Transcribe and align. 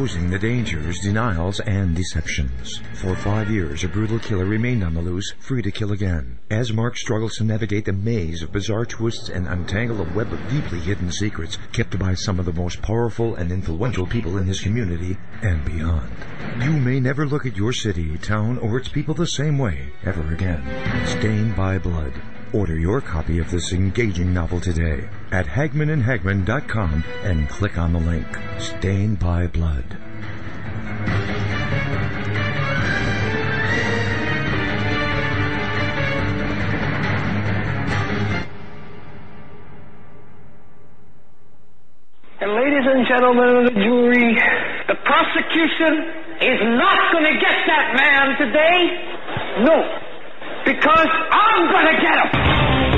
exposing 0.00 0.30
the 0.30 0.38
dangers, 0.38 0.98
denials, 1.00 1.60
and 1.60 1.94
deceptions. 1.94 2.80
For 2.94 3.14
five 3.14 3.50
years, 3.50 3.84
a 3.84 3.88
brutal 3.88 4.18
killer 4.18 4.46
remained 4.46 4.82
on 4.82 4.94
the 4.94 5.02
loose, 5.02 5.34
free 5.40 5.60
to 5.60 5.70
kill 5.70 5.92
again. 5.92 6.38
As 6.50 6.72
Mark 6.72 6.96
struggles 6.96 7.36
to 7.36 7.44
navigate 7.44 7.84
the 7.84 7.92
maze 7.92 8.42
of 8.42 8.50
bizarre 8.50 8.86
twists 8.86 9.28
and 9.28 9.46
untangle 9.46 10.00
a 10.00 10.10
web 10.14 10.32
of 10.32 10.48
deeply 10.48 10.78
hidden 10.80 11.12
secrets 11.12 11.58
kept 11.74 11.98
by 11.98 12.14
some 12.14 12.38
of 12.38 12.46
the 12.46 12.52
most 12.54 12.80
powerful 12.80 13.34
and 13.34 13.52
influential 13.52 14.06
people 14.06 14.38
in 14.38 14.46
his 14.46 14.62
community 14.62 15.18
and 15.42 15.66
beyond. 15.66 16.10
You 16.62 16.72
may 16.72 16.98
never 16.98 17.26
look 17.26 17.44
at 17.44 17.58
your 17.58 17.74
city, 17.74 18.16
town, 18.16 18.56
or 18.56 18.78
its 18.78 18.88
people 18.88 19.12
the 19.12 19.26
same 19.26 19.58
way 19.58 19.92
ever 20.02 20.32
again. 20.32 20.64
Stained 21.08 21.54
by 21.54 21.76
Blood. 21.76 22.14
Order 22.54 22.78
your 22.78 23.02
copy 23.02 23.38
of 23.38 23.50
this 23.50 23.74
engaging 23.74 24.32
novel 24.32 24.62
today 24.62 25.10
at 25.32 25.46
HagmannandHagmann.com 25.46 27.04
and 27.22 27.48
click 27.48 27.78
on 27.78 27.92
the 27.92 28.00
link. 28.00 28.26
Stained 28.58 29.18
by 29.18 29.46
Blood. 29.46 29.96
And 42.40 42.52
ladies 42.54 42.86
and 42.86 43.06
gentlemen 43.06 43.56
of 43.56 43.64
the 43.64 43.80
jury, 43.80 44.34
the 44.88 44.94
prosecution 45.04 46.20
is 46.40 46.60
not 46.80 47.12
going 47.12 47.24
to 47.24 47.36
get 47.38 47.56
that 47.68 47.94
man 47.94 48.36
today. 48.40 48.78
No. 49.60 49.76
Because 50.64 51.08
I'm 51.30 51.70
going 51.70 51.86
to 51.86 52.00
get 52.00 52.16
him. 52.16 52.89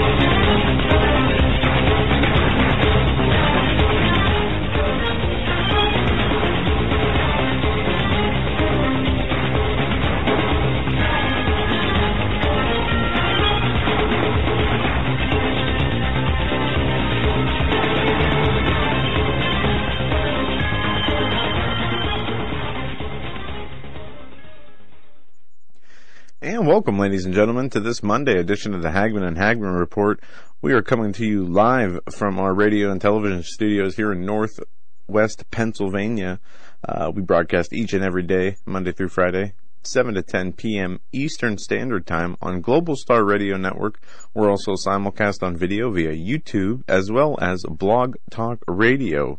And 26.43 26.67
welcome, 26.67 26.99
ladies 26.99 27.25
and 27.25 27.33
gentlemen, 27.33 27.71
to 27.71 27.79
this 27.79 28.03
Monday 28.03 28.37
edition 28.37 28.75
of 28.75 28.83
the 28.83 28.91
Hagmann 28.91 29.23
and 29.23 29.37
Hagmann 29.37 29.79
Report. 29.79 30.19
We 30.61 30.73
are 30.73 30.83
coming 30.83 31.13
to 31.13 31.25
you 31.25 31.45
live 31.45 32.01
from 32.11 32.41
our 32.41 32.53
radio 32.53 32.91
and 32.91 33.01
television 33.01 33.45
studios 33.45 33.95
here 33.95 34.11
in 34.11 34.27
Northwest 34.27 35.49
Pennsylvania. 35.53 36.41
Uh, 36.83 37.13
we 37.15 37.23
broadcast 37.23 37.73
each 37.73 37.93
and 37.93 38.03
every 38.03 38.25
day, 38.25 38.57
Monday 38.67 38.91
through 38.91 39.11
Friday, 39.11 39.53
7 39.85 40.15
to 40.15 40.23
10 40.25 40.55
p.m. 40.55 40.99
Eastern 41.13 41.59
Standard 41.59 42.09
Time 42.09 42.37
on 42.43 42.61
Global 42.61 42.97
Star 42.97 43.23
Radio 43.25 43.57
Network. 43.57 44.03
We're 44.35 44.51
also 44.51 44.73
simulcast 44.73 45.45
on 45.45 45.57
video 45.57 45.93
via 45.93 46.11
YouTube 46.11 46.83
as 46.89 47.13
well 47.13 47.39
as 47.41 47.63
Blog 47.71 48.17
Talk 48.33 48.65
Radio. 48.67 49.39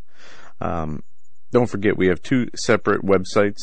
Um, 0.62 1.04
don't 1.52 1.70
forget, 1.70 1.98
we 1.98 2.08
have 2.08 2.22
two 2.22 2.48
separate 2.56 3.02
websites 3.02 3.60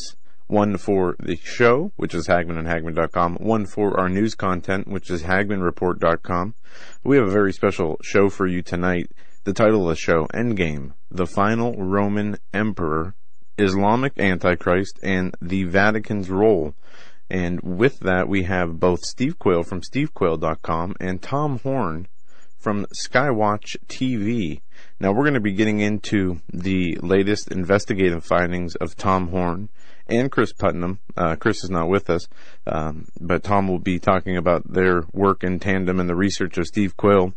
one 0.50 0.76
for 0.76 1.16
the 1.20 1.36
show, 1.36 1.92
which 1.96 2.14
is 2.14 2.26
Hagmann 2.26 2.58
and 2.58 2.66
hagmannandhagmann.com, 2.66 3.36
one 3.36 3.66
for 3.66 3.98
our 3.98 4.08
news 4.08 4.34
content, 4.34 4.88
which 4.88 5.10
is 5.10 5.22
hagmannreport.com. 5.22 6.54
We 7.04 7.16
have 7.16 7.28
a 7.28 7.30
very 7.30 7.52
special 7.52 7.96
show 8.02 8.28
for 8.28 8.46
you 8.46 8.62
tonight. 8.62 9.10
The 9.44 9.52
title 9.52 9.82
of 9.82 9.88
the 9.88 9.96
show, 9.96 10.26
Endgame, 10.34 10.92
The 11.10 11.26
Final 11.26 11.74
Roman 11.76 12.36
Emperor, 12.52 13.14
Islamic 13.58 14.18
Antichrist, 14.18 14.98
and 15.02 15.34
the 15.40 15.64
Vatican's 15.64 16.28
Role. 16.28 16.74
And 17.30 17.60
with 17.62 18.00
that, 18.00 18.28
we 18.28 18.42
have 18.42 18.80
both 18.80 19.00
Steve 19.04 19.38
Quayle 19.38 19.62
from 19.62 19.82
stevequayle.com 19.82 20.96
and 21.00 21.22
Tom 21.22 21.60
Horn 21.60 22.08
from 22.58 22.86
Skywatch 22.94 23.76
TV. 23.86 24.60
Now 24.98 25.12
we're 25.12 25.24
going 25.24 25.34
to 25.34 25.40
be 25.40 25.52
getting 25.52 25.80
into 25.80 26.40
the 26.52 26.98
latest 27.00 27.50
investigative 27.50 28.24
findings 28.24 28.74
of 28.76 28.96
Tom 28.96 29.28
Horn 29.28 29.70
and 30.10 30.30
Cris 30.30 30.52
Putnam. 30.52 31.00
Uh, 31.16 31.36
Cris 31.36 31.64
is 31.64 31.70
not 31.70 31.88
with 31.88 32.10
us, 32.10 32.26
um, 32.66 33.06
but 33.20 33.42
Tom 33.42 33.68
will 33.68 33.78
be 33.78 33.98
talking 33.98 34.36
about 34.36 34.70
their 34.72 35.04
work 35.12 35.44
in 35.44 35.58
tandem 35.58 36.00
and 36.00 36.08
the 36.08 36.16
research 36.16 36.58
of 36.58 36.66
Steve 36.66 36.96
Quayle 36.96 37.34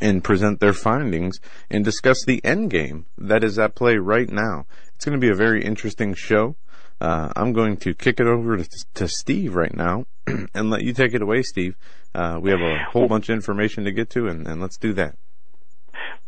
and 0.00 0.22
present 0.22 0.60
their 0.60 0.72
findings 0.72 1.40
and 1.70 1.84
discuss 1.84 2.24
the 2.24 2.44
end 2.44 2.70
game 2.70 3.06
that 3.16 3.42
is 3.42 3.58
at 3.58 3.74
play 3.74 3.96
right 3.96 4.30
now. 4.30 4.66
It's 4.94 5.04
going 5.04 5.18
to 5.18 5.24
be 5.24 5.30
a 5.30 5.36
very 5.36 5.64
interesting 5.64 6.14
show. 6.14 6.56
Uh, 7.00 7.32
I'm 7.36 7.52
going 7.52 7.76
to 7.78 7.94
kick 7.94 8.18
it 8.18 8.26
over 8.26 8.56
to, 8.56 8.68
to 8.94 9.08
Steve 9.08 9.54
right 9.54 9.74
now 9.74 10.06
and 10.26 10.70
let 10.70 10.82
you 10.82 10.92
take 10.92 11.14
it 11.14 11.22
away, 11.22 11.42
Steve. 11.42 11.76
Uh, 12.14 12.38
we 12.40 12.50
have 12.50 12.60
a 12.60 12.84
whole 12.90 13.06
bunch 13.06 13.28
of 13.28 13.34
information 13.34 13.84
to 13.84 13.92
get 13.92 14.10
to, 14.10 14.26
and, 14.26 14.46
and 14.46 14.60
let's 14.60 14.78
do 14.78 14.92
that. 14.94 15.14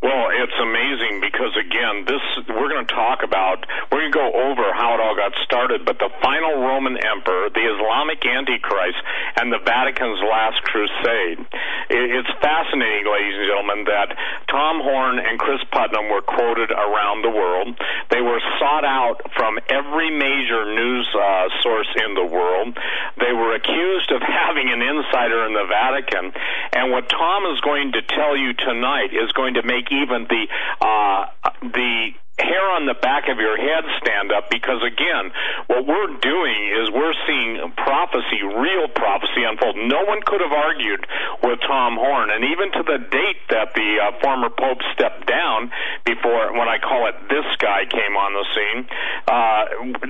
Well, 0.01 0.33
it's 0.33 0.57
amazing 0.57 1.21
because 1.21 1.53
again, 1.61 2.09
this 2.09 2.25
we're 2.49 2.73
going 2.73 2.89
to 2.89 2.95
talk 2.95 3.21
about. 3.21 3.69
We're 3.93 4.09
going 4.09 4.13
to 4.13 4.17
go 4.17 4.33
over 4.33 4.65
how 4.73 4.97
it 4.97 5.01
all 5.05 5.13
got 5.13 5.37
started, 5.45 5.85
but 5.85 6.01
the 6.01 6.09
final 6.25 6.57
Roman 6.65 6.97
emperor, 6.97 7.53
the 7.53 7.61
Islamic 7.61 8.25
Antichrist, 8.25 8.97
and 9.37 9.53
the 9.53 9.61
Vatican's 9.61 10.25
last 10.25 10.65
crusade. 10.65 11.45
It's 11.93 12.33
fascinating, 12.41 13.13
ladies 13.13 13.45
and 13.45 13.45
gentlemen, 13.45 13.85
that 13.93 14.17
Tom 14.49 14.81
Horn 14.81 15.21
and 15.21 15.37
Cris 15.37 15.61
Putnam 15.69 16.09
were 16.09 16.25
quoted 16.25 16.73
around 16.73 17.21
the 17.21 17.35
world. 17.37 17.77
They 18.09 18.25
were 18.25 18.41
sought 18.57 18.89
out 18.89 19.21
from 19.37 19.61
every 19.69 20.09
major 20.09 20.65
news 20.65 21.05
uh, 21.13 21.53
source 21.61 21.93
in 22.09 22.17
the 22.17 22.25
world. 22.25 22.73
They 23.21 23.37
were 23.37 23.53
accused 23.53 24.17
of 24.17 24.25
having 24.49 24.73
an 24.73 24.81
insider 24.81 25.45
in 25.45 25.53
the 25.53 25.69
Vatican, 25.69 26.33
and 26.73 26.89
what 26.89 27.05
Tom 27.13 27.53
is 27.53 27.61
going 27.61 27.93
to 27.93 28.03
tell 28.17 28.33
you 28.33 28.57
tonight 28.57 29.13
is 29.13 29.29
going 29.37 29.61
to 29.61 29.63
make 29.63 29.90
even 29.91 30.27
the 30.29 30.47
uh, 30.81 31.27
the 31.63 32.11
hair 32.41 32.65
on 32.73 32.89
the 32.89 32.97
back 32.97 33.29
of 33.29 33.37
your 33.37 33.57
head 33.61 33.85
stand 34.01 34.33
up 34.33 34.49
because 34.49 34.81
again 34.81 35.29
what 35.69 35.85
we're 35.85 36.17
doing 36.25 36.61
is 36.81 36.89
we're 36.89 37.17
seeing 37.29 37.61
prophecy 37.77 38.41
real 38.41 38.89
prophecy 38.89 39.45
unfold. 39.45 39.77
No 39.77 40.09
one 40.09 40.25
could 40.25 40.41
have 40.41 40.53
argued 40.53 41.05
with 41.45 41.61
tom 41.61 42.01
horn. 42.01 42.33
And 42.33 42.49
even 42.49 42.73
to 42.73 42.83
the 42.83 42.99
date 43.05 43.43
that 43.53 43.77
the 43.77 43.91
uh, 44.01 44.17
former 44.25 44.49
pope 44.49 44.81
stepped 44.97 45.29
down 45.29 45.71
before 46.09 46.57
when 46.57 46.69
i 46.69 46.79
call 46.81 47.07
it 47.09 47.17
this 47.29 47.45
guy 47.61 47.85
came 47.85 48.17
on 48.17 48.33
the 48.33 48.47
scene 48.57 48.81
uh, 49.29 49.63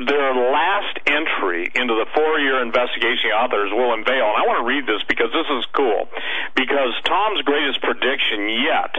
their 0.07 0.31
last 0.55 0.95
entry 1.07 1.67
into 1.75 1.95
the 1.99 2.07
four 2.15 2.39
year 2.39 2.63
investigation 2.63 3.35
authors 3.35 3.75
will 3.75 3.93
unveil. 3.93 4.31
And 4.31 4.39
i 4.39 4.45
want 4.47 4.63
to 4.63 4.69
read 4.69 4.87
this 4.87 5.03
because 5.11 5.35
this 5.35 5.49
is 5.59 5.67
cool. 5.75 6.07
Because 6.55 6.95
tom's 7.05 7.43
greatest 7.43 7.83
prediction 7.83 8.49
yet 8.63 8.93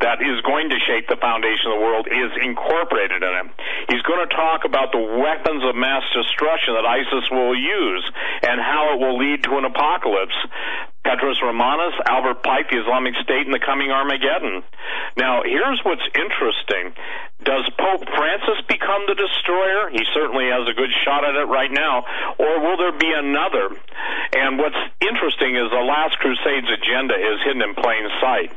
that 0.00 0.18
is 0.22 0.42
going 0.42 0.70
to 0.70 0.78
shake 0.86 1.06
the 1.06 1.20
foundation 1.20 1.70
of 1.70 1.78
the 1.78 1.82
world 1.84 2.06
is 2.10 2.30
incorporated 2.42 2.71
in 3.22 3.32
him. 3.34 3.50
He's 3.88 4.02
going 4.02 4.24
to 4.24 4.32
talk 4.34 4.64
about 4.64 4.92
the 4.92 5.02
weapons 5.02 5.62
of 5.64 5.76
mass 5.76 6.02
destruction 6.14 6.74
that 6.74 6.86
ISIS 6.86 7.28
will 7.30 7.54
use 7.54 8.04
and 8.42 8.60
how 8.60 8.94
it 8.94 8.98
will 9.00 9.18
lead 9.18 9.44
to 9.44 9.58
an 9.58 9.64
apocalypse. 9.64 10.36
Petrus 11.04 11.42
Romanus, 11.42 11.98
Albert 12.06 12.46
Pike, 12.46 12.70
the 12.70 12.78
Islamic 12.78 13.14
State, 13.22 13.42
and 13.44 13.52
the 13.52 13.58
coming 13.58 13.90
Armageddon. 13.90 14.62
Now, 15.18 15.42
here's 15.42 15.82
what's 15.82 16.06
interesting. 16.14 16.94
Does 17.42 17.66
Pope 17.74 18.06
Francis 18.14 18.62
become 18.68 19.02
the 19.10 19.18
destroyer? 19.18 19.90
He 19.90 20.02
certainly 20.14 20.46
has 20.46 20.68
a 20.70 20.74
good 20.74 20.90
shot 21.04 21.26
at 21.26 21.34
it 21.34 21.50
right 21.50 21.70
now. 21.70 22.06
Or 22.38 22.62
will 22.62 22.78
there 22.78 22.94
be 22.94 23.10
another? 23.10 23.74
And 24.32 24.58
what's 24.58 24.78
interesting 25.02 25.58
is 25.58 25.68
the 25.74 25.82
last 25.82 26.16
crusade's 26.22 26.70
agenda 26.70 27.18
is 27.18 27.42
hidden 27.44 27.62
in 27.62 27.74
plain 27.74 28.06
sight. 28.22 28.54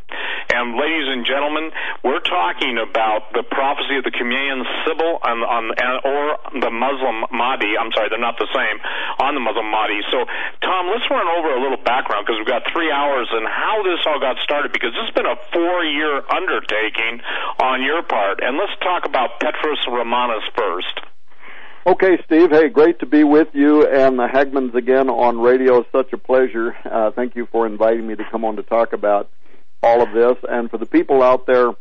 And 0.53 0.77
ladies 0.77 1.09
and 1.09 1.25
gentlemen, 1.25 1.73
we're 2.05 2.21
talking 2.21 2.77
about 2.77 3.33
the 3.33 3.41
prophecy 3.41 3.97
of 3.97 4.05
the 4.05 4.13
Qumran 4.13 4.61
Sibyl 4.85 5.17
on, 5.25 5.41
on, 5.41 5.63
or 6.05 6.37
the 6.61 6.69
Muslim 6.69 7.25
Mahdi. 7.33 7.73
I'm 7.75 7.89
sorry, 7.91 8.13
they're 8.13 8.21
not 8.21 8.37
the 8.37 8.47
same. 8.53 8.77
On 9.19 9.33
the 9.33 9.41
Muslim 9.41 9.65
Mahdi. 9.67 9.99
So, 10.13 10.23
Tom, 10.61 10.93
let's 10.93 11.09
run 11.09 11.25
over 11.25 11.57
a 11.57 11.61
little 11.61 11.81
background 11.81 12.29
because 12.29 12.37
we've 12.37 12.51
got 12.51 12.63
three 12.69 12.93
hours 12.93 13.27
and 13.33 13.49
how 13.49 13.81
this 13.81 14.05
all 14.05 14.21
got 14.21 14.37
started 14.45 14.71
because 14.71 14.93
this 14.93 15.09
has 15.09 15.15
been 15.17 15.27
a 15.27 15.35
four-year 15.49 16.21
undertaking 16.29 17.25
on 17.59 17.81
your 17.81 18.05
part. 18.05 18.39
And 18.45 18.55
let's 18.55 18.74
talk 18.81 19.05
about 19.05 19.39
Petrus 19.39 19.79
Romanus 19.87 20.43
first. 20.57 20.99
Okay, 21.87 22.17
Steve. 22.25 22.49
Hey, 22.49 22.69
great 22.69 22.99
to 22.99 23.05
be 23.05 23.23
with 23.23 23.49
you 23.53 23.85
and 23.85 24.17
the 24.17 24.25
Hagmanns 24.25 24.73
again 24.73 25.07
on 25.09 25.39
radio. 25.39 25.85
Such 25.91 26.13
a 26.13 26.17
pleasure. 26.17 26.75
Uh, 26.83 27.11
thank 27.11 27.35
you 27.35 27.47
for 27.51 27.67
inviting 27.67 28.07
me 28.07 28.15
to 28.15 28.23
come 28.31 28.43
on 28.43 28.55
to 28.55 28.63
talk 28.63 28.93
about 28.93 29.29
all 29.83 30.01
of 30.01 30.11
this. 30.11 30.35
And 30.49 30.71
for 30.71 30.79
the 30.79 30.87
people 30.87 31.21
out 31.21 31.45
there 31.45 31.73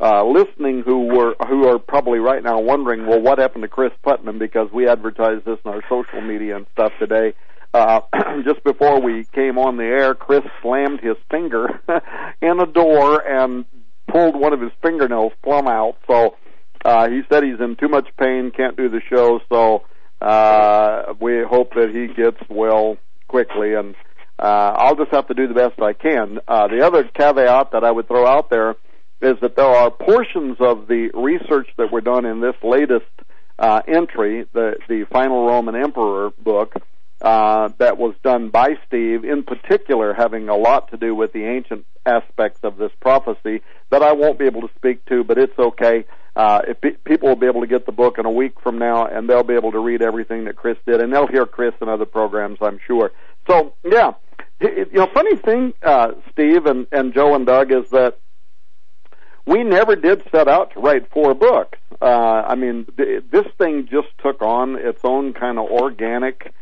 uh, 0.00 0.24
listening 0.24 0.82
who 0.84 1.06
were 1.06 1.36
who 1.48 1.68
are 1.68 1.78
probably 1.78 2.18
right 2.18 2.42
now 2.42 2.58
wondering, 2.58 3.06
well, 3.06 3.20
what 3.20 3.38
happened 3.38 3.62
to 3.62 3.68
Cris 3.68 3.92
Putnam? 4.02 4.36
Because 4.36 4.68
we 4.72 4.88
advertised 4.88 5.44
this 5.44 5.58
in 5.64 5.70
our 5.70 5.82
social 5.88 6.20
media 6.20 6.56
and 6.56 6.66
stuff 6.72 6.92
today. 6.98 7.34
Uh, 7.72 8.00
just 8.44 8.64
before 8.64 9.00
we 9.00 9.24
came 9.32 9.58
on 9.58 9.76
the 9.76 9.84
air, 9.84 10.14
Cris 10.14 10.42
slammed 10.60 11.00
his 11.00 11.16
finger 11.30 11.80
in 12.42 12.58
a 12.60 12.66
door 12.66 13.20
and 13.24 13.64
pulled 14.12 14.38
one 14.38 14.52
of 14.52 14.60
his 14.60 14.70
fingernails 14.82 15.32
plumb 15.42 15.66
out. 15.66 15.96
So 16.06 16.36
uh, 16.84 17.08
he 17.08 17.22
said 17.30 17.42
he's 17.42 17.60
in 17.60 17.76
too 17.76 17.88
much 17.88 18.08
pain, 18.18 18.52
can't 18.54 18.76
do 18.76 18.88
the 18.88 19.00
show. 19.08 19.40
So 19.48 19.84
uh, 20.20 21.14
we 21.20 21.42
hope 21.48 21.74
that 21.74 21.90
he 21.94 22.14
gets 22.14 22.38
well 22.48 22.96
quickly, 23.28 23.74
and 23.74 23.94
uh, 24.38 24.74
I'll 24.76 24.96
just 24.96 25.12
have 25.12 25.28
to 25.28 25.34
do 25.34 25.48
the 25.48 25.54
best 25.54 25.80
I 25.80 25.94
can. 25.94 26.38
Uh, 26.46 26.68
the 26.68 26.86
other 26.86 27.04
caveat 27.04 27.72
that 27.72 27.84
I 27.84 27.90
would 27.90 28.06
throw 28.06 28.26
out 28.26 28.50
there 28.50 28.76
is 29.20 29.34
that 29.40 29.56
there 29.56 29.64
are 29.64 29.90
portions 29.90 30.56
of 30.60 30.88
the 30.88 31.10
research 31.14 31.68
that 31.78 31.92
were 31.92 32.00
done 32.00 32.24
in 32.24 32.40
this 32.40 32.56
latest 32.62 33.06
uh, 33.58 33.80
entry, 33.86 34.46
the 34.52 34.74
the 34.88 35.04
final 35.12 35.46
Roman 35.46 35.76
Emperor 35.76 36.30
book, 36.38 36.74
uh, 37.22 37.68
that 37.78 37.98
was 37.98 38.14
done 38.22 38.50
by 38.50 38.76
Steve, 38.86 39.24
in 39.24 39.44
particular 39.44 40.12
having 40.12 40.48
a 40.48 40.56
lot 40.56 40.90
to 40.90 40.96
do 40.96 41.14
with 41.14 41.32
the 41.32 41.44
ancient 41.44 41.86
aspects 42.04 42.60
of 42.64 42.76
this 42.76 42.90
prophecy 43.00 43.62
that 43.90 44.02
I 44.02 44.12
won't 44.12 44.38
be 44.38 44.46
able 44.46 44.62
to 44.62 44.74
speak 44.74 45.04
to, 45.06 45.22
but 45.22 45.38
it's 45.38 45.56
okay. 45.58 46.04
Uh, 46.34 46.62
if 46.66 46.80
pe- 46.80 46.96
people 47.04 47.28
will 47.28 47.36
be 47.36 47.46
able 47.46 47.60
to 47.60 47.66
get 47.66 47.86
the 47.86 47.92
book 47.92 48.18
in 48.18 48.26
a 48.26 48.30
week 48.30 48.60
from 48.60 48.78
now, 48.78 49.06
and 49.06 49.28
they'll 49.28 49.44
be 49.44 49.54
able 49.54 49.70
to 49.70 49.78
read 49.78 50.02
everything 50.02 50.46
that 50.46 50.56
Cris 50.56 50.76
did, 50.84 51.00
and 51.00 51.12
they'll 51.12 51.28
hear 51.28 51.46
Cris 51.46 51.74
in 51.80 51.88
other 51.88 52.06
programs, 52.06 52.58
I'm 52.60 52.80
sure. 52.86 53.12
So, 53.48 53.74
yeah, 53.84 54.14
you 54.60 54.86
know, 54.92 55.06
funny 55.06 55.36
thing, 55.36 55.74
uh, 55.82 56.12
Steve 56.32 56.66
and, 56.66 56.86
and 56.90 57.14
Joe 57.14 57.34
and 57.34 57.46
Doug, 57.46 57.70
is 57.70 57.88
that 57.90 58.18
we 59.46 59.62
never 59.62 59.94
did 59.94 60.22
set 60.30 60.48
out 60.48 60.72
to 60.72 60.80
write 60.80 61.10
four 61.10 61.34
books. 61.34 61.78
Uh, 62.00 62.42
I 62.46 62.54
mean, 62.54 62.86
th- 62.96 63.24
this 63.30 63.46
thing 63.58 63.86
just 63.90 64.08
took 64.18 64.40
on 64.42 64.76
its 64.76 65.00
own 65.04 65.34
kind 65.34 65.58
of 65.58 65.66
organic 65.70 66.52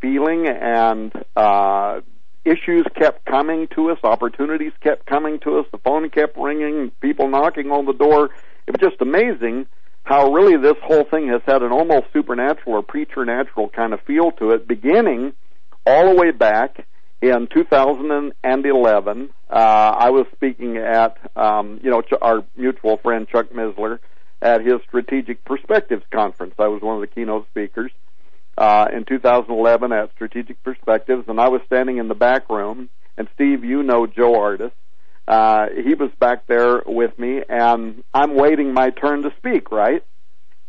feeling, 0.00 0.46
and 0.48 1.12
uh, 1.36 2.00
issues 2.44 2.86
kept 2.96 3.24
coming 3.24 3.68
to 3.74 3.90
us, 3.90 3.98
opportunities 4.02 4.72
kept 4.82 5.06
coming 5.06 5.38
to 5.40 5.58
us, 5.58 5.66
the 5.72 5.78
phone 5.78 6.08
kept 6.10 6.36
ringing, 6.36 6.90
people 7.00 7.28
knocking 7.28 7.70
on 7.70 7.86
the 7.86 7.92
door. 7.92 8.30
It 8.66 8.72
was 8.72 8.90
just 8.90 9.00
amazing 9.00 9.66
how 10.04 10.32
really 10.32 10.56
this 10.56 10.76
whole 10.82 11.04
thing 11.04 11.28
has 11.28 11.42
had 11.46 11.62
an 11.62 11.72
almost 11.72 12.06
supernatural 12.12 12.76
or 12.76 12.82
preternatural 12.82 13.68
kind 13.68 13.92
of 13.92 14.00
feel 14.02 14.32
to 14.32 14.50
it, 14.50 14.66
beginning 14.66 15.32
all 15.86 16.08
the 16.08 16.14
way 16.14 16.30
back 16.30 16.86
in 17.20 17.48
2011. 17.52 19.30
Uh, 19.50 19.52
I 19.52 20.10
was 20.10 20.26
speaking 20.34 20.78
at, 20.78 21.18
um, 21.36 21.80
you 21.82 21.90
know, 21.90 22.02
our 22.22 22.44
mutual 22.56 22.96
friend 22.98 23.28
Chuck 23.28 23.50
Missler 23.50 23.98
at 24.40 24.62
his 24.62 24.80
Strategic 24.88 25.44
Perspectives 25.44 26.04
Conference. 26.10 26.54
I 26.58 26.68
was 26.68 26.80
one 26.80 26.94
of 26.94 27.00
the 27.02 27.06
keynote 27.06 27.46
speakers 27.50 27.92
uh, 28.60 28.88
in 28.92 29.06
2011 29.06 29.90
at 29.90 30.12
Strategic 30.12 30.62
Perspectives, 30.62 31.24
and 31.28 31.40
I 31.40 31.48
was 31.48 31.62
standing 31.64 31.96
in 31.96 32.08
the 32.08 32.14
back 32.14 32.50
room. 32.50 32.90
And 33.16 33.26
Steve, 33.34 33.64
you 33.64 33.82
know 33.82 34.06
Joe 34.06 34.34
Ardis. 34.34 34.70
Uh, 35.26 35.66
he 35.82 35.94
was 35.94 36.10
back 36.20 36.46
there 36.46 36.82
with 36.86 37.18
me, 37.18 37.40
and 37.48 38.04
I'm 38.12 38.34
waiting 38.34 38.74
my 38.74 38.90
turn 38.90 39.22
to 39.22 39.30
speak, 39.38 39.72
right? 39.72 40.04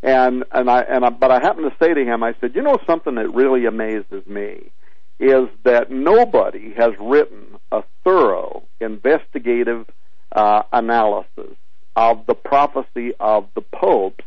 And 0.02 0.46
and 0.52 0.70
I 0.70 0.82
and 0.82 1.04
I, 1.04 1.10
but 1.10 1.32
I 1.32 1.40
happened 1.42 1.70
to 1.70 1.86
say 1.86 1.94
to 1.94 2.02
him, 2.04 2.24
I 2.24 2.34
said, 2.40 2.56
you 2.56 2.62
know 2.62 2.78
something 2.88 3.16
that 3.16 3.34
really 3.34 3.66
amazes 3.66 4.26
me 4.26 4.72
is 5.20 5.50
that 5.64 5.92
nobody 5.92 6.74
has 6.76 6.92
written 7.00 7.58
a 7.72 7.84
thorough 8.04 8.64
investigative 8.80 9.86
uh, 10.32 10.64
analysis 10.72 11.56
of 11.96 12.26
the 12.26 12.34
prophecy 12.36 13.12
of 13.20 13.48
the 13.54 13.62
popes, 13.62 14.24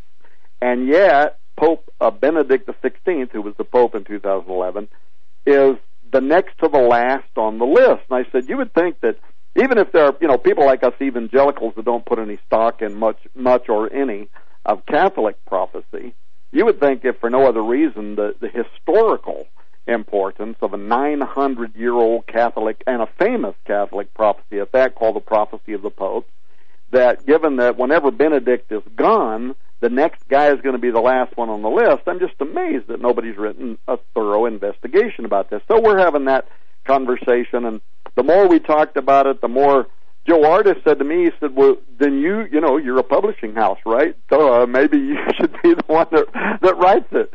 and 0.61 0.87
yet 0.87 1.39
Pope 1.57 1.93
uh, 2.01 2.11
Benedict 2.11 2.69
XVI, 2.69 3.31
who 3.31 3.43
was 3.43 3.55
the 3.57 3.65
Pope 3.65 3.95
in 3.95 4.05
2011, 4.05 4.89
is 5.47 5.77
the 6.13 6.21
next 6.21 6.59
to 6.59 6.69
the 6.69 6.79
last 6.79 7.29
on 7.37 7.59
the 7.59 7.65
list. 7.65 8.03
And 8.11 8.25
I 8.25 8.31
said, 8.31 8.49
you 8.49 8.57
would 8.57 8.73
think 8.75 9.01
that 9.01 9.17
even 9.57 9.79
if 9.79 9.93
there 9.93 10.07
are, 10.07 10.17
you 10.21 10.29
know, 10.29 10.39
people 10.39 10.65
like 10.65 10.83
us 10.83 10.95
evangelicals 11.01 11.75
that 11.77 11.85
don't 11.85 12.05
put 12.05 12.19
any 12.19 12.39
stock 12.47 12.83
in 12.83 12.95
much, 12.95 13.19
much 13.35 13.69
or 13.69 13.93
any 13.93 14.29
of 14.67 14.85
Catholic 14.87 15.45
prophecy, 15.45 16.15
you 16.53 16.65
would 16.65 16.81
think 16.81 17.05
if 17.05 17.19
for 17.19 17.31
no 17.31 17.47
other 17.47 17.63
reason 17.63 18.17
the, 18.17 18.35
the 18.41 18.49
historical 18.49 19.47
importance 19.87 20.57
of 20.63 20.73
a 20.73 20.77
900 20.77 21.77
year 21.77 21.93
old 21.93 22.27
Catholic 22.27 22.83
and 22.87 23.03
a 23.03 23.09
famous 23.19 23.55
Catholic 23.67 24.13
prophecy 24.15 24.61
at 24.61 24.73
that 24.73 24.95
called 24.95 25.17
the 25.17 25.21
prophecy 25.21 25.73
of 25.75 25.83
the 25.83 25.91
popes, 25.91 26.31
that 26.91 27.27
given 27.27 27.57
that 27.57 27.77
whenever 27.77 28.11
Benedict 28.11 28.71
is 28.73 28.83
gone, 28.97 29.55
the 29.85 29.91
next 29.91 30.27
guy 30.31 30.51
is 30.51 30.63
going 30.63 30.73
to 30.73 30.81
be 30.81 30.91
the 30.91 30.99
last 30.99 31.37
one 31.37 31.51
on 31.51 31.61
the 31.61 31.69
list. 31.69 32.05
I'm 32.07 32.19
just 32.19 32.41
amazed 32.41 32.89
that 32.89 33.03
nobody's 33.03 33.37
written 33.37 33.77
a 33.87 33.99
thorough 34.15 34.47
investigation 34.47 35.27
about 35.27 35.51
this. 35.51 35.61
So 35.71 35.79
we're 35.79 35.99
having 35.99 36.25
that 36.25 36.49
conversation, 36.87 37.67
and 37.67 37.83
the 38.17 38.23
more 38.23 38.49
we 38.49 38.61
talked 38.61 38.97
about 38.97 39.27
it, 39.27 39.43
the 39.43 39.49
more 39.49 39.87
Joe 40.27 40.41
Ardis 40.41 40.83
said 40.85 41.01
to 41.01 41.05
me, 41.05 41.25
he 41.25 41.31
said, 41.39 41.55
"Well, 41.55 41.77
then 41.99 42.15
you, 42.19 42.47
you 42.51 42.63
know, 42.63 42.79
you're 42.79 42.99
a 42.99 43.03
publishing 43.03 43.55
house, 43.55 43.77
right? 43.85 44.17
So 44.33 44.63
uh, 44.63 44.67
maybe 44.67 44.97
you 44.97 45.19
should 45.39 45.53
be 45.63 45.75
the 45.75 45.85
one 45.87 46.07
that 46.13 46.61
that 46.63 46.79
writes 46.79 47.09
it." 47.13 47.31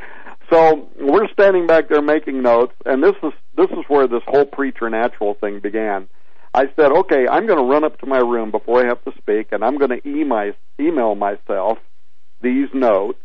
So 0.51 0.89
we're 0.99 1.27
standing 1.31 1.67
back 1.67 1.87
there 1.87 2.01
making 2.01 2.41
notes, 2.41 2.73
and 2.83 3.03
this 3.03 3.13
is 3.21 3.33
this 3.55 3.69
is 3.69 3.85
where 3.89 4.07
this 4.07 4.23
whole 4.25 4.45
preternatural 4.47 5.35
thing 5.35 5.59
began. 5.59 6.07
I 6.55 6.63
said, 6.75 6.91
"Okay, 6.91 7.27
I'm 7.27 7.45
going 7.45 7.59
to 7.59 7.71
run 7.71 7.83
up 7.83 7.99
to 7.99 8.07
my 8.07 8.17
room 8.17 8.49
before 8.49 8.83
I 8.83 8.87
have 8.87 9.03
to 9.03 9.11
speak, 9.19 9.49
and 9.51 9.63
I'm 9.63 9.77
going 9.77 9.91
to 9.91 10.07
e- 10.07 10.23
my, 10.23 10.55
email 10.79 11.13
myself 11.13 11.77
these 12.41 12.69
notes, 12.73 13.19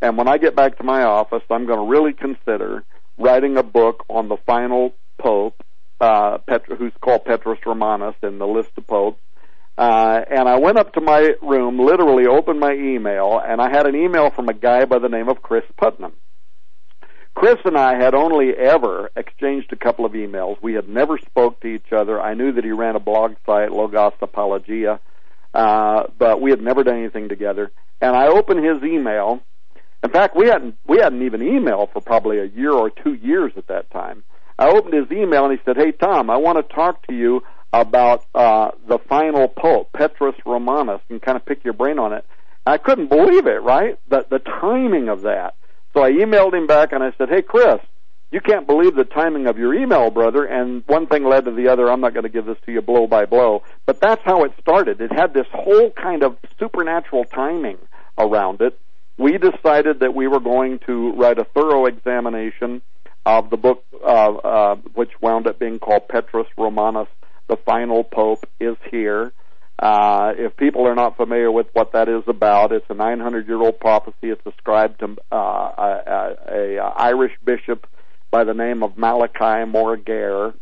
and 0.00 0.16
when 0.16 0.28
I 0.28 0.38
get 0.38 0.54
back 0.54 0.78
to 0.78 0.84
my 0.84 1.02
office, 1.02 1.42
I'm 1.50 1.66
going 1.66 1.78
to 1.78 1.90
really 1.90 2.12
consider 2.12 2.84
writing 3.18 3.56
a 3.56 3.62
book 3.62 4.04
on 4.08 4.28
the 4.28 4.36
final 4.46 4.94
pope, 5.18 5.62
uh, 6.00 6.38
who's 6.78 6.92
called 7.00 7.24
Petrus 7.24 7.58
Romanus 7.64 8.14
in 8.22 8.38
the 8.38 8.46
list 8.46 8.70
of 8.76 8.86
popes. 8.86 9.20
Uh, 9.78 10.20
and 10.30 10.48
I 10.48 10.58
went 10.58 10.78
up 10.78 10.94
to 10.94 11.00
my 11.00 11.34
room, 11.42 11.78
literally 11.78 12.26
opened 12.26 12.60
my 12.60 12.72
email, 12.72 13.40
and 13.44 13.60
I 13.60 13.70
had 13.70 13.86
an 13.86 13.94
email 13.94 14.30
from 14.30 14.48
a 14.48 14.54
guy 14.54 14.84
by 14.86 14.98
the 14.98 15.08
name 15.08 15.28
of 15.28 15.42
Cris 15.42 15.64
Putnam. 15.76 16.12
Cris 17.34 17.58
and 17.66 17.76
I 17.76 18.02
had 18.02 18.14
only 18.14 18.54
ever 18.56 19.10
exchanged 19.14 19.70
a 19.70 19.76
couple 19.76 20.06
of 20.06 20.12
emails. 20.12 20.56
We 20.62 20.72
had 20.72 20.88
never 20.88 21.18
spoke 21.18 21.60
to 21.60 21.66
each 21.66 21.92
other. 21.92 22.18
I 22.18 22.32
knew 22.32 22.52
that 22.52 22.64
he 22.64 22.70
ran 22.70 22.96
a 22.96 23.00
blog 23.00 23.34
site, 23.44 23.70
Logos 23.70 24.14
Apologia, 24.22 25.00
uh, 25.56 26.04
but 26.18 26.40
we 26.40 26.50
had 26.50 26.60
never 26.60 26.84
done 26.84 26.98
anything 26.98 27.28
together 27.28 27.72
and 28.00 28.16
I 28.16 28.26
opened 28.26 28.64
his 28.64 28.82
email. 28.82 29.40
In 30.02 30.10
fact, 30.10 30.36
we 30.36 30.46
hadn't 30.46 30.76
we 30.86 30.98
hadn't 30.98 31.22
even 31.22 31.40
emailed 31.40 31.92
for 31.92 32.00
probably 32.00 32.38
a 32.38 32.44
year 32.44 32.72
or 32.72 32.90
two 32.90 33.14
years 33.14 33.52
at 33.56 33.66
that 33.68 33.90
time. 33.90 34.22
I 34.58 34.68
opened 34.68 34.94
his 34.94 35.10
email 35.10 35.44
and 35.46 35.58
he 35.58 35.64
said, 35.64 35.76
"Hey 35.76 35.92
Tom, 35.92 36.30
I 36.30 36.36
want 36.36 36.58
to 36.58 36.74
talk 36.74 37.06
to 37.08 37.14
you 37.14 37.42
about 37.72 38.24
uh, 38.34 38.70
the 38.86 38.98
final 38.98 39.48
pope, 39.48 39.90
Petrus 39.92 40.36
Romanus, 40.44 41.00
and 41.08 41.20
kind 41.20 41.36
of 41.36 41.44
pick 41.44 41.64
your 41.64 41.74
brain 41.74 41.98
on 41.98 42.12
it." 42.12 42.24
I 42.66 42.78
couldn't 42.78 43.08
believe 43.08 43.46
it, 43.46 43.62
right? 43.62 43.98
The 44.08 44.26
the 44.28 44.38
timing 44.38 45.08
of 45.08 45.22
that. 45.22 45.54
So 45.94 46.02
I 46.02 46.10
emailed 46.10 46.54
him 46.54 46.66
back 46.66 46.92
and 46.92 47.02
I 47.02 47.12
said, 47.16 47.28
"Hey 47.28 47.42
Cris, 47.42 47.80
you 48.30 48.40
can't 48.40 48.66
believe 48.66 48.94
the 48.94 49.04
timing 49.04 49.46
of 49.46 49.58
your 49.58 49.74
email, 49.74 50.10
brother." 50.10 50.44
And 50.44 50.82
one 50.86 51.06
thing 51.06 51.24
led 51.24 51.44
to 51.44 51.52
the 51.52 51.68
other. 51.68 51.90
I'm 51.90 52.00
not 52.00 52.14
going 52.14 52.24
to 52.24 52.30
give 52.30 52.46
this 52.46 52.58
to 52.66 52.72
you 52.72 52.82
blow 52.82 53.06
by 53.06 53.24
blow, 53.26 53.62
but 53.86 54.00
that's 54.00 54.22
how 54.24 54.44
it 54.44 54.52
started. 54.60 55.00
It 55.00 55.12
had 55.12 55.34
this 55.34 55.46
whole 55.52 55.90
kind 55.90 56.22
of 56.22 56.36
supernatural 56.58 57.24
timing 57.24 57.78
around 58.18 58.60
it. 58.60 58.78
We 59.18 59.38
decided 59.38 60.00
that 60.00 60.14
we 60.14 60.26
were 60.28 60.40
going 60.40 60.80
to 60.86 61.12
write 61.12 61.38
a 61.38 61.44
thorough 61.44 61.86
examination 61.86 62.82
of 63.24 63.50
the 63.50 63.56
book, 63.56 63.84
uh, 64.04 64.06
uh, 64.06 64.76
which 64.94 65.10
wound 65.20 65.46
up 65.46 65.58
being 65.58 65.78
called 65.78 66.08
Petrus 66.08 66.46
Romanus, 66.56 67.08
the 67.48 67.56
Final 67.64 68.04
Pope 68.04 68.48
is 68.60 68.76
Here. 68.90 69.32
Uh, 69.78 70.32
if 70.38 70.56
people 70.56 70.86
are 70.86 70.94
not 70.94 71.16
familiar 71.16 71.50
with 71.52 71.66
what 71.74 71.92
that 71.92 72.08
is 72.08 72.22
about, 72.28 72.72
it's 72.72 72.86
a 72.88 72.94
900 72.94 73.46
year 73.46 73.60
old 73.60 73.78
prophecy. 73.78 74.30
It's 74.30 74.46
ascribed 74.46 75.00
to 75.00 75.16
uh, 75.30 75.36
a, 75.36 76.02
a, 76.06 76.76
a, 76.78 76.92
Irish 76.96 77.32
bishop 77.44 77.86
by 78.36 78.44
the 78.44 78.52
name 78.52 78.82
of 78.82 78.98
Malachy 78.98 79.64
Morgair, 79.64 80.52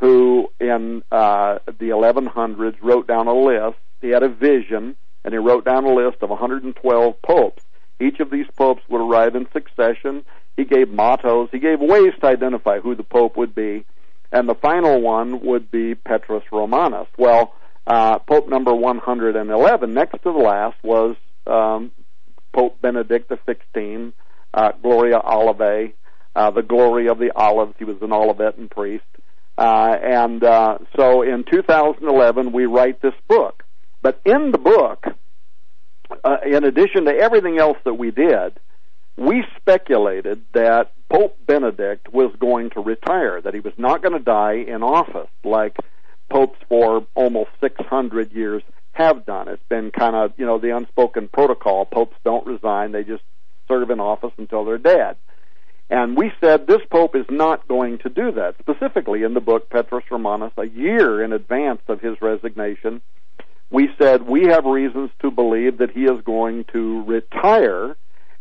who 0.00 0.48
in 0.60 1.02
uh, 1.10 1.60
the 1.64 1.88
1100s 1.88 2.76
wrote 2.82 3.06
down 3.06 3.26
a 3.26 3.32
list. 3.32 3.78
He 4.02 4.10
had 4.10 4.22
a 4.22 4.28
vision 4.28 4.96
and 5.24 5.32
he 5.32 5.38
wrote 5.38 5.64
down 5.64 5.84
a 5.86 5.94
list 5.94 6.18
of 6.20 6.28
112 6.28 7.22
popes. 7.22 7.62
Each 7.98 8.20
of 8.20 8.30
these 8.30 8.44
popes 8.54 8.82
would 8.90 9.00
arrive 9.00 9.34
in 9.34 9.48
succession. 9.50 10.26
He 10.58 10.66
gave 10.66 10.90
mottos. 10.90 11.48
He 11.52 11.58
gave 11.58 11.80
ways 11.80 12.12
to 12.20 12.26
identify 12.26 12.80
who 12.80 12.94
the 12.94 13.02
pope 13.02 13.38
would 13.38 13.54
be. 13.54 13.86
And 14.30 14.46
the 14.46 14.54
final 14.54 15.00
one 15.00 15.40
would 15.40 15.70
be 15.70 15.94
Petrus 15.94 16.44
Romanus. 16.52 17.08
Well, 17.16 17.54
uh, 17.86 18.18
Pope 18.18 18.46
number 18.46 18.74
111, 18.74 19.94
next 19.94 20.12
to 20.12 20.18
the 20.24 20.30
last, 20.32 20.76
was 20.84 21.16
um, 21.46 21.92
Pope 22.52 22.78
Benedict 22.82 23.30
XVI, 23.30 24.12
uh, 24.52 24.72
Gloria 24.82 25.18
Olivae, 25.18 25.94
uh, 26.34 26.50
the 26.50 26.62
glory 26.62 27.08
of 27.08 27.18
the 27.18 27.32
olives. 27.34 27.74
He 27.78 27.84
was 27.84 27.96
an 28.00 28.10
Olivetan 28.10 28.70
priest. 28.70 29.04
Uh, 29.58 29.96
and 30.02 30.42
uh, 30.42 30.78
so 30.96 31.22
in 31.22 31.44
2011, 31.50 32.52
we 32.52 32.66
write 32.66 33.02
this 33.02 33.14
book. 33.28 33.64
But 34.00 34.20
in 34.24 34.50
the 34.50 34.58
book, 34.58 35.04
uh, 36.24 36.36
in 36.44 36.64
addition 36.64 37.04
to 37.04 37.14
everything 37.14 37.58
else 37.58 37.78
that 37.84 37.94
we 37.94 38.10
did, 38.10 38.58
we 39.16 39.44
speculated 39.58 40.42
that 40.54 40.92
Pope 41.10 41.36
Benedict 41.46 42.12
was 42.12 42.34
going 42.38 42.70
to 42.70 42.80
retire, 42.80 43.40
that 43.42 43.54
he 43.54 43.60
was 43.60 43.74
not 43.76 44.02
going 44.02 44.14
to 44.14 44.24
die 44.24 44.64
in 44.66 44.82
office 44.82 45.28
like 45.44 45.76
popes 46.30 46.58
for 46.68 47.06
almost 47.14 47.50
600 47.60 48.32
years 48.32 48.62
have 48.92 49.26
done. 49.26 49.48
It's 49.48 49.62
been 49.68 49.90
kind 49.90 50.16
of, 50.16 50.32
you 50.38 50.46
know, 50.46 50.58
the 50.58 50.74
unspoken 50.74 51.28
protocol. 51.28 51.84
Popes 51.84 52.16
don't 52.24 52.46
resign, 52.46 52.92
they 52.92 53.04
just 53.04 53.22
serve 53.68 53.90
in 53.90 54.00
office 54.00 54.32
until 54.38 54.64
they're 54.64 54.78
dead. 54.78 55.16
And 55.92 56.16
we 56.16 56.32
said 56.40 56.66
this 56.66 56.80
pope 56.90 57.14
is 57.14 57.26
not 57.28 57.68
going 57.68 57.98
to 57.98 58.08
do 58.08 58.32
that. 58.32 58.54
Specifically 58.60 59.24
in 59.24 59.34
the 59.34 59.42
book 59.42 59.68
Petrus 59.68 60.04
Romanus, 60.10 60.54
a 60.56 60.66
year 60.66 61.22
in 61.22 61.34
advance 61.34 61.82
of 61.86 62.00
his 62.00 62.16
resignation, 62.22 63.02
we 63.70 63.90
said 64.00 64.22
we 64.22 64.46
have 64.46 64.64
reasons 64.64 65.10
to 65.20 65.30
believe 65.30 65.76
that 65.78 65.90
he 65.90 66.04
is 66.04 66.24
going 66.24 66.64
to 66.72 67.04
retire 67.04 67.94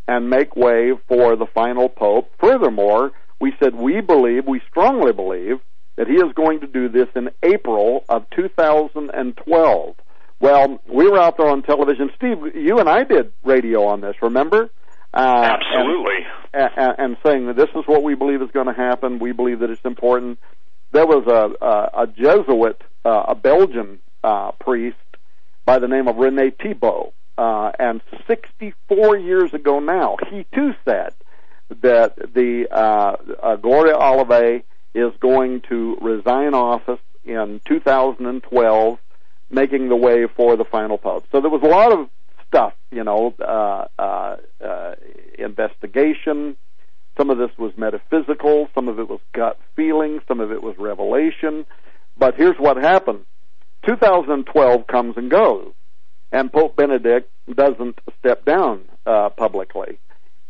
and 0.08 0.30
make 0.30 0.56
way 0.56 0.94
for 1.10 1.36
the 1.36 1.46
final 1.46 1.90
pope. 1.90 2.32
Furthermore, 2.40 3.12
we 3.42 3.52
said 3.62 3.76
we 3.76 4.00
believe, 4.00 4.48
we 4.48 4.62
strongly 4.70 5.12
believe, 5.12 5.60
that 5.98 6.08
he 6.08 6.14
is 6.14 6.32
going 6.34 6.62
to 6.62 6.68
do 6.68 6.88
this 6.88 7.10
in 7.18 7.32
April 7.44 8.06
of 8.08 8.30
2012. 8.30 9.96
Well, 10.40 10.80
we 10.88 11.10
were 11.10 11.20
out 11.20 11.36
there 11.36 11.50
on 11.50 11.64
television. 11.64 12.12
Steve, 12.16 12.56
you 12.56 12.80
and 12.80 12.88
I 12.88 13.04
did 13.04 13.34
radio 13.44 13.88
on 13.88 14.00
this, 14.00 14.16
remember? 14.22 14.70
Uh, 15.14 15.58
Absolutely. 15.60 16.26
And, 16.54 16.70
and, 16.76 16.96
and, 16.98 17.18
saying 17.24 17.48
that 17.48 17.56
this 17.56 17.70
is 17.76 17.84
what 17.86 18.04
we 18.04 18.16
believe 18.16 18.42
is 18.42 18.52
going 18.52 18.68
to 18.68 18.74
happen. 18.74 19.20
We 19.20 19.32
believe 19.32 19.60
that 19.60 19.70
it's 19.70 19.84
important. 19.84 20.40
There 20.92 21.06
was 21.06 21.26
a, 21.28 21.66
a, 21.66 22.04
a 22.04 22.08
Jesuit, 22.08 22.82
uh, 23.04 23.24
a 23.30 23.36
Belgian 23.36 24.00
uh, 24.24 24.52
priest 24.54 24.98
by 25.66 25.80
the 25.80 25.88
name 25.88 26.08
of 26.08 26.18
Rene 26.18 26.52
Thibaut, 26.52 27.14
uh, 27.38 27.72
and 27.80 28.02
64 28.28 29.18
years 29.18 29.54
ago 29.54 29.80
now, 29.80 30.18
he 30.30 30.46
too 30.54 30.74
said 30.86 31.14
that 31.82 32.16
the 32.34 32.68
uh, 32.70 33.16
uh, 33.42 33.56
Gloria 33.56 33.96
Olivae 33.96 34.64
is 34.94 35.14
going 35.20 35.62
to 35.70 35.98
resign 36.02 36.54
office 36.54 37.00
in 37.24 37.62
2012, 37.66 39.00
making 39.50 39.90
the 39.90 39.96
way 39.96 40.28
for 40.28 40.58
the 40.58 40.66
final 40.66 40.98
pope. 40.98 41.26
So 41.32 41.40
there 41.40 41.50
was 41.50 41.62
a 41.64 41.68
lot 41.68 41.92
of 41.92 42.10
stuff, 42.52 42.74
you 42.92 43.04
know, 43.04 43.34
uh, 43.40 43.86
uh, 43.98 44.36
uh, 44.64 44.96
investigation. 45.40 46.58
Some 47.18 47.30
of 47.30 47.38
this 47.38 47.52
was 47.58 47.72
metaphysical, 47.78 48.70
some 48.76 48.88
of 48.88 49.00
it 49.00 49.10
was 49.10 49.20
gut 49.34 49.58
feeling, 49.76 50.20
some 50.28 50.40
of 50.40 50.52
it 50.52 50.62
was 50.62 50.76
revelation. 50.78 51.66
But 52.18 52.36
here's 52.36 52.58
what 52.58 52.78
happened 52.78 53.26
2012 53.86 54.88
comes 54.88 55.18
and 55.18 55.32
goes, 55.32 55.72
and 56.32 56.52
Pope 56.52 56.76
Benedict 56.76 57.30
doesn't 57.54 58.00
step 58.20 58.46
down 58.46 58.82
uh, 59.06 59.30
publicly. 59.30 59.98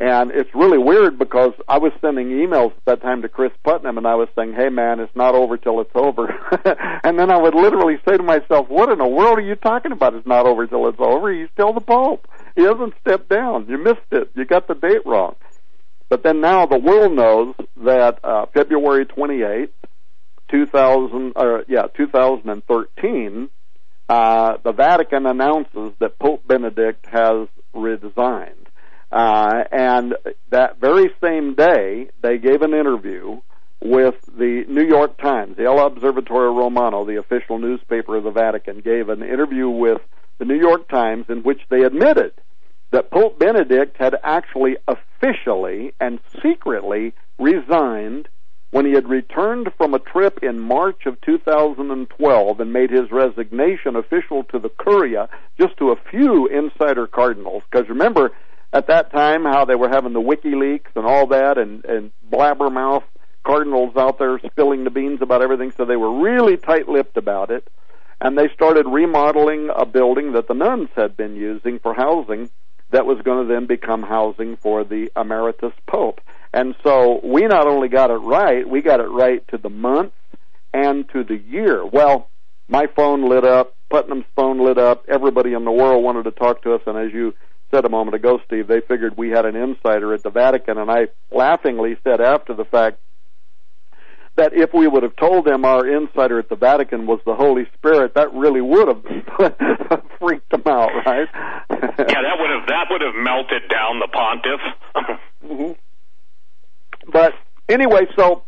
And 0.02 0.32
it's 0.32 0.50
really 0.56 0.80
weird 0.80 1.20
because 1.20 1.54
I 1.68 1.78
was 1.78 1.92
sending 2.02 2.30
emails 2.30 2.72
at 2.72 2.86
that 2.86 3.02
time 3.04 3.22
to 3.22 3.30
Cris 3.30 3.52
Putnam 3.64 4.00
and 4.00 4.08
I 4.08 4.16
was 4.16 4.30
saying, 4.36 4.54
hey 4.54 4.70
man, 4.70 5.00
it's 5.00 5.16
not 5.16 5.36
over 5.36 5.58
till 5.58 5.80
it's 5.80 5.92
over. 5.94 6.28
and 7.04 7.20
then 7.20 7.30
I 7.30 7.38
would 7.38 7.54
literally 7.54 8.00
say 8.10 8.18
to 8.18 8.24
myself, 8.24 8.68
what 8.68 8.92
in 8.92 8.98
the 8.98 9.08
world 9.08 9.38
are 9.38 9.44
you 9.44 9.54
talking 9.54 9.92
about? 9.92 10.16
It's 10.16 10.26
not 10.26 10.48
over 10.48 10.66
till 10.66 10.88
it's 10.88 10.98
over. 11.00 11.32
He's 11.32 11.50
still 11.54 11.74
the 11.74 11.82
Pope. 11.82 12.28
He 12.56 12.64
hasn't 12.64 12.96
stepped 13.00 13.30
down. 13.30 13.68
You 13.70 13.78
missed 13.78 14.00
it. 14.12 14.32
You 14.34 14.44
got 14.44 14.68
the 14.68 14.74
date 14.74 15.06
wrong. 15.06 15.36
But 16.10 16.24
then 16.24 16.42
now 16.42 16.66
the 16.66 16.80
world 16.80 17.12
knows 17.12 17.54
that 17.84 18.18
uh, 18.24 18.48
February 18.56 19.06
28th, 19.06 19.70
2000, 20.50 21.34
uh, 21.36 21.58
yeah, 21.68 21.84
2013, 21.96 23.50
uh, 24.10 24.58
the 24.64 24.72
Vatican 24.72 25.28
announces 25.28 25.94
that 26.00 26.18
Pope 26.18 26.48
Benedict 26.48 27.06
has 27.06 27.48
resigned. 27.76 28.62
Uh, 29.12 29.64
and 29.72 30.16
that 30.52 30.80
very 30.80 31.10
same 31.22 31.54
day, 31.54 32.10
they 32.22 32.38
gave 32.38 32.62
an 32.62 32.74
interview 32.74 33.40
with 33.84 34.16
the 34.38 34.64
New 34.70 34.86
York 34.86 35.18
Times, 35.18 35.58
the 35.58 35.70
L'Osservatore 35.70 36.56
Romano, 36.56 37.04
the 37.04 37.18
official 37.18 37.58
newspaper 37.60 38.16
of 38.16 38.24
the 38.24 38.32
Vatican, 38.32 38.80
gave 38.80 39.10
an 39.10 39.24
interview 39.24 39.68
with 39.68 40.02
the 40.38 40.46
New 40.46 40.60
York 40.60 40.88
Times 40.88 41.26
in 41.30 41.44
which 41.44 41.62
they 41.70 41.84
admitted 41.84 42.34
that 42.92 43.12
Pope 43.12 43.40
Benedict 43.40 43.98
had 43.98 44.16
actually 44.24 44.78
officially 44.88 45.94
and 46.00 46.20
secretly 46.42 47.14
resigned 47.40 48.28
when 48.72 48.86
he 48.86 48.94
had 48.94 49.10
returned 49.10 49.70
from 49.78 49.94
a 49.94 50.00
trip 50.00 50.40
in 50.42 50.60
March 50.60 51.06
of 51.06 51.20
2012 51.22 52.60
and 52.60 52.72
made 52.74 52.90
his 52.90 53.12
resignation 53.12 53.96
official 53.96 54.44
to 54.46 54.60
the 54.60 54.70
Curia, 54.70 55.28
just 55.60 55.76
to 55.78 55.92
a 55.92 55.96
few 56.10 56.48
insider 56.48 57.08
cardinals. 57.08 57.64
Because 57.70 57.90
remember, 57.90 58.32
at 58.74 58.88
that 58.88 59.12
time 59.12 59.44
how 59.44 59.66
they 59.66 59.76
were 59.76 59.90
having 59.90 60.14
the 60.14 60.22
WikiLeaks 60.22 60.96
and 60.96 61.06
all 61.06 61.28
that, 61.28 61.58
and 61.58 61.84
and 61.86 62.12
blabbermouth 62.32 63.04
cardinals 63.44 63.96
out 63.98 64.20
there 64.20 64.40
spilling 64.52 64.84
the 64.84 64.90
beans 64.90 65.22
about 65.22 65.42
everything. 65.42 65.72
So 65.72 65.86
they 65.86 65.96
were 65.96 66.22
really 66.22 66.58
tight-lipped 66.58 67.18
about 67.18 67.50
it, 67.50 67.68
and 68.20 68.38
they 68.38 68.50
started 68.54 68.86
remodeling 68.88 69.70
a 69.76 69.86
building 69.86 70.34
that 70.34 70.48
the 70.48 70.54
nuns 70.54 70.90
had 70.96 71.18
been 71.18 71.36
using 71.36 71.80
for 71.80 71.94
housing 71.94 72.50
that 72.92 73.06
was 73.06 73.22
going 73.24 73.48
to 73.48 73.54
then 73.54 73.66
become 73.66 74.04
housing 74.04 74.58
for 74.58 74.84
the 74.84 75.10
emeritus 75.16 75.74
pope. 75.88 76.22
And 76.54 76.76
so 76.84 77.22
we 77.24 77.48
not 77.48 77.66
only 77.68 77.88
got 77.88 78.12
it 78.12 78.16
right, 78.16 78.68
we 78.68 78.82
got 78.82 79.00
it 79.00 79.08
right 79.08 79.46
to 79.48 79.58
the 79.58 79.70
month 79.70 80.12
and 80.74 81.08
to 81.10 81.24
the 81.24 81.38
year. 81.38 81.86
Well, 81.86 82.30
my 82.68 82.88
phone 82.96 83.30
lit 83.30 83.46
up, 83.46 83.76
Putnam's 83.90 84.26
phone 84.36 84.64
lit 84.64 84.78
up, 84.78 85.06
everybody 85.08 85.54
in 85.54 85.66
the 85.66 85.72
world 85.72 86.04
wanted 86.04 86.24
to 86.24 86.32
talk 86.32 86.62
to 86.64 86.74
us, 86.74 86.82
and 86.86 86.98
as 86.98 87.14
you 87.14 87.34
said 87.72 87.86
a 87.86 87.90
moment 87.90 88.16
ago, 88.16 88.40
Steve, 88.46 88.68
they 88.68 88.82
figured 88.82 89.18
we 89.18 89.30
had 89.30 89.46
an 89.46 89.56
insider 89.56 90.14
at 90.14 90.24
the 90.24 90.30
Vatican, 90.30 90.78
and 90.78 90.92
I 90.92 91.08
laughingly 91.32 91.98
said 92.04 92.22
after 92.22 92.54
the 92.54 92.66
fact 92.66 93.00
that 94.36 94.54
if 94.54 94.74
we 94.74 94.88
would 94.88 95.04
have 95.04 95.16
told 95.16 95.46
them 95.46 95.66
our 95.66 95.86
insider 95.86 96.40
at 96.40 96.50
the 96.50 96.56
Vatican 96.56 97.06
was 97.06 97.20
the 97.26 97.36
Holy 97.36 97.68
Spirit, 97.78 98.14
that 98.16 98.34
really 98.34 98.62
would 98.62 98.88
have 98.88 99.04
freaked 100.20 100.50
them 100.52 100.64
out, 100.66 100.92
right? 101.06 101.28
yeah, 101.70 102.22
that 102.22 102.38
would 102.40 102.50
have 102.50 102.68
that 102.68 102.86
would 102.90 103.02
have 103.02 103.16
melted 103.16 103.64
down 103.70 104.00
the 104.00 104.08
pontiff. 104.08 105.22
mm-hmm. 105.46 105.72
But 107.12 107.34
anyway, 107.68 108.08
so 108.16 108.44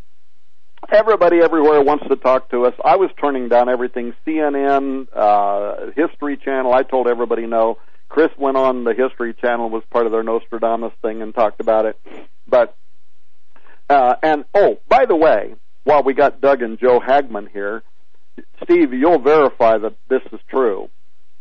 everybody 0.92 1.42
everywhere 1.42 1.82
wants 1.82 2.08
to 2.08 2.15
talk 2.15 2.50
to 2.51 2.65
us. 2.65 2.74
I 2.84 2.96
was 2.96 3.10
turning 3.20 3.50
down 3.50 3.70
everything 3.70 4.13
CNN, 4.25 5.08
uh, 5.13 5.92
History 5.96 6.38
Channel. 6.38 6.74
I 6.74 6.84
told 6.84 7.08
everybody 7.08 7.46
no. 7.46 7.77
Cris 8.13 8.29
went 8.38 8.58
on 8.58 8.84
the 8.84 8.93
History 8.93 9.34
Channel, 9.34 9.72
was 9.72 9.82
part 9.89 10.05
of 10.05 10.12
their 10.12 10.22
Nostradamus 10.22 10.93
thing, 11.01 11.24
and 11.24 11.34
talked 11.34 11.60
about 11.60 11.86
it. 11.86 12.00
But 12.48 12.77
uh, 13.89 14.17
and 14.22 14.46
oh, 14.53 14.77
by 14.88 15.05
the 15.08 15.15
way, 15.15 15.55
while 15.84 16.03
we 16.03 16.13
got 16.13 16.39
Doug 16.39 16.62
and 16.62 16.77
Joe 16.77 17.00
Hagmann 17.00 17.48
here, 17.51 17.82
Steve, 18.63 18.93
you'll 18.93 19.17
verify 19.17 19.79
that 19.79 19.96
this 20.10 20.22
is 20.32 20.39
true. 20.48 20.91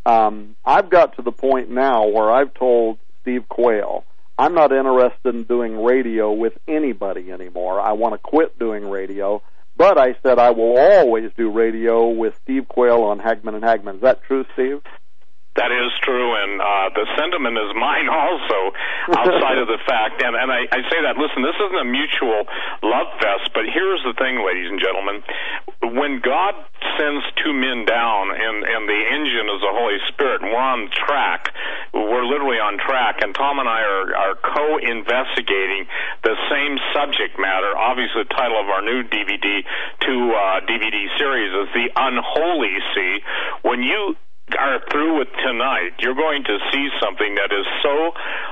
Um, 0.03 0.55
I've 0.65 0.89
got 0.89 1.15
to 1.17 1.21
the 1.21 1.31
point 1.31 1.69
now 1.69 2.07
where 2.07 2.31
I've 2.31 2.55
told 2.55 2.97
Steve 3.21 3.47
Quayle 3.47 4.03
I'm 4.39 4.55
not 4.55 4.71
interested 4.71 5.35
in 5.35 5.43
doing 5.43 5.77
radio 5.77 6.31
with 6.31 6.53
anybody 6.67 7.31
anymore. 7.31 7.79
I 7.79 7.91
want 7.91 8.15
to 8.15 8.17
quit 8.17 8.57
doing 8.57 8.89
radio. 8.89 9.43
But 9.77 9.99
I 9.99 10.15
said 10.23 10.39
I 10.39 10.49
will 10.51 10.75
always 10.75 11.29
do 11.37 11.51
radio 11.51 12.09
with 12.09 12.33
Steve 12.43 12.67
Quayle 12.67 13.03
on 13.03 13.19
Hagmann 13.19 13.53
and 13.53 13.63
Hagmann. 13.63 13.97
Is 13.97 14.01
that 14.01 14.23
true, 14.23 14.43
Steve? 14.53 14.81
That 15.55 15.69
is 15.69 15.93
true, 16.01 16.33
and 16.33 16.57
uh, 16.57 16.89
the 16.97 17.05
sentiment 17.13 17.53
is 17.61 17.69
mine 17.77 18.09
also, 18.25 18.73
outside 19.13 19.61
of 19.61 19.69
the 19.69 19.77
fact. 19.85 20.25
And, 20.25 20.33
and 20.33 20.49
I, 20.49 20.65
I 20.65 20.81
say 20.89 20.99
that, 21.05 21.13
listen, 21.21 21.45
this 21.45 21.53
isn't 21.61 21.77
a 21.77 21.85
mutual 21.85 22.49
love 22.81 23.13
fest, 23.21 23.53
but 23.53 23.69
here's 23.69 24.01
the 24.01 24.17
thing, 24.17 24.41
ladies 24.41 24.65
and 24.73 24.81
gentlemen. 24.81 25.21
When 25.93 26.25
God 26.25 26.57
sends 26.97 27.21
two 27.37 27.53
men 27.53 27.85
down, 27.85 28.33
and, 28.33 28.65
and 28.65 28.89
the 28.89 29.01
engine 29.13 29.45
is 29.53 29.61
the 29.61 29.73
Holy 29.77 30.01
Spirit, 30.09 30.41
and 30.41 30.49
we're 30.49 30.57
on 30.57 30.89
track, 30.89 31.53
we're 31.93 32.25
literally 32.25 32.57
on 32.57 32.81
track, 32.81 33.21
and 33.21 33.35
Tom 33.37 33.61
and 33.61 33.69
I 33.69 33.85
are, 33.85 34.09
are 34.09 34.35
co 34.41 34.81
investigating 34.81 35.85
the 36.25 36.33
same 36.49 36.81
subject 36.97 37.37
matter. 37.37 37.77
Obviously, 37.77 38.25
the 38.25 38.33
title 38.33 38.57
of 38.57 38.73
our 38.73 38.81
new 38.81 39.05
DVD, 39.05 39.61
two 40.01 40.33
uh, 40.33 40.65
DVD 40.65 40.97
series 41.21 41.53
is 41.53 41.69
The 41.77 41.87
Unholy 41.93 42.73
See. 42.97 43.21
When 43.61 43.85
you 43.85 44.17
are 44.51 44.79
through 44.91 45.19
with 45.19 45.29
tonight, 45.43 45.95
you're 45.99 46.15
going 46.15 46.43
to 46.43 46.57
see 46.71 46.89
something 47.01 47.35
that 47.35 47.51
is 47.51 47.65
so 47.81 48.11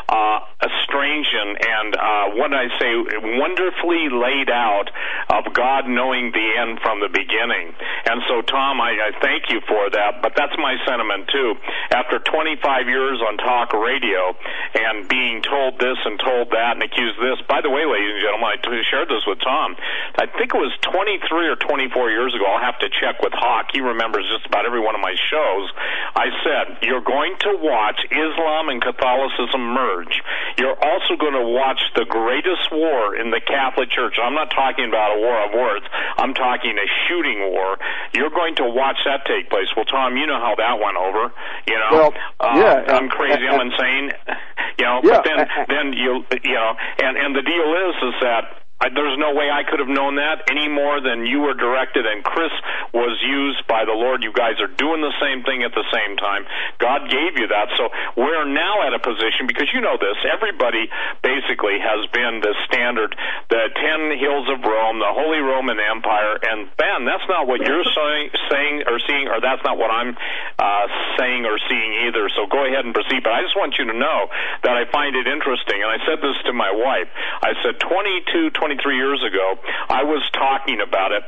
uh, 0.09 0.39
strange 0.83 1.21
vision 1.31 1.55
and 1.59 1.95
uh, 1.95 2.25
what 2.35 2.53
I 2.53 2.67
say, 2.79 2.91
wonderfully 3.37 4.09
laid 4.11 4.49
out 4.49 4.89
of 5.29 5.53
God 5.53 5.87
knowing 5.87 6.31
the 6.31 6.47
end 6.59 6.79
from 6.81 6.99
the 6.99 7.09
beginning. 7.09 7.73
And 8.05 8.21
so, 8.27 8.41
Tom, 8.41 8.81
I, 8.81 8.91
I 8.91 9.11
thank 9.21 9.49
you 9.49 9.61
for 9.67 9.89
that. 9.91 10.21
But 10.21 10.33
that's 10.35 10.53
my 10.57 10.75
sentiment 10.85 11.29
too. 11.31 11.55
After 11.91 12.19
25 12.19 12.87
years 12.87 13.21
on 13.21 13.37
talk 13.37 13.73
radio 13.73 14.35
and 14.75 15.07
being 15.07 15.41
told 15.41 15.79
this 15.79 15.97
and 16.05 16.19
told 16.19 16.51
that 16.51 16.77
and 16.77 16.83
accused 16.83 17.19
this. 17.19 17.39
By 17.47 17.61
the 17.61 17.69
way, 17.69 17.85
ladies 17.85 18.19
and 18.19 18.21
gentlemen, 18.21 18.51
I 18.51 18.83
shared 18.89 19.09
this 19.09 19.23
with 19.27 19.39
Tom. 19.41 19.75
I 20.17 20.27
think 20.27 20.53
it 20.53 20.59
was 20.59 20.73
23 20.81 21.47
or 21.47 21.55
24 21.55 22.11
years 22.11 22.35
ago. 22.35 22.45
I'll 22.45 22.63
have 22.63 22.79
to 22.79 22.89
check 22.89 23.21
with 23.21 23.33
Hawk. 23.33 23.71
He 23.73 23.81
remembers 23.81 24.27
just 24.31 24.45
about 24.45 24.65
every 24.65 24.81
one 24.81 24.95
of 24.95 25.01
my 25.01 25.15
shows. 25.29 25.71
I 26.15 26.27
said, 26.43 26.83
you're 26.83 27.03
going 27.03 27.35
to 27.39 27.57
watch 27.61 27.99
Islam 28.11 28.69
and 28.69 28.81
Catholicism 28.81 29.61
merge. 29.73 30.21
You're 30.57 30.75
also 30.75 31.15
going 31.15 31.33
to 31.33 31.47
watch 31.47 31.81
the 31.95 32.05
greatest 32.05 32.71
war 32.71 33.15
in 33.15 33.31
the 33.31 33.41
Catholic 33.41 33.89
Church. 33.89 34.15
I'm 34.21 34.33
not 34.33 34.51
talking 34.51 34.87
about 34.87 35.17
a 35.17 35.19
war 35.19 35.37
of 35.47 35.51
words. 35.53 35.85
I'm 36.17 36.33
talking 36.33 36.77
a 36.77 36.87
shooting 37.07 37.39
war. 37.51 37.77
You're 38.13 38.29
going 38.29 38.55
to 38.55 38.65
watch 38.65 38.97
that 39.05 39.25
take 39.25 39.49
place. 39.49 39.67
Well, 39.75 39.85
Tom, 39.85 40.17
you 40.17 40.27
know 40.27 40.39
how 40.39 40.55
that 40.57 40.79
went 40.79 40.97
over. 40.97 41.31
You 41.67 41.77
know, 41.79 41.91
well, 41.91 42.13
uh, 42.39 42.59
yeah, 42.59 42.95
I'm 42.95 43.09
crazy. 43.09 43.47
I'm 43.47 43.61
insane. 43.71 44.11
You 44.79 44.85
know, 44.85 45.01
yeah, 45.03 45.21
but 45.21 45.25
then 45.25 45.47
then 45.67 45.93
you 45.93 46.25
you 46.43 46.53
know, 46.55 46.73
and 47.03 47.17
and 47.17 47.35
the 47.35 47.43
deal 47.43 47.69
is 47.91 47.95
is 48.01 48.15
that 48.21 48.60
I, 48.81 48.89
there's 48.89 49.17
no 49.21 49.37
way 49.37 49.53
I 49.53 49.61
could 49.63 49.79
have 49.79 49.91
known 49.91 50.17
that 50.17 50.49
any 50.49 50.67
more 50.67 50.99
than 50.99 51.25
you 51.29 51.45
were 51.45 51.53
directed 51.53 52.09
and 52.09 52.25
Chris 52.25 52.51
was 52.93 53.21
used 53.21 53.61
by 53.69 53.85
the 53.85 53.93
Lord. 53.93 54.23
You 54.25 54.33
guys 54.33 54.57
are 54.59 54.67
doing 54.67 54.99
the 55.05 55.13
same 55.21 55.45
thing 55.45 55.63
at 55.63 55.71
the 55.71 55.85
same 55.93 56.17
time. 56.17 56.43
God 56.81 57.07
gave 57.07 57.37
you 57.37 57.47
that. 57.53 57.69
So 57.77 57.93
we're 58.17 58.49
now 58.49 58.83
at 58.89 58.97
a 58.97 58.99
position, 58.99 59.45
because 59.45 59.69
you 59.71 59.79
know 59.79 59.95
this, 60.01 60.17
everybody 60.25 60.89
basically 61.21 61.77
has 61.77 62.09
been 62.11 62.41
the 62.41 62.57
standard, 62.65 63.15
the 63.53 63.69
ten 63.77 64.17
hills 64.17 64.49
of 64.49 64.65
Rome, 64.65 64.97
the 64.97 65.13
Holy 65.13 65.39
Roman 65.39 65.77
Empire, 65.77 66.41
and 66.41 66.67
Ben, 66.75 67.05
that's 67.05 67.25
not 67.29 67.45
what 67.45 67.61
you're 67.61 67.85
saying, 67.85 68.25
saying 68.49 68.75
or 68.89 68.97
seeing, 69.05 69.29
or 69.29 69.39
that's 69.39 69.61
not 69.63 69.77
what 69.77 69.93
I'm 69.93 70.17
uh, 70.57 70.85
saying 71.21 71.45
or 71.45 71.61
seeing 71.69 72.09
either. 72.09 72.27
So 72.33 72.49
go 72.49 72.65
ahead 72.65 72.83
and 72.83 72.93
proceed. 72.93 73.23
But 73.23 73.37
I 73.37 73.45
just 73.45 73.55
want 73.55 73.77
you 73.77 73.85
to 73.85 73.95
know 73.95 74.27
that 74.65 74.73
I 74.73 74.89
find 74.89 75.15
it 75.15 75.27
interesting, 75.27 75.79
and 75.79 75.89
I 75.89 75.99
said 76.09 76.19
this 76.19 76.35
to 76.49 76.53
my 76.53 76.71
wife. 76.73 77.07
I 77.45 77.53
said 77.61 77.79
22, 77.79 78.51
20 78.51 78.70
23 78.71 78.95
years 78.95 79.21
ago, 79.21 79.61
I 79.89 80.03
was 80.03 80.23
talking 80.33 80.79
about 80.85 81.11
it. 81.11 81.23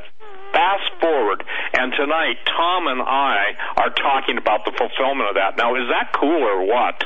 Fast 0.52 1.00
forward, 1.00 1.42
and 1.74 1.92
tonight 1.92 2.36
Tom 2.46 2.86
and 2.86 3.02
I 3.02 3.52
are 3.76 3.90
talking 3.90 4.38
about 4.38 4.64
the 4.64 4.72
fulfillment 4.78 5.28
of 5.30 5.34
that. 5.34 5.58
Now, 5.58 5.74
is 5.74 5.88
that 5.90 6.12
cool 6.18 6.42
or 6.42 6.64
what? 6.64 7.04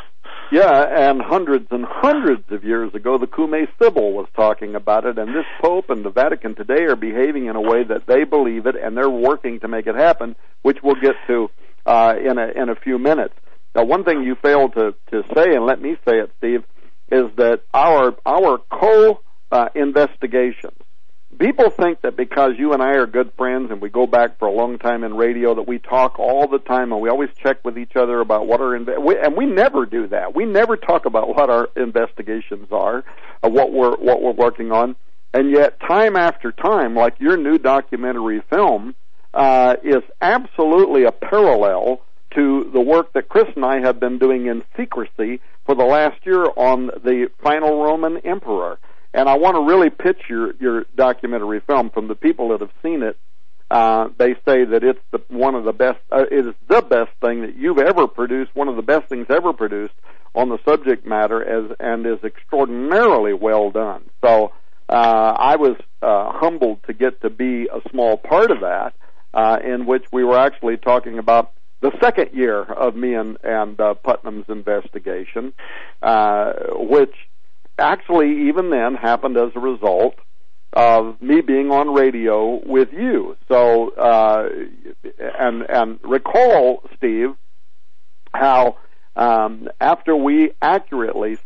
Yeah, 0.52 1.08
and 1.10 1.20
hundreds 1.20 1.66
and 1.70 1.84
hundreds 1.84 2.44
of 2.50 2.62
years 2.62 2.94
ago, 2.94 3.18
the 3.18 3.26
Cumae 3.26 3.66
Sibyl 3.80 4.12
was 4.12 4.28
talking 4.36 4.74
about 4.74 5.06
it, 5.06 5.18
and 5.18 5.28
this 5.28 5.46
Pope 5.62 5.88
and 5.88 6.04
the 6.04 6.10
Vatican 6.10 6.54
today 6.54 6.84
are 6.84 6.96
behaving 6.96 7.46
in 7.46 7.56
a 7.56 7.60
way 7.60 7.84
that 7.84 8.06
they 8.06 8.24
believe 8.24 8.66
it, 8.66 8.76
and 8.76 8.96
they're 8.96 9.10
working 9.10 9.60
to 9.60 9.68
make 9.68 9.86
it 9.86 9.94
happen, 9.94 10.36
which 10.62 10.78
we'll 10.82 11.00
get 11.00 11.16
to 11.26 11.48
uh, 11.86 12.14
in 12.18 12.38
a 12.38 12.48
in 12.54 12.68
a 12.68 12.76
few 12.76 12.98
minutes. 12.98 13.34
Now, 13.74 13.84
one 13.84 14.04
thing 14.04 14.22
you 14.22 14.36
failed 14.40 14.74
to 14.74 14.94
to 15.10 15.22
say, 15.34 15.54
and 15.54 15.64
let 15.64 15.80
me 15.80 15.96
say 16.06 16.18
it, 16.18 16.30
Steve, 16.38 16.64
is 17.10 17.24
that 17.36 17.62
our 17.72 18.14
our 18.26 18.58
co 18.70 19.20
uh, 19.50 19.68
investigations. 19.74 20.76
People 21.38 21.70
think 21.70 22.00
that 22.02 22.16
because 22.16 22.52
you 22.58 22.72
and 22.72 22.82
I 22.82 22.92
are 22.94 23.06
good 23.06 23.32
friends 23.36 23.70
and 23.70 23.80
we 23.80 23.90
go 23.90 24.06
back 24.06 24.38
for 24.38 24.48
a 24.48 24.52
long 24.52 24.78
time 24.78 25.04
in 25.04 25.14
radio 25.14 25.54
that 25.54 25.68
we 25.68 25.78
talk 25.78 26.18
all 26.18 26.48
the 26.48 26.58
time 26.58 26.90
and 26.90 27.00
we 27.00 27.10
always 27.10 27.28
check 27.36 27.64
with 27.64 27.78
each 27.78 27.96
other 27.96 28.20
about 28.20 28.46
what 28.46 28.60
our 28.60 28.78
inve- 28.78 29.00
we, 29.00 29.16
and 29.18 29.36
we 29.36 29.44
never 29.46 29.84
do 29.86 30.08
that. 30.08 30.34
We 30.34 30.46
never 30.46 30.76
talk 30.76 31.04
about 31.04 31.28
what 31.28 31.50
our 31.50 31.68
investigations 31.76 32.68
are, 32.72 33.04
uh, 33.42 33.50
what 33.50 33.72
we're 33.72 33.96
what 33.96 34.22
we're 34.22 34.32
working 34.32 34.72
on, 34.72 34.96
and 35.34 35.50
yet 35.50 35.78
time 35.80 36.16
after 36.16 36.50
time, 36.50 36.94
like 36.94 37.20
your 37.20 37.36
new 37.36 37.58
documentary 37.58 38.40
film, 38.48 38.94
uh, 39.34 39.76
is 39.84 40.02
absolutely 40.20 41.04
a 41.04 41.12
parallel 41.12 42.00
to 42.34 42.70
the 42.72 42.80
work 42.80 43.12
that 43.12 43.28
Cris 43.28 43.46
and 43.54 43.64
I 43.64 43.80
have 43.80 44.00
been 44.00 44.18
doing 44.18 44.46
in 44.46 44.62
secrecy 44.76 45.40
for 45.66 45.74
the 45.74 45.84
last 45.84 46.24
year 46.24 46.46
on 46.56 46.86
the 46.86 47.30
final 47.42 47.82
Roman 47.82 48.18
emperor. 48.18 48.78
And 49.14 49.28
I 49.28 49.36
want 49.36 49.56
to 49.56 49.62
really 49.62 49.90
pitch 49.90 50.22
your 50.28 50.54
your 50.56 50.84
documentary 50.96 51.60
film 51.60 51.90
from 51.90 52.08
the 52.08 52.14
people 52.14 52.50
that 52.50 52.60
have 52.60 52.72
seen 52.82 53.02
it. 53.02 53.16
Uh, 53.70 54.08
they 54.16 54.34
say 54.46 54.64
that 54.64 54.82
it's 54.82 55.00
the 55.10 55.20
one 55.28 55.54
of 55.54 55.64
the 55.64 55.72
best. 55.72 55.98
Uh, 56.10 56.24
it 56.30 56.46
is 56.46 56.54
the 56.68 56.82
best 56.82 57.10
thing 57.20 57.42
that 57.42 57.56
you've 57.56 57.78
ever 57.78 58.06
produced. 58.06 58.54
One 58.54 58.68
of 58.68 58.76
the 58.76 58.82
best 58.82 59.08
things 59.08 59.26
ever 59.28 59.52
produced 59.52 59.94
on 60.34 60.48
the 60.48 60.58
subject 60.64 61.06
matter, 61.06 61.42
as 61.42 61.76
and 61.80 62.06
is 62.06 62.22
extraordinarily 62.24 63.34
well 63.34 63.70
done. 63.70 64.04
So 64.22 64.52
uh, 64.88 64.92
I 65.38 65.56
was 65.56 65.76
uh, 66.00 66.32
humbled 66.32 66.80
to 66.86 66.94
get 66.94 67.20
to 67.22 67.30
be 67.30 67.68
a 67.68 67.86
small 67.90 68.16
part 68.16 68.50
of 68.50 68.60
that, 68.60 68.94
uh, 69.34 69.58
in 69.62 69.84
which 69.86 70.04
we 70.12 70.24
were 70.24 70.38
actually 70.38 70.78
talking 70.78 71.18
about 71.18 71.52
the 71.80 71.92
second 72.00 72.30
year 72.32 72.62
of 72.62 72.96
me 72.96 73.14
and 73.14 73.36
and 73.44 73.78
uh, 73.80 73.94
Putnam's 73.94 74.46
investigation, 74.48 75.52
uh, 76.02 76.52
which 76.72 77.14
actually 77.78 78.48
even 78.48 78.70
then 78.70 78.94
happened 78.94 79.36
as 79.36 79.50
a 79.54 79.60
result 79.60 80.14
of 80.72 81.20
me 81.22 81.40
being 81.40 81.70
on 81.70 81.94
radio 81.94 82.60
with 82.64 82.92
you. 82.92 83.36
So 83.48 83.90
uh, 83.90 84.48
and 85.38 85.62
and 85.68 85.98
recall, 86.02 86.82
Steve, 86.96 87.34
how 88.34 88.76
um, 89.16 89.68
after 89.80 90.14
we 90.14 90.52
accurately 90.60 91.38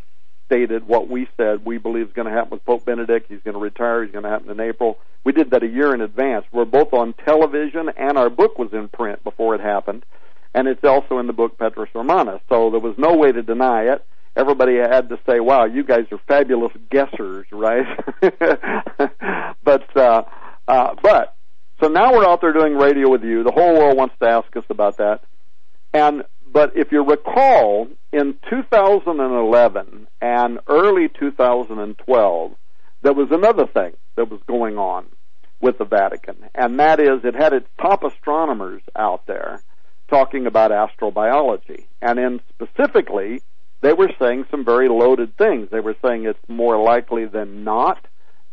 stated 0.47 0.87
what 0.87 1.09
we 1.09 1.29
said 1.37 1.65
we 1.65 1.79
believe 1.79 2.09
is 2.09 2.13
going 2.13 2.27
to 2.29 2.33
happen 2.33 2.51
with 2.51 2.65
Pope 2.65 2.85
Benedict, 2.85 3.27
he's 3.29 3.41
going 3.43 3.55
to 3.55 3.61
retire, 3.61 4.03
he's 4.03 4.13
going 4.13 4.25
to 4.25 4.31
happen 4.31 4.51
in 4.51 4.61
April. 4.61 4.99
We 5.25 5.33
did 5.33 5.51
that 5.51 5.63
a 5.63 5.69
year 5.69 5.95
in 5.95 6.01
advance. 6.01 6.45
We're 6.53 6.65
both 6.65 6.93
on 6.93 7.15
television, 7.25 7.89
and 7.97 8.19
our 8.19 8.29
book 8.29 8.59
was 8.59 8.73
in 8.73 8.89
print 8.89 9.23
before 9.23 9.55
it 9.55 9.61
happened, 9.61 10.05
and 10.53 10.67
it's 10.67 10.85
also 10.85 11.19
in 11.19 11.27
the 11.29 11.33
book 11.33 11.59
Petrus 11.59 11.91
Romanus. 11.95 12.41
So 12.49 12.71
there 12.71 12.81
was 12.81 12.97
no 12.99 13.17
way 13.17 13.31
to 13.33 13.43
deny 13.43 13.85
it 13.85 14.05
everybody 14.37 14.77
had 14.77 15.09
to 15.09 15.19
say, 15.27 15.41
"Wow, 15.41 15.65
you 15.65 15.85
guys 15.85 16.07
are 16.13 16.21
fabulous 16.29 16.73
guessers," 16.91 17.45
right? 17.53 17.87
but 19.65 19.97
uh, 19.97 20.23
uh, 20.69 20.95
but 21.03 21.37
so 21.81 21.89
now 21.89 22.13
we're 22.13 22.27
out 22.27 22.41
there 22.41 22.53
doing 22.53 22.77
radio 22.77 23.11
with 23.11 23.25
you. 23.25 23.43
The 23.43 23.53
whole 23.53 23.75
world 23.75 23.97
wants 23.97 24.15
to 24.21 24.29
ask 24.29 24.57
us 24.57 24.65
about 24.71 24.99
that. 24.99 25.21
And 25.93 26.23
but 26.53 26.77
if 26.77 26.93
you 26.93 27.03
recall, 27.03 27.89
in 28.13 28.35
2011 28.51 30.07
and 30.21 30.59
early 30.69 31.09
2012, 31.09 32.53
there 33.03 33.13
was 33.15 33.29
another 33.31 33.67
thing 33.67 33.93
that 34.17 34.31
was 34.31 34.41
going 34.47 34.77
on 34.77 35.07
with 35.61 35.79
the 35.79 35.85
Vatican, 35.85 36.37
and 36.55 36.79
that 36.79 37.01
is 37.01 37.25
it 37.25 37.35
had 37.35 37.53
its 37.53 37.69
top 37.81 38.03
astronomers 38.05 38.83
out 38.97 39.27
there 39.27 39.63
talking 40.09 40.47
about 40.47 40.71
astrobiology, 40.71 41.87
and 42.03 42.19
in 42.19 42.41
specifically 42.51 43.41
they 43.83 43.93
were 43.93 44.11
saying 44.19 44.47
some 44.51 44.65
very 44.65 44.89
loaded 44.89 45.37
things. 45.37 45.69
They 45.71 45.81
were 45.81 45.97
saying 46.05 46.25
it's 46.25 46.39
more 46.49 46.83
likely 46.83 47.27
than 47.27 47.65
not 47.65 47.99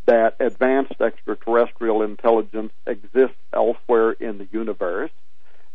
that 0.06 0.36
advanced 0.40 1.00
extraterrestrial 1.00 2.02
intelligence 2.02 2.74
exists 2.88 3.38
elsewhere 3.54 4.12
in 4.12 4.40
the 4.40 4.48
universe. 4.52 5.12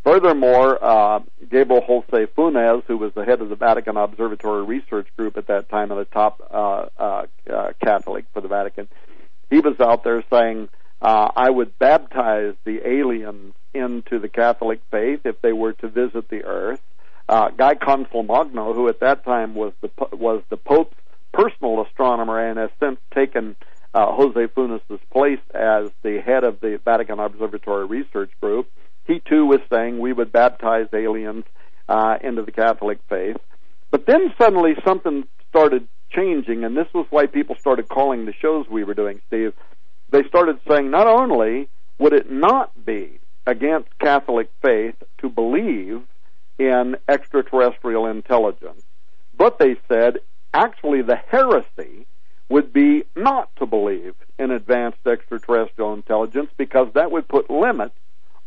Furthermore, 0.03 0.85
uh, 0.85 1.21
Gabriel 1.49 1.83
Jose 1.83 2.27
Funes, 2.37 2.83
who 2.87 2.99
was 2.99 3.15
the 3.15 3.25
head 3.25 3.41
of 3.41 3.49
the 3.49 3.55
Vatican 3.55 3.97
Observatory 3.97 4.65
Research 4.65 5.07
Group 5.17 5.39
at 5.39 5.47
that 5.47 5.69
time 5.71 5.93
and 5.93 6.01
a 6.01 6.05
top 6.05 6.43
uh, 6.51 6.87
uh, 6.99 7.27
uh, 7.51 7.73
Catholic 7.83 8.27
for 8.35 8.43
the 8.43 8.49
Vatican, 8.49 8.89
he 9.51 9.61
was 9.61 9.79
out 9.81 10.05
there 10.05 10.23
saying, 10.31 10.69
uh, 11.01 11.31
I 11.35 11.49
would 11.49 11.79
baptize 11.79 12.55
the 12.65 12.87
aliens 12.87 13.55
into 13.73 14.19
the 14.19 14.29
Catholic 14.29 14.81
faith 14.91 15.21
if 15.25 15.41
they 15.43 15.53
were 15.53 15.75
to 15.75 15.89
visit 15.89 16.29
the 16.29 16.45
earth 16.45 16.81
uh, 17.29 17.51
Guy 17.51 17.75
Consolmagno, 17.75 18.75
who 18.75 18.89
at 18.89 19.01
that 19.01 19.25
time 19.25 19.55
was 19.55 19.73
the 19.81 19.91
was 20.13 20.43
the 20.51 20.57
Pope's 20.57 20.97
personal 21.33 21.83
astronomer 21.83 22.39
and 22.39 22.59
has 22.59 22.71
since 22.81 22.99
taken 23.13 23.57
uh, 23.93 24.13
Jose 24.13 24.47
Funes's 24.55 25.01
place 25.11 25.41
as 25.55 25.91
the 26.03 26.21
head 26.21 26.45
of 26.45 26.61
the 26.61 26.81
Vatican 26.85 27.19
Observatory 27.19 27.87
Research 27.87 28.31
Group. 28.41 28.71
He 29.07 29.21
too 29.21 29.45
was 29.47 29.61
saying 29.71 29.99
we 29.99 30.13
would 30.13 30.33
baptize 30.33 30.87
aliens 30.93 31.45
uh, 31.89 32.17
into 32.23 32.43
the 32.43 32.53
Catholic 32.53 32.99
faith. 33.09 33.37
But 33.91 34.07
then 34.07 34.33
suddenly 34.39 34.75
something 34.85 35.25
started 35.49 35.87
changing, 36.11 36.65
and 36.65 36.77
this 36.77 36.89
was 36.95 37.07
why 37.11 37.27
people 37.27 37.57
started 37.57 37.89
calling 37.89 38.25
the 38.25 38.33
shows 38.33 38.67
we 38.69 38.85
were 38.85 38.95
doing, 38.95 39.21
Steve. 39.29 39.53
They 40.11 40.23
started 40.25 40.59
saying 40.69 40.91
not 40.91 41.07
only 41.07 41.69
would 41.99 42.13
it 42.13 42.31
not 42.31 42.85
be 42.85 43.19
against 43.47 43.89
Catholic 43.99 44.51
faith 44.63 44.95
to 45.19 45.29
believe 45.29 46.03
in 46.59 46.97
extraterrestrial 47.09 48.07
intelligence. 48.07 48.83
But 49.37 49.59
they 49.59 49.77
said 49.89 50.19
actually 50.53 51.03
the 51.03 51.17
heresy 51.17 52.07
would 52.49 52.73
be 52.73 53.05
not 53.17 53.55
to 53.57 53.67
believe 53.67 54.15
in 54.39 54.51
advanced 54.51 55.07
extraterrestrial 55.07 55.95
intelligence 55.95 56.51
because 56.57 56.89
that 56.95 57.11
would 57.11 57.27
put 57.27 57.51
limits 57.51 57.95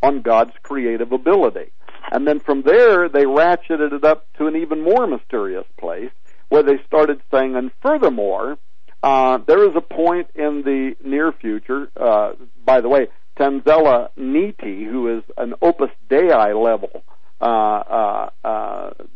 on 0.01 0.21
God's 0.21 0.53
creative 0.63 1.11
ability. 1.11 1.71
And 2.11 2.27
then 2.27 2.39
from 2.39 2.61
there, 2.61 3.09
they 3.09 3.23
ratcheted 3.23 3.91
it 3.91 4.03
up 4.03 4.25
to 4.37 4.47
an 4.47 4.55
even 4.55 4.81
more 4.81 5.07
mysterious 5.07 5.65
place 5.77 6.11
where 6.49 6.63
they 6.63 6.77
started 6.85 7.19
saying, 7.31 7.55
and 7.55 7.71
furthermore, 7.81 8.57
Uh, 9.03 9.37
there 9.45 9.63
is 9.69 9.75
a 9.75 9.81
point 9.81 10.27
in 10.33 10.63
the 10.63 10.95
near 11.03 11.31
future, 11.31 11.87
uh, 11.95 12.33
by 12.65 12.81
the 12.81 12.89
way, 12.89 13.07
Tanzella 13.37 14.09
Nitti, 14.17 14.83
who 14.91 15.01
is 15.15 15.23
an 15.37 15.53
Opus 15.61 15.91
Dei 16.09 16.53
level 16.53 17.03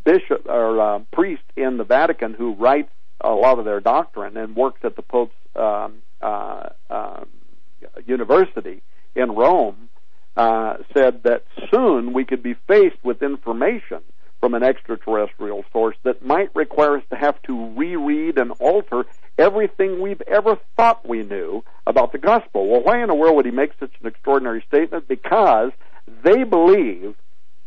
bishop 0.03 0.45
or 0.47 0.79
uh, 0.79 0.99
priest 1.12 1.43
in 1.55 1.77
the 1.77 1.84
Vatican 1.84 2.34
who 2.34 2.53
writes 2.53 2.91
a 3.21 3.31
lot 3.31 3.60
of 3.60 3.65
their 3.65 3.79
doctrine 3.79 4.38
and 4.38 4.55
works 4.55 4.81
at 4.84 4.95
the 4.95 5.01
Pope's 5.01 5.36
um, 5.55 6.01
uh, 6.21 6.69
uh, 6.89 7.23
university 8.05 8.81
in 9.15 9.31
Rome, 9.31 9.89
uh, 10.38 10.77
said 10.93 11.23
that 11.23 11.43
soon 11.73 12.13
we 12.13 12.25
could 12.25 12.41
be 12.41 12.55
faced 12.67 13.03
with 13.03 13.21
information 13.21 13.99
from 14.39 14.53
an 14.55 14.63
extraterrestrial 14.63 15.63
source 15.71 15.95
that 16.03 16.25
might 16.25 16.55
require 16.55 16.97
us 16.97 17.03
to 17.12 17.15
have 17.15 17.39
to 17.43 17.75
reread 17.75 18.39
and 18.39 18.51
alter 18.60 19.05
everything 19.38 20.01
we've 20.01 20.21
ever 20.21 20.57
thought 20.75 21.07
we 21.07 21.21
knew 21.23 21.63
about 21.86 22.12
the 22.12 22.17
gospel. 22.17 22.67
Well, 22.67 22.81
why 22.81 23.01
in 23.01 23.07
the 23.07 23.15
world 23.15 23.36
would 23.36 23.45
he 23.45 23.51
make 23.51 23.71
such 23.79 23.91
an 24.01 24.07
extraordinary 24.07 24.63
statement? 24.67 25.07
Because 25.07 25.71
they 26.23 26.43
believe 26.43 27.15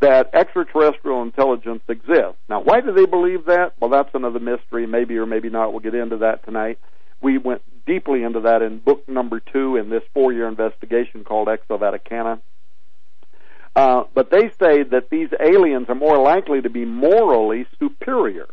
that 0.00 0.30
extraterrestrial 0.34 1.22
intelligence 1.22 1.82
exists. 1.88 2.38
Now, 2.48 2.60
why 2.60 2.80
do 2.80 2.92
they 2.92 3.06
believe 3.06 3.46
that? 3.46 3.74
Well, 3.80 3.90
that's 3.90 4.14
another 4.14 4.40
mystery, 4.40 4.86
maybe 4.86 5.16
or 5.16 5.26
maybe 5.26 5.48
not. 5.48 5.72
We'll 5.72 5.80
get 5.80 5.94
into 5.94 6.18
that 6.18 6.44
tonight. 6.44 6.78
We 7.20 7.38
went 7.38 7.62
deeply 7.86 8.22
into 8.22 8.40
that 8.40 8.62
in 8.62 8.78
book 8.78 9.08
number 9.08 9.40
two 9.40 9.76
in 9.76 9.90
this 9.90 10.02
four 10.12 10.32
year 10.32 10.48
investigation 10.48 11.24
called 11.24 11.48
Exo 11.48 11.78
Vaticana. 11.78 12.40
Uh, 13.76 14.04
but 14.14 14.30
they 14.30 14.50
say 14.60 14.84
that 14.84 15.10
these 15.10 15.28
aliens 15.40 15.86
are 15.88 15.94
more 15.94 16.18
likely 16.18 16.62
to 16.62 16.70
be 16.70 16.84
morally 16.84 17.66
superior 17.78 18.46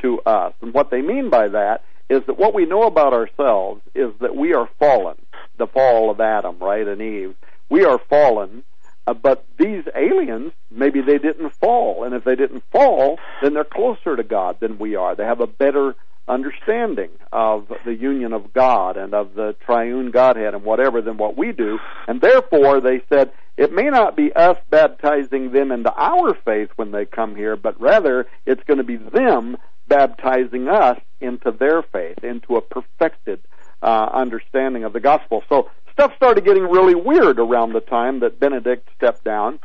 to 0.00 0.20
us. 0.20 0.52
And 0.62 0.72
what 0.72 0.90
they 0.90 1.02
mean 1.02 1.30
by 1.30 1.48
that 1.48 1.82
is 2.08 2.22
that 2.26 2.38
what 2.38 2.54
we 2.54 2.64
know 2.64 2.84
about 2.84 3.12
ourselves 3.12 3.82
is 3.94 4.12
that 4.20 4.36
we 4.36 4.54
are 4.54 4.68
fallen. 4.78 5.16
The 5.58 5.66
fall 5.66 6.10
of 6.10 6.20
Adam, 6.20 6.58
right, 6.60 6.86
and 6.86 7.02
Eve. 7.02 7.34
We 7.68 7.84
are 7.84 8.00
fallen, 8.08 8.62
uh, 9.08 9.14
but 9.14 9.46
these 9.58 9.84
aliens, 9.96 10.52
maybe 10.70 11.00
they 11.00 11.16
didn't 11.16 11.54
fall. 11.54 12.04
And 12.04 12.14
if 12.14 12.24
they 12.24 12.36
didn't 12.36 12.62
fall, 12.70 13.18
then 13.42 13.54
they're 13.54 13.64
closer 13.64 14.14
to 14.16 14.22
God 14.22 14.60
than 14.60 14.78
we 14.78 14.96
are. 14.96 15.14
They 15.14 15.24
have 15.24 15.40
a 15.40 15.46
better 15.46 15.94
understanding 16.28 17.08
of 17.32 17.72
the 17.86 17.94
union 17.94 18.34
of 18.34 18.52
God 18.52 18.98
and 18.98 19.14
of 19.14 19.34
the 19.34 19.56
triune 19.64 20.10
Godhead 20.10 20.52
and 20.52 20.62
whatever 20.62 21.00
than 21.00 21.16
what 21.16 21.38
we 21.38 21.52
do. 21.52 21.78
And 22.06 22.20
therefore, 22.20 22.82
they 22.82 23.00
said, 23.08 23.32
it 23.56 23.72
may 23.72 23.88
not 23.88 24.14
be 24.14 24.30
us 24.34 24.58
baptizing 24.68 25.52
them 25.52 25.72
into 25.72 25.90
our 25.90 26.34
faith 26.44 26.68
when 26.76 26.90
they 26.90 27.06
come 27.06 27.34
here, 27.34 27.56
but 27.56 27.80
rather 27.80 28.26
it's 28.44 28.62
going 28.64 28.76
to 28.76 28.84
be 28.84 28.96
them 28.98 29.56
baptizing 29.88 30.68
us 30.68 31.00
into 31.22 31.50
their 31.50 31.82
faith, 31.82 32.22
into 32.22 32.56
a 32.56 32.60
perfected 32.60 33.40
uh, 33.80 34.10
understanding 34.12 34.84
of 34.84 34.92
the 34.92 35.00
gospel. 35.00 35.42
So 35.48 35.70
stuff 35.98 36.14
started 36.14 36.44
getting 36.44 36.62
really 36.62 36.94
weird 36.94 37.40
around 37.40 37.72
the 37.72 37.80
time 37.80 38.20
that 38.20 38.38
Benedict 38.38 38.88
stepped 38.96 39.24
down. 39.24 39.58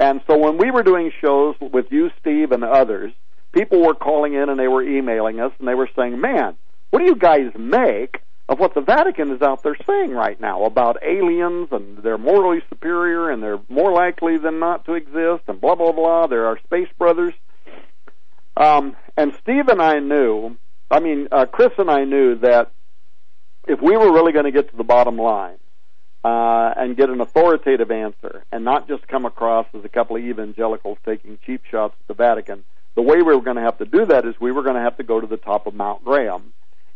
And 0.00 0.20
so 0.26 0.36
when 0.36 0.58
we 0.58 0.72
were 0.72 0.82
doing 0.82 1.12
shows 1.20 1.54
with 1.60 1.86
you, 1.90 2.10
Steve, 2.20 2.50
and 2.50 2.64
others, 2.64 3.12
people 3.52 3.86
were 3.86 3.94
calling 3.94 4.34
in 4.34 4.48
and 4.48 4.58
they 4.58 4.66
were 4.66 4.82
emailing 4.82 5.38
us 5.38 5.52
and 5.60 5.68
they 5.68 5.76
were 5.76 5.88
saying, 5.94 6.20
man, 6.20 6.56
what 6.90 6.98
do 6.98 7.04
you 7.04 7.14
guys 7.14 7.52
make 7.56 8.18
of 8.48 8.58
what 8.58 8.74
the 8.74 8.80
Vatican 8.80 9.30
is 9.30 9.42
out 9.42 9.62
there 9.62 9.76
saying 9.86 10.10
right 10.10 10.40
now 10.40 10.64
about 10.64 10.96
aliens 11.04 11.68
and 11.70 11.98
they're 11.98 12.18
morally 12.18 12.62
superior 12.68 13.30
and 13.30 13.40
they're 13.40 13.60
more 13.68 13.92
likely 13.92 14.38
than 14.38 14.58
not 14.58 14.84
to 14.86 14.94
exist 14.94 15.44
and 15.46 15.60
blah, 15.60 15.76
blah, 15.76 15.92
blah. 15.92 16.26
They're 16.26 16.46
our 16.46 16.58
space 16.64 16.88
brothers. 16.98 17.34
Um, 18.56 18.96
and 19.16 19.32
Steve 19.40 19.68
and 19.68 19.80
I 19.80 20.00
knew, 20.00 20.56
I 20.90 20.98
mean, 20.98 21.28
uh, 21.30 21.46
Cris 21.46 21.72
and 21.78 21.88
I 21.88 22.02
knew 22.04 22.38
that 22.40 22.72
if 23.68 23.80
we 23.80 23.96
were 23.96 24.12
really 24.12 24.32
going 24.32 24.46
to 24.46 24.52
get 24.52 24.68
to 24.72 24.76
the 24.76 24.84
bottom 24.84 25.16
line 25.16 25.58
uh, 26.24 26.74
and 26.76 26.96
get 26.96 27.10
an 27.10 27.20
authoritative 27.20 27.90
answer 27.90 28.44
and 28.50 28.64
not 28.64 28.88
just 28.88 29.06
come 29.08 29.24
across 29.24 29.66
as 29.74 29.84
a 29.84 29.88
couple 29.88 30.16
of 30.16 30.24
evangelicals 30.24 30.98
taking 31.04 31.38
cheap 31.44 31.62
shots 31.70 31.94
at 32.00 32.08
the 32.08 32.14
Vatican, 32.14 32.64
the 32.94 33.02
way 33.02 33.16
we 33.16 33.34
were 33.34 33.42
going 33.42 33.56
to 33.56 33.62
have 33.62 33.78
to 33.78 33.84
do 33.84 34.06
that 34.06 34.26
is 34.26 34.34
we 34.40 34.52
were 34.52 34.62
going 34.62 34.76
to 34.76 34.80
have 34.80 34.96
to 34.96 35.04
go 35.04 35.20
to 35.20 35.26
the 35.26 35.36
top 35.36 35.66
of 35.66 35.74
Mount 35.74 36.04
Graham 36.04 36.52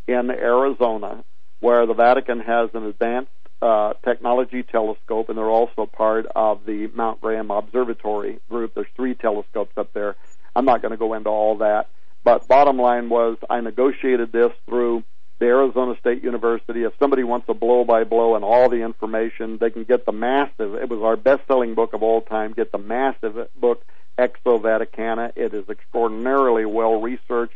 in 0.06 0.30
Arizona, 0.30 1.24
where 1.60 1.86
the 1.86 1.94
Vatican 1.94 2.40
has 2.40 2.70
an 2.74 2.84
advanced 2.84 3.30
uh, 3.62 3.92
technology 4.04 4.62
telescope, 4.62 5.28
and 5.28 5.36
they're 5.36 5.44
also 5.44 5.84
part 5.84 6.26
of 6.34 6.64
the 6.64 6.90
Mount 6.94 7.20
Graham 7.20 7.50
Observatory 7.50 8.40
group. 8.48 8.74
There's 8.74 8.86
three 8.96 9.14
telescopes 9.14 9.76
up 9.76 9.92
there 9.92 10.16
I'm 10.54 10.64
not 10.64 10.82
going 10.82 10.92
to 10.92 10.98
go 10.98 11.14
into 11.14 11.30
all 11.30 11.58
that. 11.58 11.88
But 12.22 12.46
bottom 12.48 12.78
line 12.78 13.08
was 13.08 13.38
I 13.48 13.60
negotiated 13.60 14.32
this 14.32 14.52
through 14.66 15.04
the 15.40 15.46
Arizona 15.46 15.94
State 15.98 16.22
University. 16.22 16.84
If 16.84 16.92
somebody 17.00 17.24
wants 17.24 17.46
a 17.48 17.54
blow 17.54 17.84
by 17.84 18.04
blow 18.04 18.36
and 18.36 18.44
all 18.44 18.68
the 18.68 18.82
information, 18.82 19.56
they 19.58 19.70
can 19.70 19.84
get 19.84 20.04
the 20.04 20.12
massive, 20.12 20.74
it 20.74 20.88
was 20.88 21.00
our 21.02 21.16
best 21.16 21.40
selling 21.48 21.74
book 21.74 21.94
of 21.94 22.02
all 22.02 22.20
time, 22.20 22.52
get 22.52 22.70
the 22.70 22.78
massive 22.78 23.48
book, 23.58 23.82
Exo 24.18 24.60
Vaticana. 24.60 25.32
It 25.36 25.54
is 25.54 25.68
extraordinarily 25.68 26.66
well 26.66 27.00
researched, 27.00 27.54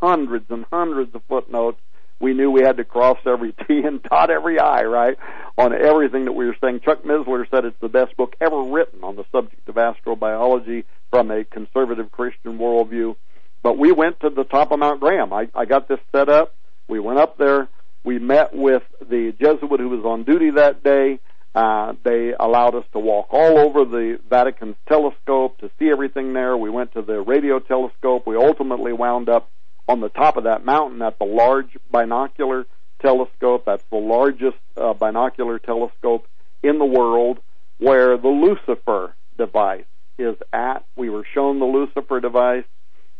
hundreds 0.00 0.44
and 0.50 0.66
hundreds 0.70 1.14
of 1.14 1.22
footnotes. 1.26 1.80
We 2.20 2.34
knew 2.34 2.50
we 2.50 2.62
had 2.62 2.76
to 2.76 2.84
cross 2.84 3.18
every 3.26 3.52
T 3.66 3.80
and 3.80 4.02
dot 4.02 4.30
every 4.30 4.60
I, 4.60 4.82
right, 4.82 5.16
on 5.56 5.72
everything 5.72 6.26
that 6.26 6.32
we 6.32 6.44
were 6.46 6.56
saying. 6.62 6.80
Chuck 6.84 7.02
Missler 7.02 7.46
said 7.50 7.64
it's 7.64 7.80
the 7.80 7.88
best 7.88 8.14
book 8.18 8.36
ever 8.42 8.62
written 8.62 9.02
on 9.02 9.16
the 9.16 9.24
subject 9.32 9.66
of 9.70 9.76
astrobiology 9.76 10.84
from 11.10 11.30
a 11.30 11.44
conservative 11.44 12.12
Christian 12.12 12.58
worldview. 12.58 13.16
But 13.62 13.78
we 13.78 13.90
went 13.90 14.20
to 14.20 14.28
the 14.28 14.44
top 14.44 14.70
of 14.70 14.80
Mount 14.80 15.00
Graham. 15.00 15.32
I, 15.32 15.48
I 15.54 15.64
got 15.64 15.88
this 15.88 16.00
set 16.14 16.28
up. 16.28 16.54
We 16.92 17.00
went 17.00 17.18
up 17.18 17.38
there. 17.38 17.68
We 18.04 18.18
met 18.18 18.54
with 18.54 18.82
the 19.00 19.32
Jesuit 19.40 19.80
who 19.80 19.88
was 19.88 20.04
on 20.04 20.24
duty 20.24 20.50
that 20.50 20.84
day. 20.84 21.20
Uh, 21.54 21.94
they 22.04 22.34
allowed 22.38 22.74
us 22.74 22.84
to 22.92 22.98
walk 22.98 23.28
all 23.30 23.56
over 23.58 23.86
the 23.86 24.18
Vatican's 24.28 24.76
telescope 24.86 25.56
to 25.60 25.70
see 25.78 25.88
everything 25.88 26.34
there. 26.34 26.54
We 26.54 26.68
went 26.68 26.92
to 26.92 27.00
the 27.00 27.22
radio 27.22 27.60
telescope. 27.60 28.26
We 28.26 28.36
ultimately 28.36 28.92
wound 28.92 29.30
up 29.30 29.48
on 29.88 30.00
the 30.00 30.10
top 30.10 30.36
of 30.36 30.44
that 30.44 30.66
mountain 30.66 31.00
at 31.00 31.18
the 31.18 31.24
large 31.24 31.78
binocular 31.90 32.66
telescope. 33.00 33.64
That's 33.64 33.84
the 33.90 33.96
largest 33.96 34.58
uh, 34.76 34.92
binocular 34.92 35.58
telescope 35.58 36.26
in 36.62 36.78
the 36.78 36.84
world 36.84 37.38
where 37.78 38.18
the 38.18 38.28
Lucifer 38.28 39.14
device 39.38 39.86
is 40.18 40.36
at. 40.52 40.84
We 40.94 41.08
were 41.08 41.24
shown 41.32 41.58
the 41.58 41.64
Lucifer 41.64 42.20
device. 42.20 42.66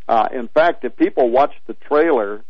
Uh, 0.06 0.28
in 0.30 0.48
fact, 0.48 0.84
if 0.84 0.94
people 0.94 1.30
watch 1.30 1.54
the 1.66 1.72
trailer 1.72 2.44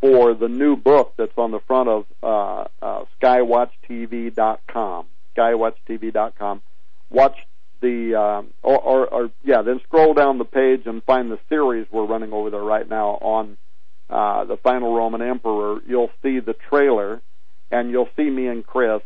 for 0.00 0.34
the 0.34 0.48
new 0.48 0.76
book 0.76 1.14
that's 1.16 1.36
on 1.36 1.50
the 1.50 1.60
front 1.60 1.88
of 1.88 2.06
uh, 2.22 2.64
uh, 2.82 3.04
skywatchtv.com, 3.20 5.06
skywatchtv.com, 5.36 6.62
watch 7.10 7.36
the 7.80 8.14
um, 8.14 8.48
or, 8.62 8.78
or, 8.78 9.06
or 9.06 9.30
yeah, 9.44 9.62
then 9.62 9.80
scroll 9.84 10.14
down 10.14 10.38
the 10.38 10.44
page 10.44 10.82
and 10.86 11.02
find 11.04 11.30
the 11.30 11.38
series 11.48 11.86
we're 11.90 12.06
running 12.06 12.32
over 12.32 12.50
there 12.50 12.62
right 12.62 12.88
now 12.88 13.18
on 13.20 13.56
uh, 14.08 14.44
the 14.44 14.56
final 14.56 14.94
Roman 14.94 15.22
Emperor. 15.22 15.80
You'll 15.86 16.10
see 16.22 16.40
the 16.40 16.54
trailer, 16.68 17.20
and 17.70 17.90
you'll 17.90 18.08
see 18.16 18.28
me 18.28 18.46
and 18.46 18.66
Cris 18.66 19.02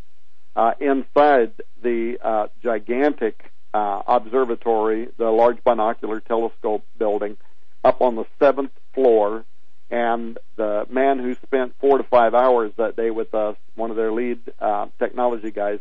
uh, 0.57 0.73
inside 0.81 1.53
the 1.83 2.19
uh, 2.23 2.49
gigantic 2.63 3.51
uh, 3.73 4.03
observatory, 4.07 5.09
the 5.17 5.31
large 5.31 5.63
binocular 5.65 6.21
telescope 6.21 6.85
building, 6.99 7.37
up 7.85 8.01
on 8.01 8.17
the 8.17 8.25
seventh 8.39 8.73
floor. 8.95 9.45
And 9.91 10.39
the 10.57 10.87
man 10.89 11.19
who 11.19 11.35
spent 11.35 11.75
four 11.81 11.99
to 11.99 12.05
five 12.05 12.35
hours 12.35 12.73
that 12.77 12.97
day 12.97 13.11
with 13.11 13.35
us, 13.35 13.57
one 13.75 13.91
of 13.91 13.97
their 13.97 14.13
lead 14.13 14.39
uh, 14.61 14.87
technology 14.99 15.51
guys, 15.51 15.81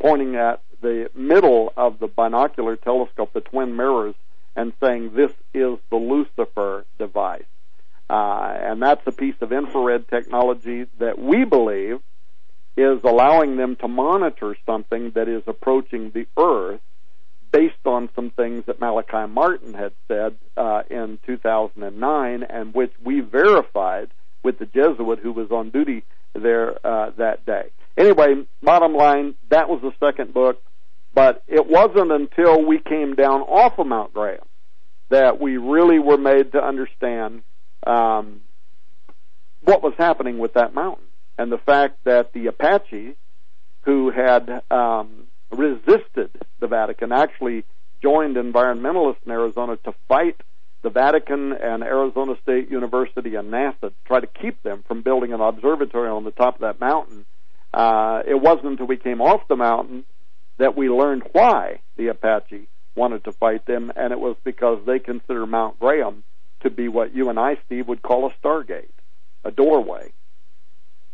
pointing 0.00 0.34
at 0.34 0.60
the 0.82 1.08
middle 1.14 1.72
of 1.76 1.98
the 1.98 2.08
binocular 2.08 2.76
telescope, 2.76 3.32
the 3.32 3.40
twin 3.40 3.76
mirrors, 3.76 4.14
and 4.56 4.72
saying, 4.80 5.14
This 5.14 5.32
is 5.52 5.78
the 5.90 5.96
Lucifer 5.96 6.84
device. 6.98 7.44
Uh, 8.10 8.54
and 8.60 8.82
that's 8.82 9.06
a 9.06 9.12
piece 9.12 9.36
of 9.40 9.52
infrared 9.52 10.08
technology 10.08 10.86
that 10.98 11.18
we 11.18 11.44
believe 11.44 12.00
is 12.76 13.00
allowing 13.04 13.56
them 13.56 13.76
to 13.76 13.88
monitor 13.88 14.56
something 14.66 15.12
that 15.14 15.28
is 15.28 15.42
approaching 15.46 16.10
the 16.10 16.26
Earth 16.36 16.80
based 17.54 17.86
on 17.86 18.08
some 18.16 18.30
things 18.30 18.64
that 18.66 18.80
Malachi 18.80 19.32
Martin 19.32 19.74
had 19.74 19.92
said 20.08 20.34
uh, 20.56 20.82
in 20.90 21.20
2009, 21.24 22.42
and 22.42 22.74
which 22.74 22.90
we 23.04 23.20
verified 23.20 24.08
with 24.42 24.58
the 24.58 24.66
Jesuit 24.66 25.20
who 25.20 25.30
was 25.30 25.52
on 25.52 25.70
duty 25.70 26.02
there 26.34 26.84
uh, 26.84 27.10
that 27.16 27.46
day. 27.46 27.70
Anyway, 27.96 28.44
bottom 28.60 28.92
line, 28.92 29.36
that 29.50 29.68
was 29.68 29.80
the 29.82 29.92
second 30.04 30.34
book, 30.34 30.60
but 31.14 31.44
it 31.46 31.64
wasn't 31.68 32.10
until 32.10 32.60
we 32.66 32.80
came 32.80 33.14
down 33.14 33.42
off 33.42 33.78
of 33.78 33.86
Mount 33.86 34.12
Graham 34.12 34.42
that 35.10 35.40
we 35.40 35.56
really 35.56 36.00
were 36.00 36.18
made 36.18 36.50
to 36.52 36.58
understand 36.58 37.44
um, 37.86 38.40
what 39.62 39.80
was 39.80 39.94
happening 39.96 40.38
with 40.38 40.54
that 40.54 40.74
mountain 40.74 41.04
and 41.38 41.52
the 41.52 41.58
fact 41.58 42.02
that 42.02 42.32
the 42.32 42.48
Apache, 42.48 43.14
who 43.82 44.10
had 44.10 44.62
um, 44.72 45.28
resisted 45.54 46.30
the 46.60 46.66
Vatican, 46.66 47.12
actually 47.12 47.64
joined 48.02 48.36
environmentalists 48.36 49.22
in 49.24 49.32
Arizona 49.32 49.76
to 49.84 49.94
fight 50.08 50.40
the 50.82 50.90
Vatican 50.90 51.52
and 51.52 51.82
Arizona 51.82 52.34
State 52.42 52.70
University 52.70 53.34
and 53.34 53.50
NASA 53.50 53.80
to 53.80 53.92
try 54.04 54.20
to 54.20 54.26
keep 54.26 54.62
them 54.62 54.84
from 54.86 55.02
building 55.02 55.32
an 55.32 55.40
observatory 55.40 56.10
on 56.10 56.24
the 56.24 56.30
top 56.30 56.56
of 56.56 56.60
that 56.60 56.78
mountain. 56.78 57.24
Uh, 57.72 58.22
it 58.26 58.34
wasn't 58.34 58.66
until 58.66 58.86
we 58.86 58.98
came 58.98 59.20
off 59.20 59.48
the 59.48 59.56
mountain 59.56 60.04
that 60.58 60.76
we 60.76 60.88
learned 60.90 61.22
why 61.32 61.80
the 61.96 62.08
Apache 62.08 62.68
wanted 62.94 63.24
to 63.24 63.32
fight 63.32 63.66
them, 63.66 63.90
and 63.96 64.12
it 64.12 64.20
was 64.20 64.36
because 64.44 64.78
they 64.86 64.98
consider 64.98 65.46
Mount 65.46 65.80
Graham 65.80 66.22
to 66.60 66.70
be 66.70 66.88
what 66.88 67.14
you 67.14 67.30
and 67.30 67.38
I, 67.38 67.58
Steve, 67.66 67.88
would 67.88 68.02
call 68.02 68.26
a 68.26 68.46
stargate, 68.46 68.88
a 69.42 69.50
doorway, 69.50 70.12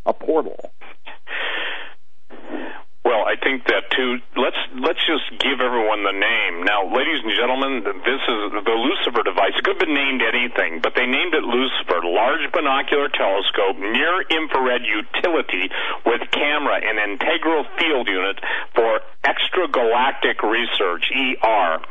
a 0.04 0.12
portal. 0.12 0.72
Well, 3.10 3.26
I 3.26 3.34
think 3.42 3.66
that 3.66 3.90
too. 3.90 4.22
Let's 4.38 4.62
let's 4.78 5.02
just 5.02 5.34
give 5.42 5.58
everyone 5.58 6.06
the 6.06 6.14
name 6.14 6.62
now, 6.62 6.86
ladies 6.94 7.18
and 7.26 7.34
gentlemen. 7.34 7.82
This 7.82 8.22
is 8.22 8.38
the 8.54 8.76
Lucifer 8.78 9.26
device. 9.26 9.50
It 9.58 9.66
could 9.66 9.82
have 9.82 9.82
been 9.82 9.98
named 9.98 10.22
anything, 10.22 10.78
but 10.78 10.94
they 10.94 11.10
named 11.10 11.34
it 11.34 11.42
Lucifer, 11.42 12.06
large 12.06 12.46
binocular 12.54 13.10
telescope, 13.10 13.82
near 13.82 14.22
infrared 14.30 14.86
utility 14.86 15.66
with 16.06 16.22
camera 16.30 16.78
and 16.78 17.02
integral 17.18 17.66
field 17.82 18.06
unit 18.06 18.38
for 18.78 19.02
extragalactic 19.26 20.38
research 20.46 21.02
ER. 21.10 21.82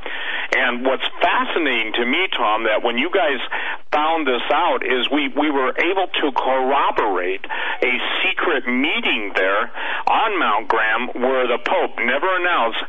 And 0.55 0.87
what's 0.87 1.05
fascinating 1.19 1.99
to 1.99 2.05
me, 2.07 2.31
Tom, 2.31 2.63
that 2.63 2.81
when 2.81 2.97
you 2.97 3.11
guys 3.11 3.43
found 3.91 4.25
this 4.25 4.41
out, 4.55 4.87
is 4.87 5.11
we 5.11 5.27
we 5.35 5.51
were 5.51 5.75
able 5.75 6.07
to 6.23 6.31
corroborate 6.31 7.43
a 7.83 7.93
secret 8.23 8.65
meeting 8.65 9.33
there 9.35 9.69
on 10.07 10.39
Mount 10.39 10.67
Graham 10.67 11.08
where 11.15 11.47
the 11.47 11.61
Pope 11.61 11.95
never 12.01 12.27
announced 12.35 12.81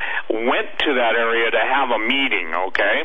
went 0.48 0.72
to 0.82 0.90
that 0.96 1.14
area 1.14 1.50
to 1.52 1.60
have 1.60 1.92
a 1.92 2.00
meeting. 2.00 2.50
Okay, 2.72 2.96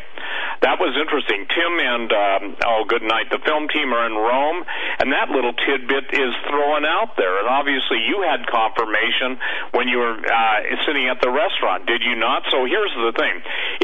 that 0.63 0.79
was 0.79 0.95
interesting. 0.95 1.45
Tim 1.51 1.73
and 1.77 2.09
um, 2.09 2.41
oh, 2.65 2.81
good 2.87 3.03
night. 3.03 3.29
The 3.29 3.43
film 3.43 3.67
team 3.69 3.93
are 3.93 4.07
in 4.07 4.15
Rome, 4.15 4.63
and 5.03 5.11
that 5.11 5.29
little 5.29 5.53
tidbit 5.53 6.15
is 6.15 6.33
thrown 6.47 6.87
out 6.87 7.19
there. 7.19 7.43
And 7.43 7.47
obviously, 7.51 8.01
you 8.07 8.23
had 8.23 8.47
confirmation 8.47 9.37
when 9.75 9.91
you 9.91 9.99
were 9.99 10.17
uh, 10.17 10.57
sitting 10.87 11.11
at 11.11 11.19
the 11.21 11.29
restaurant, 11.29 11.85
did 11.85 12.01
you 12.01 12.15
not? 12.15 12.47
So 12.49 12.65
here's 12.65 12.93
the 12.95 13.13
thing: 13.13 13.35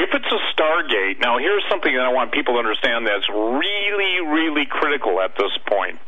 if 0.02 0.10
it's 0.16 0.32
a 0.32 0.42
Stargate, 0.56 1.20
now 1.20 1.38
here's 1.38 1.64
something 1.70 1.92
that 1.92 2.08
I 2.08 2.14
want 2.16 2.32
people 2.32 2.56
to 2.56 2.62
understand 2.64 3.06
that's 3.06 3.28
really, 3.30 4.24
really 4.26 4.66
critical 4.66 5.20
at 5.22 5.36
this 5.36 5.54
point. 5.68 6.00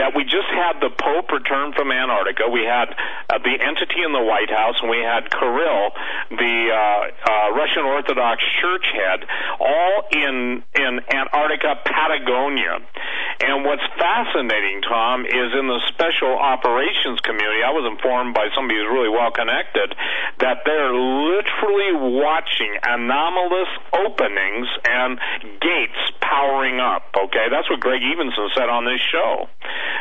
That 0.00 0.16
we 0.16 0.24
just 0.24 0.48
had 0.50 0.80
the 0.80 0.90
Pope 0.90 1.30
return 1.30 1.72
from 1.76 1.92
Antarctica. 1.92 2.48
We 2.48 2.64
had 2.64 2.94
uh, 3.28 3.38
the 3.38 3.56
entity 3.60 4.02
in 4.02 4.12
the 4.12 4.22
White 4.22 4.38
White 4.38 4.54
House, 4.58 4.76
and 4.82 4.90
we 4.90 4.98
had 4.98 5.30
Kirill, 5.30 5.86
the 6.34 6.56
uh, 6.74 6.78
uh, 7.30 7.54
Russian 7.54 7.84
Orthodox 7.86 8.42
church 8.60 8.86
head, 8.90 9.20
all 9.62 9.96
in 10.10 10.62
in 10.74 10.92
Antarctica, 11.14 11.78
Patagonia. 11.86 12.82
And 13.38 13.62
what's 13.64 13.86
fascinating, 13.94 14.82
Tom, 14.82 15.22
is 15.22 15.50
in 15.54 15.70
the 15.70 15.78
special 15.94 16.34
operations 16.34 17.22
community. 17.22 17.62
I 17.62 17.70
was 17.70 17.86
informed 17.86 18.34
by 18.34 18.50
somebody 18.50 18.82
who's 18.82 18.90
really 18.90 19.12
well 19.14 19.30
connected 19.30 19.94
that 20.42 20.66
they're 20.66 20.90
literally 20.90 22.18
watching 22.18 22.74
anomalous 22.82 23.70
openings 23.94 24.66
and 24.82 25.20
gates 25.62 26.02
powering 26.18 26.80
up. 26.82 27.14
Okay, 27.14 27.46
that's 27.50 27.70
what 27.70 27.78
Greg 27.78 28.02
Evensen 28.02 28.50
said 28.58 28.68
on 28.68 28.84
this 28.84 29.00
show, 29.06 29.46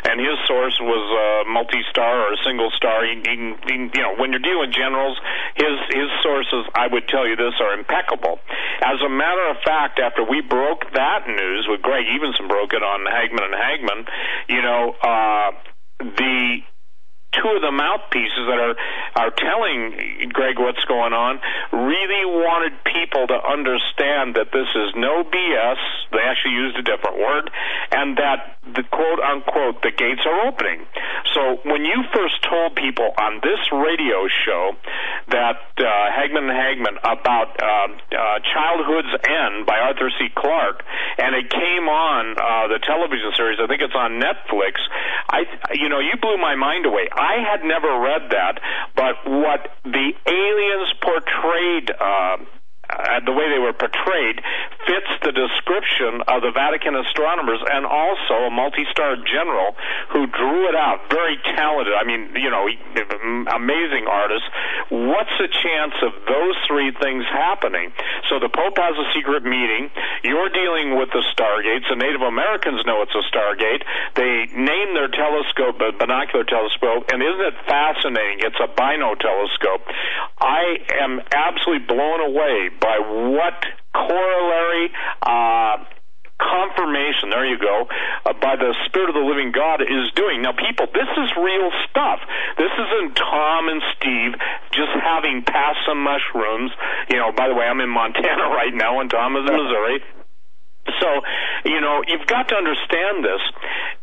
and 0.10 0.20
his 0.20 0.38
source 0.50 0.78
was 0.82 1.06
a 1.14 1.50
multi-star 1.50 2.28
or 2.28 2.34
a 2.34 2.40
single 2.44 2.72
star. 2.74 3.06
He, 3.06 3.22
he, 3.22 3.36
he, 3.70 3.76
you 3.94 4.02
know, 4.02 4.18
when 4.18 4.32
you're 4.34 4.37
dealing 4.40 4.72
generals, 4.72 5.18
his 5.56 5.76
his 5.90 6.10
sources, 6.24 6.66
I 6.76 6.88
would 6.88 7.08
tell 7.08 7.28
you 7.28 7.36
this, 7.36 7.54
are 7.62 7.74
impeccable. 7.74 8.40
As 8.84 9.02
a 9.06 9.10
matter 9.10 9.50
of 9.50 9.58
fact, 9.66 10.00
after 10.00 10.24
we 10.24 10.42
broke 10.42 10.86
that 10.94 11.28
news, 11.28 11.68
with 11.70 11.82
Greg 11.82 12.06
Evensen 12.06 12.48
broke 12.48 12.74
it 12.74 12.84
on 12.84 13.06
Hagmann 13.06 13.46
and 13.46 13.56
Hagmann, 13.56 14.06
you 14.50 14.62
know, 14.62 14.96
uh, 15.02 15.52
the 16.00 16.62
two 17.34 17.50
of 17.54 17.62
the 17.62 17.72
mouthpieces 17.72 18.44
that 18.48 18.60
are 18.60 18.76
are 19.16 19.32
telling 19.36 20.30
Greg 20.32 20.60
what's 20.60 20.84
going 20.86 21.14
on 21.14 21.40
really 21.74 22.26
wanted 22.26 22.74
people 22.86 23.28
to 23.28 23.38
understand 23.38 24.36
that 24.36 24.50
this 24.54 24.70
is 24.74 24.94
no 24.96 25.24
BS. 25.24 25.82
They 26.12 26.24
actually 26.24 26.56
used 26.56 26.78
a 26.78 26.86
different 26.86 27.18
word, 27.18 27.50
and 27.92 28.18
that 28.18 28.57
the 28.76 28.84
quote 28.84 29.20
unquote 29.20 29.82
the 29.82 29.92
gates 29.92 30.22
are 30.26 30.48
opening. 30.48 30.86
So 31.34 31.60
when 31.64 31.86
you 31.86 32.04
first 32.14 32.42
told 32.44 32.76
people 32.76 33.14
on 33.18 33.40
this 33.44 33.62
radio 33.72 34.28
show 34.46 34.74
that 35.30 35.60
uh, 35.78 35.84
Hagmann 36.12 36.50
and 36.50 36.58
Hagmann 36.58 36.98
about 37.04 37.56
uh, 37.62 37.68
uh, 37.68 38.40
Childhood's 38.42 39.14
End 39.28 39.66
by 39.66 39.78
Arthur 39.78 40.10
C. 40.18 40.30
Clarke, 40.36 40.84
and 41.18 41.36
it 41.36 41.50
came 41.50 41.86
on 41.88 42.36
uh, 42.38 42.68
the 42.68 42.80
television 42.86 43.32
series, 43.36 43.60
I 43.62 43.68
think 43.68 43.82
it's 43.82 43.96
on 43.96 44.20
Netflix. 44.20 44.80
I, 45.30 45.44
you 45.74 45.90
know, 45.90 46.00
you 46.00 46.16
blew 46.22 46.38
my 46.38 46.56
mind 46.56 46.86
away. 46.86 47.08
I 47.12 47.44
had 47.44 47.64
never 47.64 47.92
read 48.00 48.32
that, 48.32 48.60
but 48.96 49.16
what 49.26 49.68
the 49.84 50.08
aliens 50.26 50.90
portrayed 51.02 51.92
uh, 51.92 52.38
uh, 52.90 53.20
the 53.26 53.34
way 53.34 53.50
they 53.50 53.60
were 53.60 53.74
portrayed 53.74 54.40
fits 54.86 55.12
the 55.24 55.34
description 55.34 56.24
of 56.28 56.46
the 56.46 56.52
Vatican 56.54 56.96
astronomers 56.96 57.60
and 57.60 57.84
also 57.86 58.48
a 58.48 58.52
multi-star 58.52 59.18
general 59.28 59.76
who 60.14 60.28
drew 60.28 60.70
it 60.70 60.76
out. 60.76 61.04
Very 61.10 61.36
talented. 61.56 61.94
I 61.94 62.06
mean, 62.08 62.32
you 62.36 62.50
know, 62.50 62.70
amazing 63.52 64.08
artist. 64.08 64.46
What's 64.90 65.36
the 65.40 65.50
chance 65.52 65.96
of 66.04 66.16
those 66.28 66.56
three 66.68 66.96
things 67.02 67.26
happening? 67.32 67.92
So 68.30 68.40
the 68.40 68.50
Pope 68.50 68.78
has 68.80 68.96
a 68.96 69.08
secret 69.12 69.44
meeting. 69.44 69.92
You're 70.24 70.50
dealing 70.50 70.96
with 70.96 71.12
the 71.12 71.24
stargates. 71.36 71.90
The 71.90 72.00
Native 72.00 72.22
Americans 72.22 72.86
know 72.86 73.04
it's 73.04 73.16
a 73.16 73.26
stargate. 73.28 73.84
They 74.16 74.48
name 74.56 74.96
their 74.96 75.12
telescope 75.12 75.80
a 75.82 75.92
binocular 75.92 76.44
telescope, 76.44 77.06
and 77.12 77.22
isn't 77.22 77.46
it 77.46 77.56
fascinating? 77.68 78.40
It's 78.44 78.60
a 78.60 78.68
bino 78.68 79.16
telescope. 79.16 79.84
I 80.40 80.80
am 81.02 81.22
absolutely 81.32 81.88
blown 81.88 82.20
away 82.22 82.70
by 82.80 82.98
what 83.00 83.66
corollary 83.94 84.92
uh, 85.22 85.78
confirmation, 86.38 87.30
there 87.30 87.46
you 87.46 87.58
go, 87.58 87.90
uh, 88.26 88.34
by 88.38 88.56
the 88.56 88.74
Spirit 88.86 89.10
of 89.10 89.16
the 89.16 89.26
living 89.26 89.52
God 89.52 89.82
is 89.82 90.14
doing. 90.14 90.42
Now, 90.42 90.54
people, 90.54 90.86
this 90.94 91.10
is 91.18 91.30
real 91.38 91.72
stuff. 91.90 92.22
This 92.58 92.72
isn't 92.72 93.18
Tom 93.18 93.70
and 93.70 93.82
Steve 93.98 94.38
just 94.72 94.94
having 95.02 95.44
passed 95.44 95.82
some 95.86 96.02
mushrooms. 96.04 96.72
You 97.10 97.18
know, 97.18 97.32
by 97.34 97.50
the 97.50 97.56
way, 97.56 97.66
I'm 97.66 97.82
in 97.82 97.90
Montana 97.90 98.50
right 98.54 98.74
now, 98.74 99.02
and 99.02 99.10
Tom 99.10 99.36
is 99.36 99.50
in 99.50 99.56
Missouri. 99.56 99.98
So, 101.02 101.10
you 101.66 101.82
know, 101.82 102.02
you've 102.08 102.28
got 102.28 102.48
to 102.50 102.56
understand 102.56 103.26
this. 103.26 103.44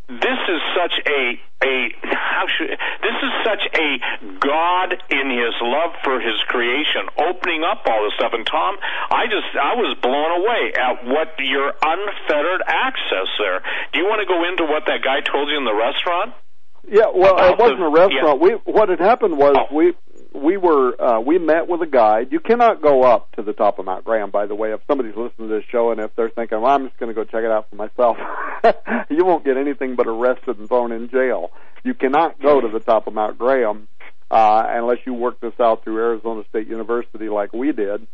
This 0.09 0.41
is 0.49 0.61
such 0.77 1.01
a 1.09 1.41
a 1.65 1.89
how 2.05 2.45
should 2.45 2.69
this 2.69 3.19
is 3.25 3.33
such 3.41 3.65
a 3.73 3.89
God 4.37 4.93
in 5.09 5.27
His 5.33 5.57
love 5.63 5.97
for 6.05 6.21
His 6.21 6.37
creation, 6.49 7.09
opening 7.17 7.65
up 7.65 7.89
all 7.89 8.05
this 8.05 8.13
stuff. 8.21 8.33
And 8.35 8.45
Tom, 8.45 8.77
I 9.11 9.25
just 9.33 9.49
I 9.57 9.73
was 9.75 9.97
blown 10.03 10.45
away 10.45 10.73
at 10.77 11.09
what 11.09 11.33
your 11.41 11.73
unfettered 11.81 12.63
access 12.69 13.33
there. 13.41 13.65
Do 13.93 14.01
you 14.01 14.05
want 14.05 14.21
to 14.21 14.29
go 14.29 14.45
into 14.45 14.65
what 14.69 14.85
that 14.93 15.01
guy 15.01 15.21
told 15.25 15.49
you 15.49 15.57
in 15.57 15.65
the 15.65 15.75
restaurant? 15.75 16.35
Yeah, 16.87 17.09
well, 17.15 17.41
About 17.41 17.53
it 17.53 17.59
wasn't 17.59 17.81
the, 17.81 17.87
a 17.87 17.91
restaurant. 17.91 18.41
Yeah. 18.41 18.45
We 18.45 18.51
what 18.69 18.89
had 18.91 19.01
happened 19.01 19.39
was 19.39 19.57
oh. 19.57 19.75
we 19.75 19.95
we 20.35 20.57
were 20.57 21.01
uh, 21.01 21.21
we 21.21 21.39
met 21.39 21.69
with 21.69 21.81
a 21.83 21.87
guide. 21.87 22.33
You 22.33 22.41
cannot 22.41 22.83
go 22.83 23.03
up 23.05 23.31
to 23.37 23.43
the 23.43 23.53
top 23.53 23.79
of 23.79 23.87
Mount 23.87 24.05
Graham, 24.05 24.31
by 24.31 24.47
the 24.47 24.55
way. 24.55 24.73
If 24.73 24.81
somebody's 24.87 25.17
listening 25.17 25.49
to 25.49 25.55
this 25.55 25.65
show 25.71 25.93
and 25.93 26.01
if 26.01 26.15
they're 26.17 26.29
thinking, 26.29 26.61
"Well, 26.61 26.73
I'm 26.73 26.87
just 26.87 26.99
going 26.99 27.09
to 27.09 27.15
go 27.15 27.25
check 27.25 27.45
it 27.45 27.51
out 27.51 27.71
for 27.71 27.77
myself," 27.77 28.17
you 29.11 29.25
won't 29.25 29.45
get 29.45 29.57
anything 29.57 29.95
but 29.95 30.09
arrested 30.09 30.59
and 30.59 30.69
thrown 30.69 30.93
in 30.93 31.09
jail. 31.09 31.53
You 31.85 31.95
cannot 31.95 32.41
go 32.41 32.61
to 32.61 32.69
the 32.69 32.81
top 32.81 33.07
of 33.07 33.15
Mount 33.15 33.39
Graham 33.39 33.89
uh, 34.31 34.65
unless 34.67 34.99
you 35.07 35.15
work 35.15 35.41
this 35.41 35.55
out 35.61 35.85
through 35.85 35.99
Arizona 35.99 36.43
State 36.49 36.67
University, 36.67 37.29
like 37.29 37.53
we 37.53 37.73
did. 37.73 38.07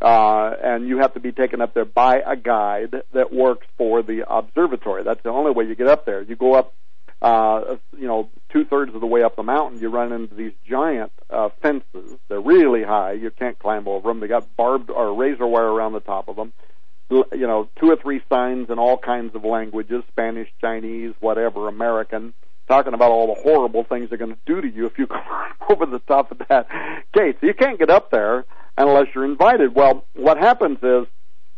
Uh, 0.00 0.54
and 0.62 0.86
you 0.86 0.98
have 0.98 1.14
to 1.14 1.20
be 1.20 1.32
taken 1.32 1.60
up 1.60 1.74
there 1.74 1.84
by 1.84 2.22
a 2.24 2.36
guide 2.36 3.02
that 3.12 3.32
works 3.32 3.66
for 3.76 4.02
the 4.02 4.24
observatory. 4.28 5.02
That's 5.02 5.22
the 5.22 5.30
only 5.30 5.50
way 5.50 5.64
you 5.64 5.74
get 5.74 5.88
up 5.88 6.06
there. 6.06 6.22
You 6.22 6.36
go 6.36 6.54
up 6.54 6.72
uh, 7.20 7.76
you 7.96 8.06
know, 8.06 8.28
two 8.50 8.64
thirds 8.64 8.94
of 8.94 9.00
the 9.00 9.06
way 9.06 9.22
up 9.22 9.36
the 9.36 9.42
mountain, 9.42 9.80
you 9.80 9.88
run 9.88 10.12
into 10.12 10.34
these 10.34 10.52
giant 10.68 11.12
uh, 11.30 11.48
fences. 11.60 12.16
They're 12.28 12.40
really 12.40 12.84
high. 12.84 13.12
You 13.12 13.30
can't 13.30 13.58
climb 13.58 13.88
over 13.88 14.08
them. 14.08 14.20
They 14.20 14.28
got 14.28 14.56
barbed 14.56 14.90
or 14.90 15.12
razor 15.14 15.46
wire 15.46 15.70
around 15.70 15.92
the 15.94 16.00
top 16.00 16.28
of 16.28 16.36
them. 16.36 16.52
You 17.10 17.46
know, 17.46 17.68
two 17.80 17.90
or 17.90 17.96
three 17.96 18.20
signs 18.28 18.68
in 18.70 18.78
all 18.78 18.98
kinds 18.98 19.34
of 19.34 19.44
languages: 19.44 20.04
Spanish, 20.08 20.48
Chinese, 20.60 21.14
whatever, 21.20 21.66
American, 21.66 22.34
talking 22.68 22.92
about 22.92 23.10
all 23.10 23.34
the 23.34 23.40
horrible 23.40 23.82
things 23.82 24.10
they're 24.10 24.18
going 24.18 24.34
to 24.34 24.38
do 24.46 24.60
to 24.60 24.68
you 24.68 24.86
if 24.86 24.98
you 24.98 25.06
climb 25.08 25.54
over 25.70 25.86
the 25.86 26.00
top 26.00 26.30
of 26.30 26.38
that 26.48 26.68
gate. 27.14 27.38
So 27.40 27.46
you 27.46 27.54
can't 27.54 27.78
get 27.78 27.90
up 27.90 28.10
there 28.10 28.44
unless 28.76 29.06
you're 29.14 29.24
invited. 29.24 29.74
Well, 29.74 30.04
what 30.14 30.36
happens 30.38 30.78
is 30.82 31.06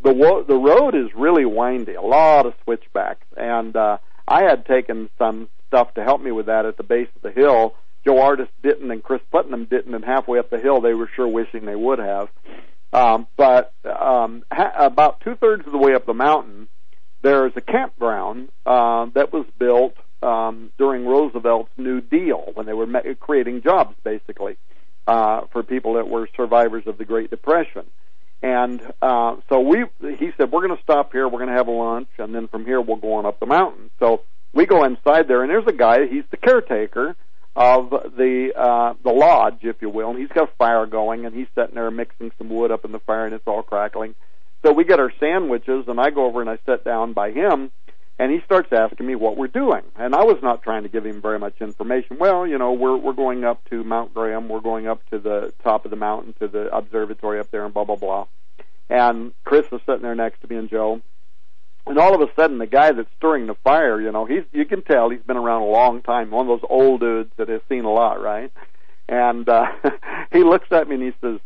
the 0.03 0.13
wo- 0.13 0.45
the 0.45 0.57
road 0.57 0.95
is 0.95 1.15
really 1.15 1.45
windy, 1.45 1.95
a 1.95 2.03
lot 2.03 2.47
of 2.47 2.55
switchbacks, 2.65 3.27
and 3.37 3.77
uh, 3.77 3.99
I 4.31 4.45
had 4.45 4.65
taken 4.65 5.11
some 5.19 5.49
stuff 5.67 5.93
to 5.95 6.05
help 6.05 6.23
me 6.23 6.31
with 6.31 6.47
that 6.47 6.65
at 6.65 6.77
the 6.77 6.85
base 6.85 7.09
of 7.17 7.23
the 7.23 7.33
hill. 7.33 7.75
Joe 8.07 8.15
Ardis 8.15 8.49
didn't, 8.63 8.91
and 8.91 9.03
Cris 9.03 9.21
Putnam 9.31 9.67
didn't, 9.67 9.95
and 9.95 10.05
halfway 10.05 10.39
up 10.39 10.49
the 10.49 10.59
hill, 10.59 10.81
they 10.81 10.95
were 10.95 11.11
sure 11.15 11.29
wishing 11.29 11.67
they 11.67 11.77
would 11.77 11.99
have. 11.99 12.29
Um, 12.93 13.27
but 13.37 13.75
um, 13.85 14.45
ha- 14.51 14.73
about 14.79 15.21
two 15.21 15.35
thirds 15.35 15.67
of 15.67 15.73
the 15.73 15.79
way 15.79 15.95
up 15.95 16.07
the 16.07 16.15
mountain, 16.15 16.69
there's 17.23 17.53
a 17.57 17.61
campground 17.61 18.49
uh, 18.65 19.07
that 19.15 19.33
was 19.33 19.47
built 19.59 19.95
um, 20.23 20.71
during 20.79 21.05
Roosevelt's 21.07 21.71
New 21.77 22.01
Deal 22.01 22.51
when 22.55 22.67
they 22.67 22.73
were 22.73 22.87
ma- 22.87 23.01
creating 23.19 23.63
jobs, 23.63 23.97
basically, 24.05 24.57
uh, 25.07 25.43
for 25.53 25.63
people 25.63 25.95
that 25.95 26.09
were 26.09 26.29
survivors 26.37 26.85
of 26.87 26.99
the 26.99 27.05
Great 27.05 27.31
Depression. 27.31 27.85
And 28.43 28.81
uh, 29.03 29.37
so 29.49 29.61
we, 29.61 29.85
he 30.19 30.31
said, 30.37 30.51
we're 30.51 30.67
going 30.67 30.77
to 30.77 30.83
stop 30.83 31.13
here. 31.13 31.29
We're 31.29 31.41
going 31.41 31.51
to 31.51 31.57
have 31.57 31.69
a 31.69 31.73
lunch, 31.73 32.09
and 32.19 32.35
then 32.35 32.49
from 32.49 32.65
here 32.65 32.81
we'll 32.81 32.97
go 32.97 33.15
on 33.15 33.27
up 33.27 33.39
the 33.39 33.47
mountain. 33.47 33.91
So 33.99 34.23
we 34.55 34.67
go 34.67 34.85
inside 34.85 35.29
there, 35.29 35.43
and 35.43 35.51
there's 35.51 35.67
a 35.67 35.73
guy. 35.73 36.07
He's 36.07 36.25
the 36.31 36.39
caretaker 36.39 37.17
of 37.55 37.91
the 37.91 38.53
uh, 38.57 38.95
the 39.05 39.13
lodge, 39.13 39.59
if 39.63 39.83
you 39.83 39.91
will. 39.91 40.11
And 40.11 40.19
he's 40.19 40.29
got 40.29 40.49
a 40.49 40.53
fire 40.57 40.87
going, 40.87 41.27
and 41.27 41.35
he's 41.35 41.49
sitting 41.55 41.75
there 41.75 41.91
mixing 41.91 42.33
some 42.39 42.49
wood 42.49 42.71
up 42.71 42.85
in 42.85 42.93
the 42.93 43.01
fire, 43.01 43.27
and 43.27 43.35
it's 43.35 43.47
all 43.47 43.63
crackling. 43.63 44.15
So 44.65 44.73
we 44.73 44.85
get 44.85 45.01
our 45.01 45.13
sandwiches, 45.21 45.85
and 45.89 46.01
I 46.01 46.11
go 46.11 46.27
over 46.27 46.41
and 46.41 46.51
I 46.51 46.59
sit 46.67 46.85
down 46.85 47.13
by 47.13 47.31
him, 47.33 47.71
and 48.21 48.31
he 48.31 48.43
starts 48.45 48.69
asking 48.71 49.07
me 49.07 49.15
what 49.15 49.39
we're 49.39 49.49
doing. 49.49 49.81
And 49.97 50.15
I 50.15 50.25
was 50.25 50.37
not 50.43 50.63
trying 50.63 50.83
to 50.83 50.91
give 50.91 51.07
him 51.07 51.23
very 51.23 51.39
much 51.39 51.55
information. 51.63 52.19
Well, 52.19 52.47
you 52.47 52.59
know, 52.59 52.75
we're 52.75 52.99
we're 52.99 53.15
going 53.15 53.45
up 53.45 53.65
to 53.71 53.83
Mount 53.83 54.13
Graham, 54.13 54.51
we're 54.51 54.61
going 54.61 54.87
up 54.87 55.01
to 55.09 55.19
the 55.19 55.55
top 55.65 55.87
of 55.87 55.91
the 55.91 55.97
mountain 55.97 56.35
to 56.39 56.47
the 56.47 56.69
observatory 56.77 57.41
up 57.41 57.51
there, 57.51 57.65
and 57.65 57.73
blah 57.73 57.85
blah 57.85 57.97
blah. 57.97 58.27
And 58.91 59.33
Cris 59.45 59.65
is 59.73 59.81
sitting 59.87 60.03
there 60.03 60.15
next 60.15 60.43
to 60.43 60.49
me, 60.49 60.57
and 60.57 60.69
Joe. 60.69 61.01
And 61.87 61.99
all 61.99 62.15
of 62.15 62.21
a 62.21 62.31
sudden, 62.35 62.59
the 62.59 62.67
guy 62.67 62.93
that's 62.93 63.09
stirring 63.17 63.47
the 63.47 63.55
fire, 63.65 63.99
you 63.99 64.13
know, 64.13 64.27
he's 64.27 64.45
you 64.53 64.67
can 64.67 64.83
tell 64.83 65.09
he's 65.09 65.23
been 65.23 65.39
around 65.39 65.63
a 65.63 65.71
long 65.71 66.03
time, 66.03 66.31
one 66.31 66.47
of 66.47 66.61
those 66.61 66.69
old 66.69 67.01
dudes 67.01 67.33
that 67.39 67.49
has 67.49 67.63
seen 67.71 67.87
a 67.87 67.91
lot, 67.91 68.21
right? 68.21 68.53
And 69.09 69.49
uh, 69.49 69.65
he 70.31 70.45
looks 70.45 70.69
at 70.71 70.87
me 70.87 70.97
and 70.97 71.05
he 71.05 71.13
says, 71.23 71.41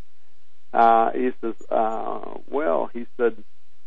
uh, 0.72 1.12
he 1.12 1.30
says, 1.40 1.54
uh, 1.70 2.34
well, 2.50 2.90
he 2.92 3.06
said, 3.16 3.36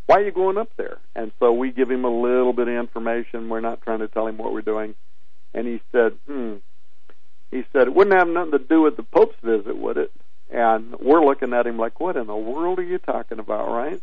why 0.08 0.18
are 0.18 0.24
you 0.24 0.32
going 0.32 0.58
up 0.58 0.70
there? 0.78 0.98
And 1.16 1.32
so 1.40 1.52
we 1.52 1.72
give 1.72 1.92
him 1.92 2.06
a 2.06 2.22
little 2.22 2.54
bit 2.54 2.68
of 2.68 2.74
information. 2.74 3.50
We're 3.50 3.60
not 3.60 3.82
trying 3.82 4.00
to 4.00 4.08
tell 4.08 4.26
him 4.26 4.38
what 4.38 4.52
we're 4.52 4.62
doing. 4.62 4.96
And 5.54 5.68
he 5.68 5.82
said, 5.92 6.14
hmm. 6.26 6.56
He 7.52 7.64
said, 7.72 7.88
it 7.88 7.96
wouldn't 7.96 8.18
have 8.18 8.28
nothing 8.28 8.52
to 8.52 8.60
do 8.60 8.82
with 8.82 8.98
the 8.98 9.04
Pope's 9.04 9.38
visit, 9.42 9.78
would 9.78 9.98
it? 9.98 10.12
And 10.50 10.96
we're 11.00 11.24
looking 11.24 11.54
at 11.54 11.68
him 11.68 11.78
like, 11.78 12.00
what 12.00 12.18
in 12.18 12.28
the 12.28 12.36
world 12.36 12.80
are 12.80 12.84
you 12.84 12.98
talking 12.98 13.40
about, 13.40 13.70
right? 13.70 14.02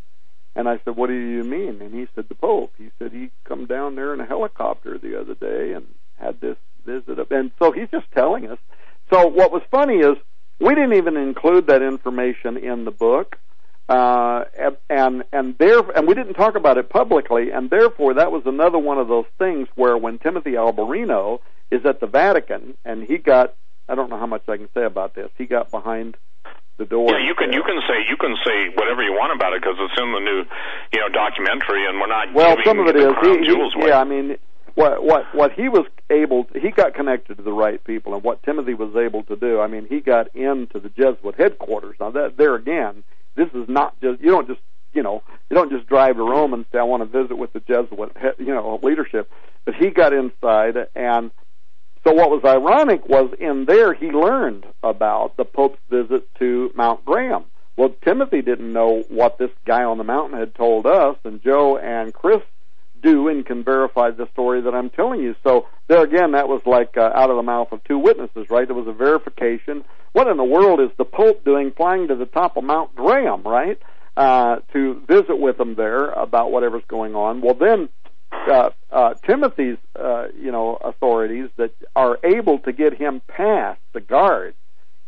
And 0.56 0.68
I 0.68 0.78
said, 0.84 0.96
what 0.96 1.08
do 1.08 1.14
you 1.14 1.42
mean? 1.42 1.82
And 1.82 1.92
he 1.94 2.06
said, 2.14 2.28
the 2.28 2.34
Pope. 2.34 2.72
He 2.78 2.90
said 2.98 3.12
he 3.12 3.30
come 3.44 3.66
down 3.66 3.96
there 3.96 4.14
in 4.14 4.20
a 4.20 4.26
helicopter 4.26 4.98
the 4.98 5.20
other 5.20 5.34
day 5.34 5.72
and 5.72 5.86
had 6.16 6.40
this 6.40 6.56
visit. 6.86 7.18
And 7.30 7.50
so 7.58 7.72
he's 7.72 7.88
just 7.90 8.10
telling 8.12 8.48
us. 8.48 8.58
So 9.10 9.26
what 9.26 9.52
was 9.52 9.62
funny 9.70 9.96
is 9.96 10.16
we 10.60 10.74
didn't 10.74 10.94
even 10.94 11.16
include 11.16 11.66
that 11.66 11.82
information 11.82 12.56
in 12.56 12.84
the 12.84 12.90
book, 12.90 13.36
uh, 13.88 14.44
and 14.88 15.24
and 15.32 15.58
there 15.58 15.80
and 15.80 16.08
we 16.08 16.14
didn't 16.14 16.34
talk 16.34 16.56
about 16.56 16.78
it 16.78 16.88
publicly, 16.88 17.50
and 17.50 17.70
therefore 17.70 18.14
that 18.14 18.32
was 18.32 18.42
another 18.46 18.78
one 18.78 18.98
of 18.98 19.08
those 19.08 19.26
things 19.38 19.68
where 19.74 19.96
when 19.96 20.18
Timothy 20.18 20.52
Alberino 20.52 21.40
is 21.70 21.84
at 21.84 22.00
the 22.00 22.06
Vatican 22.06 22.76
and 22.84 23.02
he 23.04 23.18
got 23.18 23.54
I 23.88 23.94
don't 23.94 24.08
know 24.08 24.18
how 24.18 24.26
much 24.26 24.48
I 24.48 24.56
can 24.56 24.68
say 24.72 24.84
about 24.84 25.14
this. 25.14 25.30
He 25.36 25.44
got 25.44 25.70
behind 25.70 26.16
the 26.78 26.86
door. 26.86 27.10
Yeah, 27.10 27.26
you 27.26 27.34
can 27.34 27.52
you 27.52 27.62
can 27.62 27.80
say 27.86 28.06
you 28.08 28.16
can 28.16 28.36
say 28.44 28.72
whatever 28.74 29.02
you 29.02 29.12
want 29.12 29.36
about 29.36 29.52
it 29.52 29.60
because 29.62 29.76
it's 29.78 30.00
in 30.00 30.12
the 30.12 30.20
new 30.20 30.44
you 30.92 31.00
know 31.00 31.08
documentary, 31.12 31.86
and 31.86 32.00
we're 32.00 32.08
not. 32.08 32.32
Well, 32.32 32.56
some 32.64 32.78
of 32.78 32.86
it 32.88 32.96
is 32.96 33.02
the 33.02 33.10
is. 33.10 33.16
crown 33.16 33.38
He, 33.42 33.46
jewels 33.46 33.74
he, 33.76 33.86
yeah, 33.86 34.00
I 34.00 34.04
mean, 34.04 34.38
what 34.74 35.04
what 35.04 35.34
what 35.34 35.52
he 35.52 35.68
was 35.68 35.86
able 36.10 36.44
to, 36.44 36.58
he 36.58 36.70
got 36.70 36.94
connected 36.94 37.36
to 37.36 37.42
the 37.42 37.52
right 37.52 37.82
people 37.84 38.14
and 38.14 38.22
what 38.22 38.42
Timothy 38.42 38.74
was 38.74 38.94
able 38.96 39.22
to 39.24 39.36
do 39.36 39.60
I 39.60 39.66
mean 39.66 39.86
he 39.88 40.00
got 40.00 40.34
into 40.34 40.80
the 40.80 40.88
Jesuit 40.90 41.36
headquarters 41.36 41.96
now 42.00 42.10
that 42.10 42.36
there 42.36 42.54
again 42.54 43.04
this 43.36 43.48
is 43.54 43.68
not 43.68 44.00
just 44.00 44.20
you 44.20 44.30
don't 44.30 44.46
just 44.46 44.60
you 44.92 45.02
know 45.02 45.22
you 45.50 45.56
don't 45.56 45.70
just 45.70 45.86
drive 45.86 46.16
to 46.16 46.22
Rome 46.22 46.54
and 46.54 46.64
say 46.72 46.78
I 46.78 46.84
want 46.84 47.02
to 47.02 47.22
visit 47.22 47.36
with 47.36 47.52
the 47.52 47.60
Jesuit 47.60 48.16
you 48.38 48.54
know 48.54 48.80
leadership. 48.82 49.30
But 49.64 49.74
he 49.74 49.90
got 49.90 50.12
inside 50.12 50.76
and 50.94 51.30
so 52.06 52.12
what 52.12 52.30
was 52.30 52.42
ironic 52.44 53.08
was 53.08 53.32
in 53.38 53.64
there 53.64 53.94
he 53.94 54.10
learned 54.10 54.66
about 54.82 55.36
the 55.36 55.44
Pope's 55.44 55.80
visit 55.88 56.28
to 56.38 56.70
Mount 56.74 57.04
Graham. 57.04 57.44
Well 57.76 57.94
Timothy 58.04 58.42
didn't 58.42 58.72
know 58.72 59.04
what 59.08 59.38
this 59.38 59.50
guy 59.66 59.84
on 59.84 59.98
the 59.98 60.04
mountain 60.04 60.38
had 60.38 60.54
told 60.54 60.86
us 60.86 61.16
and 61.24 61.42
Joe 61.42 61.78
and 61.78 62.12
Cris 62.12 62.42
do 63.04 63.28
and 63.28 63.44
can 63.44 63.62
verify 63.62 64.10
the 64.10 64.28
story 64.32 64.62
that 64.62 64.74
I'm 64.74 64.90
telling 64.90 65.20
you. 65.20 65.34
So 65.44 65.66
there 65.88 66.02
again, 66.02 66.32
that 66.32 66.48
was 66.48 66.62
like 66.66 66.96
uh, 66.96 67.10
out 67.14 67.30
of 67.30 67.36
the 67.36 67.42
mouth 67.42 67.70
of 67.70 67.84
two 67.84 67.98
witnesses, 67.98 68.46
right? 68.50 68.66
There 68.66 68.74
was 68.74 68.88
a 68.88 68.92
verification. 68.92 69.84
What 70.12 70.26
in 70.28 70.36
the 70.36 70.44
world 70.44 70.80
is 70.80 70.90
the 70.96 71.04
Pope 71.04 71.44
doing 71.44 71.72
flying 71.76 72.08
to 72.08 72.16
the 72.16 72.26
top 72.26 72.56
of 72.56 72.64
Mount 72.64 72.94
Graham, 72.94 73.42
right? 73.42 73.78
Uh, 74.16 74.56
to 74.72 75.02
visit 75.08 75.38
with 75.38 75.58
them 75.58 75.74
there 75.74 76.10
about 76.10 76.52
whatever's 76.52 76.84
going 76.88 77.14
on. 77.14 77.40
Well, 77.40 77.54
then 77.54 77.88
uh, 78.32 78.70
uh, 78.90 79.14
Timothy's, 79.26 79.78
uh, 79.98 80.26
you 80.40 80.52
know, 80.52 80.76
authorities 80.76 81.50
that 81.56 81.72
are 81.96 82.18
able 82.24 82.58
to 82.60 82.72
get 82.72 82.94
him 82.94 83.22
past 83.28 83.80
the 83.92 84.00
guards 84.00 84.56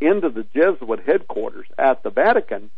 into 0.00 0.28
the 0.28 0.44
Jesuit 0.54 1.00
headquarters 1.06 1.66
at 1.78 2.02
the 2.02 2.10
Vatican. 2.10 2.70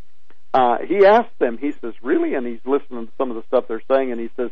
Uh, 0.53 0.79
he 0.87 1.05
asked 1.05 1.39
them, 1.39 1.59
he 1.59 1.73
says, 1.73 1.95
really? 2.03 2.35
And 2.35 2.47
he's 2.47 2.65
listening 2.65 3.07
to 3.07 3.13
some 3.19 3.31
of 3.31 3.37
the 3.37 3.43
stuff 3.49 3.65
they're 3.69 3.83
saying, 3.91 4.13
and 4.13 4.21
he 4.21 4.31
says, 4.37 4.51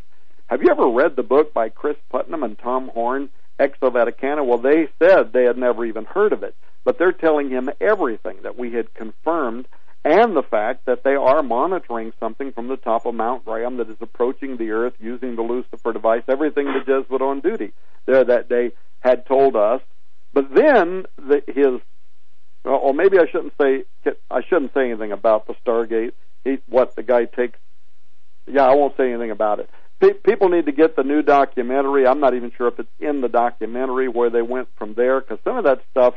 have 0.48 0.62
you 0.62 0.70
ever 0.70 0.88
read 0.88 1.16
the 1.16 1.22
book 1.22 1.52
by 1.52 1.68
Cris 1.68 1.96
Putnam 2.08 2.44
and 2.44 2.58
Tom 2.58 2.88
Horn, 2.88 3.30
Exo 3.58 3.90
Vaticana? 3.90 4.46
Well, 4.46 4.58
they 4.58 4.88
said 4.98 5.32
they 5.32 5.44
had 5.44 5.58
never 5.58 5.84
even 5.84 6.04
heard 6.04 6.32
of 6.32 6.42
it, 6.42 6.54
but 6.84 6.98
they're 6.98 7.12
telling 7.12 7.50
him 7.50 7.68
everything 7.80 8.38
that 8.42 8.56
we 8.56 8.72
had 8.72 8.94
confirmed 8.94 9.66
and 10.04 10.36
the 10.36 10.44
fact 10.44 10.86
that 10.86 11.02
they 11.02 11.16
are 11.16 11.42
monitoring 11.42 12.12
something 12.20 12.52
from 12.52 12.68
the 12.68 12.76
top 12.76 13.06
of 13.06 13.14
Mount 13.16 13.44
Graham 13.44 13.78
that 13.78 13.90
is 13.90 13.96
approaching 14.00 14.56
the 14.56 14.70
Earth 14.70 14.92
using 15.00 15.34
the 15.34 15.42
Lucifer 15.42 15.92
device, 15.92 16.22
everything 16.28 16.66
the 16.66 16.84
Jesuit 16.86 17.20
on 17.20 17.40
duty 17.40 17.72
there 18.06 18.22
that 18.22 18.48
day 18.48 18.70
had 19.00 19.26
told 19.26 19.56
us. 19.56 19.80
But 20.32 20.54
then 20.54 21.06
the, 21.16 21.42
his, 21.48 21.80
or 22.64 22.94
maybe 22.94 23.18
I 23.18 23.26
shouldn't 23.28 23.54
say, 23.60 23.82
I 24.30 24.42
shouldn't 24.48 24.74
say 24.74 24.90
anything 24.90 25.10
about 25.10 25.48
the 25.48 25.54
Stargate. 25.66 26.12
He, 26.44 26.58
what 26.68 26.94
the 26.94 27.02
guy 27.02 27.24
takes. 27.24 27.58
Yeah, 28.46 28.62
I 28.62 28.76
won't 28.76 28.96
say 28.96 29.10
anything 29.10 29.32
about 29.32 29.58
it 29.58 29.68
pe- 30.00 30.14
people 30.14 30.48
need 30.48 30.66
to 30.66 30.72
get 30.72 30.96
the 30.96 31.02
new 31.02 31.22
documentary. 31.22 32.06
I'm 32.06 32.20
not 32.20 32.34
even 32.34 32.52
sure 32.56 32.68
if 32.68 32.78
it's 32.78 32.88
in 33.00 33.20
the 33.20 33.28
documentary 33.28 34.08
where 34.08 34.30
they 34.30 34.42
went 34.42 34.68
from 34.76 34.94
there 34.94 35.20
because 35.20 35.38
some 35.44 35.56
of 35.56 35.64
that 35.64 35.82
stuff 35.90 36.14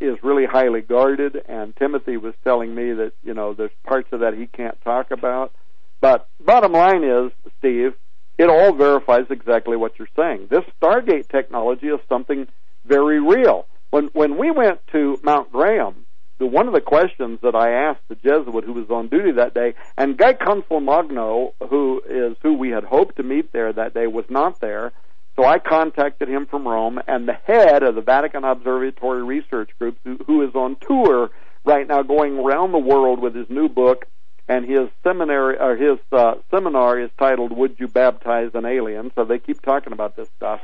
is 0.00 0.16
really 0.22 0.46
highly 0.46 0.80
guarded. 0.80 1.36
And 1.48 1.74
Timothy 1.76 2.16
was 2.16 2.34
telling 2.44 2.74
me 2.74 2.92
that 2.92 3.12
you 3.22 3.34
know 3.34 3.54
there's 3.54 3.70
parts 3.84 4.08
of 4.12 4.20
that 4.20 4.34
he 4.34 4.46
can't 4.46 4.80
talk 4.82 5.10
about. 5.10 5.52
But 6.00 6.28
bottom 6.44 6.72
line 6.72 7.04
is, 7.04 7.32
Steve, 7.58 7.94
it 8.38 8.50
all 8.50 8.72
verifies 8.74 9.26
exactly 9.30 9.76
what 9.76 9.98
you're 9.98 10.08
saying. 10.16 10.48
This 10.50 10.64
Stargate 10.80 11.28
technology 11.28 11.88
is 11.88 12.00
something 12.08 12.46
very 12.84 13.20
real. 13.20 13.66
When 13.90 14.06
when 14.08 14.36
we 14.36 14.50
went 14.50 14.80
to 14.92 15.18
Mount 15.22 15.52
Graham, 15.52 16.05
the 16.38 16.46
one 16.46 16.66
of 16.66 16.74
the 16.74 16.80
questions 16.80 17.38
that 17.42 17.54
I 17.54 17.70
asked 17.70 18.08
the 18.08 18.14
Jesuit 18.16 18.64
who 18.64 18.74
was 18.74 18.90
on 18.90 19.08
duty 19.08 19.32
that 19.32 19.54
day, 19.54 19.74
and 19.96 20.16
Guy 20.16 20.34
Consolmagno, 20.34 21.52
who 21.70 22.02
is 22.08 22.36
who 22.42 22.54
we 22.54 22.70
had 22.70 22.84
hoped 22.84 23.16
to 23.16 23.22
meet 23.22 23.52
there 23.52 23.72
that 23.72 23.94
day, 23.94 24.06
was 24.06 24.26
not 24.28 24.60
there. 24.60 24.92
So 25.36 25.44
I 25.44 25.58
contacted 25.58 26.28
him 26.28 26.46
from 26.46 26.66
Rome, 26.66 26.98
and 27.06 27.28
the 27.28 27.34
head 27.46 27.82
of 27.82 27.94
the 27.94 28.00
Vatican 28.00 28.44
Observatory 28.44 29.22
Research 29.22 29.70
Group, 29.78 29.98
who, 30.04 30.18
who 30.26 30.42
is 30.42 30.54
on 30.54 30.76
tour 30.76 31.30
right 31.64 31.86
now, 31.86 32.02
going 32.02 32.38
around 32.38 32.72
the 32.72 32.78
world 32.78 33.20
with 33.20 33.34
his 33.34 33.48
new 33.50 33.68
book, 33.68 34.06
and 34.48 34.64
his 34.64 34.88
seminary 35.02 35.58
or 35.58 35.76
his 35.76 35.98
uh, 36.12 36.34
seminar 36.50 37.00
is 37.00 37.10
titled 37.18 37.52
"Would 37.52 37.76
You 37.78 37.88
Baptize 37.88 38.50
an 38.54 38.64
Alien?" 38.64 39.10
So 39.14 39.24
they 39.24 39.38
keep 39.38 39.60
talking 39.62 39.92
about 39.92 40.16
this 40.16 40.28
stuff. 40.36 40.60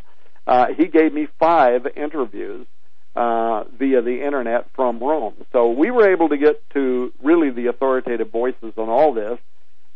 Uh, 0.47 0.67
he 0.77 0.87
gave 0.87 1.13
me 1.13 1.29
five 1.39 1.87
interviews 1.97 2.67
uh, 3.15 3.65
via 3.79 4.03
the 4.03 4.25
internet 4.25 4.69
from 4.75 4.99
Rome. 4.99 5.35
So 5.53 5.71
we 5.71 5.91
were 5.91 6.11
able 6.11 6.31
to 6.31 6.37
get 6.37 6.69
to 6.71 7.13
really 7.23 7.51
the 7.51 7.67
authoritative 7.67 8.31
voices 8.31 8.73
on 8.77 8.89
all 8.89 9.13
this. 9.13 9.39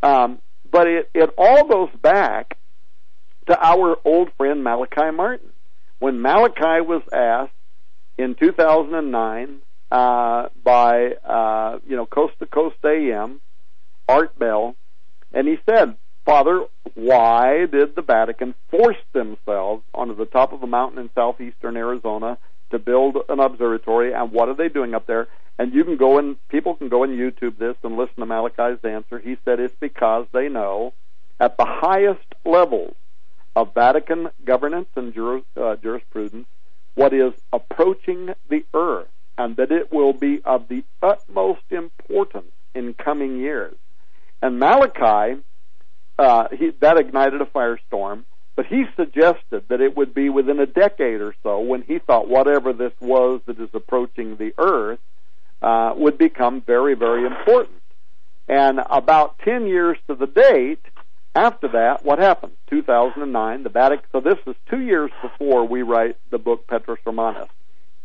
Um, 0.02 0.38
but 0.70 0.87
it, 0.87 1.11
it 1.14 1.31
all 1.38 1.66
goes 1.66 1.90
back 2.02 2.59
to 3.46 3.59
our 3.59 3.96
old 4.05 4.31
friend 4.37 4.62
Malachi 4.62 5.11
Martin. 5.14 5.48
When 5.98 6.20
Malachi 6.20 6.83
was 6.83 7.02
asked 7.12 7.52
in 8.18 8.35
2009 8.35 9.59
uh, 9.90 10.48
by 10.62 11.12
uh, 11.24 11.79
you 11.87 11.96
know 11.96 12.07
Coast 12.07 12.35
to 12.40 12.46
Coast 12.46 12.76
AM, 12.85 13.40
Art 14.09 14.38
Bell, 14.38 14.74
and 15.33 15.48
he 15.48 15.57
said, 15.64 15.96
"Father, 16.25 16.64
why 16.94 17.67
did 17.67 17.94
the 17.94 18.02
Vatican 18.02 18.54
force 18.71 18.96
themselves 19.12 19.85
onto 19.94 20.17
the 20.17 20.27
top 20.27 20.52
of 20.52 20.62
a 20.62 20.67
mountain 20.67 20.98
in 20.98 21.10
southeastern 21.14 21.77
Arizona 21.77 22.37
to 22.71 22.79
build 22.79 23.17
an 23.29 23.40
observatory, 23.40 24.12
and 24.12 24.33
what 24.33 24.48
are 24.48 24.54
they 24.54 24.69
doing 24.69 24.94
up 24.94 25.06
there?" 25.06 25.29
And 25.58 25.73
you 25.73 25.85
can 25.85 25.96
go 25.96 26.19
and 26.19 26.37
people 26.48 26.75
can 26.75 26.88
go 26.88 27.02
and 27.02 27.19
YouTube 27.19 27.56
this 27.58 27.77
and 27.83 27.96
listen 27.96 28.17
to 28.17 28.27
Malachi's 28.27 28.85
answer. 28.85 29.19
He 29.19 29.38
said 29.44 29.58
it's 29.58 29.75
because 29.81 30.27
they 30.33 30.48
know 30.48 30.92
at 31.40 31.56
the 31.56 31.64
highest 31.64 32.35
levels 32.44 32.94
of 33.54 33.73
Vatican 33.75 34.29
governance 34.44 34.88
and 34.96 35.14
juris, 35.14 35.44
uh, 35.56 35.77
jurisprudence 35.77 36.46
what 36.94 37.14
is 37.14 37.33
approaching 37.52 38.35
the 38.48 38.64
earth 38.75 39.08
and 39.38 39.56
that 39.56 39.73
it 39.73 39.92
will 39.92 40.12
be 40.12 40.42
of 40.44 40.69
the 40.69 40.85
utmost 41.02 41.62
importance 41.71 42.52
in 42.75 42.94
coming 42.94 43.38
years. 43.38 43.75
And 44.42 44.58
Malachi 44.58 45.40
uh, 46.19 46.48
he, 46.50 46.71
that 46.81 46.96
ignited 46.96 47.40
a 47.40 47.46
firestorm. 47.46 48.25
But 48.57 48.67
he 48.67 48.87
suggested 48.96 49.65
that 49.69 49.83
it 49.83 49.96
would 49.96 50.15
be 50.15 50.31
within 50.31 50.59
a 50.59 50.67
decade 50.67 51.21
or 51.21 51.35
so 51.42 51.61
when 51.61 51.83
he 51.83 51.98
thought 51.98 52.27
whatever 52.27 52.73
this 52.73 52.92
was 53.00 53.42
that 53.46 53.61
is 53.61 53.69
approaching 53.75 54.37
the 54.37 54.54
Earth 54.57 54.98
uh, 55.61 55.92
would 55.94 56.17
become 56.17 56.63
very, 56.63 56.94
very 56.94 57.27
important. 57.27 57.83
And 58.48 58.81
about 58.88 59.38
10 59.40 59.67
years 59.67 59.98
to 60.09 60.15
the 60.15 60.27
date, 60.27 60.81
after 61.35 61.69
that, 61.69 62.02
what 62.02 62.19
happened? 62.19 62.52
2009, 62.71 63.63
the 63.63 63.69
Vatican, 63.69 64.07
so 64.11 64.21
this 64.21 64.38
is 64.46 64.54
two 64.71 64.81
years 64.81 65.11
before 65.21 65.67
we 65.67 65.83
write 65.83 66.17
the 66.31 66.38
book 66.38 66.67
Petrus 66.67 67.00
Romanus. 67.04 67.48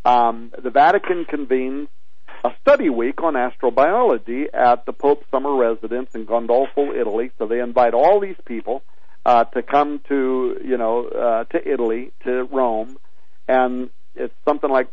Um, 0.04 0.52
the 0.62 0.70
Vatican 0.70 1.24
convenes 1.24 1.88
a 2.43 2.52
study 2.60 2.89
week 2.89 3.22
on 3.24 3.36
astrobiology 3.36 4.47
at 4.54 4.86
the 4.86 4.91
Pope's 4.91 5.26
summer 5.32 5.56
residence 5.56 6.14
in 6.14 6.26
Gandolfo, 6.26 6.93
Italy. 6.93 7.32
So 7.38 7.45
they 7.45 7.60
invite 7.60 7.93
all 7.93 8.20
these 8.20 8.36
people 8.45 8.84
uh, 9.26 9.43
to 9.45 9.61
come 9.61 10.01
to, 10.09 10.59
you 10.63 10.78
know, 10.78 11.07
uh, 11.07 11.43
to 11.45 11.72
Italy, 11.72 12.11
to 12.24 12.43
Rome, 12.43 12.97
and 13.47 13.89
it's 14.15 14.34
something 14.47 14.69
like 14.69 14.88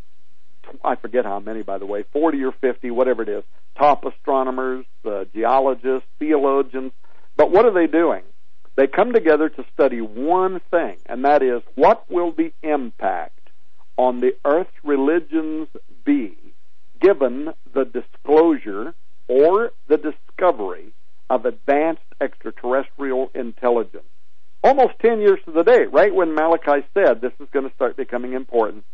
I 0.85 0.97
forget 0.97 1.25
how 1.25 1.41
many, 1.41 1.63
by 1.63 1.79
the 1.79 1.87
way, 1.87 2.05
40 2.13 2.43
or 2.45 2.53
50, 2.53 2.91
whatever 2.91 3.23
it 3.23 3.29
is, 3.29 3.45
top 3.77 4.05
astronomers, 4.05 4.85
uh, 5.05 5.25
geologists, 5.35 6.09
theologians. 6.19 6.93
But 7.37 7.51
what 7.51 7.65
are 7.65 7.73
they 7.73 7.87
doing? 7.87 8.23
They 8.77 8.87
come 8.87 9.13
together 9.13 9.49
to 9.49 9.65
study 9.73 10.01
one 10.01 10.61
thing, 10.71 10.99
and 11.07 11.25
that 11.25 11.43
is 11.43 11.63
what 11.75 12.09
will 12.11 12.33
the 12.33 12.53
impact 12.63 13.51
on 13.97 14.21
the 14.21 14.37
Earth's 14.45 14.71
religions 14.85 15.69
be 16.05 16.37
given 17.01 17.53
the 17.75 17.85
disclosure 17.85 18.95
or 19.27 19.73
the 19.89 19.97
discovery 19.97 20.93
of 21.29 21.45
advanced 21.45 22.03
extraterrestrial 22.21 23.31
intelligence. 23.35 24.05
Almost 24.63 24.99
10 25.01 25.21
years 25.21 25.39
to 25.45 25.53
the 25.53 25.63
day, 25.63 25.85
right 25.85 26.15
when 26.15 26.35
Malachi 26.35 26.85
said 26.93 27.21
this 27.21 27.33
is 27.41 27.49
going 27.53 27.69
to 27.69 27.75
start 27.75 27.97
becoming 27.97 28.33
important. 28.33 28.85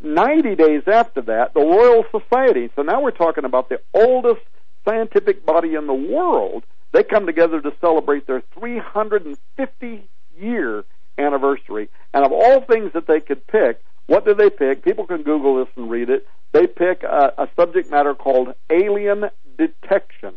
90 0.00 0.54
days 0.54 0.82
after 0.86 1.22
that, 1.22 1.54
the 1.54 1.60
Royal 1.60 2.04
Society, 2.12 2.70
so 2.76 2.82
now 2.82 3.00
we're 3.00 3.10
talking 3.10 3.44
about 3.44 3.68
the 3.68 3.80
oldest 3.92 4.42
scientific 4.84 5.44
body 5.44 5.74
in 5.74 5.86
the 5.86 5.94
world, 5.94 6.62
they 6.92 7.02
come 7.02 7.26
together 7.26 7.60
to 7.60 7.72
celebrate 7.80 8.26
their 8.26 8.42
350 8.58 10.08
year 10.38 10.84
anniversary. 11.18 11.88
And 12.14 12.24
of 12.24 12.32
all 12.32 12.60
things 12.62 12.92
that 12.94 13.06
they 13.06 13.20
could 13.20 13.46
pick, 13.46 13.82
what 14.06 14.24
do 14.24 14.34
they 14.34 14.50
pick? 14.50 14.84
People 14.84 15.06
can 15.06 15.22
Google 15.22 15.56
this 15.56 15.72
and 15.76 15.90
read 15.90 16.08
it. 16.08 16.26
They 16.52 16.66
pick 16.66 17.02
a, 17.02 17.34
a 17.36 17.48
subject 17.56 17.90
matter 17.90 18.14
called 18.14 18.54
alien 18.70 19.24
detection 19.58 20.34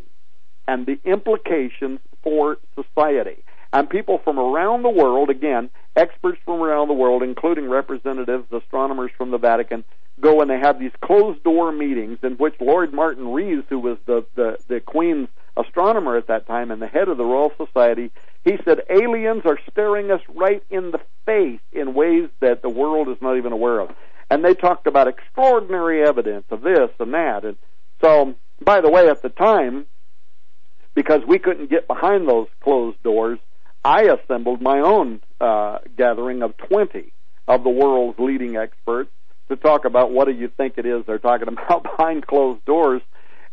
and 0.68 0.86
the 0.86 0.98
implications 1.04 2.00
for 2.22 2.58
society. 2.74 3.42
And 3.72 3.88
people 3.88 4.18
from 4.18 4.38
around 4.38 4.82
the 4.82 4.90
world, 4.90 5.30
again, 5.30 5.70
experts 5.96 6.38
from 6.44 6.60
around 6.60 6.88
the 6.88 6.94
world, 6.94 7.22
including 7.22 7.68
representatives, 7.68 8.52
astronomers 8.52 9.10
from 9.16 9.30
the 9.30 9.38
Vatican, 9.38 9.84
go 10.20 10.40
and 10.40 10.50
they 10.50 10.58
have 10.58 10.78
these 10.78 10.92
closed 11.00 11.42
door 11.42 11.72
meetings 11.72 12.18
in 12.22 12.32
which 12.34 12.54
Lord 12.60 12.92
Martin 12.92 13.32
Rees, 13.32 13.64
who 13.68 13.78
was 13.78 13.96
the, 14.06 14.24
the, 14.34 14.58
the 14.68 14.80
Queen's 14.80 15.28
astronomer 15.56 16.16
at 16.16 16.26
that 16.26 16.46
time 16.46 16.70
and 16.70 16.80
the 16.82 16.86
head 16.86 17.08
of 17.08 17.16
the 17.16 17.24
Royal 17.24 17.52
Society, 17.56 18.10
he 18.44 18.58
said 18.64 18.82
aliens 18.90 19.42
are 19.44 19.58
staring 19.70 20.10
us 20.10 20.20
right 20.34 20.62
in 20.70 20.90
the 20.90 21.00
face 21.24 21.60
in 21.72 21.94
ways 21.94 22.28
that 22.40 22.62
the 22.62 22.68
world 22.68 23.08
is 23.08 23.16
not 23.20 23.36
even 23.36 23.52
aware 23.52 23.80
of. 23.80 23.94
And 24.30 24.44
they 24.44 24.54
talked 24.54 24.86
about 24.86 25.08
extraordinary 25.08 26.02
evidence 26.02 26.44
of 26.50 26.62
this 26.62 26.90
and 26.98 27.12
that. 27.14 27.44
And 27.44 27.56
so, 28.00 28.34
by 28.60 28.80
the 28.80 28.90
way, 28.90 29.08
at 29.08 29.22
the 29.22 29.28
time, 29.28 29.86
because 30.94 31.22
we 31.26 31.38
couldn't 31.38 31.70
get 31.70 31.86
behind 31.86 32.28
those 32.28 32.48
closed 32.62 33.02
doors, 33.02 33.38
I 33.84 34.02
assembled 34.04 34.60
my 34.62 34.80
own 34.80 35.20
uh, 35.40 35.78
gathering 35.96 36.42
of 36.42 36.56
20 36.56 37.12
of 37.48 37.64
the 37.64 37.70
world's 37.70 38.18
leading 38.18 38.56
experts 38.56 39.10
to 39.48 39.56
talk 39.56 39.84
about 39.84 40.12
what 40.12 40.26
do 40.26 40.32
you 40.32 40.48
think 40.48 40.74
it 40.76 40.86
is 40.86 41.04
they're 41.06 41.18
talking 41.18 41.48
about 41.48 41.82
behind 41.82 42.26
closed 42.26 42.64
doors. 42.64 43.02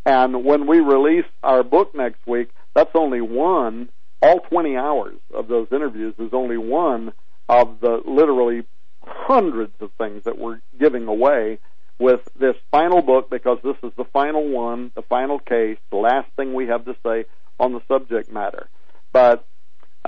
And 0.05 0.45
when 0.45 0.67
we 0.67 0.80
release 0.80 1.25
our 1.43 1.63
book 1.63 1.95
next 1.95 2.25
week, 2.25 2.49
that's 2.73 2.91
only 2.93 3.21
one. 3.21 3.89
All 4.21 4.39
20 4.41 4.75
hours 4.75 5.17
of 5.34 5.47
those 5.47 5.67
interviews 5.71 6.13
is 6.19 6.34
only 6.34 6.57
one 6.57 7.13
of 7.47 7.80
the 7.80 8.01
literally 8.05 8.63
hundreds 9.01 9.73
of 9.80 9.91
things 9.97 10.23
that 10.25 10.38
we're 10.38 10.61
giving 10.77 11.07
away 11.07 11.59
with 11.99 12.21
this 12.39 12.55
final 12.69 13.01
book 13.01 13.30
because 13.30 13.59
this 13.63 13.75
is 13.84 13.91
the 13.97 14.05
final 14.05 14.47
one, 14.47 14.91
the 14.95 15.01
final 15.03 15.39
case, 15.39 15.77
the 15.89 15.97
last 15.97 16.30
thing 16.36 16.53
we 16.53 16.67
have 16.67 16.86
to 16.86 16.95
say 17.03 17.25
on 17.59 17.73
the 17.73 17.82
subject 17.88 18.32
matter. 18.32 18.69
But 19.11 19.45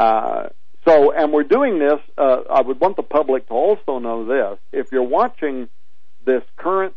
uh, 0.01 0.49
so, 0.87 1.11
and 1.11 1.31
we're 1.31 1.43
doing 1.43 1.77
this. 1.77 1.99
Uh, 2.17 2.37
I 2.49 2.61
would 2.61 2.79
want 2.79 2.95
the 2.95 3.03
public 3.03 3.47
to 3.49 3.53
also 3.53 3.99
know 3.99 4.25
this: 4.25 4.57
if 4.71 4.91
you're 4.91 5.03
watching 5.03 5.69
this 6.25 6.41
current 6.57 6.95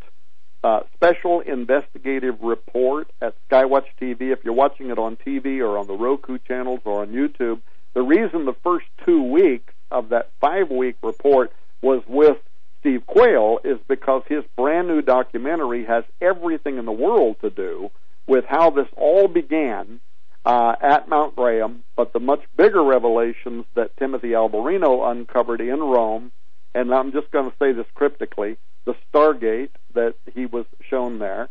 uh, 0.63 0.81
special 0.95 1.41
investigative 1.41 2.41
report 2.41 3.11
at 3.21 3.35
Skywatch 3.47 3.85
TV, 4.01 4.33
if 4.33 4.43
you're 4.43 4.55
watching 4.55 4.89
it 4.89 4.99
on 4.99 5.17
TV 5.17 5.59
or 5.59 5.77
on 5.77 5.87
the 5.87 5.93
Roku 5.93 6.39
channels 6.39 6.81
or 6.87 7.03
on 7.03 7.09
YouTube, 7.09 7.61
the 7.93 8.01
reason 8.01 8.47
the 8.47 8.57
first 8.65 8.87
two 9.05 9.23
weeks 9.23 9.75
of 9.91 10.09
that 10.09 10.31
five-week 10.41 10.97
report 11.03 11.53
was 11.83 12.03
with 12.09 12.39
Steve 12.81 13.07
Quayle 13.07 13.61
is 13.65 13.79
because 13.87 14.23
his 14.29 14.45
brand 14.57 14.89
new 14.89 15.03
documentary 15.03 15.85
has 15.85 16.05
everything 16.23 16.79
in 16.79 16.87
the 16.87 16.93
world 16.93 17.37
to 17.43 17.51
do 17.51 17.91
with 18.27 18.47
how 18.47 18.71
this 18.71 18.89
all 18.97 19.29
began 19.29 20.01
uh, 20.45 20.77
at 20.81 21.09
Mount 21.09 21.37
Graham, 21.37 21.85
but 21.97 22.13
the 22.13 22.21
much 22.21 22.43
bigger 22.57 22.83
revelations 22.83 23.65
that 23.75 23.97
Timothy 23.97 24.31
Alberino 24.31 25.11
uncovered 25.11 25.61
in 25.61 25.81
Rome, 25.81 26.33
and 26.75 26.93
I'm 26.93 27.13
just 27.13 27.31
going 27.31 27.51
to 27.51 27.57
say 27.59 27.73
this 27.73 27.87
cryptically, 27.95 28.59
the 28.85 28.95
Stargate 29.13 29.71
that 29.95 30.15
he 30.35 30.47
was 30.47 30.67
shown 30.89 31.19
there. 31.19 31.49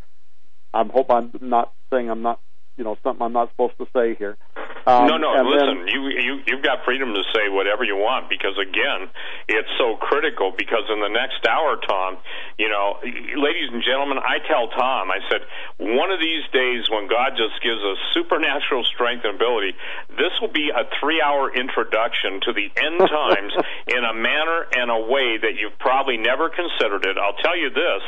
I 0.74 0.84
hope 0.84 1.10
I'm 1.10 1.32
not 1.42 1.74
saying 1.92 2.10
I'm 2.10 2.22
not 2.22 2.40
you 2.78 2.84
know 2.84 2.98
something 3.04 3.22
I'm 3.22 3.34
not 3.34 3.50
supposed 3.52 3.78
to 3.78 3.88
say 3.94 4.16
here. 4.16 4.38
Um, 4.86 5.08
no, 5.08 5.16
no. 5.16 5.32
Listen, 5.48 5.86
then, 5.86 5.88
you 5.88 6.12
you 6.12 6.34
you've 6.48 6.64
got 6.64 6.84
freedom 6.84 7.14
to 7.14 7.24
say 7.32 7.48
whatever 7.48 7.88
you 7.88 7.96
want 7.96 8.28
because 8.28 8.60
again, 8.60 9.08
it's 9.48 9.70
so 9.80 9.96
critical. 9.96 10.52
Because 10.52 10.84
in 10.92 11.00
the 11.00 11.08
next 11.08 11.40
hour, 11.48 11.80
Tom, 11.88 12.18
you 12.60 12.68
know, 12.68 13.00
ladies 13.04 13.72
and 13.72 13.80
gentlemen, 13.80 14.20
I 14.20 14.44
tell 14.44 14.68
Tom, 14.76 15.08
I 15.08 15.24
said, 15.32 15.48
one 15.80 16.12
of 16.12 16.20
these 16.20 16.44
days 16.52 16.90
when 16.92 17.08
God 17.08 17.40
just 17.40 17.56
gives 17.64 17.80
us 17.80 17.96
supernatural 18.12 18.84
strength 18.84 19.24
and 19.24 19.40
ability, 19.40 19.72
this 20.20 20.36
will 20.44 20.52
be 20.52 20.68
a 20.68 20.84
three-hour 21.00 21.56
introduction 21.56 22.44
to 22.44 22.52
the 22.52 22.68
end 22.76 23.00
times 23.08 23.54
in 23.88 24.04
a 24.04 24.14
manner 24.14 24.68
and 24.76 24.92
a 24.92 25.00
way 25.08 25.40
that 25.40 25.56
you've 25.56 25.80
probably 25.80 26.20
never 26.20 26.52
considered 26.52 27.08
it. 27.08 27.16
I'll 27.16 27.40
tell 27.40 27.56
you 27.56 27.72
this: 27.72 28.04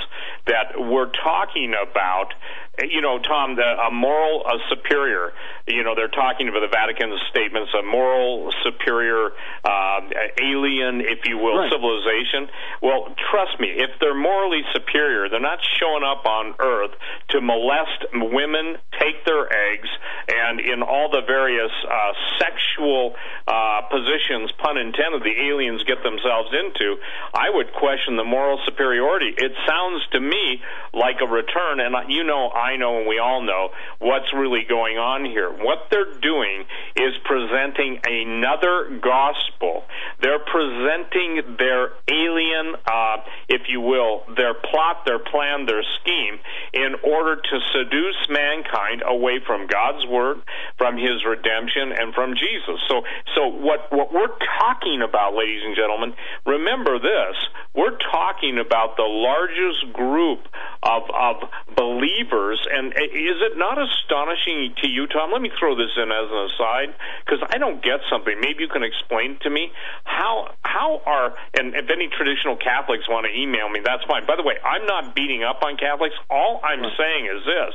that 0.51 0.75
we're 0.75 1.11
talking 1.23 1.71
about 1.71 2.35
you 2.83 3.01
know, 3.01 3.19
Tom, 3.19 3.55
the, 3.55 3.63
a 3.63 3.91
moral 3.91 4.43
a 4.45 4.57
superior. 4.69 5.33
You 5.67 5.83
know, 5.83 5.95
they're 5.95 6.11
talking 6.11 6.47
about 6.47 6.61
the 6.61 6.71
Vatican's 6.71 7.19
statements, 7.29 7.71
a 7.73 7.83
moral 7.83 8.51
superior 8.63 9.31
uh, 9.63 9.99
alien, 10.41 11.01
if 11.01 11.25
you 11.25 11.37
will, 11.37 11.57
right. 11.57 11.71
civilization. 11.71 12.49
Well, 12.81 13.15
trust 13.31 13.59
me, 13.59 13.69
if 13.73 13.89
they're 13.99 14.17
morally 14.17 14.61
superior, 14.73 15.29
they're 15.29 15.39
not 15.39 15.59
showing 15.79 16.03
up 16.03 16.25
on 16.25 16.53
Earth 16.59 16.91
to 17.29 17.41
molest 17.41 18.05
women, 18.13 18.77
take 18.99 19.25
their 19.25 19.47
eggs, 19.49 19.89
and 20.27 20.59
in 20.59 20.83
all 20.83 21.09
the 21.09 21.21
various 21.25 21.71
uh, 21.85 22.13
sexual 22.37 23.15
uh, 23.47 23.81
positions, 23.89 24.51
pun 24.61 24.77
intended, 24.77 25.23
the 25.23 25.37
aliens 25.49 25.81
get 25.83 26.03
themselves 26.03 26.49
into. 26.53 26.97
I 27.33 27.49
would 27.49 27.73
question 27.73 28.17
the 28.17 28.23
moral 28.23 28.59
superiority. 28.65 29.33
It 29.37 29.53
sounds 29.67 30.05
to 30.11 30.19
me 30.19 30.61
like 30.93 31.17
a 31.21 31.27
return, 31.27 31.79
and 31.79 31.95
you 32.09 32.23
know, 32.23 32.49
I 32.49 32.64
know, 32.73 32.97
and 32.97 33.07
we 33.07 33.19
all 33.19 33.41
know 33.45 33.69
what's 33.99 34.33
really 34.33 34.65
going 34.67 34.97
on 34.97 35.25
here. 35.25 35.49
What 35.51 35.87
they're 35.91 36.17
doing 36.17 36.65
is 36.97 37.13
presenting 37.23 38.01
another 38.01 38.97
gospel. 38.97 39.85
They're 40.21 40.41
presenting 40.41 41.57
their 41.61 41.93
alien, 42.09 42.75
uh, 42.89 43.17
if 43.47 43.69
you 43.69 43.81
will, 43.81 44.25
their 44.35 44.53
plot, 44.53 45.05
their 45.05 45.19
plan, 45.19 45.65
their 45.65 45.83
scheme 46.01 46.41
in 46.73 46.95
order 47.05 47.37
to 47.37 47.55
seduce 47.71 48.19
mankind 48.29 49.03
away 49.05 49.39
from 49.45 49.67
God's 49.67 50.05
word, 50.07 50.41
from 50.77 50.97
His 50.97 51.23
redemption, 51.25 51.93
and 51.93 52.13
from 52.13 52.33
Jesus. 52.33 52.81
So, 52.89 53.03
so 53.35 53.47
what 53.47 53.91
what 53.91 54.13
we're 54.13 54.35
talking 54.59 55.01
about, 55.07 55.35
ladies 55.35 55.61
and 55.63 55.75
gentlemen, 55.75 56.15
remember 56.45 56.99
this: 56.99 57.35
we're 57.73 57.97
talking 58.11 58.57
about 58.59 58.97
the 58.97 59.07
largest 59.07 59.93
group 59.93 60.47
of 60.83 61.03
of 61.13 61.35
believers, 61.75 62.54
and 62.71 62.93
eh, 62.93 63.11
is 63.11 63.39
it 63.41 63.57
not 63.57 63.77
astonishing 63.77 64.73
to 64.81 64.87
you, 64.87 65.07
Tom? 65.07 65.31
Let 65.31 65.41
me 65.41 65.51
throw 65.59 65.75
this 65.75 65.91
in 65.97 66.11
as 66.11 66.27
an 66.31 66.41
aside 66.51 66.95
because 67.25 67.41
I 67.49 67.57
don't 67.57 67.81
get 67.83 67.99
something. 68.09 68.39
Maybe 68.39 68.63
you 68.63 68.69
can 68.69 68.83
explain 68.83 69.37
to 69.41 69.49
me 69.49 69.71
how 70.03 70.53
how 70.63 71.01
are 71.05 71.33
and 71.57 71.75
if 71.75 71.89
any 71.89 72.07
traditional 72.07 72.55
Catholics 72.57 73.07
want 73.09 73.25
to 73.25 73.31
email 73.33 73.69
me, 73.69 73.81
that's 73.83 74.03
fine. 74.05 74.25
By 74.25 74.35
the 74.35 74.43
way, 74.43 74.55
I'm 74.63 74.85
not 74.85 75.15
beating 75.15 75.43
up 75.43 75.63
on 75.63 75.77
Catholics. 75.77 76.15
All 76.29 76.61
I'm 76.63 76.83
saying 76.97 77.25
is 77.25 77.41
this: 77.45 77.73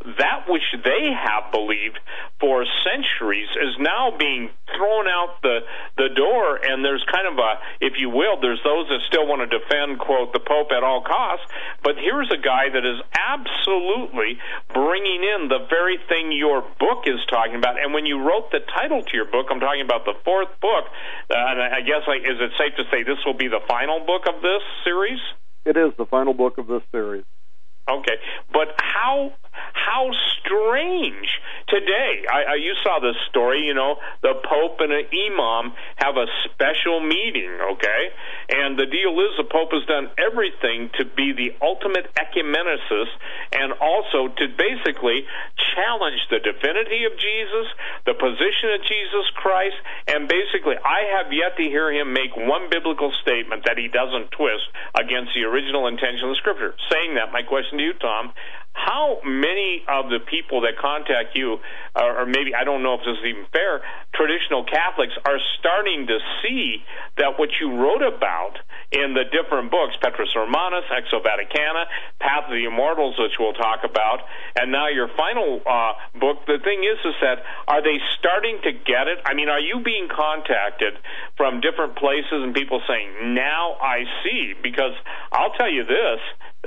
that 0.00 0.48
which 0.48 0.64
they 0.72 1.12
have 1.12 1.52
believed 1.52 2.00
for 2.40 2.64
centuries 2.88 3.48
is 3.52 3.76
now 3.78 4.16
being 4.16 4.48
thrown 4.72 5.04
out 5.04 5.42
the 5.42 5.60
the 6.00 6.08
door. 6.16 6.56
And 6.56 6.80
there's 6.80 7.04
kind 7.12 7.28
of 7.28 7.36
a 7.36 7.60
if 7.84 8.00
you 8.00 8.08
will 8.08 8.40
there's 8.40 8.60
those 8.64 8.88
that 8.88 9.04
still 9.12 9.28
want 9.28 9.44
to 9.44 9.50
defend 9.50 10.00
quote 10.00 10.32
the 10.32 10.40
pope 10.40 10.72
at 10.72 10.82
all 10.82 11.04
costs. 11.04 11.44
But 11.84 12.00
here's 12.00 12.32
a 12.32 12.40
guy 12.40 12.72
that 12.72 12.80
is 12.80 12.96
absolutely 13.12 14.40
bringing 14.72 15.20
in 15.20 15.52
the 15.52 15.68
very 15.68 16.00
thing 16.08 16.32
your 16.32 16.64
book 16.80 17.04
is 17.04 17.20
talking 17.28 17.56
about. 17.60 17.76
And 17.76 17.92
when 17.92 18.06
you 18.06 18.24
wrote 18.24 18.48
the 18.50 18.64
title 18.72 19.04
to 19.04 19.12
your 19.12 19.28
book 19.28 19.52
I'm 19.52 19.60
talking 19.60 19.84
about 19.84 20.08
the 20.08 20.16
fourth 20.24 20.52
book 20.64 20.88
uh, 21.28 21.36
and 21.36 21.60
I 21.60 21.84
guess 21.84 22.08
like 22.08 22.24
is 22.24 22.40
it 22.40 22.56
safe 22.56 22.72
to 22.80 22.88
say 22.88 23.04
this 23.04 23.20
will 23.28 23.36
be 23.36 23.48
the 23.48 23.60
final 23.68 24.00
book 24.00 24.24
of 24.24 24.40
this 24.40 24.64
series? 24.80 25.20
It 25.68 25.76
is 25.76 25.92
the 26.00 26.06
final 26.06 26.32
book 26.32 26.56
of 26.56 26.66
this 26.72 26.80
series. 26.90 27.28
Okay, 27.88 28.16
but 28.52 28.68
how 28.78 29.32
how 29.72 30.10
strange 30.40 31.28
today. 31.68 32.24
I, 32.30 32.42
I 32.42 32.54
you 32.56 32.74
saw 32.82 33.00
this 33.00 33.16
story. 33.28 33.66
You 33.66 33.74
know, 33.74 33.96
the 34.22 34.34
Pope 34.42 34.80
and 34.80 34.92
an 34.92 35.06
imam 35.08 35.72
have 35.96 36.16
a 36.16 36.26
special 36.50 37.00
meeting. 37.00 37.50
Okay, 37.76 38.02
and 38.50 38.78
the 38.78 38.86
deal 38.86 39.14
is 39.20 39.36
the 39.36 39.48
Pope 39.48 39.72
has 39.72 39.86
done 39.86 40.10
everything 40.18 40.90
to 40.98 41.04
be 41.04 41.32
the 41.32 41.54
ultimate 41.62 42.10
ecumenicist 42.16 43.12
and 43.52 43.72
also 43.80 44.28
to 44.28 44.44
basically 44.56 45.24
challenge 45.74 46.20
the 46.30 46.40
divinity 46.40 47.04
of 47.04 47.14
Jesus, 47.18 47.66
the 48.06 48.14
position 48.14 48.74
of 48.74 48.80
Jesus 48.86 49.26
Christ, 49.36 49.76
and 50.08 50.28
basically, 50.28 50.76
I 50.78 51.18
have 51.18 51.32
yet 51.32 51.56
to 51.56 51.64
hear 51.64 51.92
him 51.92 52.12
make 52.12 52.36
one 52.36 52.70
biblical 52.70 53.12
statement 53.22 53.64
that 53.66 53.78
he 53.78 53.88
doesn't 53.88 54.30
twist 54.32 54.66
against 54.94 55.34
the 55.34 55.46
original 55.46 55.86
intention 55.86 56.28
of 56.28 56.34
the 56.34 56.40
Scripture. 56.40 56.74
Saying 56.90 57.14
that, 57.14 57.32
my 57.32 57.42
question 57.42 57.78
to 57.78 57.84
you, 57.84 57.94
Tom, 57.94 58.32
how 58.72 59.18
many 59.24 59.82
of 59.88 60.10
the 60.10 60.18
people 60.30 60.62
that 60.62 60.78
contact 60.78 61.34
you, 61.34 61.58
or 61.94 62.26
maybe 62.26 62.54
I 62.54 62.64
don't 62.64 62.82
know 62.82 62.94
if 62.94 63.00
this 63.00 63.18
is 63.18 63.26
even 63.26 63.46
fair, 63.52 63.82
traditional 64.14 64.64
Catholics 64.64 65.14
are 65.26 65.38
starting 65.58 66.06
to 66.06 66.18
see 66.42 66.82
that 67.18 67.38
what 67.38 67.50
you 67.60 67.74
wrote 67.74 68.02
about 68.02 68.58
in 68.90 69.14
the 69.14 69.26
different 69.30 69.70
books, 69.70 69.94
Petrus 70.02 70.30
Romanus, 70.34 70.86
Exo 70.90 71.22
Vaticana, 71.22 71.86
Path 72.18 72.50
of 72.50 72.54
the 72.54 72.66
Immortals, 72.66 73.14
which 73.18 73.38
we'll 73.38 73.54
talk 73.54 73.82
about, 73.84 74.26
and 74.58 74.72
now 74.72 74.88
your 74.88 75.08
final 75.16 75.62
uh, 75.66 75.92
book. 76.18 76.46
The 76.46 76.58
thing 76.62 76.82
is, 76.82 76.98
is 77.04 77.14
that 77.22 77.42
are 77.68 77.82
they 77.82 77.98
starting 78.18 78.58
to 78.64 78.72
get 78.72 79.06
it? 79.06 79.18
I 79.26 79.34
mean, 79.34 79.48
are 79.48 79.60
you 79.60 79.82
being 79.84 80.08
contacted 80.10 80.94
from 81.36 81.60
different 81.60 81.96
places 81.96 82.42
and 82.42 82.54
people 82.54 82.82
saying, 82.86 83.34
"Now 83.34 83.78
I 83.78 84.04
see"? 84.22 84.54
Because 84.62 84.94
I'll 85.30 85.54
tell 85.54 85.70
you 85.70 85.84
this 85.84 86.18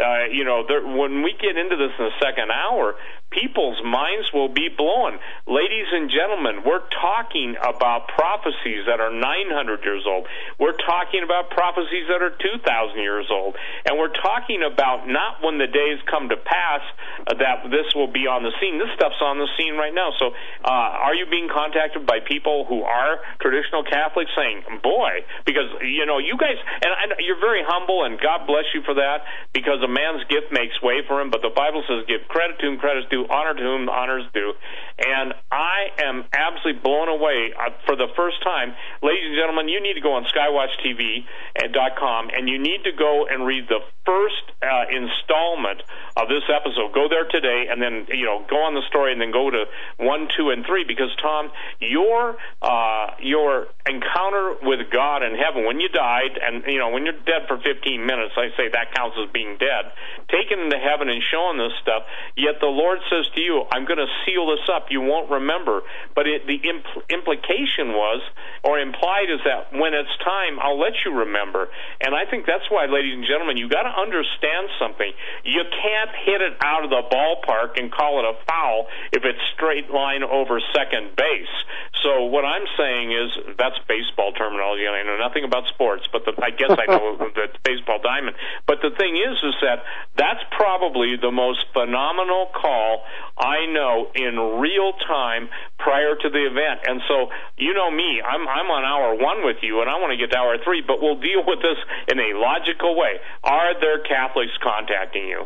uh, 0.01 0.25
you 0.31 0.43
know, 0.43 0.63
there, 0.67 0.81
when 0.81 1.21
we 1.21 1.35
get 1.39 1.57
into 1.57 1.77
this 1.77 1.93
in 1.99 2.05
the 2.05 2.17
second 2.21 2.49
hour, 2.49 2.95
people's 3.34 3.81
minds 3.84 4.29
will 4.31 4.49
be 4.49 4.69
blown. 4.69 5.17
Ladies 5.49 5.89
and 5.91 6.09
gentlemen, 6.09 6.61
we're 6.63 6.86
talking 6.93 7.57
about 7.57 8.07
prophecies 8.13 8.86
that 8.86 9.01
are 9.01 9.11
900 9.11 9.84
years 9.84 10.05
old. 10.05 10.27
We're 10.61 10.77
talking 10.77 11.25
about 11.25 11.49
prophecies 11.49 12.05
that 12.07 12.21
are 12.21 12.31
2,000 12.31 12.63
years 13.01 13.27
old. 13.34 13.57
And 13.86 13.97
we're 13.97 14.13
talking 14.13 14.61
about 14.61 15.09
not 15.09 15.41
when 15.41 15.57
the 15.57 15.67
days 15.67 15.99
come 16.05 16.29
to 16.29 16.38
pass 16.38 16.81
uh, 17.25 17.34
that 17.41 17.67
this 17.73 17.91
will 17.97 18.11
be 18.11 18.29
on 18.29 18.45
the 18.45 18.53
scene. 18.61 18.77
This 18.77 18.93
stuff's 18.95 19.19
on 19.19 19.41
the 19.41 19.49
scene 19.57 19.75
right 19.75 19.93
now. 19.93 20.13
So, 20.21 20.31
uh, 20.63 21.03
are 21.09 21.15
you 21.15 21.25
being 21.25 21.49
contacted 21.49 22.05
by 22.05 22.21
people 22.21 22.65
who 22.69 22.86
are 22.86 23.19
traditional 23.41 23.84
Catholics 23.84 24.31
saying, 24.38 24.63
boy, 24.81 25.25
because, 25.45 25.73
you 25.81 26.05
know, 26.05 26.21
you 26.21 26.38
guys, 26.38 26.57
and, 26.61 26.91
and 26.93 27.09
you're 27.25 27.41
very 27.41 27.65
humble, 27.65 28.05
and 28.05 28.21
God 28.21 28.45
bless 28.45 28.69
you 28.73 28.86
for 28.86 28.93
that, 28.95 29.25
because 29.53 29.81
a 29.81 29.89
man's 29.89 30.23
gift 30.29 30.53
makes 30.53 30.77
way 30.81 31.01
for 31.07 31.19
him, 31.19 31.34
but 31.34 31.41
the 31.41 31.53
Bible 31.53 31.84
says, 31.89 32.05
give 32.07 32.27
credit 32.29 32.59
to 32.59 32.69
whom 32.69 32.77
credit's 32.77 33.09
due 33.24 33.34
honor 33.34 33.53
to 33.53 33.61
whom 33.61 33.89
honors 33.89 34.26
due. 34.34 34.53
And 34.97 35.34
I 35.51 35.89
am 36.05 36.24
absolutely 36.34 36.82
blown 36.82 37.09
away 37.09 37.51
uh, 37.57 37.71
for 37.86 37.95
the 37.95 38.07
first 38.15 38.41
time. 38.43 38.76
Ladies 39.01 39.26
and 39.26 39.38
gentlemen, 39.38 39.67
you 39.67 39.82
need 39.82 39.95
to 39.95 40.01
go 40.01 40.13
on 40.13 40.26
skywatchtv.com 40.30 42.30
and 42.30 42.47
you 42.47 42.59
need 42.59 42.84
to 42.84 42.91
go 42.91 43.26
and 43.30 43.45
read 43.45 43.67
the 43.67 43.80
first 44.05 44.43
uh, 44.61 44.86
installment 44.91 45.82
of 46.15 46.28
this 46.28 46.43
episode. 46.51 46.93
Go 46.93 47.09
there 47.09 47.26
today 47.26 47.65
and 47.71 47.82
then, 47.82 48.05
you 48.13 48.26
know, 48.26 48.45
go 48.49 48.61
on 48.61 48.76
the 48.76 48.84
story 48.88 49.11
and 49.11 49.19
then 49.19 49.32
go 49.32 49.49
to 49.49 49.65
one, 49.97 50.28
two, 50.38 50.51
and 50.51 50.65
three 50.65 50.84
because, 50.86 51.09
Tom, 51.21 51.49
your, 51.80 52.38
uh, 52.61 53.15
your 53.19 53.67
encounter 53.88 54.55
with 54.61 54.91
God 54.91 55.24
in 55.24 55.34
heaven 55.34 55.65
when 55.65 55.80
you 55.80 55.89
died 55.89 56.38
and, 56.38 56.63
you 56.67 56.78
know, 56.78 56.89
when 56.89 57.05
you're 57.05 57.17
dead 57.26 57.47
for 57.47 57.57
15 57.57 58.05
minutes, 58.05 58.36
I 58.38 58.53
say 58.55 58.69
that 58.69 58.93
counts 58.93 59.17
as 59.17 59.32
being 59.32 59.57
dead, 59.57 59.89
taken 60.30 60.59
into 60.59 60.78
heaven 60.78 61.09
and 61.09 61.24
shown 61.32 61.57
this 61.57 61.74
stuff, 61.82 62.03
yet 62.38 62.61
the 62.61 62.69
Lord 62.69 62.99
says 63.14 63.30
to 63.36 63.41
you, 63.41 63.61
I'm 63.70 63.86
going 63.86 64.01
to 64.01 64.09
seal 64.26 64.49
this 64.49 64.66
up. 64.74 64.89
You 64.89 65.01
won't 65.01 65.30
remember. 65.30 65.86
But 66.16 66.26
it, 66.26 66.47
the 66.49 66.57
impl- 66.57 67.05
implication 67.14 67.93
was, 67.93 68.22
or 68.64 68.80
implied, 68.80 69.30
is 69.30 69.39
that 69.45 69.70
when 69.78 69.93
it's 69.93 70.09
time, 70.26 70.57
I'll 70.57 70.80
let 70.80 70.93
you 71.05 71.14
remember. 71.14 71.70
And 72.01 72.16
I 72.16 72.26
think 72.26 72.45
that's 72.49 72.66
why, 72.74 72.89
ladies 72.89 73.14
and 73.14 73.26
gentlemen, 73.30 73.57
you 73.57 73.70
got 73.70 73.84
to 73.84 73.93
understand 73.93 74.74
something. 74.82 75.14
You 75.45 75.61
can't 75.70 76.11
hit 76.26 76.41
it 76.41 76.57
out 76.66 76.84
of 76.84 76.89
the 76.89 77.05
ballpark 77.14 77.78
and 77.78 77.93
call 77.93 78.20
it 78.20 78.26
a 78.26 78.36
foul 78.49 78.88
if 79.14 79.22
it's 79.24 79.39
straight 79.53 79.93
line 79.93 80.24
over 80.24 80.57
second 80.74 81.16
base. 81.16 81.55
So 82.01 82.26
what 82.28 82.43
I'm 82.43 82.68
saying 82.78 83.11
is 83.14 83.55
that's 83.57 83.80
baseball 83.88 84.34
terminology, 84.34 84.88
I 84.88 85.03
know 85.03 85.18
nothing 85.18 85.45
about 85.45 85.64
sports, 85.72 86.03
but 86.11 86.26
the, 86.26 86.34
I 86.43 86.51
guess 86.51 86.72
I 86.72 86.86
know 86.89 87.16
the 87.36 87.47
baseball 87.64 87.99
diamond. 88.03 88.36
But 88.68 88.80
the 88.82 88.91
thing 88.97 89.16
is, 89.16 89.38
is 89.43 89.55
that 89.61 89.84
that's 90.18 90.43
probably 90.51 91.16
the 91.16 91.32
most 91.32 91.64
phenomenal 91.72 92.51
call 92.51 93.03
I 93.38 93.66
know 93.72 94.08
in 94.16 94.38
real 94.60 94.93
time 95.08 95.49
prior 95.80 96.16
to 96.16 96.30
the 96.30 96.43
event. 96.45 96.86
And 96.88 97.01
so, 97.08 97.30
you 97.58 97.74
know 97.74 97.89
me, 97.91 98.22
I'm 98.22 98.47
I'm 98.47 98.70
on 98.70 98.84
hour 98.86 99.16
one 99.16 99.45
with 99.45 99.58
you, 99.62 99.82
and 99.82 99.89
I 99.89 99.99
want 99.99 100.12
to 100.12 100.18
get 100.18 100.32
to 100.32 100.38
hour 100.38 100.58
three. 100.64 100.84
But 100.86 101.01
we'll 101.01 101.20
deal 101.20 101.43
with 101.45 101.60
this 101.60 101.80
in 102.12 102.20
a 102.20 102.38
logical 102.38 102.95
way. 102.95 103.20
Are 103.43 103.80
there 103.80 103.99
Catholics 104.04 104.54
contacting 104.62 105.28
you? 105.28 105.45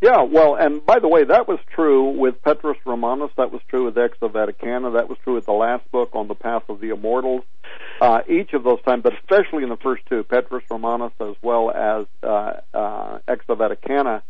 Yeah, 0.00 0.22
well, 0.22 0.54
and 0.54 0.84
by 0.84 0.98
the 0.98 1.08
way, 1.08 1.24
that 1.24 1.46
was 1.46 1.58
true 1.74 2.08
with 2.18 2.42
Petrus 2.42 2.78
Romanus. 2.86 3.30
That 3.36 3.52
was 3.52 3.60
true 3.68 3.84
with 3.84 3.96
Exo 3.96 4.32
Vaticana. 4.32 4.94
That 4.94 5.10
was 5.10 5.18
true 5.22 5.34
with 5.34 5.44
the 5.44 5.52
last 5.52 5.90
book 5.92 6.10
on 6.14 6.26
the 6.26 6.34
Path 6.34 6.62
of 6.70 6.80
the 6.80 6.88
Immortals. 6.88 7.42
Uh, 8.00 8.20
each 8.26 8.54
of 8.54 8.64
those 8.64 8.80
times, 8.82 9.02
but 9.02 9.12
especially 9.12 9.62
in 9.62 9.68
the 9.68 9.76
first 9.76 10.02
two, 10.08 10.22
Petrus 10.22 10.64
Romanus 10.70 11.12
as 11.20 11.36
well 11.42 11.70
as 11.70 12.06
uh, 12.22 12.52
uh, 12.72 13.18
Exo 13.28 13.50
Vaticana, 13.50 14.22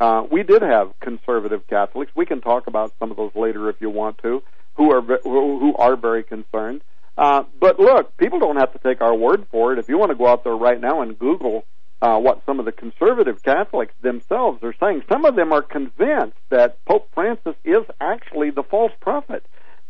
uh, 0.00 0.22
we 0.30 0.42
did 0.42 0.62
have 0.62 0.92
conservative 1.00 1.66
Catholics. 1.68 2.12
We 2.14 2.26
can 2.26 2.40
talk 2.40 2.66
about 2.66 2.92
some 2.98 3.10
of 3.10 3.16
those 3.16 3.32
later 3.34 3.68
if 3.68 3.76
you 3.80 3.90
want 3.90 4.18
to, 4.18 4.42
who 4.76 4.92
are 4.92 5.02
who 5.22 5.74
are 5.76 5.96
very 5.96 6.22
concerned. 6.22 6.82
Uh, 7.16 7.42
but 7.60 7.80
look, 7.80 8.16
people 8.16 8.38
don't 8.38 8.56
have 8.56 8.72
to 8.72 8.78
take 8.78 9.00
our 9.00 9.14
word 9.14 9.46
for 9.50 9.72
it. 9.72 9.78
If 9.78 9.88
you 9.88 9.98
want 9.98 10.10
to 10.10 10.16
go 10.16 10.28
out 10.28 10.44
there 10.44 10.56
right 10.56 10.80
now 10.80 11.02
and 11.02 11.18
Google 11.18 11.64
uh, 12.00 12.18
what 12.18 12.42
some 12.46 12.58
of 12.60 12.64
the 12.64 12.72
conservative 12.72 13.42
Catholics 13.42 13.94
themselves 14.02 14.62
are 14.62 14.74
saying, 14.78 15.02
some 15.10 15.24
of 15.24 15.34
them 15.34 15.52
are 15.52 15.62
convinced 15.62 16.38
that 16.50 16.84
Pope 16.84 17.08
Francis 17.12 17.56
is 17.64 17.84
actually 18.00 18.50
the 18.50 18.62
false 18.62 18.92
prophet. 19.00 19.44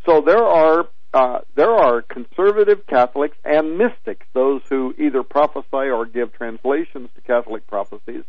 So 0.06 0.22
there 0.22 0.44
are 0.44 0.88
uh, 1.14 1.38
there 1.54 1.72
are 1.72 2.02
conservative 2.02 2.86
Catholics 2.86 3.36
and 3.42 3.78
mystics, 3.78 4.26
those 4.34 4.61
who 4.68 4.94
either 4.98 5.22
prophesy 5.22 5.88
or 5.88 6.04
give 6.04 6.34
translations 6.34 7.09
to 7.14 7.20
Catholic 7.22 7.66
prophecies, 7.66 8.24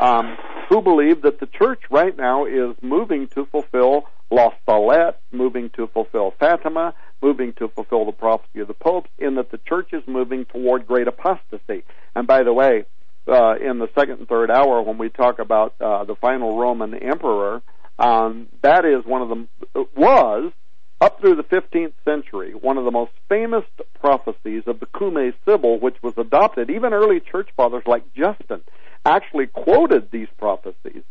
um, 0.00 0.36
who 0.68 0.82
believe 0.82 1.22
that 1.22 1.40
the 1.40 1.46
church 1.46 1.82
right 1.90 2.16
now 2.16 2.46
is 2.46 2.76
moving 2.82 3.28
to 3.28 3.46
fulfill 3.46 4.04
La 4.30 4.50
Salette, 4.64 5.20
moving 5.30 5.70
to 5.70 5.86
fulfill 5.88 6.34
Fatima, 6.38 6.94
moving 7.22 7.52
to 7.54 7.68
fulfill 7.68 8.04
the 8.04 8.12
prophecy 8.12 8.60
of 8.60 8.68
the 8.68 8.74
popes, 8.74 9.10
in 9.18 9.36
that 9.36 9.50
the 9.50 9.58
church 9.58 9.92
is 9.92 10.02
moving 10.06 10.44
toward 10.46 10.86
great 10.86 11.08
apostasy. 11.08 11.84
And 12.14 12.26
by 12.26 12.42
the 12.42 12.52
way, 12.52 12.84
uh, 13.26 13.54
in 13.56 13.78
the 13.78 13.88
second 13.94 14.18
and 14.18 14.28
third 14.28 14.50
hour, 14.50 14.82
when 14.82 14.98
we 14.98 15.08
talk 15.08 15.38
about 15.38 15.74
uh, 15.80 16.04
the 16.04 16.16
final 16.16 16.58
Roman 16.58 16.94
emperor, 16.94 17.62
um, 17.98 18.48
that 18.62 18.84
is 18.84 19.04
one 19.04 19.22
of 19.22 19.28
the 19.28 19.86
was 19.96 20.52
up 21.00 21.20
through 21.20 21.36
the 21.36 21.42
15th 21.42 21.92
century 22.04 22.52
one 22.52 22.78
of 22.78 22.84
the 22.84 22.90
most 22.90 23.12
famous 23.28 23.64
prophecies 24.00 24.62
of 24.66 24.80
the 24.80 24.86
Cumae 24.86 25.32
Sibyl, 25.44 25.78
which 25.78 25.96
was 26.02 26.14
adopted. 26.16 26.70
Even 26.70 26.92
early 26.92 27.20
church 27.20 27.48
fathers 27.56 27.82
like 27.86 28.02
Justin 28.14 28.62
actually 29.04 29.46
quoted 29.46 30.10
these 30.10 30.28
prophecies. 30.38 31.02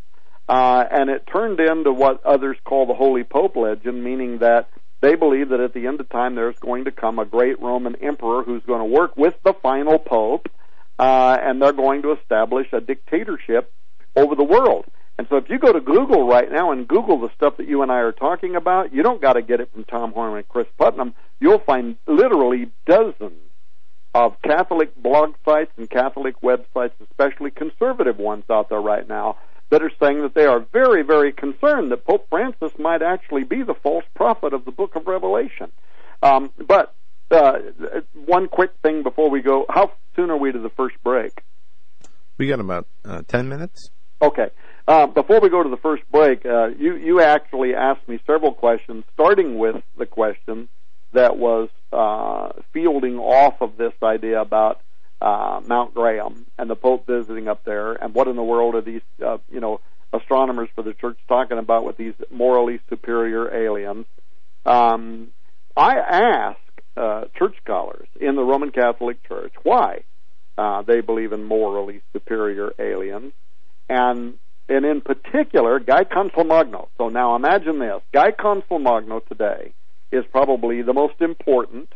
Uh, 0.47 0.83
and 0.91 1.09
it 1.09 1.25
turned 1.25 1.59
into 1.59 1.91
what 1.91 2.23
others 2.25 2.57
call 2.65 2.85
the 2.85 2.93
Holy 2.93 3.23
Pope 3.23 3.55
legend, 3.55 4.03
meaning 4.03 4.39
that 4.39 4.69
they 5.01 5.15
believe 5.15 5.49
that 5.49 5.59
at 5.59 5.73
the 5.73 5.87
end 5.87 5.99
of 5.99 6.09
time 6.09 6.35
there's 6.35 6.57
going 6.59 6.85
to 6.85 6.91
come 6.91 7.19
a 7.19 7.25
great 7.25 7.61
Roman 7.61 7.95
emperor 7.97 8.43
who's 8.43 8.63
going 8.63 8.79
to 8.79 8.85
work 8.85 9.15
with 9.15 9.35
the 9.43 9.53
final 9.61 9.99
pope, 9.99 10.49
uh, 10.99 11.37
and 11.41 11.61
they're 11.61 11.73
going 11.73 12.01
to 12.01 12.11
establish 12.13 12.67
a 12.73 12.81
dictatorship 12.81 13.71
over 14.15 14.35
the 14.35 14.43
world. 14.43 14.85
And 15.17 15.27
so 15.29 15.37
if 15.37 15.49
you 15.49 15.59
go 15.59 15.71
to 15.71 15.79
Google 15.79 16.27
right 16.27 16.51
now 16.51 16.71
and 16.71 16.87
Google 16.87 17.19
the 17.19 17.29
stuff 17.35 17.57
that 17.57 17.67
you 17.67 17.81
and 17.83 17.91
I 17.91 17.97
are 17.97 18.11
talking 18.11 18.55
about, 18.55 18.93
you 18.93 19.03
don't 19.03 19.21
got 19.21 19.33
to 19.33 19.41
get 19.41 19.59
it 19.59 19.71
from 19.71 19.83
Tom 19.85 20.11
Horn 20.11 20.37
and 20.37 20.47
Cris 20.47 20.67
Putnam. 20.77 21.13
You'll 21.39 21.59
find 21.59 21.97
literally 22.07 22.71
dozens 22.85 23.39
of 24.13 24.39
Catholic 24.41 24.95
blog 25.01 25.33
sites 25.43 25.71
and 25.77 25.89
Catholic 25.89 26.39
websites, 26.41 26.91
especially 27.09 27.51
conservative 27.51 28.17
ones 28.17 28.43
out 28.49 28.69
there 28.69 28.81
right 28.81 29.07
now, 29.07 29.37
that 29.69 29.81
are 29.81 29.91
saying 29.99 30.21
that 30.21 30.35
they 30.35 30.45
are 30.45 30.59
very, 30.71 31.01
very 31.01 31.31
concerned 31.31 31.91
that 31.91 32.05
Pope 32.05 32.27
Francis 32.29 32.77
might 32.77 33.01
actually 33.01 33.43
be 33.43 33.63
the 33.63 33.73
false 33.73 34.05
prophet 34.13 34.53
of 34.53 34.65
the 34.65 34.71
book 34.71 34.95
of 34.95 35.07
Revelation. 35.07 35.71
Um, 36.21 36.51
but 36.67 36.93
uh, 37.31 37.53
one 38.25 38.47
quick 38.47 38.71
thing 38.83 39.01
before 39.01 39.29
we 39.29 39.41
go: 39.41 39.65
How 39.67 39.91
soon 40.15 40.29
are 40.29 40.37
we 40.37 40.51
to 40.51 40.59
the 40.59 40.69
first 40.69 40.95
break? 41.03 41.43
We 42.37 42.47
got 42.47 42.59
about 42.59 42.87
uh, 43.03 43.23
ten 43.27 43.49
minutes. 43.49 43.89
Okay. 44.21 44.49
Uh, 44.87 45.07
before 45.07 45.39
we 45.39 45.49
go 45.49 45.63
to 45.63 45.69
the 45.69 45.77
first 45.77 46.03
break, 46.11 46.45
uh, 46.45 46.67
you 46.67 46.95
you 46.95 47.21
actually 47.21 47.73
asked 47.73 48.07
me 48.07 48.19
several 48.27 48.53
questions, 48.53 49.05
starting 49.13 49.57
with 49.57 49.81
the 49.97 50.05
question 50.05 50.67
that 51.13 51.37
was 51.37 51.69
uh, 51.93 52.49
fielding 52.73 53.17
off 53.17 53.61
of 53.61 53.77
this 53.77 53.93
idea 54.01 54.41
about 54.41 54.81
uh, 55.21 55.61
Mount 55.67 55.93
Graham 55.93 56.45
and 56.57 56.69
the 56.69 56.75
Pope 56.75 57.07
visiting 57.07 57.47
up 57.47 57.63
there, 57.63 57.93
and 57.93 58.13
what 58.13 58.27
in 58.27 58.35
the 58.35 58.43
world 58.43 58.75
are 58.75 58.81
these, 58.81 59.01
uh, 59.25 59.37
you 59.49 59.59
know, 59.59 59.79
astronomers 60.11 60.69
for 60.75 60.83
the 60.83 60.93
church 60.93 61.17
talking 61.27 61.57
about 61.57 61.85
with 61.85 61.97
these 61.97 62.13
morally 62.29 62.79
superior 62.89 63.53
aliens? 63.53 64.05
Um, 64.65 65.29
I 65.77 65.95
ask 65.95 66.59
uh, 66.97 67.25
church 67.37 67.55
scholars 67.63 68.07
in 68.19 68.35
the 68.35 68.43
Roman 68.43 68.71
Catholic 68.71 69.25
Church 69.27 69.53
why 69.63 70.03
uh, 70.57 70.81
they 70.83 71.01
believe 71.01 71.31
in 71.31 71.43
morally 71.43 72.01
superior 72.11 72.71
aliens, 72.77 73.33
and 73.89 74.35
and 74.69 74.85
in 74.85 75.01
particular, 75.01 75.79
Guy 75.79 76.03
Consolmagno. 76.03 76.87
So 76.97 77.09
now 77.09 77.35
imagine 77.35 77.79
this: 77.79 78.01
Guy 78.13 78.31
Consolmagno 78.31 79.25
today 79.27 79.73
is 80.13 80.25
probably 80.31 80.81
the 80.81 80.93
most 80.93 81.19
important 81.21 81.91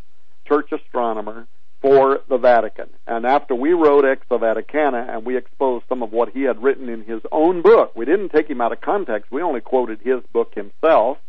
church 0.48 0.72
astronomer 0.72 1.48
for 1.82 2.22
the 2.28 2.38
Vatican. 2.38 2.90
And 3.06 3.26
after 3.26 3.54
we 3.54 3.74
wrote 3.74 4.04
Exo 4.04 4.40
Vaticana 4.40 5.14
and 5.14 5.26
we 5.26 5.38
exposed 5.38 5.86
some 5.88 6.02
of 6.02 6.12
what 6.12 6.30
he 6.30 6.42
had 6.44 6.62
written 6.64 6.90
in 6.90 7.04
his 7.04 7.22
own 7.32 7.62
book, 7.62 7.96
we 7.96 8.06
didn't 8.06 8.30
take 8.30 8.50
him 8.50 8.62
out 8.62 8.72
of 8.72 8.82
context. 8.82 9.32
We 9.32 9.42
only 9.44 9.62
quoted 9.62 10.00
his 10.02 10.22
book 10.34 10.54
himself, 10.56 11.20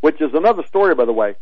which 0.00 0.20
is 0.20 0.34
another 0.34 0.66
story, 0.66 0.94
by 0.94 1.04
the 1.04 1.12
way. 1.12 1.36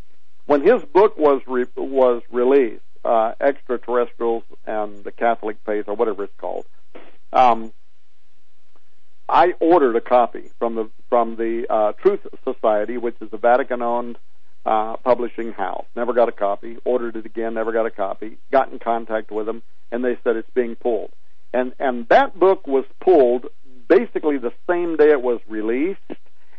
When 0.46 0.62
his 0.62 0.84
book 0.84 1.16
was 1.16 1.40
re- 1.46 1.64
was 1.76 2.22
released, 2.30 2.82
uh, 3.04 3.32
Extraterrestrials 3.40 4.44
and 4.66 5.02
the 5.04 5.12
Catholic 5.12 5.56
Faith, 5.64 5.86
or 5.88 5.94
whatever 5.94 6.24
it's 6.24 6.36
called, 6.36 6.66
um, 7.32 7.72
I 9.28 9.54
ordered 9.60 9.96
a 9.96 10.00
copy 10.00 10.50
from 10.58 10.74
the 10.74 10.90
from 11.08 11.36
the 11.36 11.66
uh, 11.70 11.92
Truth 11.92 12.26
Society, 12.44 12.98
which 12.98 13.16
is 13.20 13.28
a 13.32 13.38
Vatican-owned 13.38 14.18
uh, 14.66 14.96
publishing 14.98 15.52
house. 15.52 15.86
Never 15.96 16.12
got 16.12 16.28
a 16.28 16.32
copy. 16.32 16.76
Ordered 16.84 17.16
it 17.16 17.26
again. 17.26 17.54
Never 17.54 17.72
got 17.72 17.86
a 17.86 17.90
copy. 17.90 18.38
Got 18.52 18.72
in 18.72 18.78
contact 18.78 19.30
with 19.30 19.46
them, 19.46 19.62
and 19.90 20.04
they 20.04 20.18
said 20.22 20.36
it's 20.36 20.50
being 20.54 20.76
pulled. 20.76 21.10
And 21.52 21.72
and 21.78 22.06
that 22.08 22.38
book 22.38 22.66
was 22.66 22.84
pulled 23.00 23.46
basically 23.88 24.38
the 24.38 24.52
same 24.68 24.96
day 24.96 25.10
it 25.10 25.22
was 25.22 25.40
released. 25.48 25.98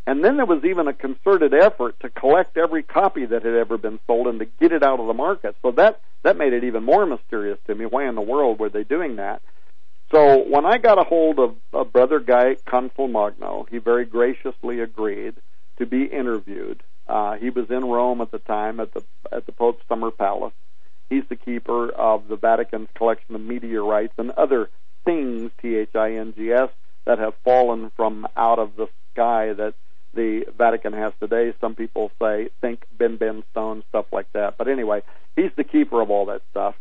And 0.07 0.23
then 0.25 0.35
there 0.35 0.47
was 0.47 0.65
even 0.65 0.87
a 0.87 0.93
concerted 0.93 1.53
effort 1.53 1.99
to 1.99 2.09
collect 2.09 2.57
every 2.57 2.81
copy 2.81 3.25
that 3.25 3.45
had 3.45 3.53
ever 3.53 3.77
been 3.77 3.99
sold 4.07 4.27
and 4.27 4.39
to 4.39 4.45
get 4.45 4.71
it 4.71 4.83
out 4.83 4.99
of 4.99 5.07
the 5.07 5.13
market. 5.13 5.55
So 5.61 5.71
that 5.73 6.01
that 6.23 6.37
made 6.37 6.53
it 6.53 6.63
even 6.63 6.83
more 6.83 7.05
mysterious 7.05 7.59
to 7.67 7.75
me. 7.75 7.85
Why 7.85 8.07
in 8.07 8.15
the 8.15 8.21
world 8.21 8.59
were 8.59 8.69
they 8.69 8.83
doing 8.83 9.17
that? 9.17 9.41
So 10.11 10.43
when 10.49 10.65
I 10.65 10.77
got 10.77 10.99
a 10.99 11.03
hold 11.03 11.39
of, 11.39 11.55
of 11.71 11.93
Brother 11.93 12.19
Guy 12.19 12.55
Consolmagno, 12.67 13.69
he 13.69 13.77
very 13.77 14.05
graciously 14.05 14.81
agreed 14.81 15.35
to 15.77 15.85
be 15.85 16.03
interviewed 16.03 16.83
uh, 17.11 17.33
he 17.35 17.49
was 17.49 17.69
in 17.69 17.83
Rome 17.83 18.21
at 18.21 18.31
the 18.31 18.39
time 18.39 18.79
at 18.79 18.93
the 18.93 19.03
at 19.33 19.45
the 19.45 19.51
Pope's 19.51 19.83
summer 19.89 20.11
palace. 20.11 20.53
He's 21.09 21.23
the 21.27 21.35
keeper 21.35 21.89
of 21.89 22.29
the 22.29 22.37
Vatican's 22.37 22.87
collection 22.95 23.35
of 23.35 23.41
meteorites 23.41 24.13
and 24.17 24.31
other 24.31 24.69
things, 25.03 25.51
T 25.61 25.75
H 25.75 25.93
I 25.93 26.13
N 26.13 26.33
G 26.37 26.53
S, 26.53 26.69
that 27.05 27.19
have 27.19 27.33
fallen 27.43 27.91
from 27.97 28.25
out 28.37 28.59
of 28.59 28.77
the 28.77 28.87
sky 29.11 29.51
that 29.51 29.73
the 30.13 30.45
Vatican 30.57 30.93
has 30.93 31.11
today. 31.19 31.53
Some 31.59 31.75
people 31.75 32.11
say 32.21 32.49
think 32.61 32.85
Ben 32.97 33.17
Ben 33.17 33.43
stone 33.51 33.83
stuff 33.89 34.05
like 34.13 34.31
that. 34.31 34.57
But 34.57 34.69
anyway, 34.69 35.01
he's 35.35 35.51
the 35.57 35.65
keeper 35.65 36.01
of 36.01 36.09
all 36.09 36.27
that 36.27 36.43
stuff. 36.51 36.75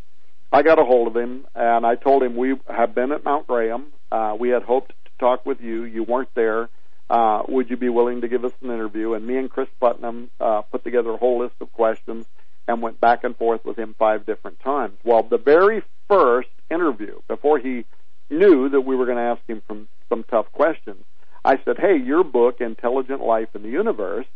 I 0.52 0.62
got 0.62 0.78
a 0.78 0.84
hold 0.84 1.08
of 1.08 1.16
him 1.16 1.44
and 1.56 1.84
I 1.84 1.96
told 1.96 2.22
him 2.22 2.36
we 2.36 2.54
have 2.68 2.94
been 2.94 3.10
at 3.10 3.24
Mount 3.24 3.48
Graham. 3.48 3.86
Uh, 4.12 4.36
we 4.38 4.50
had 4.50 4.62
hoped 4.62 4.90
to 4.90 5.10
talk 5.18 5.44
with 5.44 5.60
you. 5.60 5.82
You 5.84 6.04
weren't 6.04 6.34
there 6.34 6.68
uh, 7.10 7.42
would 7.48 7.68
you 7.68 7.76
be 7.76 7.88
willing 7.88 8.20
to 8.20 8.28
give 8.28 8.44
us 8.44 8.52
an 8.62 8.70
interview? 8.70 9.14
And 9.14 9.26
me 9.26 9.36
and 9.36 9.50
Cris 9.50 9.68
Putnam 9.80 10.30
uh, 10.40 10.62
put 10.62 10.84
together 10.84 11.10
a 11.10 11.16
whole 11.16 11.40
list 11.40 11.56
of 11.60 11.72
questions 11.72 12.24
and 12.68 12.80
went 12.80 13.00
back 13.00 13.24
and 13.24 13.36
forth 13.36 13.64
with 13.64 13.76
him 13.76 13.96
five 13.98 14.24
different 14.24 14.60
times. 14.60 14.96
Well, 15.02 15.24
the 15.24 15.36
very 15.36 15.82
first 16.08 16.48
interview, 16.70 17.20
before 17.26 17.58
he 17.58 17.84
knew 18.30 18.68
that 18.68 18.82
we 18.82 18.94
were 18.94 19.06
going 19.06 19.16
to 19.16 19.24
ask 19.24 19.42
him 19.48 19.60
some, 19.66 19.88
some 20.08 20.22
tough 20.30 20.52
questions, 20.52 21.04
I 21.44 21.58
said, 21.64 21.78
"Hey, 21.78 21.96
your 21.96 22.22
book, 22.22 22.60
Intelligent 22.60 23.20
Life 23.20 23.48
in 23.56 23.62
the 23.62 23.70
Universe, 23.70 24.26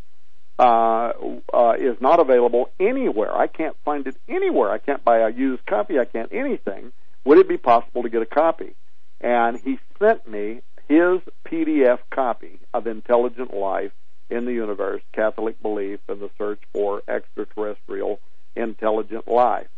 uh, 0.59 1.12
uh, 1.53 1.75
is 1.79 2.01
not 2.01 2.18
available 2.18 2.70
anywhere. 2.81 3.33
I 3.37 3.47
can't 3.47 3.77
find 3.85 4.05
it 4.07 4.16
anywhere. 4.29 4.70
I 4.70 4.79
can't 4.79 5.05
buy 5.05 5.18
a 5.18 5.31
used 5.31 5.64
copy. 5.66 6.01
I 6.01 6.07
can't 6.07 6.33
anything. 6.33 6.93
Would 7.25 7.39
it 7.39 7.49
be 7.49 7.57
possible 7.59 8.03
to 8.03 8.09
get 8.09 8.22
a 8.22 8.27
copy?" 8.27 8.75
And 9.20 9.61
he 9.61 9.79
sent 10.01 10.29
me 10.29 10.62
his 10.89 11.20
PDF 11.47 11.99
copy 12.11 12.59
of 12.72 12.87
Intelligent 12.87 13.55
Life 13.55 13.93
in 14.30 14.45
the 14.45 14.53
Universe, 14.53 15.03
Catholic 15.12 15.61
Belief, 15.62 16.01
and 16.09 16.20
the 16.20 16.30
Search 16.39 16.61
for 16.72 17.03
Extraterrestrial 17.09 18.20
Intelligent 18.57 19.28
Life. 19.28 19.68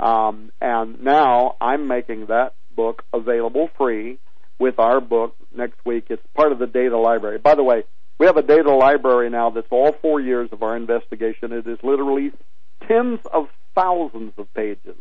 Um, 0.00 0.52
and 0.60 1.02
now 1.02 1.56
I'm 1.60 1.88
making 1.88 2.26
that 2.26 2.54
book 2.74 3.04
available 3.12 3.68
free 3.76 4.18
with 4.58 4.78
our 4.78 5.00
book 5.00 5.34
next 5.54 5.78
week. 5.84 6.06
It's 6.10 6.22
part 6.34 6.52
of 6.52 6.58
the 6.58 6.66
data 6.66 6.96
library. 6.96 7.38
By 7.38 7.54
the 7.54 7.64
way, 7.64 7.84
we 8.18 8.26
have 8.26 8.36
a 8.36 8.42
data 8.42 8.72
library 8.72 9.30
now 9.30 9.50
that's 9.50 9.66
all 9.70 9.94
four 10.00 10.20
years 10.20 10.48
of 10.52 10.62
our 10.62 10.76
investigation. 10.76 11.52
It 11.52 11.66
is 11.66 11.78
literally 11.82 12.32
tens 12.86 13.20
of 13.32 13.48
thousands 13.74 14.32
of 14.38 14.52
pages 14.54 14.96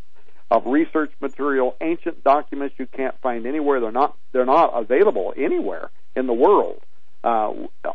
of 0.49 0.65
research 0.65 1.11
material, 1.19 1.75
ancient 1.81 2.23
documents 2.23 2.75
you 2.77 2.87
can't 2.87 3.19
find 3.21 3.45
anywhere. 3.45 3.79
They're 3.79 3.91
not 3.91 4.15
they're 4.31 4.45
not 4.45 4.71
available 4.73 5.33
anywhere 5.35 5.89
in 6.15 6.27
the 6.27 6.33
world. 6.33 6.81
Uh, 7.23 7.53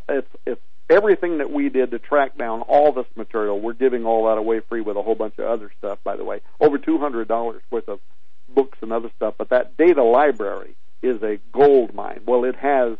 it's 0.08 0.28
it's 0.46 0.60
everything 0.90 1.38
that 1.38 1.50
we 1.50 1.70
did 1.70 1.90
to 1.92 1.98
track 1.98 2.36
down 2.36 2.60
all 2.62 2.92
this 2.92 3.06
material. 3.16 3.58
We're 3.58 3.72
giving 3.72 4.04
all 4.04 4.26
that 4.26 4.38
away 4.38 4.60
free 4.60 4.82
with 4.82 4.96
a 4.96 5.02
whole 5.02 5.14
bunch 5.14 5.38
of 5.38 5.46
other 5.46 5.70
stuff. 5.78 5.98
By 6.04 6.16
the 6.16 6.24
way, 6.24 6.40
over 6.60 6.78
two 6.78 6.98
hundred 6.98 7.28
dollars 7.28 7.62
worth 7.70 7.88
of 7.88 8.00
books 8.48 8.78
and 8.82 8.92
other 8.92 9.10
stuff. 9.16 9.34
But 9.38 9.48
that 9.48 9.76
data 9.78 10.02
library 10.02 10.76
is 11.00 11.22
a 11.22 11.38
gold 11.52 11.94
mine. 11.94 12.20
Well, 12.26 12.44
it 12.44 12.56
has 12.56 12.98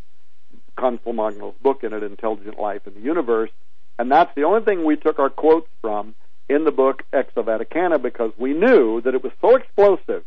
Consolmagno's 0.79 1.55
book 1.63 1.85
in 1.85 1.93
it, 1.93 2.03
Intelligent 2.03 2.59
Life 2.59 2.87
in 2.87 2.95
the 2.95 3.01
Universe, 3.01 3.51
and 3.99 4.11
that's 4.11 4.35
the 4.35 4.45
only 4.45 4.65
thing 4.65 4.85
we 4.85 4.97
took 4.97 5.19
our 5.19 5.29
quotes 5.29 5.69
from 5.83 6.15
in 6.49 6.65
the 6.65 6.71
book 6.71 7.03
Exo 7.13 7.45
Vaticana 7.45 8.01
because 8.01 8.33
we 8.39 8.53
knew 8.53 9.01
that 9.03 9.15
it 9.15 9.23
was 9.23 9.33
so 9.41 9.57
explosive 9.57 10.25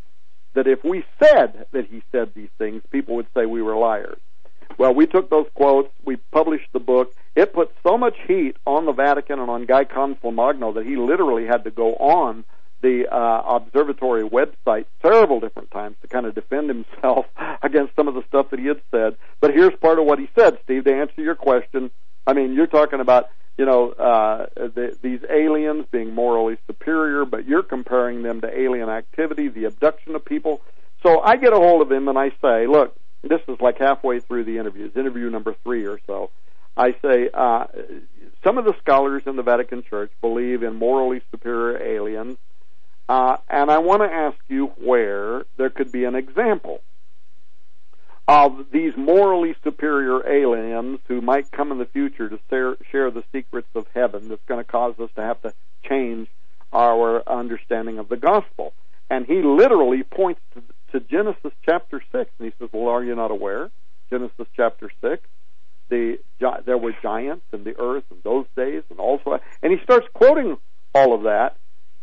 that 0.53 0.67
if 0.67 0.83
we 0.83 1.03
said 1.21 1.67
that 1.71 1.85
he 1.87 2.01
said 2.11 2.33
these 2.33 2.49
things, 2.57 2.81
people 2.89 3.15
would 3.15 3.27
say 3.35 3.45
we 3.45 3.61
were 3.61 3.75
liars. 3.75 4.19
Well, 4.77 4.93
we 4.93 5.05
took 5.05 5.29
those 5.29 5.47
quotes, 5.53 5.89
we 6.03 6.17
published 6.31 6.71
the 6.73 6.79
book. 6.79 7.13
It 7.35 7.53
put 7.53 7.71
so 7.85 7.97
much 7.97 8.15
heat 8.27 8.57
on 8.65 8.85
the 8.85 8.91
Vatican 8.91 9.39
and 9.39 9.49
on 9.49 9.65
Guy 9.65 9.85
Consolmagno 9.85 10.73
that 10.75 10.85
he 10.85 10.95
literally 10.95 11.45
had 11.45 11.63
to 11.65 11.71
go 11.71 11.95
on 11.95 12.43
the 12.81 13.07
uh, 13.07 13.41
observatory 13.47 14.27
website 14.27 14.85
several 15.01 15.39
different 15.39 15.71
times 15.71 15.95
to 16.01 16.07
kind 16.07 16.25
of 16.25 16.35
defend 16.35 16.69
himself 16.69 17.25
against 17.63 17.95
some 17.95 18.07
of 18.07 18.13
the 18.13 18.23
stuff 18.27 18.49
that 18.51 18.59
he 18.59 18.67
had 18.67 18.81
said. 18.91 19.15
But 19.39 19.53
here's 19.53 19.73
part 19.79 19.99
of 19.99 20.05
what 20.05 20.19
he 20.19 20.29
said, 20.37 20.57
Steve, 20.63 20.83
to 20.85 20.93
answer 20.93 21.21
your 21.21 21.35
question. 21.35 21.89
I 22.27 22.33
mean, 22.33 22.53
you're 22.53 22.67
talking 22.67 22.99
about 22.99 23.29
you 23.57 23.65
know, 23.65 23.91
uh, 23.91 24.47
the, 24.55 24.97
these 25.01 25.21
aliens 25.29 25.85
being 25.91 26.13
morally 26.13 26.57
superior, 26.67 27.25
but 27.25 27.47
you're 27.47 27.63
comparing 27.63 28.21
them 28.21 28.41
to 28.41 28.59
alien 28.59 28.89
activity, 28.89 29.47
the 29.47 29.65
abduction 29.65 30.15
of 30.15 30.25
people. 30.25 30.61
So 31.03 31.21
I 31.21 31.37
get 31.37 31.53
a 31.53 31.57
hold 31.57 31.81
of 31.81 31.91
him 31.91 32.07
and 32.07 32.17
I 32.17 32.29
say, 32.41 32.67
look, 32.67 32.95
this 33.23 33.41
is 33.47 33.57
like 33.61 33.77
halfway 33.79 34.19
through 34.19 34.43
the 34.43 34.57
interviews, 34.57 34.91
interview 34.95 35.29
number 35.29 35.55
three 35.63 35.87
or 35.87 35.99
so. 36.05 36.31
I 36.77 36.91
say, 37.01 37.29
uh, 37.33 37.65
some 38.43 38.57
of 38.57 38.65
the 38.65 38.73
scholars 38.79 39.23
in 39.25 39.37
the 39.37 39.43
Vatican 39.43 39.83
Church 39.89 40.11
believe 40.21 40.61
in 40.61 40.75
morally 40.75 41.21
superior 41.31 41.81
aliens, 41.81 42.37
uh, 43.07 43.37
and 43.49 43.71
I 43.71 43.79
want 43.79 44.01
to 44.01 44.13
ask 44.13 44.37
you 44.49 44.67
where 44.77 45.45
there 45.57 45.69
could 45.69 45.91
be 45.91 46.03
an 46.03 46.15
example 46.15 46.81
of 48.27 48.65
these 48.71 48.93
morally 48.97 49.55
superior 49.63 50.27
aliens 50.27 50.99
who 51.07 51.21
might 51.21 51.51
come 51.51 51.71
in 51.71 51.77
the 51.77 51.85
future 51.85 52.27
to 52.27 52.39
share, 52.49 52.75
share 52.91 53.11
the 53.11 53.23
secrets 53.31 53.67
of 53.75 53.85
heaven 53.93 54.29
that's 54.29 54.41
going 54.47 54.63
to 54.63 54.69
cause 54.69 54.95
us 54.99 55.09
to 55.15 55.21
have 55.21 55.41
to 55.43 55.53
change 55.87 56.27
our 56.73 57.27
understanding 57.29 57.99
of 57.99 58.09
the 58.09 58.17
gospel. 58.17 58.73
And 59.09 59.25
he 59.25 59.41
literally 59.43 60.03
points 60.03 60.41
to, 60.55 60.63
to 60.91 61.05
Genesis 61.05 61.51
chapter 61.63 62.01
6, 62.11 62.31
and 62.39 62.45
he 62.45 62.53
says, 62.57 62.69
Well, 62.73 62.87
are 62.87 63.03
you 63.03 63.15
not 63.15 63.29
aware? 63.29 63.69
Genesis 64.09 64.47
chapter 64.55 64.91
6. 65.01 65.21
The, 65.89 66.17
there 66.65 66.79
were 66.79 66.93
giants 67.03 67.45
in 67.53 67.63
the 67.63 67.79
earth 67.79 68.05
in 68.09 68.17
those 68.23 68.47
days, 68.55 68.81
and 68.89 68.99
also, 68.99 69.39
and 69.61 69.71
he 69.71 69.77
starts 69.83 70.07
quoting 70.13 70.57
all 70.95 71.13
of 71.13 71.23
that. 71.23 71.57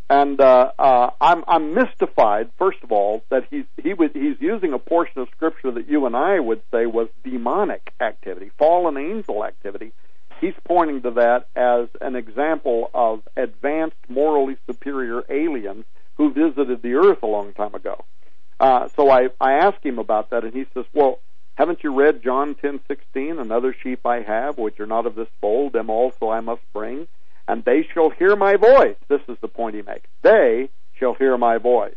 And 0.09 0.41
uh, 0.41 0.73
uh, 0.79 1.11
I'm 1.21 1.45
I'm 1.47 1.75
mystified. 1.75 2.51
First 2.59 2.79
of 2.83 2.93
all, 2.93 3.25
that 3.31 3.45
he's 3.51 3.65
he 3.83 3.95
he's 4.13 4.41
using 4.41 4.73
a 4.73 4.79
portion 4.79 5.21
of 5.23 5.29
scripture 5.31 5.71
that 5.73 5.89
you 5.89 6.07
and 6.07 6.17
I 6.17 6.39
would 6.39 6.63
say 6.71 6.87
was 6.87 7.09
demonic 7.25 7.93
activity, 8.01 8.51
fallen 8.59 8.97
angel 8.97 9.45
activity. 9.45 9.93
He's 10.41 10.55
pointing 10.65 11.03
to 11.03 11.13
that 11.13 11.47
as 11.55 11.89
an 12.01 12.17
example 12.17 12.91
of 12.93 13.23
advanced, 13.37 13.97
morally 14.09 14.57
superior 14.67 15.23
aliens 15.29 15.85
who 16.17 16.33
visited 16.33 16.83
the 16.83 16.95
earth 16.95 17.23
a 17.23 17.27
long 17.27 17.53
time 17.53 17.75
ago. 17.75 18.05
Uh, 18.59 18.89
so 18.89 19.11
I 19.11 19.29
I 19.41 19.53
asked 19.55 19.85
him 19.85 19.99
about 19.99 20.31
that, 20.31 20.45
and 20.45 20.53
he 20.53 20.67
says, 20.75 20.85
"Well, 20.93 21.21
haven't 21.55 21.83
you 21.83 21.95
read 21.95 22.23
John 22.23 22.55
ten 22.55 22.81
sixteen? 22.87 23.39
Another 23.39 23.75
sheep 23.83 24.05
I 24.05 24.21
have, 24.21 24.59
which 24.59 24.79
are 24.79 24.87
not 24.87 25.07
of 25.07 25.15
this 25.15 25.29
fold; 25.41 25.73
them 25.73 25.91
also 25.91 26.29
I 26.29 26.41
must 26.41 26.63
bring." 26.73 27.09
And 27.49 27.65
they 27.65 27.87
shall 27.93 28.11
hear 28.11 28.37
my 28.37 28.57
voice. 28.57 28.97
This 29.09 29.21
is 29.29 29.37
the 29.41 29.49
point 29.49 29.77
he 29.77 29.83
makes. 29.83 30.09
They 30.23 30.71
shall 30.99 31.15
hear 31.15 31.37
my 31.37 31.59
voice. 31.59 31.95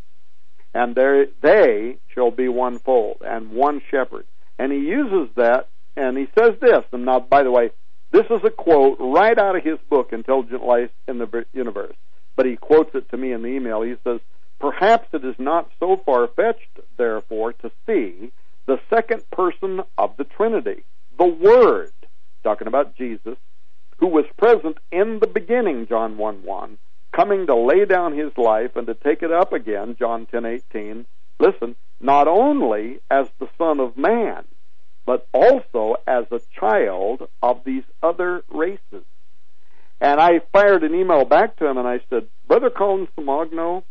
And 0.74 0.96
they 0.96 1.98
shall 2.14 2.32
be 2.32 2.48
one 2.48 2.80
fold 2.80 3.18
and 3.26 3.52
one 3.52 3.82
shepherd. 3.89 4.26
And 4.60 4.72
he 4.72 4.80
uses 4.80 5.34
that, 5.36 5.70
and 5.96 6.18
he 6.18 6.28
says 6.38 6.56
this, 6.60 6.84
and 6.91 7.06
now, 7.06 7.20
by 7.20 7.43
the 7.43 7.52
way, 7.52 7.72
this 8.12 8.26
is 8.30 8.41
a 8.43 8.50
quote 8.50 8.98
right 9.00 9.38
out 9.38 9.56
of 9.56 9.64
his 9.64 9.78
book, 9.89 10.12
Intelligent 10.12 10.64
Life 10.64 10.91
in 11.08 11.18
the 11.18 11.46
Universe. 11.54 11.96
But 12.36 12.46
he 12.46 12.56
quotes 12.56 12.93
it 12.96 13.10
to 13.10 13.18
me 13.18 13.32
in 13.32 13.41
the 13.41 13.50
email. 13.50 13.82
He 13.82 13.96
says, 14.04 14.20
Perhaps 14.60 15.10
it 15.14 15.26
is 15.26 15.36
not 15.38 15.70
so 15.80 15.98
far 16.06 16.28
fetched, 16.28 16.80
therefore, 16.98 17.54
to 17.54 17.72
see 17.86 18.32
the 18.66 18.80
second 18.89 19.30
person 19.32 19.82
of 19.98 20.16
the 20.18 20.24
Trinity, 20.24 20.84
the 21.18 21.26
Word, 21.26 21.91
talking 22.43 22.68
about 22.68 22.96
Jesus, 22.96 23.38
who 23.98 24.08
was 24.08 24.26
present 24.38 24.78
in 24.91 25.20
the 25.20 25.28
beginning, 25.28 25.88
John 25.88 26.18
1 26.18 26.43
1, 26.43 26.78
coming 27.12 27.48
to 27.48 27.56
lay 27.56 27.86
down 27.86 28.18
his 28.18 28.32
life 28.38 28.76
and 28.76 28.88
to 28.88 28.93
take 28.93 29.24
it 29.24 29.32
up 29.32 29.54
again, 29.54 29.96
John 29.98 30.26
ten 30.26 30.46
eighteen. 30.46 31.06
Listen, 31.39 31.76
not 32.00 32.28
only 32.28 33.00
as 33.10 33.28
the 33.39 33.48
Son 33.58 33.80
of 33.80 33.98
Man, 33.98 34.43
but 35.06 35.28
also 35.34 35.96
as 36.08 36.26
a 36.32 36.41
child 36.60 37.28
of 37.41 37.64
these 37.64 37.84
other 38.02 38.43
races. 38.50 39.04
And 40.02 40.20
I 40.20 40.39
fired 40.52 40.84
an 40.84 40.93
email 40.93 41.26
back 41.26 41.56
to 41.58 41.66
him 41.66 41.78
and 41.78 41.88
I 41.88 42.00
said, 42.10 42.28
Brother 42.48 42.70
Colin 42.70 43.08
Samogno, 43.18 43.84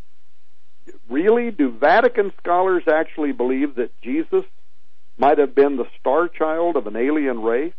really, 1.09 1.51
do 1.51 1.71
Vatican 1.71 2.33
scholars 2.41 2.85
actually 2.89 3.33
believe 3.33 3.77
that 3.77 3.99
Jesus 4.03 4.45
might 5.17 5.39
have 5.39 5.55
been 5.55 5.77
the 5.77 5.89
star 6.01 6.29
child 6.29 6.77
of 6.77 6.87
an 6.87 6.97
alien 6.97 7.41
race? 7.43 7.73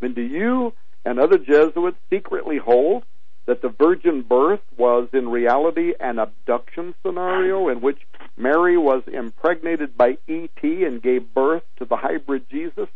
I 0.00 0.06
mean, 0.06 0.14
do 0.14 0.22
you 0.22 0.74
and 1.04 1.18
other 1.18 1.38
Jesuits 1.38 1.98
secretly 2.10 2.58
hold 2.58 3.04
that 3.46 3.62
the 3.62 3.68
virgin 3.68 4.22
birth 4.22 4.60
was 4.76 5.08
in 5.12 5.28
reality 5.28 5.94
an 5.98 6.18
abduction 6.18 6.94
scenario 7.04 7.68
in 7.68 7.80
which 7.80 7.98
Mary 8.36 8.76
was 8.76 9.02
impregnated 9.12 9.96
by 9.96 10.16
E.T. 10.28 10.84
and 10.84 11.02
gave 11.02 11.34
birth 11.34 11.62
to 11.78 11.84
the 11.84 11.96
hybrid 11.96 12.48
Jesus, 12.48 12.88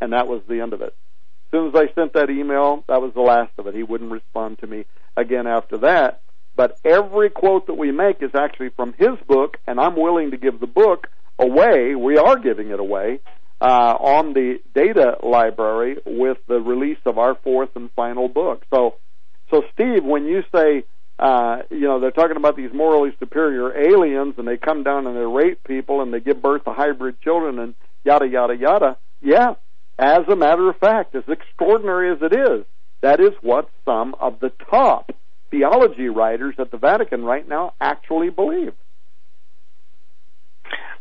and 0.00 0.12
that 0.12 0.28
was 0.28 0.42
the 0.48 0.60
end 0.60 0.72
of 0.72 0.80
it. 0.80 0.94
As 1.46 1.50
soon 1.58 1.68
as 1.68 1.74
I 1.74 1.92
sent 1.94 2.14
that 2.14 2.30
email, 2.30 2.84
that 2.88 3.02
was 3.02 3.12
the 3.12 3.20
last 3.20 3.52
of 3.58 3.66
it. 3.66 3.74
He 3.74 3.82
wouldn't 3.82 4.10
respond 4.10 4.58
to 4.60 4.66
me 4.66 4.86
again 5.16 5.46
after 5.46 5.76
that. 5.78 6.22
But 6.56 6.78
every 6.84 7.28
quote 7.30 7.66
that 7.66 7.74
we 7.74 7.92
make 7.92 8.22
is 8.22 8.34
actually 8.34 8.70
from 8.70 8.94
his 8.98 9.18
book, 9.26 9.58
and 9.66 9.78
I'm 9.78 9.96
willing 9.96 10.30
to 10.30 10.36
give 10.38 10.60
the 10.60 10.66
book 10.66 11.08
away. 11.38 11.94
We 11.94 12.16
are 12.16 12.38
giving 12.38 12.70
it 12.70 12.80
away 12.80 13.20
uh, 13.62 13.96
on 14.00 14.32
the 14.32 14.58
data 14.74 15.18
library 15.22 15.96
with 16.04 16.38
the 16.48 16.60
release 16.60 16.98
of 17.06 17.16
our 17.16 17.36
fourth 17.44 17.68
and 17.76 17.90
final 17.92 18.28
book. 18.28 18.64
So, 18.74 18.96
so 19.52 19.62
Steve, 19.72 20.02
when 20.04 20.24
you 20.24 20.42
say, 20.52 20.82
uh, 21.20 21.58
you 21.70 21.82
know, 21.82 22.00
they're 22.00 22.10
talking 22.10 22.36
about 22.36 22.56
these 22.56 22.72
morally 22.74 23.12
superior 23.20 23.72
aliens 23.78 24.34
and 24.36 24.48
they 24.48 24.56
come 24.56 24.82
down 24.82 25.06
and 25.06 25.16
they 25.16 25.20
rape 25.20 25.62
people 25.62 26.02
and 26.02 26.12
they 26.12 26.18
give 26.18 26.42
birth 26.42 26.64
to 26.64 26.72
hybrid 26.72 27.20
children 27.20 27.60
and 27.60 27.74
yada 28.04 28.26
yada 28.26 28.56
yada. 28.56 28.96
Yeah, 29.20 29.54
as 29.96 30.22
a 30.28 30.34
matter 30.34 30.68
of 30.68 30.76
fact, 30.78 31.14
as 31.14 31.22
extraordinary 31.28 32.10
as 32.10 32.18
it 32.20 32.32
is, 32.32 32.64
that 33.00 33.20
is 33.20 33.30
what 33.42 33.70
some 33.84 34.16
of 34.18 34.40
the 34.40 34.50
top 34.70 35.12
theology 35.52 36.08
writers 36.08 36.56
at 36.58 36.72
the 36.72 36.78
Vatican 36.78 37.22
right 37.24 37.48
now 37.48 37.74
actually 37.80 38.30
believe. 38.30 38.72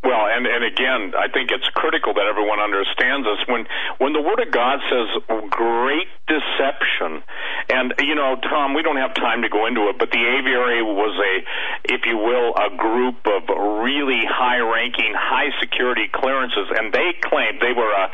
Well, 0.01 0.25
and 0.25 0.49
and 0.49 0.65
again, 0.65 1.13
I 1.13 1.29
think 1.29 1.53
it's 1.53 1.67
critical 1.77 2.17
that 2.17 2.25
everyone 2.25 2.57
understands 2.57 3.21
this. 3.21 3.37
When 3.45 3.69
when 4.01 4.13
the 4.17 4.21
Word 4.21 4.41
of 4.41 4.49
God 4.49 4.81
says 4.89 5.07
great 5.53 6.09
deception, 6.25 7.21
and 7.69 7.93
you 8.01 8.17
know, 8.17 8.33
Tom, 8.41 8.73
we 8.73 8.81
don't 8.81 8.97
have 8.97 9.13
time 9.13 9.45
to 9.45 9.49
go 9.49 9.69
into 9.69 9.93
it, 9.93 10.01
but 10.01 10.09
the 10.09 10.23
aviary 10.25 10.81
was 10.81 11.13
a, 11.13 11.93
if 11.93 12.01
you 12.09 12.17
will, 12.17 12.49
a 12.57 12.73
group 12.81 13.21
of 13.29 13.45
really 13.85 14.25
high-ranking, 14.25 15.13
high-security 15.13 16.09
clearances, 16.09 16.65
and 16.81 16.89
they 16.89 17.13
claimed 17.21 17.61
they 17.61 17.77
were 17.77 17.93
a 17.93 18.09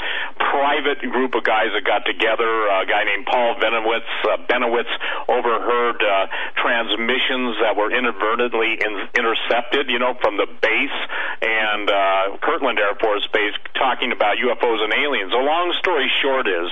private 0.52 1.00
group 1.08 1.40
of 1.40 1.48
guys 1.48 1.72
that 1.72 1.88
got 1.88 2.04
together. 2.04 2.68
A 2.68 2.84
guy 2.84 3.08
named 3.08 3.32
Paul 3.32 3.56
Bennewitz, 3.64 4.12
uh, 4.28 4.44
Bennewitz 4.52 4.92
overheard 5.32 6.04
uh, 6.04 6.28
transmissions 6.60 7.56
that 7.64 7.80
were 7.80 7.96
inadvertently 7.96 8.76
in, 8.76 9.08
intercepted, 9.16 9.88
you 9.88 10.00
know, 10.00 10.20
from 10.20 10.36
the 10.36 10.52
base 10.60 11.00
and 11.42 11.77
and 11.78 11.90
uh, 11.90 12.38
Kirtland 12.42 12.80
Air 12.80 12.96
Force 13.00 13.28
Base 13.32 13.54
talking 13.78 14.12
about 14.12 14.38
UFOs 14.38 14.82
and 14.82 14.94
aliens. 14.94 15.32
The 15.32 15.38
long 15.38 15.74
story 15.80 16.10
short 16.22 16.48
is 16.48 16.70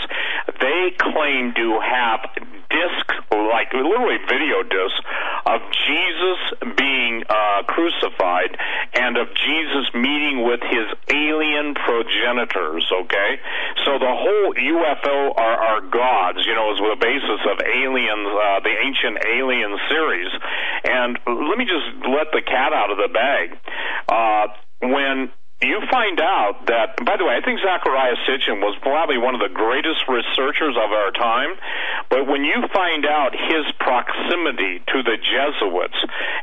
they 0.59 0.91
claim 0.97 1.53
to 1.53 1.79
have 1.79 2.25
discs, 2.69 3.15
like 3.29 3.69
literally 3.73 4.17
video 4.25 4.65
discs, 4.65 4.99
of 5.45 5.61
Jesus 5.85 6.73
being 6.73 7.23
uh, 7.29 7.63
crucified 7.69 8.57
and 8.97 9.17
of 9.17 9.29
Jesus 9.45 9.85
meeting 9.93 10.41
with 10.43 10.61
his 10.65 10.89
alien 11.13 11.75
progenitors. 11.75 12.89
Okay, 12.89 13.31
so 13.85 14.01
the 14.01 14.09
whole 14.09 14.49
UFO 14.57 15.37
are, 15.37 15.57
are 15.69 15.81
gods, 15.81 16.41
you 16.45 16.55
know, 16.55 16.73
is 16.73 16.81
the 16.81 16.97
basis 16.97 17.41
of 17.45 17.61
aliens, 17.61 18.27
uh, 18.33 18.59
the 18.65 18.73
ancient 18.73 19.21
alien 19.37 19.77
series. 19.89 20.31
And 20.85 21.19
let 21.29 21.57
me 21.57 21.65
just 21.65 21.93
let 22.09 22.33
the 22.33 22.41
cat 22.41 22.73
out 22.73 22.89
of 22.89 22.97
the 22.97 23.09
bag. 23.13 23.53
Uh, 24.09 24.64
when 24.81 25.31
you 25.63 25.79
find 25.89 26.19
out 26.19 26.67
that, 26.67 26.99
by 26.99 27.15
the 27.15 27.23
way, 27.23 27.39
I 27.39 27.41
think 27.43 27.63
Zecharia 27.63 28.19
Sitchin 28.27 28.59
was 28.59 28.75
probably 28.83 29.17
one 29.17 29.35
of 29.35 29.41
the 29.41 29.53
greatest 29.55 30.03
researchers 30.11 30.75
of 30.75 30.91
our 30.91 31.11
time, 31.15 31.55
but 32.11 32.27
when 32.27 32.43
you 32.43 32.59
find 32.75 33.07
out 33.07 33.31
his 33.31 33.63
proximity 33.79 34.83
to 34.91 34.99
the 34.99 35.15
Jesuits 35.15 35.99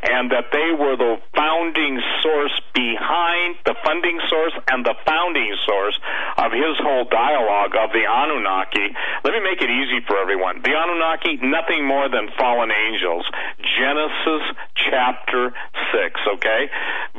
and 0.09 0.33
that 0.33 0.49
they 0.49 0.73
were 0.73 0.97
the 0.97 1.21
founding 1.37 2.01
source 2.25 2.57
behind 2.73 3.61
the 3.69 3.77
funding 3.85 4.17
source 4.33 4.57
and 4.73 4.81
the 4.81 4.97
founding 5.05 5.53
source 5.69 5.97
of 6.41 6.51
his 6.53 6.81
whole 6.81 7.05
dialogue 7.05 7.77
of 7.77 7.93
the 7.93 8.09
Anunnaki, 8.09 8.97
let 9.29 9.37
me 9.37 9.45
make 9.45 9.61
it 9.61 9.69
easy 9.69 10.01
for 10.09 10.17
everyone. 10.17 10.65
The 10.65 10.73
Anunnaki, 10.73 11.37
nothing 11.45 11.85
more 11.85 12.09
than 12.09 12.33
fallen 12.41 12.73
angels. 12.73 13.29
Genesis 13.61 14.57
chapter 14.89 15.53
6, 15.93 16.21
okay? 16.41 16.71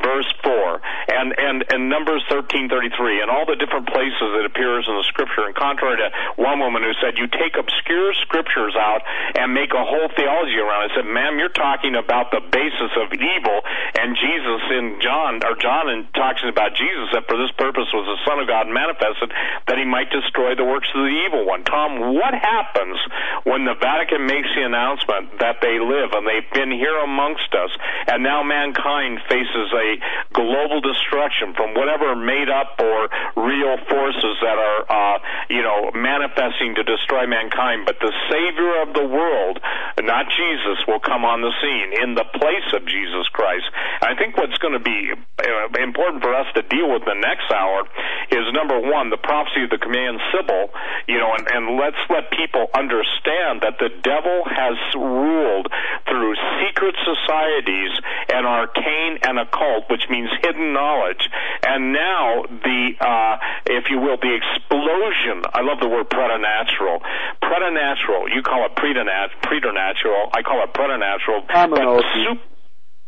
Verse 0.01 0.29
4. 0.43 0.81
And, 1.13 1.35
and, 1.37 1.63
and 1.69 1.92
Numbers 1.93 2.25
13:33 2.25 3.21
and 3.21 3.29
all 3.29 3.45
the 3.45 3.55
different 3.55 3.85
places 3.85 4.29
it 4.41 4.45
appears 4.49 4.89
in 4.89 4.97
the 4.97 5.05
scripture. 5.05 5.45
And 5.45 5.53
contrary 5.53 6.01
to 6.01 6.09
one 6.41 6.57
woman 6.57 6.81
who 6.81 6.93
said, 6.97 7.21
"You 7.21 7.27
take 7.27 7.53
obscure 7.53 8.13
scriptures 8.25 8.73
out 8.75 9.05
and 9.37 9.53
make 9.53 9.73
a 9.77 9.85
whole 9.85 10.09
theology 10.17 10.57
around," 10.57 10.89
it. 10.89 10.91
I 10.91 10.95
said, 10.95 11.05
"Ma'am, 11.05 11.37
you're 11.37 11.53
talking 11.53 11.93
about 11.93 12.31
the 12.31 12.41
basis 12.41 12.91
of 12.97 13.13
evil." 13.13 13.61
And 14.01 14.17
Jesus 14.17 14.61
in 14.71 14.99
John 15.01 15.39
or 15.45 15.53
John 15.55 15.89
in, 15.89 16.07
talks 16.15 16.41
about 16.43 16.73
Jesus 16.73 17.11
that 17.13 17.27
for 17.27 17.37
this 17.37 17.51
purpose 17.51 17.85
was 17.93 18.05
the 18.09 18.25
Son 18.25 18.39
of 18.39 18.47
God 18.47 18.67
manifested 18.67 19.31
that 19.67 19.77
he 19.77 19.85
might 19.85 20.09
destroy 20.09 20.55
the 20.55 20.65
works 20.65 20.89
of 20.95 21.01
the 21.05 21.15
evil 21.29 21.45
one. 21.45 21.63
Tom, 21.63 22.15
what 22.15 22.33
happens 22.33 22.97
when 23.43 23.65
the 23.65 23.75
Vatican 23.75 24.25
makes 24.25 24.49
the 24.55 24.63
announcement 24.63 25.37
that 25.37 25.61
they 25.61 25.77
live 25.77 26.13
and 26.13 26.25
they've 26.25 26.49
been 26.51 26.71
here 26.71 26.97
amongst 26.97 27.53
us, 27.53 27.69
and 28.07 28.23
now 28.23 28.41
mankind 28.41 29.21
faces 29.29 29.71
a 29.73 29.99
global 30.33 30.81
destruction 30.81 31.53
from 31.53 31.72
whatever 31.75 32.15
made 32.15 32.49
up 32.49 32.79
or 32.79 33.09
real 33.37 33.77
forces 33.89 34.35
that 34.41 34.57
are, 34.57 34.81
uh, 34.87 35.17
you 35.49 35.61
know, 35.61 35.91
manifesting 35.93 36.75
to 36.75 36.83
destroy 36.83 37.27
mankind. 37.27 37.85
But 37.85 37.99
the 37.99 38.13
Savior 38.29 38.81
of 38.81 38.93
the 38.93 39.05
world, 39.05 39.59
not 40.01 40.25
Jesus, 40.31 40.79
will 40.87 40.99
come 40.99 41.25
on 41.25 41.41
the 41.41 41.53
scene 41.61 42.03
in 42.03 42.15
the 42.15 42.25
place 42.37 42.69
of 42.73 42.85
Jesus 42.85 43.27
Christ. 43.33 43.65
I 44.01 44.15
think 44.15 44.37
what's 44.37 44.57
going 44.57 44.73
to 44.73 44.83
be 44.83 45.11
uh, 45.13 45.83
important 45.83 46.23
for 46.23 46.33
us 46.33 46.47
to 46.55 46.61
deal 46.63 46.91
with 46.91 47.05
the 47.05 47.17
next 47.17 47.51
hour 47.51 47.83
is 48.31 48.45
number 48.53 48.79
one, 48.79 49.09
the 49.09 49.21
prophecy 49.21 49.63
of 49.63 49.69
the 49.69 49.77
Cumaean 49.77 50.17
Sibyl, 50.31 50.69
you 51.07 51.19
know, 51.19 51.33
and, 51.37 51.47
and 51.47 51.63
let's 51.77 51.99
let 52.09 52.31
people 52.31 52.67
understand 52.73 53.61
that 53.61 53.77
the 53.79 53.89
devil 54.01 54.43
has 54.45 54.77
ruled 54.95 55.67
through 56.07 56.33
secret 56.61 56.95
societies 57.03 57.93
and 58.31 58.45
arcane 58.45 59.19
and 59.23 59.39
occult, 59.39 59.89
which 59.89 60.09
means 60.09 60.29
hidden 60.41 60.73
knowledge, 60.73 61.29
and 61.65 61.93
now 61.93 62.43
the, 62.47 62.91
uh, 62.99 63.37
if 63.65 63.85
you 63.89 63.99
will, 63.99 64.17
the 64.17 64.35
explosion. 64.35 65.43
I 65.53 65.61
love 65.61 65.79
the 65.79 65.87
word 65.87 66.09
preternatural. 66.09 67.01
Preternatural. 67.41 68.29
You 68.29 68.41
call 68.41 68.65
it 68.65 68.75
preternatural. 68.75 70.29
I 70.33 70.41
call 70.41 70.63
it 70.63 70.73
preternatural. 70.73 71.45
I'm 71.49 71.73
an 71.73 71.87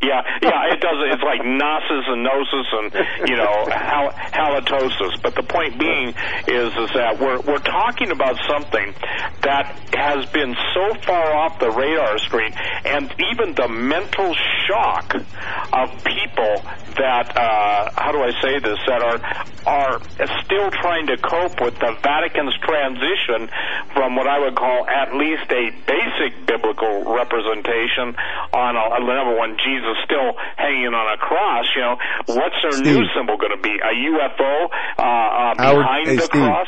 Yeah, 0.04 0.22
yeah, 0.44 0.74
it 0.74 0.82
does. 0.82 0.98
It's 1.08 1.24
like 1.24 1.40
gnosis 1.46 2.06
and 2.08 2.22
gnosis 2.22 2.68
and 2.74 3.30
you 3.30 3.38
know 3.38 3.66
hal- 3.72 4.12
halitosis. 4.12 5.22
But 5.24 5.36
the 5.36 5.44
point 5.44 5.80
being 5.80 6.10
is 6.48 6.70
is 6.76 6.92
that 6.94 7.18
we're 7.20 7.40
we're 7.40 7.64
talking 7.64 8.12
about 8.12 8.38
something 8.48 8.94
that 9.42 9.72
has 9.94 10.26
been 10.32 10.54
so 10.76 10.94
far 11.06 11.34
off 11.34 11.60
the 11.60 11.72
radar 11.72 12.20
screen, 12.20 12.52
and 12.84 13.14
even 13.32 13.56
the 13.56 13.70
mental 13.70 14.36
shock 14.68 15.16
of 15.16 15.90
people 16.04 16.62
that 17.00 17.32
uh, 17.36 17.90
how 17.96 18.12
do 18.12 18.20
I 18.20 18.32
say 18.42 18.60
this 18.60 18.80
that 18.88 19.02
are 19.02 19.20
are 19.66 20.02
still 20.44 20.70
trying 20.72 21.08
to 21.08 21.18
cope 21.18 21.60
with 21.62 21.80
the 21.80 21.96
Vatican's 22.04 22.54
transition 22.62 23.50
from 23.94 24.16
what 24.16 24.28
I 24.28 24.40
would 24.40 24.56
call 24.56 24.86
at 24.88 25.16
least 25.16 25.50
a 25.50 25.72
basic 25.88 26.46
biblical 26.46 27.16
representation 27.16 28.14
on 28.54 28.76
a, 28.76 28.86
a 28.96 29.00
number 29.00 29.36
one 29.36 29.58
Jesus 29.64 29.85
Jesus 29.86 30.02
still 30.06 30.34
hanging 30.58 30.94
on 30.94 31.14
a 31.14 31.18
cross, 31.18 31.66
you 31.76 31.82
know, 31.82 31.96
what's 32.26 32.56
their 32.62 32.72
Steve. 32.72 32.98
new 32.98 33.06
symbol 33.16 33.38
going 33.38 33.54
to 33.56 33.62
be? 33.62 33.70
A 33.70 33.94
UFO 34.10 34.66
uh, 34.98 35.02
uh, 35.02 35.54
behind 35.56 36.08
hey, 36.08 36.16
the 36.16 36.22
Steve. 36.24 36.42
cross? 36.42 36.68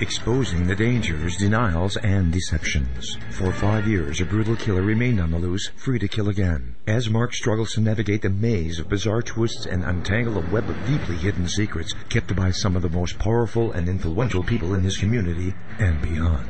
exposing 0.00 0.66
the 0.66 0.76
dangers, 0.76 1.36
denials, 1.36 1.96
and 1.98 2.32
deceptions. 2.32 3.16
For 3.30 3.52
five 3.52 3.86
years, 3.86 4.20
a 4.20 4.24
brutal 4.24 4.56
killer 4.56 4.82
remained 4.82 5.20
on 5.20 5.30
the 5.30 5.38
loose, 5.38 5.70
free 5.76 5.98
to 5.98 6.08
kill 6.08 6.28
again. 6.28 6.76
As 6.86 7.10
Mark 7.10 7.34
struggles 7.34 7.72
to 7.72 7.80
navigate 7.80 8.22
the 8.22 8.30
maze 8.30 8.78
of 8.78 8.88
bizarre 8.88 9.22
twists 9.22 9.66
and 9.66 9.84
untangle 9.84 10.38
a 10.38 10.50
web 10.50 10.68
of 10.68 10.86
deeply 10.86 11.16
hidden 11.16 11.48
secrets 11.48 11.94
kept 12.08 12.34
by 12.36 12.50
some 12.50 12.76
of 12.76 12.82
the 12.82 12.88
most 12.88 13.18
powerful 13.18 13.72
and 13.72 13.88
influential 13.88 14.42
people 14.42 14.74
in 14.74 14.82
his 14.82 14.96
community 14.96 15.54
and 15.78 16.00
beyond. 16.02 16.46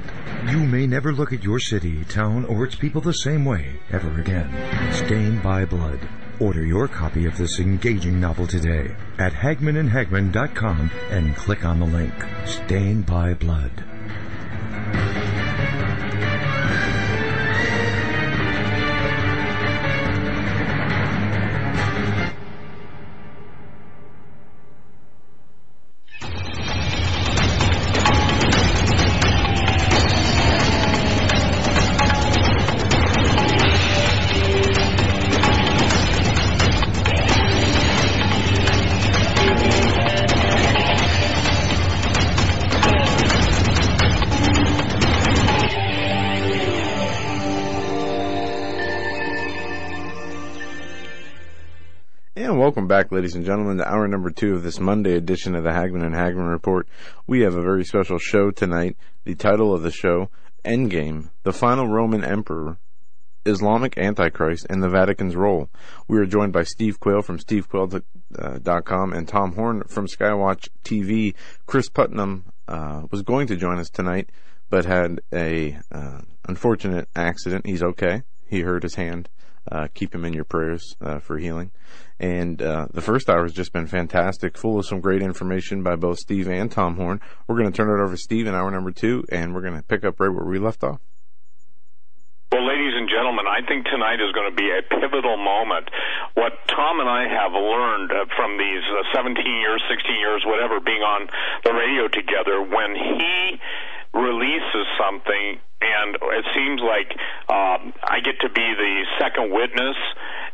You 0.48 0.58
may 0.58 0.86
never 0.86 1.12
look 1.12 1.32
at 1.32 1.44
your 1.44 1.60
city, 1.60 2.04
town, 2.04 2.44
or 2.44 2.64
its 2.64 2.74
people 2.74 3.00
the 3.00 3.14
same 3.14 3.44
way 3.44 3.80
ever 3.90 4.20
again. 4.20 4.92
Stained 4.92 5.42
by 5.42 5.64
Blood 5.64 6.00
Order 6.38 6.66
your 6.66 6.86
copy 6.86 7.24
of 7.24 7.38
this 7.38 7.60
engaging 7.60 8.20
novel 8.20 8.46
today 8.46 8.94
at 9.18 9.32
HagmannandHagmann.com 9.32 10.90
and 11.10 11.34
click 11.34 11.64
on 11.64 11.80
the 11.80 11.86
link. 11.86 12.12
Stained 12.44 13.06
by 13.06 13.32
Blood. 13.32 13.72
Welcome 52.66 52.88
back, 52.88 53.12
ladies 53.12 53.36
and 53.36 53.44
gentlemen, 53.44 53.76
to 53.76 53.88
hour 53.88 54.08
number 54.08 54.28
two 54.28 54.56
of 54.56 54.64
this 54.64 54.80
Monday 54.80 55.14
edition 55.14 55.54
of 55.54 55.62
the 55.62 55.70
Hagmann 55.70 56.04
and 56.04 56.16
Hagmann 56.16 56.50
Report. 56.50 56.88
We 57.24 57.42
have 57.42 57.54
a 57.54 57.62
very 57.62 57.84
special 57.84 58.18
show 58.18 58.50
tonight. 58.50 58.96
The 59.22 59.36
title 59.36 59.72
of 59.72 59.82
the 59.82 59.92
show, 59.92 60.30
Endgame, 60.64 61.30
the 61.44 61.52
final 61.52 61.86
Roman 61.86 62.24
Emperor, 62.24 62.78
Islamic 63.44 63.96
Antichrist, 63.96 64.66
and 64.68 64.82
the 64.82 64.88
Vatican's 64.88 65.36
role. 65.36 65.70
We 66.08 66.18
are 66.18 66.26
joined 66.26 66.52
by 66.52 66.64
Steve 66.64 66.98
Quayle 66.98 67.22
from 67.22 67.38
SteveQuayle.com 67.38 69.12
and 69.12 69.28
Tom 69.28 69.52
Horn 69.54 69.84
from 69.84 70.08
Skywatch 70.08 70.68
TV. 70.82 71.36
Cris 71.66 71.88
Putnam 71.88 72.46
uh, 72.66 73.02
was 73.12 73.22
going 73.22 73.46
to 73.46 73.54
join 73.54 73.78
us 73.78 73.90
tonight, 73.90 74.30
but 74.70 74.86
had 74.86 75.20
a 75.32 75.78
uh, 75.92 76.22
unfortunate 76.48 77.08
accident. 77.14 77.64
He's 77.64 77.84
okay. 77.84 78.24
He 78.48 78.62
hurt 78.62 78.82
his 78.82 78.96
hand. 78.96 79.28
Uh, 79.70 79.88
keep 79.94 80.14
him 80.14 80.24
in 80.24 80.32
your 80.32 80.44
prayers 80.44 80.94
uh, 81.00 81.18
for 81.18 81.38
healing. 81.38 81.70
And 82.18 82.62
uh, 82.62 82.86
the 82.92 83.02
first 83.02 83.28
hour 83.28 83.42
has 83.42 83.52
just 83.52 83.72
been 83.72 83.86
fantastic, 83.86 84.56
full 84.56 84.78
of 84.78 84.86
some 84.86 85.00
great 85.00 85.22
information 85.22 85.82
by 85.82 85.96
both 85.96 86.18
Steve 86.18 86.48
and 86.48 86.70
Tom 86.70 86.96
Horn. 86.96 87.20
We're 87.46 87.58
going 87.58 87.70
to 87.70 87.76
turn 87.76 87.90
it 87.90 88.02
over 88.02 88.14
to 88.14 88.18
Steve 88.18 88.46
in 88.46 88.54
hour 88.54 88.70
number 88.70 88.90
two, 88.90 89.24
and 89.30 89.54
we're 89.54 89.62
going 89.62 89.76
to 89.76 89.82
pick 89.82 90.04
up 90.04 90.18
right 90.18 90.32
where 90.32 90.46
we 90.46 90.58
left 90.58 90.82
off. 90.82 91.00
Well, 92.52 92.62
ladies 92.62 92.94
and 92.94 93.10
gentlemen, 93.10 93.44
I 93.50 93.66
think 93.66 93.84
tonight 93.90 94.22
is 94.22 94.30
going 94.30 94.48
to 94.48 94.54
be 94.54 94.70
a 94.70 94.80
pivotal 94.86 95.36
moment. 95.36 95.90
What 96.34 96.54
Tom 96.70 97.00
and 97.02 97.10
I 97.10 97.26
have 97.26 97.52
learned 97.52 98.12
uh, 98.14 98.30
from 98.38 98.56
these 98.56 98.86
uh, 98.86 99.02
17 99.12 99.34
years, 99.42 99.82
16 99.90 100.14
years, 100.14 100.46
whatever, 100.46 100.78
being 100.78 101.02
on 101.02 101.26
the 101.64 101.74
radio 101.74 102.06
together, 102.06 102.62
when 102.62 102.94
he 102.94 103.58
releases 104.14 104.86
something 104.96 105.58
and 105.80 106.16
it 106.16 106.46
seems 106.56 106.80
like 106.80 107.10
um, 107.52 107.92
I 108.00 108.20
get 108.24 108.40
to 108.40 108.48
be 108.48 108.64
the 108.64 108.94
second 109.20 109.52
witness, 109.52 109.96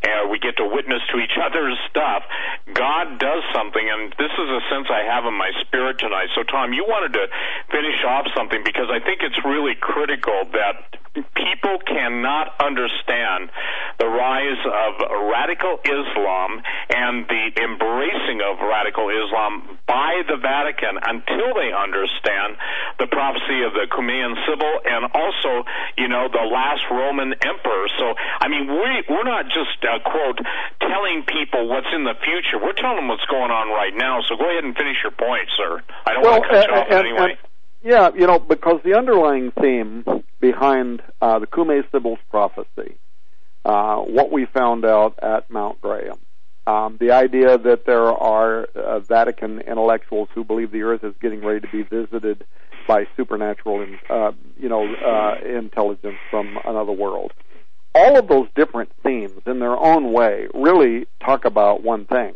and 0.03 0.31
we 0.31 0.39
get 0.39 0.57
to 0.59 0.67
witness 0.67 0.99
to 1.15 1.19
each 1.23 1.39
other's 1.39 1.79
stuff. 1.91 2.27
God 2.75 3.19
does 3.19 3.43
something, 3.55 3.87
and 3.87 4.11
this 4.19 4.35
is 4.35 4.49
a 4.51 4.63
sense 4.67 4.91
I 4.91 5.07
have 5.07 5.25
in 5.25 5.35
my 5.35 5.51
spirit 5.63 5.99
tonight. 5.99 6.29
So, 6.35 6.43
Tom, 6.43 6.73
you 6.73 6.83
wanted 6.83 7.15
to 7.15 7.25
finish 7.71 8.03
off 8.03 8.27
something 8.35 8.63
because 8.65 8.91
I 8.91 8.99
think 8.99 9.23
it's 9.23 9.39
really 9.45 9.79
critical 9.79 10.43
that 10.59 10.91
people 11.37 11.77
cannot 11.85 12.57
understand 12.57 13.53
the 14.01 14.09
rise 14.09 14.63
of 14.65 14.93
radical 15.29 15.77
Islam 15.85 16.63
and 16.89 17.29
the 17.29 17.45
embracing 17.61 18.41
of 18.41 18.57
radical 18.65 19.13
Islam 19.13 19.79
by 19.87 20.25
the 20.25 20.41
Vatican 20.41 20.97
until 20.97 21.53
they 21.53 21.69
understand 21.69 22.57
the 22.99 23.07
prophecy 23.13 23.61
of 23.61 23.77
the 23.77 23.85
Cumaean 23.93 24.41
Sibyl 24.49 24.75
and 24.89 25.12
also, 25.15 25.65
you 25.97 26.09
know, 26.09 26.29
the 26.33 26.45
last 26.45 26.83
Roman 26.91 27.33
emperor. 27.33 27.87
So, 27.99 28.15
I 28.41 28.49
mean, 28.49 28.69
we, 28.69 29.05
we're 29.09 29.25
not 29.25 29.47
just, 29.47 29.79
uh, 29.85 30.03
quote, 30.03 30.39
telling 30.81 31.25
people 31.27 31.69
what's 31.69 31.89
in 31.95 32.05
the 32.05 32.15
future. 32.25 32.63
We're 32.63 32.75
telling 32.75 32.97
them 32.97 33.09
what's 33.09 33.25
going 33.27 33.51
on 33.51 33.69
right 33.69 33.95
now. 33.95 34.21
So 34.29 34.37
go 34.37 34.51
ahead 34.51 34.65
and 34.65 34.77
finish 34.77 34.97
your 35.03 35.13
point, 35.13 35.49
sir. 35.57 35.83
I 36.07 36.15
don't 36.15 36.23
well, 36.23 36.41
want 36.41 36.45
to 36.45 36.51
cut 36.51 36.69
you 36.69 36.75
off 36.75 36.87
and, 36.91 37.07
anyway. 37.07 37.31
And, 37.39 37.39
yeah, 37.83 38.11
you 38.15 38.27
know, 38.27 38.39
because 38.39 38.81
the 38.85 38.95
underlying 38.97 39.51
theme 39.61 40.05
behind 40.41 41.03
uh, 41.21 41.39
the 41.39 41.47
Cumae 41.47 41.83
Sibyl's 41.91 42.19
prophecy, 42.31 42.97
uh, 43.65 43.97
what 43.99 44.31
we 44.31 44.47
found 44.47 44.85
out 44.85 45.19
at 45.23 45.51
Mount 45.51 45.81
Graham, 45.81 46.19
um, 46.67 46.97
the 47.01 47.11
idea 47.11 47.59
that 47.59 47.87
there 47.87 48.13
are 48.13 48.65
uh, 48.65 49.01
Vatican 49.01 49.61
intellectuals 49.61 50.29
who 50.35 50.45
believe 50.45 50.71
the 50.71 50.83
Earth 50.83 51.03
is 51.03 51.15
getting 51.21 51.45
ready 51.45 51.61
to 51.61 51.69
be 51.69 51.83
visited 51.83 52.45
by 52.87 53.07
supernatural, 53.17 53.87
uh, 54.09 54.33
you 54.59 54.69
know, 54.69 54.87
uh, 54.95 55.37
intelligence 55.45 56.19
from 56.31 56.59
another 56.65 56.93
world. 56.93 57.33
All 57.95 58.19
of 58.19 58.29
those 58.29 58.49
different 58.55 58.91
themes, 59.03 59.33
in 59.47 59.59
their 59.59 59.77
own 59.77 60.13
way, 60.13 60.49
really 60.55 61.07
talk 61.25 61.45
about 61.45 61.83
one 61.83 62.07
thing. 62.07 62.35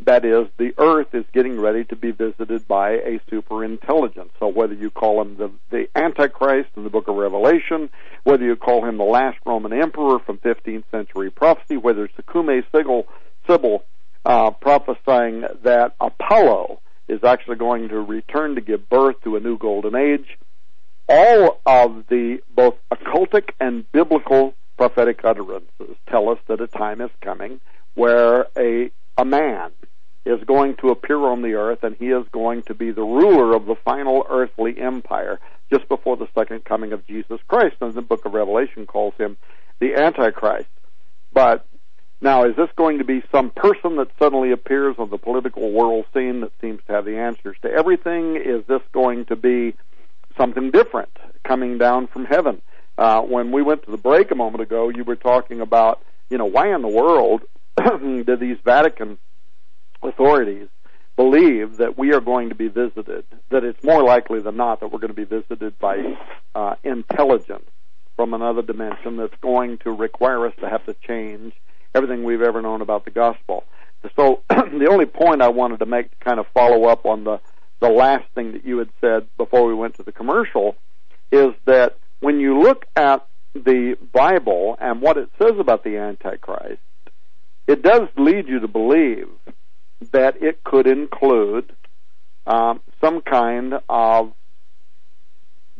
That 0.00 0.24
is, 0.24 0.48
the 0.56 0.72
Earth 0.78 1.14
is 1.14 1.24
getting 1.32 1.60
ready 1.60 1.84
to 1.84 1.96
be 1.96 2.10
visited 2.10 2.66
by 2.66 2.92
a 2.92 3.20
super 3.30 3.64
intelligence. 3.64 4.30
So 4.38 4.48
whether 4.48 4.74
you 4.74 4.90
call 4.90 5.20
him 5.22 5.36
the, 5.36 5.50
the 5.70 5.88
Antichrist 5.94 6.70
in 6.76 6.84
the 6.84 6.90
book 6.90 7.08
of 7.08 7.16
Revelation, 7.16 7.90
whether 8.24 8.44
you 8.44 8.56
call 8.56 8.84
him 8.84 8.96
the 8.96 9.04
last 9.04 9.38
Roman 9.46 9.72
emperor 9.72 10.18
from 10.18 10.38
15th 10.38 10.84
century 10.90 11.30
prophecy, 11.30 11.76
whether 11.76 12.04
it's 12.04 12.16
the 12.16 12.22
Sibyl 13.46 13.84
uh, 14.24 14.50
prophesying 14.50 15.44
that 15.62 15.94
Apollo 16.00 16.80
is 17.08 17.22
actually 17.22 17.56
going 17.56 17.88
to 17.88 18.00
return 18.00 18.54
to 18.54 18.60
give 18.60 18.88
birth 18.88 19.16
to 19.24 19.36
a 19.36 19.40
new 19.40 19.58
golden 19.58 19.94
age. 19.94 20.38
All 21.08 21.60
of 21.66 22.06
the 22.08 22.38
both 22.54 22.76
occultic 22.90 23.50
and 23.60 23.90
biblical 23.92 24.54
prophetic 24.76 25.24
utterances 25.24 25.96
tell 26.08 26.30
us 26.30 26.38
that 26.48 26.60
a 26.60 26.66
time 26.66 27.00
is 27.00 27.10
coming 27.20 27.60
where 27.94 28.46
a 28.56 28.90
a 29.16 29.24
man 29.24 29.70
is 30.24 30.42
going 30.44 30.76
to 30.76 30.88
appear 30.88 31.18
on 31.18 31.42
the 31.42 31.54
earth 31.54 31.84
and 31.84 31.94
he 31.96 32.06
is 32.06 32.24
going 32.32 32.62
to 32.62 32.74
be 32.74 32.90
the 32.90 33.02
ruler 33.02 33.54
of 33.54 33.66
the 33.66 33.76
final 33.84 34.26
earthly 34.28 34.78
empire 34.78 35.38
just 35.70 35.86
before 35.88 36.16
the 36.16 36.28
second 36.34 36.64
coming 36.64 36.92
of 36.92 37.06
Jesus 37.06 37.40
Christ. 37.46 37.76
And 37.80 37.92
the 37.92 38.02
book 38.02 38.24
of 38.24 38.32
Revelation 38.32 38.86
calls 38.86 39.14
him 39.18 39.36
the 39.80 39.94
Antichrist. 39.94 40.68
But 41.32 41.66
Now, 42.24 42.46
is 42.46 42.56
this 42.56 42.70
going 42.74 42.96
to 42.96 43.04
be 43.04 43.22
some 43.30 43.50
person 43.50 43.96
that 43.96 44.08
suddenly 44.18 44.50
appears 44.50 44.96
on 44.98 45.10
the 45.10 45.18
political 45.18 45.70
world 45.70 46.06
scene 46.14 46.40
that 46.40 46.52
seems 46.58 46.80
to 46.86 46.92
have 46.94 47.04
the 47.04 47.18
answers 47.18 47.54
to 47.60 47.70
everything? 47.70 48.36
Is 48.36 48.64
this 48.66 48.80
going 48.92 49.26
to 49.26 49.36
be 49.36 49.74
something 50.34 50.70
different 50.70 51.10
coming 51.46 51.76
down 51.76 52.06
from 52.06 52.24
heaven? 52.24 52.62
Uh, 52.96 53.20
when 53.20 53.52
we 53.52 53.60
went 53.60 53.82
to 53.82 53.90
the 53.90 53.98
break 53.98 54.30
a 54.30 54.34
moment 54.34 54.62
ago, 54.62 54.88
you 54.88 55.04
were 55.04 55.16
talking 55.16 55.60
about, 55.60 56.02
you 56.30 56.38
know, 56.38 56.46
why 56.46 56.74
in 56.74 56.80
the 56.80 56.88
world 56.88 57.42
do 57.76 58.36
these 58.40 58.56
Vatican 58.64 59.18
authorities 60.02 60.68
believe 61.16 61.76
that 61.76 61.98
we 61.98 62.14
are 62.14 62.22
going 62.22 62.48
to 62.48 62.54
be 62.54 62.68
visited, 62.68 63.26
that 63.50 63.64
it's 63.64 63.84
more 63.84 64.02
likely 64.02 64.40
than 64.40 64.56
not 64.56 64.80
that 64.80 64.90
we're 64.90 64.98
going 64.98 65.14
to 65.14 65.14
be 65.14 65.24
visited 65.24 65.78
by 65.78 66.16
uh, 66.54 66.74
intelligence 66.84 67.68
from 68.16 68.32
another 68.32 68.62
dimension 68.62 69.18
that's 69.18 69.36
going 69.42 69.76
to 69.76 69.90
require 69.90 70.46
us 70.46 70.54
to 70.60 70.70
have 70.70 70.86
to 70.86 70.94
change 71.06 71.52
everything 71.94 72.24
we've 72.24 72.42
ever 72.42 72.60
known 72.60 72.80
about 72.80 73.04
the 73.04 73.10
gospel. 73.10 73.64
So 74.16 74.42
the 74.48 74.88
only 74.90 75.06
point 75.06 75.42
I 75.42 75.48
wanted 75.48 75.78
to 75.78 75.86
make 75.86 76.10
to 76.10 76.24
kind 76.24 76.38
of 76.38 76.46
follow 76.52 76.84
up 76.84 77.06
on 77.06 77.24
the 77.24 77.40
the 77.80 77.88
last 77.88 78.24
thing 78.34 78.52
that 78.52 78.64
you 78.64 78.78
had 78.78 78.88
said 79.00 79.26
before 79.36 79.66
we 79.66 79.74
went 79.74 79.96
to 79.96 80.02
the 80.02 80.12
commercial 80.12 80.76
is 81.30 81.52
that 81.66 81.98
when 82.20 82.40
you 82.40 82.58
look 82.60 82.86
at 82.96 83.26
the 83.54 83.96
Bible 84.12 84.76
and 84.80 85.02
what 85.02 85.18
it 85.18 85.28
says 85.38 85.58
about 85.58 85.84
the 85.84 85.98
Antichrist, 85.98 86.80
it 87.66 87.82
does 87.82 88.08
lead 88.16 88.48
you 88.48 88.60
to 88.60 88.68
believe 88.68 89.28
that 90.12 90.42
it 90.42 90.64
could 90.64 90.86
include 90.86 91.74
um, 92.46 92.80
some 93.00 93.20
kind 93.20 93.74
of 93.88 94.32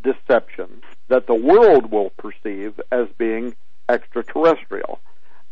deception 0.03 0.83
that 1.09 1.27
the 1.27 1.35
world 1.35 1.91
will 1.91 2.11
perceive 2.11 2.79
as 2.91 3.07
being 3.17 3.55
extraterrestrial. 3.89 5.01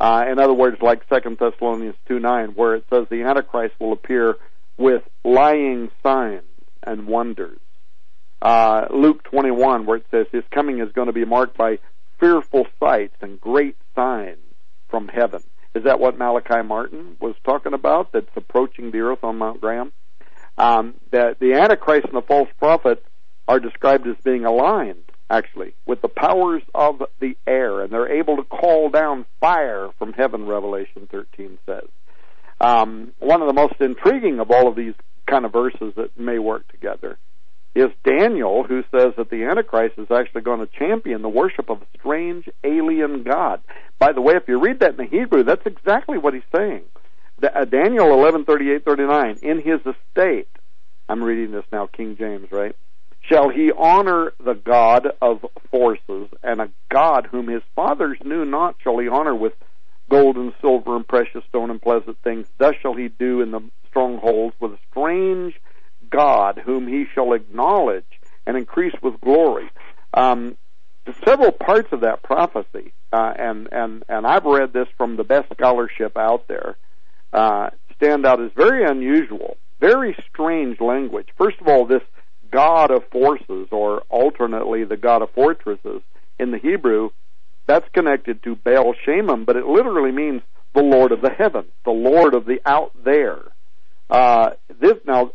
Uh, 0.02 0.24
in 0.30 0.40
other 0.40 0.52
words, 0.52 0.78
like 0.82 1.00
Second 1.08 1.38
Thessalonians 1.38 1.94
two 2.08 2.18
nine, 2.18 2.48
where 2.56 2.74
it 2.74 2.84
says 2.90 3.06
the 3.08 3.22
Antichrist 3.22 3.74
will 3.78 3.92
appear 3.92 4.34
with 4.76 5.02
lying 5.22 5.90
signs 6.02 6.42
and 6.82 7.06
wonders. 7.06 7.60
Uh, 8.40 8.86
Luke 8.90 9.22
twenty 9.22 9.52
one, 9.52 9.86
where 9.86 9.98
it 9.98 10.06
says 10.10 10.26
his 10.32 10.42
coming 10.50 10.80
is 10.80 10.90
going 10.92 11.06
to 11.06 11.12
be 11.12 11.24
marked 11.24 11.56
by 11.56 11.78
fearful 12.18 12.66
sights 12.80 13.14
and 13.20 13.40
great 13.40 13.76
signs 13.94 14.38
from 14.88 15.06
heaven. 15.06 15.42
Is 15.76 15.84
that 15.84 16.00
what 16.00 16.18
Malachi 16.18 16.62
Martin 16.66 17.16
was 17.20 17.36
talking 17.44 17.72
about? 17.72 18.10
That's 18.10 18.26
approaching 18.36 18.90
the 18.90 19.02
earth 19.02 19.22
on 19.22 19.38
Mount 19.38 19.60
Graham. 19.60 19.92
Um, 20.58 20.94
that 21.12 21.38
the 21.38 21.54
Antichrist 21.54 22.06
and 22.06 22.16
the 22.16 22.26
false 22.26 22.48
prophet 22.58 23.04
are 23.46 23.60
described 23.60 24.06
as 24.08 24.16
being 24.24 24.44
aligned, 24.44 25.04
actually, 25.32 25.74
with 25.86 26.02
the 26.02 26.08
powers 26.08 26.62
of 26.74 27.02
the 27.20 27.36
air, 27.46 27.80
and 27.80 27.92
they're 27.92 28.12
able 28.12 28.36
to 28.36 28.44
call 28.44 28.90
down 28.90 29.24
fire 29.40 29.88
from 29.98 30.12
heaven. 30.12 30.46
Revelation 30.46 31.08
13 31.10 31.58
says. 31.66 31.88
Um, 32.60 33.12
one 33.18 33.40
of 33.40 33.48
the 33.48 33.54
most 33.54 33.74
intriguing 33.80 34.38
of 34.38 34.50
all 34.52 34.68
of 34.68 34.76
these 34.76 34.94
kind 35.26 35.44
of 35.44 35.52
verses 35.52 35.94
that 35.96 36.16
may 36.18 36.38
work 36.38 36.70
together 36.70 37.18
is 37.74 37.88
Daniel, 38.04 38.64
who 38.64 38.82
says 38.94 39.14
that 39.16 39.30
the 39.30 39.44
Antichrist 39.44 39.98
is 39.98 40.10
actually 40.10 40.42
going 40.42 40.60
to 40.60 40.66
champion 40.78 41.22
the 41.22 41.28
worship 41.28 41.70
of 41.70 41.80
a 41.80 41.86
strange 41.98 42.48
alien 42.62 43.22
god. 43.22 43.62
By 43.98 44.12
the 44.12 44.20
way, 44.20 44.34
if 44.34 44.46
you 44.46 44.60
read 44.60 44.80
that 44.80 44.90
in 44.90 44.96
the 44.98 45.06
Hebrew, 45.06 45.42
that's 45.42 45.64
exactly 45.64 46.18
what 46.18 46.34
he's 46.34 46.42
saying. 46.54 46.82
Uh, 47.42 47.64
Daniel 47.64 48.12
eleven 48.12 48.44
thirty 48.44 48.70
eight 48.70 48.84
thirty 48.84 49.04
nine. 49.04 49.38
In 49.42 49.60
his 49.60 49.80
estate, 49.80 50.48
I'm 51.08 51.24
reading 51.24 51.50
this 51.50 51.64
now, 51.72 51.86
King 51.86 52.16
James, 52.16 52.52
right? 52.52 52.76
Shall 53.28 53.48
he 53.48 53.70
honor 53.70 54.32
the 54.44 54.54
God 54.54 55.08
of 55.22 55.44
forces, 55.70 56.28
and 56.42 56.60
a 56.60 56.70
God 56.90 57.28
whom 57.30 57.48
his 57.48 57.62
fathers 57.74 58.18
knew 58.24 58.44
not 58.44 58.76
shall 58.82 58.98
he 58.98 59.08
honor 59.08 59.34
with 59.34 59.52
gold 60.10 60.36
and 60.36 60.52
silver 60.60 60.96
and 60.96 61.06
precious 61.06 61.44
stone 61.48 61.70
and 61.70 61.80
pleasant 61.80 62.18
things. 62.22 62.46
Thus 62.58 62.74
shall 62.82 62.94
he 62.94 63.08
do 63.08 63.40
in 63.40 63.50
the 63.52 63.60
strongholds 63.88 64.54
with 64.60 64.72
a 64.72 64.78
strange 64.90 65.54
God 66.10 66.60
whom 66.64 66.86
he 66.88 67.06
shall 67.14 67.32
acknowledge 67.32 68.04
and 68.46 68.56
increase 68.56 68.94
with 69.02 69.20
glory. 69.20 69.70
Um, 70.12 70.56
several 71.24 71.52
parts 71.52 71.88
of 71.92 72.00
that 72.00 72.22
prophecy, 72.22 72.92
uh, 73.12 73.32
and 73.38 73.68
and 73.72 74.04
and 74.08 74.26
I've 74.26 74.44
read 74.44 74.72
this 74.72 74.88
from 74.96 75.16
the 75.16 75.24
best 75.24 75.52
scholarship 75.52 76.16
out 76.16 76.48
there, 76.48 76.76
uh, 77.32 77.70
stand 77.96 78.26
out 78.26 78.42
as 78.42 78.50
very 78.56 78.84
unusual, 78.84 79.56
very 79.80 80.16
strange 80.28 80.80
language. 80.80 81.28
First 81.38 81.60
of 81.60 81.68
all, 81.68 81.86
this 81.86 82.02
God 82.52 82.90
of 82.90 83.02
forces, 83.10 83.68
or 83.72 84.02
alternately 84.08 84.84
the 84.84 84.96
God 84.96 85.22
of 85.22 85.30
fortresses 85.30 86.02
in 86.38 86.50
the 86.50 86.58
Hebrew, 86.58 87.10
that's 87.66 87.88
connected 87.92 88.42
to 88.42 88.56
Baal 88.56 88.94
Shamim, 89.06 89.46
but 89.46 89.56
it 89.56 89.66
literally 89.66 90.12
means 90.12 90.42
the 90.74 90.82
Lord 90.82 91.12
of 91.12 91.22
the 91.22 91.30
heavens, 91.30 91.70
the 91.84 91.90
Lord 91.90 92.34
of 92.34 92.44
the 92.44 92.60
out 92.66 92.92
there. 93.04 93.40
Uh, 94.10 94.50
this 94.80 94.94
now 95.06 95.30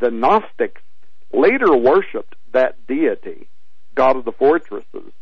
the 0.00 0.10
Gnostics 0.10 0.80
later 1.32 1.76
worshipped 1.76 2.34
that 2.52 2.86
deity, 2.86 3.48
God 3.94 4.16
of 4.16 4.24
the 4.24 4.32
fortresses, 4.32 5.12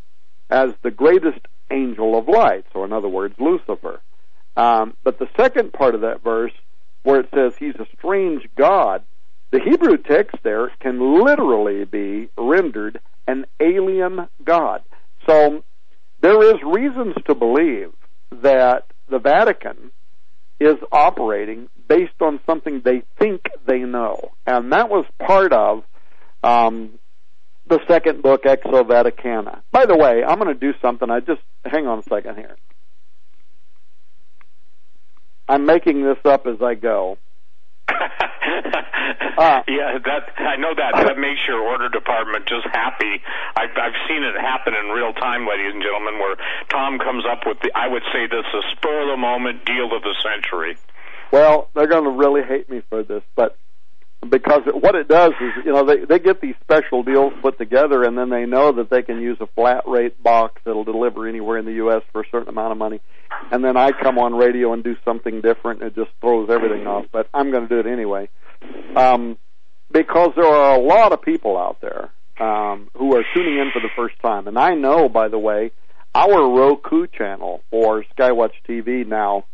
as 0.50 0.70
the 0.82 0.90
greatest 0.90 1.40
angel 1.70 2.16
of 2.16 2.28
light, 2.28 2.64
so 2.72 2.84
in 2.84 2.92
other 2.92 3.08
words, 3.08 3.34
Lucifer. 3.38 4.00
Um, 4.56 4.96
but 5.02 5.18
the 5.18 5.28
second 5.36 5.72
part 5.72 5.94
of 5.94 6.02
that 6.02 6.22
verse, 6.22 6.52
where 7.02 7.20
it 7.20 7.28
says 7.34 7.54
he's 7.58 7.74
a 7.76 7.86
strange 7.98 8.48
God, 8.56 9.02
the 9.52 9.60
Hebrew 9.60 9.96
text 9.96 10.36
there 10.42 10.70
can 10.80 11.24
literally 11.24 11.84
be 11.84 12.28
rendered 12.36 13.00
an 13.26 13.46
alien 13.60 14.28
God. 14.44 14.82
So 15.28 15.64
there 16.20 16.42
is 16.42 16.62
reasons 16.64 17.14
to 17.26 17.34
believe 17.34 17.92
that 18.42 18.86
the 19.08 19.18
Vatican 19.18 19.92
is 20.58 20.76
operating 20.90 21.68
based 21.88 22.20
on 22.20 22.40
something 22.46 22.82
they 22.84 23.02
think 23.18 23.42
they 23.66 23.80
know. 23.80 24.32
And 24.46 24.72
that 24.72 24.88
was 24.88 25.04
part 25.24 25.52
of 25.52 25.84
um, 26.42 26.98
the 27.68 27.80
second 27.88 28.22
book, 28.22 28.44
Exo 28.44 28.82
Vaticana. 28.82 29.60
By 29.72 29.86
the 29.86 29.96
way, 29.96 30.22
I'm 30.26 30.38
going 30.38 30.52
to 30.52 30.60
do 30.60 30.72
something. 30.80 31.10
I 31.10 31.20
just 31.20 31.42
hang 31.64 31.86
on 31.86 32.00
a 32.00 32.02
second 32.02 32.36
here. 32.36 32.56
I'm 35.48 35.64
making 35.66 36.02
this 36.02 36.18
up 36.24 36.46
as 36.46 36.60
I 36.60 36.74
go. 36.74 37.18
uh, 39.38 39.62
yeah, 39.68 39.98
that 40.04 40.34
I 40.38 40.56
know 40.56 40.74
that 40.74 40.94
that 40.96 41.18
makes 41.18 41.40
your 41.46 41.60
order 41.60 41.88
department 41.88 42.46
just 42.46 42.66
happy. 42.72 43.22
I've 43.56 43.70
I've 43.76 43.98
seen 44.08 44.22
it 44.22 44.34
happen 44.40 44.74
in 44.74 44.90
real 44.90 45.12
time, 45.12 45.46
ladies 45.46 45.72
and 45.74 45.82
gentlemen, 45.82 46.18
where 46.18 46.36
Tom 46.70 46.98
comes 46.98 47.24
up 47.24 47.46
with 47.46 47.58
the 47.60 47.70
I 47.74 47.88
would 47.88 48.02
say 48.12 48.26
this 48.26 48.46
a 48.46 48.62
spur 48.76 49.02
of 49.02 49.08
the 49.08 49.16
moment 49.16 49.64
deal 49.64 49.94
of 49.94 50.02
the 50.02 50.14
century. 50.22 50.76
Well, 51.32 51.68
they're 51.74 51.88
going 51.88 52.04
to 52.04 52.10
really 52.10 52.42
hate 52.42 52.70
me 52.70 52.82
for 52.88 53.02
this, 53.02 53.22
but 53.34 53.58
because 54.30 54.62
what 54.72 54.94
it 54.94 55.08
does 55.08 55.32
is, 55.40 55.64
you 55.64 55.72
know, 55.72 55.84
they 55.84 56.04
they 56.04 56.18
get 56.18 56.40
these 56.40 56.54
special 56.62 57.02
deals 57.02 57.32
put 57.42 57.58
together, 57.58 58.02
and 58.02 58.16
then 58.16 58.30
they 58.30 58.46
know 58.46 58.72
that 58.72 58.90
they 58.90 59.02
can 59.02 59.20
use 59.20 59.38
a 59.40 59.46
flat 59.54 59.84
rate 59.86 60.22
box 60.22 60.60
that'll 60.64 60.84
deliver 60.84 61.28
anywhere 61.28 61.58
in 61.58 61.64
the 61.64 61.74
U.S. 61.74 62.02
for 62.12 62.22
a 62.22 62.24
certain 62.30 62.48
amount 62.48 62.72
of 62.72 62.78
money, 62.78 63.00
and 63.50 63.64
then 63.64 63.76
I 63.76 63.92
come 63.92 64.18
on 64.18 64.34
radio 64.34 64.72
and 64.72 64.82
do 64.82 64.96
something 65.04 65.40
different, 65.40 65.82
and 65.82 65.90
it 65.90 65.94
just 65.94 66.10
throws 66.20 66.48
everything 66.50 66.86
off. 66.86 67.06
But 67.12 67.28
I'm 67.32 67.50
going 67.50 67.68
to 67.68 67.82
do 67.82 67.88
it 67.88 67.90
anyway, 67.90 68.28
um, 68.96 69.38
because 69.92 70.30
there 70.36 70.46
are 70.46 70.76
a 70.76 70.82
lot 70.82 71.12
of 71.12 71.22
people 71.22 71.56
out 71.56 71.80
there 71.80 72.10
um, 72.40 72.88
who 72.96 73.14
are 73.16 73.24
tuning 73.34 73.58
in 73.58 73.70
for 73.72 73.80
the 73.80 73.90
first 73.94 74.20
time, 74.22 74.48
and 74.48 74.58
I 74.58 74.74
know, 74.74 75.08
by 75.08 75.28
the 75.28 75.38
way, 75.38 75.72
our 76.14 76.50
Roku 76.50 77.06
channel 77.06 77.62
for 77.70 78.04
Skywatch 78.16 78.52
TV 78.68 79.06
now 79.06 79.44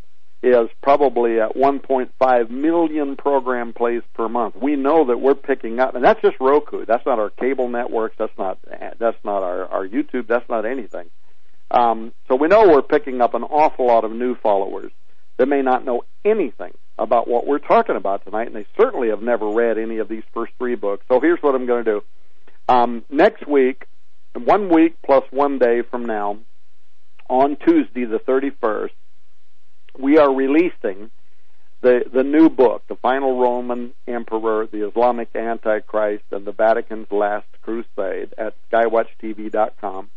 is 0.43 0.69
probably 0.83 1.41
at 1.41 1.55
1.5 1.55 2.51
million 2.51 3.17
program 3.17 3.73
plays 3.73 4.03
per 4.15 4.29
month. 4.29 4.57
We 4.57 4.75
know 4.75 5.07
that 5.07 5.19
we're 5.19 5.37
picking 5.37 5.79
up, 5.79 5.95
and 5.95 6.05
that's 6.05 6.21
just 6.21 6.37
Roku. 6.41 6.85
That's 6.85 7.07
not 7.07 7.21
our 7.21 7.31
cable 7.31 7.69
networks. 7.69 8.17
That's 8.19 8.37
not 8.37 8.59
that's 8.99 9.25
not 9.25 9.43
our 9.43 9.67
our 9.67 9.87
YouTube. 9.87 10.27
That's 10.27 10.49
not 10.49 10.67
anything. 10.67 11.11
Um, 11.71 12.13
so 12.29 12.35
we 12.35 12.49
know 12.49 12.69
we're 12.69 12.83
picking 12.83 13.21
up 13.21 13.35
an 13.35 13.45
awful 13.45 13.87
lot 13.87 14.05
of 14.05 14.11
new 14.13 14.35
followers 14.35 14.93
that 15.39 15.47
may 15.47 15.63
not 15.63 15.85
know 15.85 16.05
anything 16.25 16.73
about 16.99 17.27
what 17.27 17.47
we're 17.47 17.59
talking 17.59 17.97
about 17.97 18.25
tonight, 18.25 18.49
and 18.49 18.57
they 18.57 18.67
certainly 18.77 19.09
have 19.09 19.23
never 19.23 19.49
read 19.49 19.79
any 19.79 19.99
of 19.99 20.09
these 20.09 20.25
first 20.35 20.53
three 20.59 20.75
books. 20.75 21.05
So 21.09 21.21
here's 21.21 21.41
what 21.41 21.55
I'm 21.55 21.67
going 21.67 21.85
to 21.85 21.91
do. 21.91 22.05
Um, 22.69 23.05
next 23.11 23.47
week, 23.47 23.87
one 24.35 24.69
week 24.69 24.97
plus 25.05 25.25
one 25.31 25.59
day 25.59 25.83
from 25.83 26.05
now, 26.05 26.39
on 27.31 27.57
Tuesday 27.57 28.05
the 28.05 28.19
31st, 28.19 28.91
we 29.99 30.19
are 30.19 30.33
releasing 30.33 31.11
the 31.83 32.05
the 32.13 32.23
new 32.23 32.49
book, 32.49 32.83
the 32.89 32.97
final 32.97 33.39
Roman 33.39 33.93
Emperor, 34.07 34.67
the 34.67 34.87
Islamic 34.89 35.35
Antichrist, 35.35 36.25
and 36.31 36.47
the 36.47 36.53
Vatican's 36.53 37.11
Last 37.11 37.47
Crusade 37.63 38.35
at 38.39 38.55
SkywatchTV.com. 38.71 40.11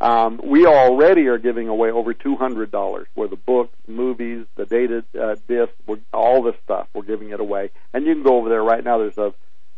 Um, 0.00 0.40
we 0.42 0.66
already 0.66 1.28
are 1.28 1.38
giving 1.38 1.68
away 1.68 1.90
over 1.92 2.12
two 2.12 2.34
hundred 2.34 2.72
dollars 2.72 3.06
worth 3.14 3.30
of 3.30 3.46
books, 3.46 3.76
movies, 3.86 4.46
the 4.56 4.66
data 4.66 5.04
uh, 5.20 5.36
disc, 5.46 5.72
all 6.12 6.42
this 6.42 6.56
stuff. 6.64 6.88
We're 6.92 7.02
giving 7.02 7.30
it 7.30 7.38
away, 7.38 7.70
and 7.92 8.04
you 8.04 8.14
can 8.14 8.24
go 8.24 8.38
over 8.38 8.48
there 8.48 8.64
right 8.64 8.82
now. 8.82 8.98
There's 8.98 9.18
a, 9.18 9.32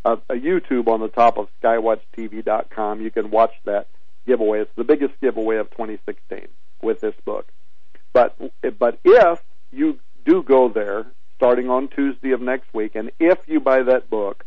a, 0.05 0.13
a 0.31 0.35
YouTube 0.35 0.89
on 0.89 1.01
the 1.01 1.09
top 1.09 1.37
of 1.37 1.49
SkywatchTV.com. 1.63 3.03
You 3.03 3.11
can 3.11 3.31
watch 3.31 3.53
that 3.65 3.89
giveaway. 4.27 4.61
It's 4.61 4.75
the 4.77 4.85
biggest 4.85 5.21
giveaway 5.21 5.57
of 5.57 5.71
2016 5.73 6.49
with 6.81 7.01
this 7.01 7.15
book. 7.27 7.47
But 8.15 8.37
but 8.79 8.99
if 9.05 9.43
you 9.71 9.99
do 10.25 10.43
go 10.43 10.71
there 10.71 11.05
starting 11.37 11.69
on 11.69 11.89
Tuesday 11.89 12.31
of 12.31 12.41
next 12.41 12.73
week, 12.73 12.95
and 12.95 13.11
if 13.19 13.39
you 13.47 13.61
buy 13.61 13.83
that 13.83 14.09
book, 14.09 14.47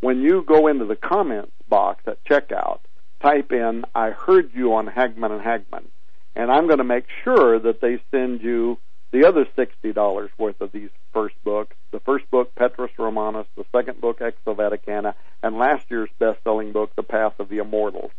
when 0.00 0.20
you 0.20 0.42
go 0.46 0.66
into 0.66 0.84
the 0.84 0.96
comments 0.96 1.52
box 1.68 2.02
at 2.06 2.22
checkout, 2.24 2.80
type 3.22 3.52
in 3.52 3.84
"I 3.94 4.10
heard 4.10 4.50
you 4.52 4.74
on 4.74 4.88
Hagmann 4.88 5.32
and 5.32 5.40
Hagmann," 5.40 5.86
and 6.34 6.50
I'm 6.50 6.66
going 6.66 6.78
to 6.78 6.84
make 6.84 7.06
sure 7.24 7.58
that 7.60 7.80
they 7.80 8.02
send 8.10 8.42
you 8.42 8.76
the 9.12 9.24
other 9.24 9.46
sixty 9.56 9.92
dollars 9.92 10.30
worth 10.36 10.60
of 10.60 10.72
these 10.72 10.90
first 11.14 11.36
books. 11.44 11.76
The 11.92 12.00
first 12.00 12.28
book, 12.30 12.54
Petrus 12.56 12.90
Romanus, 12.98 13.46
the 13.56 13.64
second 13.70 14.00
book, 14.00 14.18
Exo 14.18 14.54
Vaticana, 14.54 15.14
and 15.42 15.56
last 15.56 15.86
year's 15.90 16.10
best-selling 16.18 16.72
book, 16.72 16.90
The 16.96 17.04
Path 17.04 17.38
of 17.38 17.48
the 17.48 17.58
Immortals. 17.58 18.10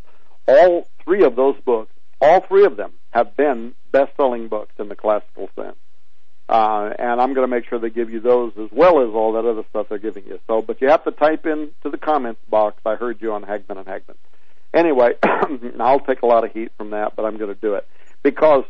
All 0.48 0.88
three 1.04 1.22
of 1.22 1.36
those 1.36 1.56
books, 1.60 1.92
all 2.20 2.40
three 2.46 2.64
of 2.64 2.76
them, 2.76 2.92
have 3.10 3.36
been 3.36 3.74
best-selling 3.92 4.48
books 4.48 4.72
in 4.78 4.88
the 4.88 4.96
classical 4.96 5.48
sense. 5.56 5.76
Uh, 6.48 6.90
and 6.98 7.20
I'm 7.20 7.34
going 7.34 7.48
to 7.48 7.54
make 7.54 7.68
sure 7.68 7.78
they 7.78 7.90
give 7.90 8.10
you 8.10 8.20
those 8.20 8.52
as 8.58 8.70
well 8.72 9.02
as 9.02 9.14
all 9.14 9.34
that 9.34 9.44
other 9.44 9.64
stuff 9.68 9.86
they're 9.90 9.98
giving 9.98 10.24
you. 10.24 10.40
So, 10.46 10.62
but 10.62 10.80
you 10.80 10.88
have 10.88 11.04
to 11.04 11.10
type 11.10 11.44
in 11.44 11.70
to 11.82 11.90
the 11.90 11.98
comments 11.98 12.40
box. 12.48 12.80
I 12.86 12.94
heard 12.94 13.20
you 13.20 13.32
on 13.32 13.42
Hagmann 13.42 13.78
and 13.78 13.86
Hagmann. 13.86 14.16
Anyway, 14.72 15.10
I'll 15.80 16.00
take 16.00 16.22
a 16.22 16.26
lot 16.26 16.44
of 16.44 16.52
heat 16.52 16.72
from 16.76 16.90
that, 16.90 17.16
but 17.16 17.24
I'm 17.24 17.36
going 17.36 17.54
to 17.54 17.60
do 17.60 17.74
it 17.74 17.86
because 18.22 18.64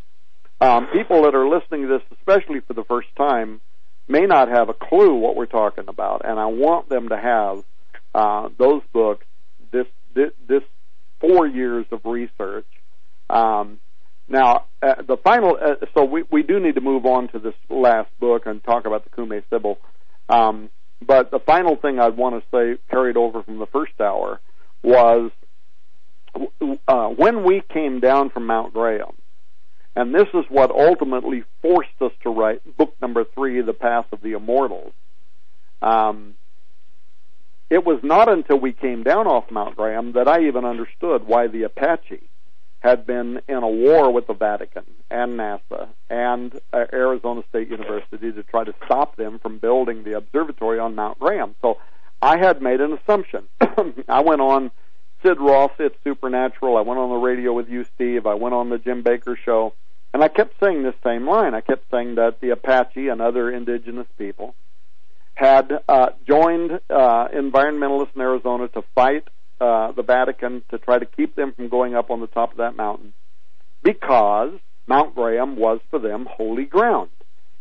um, 0.61 0.89
people 0.93 1.23
that 1.23 1.35
are 1.35 1.49
listening 1.49 1.83
to 1.83 1.89
this, 1.89 2.19
especially 2.19 2.61
for 2.61 2.75
the 2.75 2.85
first 2.85 3.09
time, 3.17 3.61
may 4.09 4.27
not 4.27 4.49
have 4.49 4.69
a 4.69 4.75
clue 4.75 5.15
what 5.15 5.37
we're 5.37 5.47
talking 5.47 5.85
about, 5.89 6.23
and 6.25 6.39
I 6.39 6.47
want 6.47 6.89
them 6.89 7.11
to 7.11 7.17
have 7.17 7.65
uh, 8.15 8.49
those 8.59 8.83
books. 8.93 9.25
This, 9.71 9.87
this 10.15 10.31
this 10.49 10.63
four 11.21 11.47
years 11.47 11.87
of 11.93 12.01
research. 12.05 12.67
Um, 13.31 13.79
now, 14.29 14.65
uh, 14.83 15.03
the 15.07 15.17
final. 15.17 15.57
Uh, 15.61 15.87
so 15.95 16.05
we 16.05 16.25
we 16.31 16.43
do 16.43 16.61
need 16.61 16.75
to 16.75 16.81
move 16.81 17.07
on 17.07 17.29
to 17.29 17.39
this 17.39 17.55
last 17.71 18.11
book 18.21 18.47
and 18.47 18.63
talk 18.63 18.85
about 18.87 19.05
the 19.05 19.11
Cumae 19.11 19.43
Sibyl. 19.51 19.79
Um, 20.29 20.71
but 21.05 21.31
the 21.31 21.39
final 21.39 21.77
thing 21.77 21.99
I'd 21.99 22.17
want 22.17 22.43
to 22.43 22.49
say, 22.51 22.81
carried 22.91 23.17
over 23.17 23.43
from 23.43 23.59
the 23.59 23.67
first 23.67 24.01
hour, 24.01 24.41
was 24.83 25.31
uh, 26.87 27.09
when 27.09 27.45
we 27.45 27.63
came 27.73 28.01
down 28.01 28.31
from 28.31 28.47
Mount 28.47 28.75
Graham, 28.75 29.15
and 29.97 30.15
this 30.15 30.29
is 30.35 30.45
what 30.49 30.71
ultimately 30.71 31.45
forced 31.63 31.91
us 32.01 32.13
to 32.23 32.31
write 32.31 32.77
book 32.77 32.95
number 33.01 33.25
three, 33.25 33.61
The 33.63 33.73
Path 33.73 34.07
of 34.13 34.21
the 34.21 34.33
Immortals. 34.33 34.93
Um, 35.81 36.35
it 37.71 37.85
was 37.85 38.01
not 38.03 38.29
until 38.29 38.59
we 38.59 38.73
came 38.73 39.03
down 39.03 39.27
off 39.27 39.51
Mount 39.51 39.77
Graham 39.77 40.13
that 40.13 40.27
I 40.29 40.47
even 40.47 40.65
understood 40.65 41.27
why 41.27 41.47
the 41.47 41.63
Apache 41.65 42.29
had 42.81 43.07
been 43.07 43.41
in 43.49 43.57
a 43.57 43.69
war 43.69 44.13
with 44.13 44.27
the 44.27 44.35
Vatican 44.35 44.85
and 45.11 45.39
NASA 45.39 45.89
and 46.09 46.61
uh, 46.73 46.85
Arizona 46.93 47.43
State 47.49 47.69
University 47.69 48.31
to 48.33 48.43
try 48.45 48.65
to 48.65 48.75
stop 48.85 49.17
them 49.17 49.39
from 49.41 49.59
building 49.59 50.05
the 50.05 50.17
observatory 50.17 50.79
on 50.79 50.95
Mount 50.95 51.19
Graham. 51.19 51.57
So 51.61 51.79
I 52.23 52.39
had 52.39 52.63
made 52.63 52.81
an 52.81 52.93
assumption. 52.93 53.49
I 54.09 54.21
went 54.21 54.41
on 54.41 54.71
Sid 55.23 55.41
Roth, 55.41 55.81
It's 55.81 55.97
Supernatural. 56.05 56.77
I 56.77 56.83
went 56.83 57.01
on 57.01 57.11
the 57.11 57.17
radio 57.17 57.53
with 57.53 57.69
you, 57.69 57.85
Steve. 57.85 58.27
I 58.27 58.35
went 58.35 58.55
on 58.55 58.71
the 58.71 58.79
Jim 58.79 59.03
Bakker 59.03 59.37
show. 59.37 59.75
And 60.15 60.23
I 60.23 60.29
kept 60.29 60.55
saying 60.63 60.83
this 60.83 60.95
same 61.05 61.29
line. 61.29 61.55
I 61.55 61.61
kept 61.61 61.91
saying 61.91 62.15
that 62.15 62.41
the 62.41 62.51
Apache 62.51 63.09
and 63.09 63.21
other 63.21 63.51
indigenous 63.51 64.07
people 64.17 64.55
had 65.35 65.71
uh, 65.89 66.11
joined 66.27 66.73
uh, 66.91 67.29
environmentalists 67.29 68.15
in 68.15 68.21
Arizona 68.21 68.69
to 68.69 68.83
fight 68.95 69.29
uh, 69.61 69.93
the 69.93 70.03
Vatican 70.03 70.63
to 70.71 70.79
try 70.79 70.99
to 70.99 71.07
keep 71.07 71.35
them 71.35 71.53
from 71.53 71.69
going 71.69 71.95
up 71.95 72.11
on 72.11 72.21
the 72.21 72.27
top 72.27 72.53
of 72.53 72.59
that 72.59 72.77
mountain 72.77 73.13
because 73.83 74.53
Mount 74.87 75.15
Graham 75.15 75.57
was 75.57 75.81
for 75.91 75.99
them 75.99 76.27
holy 76.31 76.65
ground. 76.65 77.11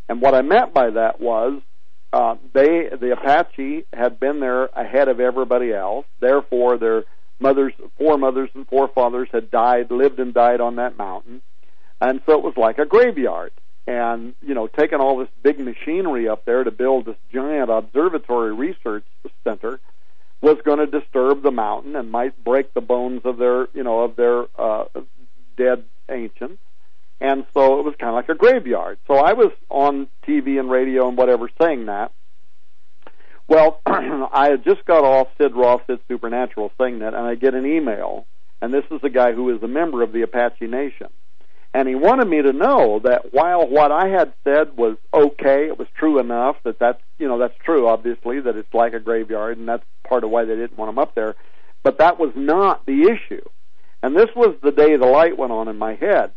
And 0.09 0.21
what 0.21 0.33
I 0.33 0.41
meant 0.41 0.73
by 0.73 0.91
that 0.91 1.19
was 1.19 1.61
uh, 2.13 2.35
they, 2.53 2.89
the 2.99 3.13
Apache, 3.13 3.85
had 3.93 4.19
been 4.19 4.39
there 4.39 4.65
ahead 4.65 5.09
of 5.09 5.19
everybody 5.19 5.73
else. 5.73 6.05
Therefore, 6.21 6.77
their 6.77 7.03
mothers, 7.39 7.73
foremothers, 7.97 8.49
and 8.53 8.67
forefathers 8.67 9.27
had 9.31 9.51
died, 9.51 9.91
lived 9.91 10.19
and 10.19 10.33
died 10.33 10.61
on 10.61 10.77
that 10.77 10.97
mountain, 10.97 11.41
and 11.99 12.21
so 12.25 12.33
it 12.33 12.43
was 12.43 12.55
like 12.55 12.77
a 12.77 12.85
graveyard. 12.85 13.51
And 13.85 14.35
you 14.41 14.53
know, 14.53 14.67
taking 14.67 14.99
all 14.99 15.17
this 15.17 15.29
big 15.43 15.59
machinery 15.59 16.27
up 16.27 16.45
there 16.45 16.63
to 16.63 16.71
build 16.71 17.05
this 17.05 17.17
giant 17.33 17.69
observatory 17.69 18.53
research 18.53 19.05
center 19.43 19.79
was 20.41 20.57
going 20.63 20.79
to 20.79 20.85
disturb 20.85 21.43
the 21.43 21.51
mountain 21.51 21.95
and 21.95 22.11
might 22.11 22.43
break 22.43 22.73
the 22.73 22.81
bones 22.81 23.21
of 23.25 23.37
their, 23.37 23.67
you 23.73 23.83
know, 23.83 24.01
of 24.01 24.15
their 24.15 24.45
uh, 24.57 24.85
dead 25.57 25.83
ancients. 26.09 26.61
And 27.19 27.45
so 27.53 27.79
it 27.79 27.85
was 27.85 27.95
kind 27.99 28.09
of 28.09 28.15
like 28.15 28.29
a 28.29 28.35
graveyard. 28.35 28.99
So 29.07 29.15
I 29.15 29.33
was 29.33 29.51
on 29.69 30.07
TV 30.27 30.59
and 30.59 30.69
radio 30.69 31.07
and 31.07 31.17
whatever 31.17 31.49
saying 31.59 31.87
that. 31.87 32.11
Well, 33.47 33.81
I 33.85 34.49
had 34.51 34.63
just 34.63 34.85
got 34.85 35.03
off 35.03 35.29
Sid 35.41 35.55
Roth, 35.55 35.81
It's 35.89 36.03
Supernatural, 36.07 36.71
saying 36.79 36.99
that, 36.99 37.13
and 37.13 37.25
I 37.25 37.35
get 37.35 37.55
an 37.55 37.65
email, 37.65 38.27
and 38.61 38.73
this 38.73 38.83
is 38.91 38.99
a 39.03 39.09
guy 39.09 39.31
who 39.31 39.55
is 39.55 39.63
a 39.63 39.67
member 39.67 40.03
of 40.03 40.11
the 40.11 40.21
Apache 40.21 40.67
Nation. 40.67 41.07
And 41.77 41.87
he 41.87 41.93
wanted 41.93 42.27
me 42.27 42.41
to 42.41 42.53
know 42.53 42.97
that 43.03 43.35
while 43.35 43.67
what 43.67 43.91
I 43.91 44.07
had 44.07 44.33
said 44.43 44.75
was 44.75 44.97
okay, 45.13 45.67
it 45.67 45.77
was 45.77 45.87
true 45.95 46.17
enough 46.17 46.55
that 46.63 46.79
that's, 46.79 46.99
you 47.19 47.27
know, 47.27 47.37
that's 47.37 47.53
true, 47.63 47.87
obviously, 47.87 48.39
that 48.39 48.55
it's 48.55 48.73
like 48.73 48.93
a 48.93 48.99
graveyard, 48.99 49.59
and 49.59 49.69
that's 49.69 49.83
part 50.03 50.23
of 50.23 50.31
why 50.31 50.43
they 50.45 50.55
didn't 50.55 50.75
want 50.75 50.89
him 50.89 50.97
up 50.97 51.13
there. 51.13 51.35
But 51.83 51.99
that 51.99 52.19
was 52.19 52.31
not 52.35 52.83
the 52.87 53.03
issue. 53.03 53.47
And 54.01 54.17
this 54.17 54.29
was 54.35 54.55
the 54.63 54.71
day 54.71 54.95
the 54.95 55.05
light 55.05 55.37
went 55.37 55.51
on 55.51 55.67
in 55.67 55.77
my 55.77 55.93
head. 55.93 56.31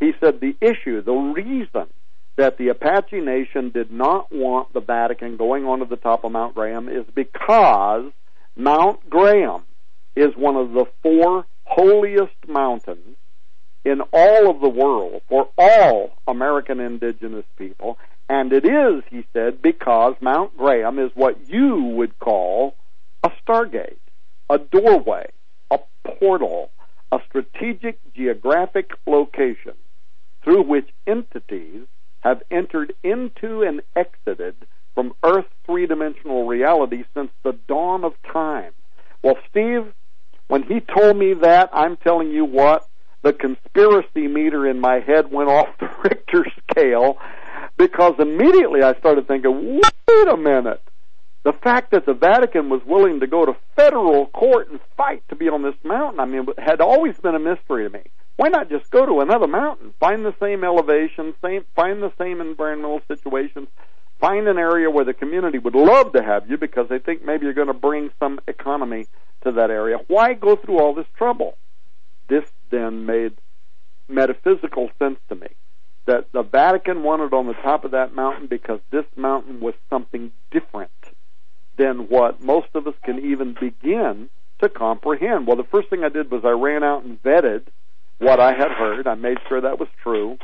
He 0.00 0.14
said 0.18 0.40
the 0.40 0.56
issue, 0.62 1.02
the 1.02 1.12
reason 1.12 1.88
that 2.36 2.56
the 2.56 2.68
Apache 2.68 3.20
Nation 3.20 3.68
did 3.68 3.92
not 3.92 4.32
want 4.32 4.72
the 4.72 4.80
Vatican 4.80 5.36
going 5.36 5.66
onto 5.66 5.86
the 5.86 5.96
top 5.96 6.24
of 6.24 6.32
Mount 6.32 6.54
Graham 6.54 6.88
is 6.88 7.04
because 7.14 8.10
Mount 8.56 9.10
Graham 9.10 9.64
is 10.14 10.34
one 10.36 10.56
of 10.56 10.72
the 10.72 10.86
four 11.02 11.44
holiest 11.66 12.48
mountains 12.48 13.18
in 13.86 14.00
all 14.12 14.50
of 14.50 14.60
the 14.60 14.68
world 14.68 15.22
for 15.28 15.48
all 15.56 16.10
American 16.26 16.80
indigenous 16.80 17.44
people. 17.56 17.96
And 18.28 18.52
it 18.52 18.64
is, 18.64 19.04
he 19.08 19.24
said, 19.32 19.62
because 19.62 20.14
Mount 20.20 20.56
Graham 20.56 20.98
is 20.98 21.12
what 21.14 21.48
you 21.48 21.76
would 21.96 22.18
call 22.18 22.74
a 23.22 23.30
stargate, 23.46 24.00
a 24.50 24.58
doorway, 24.58 25.30
a 25.70 25.78
portal, 26.04 26.70
a 27.12 27.20
strategic 27.28 28.00
geographic 28.12 28.90
location 29.06 29.74
through 30.42 30.62
which 30.62 30.88
entities 31.06 31.86
have 32.20 32.42
entered 32.50 32.92
into 33.04 33.62
and 33.62 33.82
exited 33.94 34.56
from 34.96 35.12
Earth's 35.22 35.48
three 35.64 35.86
dimensional 35.86 36.44
reality 36.44 37.04
since 37.14 37.30
the 37.44 37.52
dawn 37.68 38.02
of 38.02 38.14
time. 38.32 38.72
Well, 39.22 39.36
Steve, 39.48 39.92
when 40.48 40.64
he 40.64 40.80
told 40.80 41.16
me 41.16 41.34
that, 41.34 41.70
I'm 41.72 41.96
telling 41.96 42.32
you 42.32 42.44
what, 42.44 42.88
the 43.22 43.32
conspiracy 43.32 44.28
meter 44.28 44.66
in 44.66 44.80
my 44.80 45.00
head 45.00 45.30
went 45.30 45.50
off 45.50 45.68
the 45.78 45.90
Richter 46.04 46.46
scale 46.70 47.18
because 47.76 48.14
immediately 48.18 48.82
I 48.82 48.94
started 48.98 49.26
thinking, 49.28 49.80
wait 49.80 50.28
a 50.28 50.36
minute. 50.36 50.82
The 51.44 51.52
fact 51.52 51.92
that 51.92 52.06
the 52.06 52.14
Vatican 52.14 52.70
was 52.70 52.80
willing 52.84 53.20
to 53.20 53.26
go 53.26 53.46
to 53.46 53.56
federal 53.76 54.26
court 54.26 54.68
and 54.68 54.80
fight 54.96 55.22
to 55.28 55.36
be 55.36 55.48
on 55.48 55.62
this 55.62 55.76
mountain, 55.84 56.18
I 56.18 56.24
mean, 56.24 56.46
had 56.58 56.80
always 56.80 57.16
been 57.18 57.36
a 57.36 57.38
mystery 57.38 57.84
to 57.84 57.90
me. 57.90 58.02
Why 58.36 58.48
not 58.48 58.68
just 58.68 58.90
go 58.90 59.06
to 59.06 59.20
another 59.20 59.46
mountain, 59.46 59.94
find 60.00 60.24
the 60.24 60.34
same 60.40 60.64
elevation, 60.64 61.34
same, 61.40 61.64
find 61.74 62.02
the 62.02 62.12
same 62.18 62.40
environmental 62.40 63.00
situations, 63.08 63.68
find 64.20 64.48
an 64.48 64.58
area 64.58 64.90
where 64.90 65.04
the 65.04 65.14
community 65.14 65.58
would 65.58 65.74
love 65.74 66.12
to 66.12 66.22
have 66.22 66.50
you 66.50 66.58
because 66.58 66.88
they 66.88 66.98
think 66.98 67.24
maybe 67.24 67.44
you're 67.44 67.54
going 67.54 67.66
to 67.68 67.74
bring 67.74 68.10
some 68.18 68.40
economy 68.46 69.06
to 69.44 69.52
that 69.52 69.70
area. 69.70 69.98
Why 70.08 70.34
go 70.34 70.56
through 70.56 70.80
all 70.80 70.94
this 70.94 71.06
trouble? 71.16 71.56
This 72.28 72.44
then 72.70 73.06
made 73.06 73.32
metaphysical 74.08 74.90
sense 74.98 75.18
to 75.28 75.34
me 75.34 75.48
that 76.06 76.30
the 76.32 76.42
Vatican 76.42 77.02
wanted 77.02 77.32
on 77.32 77.46
the 77.46 77.54
top 77.54 77.84
of 77.84 77.90
that 77.90 78.14
mountain 78.14 78.46
because 78.46 78.80
this 78.90 79.04
mountain 79.16 79.60
was 79.60 79.74
something 79.90 80.30
different 80.50 80.90
than 81.76 82.08
what 82.08 82.40
most 82.42 82.68
of 82.74 82.86
us 82.86 82.94
can 83.04 83.18
even 83.18 83.54
begin 83.60 84.30
to 84.60 84.68
comprehend. 84.68 85.46
Well, 85.46 85.56
the 85.56 85.64
first 85.64 85.90
thing 85.90 86.04
I 86.04 86.08
did 86.08 86.30
was 86.30 86.42
I 86.44 86.50
ran 86.50 86.82
out 86.82 87.04
and 87.04 87.22
vetted 87.22 87.66
what 88.18 88.40
I 88.40 88.52
had 88.52 88.70
heard. 88.70 89.06
I 89.06 89.14
made 89.14 89.38
sure 89.48 89.60
that 89.60 89.78
was 89.78 89.88
true. 90.02 90.38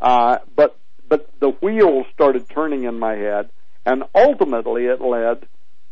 Uh, 0.00 0.38
but 0.56 0.76
but 1.08 1.28
the 1.38 1.50
wheels 1.50 2.06
started 2.12 2.48
turning 2.48 2.84
in 2.84 2.98
my 2.98 3.14
head, 3.14 3.50
and 3.84 4.04
ultimately 4.14 4.86
it 4.86 5.00
led 5.00 5.46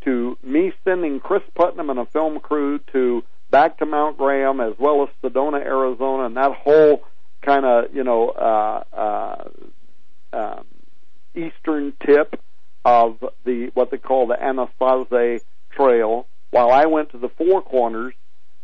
to 0.05 0.37
me 0.43 0.73
sending 0.85 1.21
Cris 1.21 1.43
Putnam 1.55 1.91
and 1.91 1.99
a 1.99 2.07
film 2.07 2.41
crew 2.41 2.81
to 2.93 3.23
back 3.53 3.79
to 3.79 3.87
Mount 3.87 4.19
Graham 4.19 4.61
as 4.61 4.73
well 4.79 5.05
as 5.05 5.09
Sedona, 5.23 5.61
Arizona, 5.65 6.25
and 6.25 6.37
that 6.37 6.53
whole 6.57 7.05
kind 7.43 7.65
of 7.65 7.95
you 7.95 8.03
know 8.03 8.31
uh, 8.31 8.83
uh, 8.93 9.49
um, 10.33 10.65
eastern 11.37 11.93
tip 12.05 12.41
of 12.85 13.19
the 13.45 13.71
what 13.75 13.93
they 13.93 13.99
call 13.99 14.27
the 14.27 14.35
Anasazi 14.35 15.41
Trail. 15.71 16.27
While 16.51 16.71
I 16.71 16.87
went 16.87 17.11
to 17.13 17.19
the 17.19 17.29
Four 17.29 17.63
Corners, 17.63 18.15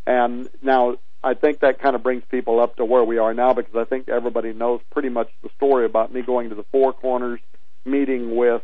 and 0.07 0.49
now 0.61 0.97
I 1.23 1.35
think 1.35 1.61
that 1.61 1.81
kind 1.81 1.95
of 1.95 2.03
brings 2.03 2.23
people 2.31 2.61
up 2.61 2.77
to 2.77 2.85
where 2.85 3.05
we 3.05 3.19
are 3.19 3.33
now 3.33 3.53
because 3.55 3.75
I 3.77 3.85
think 3.85 4.09
everybody 4.09 4.53
knows 4.53 4.81
pretty 4.91 5.09
much 5.09 5.31
the 5.43 5.51
story 5.57 5.87
about 5.87 6.13
me 6.13 6.23
going 6.23 6.49
to 6.51 6.55
the 6.55 6.65
Four 6.71 6.93
Corners, 6.93 7.41
meeting 7.85 8.37
with, 8.37 8.63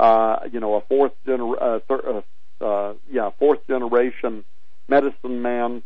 uh, 0.00 0.36
you 0.50 0.60
know, 0.60 0.74
a 0.74 0.80
fourth 0.82 1.12
gener- 1.26 1.60
uh, 1.60 1.78
thir- 1.86 2.22
uh, 2.60 2.64
uh, 2.64 2.94
yeah, 3.10 3.30
fourth 3.38 3.66
generation 3.66 4.44
medicine 4.88 5.42
man, 5.42 5.82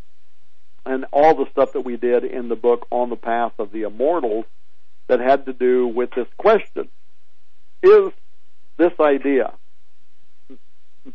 and 0.84 1.06
all 1.12 1.34
the 1.34 1.50
stuff 1.50 1.72
that 1.72 1.82
we 1.82 1.96
did 1.96 2.24
in 2.24 2.48
the 2.48 2.56
book 2.56 2.86
on 2.90 3.10
the 3.10 3.16
path 3.16 3.52
of 3.58 3.72
the 3.72 3.82
immortals 3.82 4.44
that 5.08 5.20
had 5.20 5.46
to 5.46 5.52
do 5.52 5.86
with 5.86 6.10
this 6.14 6.28
question: 6.36 6.88
Is 7.82 8.12
this 8.76 8.92
idea 9.00 9.52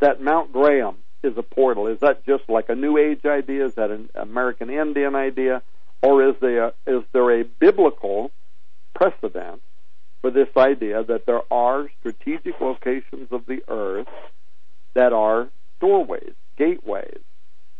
that 0.00 0.22
Mount 0.22 0.52
Graham 0.52 0.96
is 1.22 1.36
a 1.36 1.42
portal? 1.42 1.86
Is 1.86 2.00
that 2.00 2.24
just 2.26 2.48
like 2.48 2.68
a 2.68 2.74
New 2.74 2.98
Age 2.98 3.24
idea? 3.24 3.66
Is 3.66 3.74
that 3.74 3.90
an 3.90 4.08
American 4.14 4.70
Indian 4.70 5.14
idea? 5.14 5.62
Or 6.02 6.28
is 6.28 6.34
there, 6.40 6.72
is 6.86 7.02
there 7.12 7.30
a 7.40 7.44
biblical 7.44 8.32
precedent 8.94 9.62
for 10.20 10.30
this 10.30 10.48
idea 10.56 11.04
that 11.04 11.26
there 11.26 11.42
are 11.52 11.88
strategic 12.00 12.60
locations 12.60 13.30
of 13.30 13.46
the 13.46 13.62
earth 13.68 14.08
that 14.94 15.12
are 15.12 15.48
doorways, 15.80 16.34
gateways? 16.56 17.20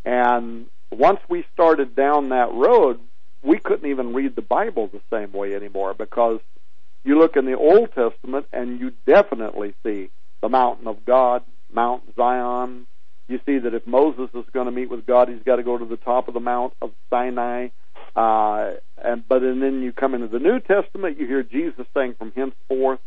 And 0.04 0.66
once 0.90 1.20
we 1.28 1.44
started 1.52 1.94
down 1.94 2.30
that 2.30 2.52
road, 2.52 3.00
we 3.42 3.58
couldn't 3.58 3.88
even 3.88 4.14
read 4.14 4.36
the 4.36 4.42
Bible 4.42 4.88
the 4.88 5.00
same 5.10 5.32
way 5.32 5.54
anymore 5.54 5.94
because 5.94 6.40
you 7.04 7.18
look 7.18 7.36
in 7.36 7.46
the 7.46 7.56
Old 7.56 7.92
Testament 7.94 8.46
and 8.52 8.78
you 8.78 8.92
definitely 9.06 9.74
see 9.84 10.10
the 10.40 10.48
mountain 10.48 10.86
of 10.86 11.04
God, 11.04 11.42
Mount 11.72 12.02
Zion, 12.14 12.86
you 13.28 13.40
see 13.46 13.58
that 13.58 13.74
if 13.74 13.86
Moses 13.86 14.28
is 14.34 14.44
going 14.52 14.66
to 14.66 14.72
meet 14.72 14.90
with 14.90 15.06
God, 15.06 15.28
he's 15.28 15.42
got 15.44 15.56
to 15.56 15.62
go 15.62 15.78
to 15.78 15.84
the 15.84 15.96
top 15.96 16.28
of 16.28 16.34
the 16.34 16.40
Mount 16.40 16.74
of 16.82 16.92
Sinai. 17.10 17.68
Uh, 18.14 18.72
and 19.02 19.26
but 19.26 19.42
and 19.42 19.62
then 19.62 19.82
you 19.82 19.92
come 19.92 20.14
into 20.14 20.28
the 20.28 20.38
New 20.38 20.60
Testament, 20.60 21.18
you 21.18 21.26
hear 21.26 21.42
Jesus 21.42 21.86
saying, 21.94 22.14
"From 22.18 22.32
henceforth, 22.32 23.00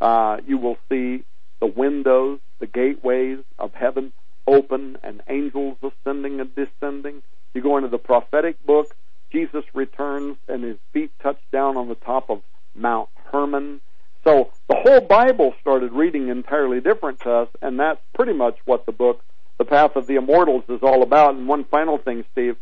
uh, 0.00 0.38
you 0.46 0.58
will 0.58 0.78
see 0.88 1.22
the 1.60 1.66
windows, 1.66 2.40
the 2.58 2.66
gateways 2.66 3.38
of 3.58 3.72
heaven 3.72 4.12
open, 4.46 4.98
and 5.02 5.22
angels 5.28 5.76
ascending 5.82 6.40
and 6.40 6.54
descending." 6.54 7.22
You 7.54 7.60
go 7.60 7.76
into 7.76 7.88
the 7.88 7.98
prophetic 7.98 8.64
book. 8.64 8.94
Jesus 9.30 9.64
returns, 9.74 10.36
and 10.48 10.62
his 10.62 10.78
feet 10.92 11.10
touch 11.22 11.40
down 11.50 11.76
on 11.76 11.88
the 11.88 11.94
top 11.94 12.28
of 12.30 12.42
Mount 12.74 13.08
Hermon. 13.30 13.80
So 14.24 14.50
the 14.68 14.76
whole 14.76 15.00
Bible 15.00 15.54
started 15.60 15.92
reading 15.92 16.28
entirely 16.28 16.80
different 16.80 17.20
to 17.20 17.30
us, 17.32 17.48
and 17.60 17.80
that's 17.80 18.00
pretty 18.14 18.32
much 18.32 18.58
what 18.64 18.86
the 18.86 18.92
book 18.92 19.22
the 19.58 19.64
path 19.64 19.96
of 19.96 20.06
the 20.06 20.16
immortals 20.16 20.64
is 20.68 20.82
all 20.82 21.02
about. 21.02 21.34
And 21.34 21.46
one 21.46 21.64
final 21.64 21.98
thing, 21.98 22.24
Steve, 22.32 22.56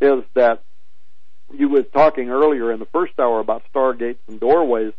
is 0.00 0.22
that 0.34 0.62
you 1.52 1.68
were 1.68 1.82
talking 1.82 2.30
earlier 2.30 2.72
in 2.72 2.78
the 2.78 2.86
first 2.86 3.18
hour 3.18 3.40
about 3.40 3.62
stargates 3.72 4.18
and 4.28 4.38
doorways. 4.40 4.92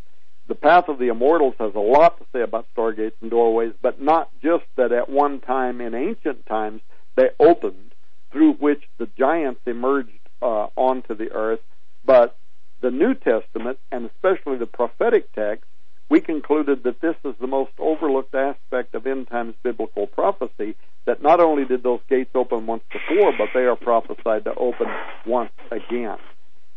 The 0.54 0.60
path 0.60 0.88
of 0.88 1.00
the 1.00 1.08
immortals 1.08 1.56
has 1.58 1.74
a 1.74 1.80
lot 1.80 2.20
to 2.20 2.26
say 2.32 2.42
about 2.44 2.68
stargates 2.78 3.16
and 3.22 3.32
doorways, 3.32 3.74
but 3.82 4.00
not 4.00 4.30
just 4.44 4.66
that 4.76 4.92
at 4.92 5.10
one 5.10 5.40
time 5.40 5.82
in 5.82 5.96
ancient 5.96 6.46
times 6.46 6.82
they 7.16 7.30
opened 7.40 7.96
through 8.32 8.54
which 8.54 8.84
the 9.00 9.10
giants 9.18 9.62
emerged 9.66 10.12
uh, 10.44 10.68
onto 10.76 11.16
the 11.16 11.32
earth, 11.32 11.62
but 12.06 12.38
the 12.82 12.92
New 12.92 13.16
Testament 13.16 13.80
and 13.92 14.06
especially 14.06 14.58
the 14.58 14.68
prophetic 14.68 15.34
text 15.34 15.66
we 16.08 16.22
concluded 16.22 16.84
that 16.84 17.02
this 17.02 17.16
is 17.26 17.34
the 17.42 17.48
most 17.48 17.72
overlooked 17.80 18.36
aspect 18.36 18.94
of 18.94 19.08
end 19.08 19.30
times 19.30 19.56
biblical 19.64 20.06
prophecy, 20.06 20.76
that 21.08 21.24
not 21.24 21.40
only 21.40 21.66
did 21.66 21.82
those 21.82 22.02
gates 22.08 22.30
open 22.36 22.68
once 22.68 22.84
before, 22.92 23.34
but 23.36 23.50
they 23.56 23.66
are 23.66 23.76
prophesied 23.76 24.44
to 24.44 24.54
open 24.54 24.86
once 25.26 25.50
again. 25.72 26.20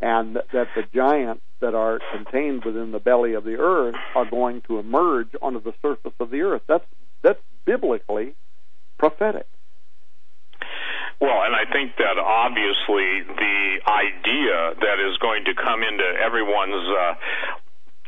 And 0.01 0.36
that 0.36 0.68
the 0.74 0.82
giants 0.94 1.43
that 1.60 1.74
are 1.74 2.01
contained 2.12 2.64
within 2.64 2.93
the 2.93 2.98
belly 2.98 3.32
of 3.35 3.44
the 3.44 3.56
earth 3.56 3.94
are 4.14 4.28
going 4.28 4.60
to 4.68 4.78
emerge 4.78 5.28
onto 5.40 5.62
the 5.62 5.73
surface 5.81 6.12
of 6.20 6.31
the 6.31 6.43
earth. 6.43 6.62
That's, 6.68 6.85
that's 7.23 7.40
biblically 7.64 8.35
prophetic. 8.98 9.47
Well, 11.18 11.43
and 11.44 11.56
I 11.56 11.64
think 11.73 11.97
that 11.97 12.18
obviously 12.20 13.24
the 13.24 13.81
idea 13.89 14.77
that 14.85 15.01
is 15.01 15.16
going 15.16 15.47
to 15.47 15.55
come 15.55 15.82
into 15.82 16.05
everyone's 16.20 16.89
uh, 16.93 17.14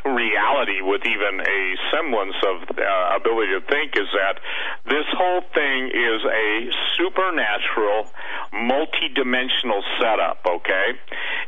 reality 0.04 0.80
with 0.82 1.02
even 1.04 1.40
a 1.40 1.60
semblance 1.90 2.36
of 2.46 2.56
uh, 2.76 3.16
ability 3.16 3.52
to 3.58 3.62
think 3.66 3.96
is 3.96 4.08
that 4.14 4.40
this 4.86 5.06
whole 5.16 5.42
thing 5.54 5.90
is 5.90 6.20
a 6.24 6.70
supernatural, 6.96 8.08
multi-dimensional 8.52 9.82
setup, 10.00 10.40
okay? 10.46 10.88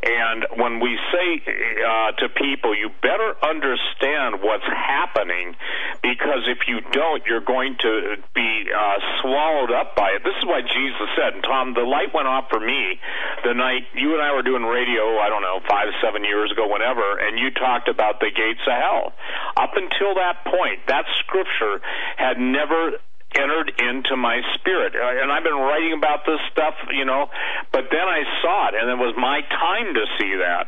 And 0.03 0.47
when 0.57 0.81
we 0.81 0.99
say 1.13 1.29
uh, 1.41 2.13
to 2.21 2.29
people, 2.29 2.77
you 2.77 2.91
better 3.03 3.37
understand 3.43 4.43
what's 4.43 4.67
happening 4.67 5.57
because 6.03 6.49
if 6.49 6.67
you 6.69 6.81
don't, 6.93 7.25
you're 7.27 7.45
going 7.45 7.77
to 7.81 8.17
be 8.35 8.65
uh, 8.69 8.99
swallowed 9.21 9.73
up 9.73 9.97
by 9.97 10.17
it. 10.17 10.25
This 10.25 10.37
is 10.39 10.47
why 10.47 10.61
Jesus 10.63 11.09
said, 11.17 11.35
and 11.35 11.45
Tom, 11.45 11.75
the 11.75 11.85
light 11.85 12.13
went 12.15 12.29
off 12.29 12.49
for 12.51 12.61
me 12.61 13.01
the 13.45 13.55
night 13.55 13.85
you 13.95 14.13
and 14.13 14.23
I 14.23 14.33
were 14.35 14.43
doing 14.43 14.63
radio, 14.63 15.19
I 15.19 15.29
don't 15.29 15.43
know, 15.43 15.61
five, 15.69 15.89
seven 16.03 16.25
years 16.25 16.53
ago, 16.53 16.69
whenever, 16.69 17.19
and 17.19 17.39
you 17.39 17.51
talked 17.51 17.89
about 17.89 18.21
the 18.21 18.31
gates 18.41 18.65
of 18.65 18.73
hell. 18.73 19.13
Up 19.61 19.77
until 19.77 20.17
that 20.17 20.49
point, 20.49 20.81
that 20.89 21.05
scripture 21.21 21.85
had 22.17 22.41
never 22.41 22.97
entered 23.37 23.71
into 23.79 24.17
my 24.17 24.41
spirit. 24.59 24.97
Uh, 24.97 25.23
and 25.23 25.31
I've 25.31 25.45
been 25.45 25.55
writing 25.55 25.93
about 25.93 26.27
this 26.27 26.41
stuff, 26.51 26.75
you 26.91 27.05
know, 27.05 27.29
but 27.71 27.87
then 27.93 28.07
I 28.09 28.25
saw 28.43 28.69
it 28.69 28.75
and 28.75 28.91
it 28.91 28.99
was 28.99 29.15
my 29.15 29.43
time 29.47 29.95
to 29.95 30.05
see 30.19 30.35
that. 30.41 30.67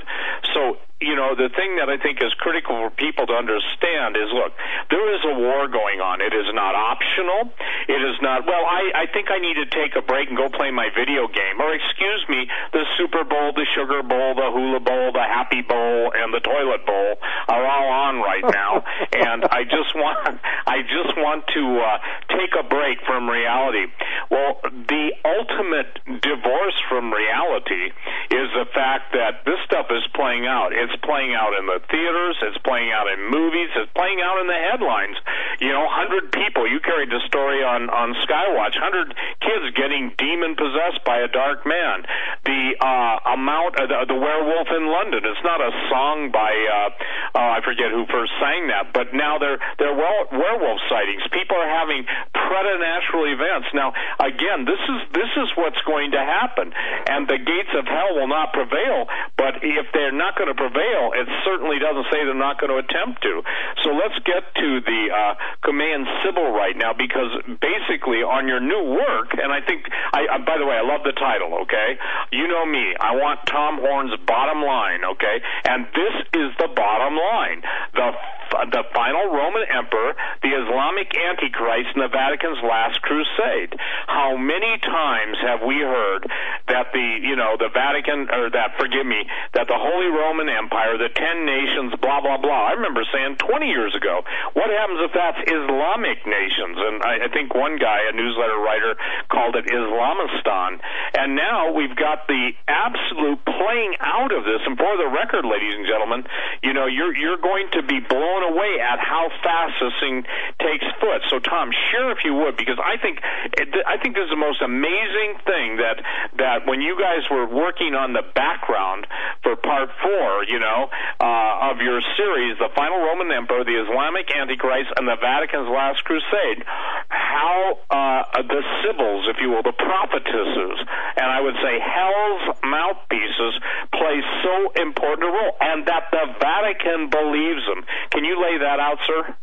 So 0.55 0.79
you 1.03 1.17
know, 1.17 1.35
the 1.35 1.51
thing 1.51 1.77
that 1.77 1.91
I 1.91 1.99
think 1.99 2.23
is 2.23 2.33
critical 2.39 2.79
for 2.79 2.91
people 2.95 3.27
to 3.27 3.35
understand 3.35 4.17
is 4.17 4.31
look, 4.33 4.55
there 4.91 5.07
is 5.15 5.23
a 5.27 5.35
war 5.35 5.69
going 5.69 6.01
on. 6.01 6.21
It 6.21 6.33
is 6.33 6.47
not 6.55 6.75
optional. 6.75 7.51
It 7.89 8.01
is 8.01 8.17
not, 8.23 8.47
well, 8.47 8.65
I, 8.65 9.05
I 9.05 9.13
think 9.13 9.31
I 9.31 9.39
need 9.39 9.59
to 9.59 9.67
take 9.67 9.97
a 9.99 10.03
break 10.03 10.29
and 10.29 10.37
go 10.39 10.49
play 10.49 10.71
my 10.71 10.89
video 10.95 11.27
game. 11.27 11.59
Or, 11.59 11.75
excuse 11.75 12.23
me, 12.29 12.47
the 12.73 12.85
Super 12.97 13.25
Bowl, 13.25 13.53
the 13.53 13.67
Sugar 13.75 14.03
Bowl, 14.03 14.35
the 14.35 14.51
Hula 14.55 14.81
Bowl, 14.81 15.13
the 15.13 15.27
Happy 15.27 15.63
Bowl, 15.63 16.13
and 16.15 16.33
the 16.33 16.41
Toilet 16.41 16.87
Bowl 16.87 17.19
are 17.49 17.65
all 17.67 17.89
on 18.09 18.23
right 18.23 18.47
now. 18.63 18.85
and 19.13 19.45
I 19.51 19.65
just 19.65 19.95
want, 19.95 20.39
I 20.67 20.83
just 20.87 21.19
want 21.19 21.47
to 21.55 21.65
uh, 21.83 21.99
take 22.39 22.55
a 22.59 22.65
break 22.67 23.03
from 23.07 23.29
reality. 23.29 23.91
Well, 24.31 24.61
the 24.63 25.13
ultimate 25.25 25.99
divorce 26.23 26.79
from 26.89 27.13
reality 27.13 27.93
is 28.31 28.47
the 28.55 28.67
fact 28.73 29.13
that 29.13 29.45
this 29.45 29.59
stuff 29.67 29.87
is 29.91 30.05
playing 30.15 30.47
out. 30.47 30.73
It's 30.73 30.92
it's 30.93 31.01
playing 31.01 31.33
out 31.33 31.57
in 31.57 31.65
the 31.65 31.81
theaters. 31.89 32.37
It's 32.45 32.61
playing 32.69 32.93
out 32.93 33.09
in 33.09 33.33
movies. 33.33 33.73
It's 33.77 33.91
playing 33.97 34.21
out 34.21 34.41
in 34.41 34.47
the 34.47 34.61
headlines. 34.61 35.17
You 35.61 35.73
know, 35.73 35.89
hundred 35.89 36.29
people. 36.33 36.69
You 36.69 36.81
carried 36.85 37.09
the 37.09 37.21
story 37.27 37.65
on 37.65 37.89
on 37.89 38.13
Skywatch. 38.29 38.77
Hundred 38.77 39.17
kids 39.41 39.73
getting 39.73 40.13
demon 40.21 40.53
possessed 40.53 41.01
by 41.09 41.25
a 41.25 41.29
dark 41.33 41.65
man. 41.65 42.05
The 42.45 42.77
uh, 42.77 43.33
amount 43.33 43.81
of 43.81 43.89
the, 43.89 44.13
the 44.13 44.19
werewolf 44.19 44.69
in 44.69 44.85
London. 44.85 45.25
It's 45.25 45.45
not 45.45 45.65
a 45.65 45.73
song 45.89 46.29
by 46.29 46.53
uh, 46.53 47.41
uh, 47.41 47.57
I 47.57 47.65
forget 47.65 47.89
who 47.89 48.05
first 48.13 48.33
sang 48.37 48.69
that, 48.69 48.93
but 48.93 49.17
now 49.17 49.41
they're 49.41 49.61
they're 49.81 49.97
werewolf 49.97 50.81
sightings. 50.93 51.25
People 51.33 51.57
are 51.57 51.73
having 51.73 52.05
preternatural 52.37 53.33
events. 53.33 53.73
Now, 53.73 53.97
again, 54.21 54.69
this 54.69 54.81
is 54.83 55.01
this 55.17 55.33
is 55.41 55.49
what's 55.57 55.81
going 55.89 56.13
to 56.13 56.21
happen, 56.21 56.69
and 57.09 57.25
the 57.25 57.41
gates 57.41 57.73
of 57.73 57.89
hell 57.89 58.21
will 58.21 58.29
not 58.29 58.53
prevail. 58.53 59.09
But 59.41 59.65
if 59.65 59.89
they're 59.97 60.13
not 60.13 60.37
going 60.37 60.53
to 60.53 60.59
prevail 60.59 60.82
it 61.15 61.29
certainly 61.45 61.79
doesn't 61.79 62.07
say 62.11 62.25
they're 62.25 62.35
not 62.35 62.59
going 62.59 62.71
to 62.71 62.81
attempt 62.81 63.23
to. 63.23 63.43
So 63.85 63.95
let's 63.95 64.19
get 64.25 64.43
to 64.57 64.69
the 64.83 65.03
uh, 65.11 65.35
Cumaean 65.63 66.05
Sibyl 66.23 66.51
right 66.53 66.77
now 66.77 66.93
because 66.93 67.31
basically 67.61 68.23
on 68.23 68.49
your 68.49 68.61
new 68.61 68.97
work, 68.97 69.35
and 69.39 69.53
I 69.53 69.61
think, 69.61 69.87
I, 70.13 70.27
I, 70.27 70.39
by 70.43 70.59
the 70.59 70.67
way, 70.67 70.77
I 70.77 70.85
love 70.85 71.03
the 71.05 71.13
title, 71.13 71.67
okay? 71.67 71.99
You 72.33 72.49
know 72.49 72.67
me. 72.67 72.95
I 72.99 73.15
want 73.17 73.41
Tom 73.47 73.79
Horn's 73.79 74.15
bottom 74.27 74.63
line, 74.63 75.05
okay? 75.17 75.37
And 75.65 75.87
this 75.95 76.15
is 76.35 76.49
the 76.59 76.69
bottom 76.75 77.15
line. 77.17 77.63
The 77.95 78.11
the 78.53 78.85
final 78.93 79.33
Roman 79.33 79.65
emperor, 79.73 80.13
the 80.43 80.53
Islamic 80.53 81.09
Antichrist, 81.17 81.97
and 81.97 82.05
the 82.05 82.13
Vatican's 82.13 82.61
last 82.61 83.01
crusade. 83.01 83.73
How 84.07 84.37
many 84.37 84.77
times 84.85 85.41
have 85.41 85.65
we 85.65 85.81
heard 85.81 86.29
that 86.69 86.93
the, 86.93 87.09
you 87.23 87.37
know, 87.37 87.57
the 87.57 87.73
Vatican, 87.73 88.29
or 88.29 88.51
that, 88.53 88.77
forgive 88.79 89.07
me, 89.07 89.25
that 89.55 89.69
the 89.69 89.79
Holy 89.79 90.13
Roman 90.13 90.49
Empire, 90.49 90.62
the 90.71 91.09
ten 91.15 91.47
nations, 91.47 91.95
blah, 92.03 92.21
blah, 92.21 92.37
blah. 92.37 92.69
I 92.69 92.73
remember 92.75 93.03
saying 93.09 93.37
20 93.39 93.67
years 93.67 93.95
ago, 93.95 94.23
what 94.53 94.69
happens 94.69 95.01
if 95.07 95.13
that's 95.15 95.41
Islamic 95.47 96.27
nations? 96.27 96.77
And 96.77 97.03
I, 97.03 97.27
I 97.27 97.29
think 97.33 97.55
one 97.55 97.79
guy, 97.79 98.05
a 98.11 98.15
newsletter 98.15 98.59
writer, 98.59 98.95
called 99.31 99.57
it 99.57 99.67
Islamistan. 99.71 100.81
And 101.15 101.37
now 101.37 101.73
we've 101.73 101.97
got 101.97 102.27
the 102.29 102.53
absolute 102.69 103.41
playing 103.47 103.97
out 104.01 104.33
of 104.35 104.45
this. 104.45 104.61
And 104.67 104.77
for 104.77 104.97
the 104.99 105.09
record, 105.09 105.47
ladies 105.47 105.75
and 105.75 105.87
gentlemen, 105.87 106.27
you 106.63 106.73
know, 106.73 106.87
you're, 106.87 107.15
you're 107.17 107.41
going 107.41 107.71
to 107.73 107.83
be 107.83 108.01
blown 108.01 108.23
blown 108.43 108.55
away 108.55 108.81
at 108.81 108.99
how 108.99 109.29
fast 109.43 109.75
this 109.81 109.93
thing 110.01 110.25
takes 110.61 110.85
foot. 111.01 111.23
So, 111.29 111.39
Tom, 111.39 111.71
share 111.91 112.11
if 112.13 112.19
you 112.25 112.35
would, 112.35 112.57
because 112.57 112.79
I 112.79 112.97
think 112.97 113.19
I 113.23 113.99
think 114.01 114.15
this 114.15 114.25
is 114.25 114.31
the 114.31 114.41
most 114.41 114.63
amazing 114.63 115.39
thing 115.45 115.77
that 115.77 116.03
that 116.39 116.67
when 116.67 116.81
you 116.81 116.99
guys 116.99 117.23
were 117.31 117.47
working 117.47 117.95
on 117.95 118.13
the 118.13 118.23
background 118.35 119.07
for 119.43 119.57
part 119.57 119.91
four, 120.03 120.45
you 120.53 120.61
know, 120.61 120.93
uh, 121.17 121.73
of 121.73 121.81
your 121.81 122.05
series, 122.21 122.61
the 122.61 122.69
final 122.77 123.01
Roman 123.01 123.33
Emperor, 123.33 123.65
the 123.65 123.81
Islamic 123.81 124.29
Antichrist, 124.29 124.93
and 125.01 125.09
the 125.09 125.17
Vatican's 125.17 125.73
Last 125.73 126.05
Crusade, 126.05 126.61
how 127.09 127.81
uh, 127.89 128.43
the 128.45 128.61
Sibyls, 128.85 129.25
if 129.33 129.41
you 129.41 129.49
will, 129.49 129.65
the 129.65 129.73
prophetesses, 129.73 130.77
and 131.17 131.25
I 131.25 131.41
would 131.41 131.57
say 131.65 131.81
hell's 131.81 132.45
mouthpieces, 132.61 133.57
play 133.97 134.21
so 134.45 134.77
important 134.77 135.25
a 135.25 135.33
role, 135.33 135.57
and 135.61 135.89
that 135.89 136.13
the 136.13 136.37
Vatican 136.37 137.09
believes 137.09 137.65
them. 137.65 137.89
Can 138.13 138.25
you 138.25 138.37
lay 138.37 138.61
that 138.61 138.77
out, 138.77 138.99
sir? 139.09 139.35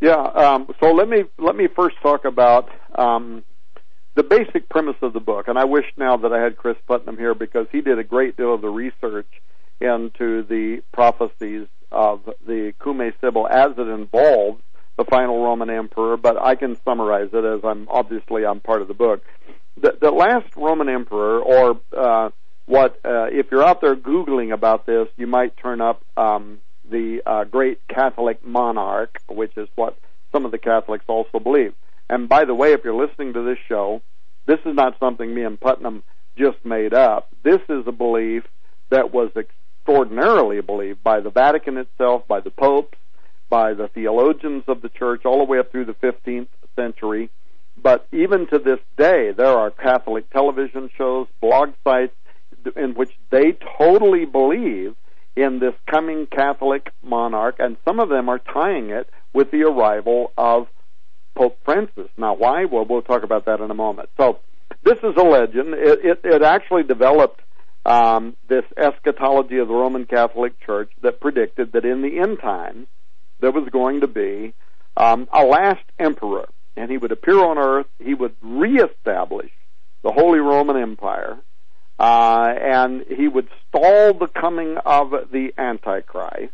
Yeah. 0.00 0.24
Um, 0.24 0.74
so 0.80 0.92
let 0.92 1.08
me 1.08 1.24
let 1.36 1.54
me 1.54 1.68
first 1.68 1.96
talk 2.00 2.24
about 2.24 2.70
um, 2.94 3.44
the 4.14 4.22
basic 4.22 4.70
premise 4.70 4.96
of 5.02 5.12
the 5.12 5.20
book, 5.20 5.48
and 5.48 5.58
I 5.58 5.64
wish 5.64 5.84
now 5.98 6.16
that 6.16 6.32
I 6.32 6.40
had 6.40 6.56
Cris 6.56 6.76
Putnam 6.88 7.18
here 7.18 7.34
because 7.34 7.66
he 7.70 7.82
did 7.82 7.98
a 7.98 8.04
great 8.04 8.38
deal 8.38 8.54
of 8.54 8.62
the 8.62 8.70
research 8.70 9.28
into 9.80 10.42
the 10.42 10.82
prophecies 10.92 11.66
of 11.90 12.20
the 12.46 12.72
Cumae 12.80 13.12
Sibyl 13.20 13.48
as 13.48 13.72
it 13.76 13.88
involves 13.88 14.62
the 14.96 15.04
final 15.04 15.42
Roman 15.42 15.70
emperor. 15.70 16.16
But 16.16 16.40
I 16.40 16.54
can 16.54 16.76
summarize 16.84 17.30
it 17.32 17.44
as 17.44 17.60
I'm 17.64 17.88
obviously 17.90 18.44
I'm 18.44 18.60
part 18.60 18.82
of 18.82 18.88
the 18.88 18.94
book. 18.94 19.22
The, 19.80 19.96
the 20.00 20.10
last 20.10 20.54
Roman 20.56 20.88
emperor, 20.88 21.40
or 21.40 21.80
uh, 21.96 22.30
what 22.66 23.00
uh, 23.04 23.26
if 23.30 23.46
you're 23.50 23.64
out 23.64 23.80
there 23.80 23.96
googling 23.96 24.52
about 24.52 24.86
this, 24.86 25.08
you 25.16 25.26
might 25.26 25.56
turn 25.56 25.80
up 25.80 26.02
um, 26.16 26.58
the 26.90 27.22
uh, 27.24 27.44
great 27.44 27.80
Catholic 27.88 28.44
monarch, 28.44 29.18
which 29.28 29.56
is 29.56 29.68
what 29.74 29.96
some 30.32 30.44
of 30.44 30.50
the 30.50 30.58
Catholics 30.58 31.04
also 31.08 31.38
believe. 31.38 31.74
And 32.08 32.28
by 32.28 32.44
the 32.44 32.54
way, 32.54 32.72
if 32.72 32.80
you're 32.84 32.94
listening 32.94 33.32
to 33.34 33.42
this 33.42 33.58
show, 33.68 34.02
this 34.46 34.58
is 34.66 34.74
not 34.74 34.98
something 34.98 35.32
me 35.32 35.44
and 35.44 35.58
Putnam 35.58 36.02
just 36.36 36.64
made 36.64 36.92
up. 36.92 37.28
This 37.42 37.60
is 37.68 37.86
a 37.86 37.92
belief 37.92 38.44
that 38.90 39.12
was 39.12 39.30
extraordinarily 39.80 40.60
believed 40.60 41.02
by 41.02 41.20
the 41.20 41.30
Vatican 41.30 41.76
itself, 41.76 42.26
by 42.28 42.40
the 42.40 42.50
popes, 42.50 42.98
by 43.48 43.74
the 43.74 43.88
theologians 43.88 44.62
of 44.68 44.82
the 44.82 44.88
church, 44.88 45.24
all 45.24 45.38
the 45.38 45.44
way 45.44 45.58
up 45.58 45.70
through 45.70 45.86
the 45.86 45.94
15th 45.94 46.48
century. 46.76 47.30
But 47.82 48.06
even 48.12 48.46
to 48.48 48.58
this 48.58 48.78
day, 48.96 49.32
there 49.32 49.58
are 49.58 49.70
Catholic 49.70 50.30
television 50.30 50.90
shows, 50.96 51.26
blog 51.40 51.70
sites, 51.82 52.14
in 52.76 52.94
which 52.94 53.10
they 53.30 53.56
totally 53.78 54.26
believe 54.26 54.94
in 55.34 55.60
this 55.60 55.74
coming 55.86 56.26
Catholic 56.26 56.92
monarch, 57.02 57.56
and 57.58 57.76
some 57.84 58.00
of 58.00 58.10
them 58.10 58.28
are 58.28 58.38
tying 58.38 58.90
it 58.90 59.08
with 59.32 59.50
the 59.50 59.62
arrival 59.62 60.32
of 60.36 60.68
Pope 61.34 61.58
Francis. 61.64 62.08
Now, 62.18 62.34
why? 62.34 62.66
Well, 62.66 62.84
we'll 62.84 63.02
talk 63.02 63.22
about 63.22 63.46
that 63.46 63.60
in 63.60 63.70
a 63.70 63.74
moment. 63.74 64.10
So, 64.18 64.40
this 64.84 64.98
is 64.98 65.16
a 65.16 65.22
legend. 65.22 65.74
It, 65.74 66.04
it, 66.04 66.20
it 66.24 66.42
actually 66.42 66.82
developed 66.82 67.40
um, 67.84 68.36
this 68.48 68.64
eschatology 68.76 69.58
of 69.58 69.68
the 69.68 69.74
Roman 69.74 70.06
Catholic 70.06 70.60
Church 70.60 70.90
that 71.02 71.20
predicted 71.20 71.72
that 71.72 71.84
in 71.84 72.02
the 72.02 72.18
end 72.18 72.40
times 72.40 72.86
there 73.40 73.52
was 73.52 73.68
going 73.70 74.00
to 74.00 74.06
be 74.06 74.52
um, 74.96 75.28
a 75.32 75.44
last 75.44 75.84
emperor, 75.98 76.46
and 76.76 76.90
he 76.90 76.98
would 76.98 77.12
appear 77.12 77.42
on 77.42 77.58
earth. 77.58 77.86
He 77.98 78.14
would 78.14 78.34
reestablish 78.42 79.50
the 80.02 80.12
Holy 80.12 80.40
Roman 80.40 80.76
Empire, 80.76 81.38
uh, 81.98 82.54
and 82.60 83.04
he 83.08 83.28
would 83.28 83.48
stall 83.68 84.14
the 84.14 84.28
coming 84.28 84.76
of 84.84 85.10
the 85.32 85.52
Antichrist. 85.56 86.52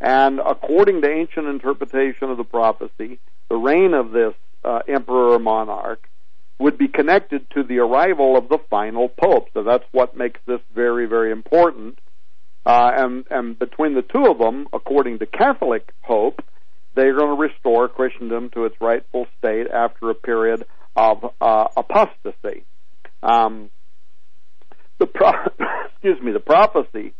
And 0.00 0.40
according 0.40 1.02
to 1.02 1.10
ancient 1.10 1.46
interpretation 1.46 2.30
of 2.30 2.38
the 2.38 2.44
prophecy, 2.44 3.18
the 3.48 3.56
reign 3.56 3.94
of 3.94 4.12
this 4.12 4.34
uh, 4.64 4.80
emperor 4.88 5.34
or 5.34 5.38
monarch 5.38 6.08
would 6.60 6.76
be 6.76 6.88
connected 6.88 7.50
to 7.50 7.62
the 7.62 7.78
arrival 7.78 8.36
of 8.36 8.48
the 8.50 8.58
final 8.68 9.08
pope. 9.08 9.48
So 9.54 9.62
that's 9.62 9.84
what 9.92 10.14
makes 10.14 10.38
this 10.46 10.60
very, 10.74 11.06
very 11.06 11.32
important. 11.32 11.98
Uh, 12.66 12.90
and, 12.94 13.24
and 13.30 13.58
between 13.58 13.94
the 13.94 14.02
two 14.02 14.26
of 14.26 14.38
them, 14.38 14.68
according 14.72 15.20
to 15.20 15.26
Catholic 15.26 15.90
hope, 16.02 16.44
they're 16.94 17.16
going 17.16 17.34
to 17.34 17.40
restore 17.40 17.88
Christendom 17.88 18.50
to 18.50 18.66
its 18.66 18.76
rightful 18.78 19.26
state 19.38 19.68
after 19.68 20.10
a 20.10 20.14
period 20.14 20.66
of 20.94 21.32
uh, 21.40 21.68
apostasy. 21.78 22.64
Um, 23.22 23.70
the 24.98 25.06
pro- 25.06 25.46
excuse 25.92 26.20
me, 26.20 26.32
the 26.32 26.40
prophecy 26.40 27.14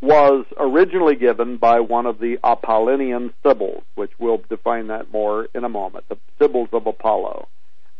was 0.00 0.46
originally 0.56 1.16
given 1.16 1.56
by 1.56 1.80
one 1.80 2.06
of 2.06 2.20
the 2.20 2.38
Apollinian 2.44 3.32
Sibyls, 3.42 3.82
which 3.96 4.12
we'll 4.20 4.42
define 4.48 4.86
that 4.88 5.12
more 5.12 5.48
in 5.52 5.64
a 5.64 5.68
moment, 5.68 6.04
the 6.08 6.18
Sibyls 6.40 6.68
of 6.72 6.86
Apollo. 6.86 7.48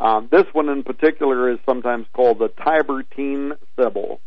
Um, 0.02 0.28
this 0.32 0.46
one 0.52 0.68
in 0.68 0.82
particular 0.82 1.48
is 1.52 1.60
sometimes 1.64 2.06
called 2.12 2.40
the 2.40 2.48
Tiburtine 2.48 3.56
Sibyl. 3.76 4.20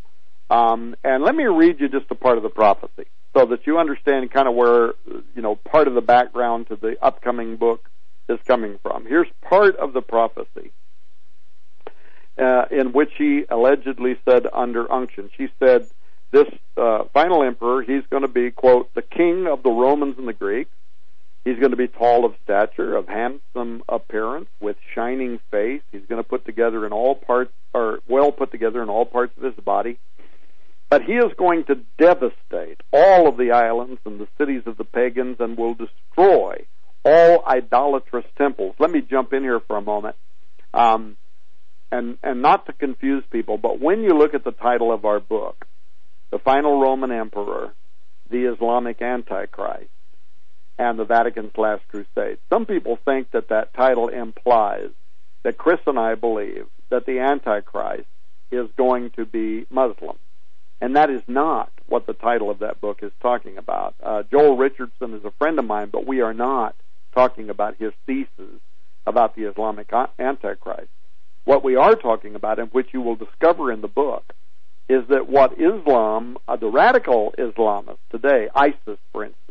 Um, 0.49 0.95
and 1.03 1.21
let 1.21 1.35
me 1.35 1.43
read 1.43 1.81
you 1.81 1.89
just 1.89 2.09
a 2.11 2.15
part 2.15 2.37
of 2.37 2.43
the 2.43 2.49
prophecy 2.49 3.07
so 3.35 3.45
that 3.47 3.67
you 3.67 3.77
understand 3.77 4.31
kind 4.31 4.47
of 4.47 4.55
where, 4.55 4.93
you 5.35 5.41
know, 5.41 5.55
part 5.55 5.89
of 5.89 5.93
the 5.93 6.01
background 6.01 6.67
to 6.69 6.77
the 6.77 6.95
upcoming 7.01 7.57
book 7.57 7.89
is 8.29 8.39
coming 8.47 8.79
from. 8.81 9.05
Here's 9.05 9.27
part 9.41 9.75
of 9.75 9.91
the 9.91 10.01
prophecy 10.01 10.71
uh, 12.41 12.65
in 12.71 12.93
which 12.93 13.11
he 13.17 13.43
allegedly 13.49 14.15
said 14.23 14.47
under 14.53 14.89
unction. 14.89 15.29
She 15.37 15.49
said, 15.59 15.87
this 16.31 16.47
uh, 16.77 17.03
final 17.13 17.43
emperor, 17.43 17.81
he's 17.81 18.03
going 18.09 18.23
to 18.23 18.29
be, 18.29 18.49
quote, 18.49 18.93
the 18.93 19.01
king 19.01 19.47
of 19.47 19.61
the 19.61 19.71
Romans 19.71 20.15
and 20.17 20.27
the 20.27 20.33
Greeks. 20.33 20.71
He's 21.45 21.59
going 21.59 21.71
to 21.71 21.77
be 21.77 21.87
tall 21.87 22.25
of 22.25 22.33
stature, 22.43 22.95
of 22.95 23.07
handsome 23.07 23.83
appearance, 23.87 24.49
with 24.59 24.77
shining 24.95 25.39
face. 25.51 25.83
He's 25.91 26.05
going 26.09 26.21
to 26.21 26.27
put 26.27 26.43
together 26.43 26.87
in 26.87 26.91
all 26.91 27.13
parts, 27.13 27.51
or 27.71 27.99
well 28.09 28.31
put 28.31 28.51
together 28.51 28.81
in 28.81 28.89
all 28.89 29.05
parts 29.05 29.37
of 29.37 29.43
his 29.43 29.63
body. 29.63 29.99
But 30.89 31.03
he 31.03 31.13
is 31.13 31.31
going 31.37 31.65
to 31.65 31.75
devastate 31.99 32.81
all 32.91 33.27
of 33.29 33.37
the 33.37 33.51
islands 33.51 34.01
and 34.05 34.19
the 34.19 34.27
cities 34.39 34.63
of 34.65 34.77
the 34.77 34.83
pagans 34.83 35.37
and 35.39 35.55
will 35.55 35.75
destroy 35.75 36.65
all 37.03 37.43
idolatrous 37.45 38.25
temples. 38.37 38.75
Let 38.79 38.89
me 38.89 39.01
jump 39.01 39.31
in 39.31 39.43
here 39.43 39.59
for 39.59 39.77
a 39.77 39.81
moment. 39.81 40.15
Um, 40.73 41.15
and, 41.91 42.17
and 42.23 42.41
not 42.41 42.65
to 42.65 42.73
confuse 42.73 43.23
people, 43.31 43.57
but 43.57 43.79
when 43.79 44.01
you 44.01 44.17
look 44.17 44.33
at 44.33 44.43
the 44.43 44.51
title 44.51 44.91
of 44.91 45.05
our 45.05 45.19
book, 45.19 45.67
the 46.31 46.39
final 46.39 46.81
Roman 46.81 47.11
emperor, 47.11 47.73
the 48.31 48.51
Islamic 48.51 49.01
Antichrist, 49.01 49.89
and 50.77 50.99
the 50.99 51.05
Vatican's 51.05 51.57
Last 51.57 51.87
Crusade. 51.87 52.37
Some 52.49 52.65
people 52.65 52.97
think 53.05 53.31
that 53.31 53.49
that 53.49 53.73
title 53.73 54.09
implies 54.09 54.89
that 55.43 55.57
Cris 55.57 55.79
and 55.85 55.97
I 55.99 56.15
believe 56.15 56.67
that 56.89 57.05
the 57.05 57.19
Antichrist 57.19 58.07
is 58.51 58.67
going 58.77 59.11
to 59.11 59.25
be 59.25 59.65
Muslim. 59.69 60.17
And 60.81 60.95
that 60.95 61.09
is 61.09 61.21
not 61.27 61.71
what 61.87 62.05
the 62.05 62.13
title 62.13 62.49
of 62.49 62.59
that 62.59 62.81
book 62.81 62.99
is 63.01 63.11
talking 63.21 63.57
about. 63.57 63.95
Uh, 64.03 64.23
Joel 64.29 64.57
Richardson 64.57 65.13
is 65.13 65.23
a 65.23 65.31
friend 65.31 65.57
of 65.57 65.65
mine, 65.65 65.89
but 65.91 66.05
we 66.05 66.21
are 66.21 66.33
not 66.33 66.75
talking 67.13 67.49
about 67.49 67.77
his 67.77 67.93
thesis 68.05 68.59
about 69.07 69.35
the 69.35 69.43
Islamic 69.43 69.91
Antichrist. 70.19 70.89
What 71.45 71.63
we 71.63 71.75
are 71.75 71.95
talking 71.95 72.35
about, 72.35 72.59
and 72.59 72.71
which 72.71 72.89
you 72.91 73.01
will 73.01 73.15
discover 73.15 73.71
in 73.71 73.81
the 73.81 73.87
book, 73.87 74.33
is 74.89 75.03
that 75.09 75.29
what 75.29 75.53
Islam, 75.59 76.37
uh, 76.47 76.55
the 76.55 76.67
radical 76.67 77.33
Islamists 77.37 77.97
today, 78.11 78.49
ISIS 78.53 78.99
for 79.11 79.23
instance, 79.23 79.44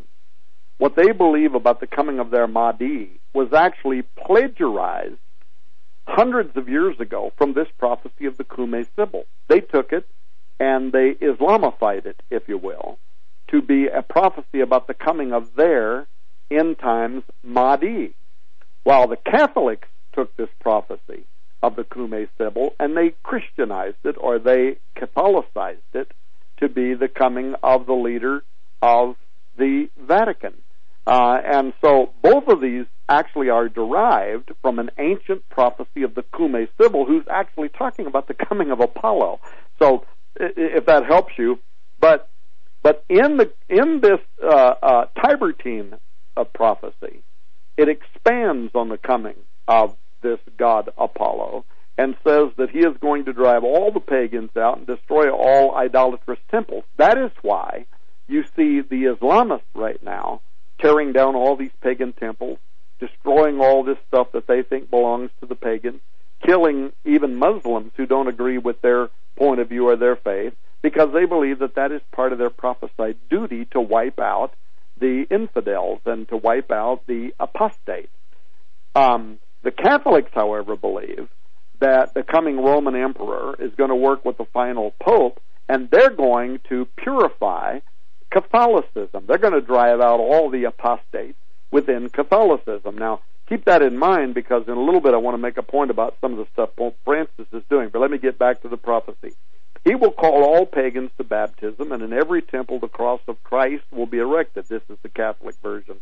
what 0.79 0.97
they 0.97 1.13
believe 1.13 1.55
about 1.55 1.81
the 1.81 1.87
coming 1.87 2.19
of 2.19 2.31
their 2.31 2.47
Mahdi 2.47 3.11
was 3.33 3.53
actually 3.53 4.03
plagiarized 4.03 5.19
hundreds 6.07 6.57
of 6.57 6.69
years 6.69 6.99
ago 7.01 7.33
from 7.37 7.55
this 7.55 7.69
prophecy 7.79 8.27
of 8.27 8.37
the 8.37 8.45
Cumaean 8.45 8.87
Sibyl. 8.97 9.25
They 9.49 9.61
took 9.61 9.93
it 9.93 10.07
and 10.61 10.93
they 10.93 11.15
Islamified 11.15 12.07
it, 12.07 12.23
if 12.31 12.49
you 12.49 12.59
will, 12.59 12.99
to 13.49 13.63
be 13.63 13.87
a 13.87 14.03
prophecy 14.03 14.61
about 14.61 14.87
the 14.87 14.95
coming 14.95 15.33
of 15.33 15.55
their 15.55 16.07
end 16.51 16.79
times 16.79 17.25
Mahdi. 17.43 18.15
While 18.85 19.09
the 19.09 19.17
Catholics 19.17 19.89
took 20.13 20.37
this 20.37 20.51
prophecy 20.61 21.25
of 21.63 21.77
the 21.77 21.85
Cumaean 21.85 22.29
Sibyl, 22.37 22.75
and 22.79 22.97
they 22.97 23.15
Christianized 23.23 24.05
it 24.05 24.17
or 24.21 24.39
they 24.39 24.77
Catholicized 24.97 25.79
it 25.95 26.13
to 26.59 26.69
be 26.69 26.95
the 26.95 27.09
coming 27.09 27.55
of 27.63 27.87
the 27.87 27.95
leader 27.95 28.45
of 28.83 29.17
the 29.57 29.89
Vatican. 29.99 30.55
Uh, 31.07 31.39
and 31.45 31.75
so 31.83 32.13
both 32.23 32.49
of 32.49 32.61
these 32.61 32.87
actually 33.09 33.51
are 33.51 33.69
derived 33.69 34.51
from 34.63 34.79
an 34.79 34.91
ancient 34.99 35.47
prophecy 35.51 36.03
of 36.03 36.15
the 36.15 36.23
Cumae 36.23 36.69
Sibyl, 36.81 37.05
who's 37.05 37.25
actually 37.31 37.69
talking 37.69 38.07
about 38.07 38.29
the 38.29 38.35
coming 38.35 38.71
of 38.71 38.81
Apollo. 38.81 39.41
So, 39.79 40.07
if 40.37 40.87
that 40.87 41.05
helps 41.07 41.35
you, 41.39 41.59
but 42.01 42.29
but 42.83 43.05
in 43.09 43.37
the 43.37 43.53
in 43.69 44.01
this 44.01 44.21
uh, 44.43 44.75
uh, 44.83 45.07
Tiburtine 45.17 45.99
uh, 46.37 46.45
prophecy, 46.45 47.23
it 47.77 47.89
expands 47.89 48.73
on 48.75 48.89
the 48.89 48.99
coming 48.99 49.37
of 49.69 49.97
this 50.23 50.39
god 50.57 50.91
Apollo 50.99 51.65
and 51.97 52.17
says 52.27 52.49
that 52.57 52.71
he 52.71 52.81
is 52.81 52.97
going 53.01 53.27
to 53.27 53.33
drive 53.33 53.63
all 53.63 53.93
the 53.93 54.01
pagans 54.01 54.51
out 54.57 54.79
and 54.79 54.87
destroy 54.87 55.31
all 55.31 55.77
idolatrous 55.77 56.41
temples. 56.51 56.85
That 56.97 57.19
is 57.19 57.31
why 57.43 57.87
you 58.27 58.45
see 58.57 58.81
the 58.81 59.17
Islamists 59.17 59.63
right 59.75 60.03
now 60.03 60.41
tearing 60.81 61.13
down 61.13 61.35
all 61.35 61.57
these 61.57 61.71
pagan 61.83 62.13
temples, 62.13 62.59
destroying 62.99 63.61
all 63.61 63.85
this 63.85 63.99
stuff 64.09 64.33
that 64.33 64.47
they 64.47 64.63
think 64.63 64.91
belongs 64.91 65.31
to 65.41 65.47
the 65.47 65.55
pagans, 65.55 66.01
killing 66.45 66.93
even 67.05 67.37
Muslims 67.37 67.93
who 67.97 68.07
don't 68.07 68.29
agree 68.29 68.59
with 68.59 68.81
their 68.83 69.09
point 69.37 69.61
of 69.61 69.69
view 69.69 69.89
or 69.89 69.97
their 69.97 70.17
faith, 70.17 70.55
because 70.83 71.13
they 71.13 71.25
believe 71.25 71.61
that 71.61 71.77
that 71.77 71.93
is 71.93 72.03
part 72.13 72.33
of 72.33 72.39
their 72.39 72.51
prophesied 72.51 73.17
duty 73.31 73.65
to 73.67 73.81
wipe 73.81 74.19
out 74.19 74.53
the 75.01 75.27
infidels 75.31 76.01
and 76.05 76.29
to 76.29 76.37
wipe 76.37 76.71
out 76.71 77.07
the 77.07 77.33
apostates. 77.41 78.13
Um, 78.95 79.39
the 79.63 79.71
Catholics, 79.71 80.31
however, 80.35 80.77
believe 80.77 81.29
that 81.81 82.15
the 82.15 82.23
coming 82.23 82.59
Roman 82.59 82.95
emperor 82.95 83.57
is 83.59 83.75
going 83.75 83.91
to 83.91 83.97
work 83.97 84.25
with 84.25 84.39
the 84.39 84.45
final 84.53 84.95
pope, 85.01 85.41
and 85.69 85.91
they're 85.91 86.11
going 86.11 86.61
to 86.69 86.87
purify 86.97 87.81
Catholicism. 88.35 89.25
They're 89.29 89.39
going 89.39 89.55
to 89.55 89.61
drive 89.61 90.01
out 90.01 90.19
all 90.19 90.51
the 90.51 90.65
apostates 90.65 91.39
within 91.71 92.09
Catholicism. 92.09 92.99
Now, 92.99 93.21
keep 93.49 93.65
that 93.67 93.81
in 93.81 93.97
mind 93.97 94.35
because 94.35 94.65
in 94.67 94.75
a 94.75 94.81
little 94.81 95.01
bit 95.01 95.15
I 95.15 95.19
want 95.19 95.35
to 95.35 95.43
make 95.43 95.57
a 95.57 95.63
point 95.63 95.93
about 95.93 96.17
some 96.21 96.33
of 96.33 96.39
the 96.39 96.47
stuff 96.53 96.71
Pope 96.77 96.97
Francis 97.05 97.47
is 97.53 97.63
doing. 97.71 97.91
But 97.93 98.01
let 98.01 98.11
me 98.11 98.19
get 98.19 98.37
back 98.37 98.63
to 98.63 98.69
the 98.69 98.77
prophecy. 98.77 99.35
He 99.85 99.95
will 99.95 100.11
call 100.11 100.43
all 100.43 100.67
pagans 100.67 101.11
to 101.19 101.25
baptism, 101.25 101.93
and 101.93 102.03
in 102.03 102.13
every 102.13 102.43
temple 102.43 102.81
the 102.81 102.89
cross 102.89 103.21
of 103.29 103.43
Christ 103.45 103.85
will 103.93 104.07
be 104.07 104.19
erected. 104.19 104.67
This 104.67 104.83
is 104.89 104.99
the 105.03 105.11
Catholic 105.11 105.55
version. 105.63 106.01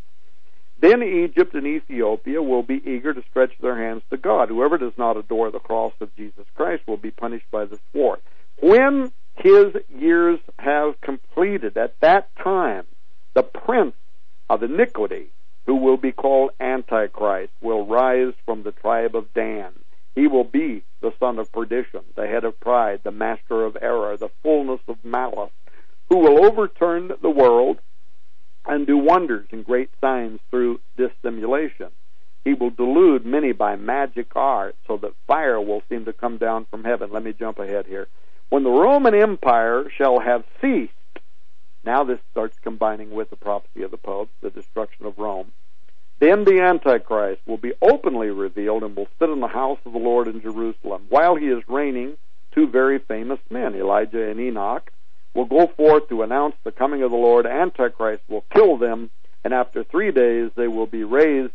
Then 0.80 1.02
Egypt 1.02 1.54
and 1.54 1.66
Ethiopia 1.66 2.42
will 2.42 2.62
be 2.62 2.82
eager 2.84 3.12
to 3.12 3.22
stretch 3.30 3.52
their 3.60 3.76
hands 3.76 4.02
to 4.10 4.16
God. 4.16 4.48
Whoever 4.48 4.78
does 4.78 4.96
not 4.96 5.18
adore 5.18 5.50
the 5.50 5.58
cross 5.58 5.92
of 6.00 6.14
Jesus 6.16 6.46
Christ 6.54 6.82
will 6.86 6.96
be 6.96 7.10
punished 7.10 7.50
by 7.50 7.66
the 7.66 7.78
sword. 7.92 8.20
When 8.60 9.12
his 9.36 9.74
years 9.88 10.38
have 10.58 11.00
completed, 11.00 11.76
at 11.76 11.98
that 12.00 12.34
time, 12.36 12.86
the 13.34 13.42
prince 13.42 13.94
of 14.50 14.62
iniquity, 14.62 15.28
who 15.66 15.76
will 15.76 15.96
be 15.96 16.12
called 16.12 16.50
Antichrist, 16.60 17.52
will 17.60 17.86
rise 17.86 18.34
from 18.44 18.62
the 18.62 18.72
tribe 18.72 19.14
of 19.16 19.32
Dan. 19.32 19.72
He 20.14 20.26
will 20.26 20.44
be 20.44 20.84
the 21.00 21.14
son 21.18 21.38
of 21.38 21.50
perdition, 21.52 22.00
the 22.14 22.26
head 22.26 22.44
of 22.44 22.60
pride, 22.60 23.00
the 23.02 23.10
master 23.10 23.64
of 23.64 23.76
error, 23.80 24.16
the 24.16 24.28
fullness 24.42 24.80
of 24.86 25.02
malice, 25.04 25.52
who 26.08 26.18
will 26.18 26.44
overturn 26.44 27.12
the 27.22 27.30
world 27.30 27.78
and 28.66 28.86
do 28.86 28.98
wonders 28.98 29.46
and 29.50 29.64
great 29.64 29.90
signs 30.00 30.40
through 30.50 30.80
dissimulation. 30.96 31.88
He 32.44 32.54
will 32.54 32.70
delude 32.70 33.24
many 33.24 33.52
by 33.52 33.76
magic 33.76 34.34
art 34.36 34.76
so 34.86 34.96
that 34.98 35.14
fire 35.26 35.60
will 35.60 35.82
seem 35.88 36.04
to 36.04 36.12
come 36.12 36.38
down 36.38 36.66
from 36.70 36.84
heaven. 36.84 37.10
Let 37.12 37.24
me 37.24 37.32
jump 37.32 37.58
ahead 37.58 37.86
here. 37.86 38.08
When 38.52 38.64
the 38.64 38.70
Roman 38.70 39.14
Empire 39.14 39.88
shall 39.96 40.20
have 40.20 40.44
ceased, 40.60 40.92
now 41.86 42.04
this 42.04 42.18
starts 42.32 42.58
combining 42.58 43.10
with 43.10 43.30
the 43.30 43.36
prophecy 43.36 43.82
of 43.82 43.90
the 43.90 43.96
Pope, 43.96 44.28
the 44.42 44.50
destruction 44.50 45.06
of 45.06 45.18
Rome. 45.18 45.52
Then 46.18 46.44
the 46.44 46.60
Antichrist 46.60 47.40
will 47.46 47.56
be 47.56 47.72
openly 47.80 48.28
revealed 48.28 48.82
and 48.82 48.94
will 48.94 49.08
sit 49.18 49.30
in 49.30 49.40
the 49.40 49.46
house 49.46 49.78
of 49.86 49.94
the 49.94 49.98
Lord 49.98 50.28
in 50.28 50.42
Jerusalem. 50.42 51.06
While 51.08 51.36
he 51.36 51.46
is 51.46 51.66
reigning, 51.66 52.18
two 52.54 52.66
very 52.66 52.98
famous 52.98 53.40
men, 53.48 53.74
Elijah 53.74 54.28
and 54.28 54.38
Enoch, 54.38 54.92
will 55.32 55.46
go 55.46 55.66
forth 55.68 56.10
to 56.10 56.20
announce 56.20 56.56
the 56.62 56.72
coming 56.72 57.02
of 57.02 57.10
the 57.10 57.16
Lord. 57.16 57.46
Antichrist 57.46 58.22
will 58.28 58.44
kill 58.52 58.76
them, 58.76 59.08
and 59.44 59.54
after 59.54 59.82
three 59.82 60.10
days 60.10 60.50
they 60.56 60.68
will 60.68 60.86
be 60.86 61.04
raised 61.04 61.54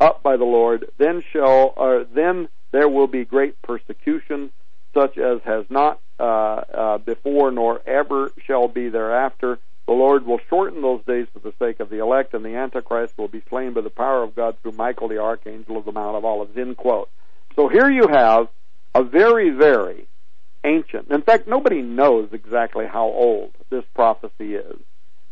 up 0.00 0.24
by 0.24 0.36
the 0.36 0.44
Lord. 0.44 0.86
Then 0.98 1.22
shall, 1.22 1.72
uh, 1.76 2.02
then 2.12 2.48
there 2.72 2.88
will 2.88 3.06
be 3.06 3.24
great 3.24 3.62
persecution, 3.62 4.50
such 4.94 5.18
as 5.18 5.40
has 5.44 5.64
not 5.70 6.00
uh, 6.18 6.22
uh, 6.22 6.98
before 6.98 7.50
nor 7.50 7.80
ever 7.86 8.30
shall 8.46 8.68
be 8.68 8.88
thereafter. 8.88 9.58
The 9.86 9.92
Lord 9.92 10.24
will 10.24 10.38
shorten 10.48 10.80
those 10.80 11.04
days 11.04 11.26
for 11.32 11.40
the 11.40 11.52
sake 11.58 11.80
of 11.80 11.90
the 11.90 11.98
elect, 11.98 12.34
and 12.34 12.44
the 12.44 12.54
Antichrist 12.54 13.18
will 13.18 13.28
be 13.28 13.42
slain 13.48 13.72
by 13.72 13.80
the 13.80 13.90
power 13.90 14.22
of 14.22 14.36
God 14.36 14.56
through 14.62 14.72
Michael 14.72 15.08
the 15.08 15.18
archangel 15.18 15.76
of 15.76 15.84
the 15.84 15.92
Mount 15.92 16.16
of 16.16 16.24
Olives. 16.24 16.56
End 16.56 16.76
quote. 16.76 17.10
So 17.56 17.68
here 17.68 17.90
you 17.90 18.06
have 18.08 18.48
a 18.94 19.02
very, 19.02 19.50
very 19.50 20.06
ancient. 20.64 21.10
In 21.10 21.22
fact, 21.22 21.48
nobody 21.48 21.82
knows 21.82 22.28
exactly 22.32 22.86
how 22.86 23.06
old 23.06 23.52
this 23.70 23.84
prophecy 23.94 24.54
is 24.54 24.76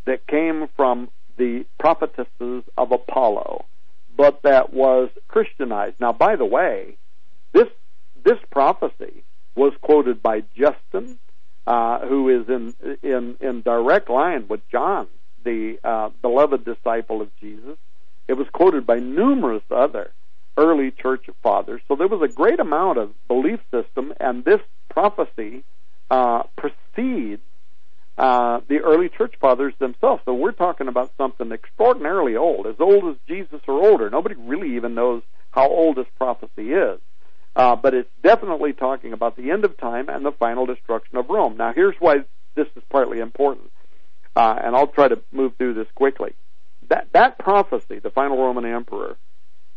that 0.06 0.26
came 0.26 0.68
from 0.76 1.08
the 1.36 1.64
prophetesses 1.78 2.64
of 2.76 2.92
Apollo, 2.92 3.64
but 4.16 4.42
that 4.42 4.72
was 4.72 5.10
Christianized. 5.28 6.00
Now, 6.00 6.12
by 6.12 6.36
the 6.36 6.44
way, 6.44 6.96
this 7.52 7.68
this 8.24 8.38
prophecy 8.50 9.22
was 9.54 9.72
quoted 9.80 10.22
by 10.22 10.42
Justin, 10.56 11.18
uh, 11.66 12.00
who 12.06 12.28
is 12.28 12.48
in 12.48 12.74
in 13.02 13.36
in 13.40 13.62
direct 13.62 14.08
line 14.08 14.46
with 14.48 14.60
John, 14.70 15.08
the 15.44 15.78
uh, 15.84 16.10
beloved 16.22 16.64
disciple 16.64 17.20
of 17.20 17.28
Jesus. 17.38 17.76
It 18.28 18.34
was 18.34 18.46
quoted 18.52 18.86
by 18.86 18.98
numerous 18.98 19.64
other 19.70 20.12
early 20.56 20.90
church 20.90 21.26
fathers. 21.42 21.80
So 21.88 21.96
there 21.96 22.08
was 22.08 22.22
a 22.22 22.32
great 22.32 22.60
amount 22.60 22.98
of 22.98 23.12
belief 23.28 23.60
system, 23.70 24.12
and 24.20 24.44
this 24.44 24.60
prophecy 24.88 25.64
uh, 26.10 26.44
precedes 26.56 27.42
uh, 28.18 28.60
the 28.68 28.80
early 28.80 29.08
church 29.08 29.34
fathers 29.40 29.72
themselves. 29.78 30.22
So 30.26 30.34
we're 30.34 30.52
talking 30.52 30.88
about 30.88 31.12
something 31.16 31.50
extraordinarily 31.52 32.36
old, 32.36 32.66
as 32.66 32.76
old 32.78 33.04
as 33.04 33.16
Jesus 33.26 33.60
or 33.66 33.88
older. 33.88 34.10
Nobody 34.10 34.34
really 34.34 34.76
even 34.76 34.94
knows 34.94 35.22
how 35.52 35.68
old 35.68 35.96
this 35.96 36.06
prophecy 36.18 36.72
is. 36.72 37.00
Uh, 37.56 37.76
but 37.76 37.94
it's 37.94 38.10
definitely 38.22 38.72
talking 38.72 39.12
about 39.12 39.36
the 39.36 39.50
end 39.50 39.64
of 39.64 39.76
time 39.76 40.08
and 40.08 40.24
the 40.24 40.32
final 40.32 40.66
destruction 40.66 41.16
of 41.16 41.28
Rome. 41.28 41.56
Now, 41.56 41.72
here's 41.72 41.96
why 41.98 42.24
this 42.54 42.68
is 42.76 42.82
partly 42.90 43.18
important, 43.18 43.70
uh, 44.36 44.56
and 44.62 44.76
I'll 44.76 44.86
try 44.86 45.08
to 45.08 45.20
move 45.32 45.56
through 45.56 45.74
this 45.74 45.88
quickly. 45.94 46.34
That 46.88 47.08
that 47.12 47.38
prophecy, 47.38 47.98
the 47.98 48.10
final 48.10 48.38
Roman 48.38 48.64
emperor, 48.64 49.16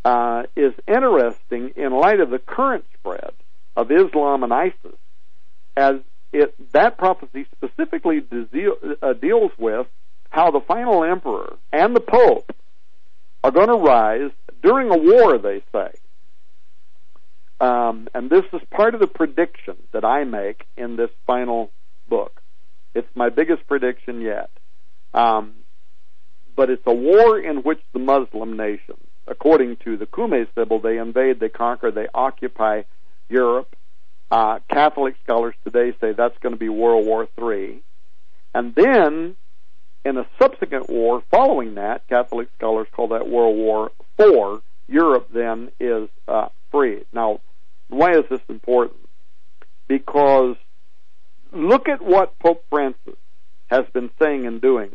uh, 0.06 0.44
is 0.56 0.74
interesting 0.88 1.72
in 1.76 1.92
light 1.92 2.20
of 2.20 2.30
the 2.30 2.40
current 2.40 2.86
spread 2.94 3.32
of 3.76 3.92
Islam 3.92 4.44
and 4.44 4.54
ISIS, 4.54 4.98
as 5.76 5.96
it 6.32 6.54
that 6.74 6.98
prophecy 6.98 7.48
specifically 7.56 8.24
uh, 9.02 9.14
deals 9.14 9.52
with 9.58 9.88
how 10.30 10.52
the 10.52 10.62
final 10.62 11.04
emperor 11.04 11.58
and 11.72 11.96
the 11.96 12.00
pope 12.00 12.56
are 13.44 13.52
going 13.52 13.68
to 13.68 13.76
rise 13.76 14.32
during 14.62 14.92
a 14.92 14.98
war. 14.98 15.38
They 15.38 15.62
say 15.72 15.92
um, 17.64 18.10
and 18.14 18.30
this 18.30 18.44
is 18.52 18.60
part 18.72 18.94
of 18.94 19.00
the 19.00 19.08
prediction 19.08 19.78
that 19.94 20.04
I 20.04 20.26
make 20.26 20.68
in 20.76 20.98
this 20.98 21.12
final 21.26 21.72
book. 22.10 22.42
It's 22.94 23.08
my 23.16 23.30
biggest 23.30 23.66
prediction 23.68 24.20
yet. 24.20 24.50
Um, 25.14 25.54
but 26.58 26.70
it's 26.70 26.84
a 26.86 26.94
war 26.94 27.40
in 27.40 27.58
which 27.64 27.80
the 27.94 28.00
Muslim 28.00 28.58
nations, 28.58 29.00
according 29.28 29.78
to 29.86 29.96
the 29.96 30.06
Cumaean 30.06 30.48
Sibyl, 30.54 30.80
they 30.80 30.98
invade, 30.98 31.40
they 31.40 31.48
conquer, 31.48 31.90
they 31.90 32.08
occupy 32.14 32.82
Europe. 33.30 33.78
Uh, 34.30 34.60
Catholic 34.70 35.16
scholars 35.24 35.56
today 35.64 35.96
say 36.02 36.12
that's 36.12 36.38
going 36.40 36.54
to 36.54 36.60
be 36.60 36.68
World 36.68 37.06
War 37.06 37.30
III. 37.42 37.82
And 38.54 38.76
then, 38.76 39.38
in 40.04 40.18
a 40.18 40.28
subsequent 40.38 40.90
war 40.90 41.24
following 41.32 41.76
that, 41.76 42.06
Catholic 42.10 42.50
scholars 42.58 42.90
call 42.92 43.08
that 43.10 43.30
World 43.30 43.56
War 43.56 43.92
IV. 44.20 44.62
Europe 44.90 45.30
then 45.34 45.72
is 45.80 46.10
uh, 46.28 46.50
free. 46.70 47.06
Now, 47.14 47.40
why 47.90 48.12
is 48.12 48.24
this 48.30 48.42
important? 48.50 49.00
Because 49.88 50.56
look 51.52 51.88
at 51.88 52.02
what 52.02 52.38
Pope 52.40 52.64
Francis 52.70 53.16
has 53.68 53.86
been 53.94 54.10
saying 54.22 54.46
and 54.46 54.62
doing, 54.62 54.92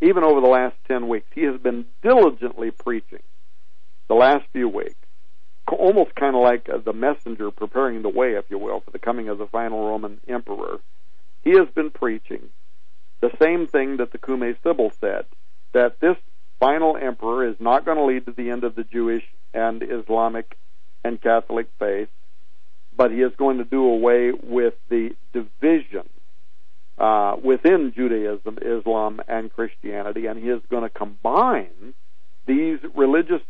even 0.00 0.24
over 0.24 0.40
the 0.40 0.46
last 0.46 0.76
10 0.88 1.08
weeks. 1.08 1.26
He 1.34 1.42
has 1.42 1.60
been 1.60 1.86
diligently 2.02 2.70
preaching 2.70 3.22
the 4.08 4.14
last 4.14 4.44
few 4.52 4.68
weeks, 4.68 4.94
almost 5.70 6.14
kind 6.14 6.34
of 6.36 6.42
like 6.42 6.68
the 6.84 6.92
messenger 6.92 7.50
preparing 7.50 8.02
the 8.02 8.08
way, 8.08 8.34
if 8.34 8.44
you 8.50 8.58
will, 8.58 8.80
for 8.80 8.90
the 8.90 8.98
coming 8.98 9.28
of 9.28 9.38
the 9.38 9.46
final 9.46 9.86
Roman 9.86 10.20
emperor. 10.28 10.80
He 11.42 11.50
has 11.50 11.68
been 11.74 11.90
preaching 11.90 12.50
the 13.20 13.30
same 13.40 13.66
thing 13.66 13.98
that 13.98 14.12
the 14.12 14.18
Cumaean 14.18 14.56
Sibyl 14.62 14.92
said, 15.00 15.24
that 15.72 16.00
this 16.00 16.16
final 16.60 16.96
emperor 16.96 17.48
is 17.48 17.56
not 17.58 17.84
going 17.84 17.96
to 17.96 18.04
lead 18.04 18.26
to 18.26 18.32
the 18.32 18.50
end 18.50 18.64
of 18.64 18.74
the 18.74 18.84
Jewish 18.84 19.24
and 19.54 19.82
Islamic 19.82 20.58
and 21.04 21.20
Catholic 21.20 21.68
faith, 21.78 22.08
but 22.96 23.10
he 23.10 23.18
is 23.18 23.32
going 23.36 23.58
to 23.58 23.64
do 23.64 23.84
away 23.84 24.32
with 24.32 24.74
the 24.88 25.10
division 25.32 26.08
uh, 26.98 27.36
within 27.42 27.92
Judaism, 27.94 28.58
Islam, 28.60 29.20
and 29.26 29.52
Christianity, 29.52 30.26
and 30.26 30.38
he 30.38 30.48
is 30.48 30.60
going 30.70 30.82
to 30.84 30.90
combine 30.90 31.94
these 32.46 32.78
religious 32.94 33.42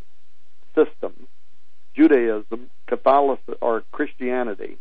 systems, 0.75 1.27
Judaism, 1.95 2.71
Catholicism, 2.87 3.57
or 3.61 3.83
Christianity, 3.93 4.79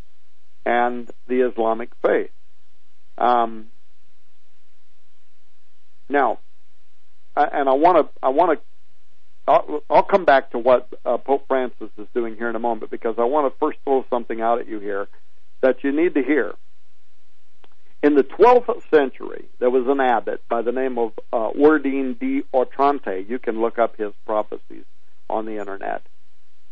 and 0.65 1.09
the 1.27 1.41
Islamic 1.41 1.89
faith. 2.01 2.31
Um, 3.17 3.67
now, 6.07 6.39
and 7.35 7.69
I 7.69 7.73
want 7.73 7.97
to 7.97 8.13
I 8.21 8.29
want 8.29 8.59
to 8.59 8.65
I'll, 9.51 9.83
I'll 9.89 10.03
come 10.03 10.23
back 10.23 10.51
to 10.51 10.59
what 10.59 10.87
uh, 11.05 11.17
Pope 11.17 11.45
Francis 11.49 11.89
is 11.97 12.07
doing 12.13 12.37
here 12.37 12.49
in 12.49 12.55
a 12.55 12.59
moment 12.59 12.89
because 12.89 13.15
I 13.17 13.25
want 13.25 13.51
to 13.51 13.59
first 13.59 13.79
throw 13.83 14.05
something 14.09 14.39
out 14.39 14.59
at 14.59 14.67
you 14.67 14.79
here 14.79 15.09
that 15.59 15.83
you 15.83 15.91
need 15.91 16.13
to 16.13 16.23
hear. 16.23 16.53
In 18.01 18.15
the 18.15 18.23
12th 18.23 18.81
century, 18.89 19.49
there 19.59 19.69
was 19.69 19.87
an 19.87 19.99
abbot 19.99 20.41
by 20.47 20.61
the 20.61 20.71
name 20.71 20.97
of 20.97 21.11
uh, 21.33 21.49
Werdin 21.53 22.17
de 22.17 22.43
Otrante. 22.53 23.27
You 23.27 23.39
can 23.39 23.59
look 23.59 23.77
up 23.77 23.97
his 23.97 24.13
prophecies 24.25 24.85
on 25.29 25.45
the 25.45 25.57
internet. 25.57 26.01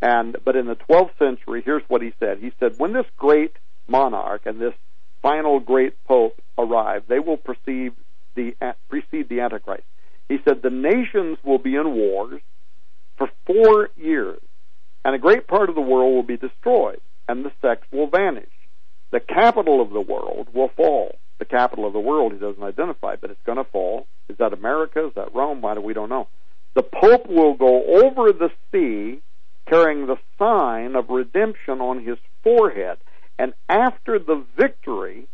And 0.02 0.38
but 0.46 0.56
in 0.56 0.66
the 0.66 0.78
12th 0.78 1.18
century, 1.20 1.62
here's 1.64 1.84
what 1.90 2.02
he 2.02 2.14
said. 2.18 2.38
He 2.40 2.54
said, 2.62 2.76
when 2.78 2.94
this 2.94 3.06
great 3.18 3.52
monarch 3.90 4.44
and 4.46 4.60
this 4.60 4.74
final 5.22 5.60
great 5.60 6.02
pope 6.06 6.40
arrive, 6.58 7.04
they 7.10 7.20
will 7.20 7.38
precede 7.38 7.92
the 8.36 8.56
precede 8.88 9.28
the 9.28 9.42
Antichrist. 9.42 9.84
He 10.30 10.38
said 10.46 10.62
the 10.62 10.70
nations 10.70 11.38
will 11.44 11.58
be 11.58 11.76
in 11.76 11.94
wars 11.94 12.40
for 13.20 13.30
four 13.46 13.90
years, 13.96 14.42
and 15.06 15.14
a 15.14 15.20
great 15.20 15.48
part 15.48 15.70
of 15.70 15.76
the 15.76 15.82
world 15.82 16.16
will 16.16 16.24
be 16.24 16.38
destroyed, 16.38 17.02
and 17.28 17.46
the 17.46 17.52
sects 17.62 17.86
will 17.92 18.08
vanish. 18.08 18.50
The 19.12 19.20
capital 19.20 19.82
of 19.82 19.92
the 19.92 20.02
world 20.02 20.48
will 20.54 20.70
fall. 20.76 21.18
The 21.38 21.46
capital 21.46 21.86
of 21.86 21.94
the 21.94 22.00
world 22.00 22.34
he 22.34 22.40
doesn't 22.40 22.64
identify, 22.64 23.16
but 23.16 23.30
it's 23.30 23.44
going 23.46 23.58
to 23.58 23.64
fall. 23.64 24.08
Is 24.28 24.38
that 24.38 24.54
America? 24.54 25.06
Is 25.08 25.14
that 25.16 25.34
Rome? 25.36 25.62
Why 25.62 25.76
do 25.76 25.82
we 25.82 25.94
don't 25.94 26.10
know? 26.10 26.28
The 26.76 26.84
Pope 26.84 27.28
will 27.28 27.56
go 27.56 27.84
over 28.06 28.32
the 28.32 28.50
sea 28.72 29.22
carrying 29.68 30.08
the 30.08 30.18
sign 30.38 30.96
of 30.96 31.10
redemption 31.10 31.80
on 31.82 32.04
his 32.04 32.18
forehead. 32.44 32.98
And 33.38 33.54
after 33.68 34.20
the 34.20 34.44
victory 34.58 35.28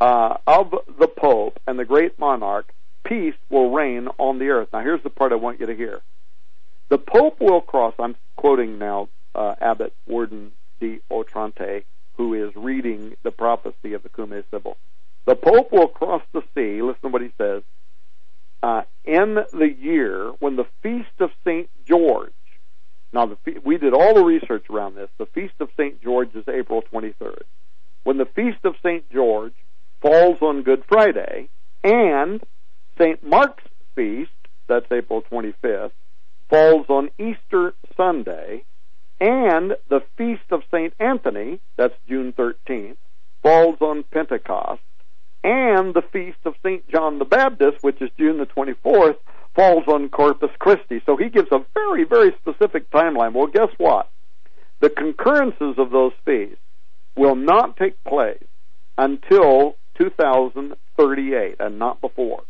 uh, 0.00 0.36
of 0.46 0.74
the 0.98 1.08
Pope 1.08 1.58
and 1.66 1.78
the 1.78 1.84
great 1.84 2.18
monarch, 2.18 2.72
peace 3.04 3.34
will 3.50 3.70
reign 3.70 4.08
on 4.18 4.38
the 4.38 4.48
earth. 4.48 4.68
Now, 4.72 4.80
here's 4.80 5.02
the 5.02 5.10
part 5.10 5.32
I 5.32 5.36
want 5.36 5.60
you 5.60 5.66
to 5.66 5.74
hear. 5.74 6.02
The 6.88 6.98
Pope 6.98 7.40
will 7.40 7.60
cross, 7.60 7.94
I'm 7.98 8.16
quoting 8.36 8.78
now 8.78 9.08
uh, 9.34 9.54
Abbot 9.60 9.92
Werdin 10.08 10.50
de 10.80 11.00
Otrante, 11.10 11.84
who 12.16 12.34
is 12.34 12.54
reading 12.56 13.16
the 13.22 13.30
prophecy 13.30 13.92
of 13.92 14.02
the 14.02 14.08
Cumae 14.08 14.42
Sibyl. 14.50 14.76
The 15.26 15.34
Pope 15.34 15.70
will 15.70 15.88
cross 15.88 16.22
the 16.32 16.42
sea, 16.54 16.80
listen 16.80 17.02
to 17.02 17.08
what 17.08 17.22
he 17.22 17.30
says, 17.36 17.62
uh, 18.62 18.82
in 19.04 19.38
the 19.52 19.68
year 19.68 20.32
when 20.40 20.56
the 20.56 20.66
feast 20.82 21.20
of 21.20 21.30
St. 21.44 21.68
George, 21.86 22.32
now 23.12 23.26
the, 23.26 23.60
we 23.64 23.76
did 23.76 23.92
all 23.92 24.14
the 24.14 24.24
research 24.24 24.64
around 24.70 24.96
this, 24.96 25.10
the 25.18 25.26
feast 25.26 25.54
of 25.60 25.68
St. 25.76 26.02
George 26.02 26.34
is 26.34 26.44
April 26.48 26.82
23rd. 26.92 27.42
When 28.04 28.16
the 28.16 28.26
feast 28.26 28.64
of 28.64 28.74
St. 28.82 29.08
George 29.10 29.52
falls 30.00 30.40
on 30.40 30.62
Good 30.62 30.84
Friday, 30.88 31.48
and 31.84 32.42
St. 32.98 33.22
Mark's 33.22 33.64
feast, 33.94 34.30
that's 34.66 34.90
April 34.90 35.22
25th, 35.30 35.92
falls 36.48 36.86
on 36.88 37.10
Easter 37.18 37.74
Sunday, 37.96 38.64
and 39.20 39.72
the 39.88 40.00
feast 40.16 40.50
of 40.50 40.62
St. 40.72 40.94
Anthony, 40.98 41.60
that's 41.76 41.94
June 42.08 42.32
13th, 42.32 42.96
falls 43.42 43.76
on 43.80 44.04
Pentecost, 44.12 44.80
and 45.44 45.94
the 45.94 46.02
feast 46.12 46.38
of 46.44 46.54
St. 46.64 46.88
John 46.88 47.18
the 47.18 47.24
Baptist, 47.24 47.82
which 47.82 48.00
is 48.00 48.10
June 48.18 48.38
the 48.38 48.46
24th, 48.46 49.16
falls 49.54 49.84
on 49.88 50.08
Corpus 50.08 50.50
Christi. 50.58 51.00
So 51.04 51.16
he 51.16 51.28
gives 51.28 51.48
a 51.50 51.64
very, 51.74 52.04
very 52.04 52.32
specific 52.40 52.90
timeline. 52.90 53.32
Well, 53.32 53.46
guess 53.46 53.70
what? 53.78 54.10
The 54.80 54.90
concurrences 54.90 55.74
of 55.78 55.90
those 55.90 56.12
feasts 56.24 56.58
will 57.16 57.34
not 57.34 57.76
take 57.76 58.02
place 58.04 58.44
until 58.96 59.76
2038 59.96 61.56
and 61.58 61.78
not 61.78 62.00
before. 62.00 62.42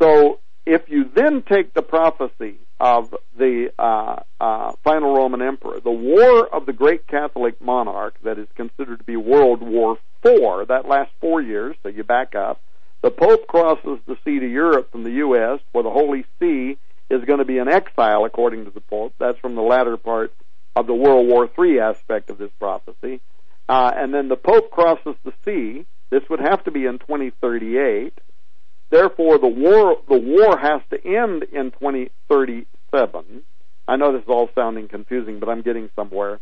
So 0.00 0.38
if 0.66 0.88
you 0.88 1.08
then 1.14 1.42
take 1.42 1.72
the 1.72 1.82
prophecy 1.82 2.56
of 2.78 3.14
the 3.38 3.72
uh, 3.78 4.16
uh, 4.40 4.72
final 4.82 5.14
Roman 5.14 5.40
emperor, 5.40 5.80
the 5.80 5.90
war 5.90 6.46
of 6.52 6.66
the 6.66 6.72
great 6.72 7.06
Catholic 7.06 7.60
monarch 7.62 8.16
that 8.24 8.38
is 8.38 8.48
considered 8.56 8.98
to 8.98 9.04
be 9.04 9.16
World 9.16 9.62
War 9.62 9.98
Four, 10.22 10.66
that 10.66 10.88
lasts 10.88 11.14
four 11.20 11.40
years, 11.40 11.76
so 11.82 11.88
you 11.88 12.02
back 12.02 12.34
up. 12.34 12.60
The 13.02 13.10
Pope 13.12 13.46
crosses 13.46 14.00
the 14.06 14.16
sea 14.24 14.40
to 14.40 14.46
Europe 14.46 14.90
from 14.90 15.04
the 15.04 15.12
U.S., 15.12 15.60
where 15.70 15.84
the 15.84 15.90
Holy 15.90 16.24
See 16.40 16.76
is 17.08 17.24
going 17.24 17.38
to 17.38 17.44
be 17.44 17.58
in 17.58 17.68
exile, 17.68 18.24
according 18.24 18.64
to 18.64 18.70
the 18.72 18.80
Pope. 18.80 19.14
That's 19.18 19.38
from 19.38 19.54
the 19.54 19.62
latter 19.62 19.96
part 19.96 20.32
of 20.74 20.88
the 20.88 20.94
World 20.94 21.28
War 21.28 21.48
III 21.58 21.80
aspect 21.80 22.28
of 22.30 22.38
this 22.38 22.50
prophecy. 22.58 23.20
Uh, 23.68 23.92
and 23.94 24.12
then 24.12 24.28
the 24.28 24.36
Pope 24.36 24.70
crosses 24.70 25.14
the 25.24 25.32
sea. 25.44 25.86
This 26.10 26.22
would 26.28 26.40
have 26.40 26.64
to 26.64 26.70
be 26.72 26.86
in 26.86 26.98
2038 26.98 28.18
Therefore, 28.90 29.38
the 29.38 29.48
war 29.48 29.96
the 30.08 30.18
war 30.18 30.56
has 30.58 30.80
to 30.90 31.04
end 31.04 31.44
in 31.52 31.72
2037. 31.72 33.42
I 33.88 33.96
know 33.96 34.12
this 34.12 34.22
is 34.22 34.28
all 34.28 34.48
sounding 34.54 34.88
confusing, 34.88 35.40
but 35.40 35.48
I'm 35.48 35.62
getting 35.62 35.90
somewhere. 35.96 36.40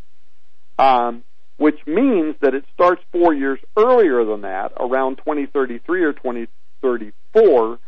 Um, 0.78 1.24
which 1.56 1.78
means 1.86 2.34
that 2.40 2.54
it 2.54 2.64
starts 2.74 3.02
four 3.12 3.32
years 3.32 3.60
earlier 3.76 4.24
than 4.24 4.40
that, 4.40 4.72
around 4.76 5.16
2033 5.18 6.02
or 6.02 6.12
2034, 6.12 7.78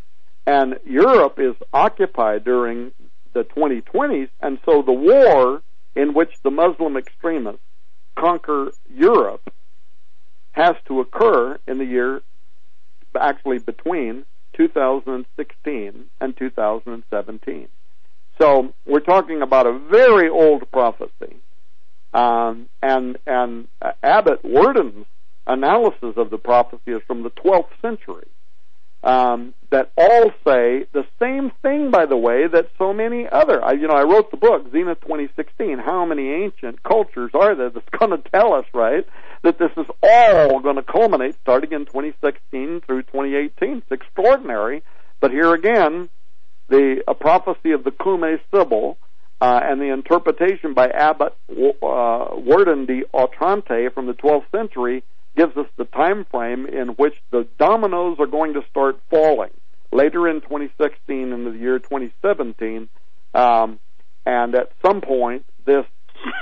and 0.47 0.79
Europe 0.85 1.39
is 1.39 1.57
occupied 1.73 2.45
during 2.45 2.93
the 3.33 3.43
2020s, 3.43 4.29
and 4.41 4.59
so 4.65 4.83
the 4.83 4.93
war 4.93 5.63
in 5.97 6.15
which 6.15 6.31
the 6.45 6.51
Muslim 6.51 6.97
extremists 6.97 7.61
conquer 8.17 8.71
Europe 8.89 9.53
has 10.53 10.77
to 10.87 11.01
occur 11.01 11.59
in 11.67 11.79
the 11.79 11.85
year 11.85 12.23
actually 13.19 13.59
between 13.59 14.25
2016 14.57 16.05
and 16.21 16.37
2017. 16.37 17.69
So 18.41 18.75
we're 18.87 19.01
talking 19.01 19.43
about 19.43 19.67
a 19.67 19.79
very 19.79 20.29
old 20.29 20.71
prophecy. 20.71 21.37
Um, 22.15 22.69
and 22.83 23.19
and 23.27 23.69
Abbot 24.03 24.45
Werdin's 24.45 25.07
analysis 25.47 26.15
of 26.17 26.31
the 26.31 26.39
prophecy 26.39 26.93
is 26.93 27.03
from 27.07 27.23
the 27.23 27.31
12th 27.31 27.69
century 27.83 28.27
um, 29.07 29.55
that 29.71 29.93
all 29.97 30.31
say 30.45 30.85
the 30.93 31.07
same 31.21 31.53
thing, 31.63 31.93
by 31.93 32.07
the 32.07 32.17
way, 32.17 32.49
that 32.49 32.71
so 32.77 32.93
many 32.93 33.29
other. 33.31 33.65
I, 33.65 33.73
you 33.73 33.87
know, 33.87 33.95
I 33.95 34.03
wrote 34.03 34.33
the 34.33 34.37
book 34.37 34.71
Zenith 34.73 35.01
2016. 35.03 35.79
How 35.79 36.05
many 36.05 36.29
ancient 36.29 36.83
cultures 36.83 37.31
are 37.33 37.55
there 37.55 37.71
that's 37.71 37.89
going 37.99 38.11
to 38.11 38.31
tell 38.31 38.53
us, 38.53 38.67
right, 38.75 39.07
that 39.43 39.61
this 39.61 39.71
is 39.77 39.87
all 40.03 40.61
going 40.61 40.75
to 40.75 40.83
culminate 40.83 41.37
starting 41.41 41.73
in 41.73 41.87
2016 41.87 42.81
through 42.81 43.03
2018? 43.03 43.77
It's 43.79 43.93
extraordinary, 43.93 44.83
but 45.21 45.31
here 45.31 45.55
again, 45.55 46.09
the 46.69 47.05
a 47.07 47.15
prophecy 47.15 47.71
of 47.71 47.85
the 47.85 47.93
Cumae 47.93 48.41
Sibyl. 48.51 48.99
Uh, 49.39 49.61
and 49.63 49.83
the 49.83 49.93
interpretation 49.93 50.73
by 50.73 50.89
Abbot 50.89 51.37
uh, 51.51 51.53
Werdin 52.41 52.87
de 52.87 53.03
Otrante 53.13 53.93
from 53.93 54.07
the 54.07 54.15
12th 54.15 54.51
century 54.51 55.05
gives 55.37 55.57
us 55.57 55.67
the 55.77 55.85
time 55.85 56.25
frame 56.25 56.67
in 56.67 56.89
which 56.89 57.15
the 57.31 57.47
dominoes 57.59 58.17
are 58.19 58.27
going 58.27 58.55
to 58.55 58.63
start 58.71 58.99
falling 59.11 59.51
later 59.93 60.29
in 60.29 60.41
2016 60.41 61.33
and 61.33 61.47
the 61.47 61.59
year 61.59 61.79
2017, 61.79 62.89
um, 63.35 63.79
and 64.25 64.55
at 64.55 64.73
some 64.85 65.01
point 65.01 65.45
this 65.65 65.87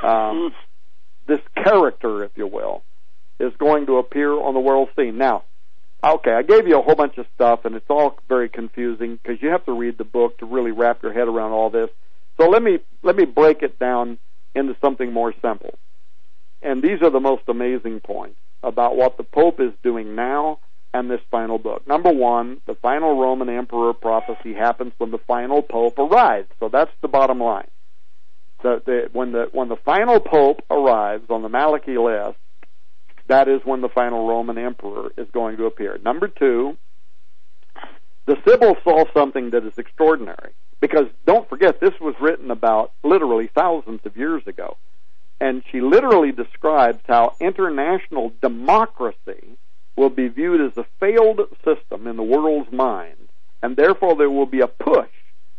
um, 0.03 0.55
this 1.27 1.41
character, 1.55 2.25
if 2.25 2.33
you 2.37 2.47
will, 2.47 2.83
is 3.41 3.53
going 3.59 3.87
to 3.87 3.97
appear 3.97 4.33
on 4.33 4.55
the 4.55 4.61
world 4.61 4.89
scene. 4.97 5.17
Now, 5.19 5.45
okay, 6.05 6.33
I 6.33 6.43
gave 6.43 6.69
you 6.69 6.79
a 6.79 6.83
whole 6.83 6.95
bunch 6.95 7.19
of 7.19 7.27
stuff, 7.35 7.65
and 7.65 7.75
it's 7.75 7.89
all 7.89 8.19
very 8.29 8.49
confusing 8.49 9.19
because 9.23 9.43
you 9.43 9.51
have 9.51 9.65
to 9.67 9.73
read 9.73 9.99
the 9.99 10.05
book 10.05 10.39
to 10.39 10.47
really 10.47 10.71
wrap 10.71 11.03
your 11.03 11.13
head 11.13 11.29
around 11.29 11.53
all 11.53 11.71
this. 11.71 11.91
So 12.39 12.49
let 12.49 12.63
me 12.63 12.79
let 13.03 13.17
me 13.17 13.25
break 13.25 13.63
it 13.63 13.79
down 13.79 14.19
into 14.55 14.77
something 14.81 15.13
more 15.13 15.33
simple. 15.43 15.79
And 16.63 16.83
these 16.83 17.03
are 17.03 17.11
the 17.11 17.21
most 17.21 17.43
amazing 17.49 18.01
points 18.01 18.39
about 18.65 18.97
what 18.97 19.17
the 19.17 19.25
Pope 19.25 19.61
is 19.61 19.73
doing 19.83 20.15
now 20.15 20.59
and 20.93 21.11
this 21.11 21.21
final 21.31 21.59
book. 21.59 21.87
Number 21.87 22.11
one, 22.11 22.61
the 22.67 22.77
final 22.77 23.21
Roman 23.21 23.49
emperor 23.49 23.93
prophecy 23.93 24.55
happens 24.55 24.93
when 24.99 25.11
the 25.11 25.19
final 25.19 25.61
Pope 25.61 25.99
arrives. 25.99 26.49
So 26.61 26.69
that's 26.69 26.93
the 27.03 27.09
bottom 27.09 27.41
line. 27.41 27.69
The, 28.63 28.81
the, 28.87 29.11
when 29.13 29.33
the 29.33 29.49
when 29.53 29.69
the 29.69 29.77
final 29.77 30.21
Pope 30.21 30.63
arrives 30.71 31.29
on 31.29 31.43
the 31.43 31.49
Malachy 31.49 31.99
list, 31.99 32.39
that 33.27 33.49
is 33.49 33.61
when 33.65 33.81
the 33.81 33.89
final 33.89 34.27
Roman 34.27 34.57
emperor 34.57 35.13
is 35.19 35.27
going 35.33 35.57
to 35.59 35.67
appear. 35.67 35.99
Number 36.03 36.29
two, 36.29 36.79
the 38.27 38.37
Sibyl 38.47 38.77
saw 38.83 39.05
something 39.13 39.51
that 39.51 39.67
is 39.67 39.77
extraordinary 39.77 40.53
because 40.81 41.07
don't 41.27 41.49
forget 41.49 41.81
this 41.81 41.99
was 42.01 42.15
written 42.21 42.51
about 42.51 42.93
literally 43.03 43.51
thousands 43.55 44.01
of 44.05 44.17
years 44.17 44.47
ago 44.47 44.77
and 45.41 45.63
she 45.71 45.81
literally 45.81 46.33
describes 46.33 47.01
how 47.07 47.35
international 47.41 48.33
democracy 48.41 49.57
will 49.97 50.11
be 50.11 50.29
viewed 50.29 50.61
as 50.61 50.77
a 50.77 50.87
failed 51.01 51.41
system 51.65 52.07
in 52.07 52.17
the 52.17 52.23
world's 52.23 52.73
mind, 52.73 53.29
and 53.63 53.77
therefore 53.77 54.17
there 54.17 54.31
will 54.31 54.47
be 54.47 54.61
a 54.61 54.67
push 54.67 55.11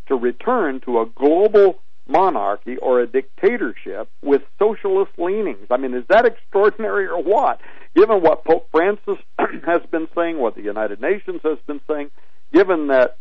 to 0.07 0.15
return 0.15 0.79
to 0.81 0.99
a 0.99 1.05
global 1.05 1.79
monarchy 2.07 2.77
or 2.77 2.99
a 2.99 3.07
dictatorship 3.07 4.09
with 4.21 4.43
socialist 4.59 5.11
leanings. 5.17 5.67
I 5.71 5.77
mean, 5.77 5.93
is 5.93 6.05
that 6.09 6.25
extraordinary 6.25 7.07
or 7.07 7.21
what? 7.21 7.59
Given 7.95 8.21
what 8.21 8.45
Pope 8.45 8.67
Francis 8.71 9.17
has 9.65 9.81
been 9.89 10.07
saying, 10.15 10.37
what 10.37 10.55
the 10.55 10.61
United 10.61 11.01
Nations 11.01 11.41
has 11.43 11.57
been 11.65 11.81
saying, 11.87 12.11
given 12.53 12.87
that 12.87 13.17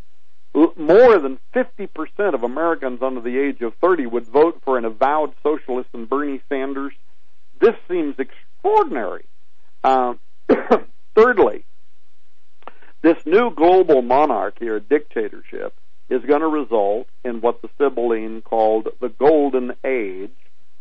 more 0.54 1.18
than 1.18 1.38
50% 1.54 2.34
of 2.34 2.44
Americans 2.44 3.02
under 3.02 3.20
the 3.20 3.38
age 3.38 3.60
of 3.60 3.74
30 3.80 4.06
would 4.06 4.26
vote 4.26 4.62
for 4.64 4.78
an 4.78 4.84
avowed 4.84 5.34
socialist 5.42 5.88
in 5.92 6.06
Bernie 6.06 6.40
Sanders. 6.48 6.92
This 7.60 7.74
seems 7.88 8.16
extraordinary. 8.18 9.24
Uh, 9.82 10.14
thirdly, 11.14 11.64
This 13.02 13.26
new 13.26 13.50
global 13.54 14.00
monarchy 14.00 14.68
or 14.68 14.80
dictatorship 14.80 15.74
is 16.08 16.22
going 16.24 16.40
to 16.40 16.48
result 16.48 17.06
in 17.24 17.40
what 17.40 17.60
the 17.60 17.68
Sibylline 17.76 18.42
called 18.42 18.88
the 19.00 19.08
Golden 19.10 19.72
Age 19.84 20.30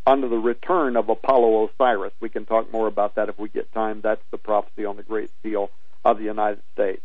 under 0.06 0.28
the 0.30 0.38
return 0.38 0.96
of 0.96 1.10
Apollo 1.10 1.70
Osiris. 1.74 2.14
We 2.22 2.30
can 2.30 2.46
talk 2.46 2.72
more 2.72 2.88
about 2.88 3.16
that 3.16 3.30
if 3.30 3.40
we 3.40 3.50
get 3.50 3.74
time. 3.74 4.02
That's 4.02 4.24
the 4.32 4.38
prophecy 4.38 4.86
on 4.86 4.98
the 4.98 5.04
Great 5.04 5.32
Seal 5.42 5.70
of 6.06 6.18
the 6.18 6.26
United 6.26 6.62
States. 6.74 7.02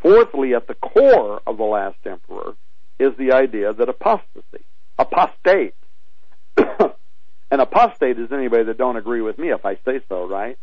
Fourthly, 0.00 0.54
at 0.54 0.66
the 0.66 0.74
core 0.74 1.42
of 1.46 1.58
the 1.58 1.64
last 1.64 1.98
emperor 2.06 2.54
is 2.98 3.12
the 3.18 3.32
idea 3.32 3.72
that 3.72 3.88
apostasy, 3.88 4.64
apostate, 4.98 5.74
an 6.56 7.60
apostate 7.60 8.18
is 8.18 8.32
anybody 8.32 8.64
that 8.64 8.78
don't 8.78 8.96
agree 8.96 9.20
with 9.20 9.38
me 9.38 9.50
if 9.50 9.64
I 9.64 9.76
say 9.84 10.00
so, 10.08 10.26
right? 10.26 10.58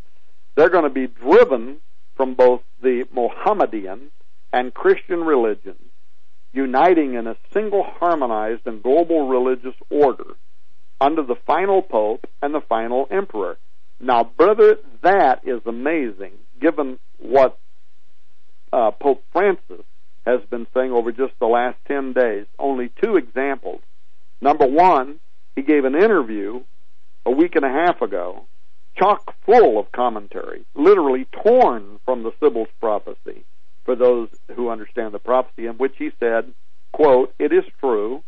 They're 0.56 0.70
going 0.70 0.86
to 0.86 0.90
be 0.90 1.08
driven 1.08 1.78
from 2.16 2.34
both 2.34 2.62
the 2.82 3.06
Mohammedan 3.14 4.10
and 4.52 4.74
Christian 4.74 5.24
religions, 5.24 5.92
uniting 6.52 7.14
in 7.14 7.28
a 7.28 7.38
single 7.54 7.84
harmonized 7.84 8.66
and 8.66 8.82
global 8.82 9.28
religious 9.28 9.76
order 9.92 10.36
under 11.00 11.22
the 11.22 11.36
final 11.46 11.84
pope 11.84 12.26
and 12.42 12.56
the 12.56 12.62
final 12.62 13.08
emperor. 13.12 13.58
Now, 14.00 14.24
brother, 14.24 14.78
that 15.04 15.42
is 15.46 15.62
amazing 15.66 16.34
given 16.60 16.98
what 17.20 17.60
uh, 18.72 18.92
Pope 18.92 19.24
Francis 19.32 19.84
has 20.26 20.42
been 20.50 20.68
saying 20.74 20.92
over 20.92 21.12
just 21.12 21.34
the 21.40 21.46
last 21.46 21.78
10 21.88 22.14
days. 22.14 22.46
Only 22.60 22.92
two 23.02 23.16
examples. 23.16 23.82
Number 24.42 24.68
one, 24.68 25.20
he 25.56 25.62
gave 25.62 25.86
an 25.86 25.96
interview 25.96 26.62
a 27.26 27.32
week 27.32 27.56
and 27.56 27.66
a 27.66 27.70
half 27.70 28.02
ago, 28.02 28.46
chock 28.96 29.36
full 29.46 29.80
of 29.80 29.92
commentary, 29.92 30.66
literally 30.76 31.26
torn 31.44 32.00
from 32.06 32.24
the 32.24 32.32
Sibyl's 32.40 32.68
prophecy, 32.80 33.44
for 33.86 33.96
those 33.96 34.30
who 34.56 34.70
understand 34.70 35.14
the 35.14 35.20
prophecy, 35.20 35.66
in 35.66 35.74
which 35.74 35.96
he 35.98 36.12
said, 36.20 36.54
quote, 36.92 37.34
It 37.40 37.54
is 37.54 37.64
true 37.80 38.22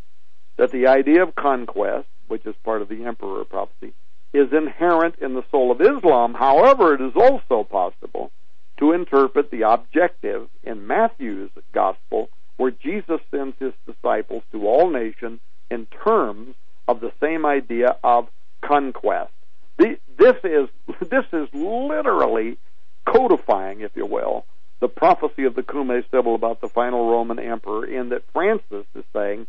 that 0.58 0.72
the 0.72 0.88
idea 0.88 1.24
of 1.24 1.36
conquest, 1.36 2.08
which 2.28 2.46
is 2.46 2.56
part 2.64 2.82
of 2.82 2.90
the 2.90 3.06
emperor 3.06 3.44
prophecy, 3.46 3.94
is 4.34 4.54
inherent 4.54 5.16
in 5.20 5.34
the 5.34 5.44
soul 5.52 5.72
of 5.72 5.82
Islam. 5.82 6.34
However, 6.34 6.94
it 6.94 7.02
is 7.02 7.14
also 7.16 7.64
possible 7.64 8.32
to 8.80 8.94
interpret 8.94 9.52
the 9.52 9.70
objective 9.70 10.48
in 10.64 10.88
Matthew's 10.88 11.52
gospel, 11.74 12.30
where 12.58 12.72
Jesus 12.72 13.20
sends 13.30 13.56
his 13.60 13.74
disciples 13.86 14.44
to 14.52 14.68
all 14.68 14.90
nations 14.90 15.40
in 15.70 15.86
terms 16.04 16.56
of 16.88 17.02
the 17.02 17.12
same 17.22 17.46
idea 17.46 17.96
of 18.04 18.28
conquest. 18.62 19.32
this 19.78 19.96
is 20.44 20.70
this 21.10 21.26
is 21.32 21.48
literally 21.54 22.58
codifying, 23.06 23.82
if 23.82 23.92
you 23.96 24.06
will, 24.06 24.46
the 24.80 24.88
prophecy 24.88 25.44
of 25.44 25.56
the 25.56 25.64
Cumaean 25.64 26.04
Sibyl 26.10 26.36
about 26.36 26.62
the 26.62 26.70
final 26.70 27.10
Roman 27.10 27.40
emperor, 27.40 27.86
in 27.86 28.10
that 28.10 28.24
Francis 28.34 28.86
is 28.96 29.04
saying, 29.14 29.48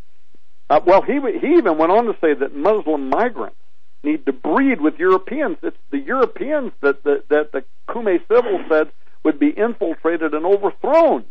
uh, 0.69 0.81
well, 0.85 1.03
he 1.03 1.21
he 1.41 1.55
even 1.57 1.79
went 1.79 1.93
on 1.93 2.07
to 2.07 2.17
say 2.21 2.35
that 2.35 2.55
Muslim 2.55 3.09
migrants 3.09 3.57
need 4.03 4.25
to 4.27 4.33
breed 4.33 4.81
with 4.81 4.99
Europeans. 4.99 5.59
It's 5.63 5.77
the 5.91 5.99
Europeans 5.99 6.73
that 6.81 7.03
the, 7.03 7.23
that 7.29 7.53
the 7.53 7.65
Cumaean 7.89 8.21
Sibyl 8.29 8.65
said 8.69 8.91
would 9.25 9.39
be 9.39 9.51
infiltrated 9.51 10.35
and 10.35 10.45
overthrown 10.47 11.25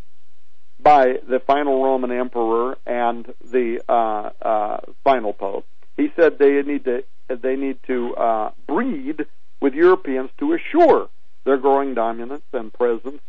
by 0.79 1.15
the 1.27 1.39
final 1.39 1.83
Roman 1.83 2.11
emperor 2.11 2.77
and 2.85 3.33
the 3.43 3.81
uh, 3.89 4.29
uh, 4.41 4.79
final 5.03 5.33
pope. 5.33 5.65
He 5.97 6.11
said 6.15 6.39
they 6.39 6.61
need 6.61 6.85
to 6.85 7.03
they 7.27 7.55
need 7.55 7.77
to 7.87 8.15
uh, 8.15 8.51
breed 8.67 9.25
with 9.61 9.73
Europeans 9.73 10.29
to 10.39 10.53
assure 10.53 11.09
their 11.43 11.57
growing 11.57 11.93
dominance 11.93 12.43
and 12.53 12.71
presence 12.73 13.21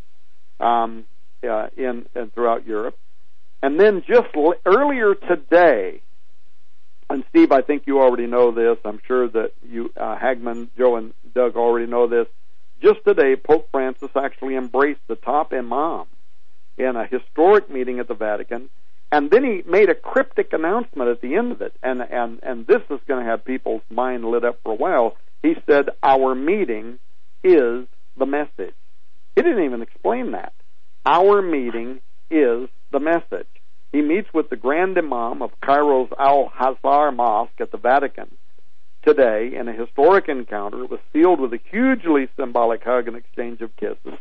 um, 0.58 1.04
uh, 1.48 1.68
in 1.76 2.06
and 2.14 2.32
throughout 2.32 2.66
Europe. 2.66 2.96
And 3.62 3.78
then 3.78 4.02
just 4.06 4.28
l- 4.34 4.54
earlier 4.64 5.14
today, 5.14 6.00
and 7.10 7.24
Steve, 7.30 7.52
I 7.52 7.60
think 7.62 7.82
you 7.86 8.00
already 8.00 8.26
know 8.26 8.52
this. 8.52 8.78
I'm 8.84 9.00
sure 9.06 9.28
that 9.28 9.52
you, 9.68 9.92
uh, 9.96 10.16
Hagmann, 10.16 10.70
Joe, 10.78 10.96
and 10.96 11.12
Doug 11.34 11.56
already 11.56 11.86
know 11.86 12.06
this. 12.06 12.26
Just 12.82 13.04
today, 13.04 13.36
Pope 13.36 13.68
Francis 13.70 14.10
actually 14.16 14.56
embraced 14.56 15.06
the 15.06 15.16
top 15.16 15.52
imam 15.52 16.06
in 16.78 16.96
a 16.96 17.06
historic 17.06 17.70
meeting 17.70 17.98
at 17.98 18.08
the 18.08 18.14
Vatican, 18.14 18.70
and 19.12 19.30
then 19.30 19.44
he 19.44 19.62
made 19.70 19.90
a 19.90 19.94
cryptic 19.94 20.52
announcement 20.52 21.10
at 21.10 21.20
the 21.20 21.34
end 21.34 21.52
of 21.52 21.60
it, 21.60 21.74
and 21.82 22.00
and 22.00 22.40
and 22.42 22.66
this 22.66 22.82
is 22.90 23.00
going 23.06 23.22
to 23.22 23.30
have 23.30 23.44
people's 23.44 23.82
mind 23.90 24.24
lit 24.24 24.44
up 24.44 24.60
for 24.62 24.72
a 24.72 24.76
while. 24.76 25.16
He 25.42 25.56
said, 25.66 25.90
"Our 26.02 26.34
meeting 26.34 26.98
is 27.44 27.86
the 28.16 28.26
message." 28.26 28.74
He 29.36 29.42
didn't 29.42 29.64
even 29.64 29.82
explain 29.82 30.32
that. 30.32 30.54
Our 31.04 31.42
meeting 31.42 32.00
is 32.30 32.68
the 32.92 33.00
message. 33.00 33.48
He 33.92 34.00
meets 34.00 34.32
with 34.32 34.48
the 34.48 34.56
Grand 34.56 34.96
Imam 34.96 35.42
of 35.42 35.50
Cairo's 35.60 36.10
Al 36.18 36.50
Azhar 36.58 37.12
Mosque 37.12 37.60
at 37.60 37.72
the 37.72 37.78
Vatican 37.78 38.30
today 39.02 39.54
in 39.54 39.68
a 39.68 39.72
historic 39.72 40.28
encounter. 40.28 40.84
It 40.84 40.90
was 40.90 41.00
sealed 41.12 41.40
with 41.40 41.52
a 41.52 41.60
hugely 41.70 42.28
symbolic 42.36 42.84
hug 42.84 43.08
and 43.08 43.16
exchange 43.16 43.60
of 43.60 43.74
kisses. 43.76 44.18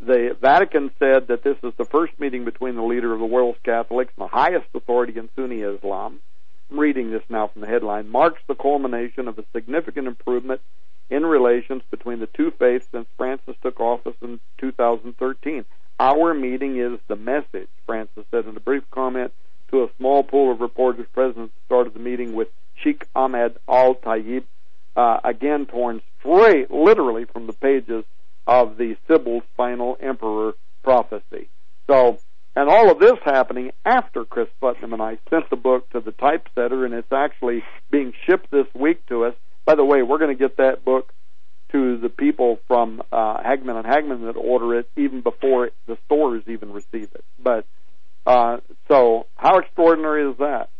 The 0.00 0.36
Vatican 0.40 0.90
said 0.98 1.26
that 1.28 1.42
this 1.42 1.56
is 1.62 1.72
the 1.76 1.84
first 1.84 2.18
meeting 2.20 2.44
between 2.44 2.76
the 2.76 2.82
leader 2.82 3.12
of 3.12 3.18
the 3.18 3.26
world's 3.26 3.58
Catholics 3.64 4.12
and 4.16 4.24
the 4.24 4.34
highest 4.34 4.66
authority 4.74 5.18
in 5.18 5.28
Sunni 5.34 5.60
Islam. 5.60 6.20
I'm 6.70 6.78
reading 6.78 7.10
this 7.10 7.22
now 7.28 7.48
from 7.48 7.62
the 7.62 7.66
headline. 7.66 8.08
Marks 8.08 8.40
the 8.46 8.54
culmination 8.54 9.26
of 9.26 9.38
a 9.38 9.44
significant 9.52 10.06
improvement 10.06 10.60
in 11.10 11.24
relations 11.24 11.82
between 11.90 12.20
the 12.20 12.28
two 12.28 12.52
faiths 12.52 12.86
since 12.92 13.08
Francis 13.16 13.56
took 13.62 13.80
office 13.80 14.16
in 14.22 14.38
2013. 14.58 15.64
Our 15.98 16.32
meeting 16.32 16.78
is 16.78 17.00
the 17.08 17.16
message, 17.16 17.68
Francis 17.86 18.24
said 18.30 18.46
in 18.46 18.56
a 18.56 18.60
brief 18.60 18.84
comment 18.90 19.32
to 19.70 19.82
a 19.82 19.90
small 19.96 20.22
pool 20.22 20.52
of 20.52 20.60
reporters 20.60 21.06
present 21.12 21.44
at 21.46 21.50
the 21.50 21.64
start 21.66 21.86
of 21.86 21.94
the 21.94 22.00
meeting 22.00 22.34
with 22.34 22.48
Sheikh 22.82 23.06
Ahmed 23.14 23.58
Al 23.68 23.94
Tayyib, 23.94 24.44
uh, 24.96 25.20
again 25.24 25.66
torn 25.66 26.00
straight, 26.20 26.70
literally, 26.70 27.24
from 27.24 27.46
the 27.46 27.52
pages 27.52 28.04
of 28.46 28.76
the 28.76 28.96
Sibyl's 29.06 29.44
final 29.56 29.96
emperor 30.00 30.54
prophecy. 30.82 31.48
So, 31.86 32.18
and 32.56 32.68
all 32.68 32.90
of 32.90 32.98
this 32.98 33.18
happening 33.24 33.72
after 33.84 34.24
Cris 34.24 34.48
Putnam 34.60 34.92
and 34.92 35.02
I 35.02 35.18
sent 35.30 35.48
the 35.50 35.56
book 35.56 35.88
to 35.90 36.00
the 36.00 36.12
typesetter, 36.12 36.84
and 36.84 36.94
it's 36.94 37.12
actually 37.12 37.62
being 37.90 38.12
shipped 38.26 38.50
this 38.50 38.66
week 38.74 39.04
to 39.06 39.24
us. 39.26 39.34
By 39.64 39.74
the 39.74 39.84
way, 39.84 40.02
we're 40.02 40.18
going 40.18 40.36
to 40.36 40.42
get 40.42 40.56
that 40.56 40.84
book 40.84 41.12
to 41.72 41.98
the 41.98 42.08
people 42.08 42.58
from 42.66 43.02
uh, 43.12 43.42
Hagmann 43.42 43.76
and 43.76 43.86
Hagmann 43.86 44.24
that 44.24 44.36
order 44.36 44.78
it 44.78 44.88
even 44.96 45.20
before 45.20 45.70
the 45.86 45.98
stores 46.06 46.42
even 46.46 46.72
receive 46.72 47.10
it. 47.14 47.24
But 47.38 47.66
uh, 48.26 48.58
so, 48.88 49.26
how 49.36 49.58
extraordinary 49.58 50.30
is 50.30 50.38
that? 50.38 50.70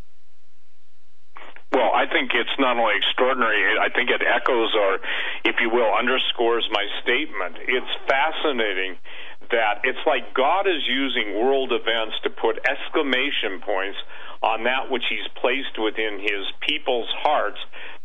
Well, 1.73 1.93
I 1.93 2.09
think 2.09 2.33
it's 2.33 2.57
not 2.59 2.79
only 2.79 2.97
extraordinary, 2.97 3.77
I 3.77 3.93
think 3.93 4.09
it 4.09 4.23
echoes 4.25 4.73
or, 4.75 4.99
if 5.45 5.57
you 5.61 5.69
will, 5.69 5.93
underscores 5.93 6.67
my 6.73 6.85
statement. 7.03 7.61
It's 7.61 7.93
fascinating 8.09 8.97
that 9.53 9.85
it's 9.85 10.01
like 10.07 10.35
God 10.35 10.67
is 10.67 10.81
using 10.89 11.37
world 11.37 11.73
events 11.73 12.17
to 12.25 12.31
put 12.31 12.61
exclamation 12.65 13.61
points 13.65 13.99
on 14.43 14.65
that 14.65 14.91
which 14.91 15.05
He's 15.09 15.25
placed 15.41 15.77
within 15.77 16.21
His 16.21 16.45
people's 16.65 17.09
hearts 17.21 17.59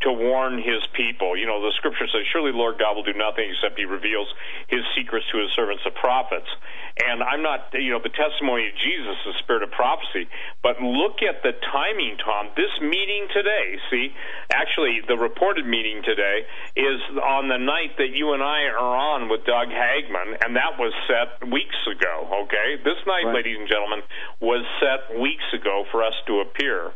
to 0.03 0.11
warn 0.11 0.59
his 0.59 0.83
people. 0.93 1.35
You 1.35 1.47
know, 1.47 1.63
the 1.63 1.71
scripture 1.79 2.07
says, 2.07 2.27
Surely 2.31 2.51
Lord 2.51 2.79
God 2.79 2.95
will 2.95 3.07
do 3.07 3.15
nothing 3.15 3.47
except 3.49 3.79
he 3.79 3.85
reveals 3.85 4.27
his 4.67 4.83
secrets 4.95 5.25
to 5.31 5.39
his 5.39 5.51
servants, 5.55 5.83
the 5.83 5.95
prophets. 5.95 6.47
And 6.93 7.23
I'm 7.25 7.41
not, 7.41 7.73
you 7.73 7.89
know, 7.89 8.03
the 8.03 8.13
testimony 8.13 8.69
of 8.69 8.75
Jesus, 8.77 9.17
the 9.25 9.33
spirit 9.41 9.63
of 9.65 9.71
prophecy. 9.73 10.29
But 10.61 10.77
look 10.77 11.25
at 11.25 11.41
the 11.41 11.57
timing, 11.73 12.21
Tom. 12.21 12.53
This 12.53 12.69
meeting 12.85 13.25
today, 13.33 13.81
see, 13.89 14.13
actually, 14.53 15.01
the 15.07 15.17
reported 15.17 15.65
meeting 15.65 16.05
today 16.05 16.45
is 16.77 17.01
on 17.17 17.49
the 17.49 17.57
night 17.57 17.97
that 17.97 18.13
you 18.13 18.37
and 18.37 18.43
I 18.45 18.69
are 18.69 18.93
on 18.93 19.25
with 19.25 19.41
Doug 19.49 19.73
Hagmann, 19.73 20.37
and 20.45 20.53
that 20.55 20.77
was 20.77 20.93
set 21.09 21.49
weeks 21.49 21.79
ago, 21.89 22.45
okay? 22.45 22.77
This 22.85 23.01
night, 23.09 23.25
right. 23.25 23.41
ladies 23.41 23.57
and 23.57 23.67
gentlemen, 23.67 24.05
was 24.37 24.61
set 24.77 25.17
weeks 25.17 25.45
ago 25.49 25.85
for 25.89 26.03
us 26.03 26.13
to 26.27 26.45
appear. 26.45 26.93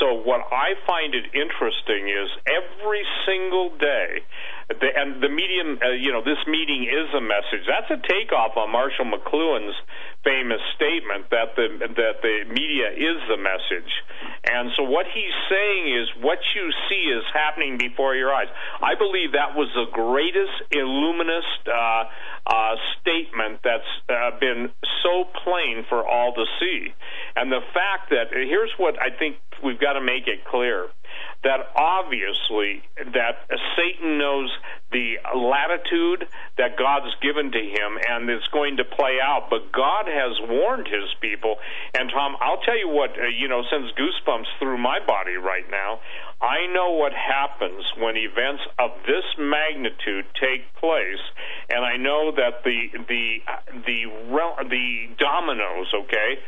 So 0.00 0.12
what 0.12 0.42
I 0.52 0.74
find 0.86 1.14
it 1.14 1.24
interesting 1.32 2.08
is 2.08 2.28
every 2.44 3.02
single 3.24 3.70
day, 3.78 4.20
the, 4.68 4.88
and 4.94 5.22
the 5.22 5.28
medium, 5.28 5.78
uh, 5.80 5.90
you 5.94 6.12
know, 6.12 6.20
this 6.20 6.42
meeting 6.46 6.84
is 6.84 7.08
a 7.14 7.20
message. 7.20 7.64
That's 7.66 7.90
a 7.90 8.00
takeoff 8.06 8.56
on 8.56 8.70
Marshall 8.70 9.06
McLuhan's 9.06 9.76
famous 10.26 10.58
statement 10.74 11.30
that 11.30 11.54
the 11.54 11.78
that 11.94 12.18
the 12.18 12.36
media 12.50 12.90
is 12.90 13.22
the 13.30 13.38
message. 13.38 13.92
And 14.42 14.70
so 14.76 14.82
what 14.82 15.06
he's 15.06 15.36
saying 15.48 15.86
is 15.94 16.08
what 16.18 16.38
you 16.54 16.66
see 16.90 17.14
is 17.14 17.22
happening 17.32 17.78
before 17.78 18.16
your 18.16 18.34
eyes. 18.34 18.50
I 18.82 18.98
believe 18.98 19.38
that 19.38 19.54
was 19.54 19.70
the 19.74 19.86
greatest 19.94 20.74
illuminist 20.74 21.62
uh, 21.70 22.04
uh, 22.46 22.74
statement 23.00 23.62
that's 23.62 23.92
uh, 24.10 24.38
been 24.40 24.70
so 25.02 25.30
plain 25.44 25.86
for 25.88 26.02
all 26.02 26.34
to 26.34 26.44
see. 26.58 26.90
And 27.36 27.52
the 27.52 27.62
fact 27.72 28.10
that 28.10 28.34
here's 28.34 28.74
what 28.78 28.98
I 29.00 29.16
think 29.16 29.36
we've 29.62 29.80
got 29.80 29.94
to 29.94 30.02
make 30.02 30.26
it 30.26 30.44
clear 30.44 30.88
that 31.44 31.70
obviously 31.76 32.82
that 33.14 33.46
Satan 33.76 34.18
knows 34.18 34.50
the 34.92 35.18
latitude 35.34 36.28
that 36.58 36.78
God's 36.78 37.12
given 37.20 37.50
to 37.50 37.58
him, 37.58 37.98
and 38.08 38.30
it's 38.30 38.46
going 38.48 38.76
to 38.78 38.84
play 38.84 39.18
out. 39.22 39.48
But 39.50 39.72
God 39.72 40.06
has 40.06 40.38
warned 40.48 40.86
His 40.86 41.10
people. 41.20 41.56
And 41.94 42.10
Tom, 42.10 42.36
I'll 42.40 42.62
tell 42.62 42.78
you 42.78 42.88
what, 42.88 43.10
uh, 43.18 43.26
you 43.26 43.48
know, 43.48 43.62
sends 43.70 43.92
goosebumps 43.98 44.46
through 44.58 44.78
my 44.78 44.98
body 45.04 45.34
right 45.34 45.66
now. 45.70 46.00
I 46.40 46.66
know 46.72 46.92
what 46.92 47.12
happens 47.12 47.84
when 47.96 48.16
events 48.16 48.62
of 48.78 48.90
this 49.06 49.24
magnitude 49.38 50.26
take 50.36 50.68
place, 50.76 51.24
and 51.70 51.84
I 51.84 51.96
know 51.96 52.30
that 52.36 52.62
the 52.62 52.92
the 53.08 53.40
the 53.72 54.00
the 54.68 54.86
dominoes, 55.16 55.88
okay, 55.94 56.38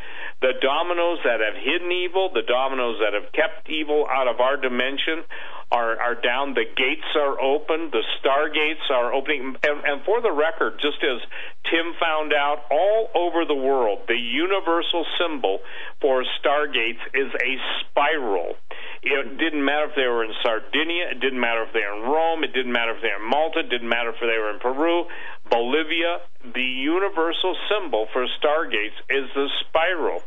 the 0.41 0.53
dominoes 0.61 1.19
that 1.25 1.41
have 1.41 1.57
hidden 1.57 1.91
evil, 1.91 2.31
the 2.33 2.47
dominoes 2.47 3.01
that 3.01 3.15
have 3.17 3.33
kept 3.33 3.69
evil 3.69 4.07
out 4.07 4.29
of 4.29 4.41
our 4.41 4.57
dimension 4.57 5.25
are, 5.73 6.01
are 6.01 6.15
down. 6.15 6.55
The 6.55 6.65
gates 6.65 7.11
are 7.17 7.41
open. 7.41 7.91
The 7.91 8.05
stargates 8.23 8.87
are 8.91 9.13
opening. 9.13 9.57
And, 9.63 9.85
and 9.85 10.05
for 10.05 10.23
the 10.23 10.33
record, 10.33 10.81
just 10.81 11.03
as 11.03 11.21
Tim 11.69 11.93
found 12.01 12.33
out, 12.33 12.65
all 12.71 13.11
over 13.15 13.45
the 13.45 13.59
world, 13.59 14.07
the 14.07 14.17
universal 14.17 15.05
symbol 15.19 15.59
for 16.01 16.25
stargates 16.41 17.03
is 17.13 17.35
a 17.35 17.53
spiral. 17.83 18.55
It 19.03 19.39
didn't 19.39 19.65
matter 19.65 19.87
if 19.87 19.95
they 19.95 20.07
were 20.07 20.25
in 20.25 20.33
Sardinia. 20.43 21.15
It 21.15 21.21
didn't 21.21 21.41
matter 21.41 21.63
if 21.63 21.73
they 21.73 21.81
were 21.81 22.03
in 22.03 22.11
Rome. 22.11 22.43
It 22.43 22.53
didn't 22.53 22.73
matter 22.73 22.93
if 22.97 23.03
they 23.03 23.09
were 23.09 23.23
in 23.23 23.31
Malta. 23.31 23.61
It 23.61 23.71
didn't 23.71 23.89
matter 23.89 24.11
if 24.11 24.21
they 24.21 24.39
were 24.39 24.51
in 24.51 24.59
Peru, 24.59 25.07
Bolivia. 25.51 26.19
The 26.43 26.63
universal 26.63 27.57
symbol 27.71 28.09
for 28.13 28.27
stargates 28.43 28.99
is 29.11 29.31
the 29.35 29.49
spiral. 29.63 30.23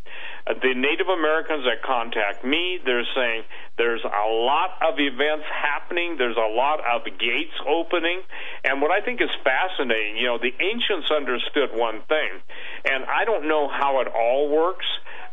Uh, 0.48 0.54
the 0.62 0.74
Native 0.74 1.08
Americans 1.08 1.66
that 1.66 1.84
contact 1.84 2.44
me, 2.44 2.80
they're 2.84 3.08
saying 3.16 3.44
there's 3.78 4.04
a 4.04 4.28
lot 4.30 4.80
of 4.82 5.00
events 5.00 5.46
happening. 5.52 6.16
There's 6.18 6.38
a 6.38 6.52
lot 6.56 6.80
of 6.80 7.06
gates 7.06 7.56
opening. 7.68 8.22
And 8.64 8.82
what 8.82 8.92
I 8.92 9.02
think 9.02 9.22
is 9.22 9.30
fascinating, 9.44 10.18
you 10.18 10.28
know, 10.28 10.40
the 10.40 10.54
ancients 10.64 11.12
understood 11.12 11.70
one 11.74 12.02
thing, 12.08 12.42
and 12.86 13.06
I 13.06 13.26
don't 13.26 13.48
know 13.48 13.68
how 13.68 14.02
it 14.02 14.08
all 14.08 14.50
works 14.50 14.86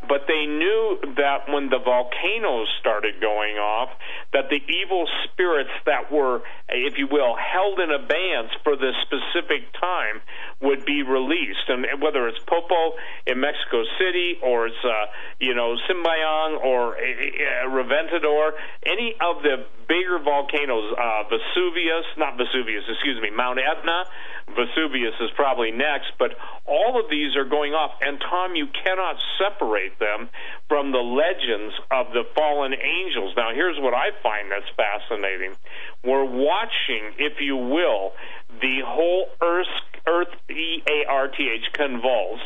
but 0.07 0.29
they 0.29 0.47
knew 0.47 0.99
that 1.17 1.49
when 1.49 1.69
the 1.69 1.79
volcanoes 1.79 2.69
started 2.81 3.21
going 3.21 3.57
off, 3.57 3.91
that 4.33 4.49
the 4.51 4.61
evil 4.71 5.09
spirits 5.25 5.71
that 5.87 6.13
were, 6.13 6.43
if 6.69 6.99
you 6.99 7.09
will, 7.11 7.35
held 7.35 7.81
in 7.81 7.91
abeyance 7.91 8.53
for 8.63 8.77
this 8.77 8.95
specific 9.03 9.73
time 9.81 10.21
would 10.61 10.85
be 10.85 11.03
released. 11.03 11.67
And 11.69 11.87
whether 12.01 12.29
it's 12.29 12.39
Popo 12.47 12.95
in 13.27 13.41
Mexico 13.41 13.83
City 13.99 14.39
or 14.43 14.69
it's, 14.69 14.85
uh, 14.85 15.11
you 15.41 15.55
know, 15.55 15.77
Sinabung 15.89 16.63
or 16.63 16.97
uh, 16.97 17.69
Reventador, 17.69 18.53
any 18.87 19.15
of 19.21 19.43
the 19.43 19.67
bigger 19.89 20.19
volcanoes, 20.23 20.95
uh, 20.95 21.25
Vesuvius, 21.27 22.05
not 22.17 22.37
Vesuvius, 22.37 22.85
excuse 22.89 23.21
me, 23.21 23.31
Mount 23.31 23.59
Etna, 23.59 24.05
Vesuvius 24.55 25.15
is 25.21 25.31
probably 25.37 25.71
next, 25.71 26.13
but 26.19 26.33
all 26.67 27.01
of 27.01 27.11
these 27.11 27.37
are 27.37 27.45
going 27.45 27.73
off. 27.73 27.93
And 28.01 28.21
Tom, 28.21 28.55
you 28.55 28.67
cannot 28.85 29.17
separate 29.39 29.99
them 29.99 30.29
from 30.69 30.93
the 30.93 30.99
legends 30.99 31.75
of 31.91 32.13
the 32.13 32.25
fallen 32.35 32.73
angels. 32.73 33.35
Now, 33.37 33.51
here's 33.55 33.79
what 33.79 33.95
I 33.95 34.11
find 34.23 34.51
that's 34.51 34.69
fascinating. 34.77 35.55
We're 36.05 36.25
watching, 36.25 37.15
if 37.19 37.41
you 37.41 37.57
will, 37.57 38.13
the 38.61 38.81
whole 38.85 39.29
Earth, 39.43 39.67
Earth 40.07 40.35
E 40.51 40.83
A 40.89 41.11
R 41.11 41.29
T 41.29 41.49
H 41.49 41.73
convulse 41.73 42.41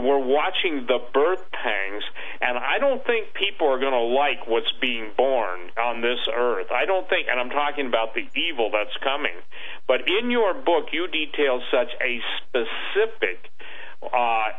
we're 0.00 0.24
watching 0.24 0.86
the 0.88 0.98
birth 1.12 1.44
pangs, 1.52 2.02
and 2.40 2.56
I 2.56 2.78
don't 2.78 3.04
think 3.04 3.34
people 3.34 3.68
are 3.68 3.78
going 3.78 3.92
to 3.92 4.08
like 4.16 4.46
what's 4.46 4.72
being 4.80 5.12
born 5.16 5.68
on 5.76 6.00
this 6.00 6.18
earth. 6.32 6.72
I 6.72 6.86
don't 6.86 7.08
think, 7.08 7.28
and 7.30 7.38
I'm 7.38 7.50
talking 7.50 7.86
about 7.86 8.14
the 8.14 8.24
evil 8.32 8.70
that's 8.72 8.96
coming. 9.04 9.36
But 9.86 10.08
in 10.08 10.30
your 10.30 10.54
book, 10.54 10.88
you 10.92 11.08
detail 11.08 11.60
such 11.70 11.92
a 12.00 12.20
specific 12.40 13.52
uh, 14.00 14.56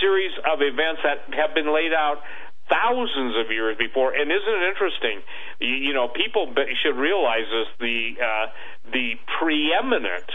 series 0.00 0.32
of 0.44 0.60
events 0.60 1.00
that 1.02 1.32
have 1.32 1.54
been 1.54 1.72
laid 1.72 1.96
out 1.96 2.20
thousands 2.68 3.40
of 3.40 3.50
years 3.50 3.76
before. 3.78 4.12
And 4.12 4.30
isn't 4.30 4.56
it 4.60 4.68
interesting? 4.68 5.24
You, 5.60 5.74
you 5.88 5.92
know, 5.94 6.08
people 6.08 6.52
should 6.84 6.96
realize 6.96 7.48
this: 7.48 7.68
the 7.80 8.20
uh, 8.20 8.46
the 8.92 9.16
preeminent 9.40 10.28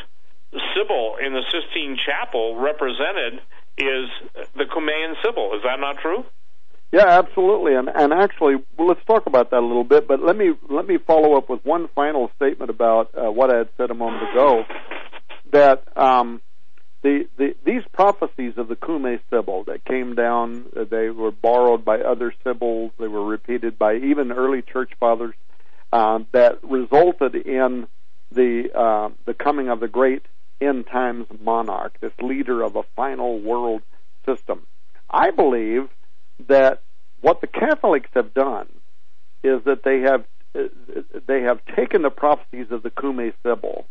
Sibyl 0.74 1.18
in 1.22 1.34
the 1.34 1.46
Sistine 1.50 1.98
Chapel 1.98 2.58
represented 2.58 3.42
is 3.78 4.10
the 4.56 4.66
Cumaean 4.66 5.16
Sibyl. 5.24 5.54
Is 5.56 5.64
that 5.64 5.80
not 5.80 5.98
true? 6.02 6.24
Yeah, 6.91 7.08
absolutely. 7.08 7.74
And 7.76 7.90
and 7.90 8.14
actually, 8.14 8.56
well, 8.78 8.88
let's 8.88 9.04
talk 9.06 9.26
about 9.26 9.50
that 9.50 9.58
a 9.58 9.66
little 9.66 9.84
bit. 9.84 10.08
But 10.08 10.22
let 10.22 10.38
me 10.38 10.54
let 10.70 10.88
me 10.88 11.00
follow 11.00 11.36
up 11.36 11.50
with 11.50 11.66
one 11.66 11.90
final 11.95 12.30
statement 12.36 12.70
about 12.70 13.10
uh, 13.16 13.32
what 13.32 13.52
I 13.52 13.58
had 13.58 13.70
said 13.78 13.90
a 13.90 13.95
moment 13.95 14.30
ago. 14.30 14.64
That 15.52 15.84
um, 15.98 16.40
the, 17.02 17.28
the 17.38 17.56
these 17.66 17.82
prophecies 17.94 18.54
of 18.58 18.68
the 18.68 18.76
Cumaean 18.76 19.20
Sibyl 19.32 19.64
that 19.66 19.84
came 19.86 20.14
down, 20.14 20.66
uh, 20.80 20.84
they 20.84 21.10
were 21.10 21.32
borrowed 21.32 21.84
by 21.84 22.00
other 22.00 22.32
Sibyls. 22.44 22.91
They 23.00 23.08
were 23.08 23.26
repeated 23.26 23.80
by 23.80 23.95
even 23.95 24.32
early 24.32 24.62
church 24.62 24.91
fathers. 25.00 25.34
Uh, 25.91 26.20
that 26.32 26.64
resulted 26.64 27.36
in 27.36 27.88
the 28.32 28.70
uh, 28.76 29.10
the 29.26 29.34
coming 29.34 29.70
of 29.70 29.80
the 29.80 29.88
great 29.88 30.26
end 30.62 30.88
times 30.88 31.28
monarch, 31.42 32.00
this 32.00 32.14
leader 32.22 32.64
of 32.64 32.76
a 32.76 32.84
final 32.96 33.40
world 33.40 33.82
system. 34.26 34.66
I 35.10 35.32
believe 35.32 35.90
that 36.48 36.82
what 37.22 37.42
the 37.42 37.48
Catholics 37.48 38.10
have 38.14 38.34
done 38.34 38.68
is 39.44 39.64
that 39.66 39.84
they 39.84 40.02
have 40.02 40.26
they 41.28 41.42
have 41.42 41.60
taken 41.76 42.04
the 42.04 42.12
prophecies 42.12 42.68
of 42.70 42.84
the 42.84 42.92
Cumaean 42.92 43.34
Sibyl, 43.42 43.86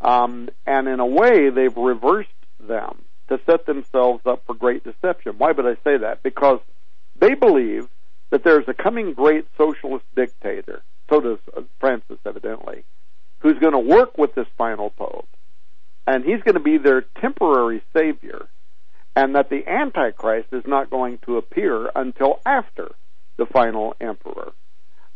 um, 0.00 0.48
and 0.66 0.86
in 0.86 1.00
a 1.00 1.06
way 1.06 1.50
they've 1.50 1.76
reversed 1.76 2.28
them 2.60 3.02
to 3.28 3.40
set 3.46 3.66
themselves 3.66 4.22
up 4.24 4.44
for 4.46 4.54
great 4.54 4.84
deception. 4.84 5.34
Why 5.38 5.52
would 5.52 5.66
I 5.66 5.74
say 5.82 5.98
that? 5.98 6.22
Because 6.22 6.60
they 7.18 7.34
believe 7.34 7.88
that 8.30 8.44
there's 8.44 8.68
a 8.68 8.74
coming 8.74 9.14
great 9.14 9.46
socialist 9.58 10.04
dictator. 10.14 10.82
So 11.08 11.20
does 11.20 11.38
Francis, 11.80 12.18
evidently, 12.24 12.84
who's 13.40 13.58
going 13.58 13.72
to 13.72 13.78
work 13.78 14.16
with 14.16 14.34
this 14.34 14.46
final 14.56 14.90
pope 14.90 15.28
and 16.06 16.24
he's 16.24 16.42
going 16.42 16.54
to 16.54 16.60
be 16.60 16.78
their 16.78 17.02
temporary 17.20 17.82
savior, 17.96 18.46
and 19.14 19.34
that 19.34 19.50
the 19.50 19.66
Antichrist 19.66 20.48
is 20.52 20.64
not 20.66 20.90
going 20.90 21.18
to 21.26 21.36
appear 21.36 21.90
until 21.94 22.40
after 22.46 22.92
the 23.36 23.46
final 23.46 23.94
emperor. 24.00 24.52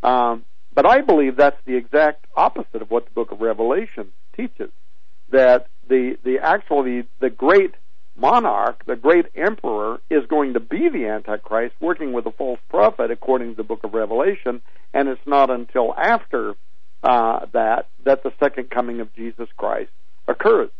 Um, 0.02 0.44
but 0.74 0.86
I 0.86 1.01
believe 1.01 1.36
that's 1.36 1.61
the 1.65 1.77
exact 1.77 2.27
opposite 2.36 2.82
of 2.82 2.90
what 2.90 3.05
the 3.05 3.12
book 3.12 3.32
of 3.32 3.40
Revelation 3.40 4.09
teaches. 4.36 4.70
That 5.31 5.69
the 5.89 6.16
the 6.24 6.39
actually 6.43 7.06
the 7.20 7.31
great 7.31 7.74
monarch, 8.16 8.85
the 8.86 8.97
great 8.97 9.27
emperor, 9.35 10.01
is 10.11 10.27
going 10.27 10.55
to 10.55 10.61
be 10.61 10.89
the 10.89 11.06
Antichrist, 11.06 11.74
working 11.81 12.12
with 12.12 12.27
a 12.27 12.32
false 12.32 12.61
prophet, 12.69 13.11
according 13.11 13.51
to 13.51 13.56
the 13.56 13.65
book 13.65 13.85
of 13.85 13.94
Revelation, 13.94 14.62
and 14.93 15.09
it's 15.09 15.27
not 15.27 15.51
until 15.51 15.94
after 15.94 16.55
uh, 17.02 17.47
that 17.52 17.89
that 18.05 18.23
the 18.23 18.32
second 18.40 18.70
coming 18.70 19.01
of 19.01 19.15
Jesus 19.15 19.48
Christ 19.56 19.90
occurs. 20.27 20.71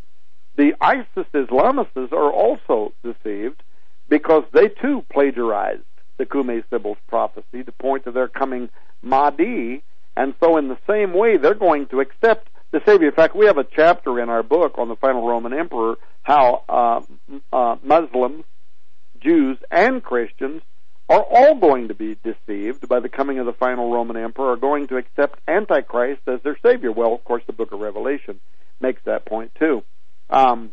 The 0.57 0.75
ISIS 0.81 1.27
Islamists 1.35 2.13
are 2.13 2.33
also 2.33 2.93
deceived 3.03 3.63
because 4.09 4.45
they 4.53 4.69
too 4.69 5.05
plagiarized 5.13 5.83
the 6.17 6.27
Cumaean 6.27 6.63
Sibyl's 6.71 6.99
prophecy 7.09 7.65
to 7.65 7.73
point 7.73 8.05
to 8.05 8.13
their 8.13 8.29
coming 8.29 8.69
Mahdi, 9.03 9.83
and 10.17 10.35
so 10.41 10.57
in 10.57 10.69
the 10.69 10.79
same 10.89 11.13
way 11.13 11.37
they're 11.37 11.55
going 11.55 11.87
to 11.87 12.01
accept 12.01 12.49
the 12.71 12.81
Savior. 12.87 13.09
In 13.09 13.15
fact, 13.15 13.35
we 13.35 13.47
have 13.47 13.59
a 13.59 13.65
chapter 13.65 14.21
in 14.21 14.29
our 14.29 14.43
book 14.43 14.79
on 14.79 14.89
the 14.89 14.97
final 14.97 15.27
Roman 15.27 15.53
Emperor 15.53 15.97
how 16.23 16.65
uh, 16.69 17.01
uh, 17.53 17.77
Muslims, 17.83 18.45
Jews, 19.21 19.59
and 19.71 20.03
Christians 20.03 20.63
are 21.09 21.23
all 21.23 21.55
going 21.57 21.89
to 21.89 21.95
be 21.95 22.17
deceived 22.25 22.89
by 22.89 23.01
the 23.01 23.11
coming 23.11 23.39
of 23.39 23.47
the 23.47 23.53
final 23.53 23.93
Roman 23.93 24.17
Emperor, 24.17 24.53
are 24.53 24.57
going 24.57 24.87
to 24.89 24.97
accept 24.97 25.39
Antichrist 25.47 26.23
as 26.27 26.41
their 26.43 26.59
Savior. 26.63 26.91
Well, 26.91 27.13
of 27.13 27.23
course, 27.25 27.43
the 27.47 27.53
book 27.53 27.73
of 27.73 27.81
Revelation 27.81 28.41
makes 28.81 29.03
that 29.05 29.25
point 29.25 29.55
too. 29.59 29.83
Um, 30.31 30.71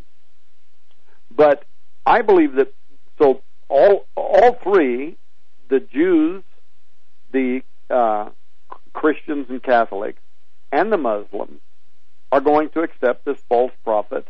but 1.34 1.64
I 2.04 2.22
believe 2.22 2.54
that 2.54 2.72
so 3.18 3.42
all 3.68 4.06
all 4.16 4.54
three, 4.62 5.16
the 5.68 5.80
Jews, 5.80 6.42
the 7.32 7.62
uh, 7.90 8.30
Christians 8.92 9.46
and 9.48 9.62
Catholics, 9.62 10.20
and 10.70 10.92
the 10.92 10.98
Muslims, 10.98 11.60
are 12.30 12.40
going 12.40 12.70
to 12.70 12.80
accept 12.80 13.24
this 13.24 13.38
false 13.48 13.72
prophet, 13.84 14.26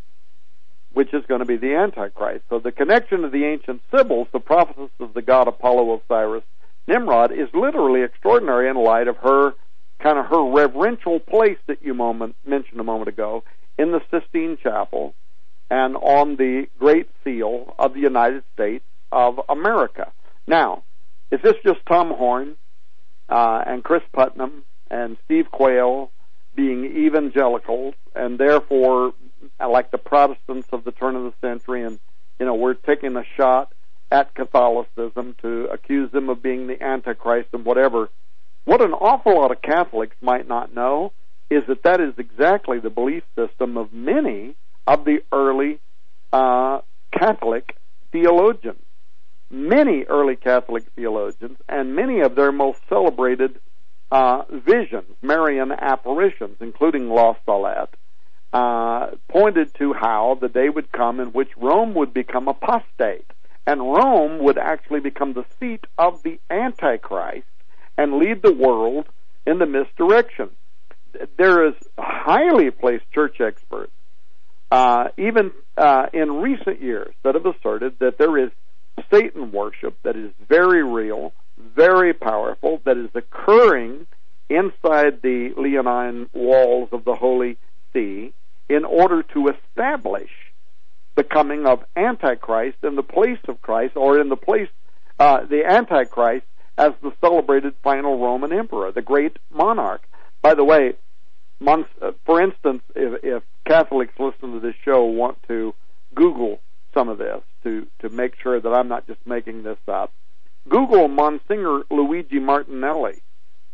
which 0.93 1.15
is 1.15 1.25
going 1.27 1.41
to 1.41 1.47
be 1.47 1.57
the 1.57 1.75
Antichrist. 1.75 2.45
So 2.51 2.59
the 2.59 2.73
connection 2.73 3.25
of 3.25 3.33
the 3.33 3.45
ancient 3.45 3.81
Sibyls, 3.91 4.29
the 4.33 4.41
prophetess 4.41 4.91
of 5.01 5.15
the 5.15 5.23
god 5.23 5.49
Apollo, 5.49 6.03
Osiris, 6.05 6.45
Nimrod, 6.87 7.33
is 7.33 7.49
literally 7.55 8.03
extraordinary 8.03 8.69
in 8.69 8.77
light 8.77 9.09
of 9.09 9.17
her 9.19 9.55
kind 10.01 10.19
of 10.19 10.27
her 10.27 10.43
reverential 10.43 11.21
place 11.21 11.59
that 11.67 11.83
you 11.83 11.95
moment, 11.95 12.35
mentioned 12.45 12.81
a 12.81 12.85
moment 12.85 13.09
ago 13.09 13.45
in 13.79 13.93
the 13.93 14.01
Sistine 14.11 14.59
Chapel 14.63 15.15
and 15.71 15.97
on 15.97 16.37
the 16.37 16.67
Great 16.79 17.09
Seal 17.25 17.75
of 17.79 17.95
the 17.95 18.01
United 18.01 18.45
States 18.55 18.85
of 19.11 19.41
America. 19.49 20.13
Now, 20.47 20.83
is 21.31 21.41
this 21.43 21.55
just 21.65 21.81
Tom 21.87 22.11
Horn 22.11 22.57
uh, 23.29 23.63
and 23.67 23.83
Cris 23.83 24.03
Putnam 24.13 24.65
and 24.91 25.17
Steve 25.25 25.51
Quayle 25.51 26.11
being 26.55 26.85
evangelicals, 26.85 27.95
and 28.15 28.39
therefore, 28.39 29.15
like 29.59 29.91
the 29.91 29.99
Protestants 29.99 30.69
of 30.73 30.85
the 30.85 30.93
turn 30.93 31.17
of 31.17 31.25
the 31.25 31.35
century, 31.41 31.83
and 31.83 31.99
you 32.39 32.45
know, 32.45 32.55
we're 32.55 32.75
taking 32.75 33.17
a 33.17 33.25
shot 33.37 33.73
at 34.11 34.35
Catholicism 34.35 35.35
to 35.41 35.69
accuse 35.73 36.13
them 36.13 36.29
of 36.29 36.43
being 36.43 36.67
the 36.67 36.83
Antichrist 36.83 37.49
and 37.55 37.65
whatever. 37.65 38.11
What 38.65 38.83
an 38.83 38.93
awful 38.93 39.37
lot 39.37 39.51
of 39.51 39.63
Catholics 39.63 40.17
might 40.21 40.47
not 40.47 40.75
know 40.75 41.13
is 41.53 41.67
that 41.69 41.83
that 41.83 42.01
is 42.01 42.15
exactly 42.19 42.79
the 42.79 42.91
belief 42.91 43.23
system 43.37 43.77
of 43.77 43.93
many 43.93 44.55
of 44.87 45.05
the 45.05 45.19
early 45.33 45.79
uh, 46.33 46.81
Catholic 47.13 47.77
theologians. 48.11 48.81
Many 49.51 50.05
early 50.05 50.37
Catholic 50.37 50.85
theologians 50.97 51.59
and 51.69 51.95
many 51.95 52.21
of 52.21 52.35
their 52.37 52.53
most 52.53 52.81
celebrated 52.89 53.61
uh, 54.11 54.45
visions, 54.51 55.15
Marian 55.21 55.73
apparitions, 55.73 56.57
including 56.61 57.11
La 57.11 57.35
Salette, 57.45 57.95
uh, 58.53 59.09
pointed 59.29 59.75
to 59.75 59.93
how 59.93 60.39
the 60.41 60.49
day 60.49 60.71
would 60.71 60.91
come 60.93 61.21
in 61.21 61.29
which 61.29 61.51
Rome 61.57 61.95
would 61.95 62.15
become 62.15 62.49
apostate, 62.49 63.31
and 63.67 63.81
Rome 63.81 64.39
would 64.41 64.59
actually 64.59 65.01
become 65.01 65.35
the 65.35 65.45
seat 65.61 65.87
of 65.99 66.23
the 66.23 66.39
Antichrist 66.51 67.47
and 67.99 68.19
lead 68.19 68.43
the 68.43 68.53
world 68.53 69.07
in 69.47 69.59
the 69.59 69.67
misdirection. 69.67 70.51
There 71.37 71.67
is 71.67 71.75
highly 71.99 72.71
placed 72.71 73.11
church 73.13 73.41
experts, 73.41 73.93
uh, 74.71 75.09
even 75.17 75.53
uh, 75.77 76.07
in 76.13 76.41
recent 76.41 76.81
years, 76.81 77.15
that 77.23 77.35
have 77.35 77.47
asserted 77.47 77.99
that 77.99 78.19
there 78.19 78.39
is 78.39 78.51
Satan 79.11 79.53
worship 79.53 79.97
that 80.03 80.17
is 80.17 80.31
very 80.49 80.83
real, 80.83 81.33
very 81.59 82.13
powerful, 82.13 82.81
that 82.85 82.97
is 82.97 83.11
occurring 83.15 84.07
inside 84.49 85.23
the 85.23 85.53
Leonine 85.57 86.29
walls 86.33 86.89
of 86.93 87.05
the 87.05 87.15
Holy 87.15 87.57
See 87.93 88.33
in 88.69 88.85
order 88.85 89.23
to 89.23 89.49
establish 89.49 90.31
the 91.15 91.25
coming 91.25 91.67
of 91.67 91.85
Antichrist 91.95 92.79
in 92.83 92.97
the 92.97 93.03
place 93.03 93.39
of 93.49 93.61
Christ, 93.61 93.97
or 93.97 94.19
in 94.19 94.29
the 94.29 94.37
place, 94.37 94.69
uh, 95.19 95.45
the 95.45 95.65
Antichrist 95.65 96.47
as 96.79 96.93
the 97.03 97.13
celebrated 97.21 97.75
final 97.83 98.19
Roman 98.19 98.53
emperor, 98.53 98.93
the 98.93 99.03
great 99.03 99.37
monarch. 99.51 100.03
By 100.43 100.55
the 100.55 100.65
way, 100.65 100.95
uh, 101.67 102.13
for 102.25 102.41
instance, 102.41 102.83
if, 102.95 103.23
if 103.23 103.43
Catholics 103.65 104.15
listen 104.19 104.53
to 104.53 104.61
this 104.61 104.75
show 104.85 105.05
want 105.05 105.39
to 105.49 105.75
Google 106.15 106.61
some 106.93 107.09
of 107.09 107.19
this 107.19 107.41
to, 107.63 107.87
to 108.01 108.09
make 108.09 108.35
sure 108.43 108.61
that 108.61 108.69
I'm 108.69 108.89
not 108.89 109.07
just 109.07 109.25
making 109.25 109.63
this 109.63 109.79
up, 109.87 110.13
Google 110.69 111.09
Monsignor 111.09 111.83
Luigi 111.91 112.39
Marinelli, 112.39 113.21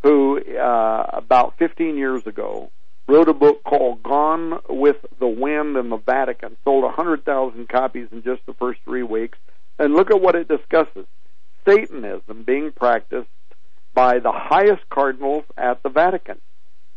who 0.02 0.40
uh, 0.56 1.06
about 1.12 1.54
15 1.58 1.96
years 1.96 2.26
ago 2.26 2.70
wrote 3.06 3.28
a 3.28 3.34
book 3.34 3.64
called 3.64 4.02
Gone 4.02 4.60
with 4.68 4.96
the 5.18 5.26
Wind 5.26 5.76
in 5.76 5.88
the 5.88 5.96
Vatican, 5.96 6.56
sold 6.64 6.84
100,000 6.84 7.68
copies 7.68 8.08
in 8.12 8.22
just 8.22 8.44
the 8.46 8.54
first 8.54 8.80
three 8.84 9.02
weeks. 9.02 9.38
And 9.78 9.94
look 9.94 10.10
at 10.10 10.20
what 10.20 10.34
it 10.34 10.48
discusses 10.48 11.06
Satanism 11.66 12.42
being 12.44 12.72
practiced 12.72 13.28
by 13.94 14.18
the 14.18 14.32
highest 14.32 14.88
cardinals 14.90 15.44
at 15.56 15.82
the 15.82 15.88
Vatican. 15.88 16.40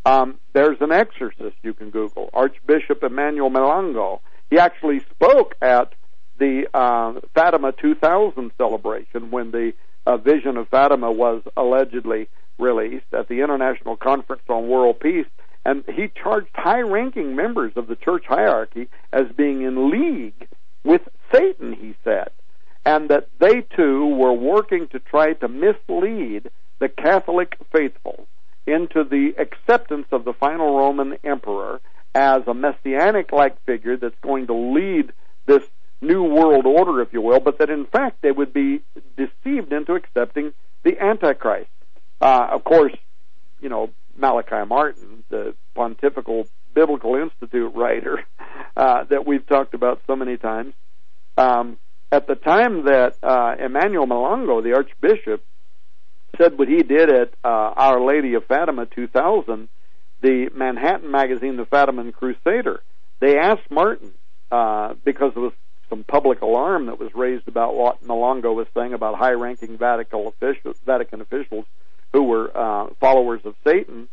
Um, 0.04 0.38
there's 0.52 0.80
an 0.80 0.90
exorcist 0.92 1.56
you 1.62 1.74
can 1.74 1.90
Google, 1.90 2.30
Archbishop 2.34 3.02
Emmanuel 3.02 3.50
Milingo. 3.50 4.20
He 4.50 4.58
actually 4.58 5.00
spoke 5.00 5.54
at 5.62 5.94
the 6.38 6.66
uh, 6.74 7.20
Fatima 7.34 7.72
2000 7.72 8.50
celebration 8.58 9.30
when 9.30 9.52
the 9.52 9.72
uh, 10.06 10.16
vision 10.16 10.56
of 10.56 10.68
Fatima 10.68 11.12
was 11.12 11.42
allegedly 11.56 12.28
released 12.58 13.12
at 13.12 13.28
the 13.28 13.40
International 13.40 13.96
Conference 13.96 14.42
on 14.48 14.68
World 14.68 14.98
Peace, 14.98 15.26
and 15.64 15.84
he 15.86 16.08
charged 16.08 16.50
high-ranking 16.54 17.36
members 17.36 17.72
of 17.76 17.86
the 17.86 17.96
church 17.96 18.24
hierarchy 18.26 18.88
as 19.12 19.26
being 19.36 19.62
in 19.62 19.90
league 19.90 20.48
with 20.82 21.02
Satan. 21.32 21.72
He 21.72 21.94
said, 22.02 22.30
and 22.84 23.08
that 23.10 23.28
they 23.38 23.60
too 23.76 24.06
were 24.06 24.32
working 24.32 24.88
to 24.88 24.98
try 24.98 25.34
to 25.34 25.48
mislead 25.48 26.50
the 26.80 26.88
Catholic 26.88 27.56
faithful 27.72 28.26
into 28.66 29.04
the 29.04 29.34
acceptance 29.38 30.06
of 30.12 30.24
the 30.24 30.32
final 30.32 30.76
Roman 30.76 31.18
emperor 31.24 31.80
as 32.14 32.42
a 32.46 32.54
messianic-like 32.54 33.64
figure 33.64 33.96
that's 33.96 34.18
going 34.22 34.46
to 34.46 34.54
lead 34.54 35.12
this 35.46 35.62
new 36.00 36.22
world 36.22 36.66
order, 36.66 37.00
if 37.00 37.12
you 37.12 37.20
will, 37.20 37.40
but 37.40 37.58
that 37.58 37.70
in 37.70 37.86
fact 37.86 38.22
they 38.22 38.32
would 38.32 38.52
be 38.52 38.82
deceived 39.16 39.72
into 39.72 39.94
accepting 39.94 40.52
the 40.82 40.98
Antichrist. 41.00 41.70
Uh, 42.20 42.48
of 42.52 42.64
course, 42.64 42.94
you 43.60 43.68
know, 43.68 43.90
Malachi 44.16 44.66
Martin, 44.66 45.24
the 45.30 45.54
Pontifical 45.74 46.46
Biblical 46.74 47.16
Institute 47.16 47.72
writer 47.74 48.24
uh, 48.76 49.04
that 49.04 49.26
we've 49.26 49.46
talked 49.46 49.74
about 49.74 50.00
so 50.06 50.16
many 50.16 50.36
times, 50.36 50.74
um, 51.38 51.78
at 52.10 52.26
the 52.26 52.34
time 52.34 52.84
that 52.84 53.16
uh, 53.22 53.54
Emmanuel 53.58 54.06
Milingo, 54.06 54.62
the 54.62 54.74
Archbishop, 54.74 55.42
said 56.36 56.58
what 56.58 56.68
he 56.68 56.82
did 56.82 57.10
at 57.10 57.34
uh, 57.44 57.48
Our 57.48 58.00
Lady 58.00 58.34
of 58.34 58.46
Fatima 58.46 58.86
2000, 58.86 59.68
the 60.22 60.50
Manhattan 60.54 61.10
magazine, 61.10 61.56
The 61.56 61.66
Fatima 61.66 62.10
Crusader, 62.12 62.82
they 63.20 63.38
asked 63.38 63.70
Martin, 63.70 64.12
uh, 64.50 64.94
because 65.04 65.32
there 65.34 65.42
was 65.42 65.52
some 65.88 66.04
public 66.04 66.40
alarm 66.40 66.86
that 66.86 66.98
was 66.98 67.10
raised 67.14 67.48
about 67.48 67.74
what 67.74 68.02
Milingo 68.02 68.54
was 68.54 68.66
saying 68.74 68.94
about 68.94 69.14
high-ranking 69.14 69.76
Vatican 69.76 70.26
officials, 70.26 70.76
Vatican 70.86 71.20
officials 71.20 71.66
who 72.12 72.22
were 72.22 72.50
uh, 72.56 72.88
followers 73.00 73.42
of 73.44 73.54
Satan. 73.66 74.08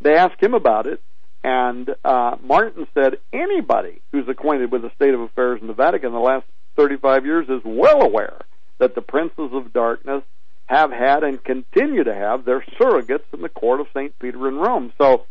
They 0.00 0.14
asked 0.14 0.42
him 0.42 0.54
about 0.54 0.86
it, 0.86 1.00
and 1.42 1.88
uh, 2.04 2.36
Martin 2.42 2.86
said 2.94 3.18
anybody 3.32 4.00
who's 4.12 4.28
acquainted 4.28 4.70
with 4.70 4.82
the 4.82 4.90
state 4.94 5.14
of 5.14 5.20
affairs 5.20 5.60
in 5.60 5.66
the 5.66 5.74
Vatican 5.74 6.08
in 6.08 6.14
the 6.14 6.20
last 6.20 6.46
35 6.76 7.24
years 7.24 7.48
is 7.48 7.62
well 7.64 8.02
aware 8.02 8.38
that 8.78 8.94
the 8.94 9.02
princes 9.02 9.50
of 9.52 9.72
darkness 9.72 10.22
have 10.66 10.90
had 10.90 11.22
and 11.22 11.42
continue 11.42 12.04
to 12.04 12.14
have 12.14 12.44
their 12.44 12.60
surrogates 12.78 13.24
in 13.32 13.40
the 13.40 13.48
court 13.48 13.80
of 13.80 13.86
St. 13.94 14.16
Peter 14.18 14.48
in 14.48 14.56
Rome. 14.56 14.92
So 14.98 15.26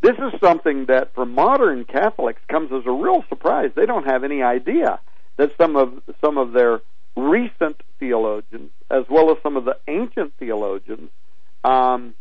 this 0.00 0.16
is 0.18 0.40
something 0.40 0.86
that 0.86 1.14
for 1.14 1.24
modern 1.24 1.84
Catholics 1.84 2.40
comes 2.48 2.72
as 2.72 2.84
a 2.86 2.90
real 2.90 3.24
surprise. 3.28 3.70
They 3.74 3.86
don't 3.86 4.06
have 4.06 4.24
any 4.24 4.42
idea 4.42 4.98
that 5.36 5.56
some 5.56 5.76
of 5.76 6.02
some 6.20 6.36
of 6.36 6.52
their 6.52 6.80
recent 7.16 7.80
theologians, 8.00 8.70
as 8.90 9.04
well 9.08 9.30
as 9.30 9.36
some 9.42 9.56
of 9.56 9.64
the 9.64 9.76
ancient 9.86 10.32
theologians, 10.38 11.10
um, 11.62 12.14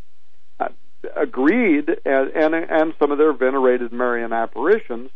agreed, 1.15 1.89
and, 2.05 2.29
and, 2.29 2.53
and 2.53 2.93
some 2.99 3.11
of 3.11 3.17
their 3.17 3.33
venerated 3.33 3.91
Marian 3.91 4.33
apparitions, 4.33 5.09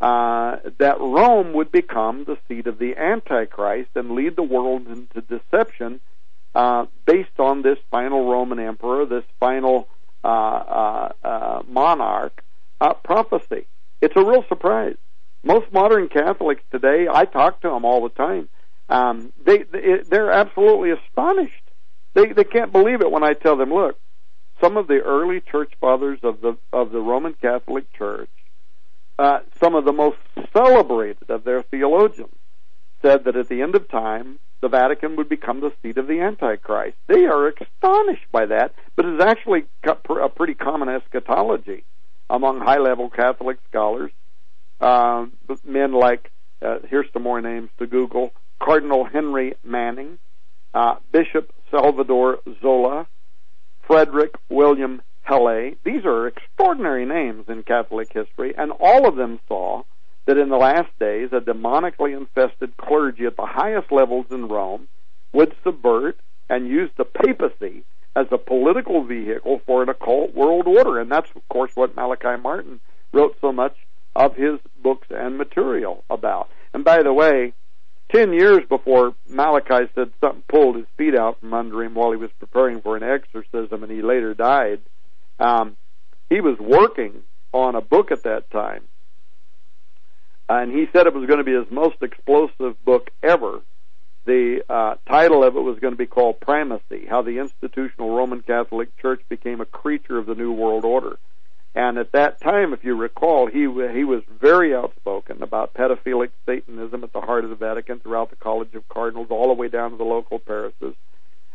uh, 0.00 0.56
that 0.78 0.98
Rome 0.98 1.52
would 1.52 1.70
become 1.70 2.24
the 2.24 2.38
seat 2.48 2.66
of 2.66 2.78
the 2.78 2.96
Antichrist 2.96 3.90
and 3.94 4.12
lead 4.12 4.34
the 4.34 4.42
world 4.42 4.86
into 4.88 5.20
deception 5.20 6.00
uh, 6.54 6.86
based 7.06 7.38
on 7.38 7.62
this 7.62 7.78
final 7.90 8.30
Roman 8.30 8.58
emperor, 8.58 9.06
this 9.06 9.24
final 9.38 9.88
uh, 10.22 10.26
uh, 10.26 11.12
uh 11.22 11.62
monarch 11.66 12.42
uh, 12.80 12.94
prophecy. 12.94 13.66
It's 14.00 14.16
a 14.16 14.24
real 14.24 14.44
surprise. 14.48 14.96
Most 15.42 15.72
modern 15.72 16.08
Catholics 16.08 16.62
today, 16.70 17.06
I 17.10 17.24
talk 17.24 17.62
to 17.62 17.68
them 17.68 17.84
all 17.84 18.02
the 18.02 18.10
time. 18.10 18.48
Um, 18.88 19.32
they, 19.44 19.62
they 19.62 20.02
they're 20.08 20.32
absolutely 20.32 20.90
astonished. 20.90 21.62
They 22.14 22.32
they 22.32 22.44
can't 22.44 22.72
believe 22.72 23.00
it 23.00 23.10
when 23.10 23.22
I 23.22 23.34
tell 23.34 23.56
them, 23.56 23.72
look, 23.72 23.98
some 24.60 24.76
of 24.76 24.88
the 24.88 25.00
early 25.00 25.40
church 25.40 25.72
fathers 25.80 26.18
of 26.22 26.40
the 26.40 26.56
of 26.72 26.90
the 26.90 27.00
Roman 27.00 27.34
Catholic 27.34 27.92
Church 27.92 28.28
uh, 29.20 29.40
some 29.62 29.74
of 29.74 29.84
the 29.84 29.92
most 29.92 30.16
celebrated 30.50 31.28
of 31.28 31.44
their 31.44 31.60
theologians 31.60 32.34
said 33.02 33.24
that 33.24 33.36
at 33.36 33.48
the 33.48 33.62
end 33.62 33.74
of 33.74 33.88
time, 33.88 34.38
the 34.60 34.68
Vatican 34.68 35.16
would 35.16 35.28
become 35.28 35.60
the 35.60 35.72
seat 35.82 35.96
of 35.96 36.06
the 36.06 36.20
Antichrist. 36.20 36.96
They 37.06 37.24
are 37.24 37.48
astonished 37.48 38.26
by 38.30 38.46
that, 38.46 38.74
but 38.94 39.06
it's 39.06 39.22
actually 39.22 39.64
a 39.84 40.28
pretty 40.28 40.54
common 40.54 40.88
eschatology 40.88 41.84
among 42.28 42.60
high 42.60 42.78
level 42.78 43.08
Catholic 43.08 43.58
scholars. 43.68 44.12
Uh, 44.80 45.26
men 45.64 45.92
like, 45.92 46.30
uh, 46.62 46.78
here's 46.88 47.10
some 47.12 47.22
more 47.22 47.40
names 47.40 47.70
to 47.78 47.86
Google 47.86 48.32
Cardinal 48.62 49.04
Henry 49.04 49.54
Manning, 49.64 50.18
uh, 50.74 50.96
Bishop 51.10 51.52
Salvador 51.70 52.38
Zola, 52.60 53.06
Frederick 53.86 54.34
William 54.48 55.02
Pele. 55.24 55.74
These 55.84 56.04
are 56.04 56.26
extraordinary 56.26 57.06
names 57.06 57.46
in 57.48 57.62
Catholic 57.62 58.12
history, 58.12 58.54
and 58.56 58.72
all 58.78 59.08
of 59.08 59.16
them 59.16 59.40
saw 59.48 59.82
that 60.30 60.38
in 60.38 60.48
the 60.48 60.56
last 60.56 60.96
days 61.00 61.30
a 61.32 61.40
demonically 61.40 62.16
infested 62.16 62.76
clergy 62.76 63.26
at 63.26 63.36
the 63.36 63.46
highest 63.46 63.90
levels 63.90 64.26
in 64.30 64.46
Rome 64.46 64.86
would 65.32 65.52
subvert 65.64 66.20
and 66.48 66.68
use 66.68 66.88
the 66.96 67.04
papacy 67.04 67.82
as 68.14 68.26
a 68.30 68.38
political 68.38 69.02
vehicle 69.02 69.60
for 69.66 69.82
an 69.82 69.88
occult 69.88 70.32
world 70.32 70.68
order. 70.68 71.00
And 71.00 71.10
that's, 71.10 71.28
of 71.34 71.48
course, 71.48 71.72
what 71.74 71.96
Malachi 71.96 72.40
Martin 72.40 72.78
wrote 73.12 73.36
so 73.40 73.50
much 73.50 73.74
of 74.14 74.36
his 74.36 74.60
books 74.80 75.08
and 75.10 75.36
material 75.36 76.04
about. 76.08 76.48
And 76.72 76.84
by 76.84 77.02
the 77.02 77.12
way, 77.12 77.52
ten 78.12 78.32
years 78.32 78.60
before 78.68 79.16
Malachi 79.28 79.90
said 79.96 80.12
something 80.20 80.44
pulled 80.48 80.76
his 80.76 80.86
feet 80.96 81.16
out 81.16 81.40
from 81.40 81.54
under 81.54 81.82
him 81.82 81.94
while 81.96 82.12
he 82.12 82.16
was 82.16 82.30
preparing 82.38 82.82
for 82.82 82.96
an 82.96 83.02
exorcism 83.02 83.82
and 83.82 83.90
he 83.90 84.00
later 84.00 84.32
died, 84.32 84.78
um, 85.40 85.76
he 86.28 86.40
was 86.40 86.56
working 86.60 87.22
on 87.52 87.74
a 87.74 87.80
book 87.80 88.12
at 88.12 88.22
that 88.22 88.48
time, 88.52 88.84
and 90.50 90.72
he 90.72 90.88
said 90.92 91.06
it 91.06 91.14
was 91.14 91.28
going 91.28 91.38
to 91.38 91.44
be 91.44 91.54
his 91.54 91.70
most 91.70 92.02
explosive 92.02 92.84
book 92.84 93.10
ever. 93.22 93.60
The 94.26 94.62
uh, 94.68 94.96
title 95.08 95.44
of 95.44 95.54
it 95.56 95.60
was 95.60 95.78
going 95.78 95.92
to 95.94 95.98
be 95.98 96.06
called 96.06 96.40
Primacy: 96.40 97.06
How 97.08 97.22
the 97.22 97.38
Institutional 97.38 98.16
Roman 98.16 98.42
Catholic 98.42 98.96
Church 98.98 99.22
Became 99.28 99.60
a 99.60 99.64
Creature 99.64 100.18
of 100.18 100.26
the 100.26 100.34
New 100.34 100.52
World 100.52 100.84
Order. 100.84 101.18
And 101.72 101.98
at 101.98 102.10
that 102.12 102.40
time, 102.40 102.72
if 102.72 102.82
you 102.82 102.96
recall, 102.96 103.46
he 103.46 103.60
he 103.60 104.04
was 104.04 104.22
very 104.40 104.74
outspoken 104.74 105.40
about 105.40 105.72
pedophilic 105.72 106.30
Satanism 106.44 107.04
at 107.04 107.12
the 107.12 107.20
heart 107.20 107.44
of 107.44 107.50
the 107.50 107.56
Vatican, 107.56 108.00
throughout 108.00 108.30
the 108.30 108.36
College 108.36 108.74
of 108.74 108.88
Cardinals, 108.88 109.28
all 109.30 109.46
the 109.46 109.54
way 109.54 109.68
down 109.68 109.92
to 109.92 109.96
the 109.96 110.04
local 110.04 110.40
parishes. 110.40 110.96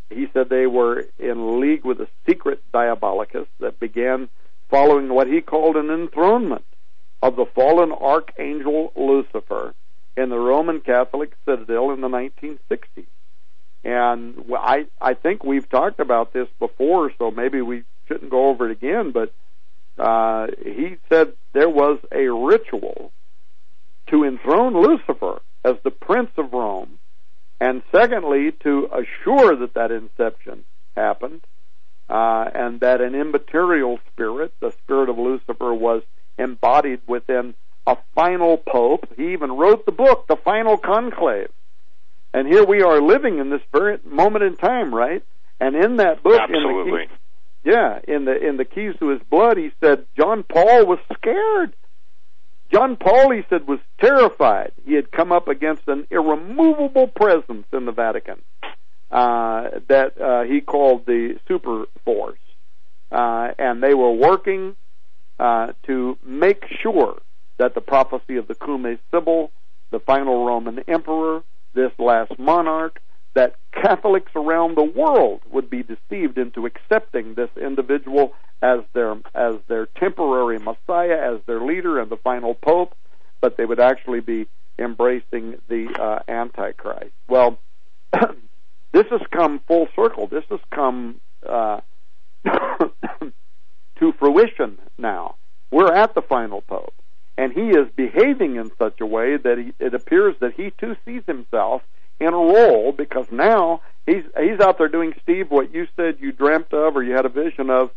He 0.10 0.28
said 0.32 0.48
they 0.48 0.68
were 0.68 1.04
in 1.20 1.60
league 1.60 1.84
with 1.84 2.00
a 2.00 2.08
secret 2.26 2.64
diabolicus 2.74 3.48
that 3.60 3.78
began 3.78 4.30
following 4.70 5.10
what 5.10 5.28
he 5.28 5.42
called 5.42 5.76
an 5.76 5.90
enthronement 5.90 6.64
of 7.22 7.36
the 7.36 7.46
fallen 7.46 7.92
archangel 7.92 8.92
Lucifer 8.96 9.74
in 10.18 10.30
the 10.30 10.38
Roman 10.38 10.80
Catholic 10.82 11.34
citadel 11.46 11.92
in 11.92 12.02
the 12.02 12.08
1960s. 12.08 13.06
And 13.84 14.44
I 14.58 14.88
I 15.00 15.14
think 15.14 15.44
we've 15.44 15.70
talked 15.70 16.00
about 16.00 16.34
this 16.34 16.48
before, 16.60 17.12
so 17.20 17.30
maybe 17.30 17.62
we 17.62 17.84
shouldn't 18.08 18.32
go 18.32 18.48
over 18.48 18.70
it 18.70 18.72
again, 18.72 19.12
but 19.12 19.34
uh, 19.98 20.48
he 20.64 20.98
said 21.10 21.34
there 21.54 21.70
was 21.70 22.00
a 22.12 22.28
ritual 22.28 23.12
to 24.08 24.26
enthrone 24.26 24.74
Lucifer 24.74 25.42
as 25.64 25.76
the 25.84 25.92
prince 25.92 26.32
of 26.38 26.54
Rome, 26.54 27.00
and 27.60 27.82
secondly, 27.92 28.52
to 28.64 28.90
assure 28.92 29.56
that 29.56 29.74
that 29.76 29.92
inception 29.92 30.66
happened, 30.96 31.42
uh, 32.10 32.50
and 32.54 32.82
that 32.82 33.02
an 33.02 33.16
immaterial 33.16 34.00
spirit, 34.12 34.54
the 34.60 34.72
spirit 34.72 35.10
of 35.10 35.18
Lucifer, 35.18 35.74
was 35.74 36.04
embodied 36.38 37.02
within 37.08 37.56
a 37.88 37.98
final 38.14 38.58
pope. 38.58 39.08
He 39.16 39.34
even 39.34 39.52
wrote 39.52 39.86
the 39.86 39.92
book, 39.92 40.28
The 40.28 40.36
Final 40.38 40.78
Conclave. 40.78 41.50
And 42.34 42.48
here 42.48 42.66
we 42.66 42.82
are 42.82 43.02
living 43.02 43.40
in 43.40 43.50
this 43.50 43.62
very 43.72 43.98
moment 44.04 44.44
in 44.44 44.58
time, 44.58 44.94
right? 44.94 45.24
And 45.60 45.76
in 45.76 45.98
that 45.98 46.22
book, 46.22 46.40
Absolutely. 46.42 47.04
in 47.04 47.10
the 47.64 47.72
yeah, 47.72 48.00
in 48.08 48.26
the 48.26 48.36
in 48.38 48.58
the 48.58 48.66
keys 48.66 48.94
to 49.00 49.10
his 49.10 49.22
blood, 49.30 49.58
he 49.58 49.72
said 49.80 50.06
John 50.18 50.44
Paul 50.44 50.86
was 50.86 51.00
scared. 51.14 51.74
John 52.72 52.96
Paul, 52.98 53.32
he 53.32 53.44
said, 53.50 53.68
was 53.68 53.80
terrified. 54.00 54.72
He 54.86 54.94
had 54.94 55.12
come 55.12 55.32
up 55.32 55.48
against 55.48 55.88
an 55.88 56.08
irremovable 56.12 57.08
presence 57.08 57.66
in 57.72 57.86
the 57.86 57.92
Vatican 57.92 58.42
uh, 59.12 59.80
that 59.88 60.20
uh, 60.20 60.44
he 60.44 60.62
called 60.62 61.06
the 61.06 61.40
super 61.48 61.86
force, 62.04 62.40
uh, 63.12 63.52
and 63.58 63.82
they 63.82 63.94
were 63.94 64.12
working 64.12 64.76
uh, 65.40 65.74
to 65.86 66.18
make 66.24 66.64
sure 66.82 67.22
that 67.58 67.76
the 67.76 67.82
prophecy 67.82 68.38
of 68.38 68.48
the 68.48 68.56
Cumaean 68.56 69.00
Sibyl, 69.12 69.52
the 69.92 70.00
final 70.00 70.46
Roman 70.46 70.80
emperor, 70.88 71.44
this 71.74 71.92
last 72.00 72.38
monarch, 72.38 73.00
that 73.34 73.56
Catholics 73.74 74.32
around 74.36 74.76
the 74.78 74.84
world 74.84 75.42
would 75.52 75.70
be 75.70 75.84
deceived 75.84 76.38
into 76.38 76.66
accepting 76.66 77.34
this 77.34 77.50
individual 77.62 78.34
as 78.62 78.80
their 78.94 79.16
as 79.34 79.56
their 79.68 79.86
temporary 79.86 80.58
Messiah, 80.58 81.34
as 81.34 81.42
their 81.46 81.62
leader 81.62 82.00
and 82.00 82.10
the 82.10 82.18
final 82.18 82.56
Pope, 82.56 82.96
but 83.42 83.58
they 83.58 83.66
would 83.66 83.80
actually 83.80 84.22
be 84.22 84.48
embracing 84.80 85.58
the 85.68 85.88
uh, 86.00 86.32
Antichrist. 86.32 87.12
Well, 87.28 87.60
this 88.94 89.06
has 89.12 89.22
come 89.32 89.60
full 89.68 89.88
circle. 89.96 90.28
This 90.28 90.46
has 90.50 90.60
come 90.74 91.20
uh, 91.48 91.82
to 94.00 94.14
fruition 94.14 94.78
now. 94.98 95.36
We're 95.72 95.94
at 95.94 96.16
the 96.16 96.22
final 96.22 96.62
Pope, 96.62 96.94
and 97.38 97.52
he 97.52 97.70
is 97.70 97.88
behaving 97.96 98.56
in 98.56 98.72
such 98.78 99.02
a 99.02 99.06
way 99.06 99.38
that 99.38 99.58
he, 99.58 99.74
it 99.84 99.94
appears 99.94 100.36
that 100.40 100.54
he 100.54 100.72
too 100.80 100.96
sees 101.06 101.24
himself 101.26 101.82
in 102.20 102.28
a 102.28 102.32
role 102.32 102.92
because 102.92 103.28
now 103.32 103.82
he's 104.06 104.24
he's 104.40 104.60
out 104.60 104.78
there 104.78 104.88
doing 104.88 105.14
Steve 105.22 105.52
what 105.52 105.74
you 105.74 105.88
said 105.96 106.16
you 106.20 106.32
dreamt 106.32 106.74
of 106.74 106.96
or 106.96 107.04
you 107.04 107.14
had 107.14 107.26
a 107.26 107.30
vision 107.30 107.70
of 107.70 107.92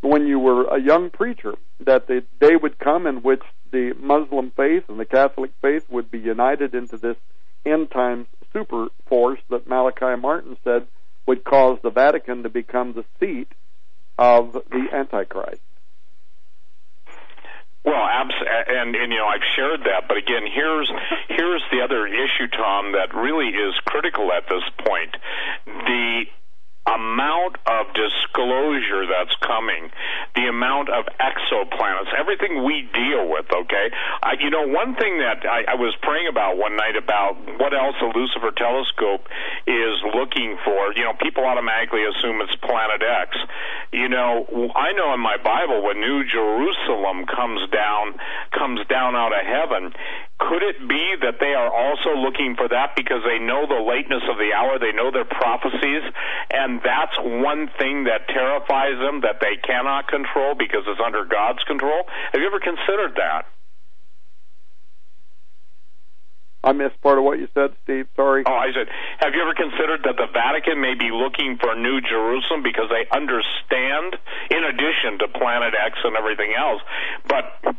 when 0.00 0.26
you 0.26 0.38
were 0.38 0.64
a 0.68 0.80
young 0.80 1.10
preacher 1.10 1.54
that 1.80 2.06
the 2.06 2.24
day 2.40 2.56
would 2.56 2.78
come 2.78 3.06
in 3.06 3.16
which 3.16 3.42
the 3.70 3.94
Muslim 4.00 4.50
faith 4.56 4.84
and 4.88 4.98
the 4.98 5.04
Catholic 5.04 5.50
faith 5.60 5.84
would 5.90 6.10
be 6.10 6.18
united 6.18 6.74
into 6.74 6.96
this 6.96 7.16
end 7.66 7.90
times 7.90 8.26
super 8.52 8.88
force 9.06 9.40
that 9.50 9.68
Malachi 9.68 10.16
Martin 10.18 10.56
said 10.64 10.86
would 11.26 11.44
cause 11.44 11.78
the 11.82 11.90
Vatican 11.90 12.42
to 12.42 12.48
become 12.48 12.94
the 12.94 13.04
seat 13.18 13.48
of 14.20 14.52
the 14.52 14.86
Antichrist. 14.92 15.62
Well, 17.82 18.04
abs- 18.04 18.34
and 18.68 18.94
and 18.94 19.10
you 19.10 19.18
know 19.18 19.26
I've 19.26 19.40
shared 19.56 19.80
that, 19.84 20.06
but 20.06 20.18
again, 20.18 20.44
here's 20.46 20.92
here's 21.28 21.62
the 21.72 21.80
other 21.80 22.06
issue, 22.06 22.46
Tom, 22.52 22.92
that 22.92 23.14
really 23.14 23.48
is 23.48 23.74
critical 23.86 24.30
at 24.32 24.44
this 24.50 24.62
point. 24.86 25.16
The 25.64 26.24
amount 26.88 27.60
of 27.68 27.92
disclosure 27.92 29.04
that's 29.04 29.36
coming, 29.44 29.92
the 30.34 30.48
amount 30.48 30.88
of 30.88 31.04
exoplanets, 31.20 32.08
everything 32.16 32.64
we 32.64 32.88
deal 32.94 33.28
with, 33.28 33.44
okay? 33.52 33.92
I, 34.22 34.40
you 34.40 34.48
know, 34.48 34.66
one 34.66 34.96
thing 34.96 35.20
that 35.20 35.44
I, 35.44 35.72
I 35.72 35.76
was 35.76 35.94
praying 36.00 36.28
about 36.28 36.56
one 36.56 36.76
night 36.76 36.96
about 36.96 37.36
what 37.60 37.76
else 37.76 37.96
the 38.00 38.08
Lucifer 38.08 38.50
telescope 38.56 39.28
is 39.68 39.94
looking 40.16 40.56
for, 40.64 40.96
you 40.96 41.04
know, 41.04 41.12
people 41.20 41.44
automatically 41.44 42.00
assume 42.08 42.40
it's 42.40 42.56
planet 42.64 43.04
X. 43.04 43.36
You 43.92 44.08
know, 44.08 44.48
I 44.74 44.92
know 44.96 45.12
in 45.12 45.20
my 45.20 45.36
Bible 45.36 45.84
when 45.84 46.00
New 46.00 46.24
Jerusalem 46.24 47.28
comes 47.28 47.60
down, 47.70 48.16
comes 48.56 48.80
down 48.88 49.14
out 49.14 49.36
of 49.36 49.44
heaven, 49.44 49.92
could 50.40 50.64
it 50.64 50.80
be 50.88 51.14
that 51.20 51.36
they 51.38 51.52
are 51.52 51.68
also 51.68 52.16
looking 52.16 52.56
for 52.56 52.66
that 52.68 52.96
because 52.96 53.20
they 53.28 53.38
know 53.38 53.68
the 53.68 53.76
lateness 53.76 54.24
of 54.24 54.40
the 54.40 54.56
hour, 54.56 54.80
they 54.80 54.92
know 54.92 55.12
their 55.12 55.28
prophecies, 55.28 56.02
and 56.50 56.80
that's 56.80 57.14
one 57.20 57.68
thing 57.78 58.04
that 58.08 58.26
terrifies 58.26 58.96
them 58.98 59.20
that 59.20 59.38
they 59.44 59.60
cannot 59.60 60.08
control 60.08 60.56
because 60.56 60.88
it's 60.88 61.00
under 61.04 61.28
God's 61.28 61.62
control? 61.68 62.08
Have 62.32 62.40
you 62.40 62.48
ever 62.48 62.58
considered 62.58 63.20
that? 63.20 63.52
I 66.64 66.72
missed 66.72 67.00
part 67.00 67.16
of 67.16 67.24
what 67.24 67.38
you 67.38 67.48
said, 67.54 67.72
Steve. 67.84 68.06
Sorry. 68.16 68.44
Oh, 68.44 68.52
I 68.52 68.68
said, 68.72 68.88
have 69.20 69.32
you 69.32 69.40
ever 69.40 69.56
considered 69.56 70.04
that 70.04 70.16
the 70.16 70.28
Vatican 70.32 70.80
may 70.80 70.92
be 70.92 71.08
looking 71.08 71.56
for 71.56 71.74
New 71.74 72.00
Jerusalem 72.04 72.62
because 72.62 72.88
they 72.92 73.08
understand, 73.16 74.16
in 74.50 74.64
addition 74.64 75.20
to 75.20 75.28
Planet 75.28 75.72
X 75.72 75.96
and 76.04 76.16
everything 76.16 76.52
else, 76.52 76.80
but 77.28 77.76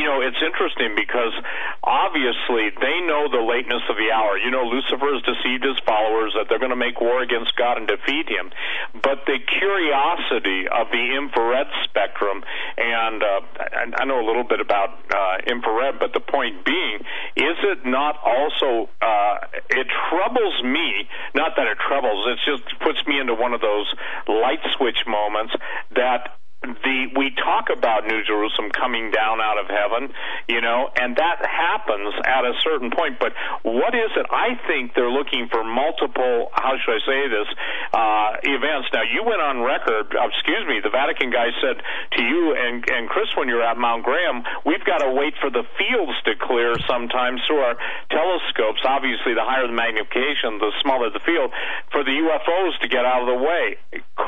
you 0.00 0.08
know, 0.08 0.24
it's 0.24 0.40
interesting 0.40 0.96
because 0.96 1.36
obviously 1.84 2.72
they 2.80 3.04
know 3.04 3.28
the 3.28 3.44
lateness 3.44 3.84
of 3.92 4.00
the 4.00 4.08
hour. 4.08 4.40
You 4.40 4.48
know, 4.48 4.64
Lucifer 4.64 5.12
has 5.12 5.20
deceived 5.28 5.60
his 5.60 5.76
followers 5.84 6.32
that 6.40 6.48
they're 6.48 6.58
going 6.58 6.72
to 6.72 6.80
make 6.80 7.00
war 7.04 7.20
against 7.20 7.52
God 7.60 7.76
and 7.76 7.84
defeat 7.84 8.24
him. 8.24 8.48
But 8.96 9.28
the 9.28 9.36
curiosity 9.44 10.64
of 10.72 10.88
the 10.88 11.04
infrared 11.20 11.68
spectrum, 11.84 12.40
and, 12.80 13.20
uh, 13.20 14.00
I 14.00 14.08
know 14.08 14.24
a 14.24 14.26
little 14.26 14.48
bit 14.48 14.64
about 14.64 14.96
uh, 15.12 15.44
infrared, 15.44 16.00
but 16.00 16.16
the 16.16 16.24
point 16.24 16.64
being, 16.64 17.04
is 17.36 17.60
it 17.60 17.84
not 17.84 18.16
also, 18.24 18.88
uh, 19.04 19.36
it 19.68 19.86
troubles 20.08 20.64
me, 20.64 21.04
not 21.36 21.60
that 21.60 21.68
it 21.68 21.76
troubles, 21.76 22.24
it 22.32 22.40
just 22.48 22.64
puts 22.80 23.04
me 23.06 23.20
into 23.20 23.36
one 23.36 23.52
of 23.52 23.60
those 23.60 23.92
light 24.26 24.64
switch 24.76 25.04
moments 25.06 25.52
that 25.92 26.39
the 26.62 27.08
we 27.16 27.32
talk 27.40 27.72
about 27.72 28.04
New 28.04 28.20
Jerusalem 28.24 28.68
coming 28.68 29.10
down 29.10 29.40
out 29.40 29.56
of 29.56 29.66
heaven, 29.72 30.12
you 30.44 30.60
know, 30.60 30.92
and 30.92 31.16
that 31.16 31.40
happens 31.40 32.12
at 32.20 32.44
a 32.44 32.52
certain 32.60 32.90
point. 32.92 33.16
But 33.18 33.32
what 33.64 33.94
is 33.96 34.12
it? 34.12 34.26
I 34.28 34.60
think 34.68 34.92
they're 34.92 35.10
looking 35.10 35.48
for 35.48 35.64
multiple. 35.64 36.52
How 36.52 36.76
should 36.76 37.00
I 37.00 37.02
say 37.08 37.20
this? 37.32 37.48
Uh, 37.96 38.28
events. 38.44 38.92
Now 38.92 39.08
you 39.08 39.24
went 39.24 39.40
on 39.40 39.64
record. 39.64 40.12
Uh, 40.12 40.28
excuse 40.28 40.68
me. 40.68 40.84
The 40.84 40.92
Vatican 40.92 41.32
guy 41.32 41.48
said 41.64 41.80
to 41.80 42.22
you 42.22 42.52
and 42.52 42.84
and 42.92 43.08
Cris 43.08 43.32
when 43.36 43.48
you're 43.48 43.64
at 43.64 43.78
Mount 43.80 44.04
Graham, 44.04 44.44
we've 44.68 44.84
got 44.84 45.00
to 45.00 45.10
wait 45.16 45.32
for 45.40 45.48
the 45.48 45.64
fields 45.80 46.16
to 46.28 46.36
clear 46.36 46.76
sometimes 46.84 47.40
through 47.48 47.64
our 47.64 47.76
telescopes. 48.12 48.84
Obviously, 48.84 49.32
the 49.32 49.44
higher 49.44 49.64
the 49.64 49.72
magnification, 49.72 50.60
the 50.60 50.72
smaller 50.84 51.08
the 51.08 51.24
field, 51.24 51.56
for 51.88 52.04
the 52.04 52.12
UFOs 52.12 52.76
to 52.84 52.88
get 52.88 53.08
out 53.08 53.24
of 53.24 53.28
the 53.32 53.40
way. 53.40 53.80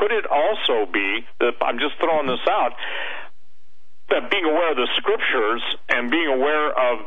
Could 0.03 0.11
it 0.11 0.25
also 0.27 0.91
be 0.91 1.23
that 1.39 1.53
I'm 1.61 1.79
just 1.79 1.95
throwing 1.97 2.27
this 2.27 2.43
out, 2.51 2.73
that 4.09 4.29
being 4.29 4.43
aware 4.43 4.71
of 4.71 4.75
the 4.75 4.89
scriptures 4.97 5.63
and 5.87 6.11
being 6.11 6.27
aware 6.27 6.71
of 6.71 6.99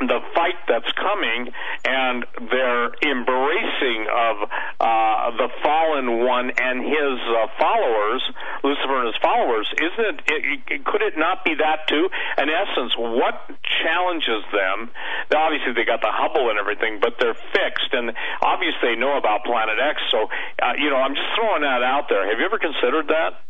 the 0.00 0.20
fight 0.34 0.56
that's 0.66 0.90
coming 0.96 1.52
and 1.84 2.24
their 2.48 2.88
embracing 3.04 4.08
of 4.08 4.48
uh, 4.80 5.30
the 5.36 5.48
fallen 5.62 6.24
one 6.24 6.50
and 6.56 6.80
his 6.80 7.16
uh, 7.28 7.46
followers, 7.60 8.22
Lucifer 8.64 8.96
and 9.04 9.12
his 9.12 9.20
followers, 9.20 9.68
isn't 9.76 10.20
it, 10.26 10.62
it, 10.68 10.84
could 10.84 11.02
it 11.02 11.14
not 11.16 11.44
be 11.44 11.54
that 11.54 11.84
too? 11.88 12.08
In 12.38 12.48
essence, 12.48 12.96
what 12.96 13.44
challenges 13.84 14.44
them? 14.52 14.90
Obviously, 15.36 15.72
they 15.76 15.84
got 15.84 16.00
the 16.00 16.12
Hubble 16.12 16.48
and 16.48 16.58
everything, 16.58 16.98
but 17.00 17.20
they're 17.20 17.36
fixed, 17.52 17.92
and 17.92 18.12
obviously 18.40 18.94
they 18.94 18.96
know 18.96 19.16
about 19.16 19.44
Planet 19.44 19.76
X. 19.78 20.00
So, 20.10 20.28
uh, 20.62 20.74
you 20.80 20.88
know, 20.88 20.96
I'm 20.96 21.14
just 21.14 21.28
throwing 21.36 21.62
that 21.62 21.82
out 21.84 22.08
there. 22.08 22.24
Have 22.28 22.38
you 22.38 22.46
ever 22.46 22.58
considered 22.58 23.08
that? 23.08 23.40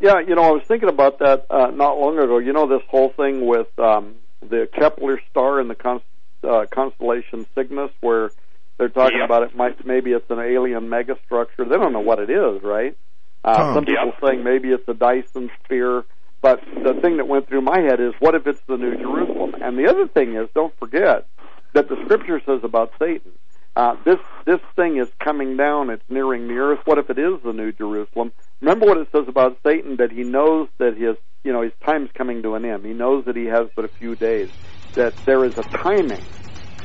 Yeah, 0.00 0.20
you 0.20 0.34
know, 0.34 0.42
I 0.42 0.50
was 0.50 0.62
thinking 0.66 0.88
about 0.88 1.18
that 1.18 1.46
uh, 1.50 1.70
not 1.74 1.98
long 1.98 2.18
ago. 2.18 2.38
You 2.38 2.52
know, 2.52 2.68
this 2.68 2.86
whole 2.88 3.10
thing 3.10 3.46
with 3.46 3.66
um, 3.78 4.14
the 4.40 4.68
Kepler 4.72 5.20
star 5.30 5.60
in 5.60 5.68
the 5.68 5.74
const- 5.74 6.04
uh, 6.44 6.66
constellation 6.70 7.46
Cygnus, 7.54 7.90
where 8.00 8.30
they're 8.78 8.88
talking 8.88 9.18
Yep. 9.18 9.24
about 9.24 9.42
it 9.42 9.56
might 9.56 9.84
maybe 9.84 10.12
it's 10.12 10.30
an 10.30 10.38
alien 10.38 10.88
megastructure. 10.88 11.68
They 11.68 11.76
don't 11.76 11.92
know 11.92 12.00
what 12.00 12.20
it 12.20 12.30
is, 12.30 12.62
right? 12.62 12.96
Uh, 13.44 13.56
Tom. 13.56 13.74
some 13.74 13.84
people 13.84 14.06
Yep. 14.06 14.14
saying 14.22 14.44
maybe 14.44 14.70
it's 14.72 14.88
a 14.88 14.94
Dyson 14.94 15.50
sphere. 15.64 16.04
But 16.40 16.60
the 16.84 16.94
thing 16.94 17.16
that 17.16 17.26
went 17.26 17.48
through 17.48 17.62
my 17.62 17.80
head 17.80 17.98
is, 18.00 18.14
what 18.20 18.36
if 18.36 18.46
it's 18.46 18.60
the 18.68 18.76
New 18.76 18.96
Jerusalem? 18.96 19.56
And 19.60 19.76
the 19.76 19.88
other 19.88 20.06
thing 20.06 20.36
is, 20.36 20.48
don't 20.54 20.72
forget 20.78 21.26
that 21.72 21.88
the 21.88 21.96
Scripture 22.04 22.40
says 22.46 22.60
about 22.62 22.92
Satan. 22.98 23.32
Uh, 23.78 23.94
this 24.04 24.18
this 24.44 24.58
thing 24.74 24.96
is 24.98 25.06
coming 25.22 25.56
down. 25.56 25.88
It's 25.88 26.02
nearing 26.08 26.48
the 26.48 26.54
earth. 26.54 26.80
What 26.84 26.98
if 26.98 27.10
it 27.10 27.18
is 27.18 27.34
the 27.44 27.52
New 27.52 27.70
Jerusalem? 27.70 28.32
Remember 28.60 28.86
what 28.86 28.98
it 28.98 29.06
says 29.14 29.26
about 29.28 29.56
Satan 29.64 29.96
that 29.98 30.10
he 30.10 30.24
knows 30.24 30.68
that 30.78 30.96
his 30.96 31.16
you 31.44 31.52
know 31.52 31.62
his 31.62 31.70
time's 31.86 32.10
coming 32.18 32.42
to 32.42 32.56
an 32.56 32.64
end. 32.64 32.84
He 32.84 32.92
knows 32.92 33.24
that 33.26 33.36
he 33.36 33.44
has 33.44 33.68
but 33.76 33.84
a 33.84 33.88
few 34.00 34.16
days. 34.16 34.48
That 34.96 35.14
there 35.26 35.44
is 35.44 35.52
a 35.56 35.62
timing 35.78 36.24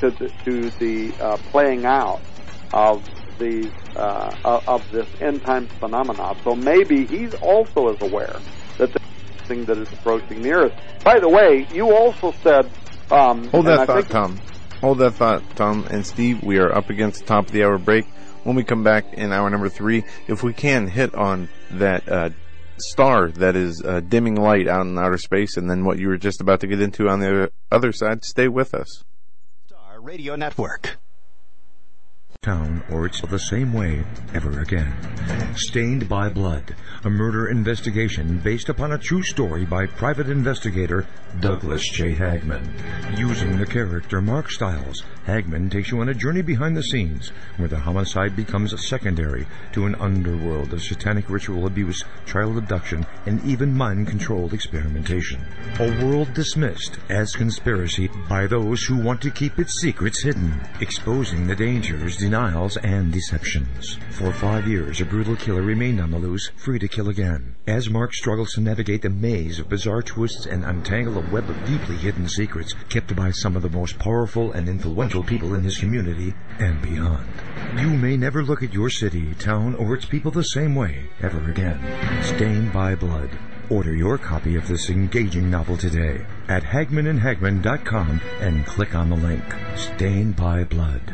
to 0.02 0.11
the, 0.11 0.32
to 0.45 0.72
the 0.80 1.14
uh, 1.20 1.38
playing 1.52 1.84
out 1.86 2.22
of 2.72 3.02
the 3.40 3.72
uh, 3.95 4.36
of- 4.44 4.84
this 4.91 5.07
end 5.20 5.41
times 5.44 5.70
phenomenon. 5.80 6.38
So 6.44 6.56
maybe 6.56 7.07
he's 7.07 7.34
also 7.41 7.91
is 7.91 7.98
aware 8.02 8.40
that 8.78 8.94
the 8.94 8.99
thing 9.48 9.65
that 9.65 9.80
is 9.80 9.88
approaching 9.91 10.44
the 10.44 10.52
earth. 10.52 10.74
By 11.03 11.20
the 11.20 11.30
way, 11.30 11.65
you 11.74 11.91
also 11.91 12.36
said. 12.45 12.70
Um, 13.10 13.49
Hold 13.49 13.65
that 13.65 13.88
thought, 13.88 13.95
think- 13.98 14.10
Tom. 14.10 14.41
Hold 14.84 14.97
that 14.97 15.11
thought, 15.11 15.41
Tom 15.55 15.88
and 15.91 16.05
Steve. 16.05 16.43
We 16.43 16.57
are 16.57 16.69
up 16.69 16.89
against 16.89 17.22
the 17.22 17.26
top 17.26 17.45
of 17.45 17.53
the 17.53 17.64
hour 17.64 17.77
break. 17.77 18.05
When 18.43 18.57
we 18.57 18.65
come 18.65 18.84
back 18.84 19.14
in 19.14 19.31
hour 19.31 19.49
number 19.49 19.69
three, 19.69 20.03
if 20.27 20.43
we 20.43 20.51
can 20.51 20.88
hit 20.88 21.15
on 21.15 21.47
that 21.72 22.05
uh, 22.11 22.31
star 22.80 23.31
that 23.31 23.55
is 23.55 23.81
uh, 23.81 24.01
dimming 24.01 24.35
light 24.35 24.68
out 24.68 24.85
in 24.85 24.99
outer 24.99 25.18
space, 25.18 25.55
and 25.55 25.69
then 25.69 25.85
what 25.85 25.99
you 25.99 26.10
were 26.10 26.18
just 26.18 26.41
about 26.41 26.60
to 26.60 26.68
get 26.68 26.81
into 26.81 27.07
on 27.07 27.22
the 27.22 27.49
other 27.72 27.93
side, 27.93 28.26
stay 28.26 28.49
with 28.49 28.73
us. 28.73 29.05
Star 29.68 30.01
Radio 30.01 30.35
Network. 30.35 30.97
Town 32.44 32.84
or 32.91 33.06
it's 33.06 33.22
the 33.22 33.40
same 33.40 33.72
way 33.72 34.03
ever 34.34 34.60
again. 34.60 34.94
Stained 35.56 36.10
by 36.10 36.28
Blood, 36.28 36.76
a 37.06 37.10
murder 37.10 37.48
investigation 37.48 38.40
based 38.40 38.68
upon 38.68 38.91
a 38.91 38.98
true 38.98 39.24
story 39.24 39.64
by 39.64 39.86
private 39.86 40.30
investigator 40.30 41.07
Douglas 41.40 41.88
J. 41.90 42.14
Hagmann. 42.14 42.70
Using 43.18 43.57
the 43.57 43.65
character 43.65 44.22
Mark 44.22 44.52
Stiles, 44.52 45.03
Hagmann 45.26 45.72
takes 45.72 45.90
you 45.90 46.02
on 46.02 46.10
a 46.10 46.14
journey 46.14 46.41
behind 46.41 46.76
the 46.76 46.84
scenes 46.84 47.32
where 47.56 47.70
the 47.70 47.80
homicide 47.80 48.36
becomes 48.36 48.74
secondary 48.86 49.48
to 49.72 49.86
an 49.86 49.95
underworld 49.95 50.74
of 50.74 50.84
satanic 50.84 51.30
ritual 51.30 51.65
abuse, 51.65 52.03
child 52.26 52.57
abduction, 52.57 53.06
and 53.26 53.44
even 53.45 53.76
mind-controlled 53.76 54.53
experimentation. 54.53 55.41
A 55.80 56.06
world 56.06 56.34
dismissed 56.34 56.99
as 57.10 57.34
conspiracy 57.34 58.10
by 58.28 58.48
those 58.48 58.84
who 58.84 58.98
want 58.98 59.22
to 59.22 59.32
keep 59.32 59.57
its 59.60 59.80
secrets 59.80 60.22
hidden, 60.22 60.61
exposing 60.82 61.48
the 61.48 61.56
dangers, 61.56 62.18
denials, 62.34 62.77
and 62.77 63.14
deceptions. 63.14 63.99
For 64.10 64.34
five 64.34 64.68
years, 64.68 64.99
a 64.99 65.05
brutal 65.05 65.35
killer 65.35 65.61
remained 65.61 66.01
on 66.01 66.10
the 66.10 66.18
loose, 66.18 66.49
free 66.55 66.80
to 66.80 66.88
kill 66.88 67.10
again. 67.10 67.53
As 67.68 67.91
Mark 67.91 68.11
struggles 68.11 68.53
to 68.53 68.61
navigate 68.61 69.03
the 69.03 69.11
maze 69.11 69.60
of 69.60 69.69
bizarre 69.69 70.01
twists 70.01 70.47
and 70.47 70.65
untangle 70.65 71.19
a 71.19 71.31
web 71.31 71.47
of 71.47 71.65
deeply 71.68 71.95
hidden 71.95 72.27
secrets 72.27 72.73
kept 72.89 73.15
by 73.15 73.30
some 73.30 73.55
of 73.55 73.61
the 73.61 73.69
most 73.69 73.99
powerful 73.99 74.51
and 74.51 74.68
influential 74.68 75.23
people 75.23 75.53
in 75.53 75.61
his 75.61 75.77
community 75.77 76.34
and 76.57 76.81
beyond. 76.81 77.30
You 77.77 77.89
may 77.89 78.18
never 78.18 78.41
look 78.41 78.64
at 78.64 78.73
your 78.73 78.89
city, 78.89 79.35
town, 79.35 79.76
or 79.76 79.93
its 79.93 80.05
people 80.05 80.31
the 80.31 80.43
same 80.43 80.73
way 80.73 81.10
ever 81.22 81.51
again. 81.51 81.80
Stained 82.23 82.73
by 82.73 82.95
Blood. 82.95 83.30
Order 83.69 83.93
your 83.95 84.18
copy 84.18 84.55
of 84.55 84.68
this 84.68 84.89
engaging 84.89 85.51
novel 85.51 85.77
today 85.77 86.26
at 86.47 86.64
hagmannandhagmann.com 86.64 88.22
and 88.39 88.65
click 88.65 88.95
on 88.95 89.11
the 89.11 89.18
link. 89.18 89.43
Stained 89.76 90.35
by 90.35 90.64
Blood. 90.64 91.14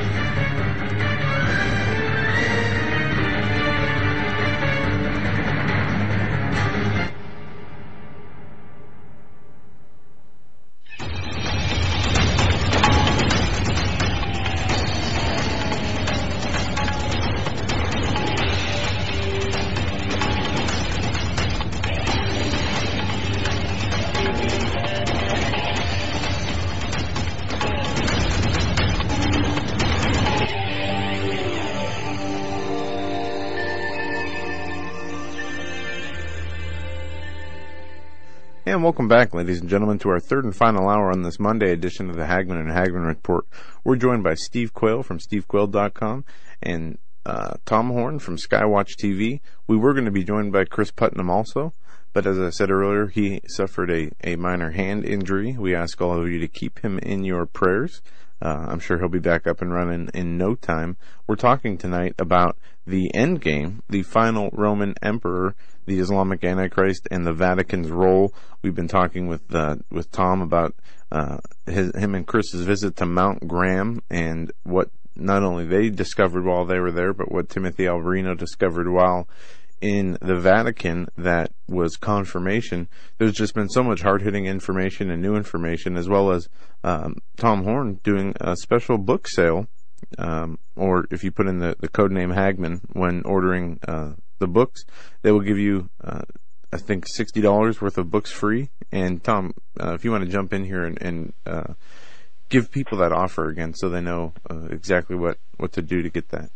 And 38.81 38.85
welcome 38.85 39.07
back, 39.07 39.35
ladies 39.35 39.61
and 39.61 39.69
gentlemen, 39.69 39.99
to 39.99 40.09
our 40.09 40.19
third 40.19 40.43
and 40.43 40.55
final 40.55 40.89
hour 40.89 41.11
on 41.11 41.21
this 41.21 41.39
Monday 41.39 41.71
edition 41.71 42.09
of 42.09 42.15
the 42.15 42.25
Hagmann 42.25 42.57
and 42.57 42.71
Hagmann 42.71 43.05
Report. 43.05 43.45
We're 43.83 43.95
joined 43.95 44.23
by 44.23 44.33
Steve 44.33 44.73
Quayle 44.73 45.03
from 45.03 45.19
stevequayle.com 45.19 46.25
and 46.63 46.97
uh, 47.23 47.57
Tom 47.67 47.91
Horn 47.91 48.17
from 48.17 48.37
Skywatch 48.37 48.95
TV. 48.99 49.39
We 49.67 49.77
were 49.77 49.93
going 49.93 50.05
to 50.05 50.11
be 50.11 50.23
joined 50.23 50.51
by 50.51 50.65
Cris 50.65 50.89
Putnam 50.89 51.29
also, 51.29 51.73
but 52.11 52.25
as 52.25 52.39
I 52.39 52.49
said 52.49 52.71
earlier, 52.71 53.05
he 53.05 53.41
suffered 53.45 53.91
a, 53.91 54.09
a 54.23 54.35
minor 54.35 54.71
hand 54.71 55.05
injury. 55.05 55.55
We 55.59 55.75
ask 55.75 56.01
all 56.01 56.19
of 56.19 56.27
you 56.27 56.39
to 56.39 56.47
keep 56.47 56.79
him 56.79 56.97
in 56.97 57.23
your 57.23 57.45
prayers. 57.45 58.01
Uh, 58.41 58.65
I'm 58.69 58.79
sure 58.79 58.97
he'll 58.97 59.09
be 59.09 59.19
back 59.19 59.45
up 59.45 59.61
and 59.61 59.71
running 59.71 60.09
in 60.13 60.37
no 60.37 60.55
time. 60.55 60.97
We're 61.27 61.35
talking 61.35 61.77
tonight 61.77 62.15
about 62.17 62.57
the 62.87 63.13
end 63.13 63.41
game, 63.41 63.83
the 63.89 64.03
final 64.03 64.49
Roman 64.51 64.95
emperor, 65.01 65.55
the 65.85 65.99
Islamic 65.99 66.43
Antichrist, 66.43 67.07
and 67.11 67.25
the 67.25 67.33
Vatican's 67.33 67.91
role. 67.91 68.33
We've 68.61 68.75
been 68.75 68.87
talking 68.87 69.27
with 69.27 69.53
uh, 69.53 69.77
with 69.91 70.11
Tom 70.11 70.41
about 70.41 70.75
uh, 71.11 71.37
his, 71.65 71.95
him 71.95 72.15
and 72.15 72.25
Cris's 72.25 72.65
visit 72.65 72.95
to 72.97 73.05
Mount 73.05 73.47
Graham 73.47 74.01
and 74.09 74.51
what 74.63 74.89
not 75.15 75.43
only 75.43 75.65
they 75.65 75.89
discovered 75.89 76.45
while 76.45 76.65
they 76.65 76.79
were 76.79 76.91
there, 76.91 77.13
but 77.13 77.31
what 77.31 77.49
Timothy 77.49 77.83
Alberino 77.83 78.37
discovered 78.37 78.89
while 78.89 79.27
in 79.81 80.17
the 80.21 80.37
Vatican 80.37 81.07
that 81.17 81.51
was 81.67 81.97
confirmation. 81.97 82.87
There's 83.17 83.33
just 83.33 83.55
been 83.55 83.69
so 83.69 83.83
much 83.83 84.01
hard 84.01 84.21
hitting 84.21 84.45
information 84.45 85.09
and 85.09 85.21
new 85.21 85.35
information, 85.35 85.97
as 85.97 86.07
well 86.07 86.31
as 86.31 86.47
um, 86.83 87.15
Tom 87.37 87.63
Horn 87.63 87.99
doing 88.03 88.35
a 88.39 88.55
special 88.55 88.97
book 88.97 89.27
sale. 89.27 89.67
Um, 90.17 90.57
or 90.75 91.05
if 91.11 91.23
you 91.23 91.31
put 91.31 91.47
in 91.47 91.59
the, 91.59 91.75
the 91.79 91.87
code 91.87 92.11
name 92.11 92.31
Hagmann 92.31 92.81
when 92.93 93.21
ordering 93.23 93.79
uh, 93.87 94.13
the 94.39 94.47
books, 94.47 94.83
they 95.21 95.31
will 95.31 95.41
give 95.41 95.59
you, 95.59 95.89
uh, 96.03 96.21
I 96.73 96.77
think, 96.77 97.07
sixty 97.07 97.39
dollars 97.39 97.81
worth 97.81 97.97
of 97.97 98.09
books 98.09 98.31
free. 98.31 98.69
And 98.91 99.23
Tom, 99.23 99.53
uh, 99.79 99.93
if 99.93 100.03
you 100.03 100.11
want 100.11 100.25
to 100.25 100.29
jump 100.29 100.53
in 100.53 100.65
here 100.65 100.83
and, 100.83 101.01
and 101.01 101.33
uh, 101.45 101.73
give 102.49 102.71
people 102.71 102.97
that 102.97 103.11
offer 103.11 103.47
again, 103.47 103.73
so 103.73 103.89
they 103.89 104.01
know 104.01 104.33
uh, 104.49 104.65
exactly 104.71 105.15
what 105.15 105.37
what 105.57 105.71
to 105.73 105.81
do 105.81 106.01
to 106.01 106.09
get 106.09 106.29
that. 106.29 106.49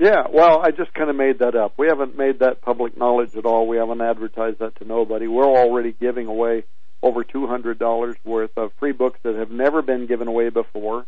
Yeah, 0.00 0.22
well, 0.32 0.62
I 0.62 0.70
just 0.70 0.94
kind 0.94 1.10
of 1.10 1.16
made 1.16 1.40
that 1.40 1.54
up. 1.54 1.74
We 1.76 1.86
haven't 1.86 2.16
made 2.16 2.38
that 2.38 2.62
public 2.62 2.96
knowledge 2.96 3.36
at 3.36 3.44
all. 3.44 3.68
We 3.68 3.76
haven't 3.76 4.00
advertised 4.00 4.60
that 4.60 4.76
to 4.76 4.86
nobody. 4.86 5.26
We're 5.26 5.44
already 5.44 5.92
giving 5.92 6.26
away 6.26 6.64
over 7.02 7.22
$200 7.22 8.14
worth 8.24 8.50
of 8.56 8.72
free 8.80 8.92
books 8.92 9.20
that 9.24 9.34
have 9.34 9.50
never 9.50 9.82
been 9.82 10.06
given 10.06 10.26
away 10.26 10.48
before. 10.48 11.04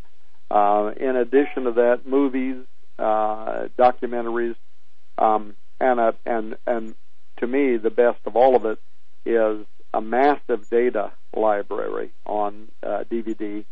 Uh, 0.51 0.90
in 1.01 1.16
addition 1.16 1.64
to 1.64 1.73
that, 1.73 2.01
movies, 2.06 2.66
uh, 2.98 3.69
documentaries, 3.78 4.56
um, 5.16 5.55
and 5.81 5.98
a, 5.98 6.14
and 6.27 6.56
and 6.66 6.94
to 7.39 7.47
me, 7.47 7.78
the 7.78 7.90
best 7.90 8.19
of 8.27 8.36
all 8.36 8.56
of 8.56 8.66
it 8.66 8.78
is 9.24 9.66
a 9.94 10.02
massive 10.02 10.69
data 10.69 11.12
library 11.35 12.12
on 12.27 12.69
uh, 12.82 13.05
DVD 13.10 13.64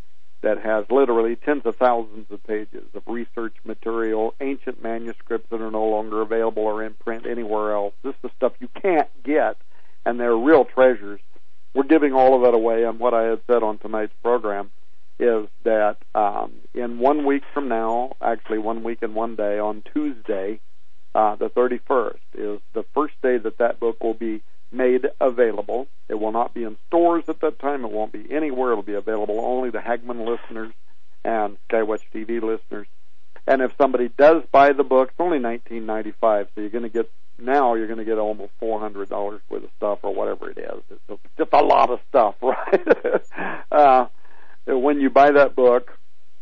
that 0.42 0.58
has 0.58 0.86
literally 0.90 1.36
tens 1.36 1.62
of 1.66 1.76
thousands 1.76 2.26
of 2.30 2.42
pages 2.44 2.84
of 2.94 3.02
research 3.06 3.54
material, 3.64 4.34
ancient 4.40 4.82
manuscripts 4.82 5.50
that 5.50 5.60
are 5.60 5.70
no 5.70 5.86
longer 5.86 6.22
available 6.22 6.62
or 6.62 6.82
in 6.82 6.94
print 6.94 7.26
anywhere 7.26 7.72
else. 7.72 7.94
This 8.02 8.14
is 8.24 8.30
stuff 8.36 8.52
you 8.58 8.68
can't 8.80 9.08
get, 9.22 9.56
and 10.06 10.18
they're 10.18 10.36
real 10.36 10.64
treasures. 10.64 11.20
We're 11.74 11.84
giving 11.84 12.12
all 12.14 12.34
of 12.34 12.42
that 12.42 12.54
away, 12.54 12.84
and 12.84 12.98
what 12.98 13.14
I 13.14 13.24
had 13.24 13.40
said 13.46 13.62
on 13.62 13.78
tonight's 13.78 14.14
program 14.22 14.70
is 15.18 15.48
that 15.64 15.98
um, 16.14 16.52
in 16.74 16.98
one 16.98 17.26
week 17.26 17.42
from 17.52 17.68
now, 17.68 18.16
actually 18.22 18.58
one 18.58 18.82
week 18.82 18.98
and 19.02 19.14
one 19.14 19.36
day, 19.36 19.58
on 19.58 19.82
Tuesday, 19.92 20.60
uh, 21.14 21.36
the 21.36 21.50
31st, 21.50 22.16
is 22.34 22.60
the 22.72 22.84
first 22.94 23.14
day 23.22 23.36
that 23.36 23.58
that 23.58 23.78
book 23.78 24.02
will 24.02 24.14
be 24.14 24.42
made 24.72 25.06
available. 25.20 25.86
It 26.08 26.14
will 26.14 26.32
not 26.32 26.54
be 26.54 26.64
in 26.64 26.76
stores 26.86 27.24
at 27.28 27.40
that 27.40 27.58
time. 27.58 27.84
It 27.84 27.90
won't 27.90 28.12
be 28.12 28.26
anywhere. 28.30 28.72
It'll 28.72 28.82
be 28.82 28.94
available 28.94 29.40
only 29.40 29.70
to 29.70 29.80
Hagmann 29.80 30.24
listeners 30.26 30.72
and 31.24 31.56
Skywatch 31.68 32.02
TV 32.14 32.42
listeners. 32.42 32.86
And 33.46 33.62
if 33.62 33.72
somebody 33.78 34.08
does 34.08 34.42
buy 34.52 34.72
the 34.72 34.84
book, 34.84 35.08
it's 35.10 35.20
only 35.20 35.38
19.95, 35.38 36.12
so 36.54 36.60
you're 36.60 36.70
going 36.70 36.84
to 36.84 36.88
get 36.88 37.10
now 37.42 37.74
you're 37.74 37.86
going 37.86 37.98
to 37.98 38.04
get 38.04 38.18
almost 38.18 38.52
four 38.60 38.78
hundred 38.80 39.08
dollars 39.08 39.40
worth 39.48 39.64
of 39.64 39.70
stuff 39.76 40.00
or 40.02 40.14
whatever 40.14 40.50
it 40.50 40.58
is. 40.58 40.98
It's 41.08 41.22
just 41.38 41.52
a 41.52 41.62
lot 41.62 41.90
of 41.90 42.00
stuff, 42.08 42.34
right? 42.42 43.22
uh, 43.72 44.06
when 44.66 45.00
you 45.00 45.10
buy 45.10 45.32
that 45.32 45.56
book 45.56 45.90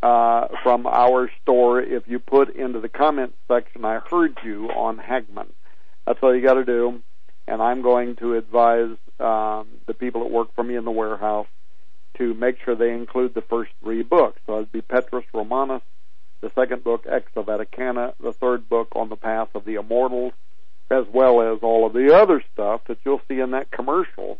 uh, 0.02 0.48
from 0.62 0.86
our 0.86 1.30
store, 1.42 1.80
if 1.80 2.04
you 2.06 2.18
put 2.18 2.54
into 2.54 2.80
the 2.80 2.88
comment 2.88 3.34
section, 3.46 3.84
"I 3.84 4.00
heard 4.00 4.38
you 4.44 4.68
on 4.70 4.98
Hagmann," 4.98 5.52
that's 6.06 6.18
all 6.22 6.34
you 6.34 6.42
got 6.42 6.54
to 6.54 6.64
do. 6.64 7.00
And 7.48 7.62
I'm 7.62 7.82
going 7.82 8.16
to 8.16 8.34
advise 8.34 8.96
um, 9.18 9.68
the 9.86 9.94
people 9.98 10.22
that 10.22 10.30
work 10.30 10.54
for 10.54 10.62
me 10.62 10.76
in 10.76 10.84
the 10.84 10.90
warehouse 10.90 11.46
to 12.18 12.34
make 12.34 12.56
sure 12.64 12.74
they 12.74 12.92
include 12.92 13.34
the 13.34 13.42
first 13.42 13.70
three 13.82 14.02
books. 14.02 14.40
So 14.46 14.56
it'd 14.56 14.72
be 14.72 14.82
Petrus 14.82 15.24
Romanus, 15.32 15.82
the 16.40 16.50
second 16.54 16.84
book, 16.84 17.04
Exo 17.06 17.44
Vaticana, 17.44 18.12
the 18.20 18.32
third 18.32 18.68
book, 18.68 18.88
On 18.94 19.08
the 19.08 19.16
Path 19.16 19.48
of 19.54 19.64
the 19.64 19.76
Immortals, 19.76 20.32
as 20.90 21.04
well 21.12 21.40
as 21.52 21.60
all 21.62 21.86
of 21.86 21.92
the 21.92 22.14
other 22.14 22.42
stuff 22.52 22.82
that 22.88 22.98
you'll 23.04 23.22
see 23.28 23.40
in 23.40 23.52
that 23.52 23.70
commercial 23.70 24.38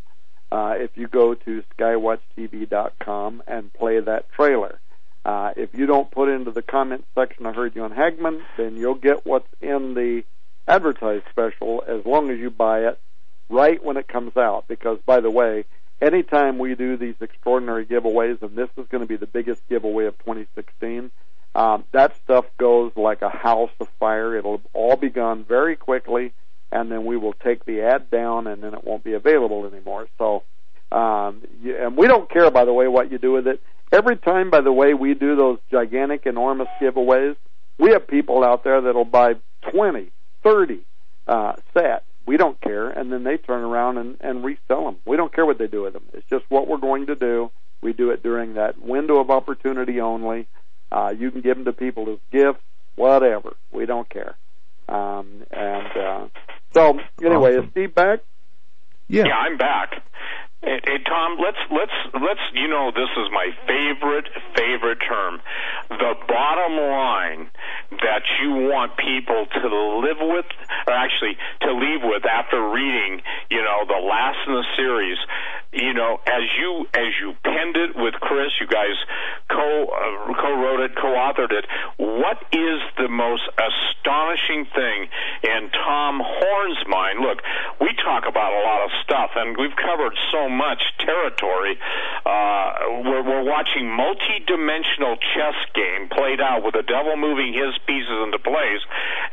uh, 0.51 0.75
if 0.77 0.91
you 0.97 1.09
go 1.09 1.35
to 1.35 1.63
skywatchtv.com 1.79 3.43
and 3.47 3.73
play 3.73 4.01
that 4.01 4.31
trailer. 4.33 4.81
Uh, 5.25 5.53
if 5.57 5.75
you 5.75 5.87
don't 5.87 6.11
put 6.11 6.29
into 6.29 6.51
the 6.51 6.63
comment 6.63 7.05
section, 7.15 7.47
I 7.47 7.53
heard 7.53 7.75
you 7.75 7.85
on 7.85 7.91
Hagmann, 7.91 8.41
then 8.57 8.77
you'll 8.77 8.95
get 8.95 9.27
what's 9.27 9.49
in 9.61 9.95
the 9.95 10.25
advertised 10.69 11.25
special 11.31 11.83
as 11.87 12.05
long 12.05 12.31
as 12.31 12.39
you 12.39 12.51
buy 12.51 12.81
it 12.81 13.01
right 13.49 13.83
when 13.83 13.97
it 13.97 14.07
comes 14.09 14.37
out. 14.37 14.65
Because, 14.69 14.99
by 15.07 15.21
the 15.21 15.31
way, 15.31 15.65
anytime 16.01 16.59
we 16.59 16.75
do 16.75 16.97
these 16.97 17.15
extraordinary 17.21 17.87
giveaways, 17.87 18.41
and 18.43 18.57
this 18.57 18.69
is 18.77 18.87
going 18.89 19.03
to 19.03 19.09
be 19.09 19.17
the 19.17 19.27
biggest 19.27 19.67
giveaway 19.69 20.07
of 20.07 20.19
2016, 20.19 21.11
um, 21.55 21.85
that 21.93 22.17
stuff 22.23 22.45
goes 22.59 22.93
like 22.95 23.23
a 23.23 23.31
house 23.31 23.71
of 23.81 23.89
fire. 23.99 24.37
It'll 24.37 24.61
all 24.75 24.97
be 24.97 25.09
gone 25.09 25.45
very 25.45 25.77
quickly, 25.77 26.33
and 26.71 26.93
then 26.93 27.05
we 27.05 27.17
will 27.17 27.33
take 27.33 27.65
the 27.65 27.81
ad 27.83 28.11
down, 28.11 28.47
and 28.47 28.63
then 28.63 28.75
it 28.75 28.85
won't 28.85 29.03
be 29.03 29.15
available 29.15 29.67
anymore. 29.67 30.07
So, 30.19 30.45
um, 30.93 31.43
you, 31.63 31.77
and 31.77 31.97
we 31.97 32.07
don't 32.07 32.31
care, 32.31 32.51
by 32.51 32.65
the 32.65 32.73
way, 32.73 32.87
what 32.87 33.11
you 33.11 33.19
do 33.19 33.33
with 33.33 33.47
it. 33.47 33.63
Every 33.91 34.17
time, 34.17 34.51
by 34.51 34.61
the 34.61 34.73
way, 34.73 34.93
we 34.93 35.15
do 35.15 35.35
those 35.35 35.59
gigantic, 35.71 36.27
enormous 36.27 36.69
giveaways, 36.81 37.37
we 37.79 37.93
have 37.93 38.07
people 38.07 38.45
out 38.45 38.65
there 38.65 38.81
that'll 38.81 39.05
buy 39.05 39.35
20, 39.71 40.11
30 40.43 40.81
uh, 41.27 41.53
sets. 41.75 42.05
We 42.27 42.37
don't 42.37 42.61
care, 42.61 42.89
and 42.91 43.11
then 43.11 43.25
they 43.25 43.39
turn 43.39 43.63
around 43.63 43.97
and, 43.97 44.17
and 44.21 44.45
resell 44.45 44.85
them. 44.85 44.97
We 45.07 45.17
don't 45.17 45.33
care 45.33 45.47
what 45.47 45.59
they 45.59 45.67
do 45.67 45.83
with 45.83 45.95
them. 45.95 46.05
It's 46.13 46.29
just 46.29 46.45
what 46.51 46.69
we're 46.69 46.77
going 46.77 47.07
to 47.07 47.15
do. 47.15 47.51
We 47.81 47.93
do 47.93 48.11
it 48.11 48.23
during 48.23 48.55
that 48.55 48.81
window 48.83 49.19
of 49.19 49.31
opportunity 49.31 50.01
only. 50.01 50.47
Uh, 50.93 51.15
you 51.19 51.31
can 51.31 51.41
give 51.41 51.57
them 51.57 51.65
to 51.65 51.73
people 51.73 52.11
as 52.11 52.19
gifts, 52.31 52.63
whatever. 52.97 53.57
We 53.73 53.87
don't 53.87 54.09
care. 54.09 54.37
Um, 54.89 55.45
and 55.51 55.97
uh, 55.97 56.27
so, 56.75 56.99
anyway, 57.23 57.53
awesome. 57.53 57.65
is 57.65 57.71
Steve 57.71 57.95
back? 57.95 58.21
Yeah. 59.09 59.25
yeah, 59.27 59.37
I'm 59.37 59.57
back. 59.57 60.03
Hey, 60.61 60.81
hey, 60.83 60.99
Tom, 61.07 61.39
let's 61.39 61.63
let's 61.71 61.95
let's 62.15 62.43
you 62.53 62.67
know 62.67 62.91
this 62.91 63.11
is 63.15 63.31
my 63.31 63.55
favorite 63.71 64.27
favorite 64.57 64.99
term. 65.07 65.39
The 65.89 66.15
bottom 66.27 66.75
line 66.75 67.51
that 68.03 68.23
you 68.43 68.67
want 68.67 68.97
people 68.99 69.47
to 69.47 69.69
live 70.03 70.19
with 70.19 70.47
or 70.89 70.95
actually 70.95 71.39
to 71.63 71.73
leave 71.73 72.03
with 72.03 72.27
after 72.27 72.59
reading, 72.71 73.23
you 73.51 73.63
know, 73.63 73.87
the 73.87 74.03
last 74.03 74.39
in 74.49 74.55
the 74.55 74.67
series, 74.77 75.19
you 75.73 75.93
know, 75.93 76.17
as 76.25 76.45
you 76.57 76.87
as 76.95 77.13
you 77.21 77.37
penned 77.45 77.77
it 77.77 77.93
with 77.95 78.15
Cris, 78.25 78.49
you 78.61 78.67
guys 78.67 78.97
co 79.51 79.85
uh, 79.93 80.33
co-wrote 80.41 80.81
it, 80.81 80.97
co-authored 80.97 81.53
it. 81.53 81.67
What 81.99 82.41
is 82.57 82.81
the 82.97 83.09
most 83.09 83.45
astonishing 83.53 84.65
thing 84.73 85.09
in 85.45 85.69
Tom 85.85 86.25
Horn's 86.25 86.81
mind? 86.89 87.21
Look, 87.21 87.45
we 87.81 87.93
talk 88.01 88.25
about 88.25 88.57
a 88.57 88.63
lot 88.65 88.81
of 88.89 88.91
stuff 89.05 89.37
and 89.37 89.57
we've 89.61 89.77
covered 89.77 90.17
so 90.33 90.49
much 90.49 90.81
territory. 91.05 91.77
Uh, 92.25 93.05
we're, 93.05 93.25
we're 93.25 93.45
watching 93.45 93.93
multi-dimensional 93.93 95.21
chess 95.37 95.59
game 95.77 96.09
played 96.09 96.41
out 96.41 96.65
with 96.65 96.73
the 96.81 96.87
devil 96.89 97.17
moving 97.17 97.53
his 97.53 97.77
pieces 97.85 98.17
into 98.25 98.41
place, 98.41 98.81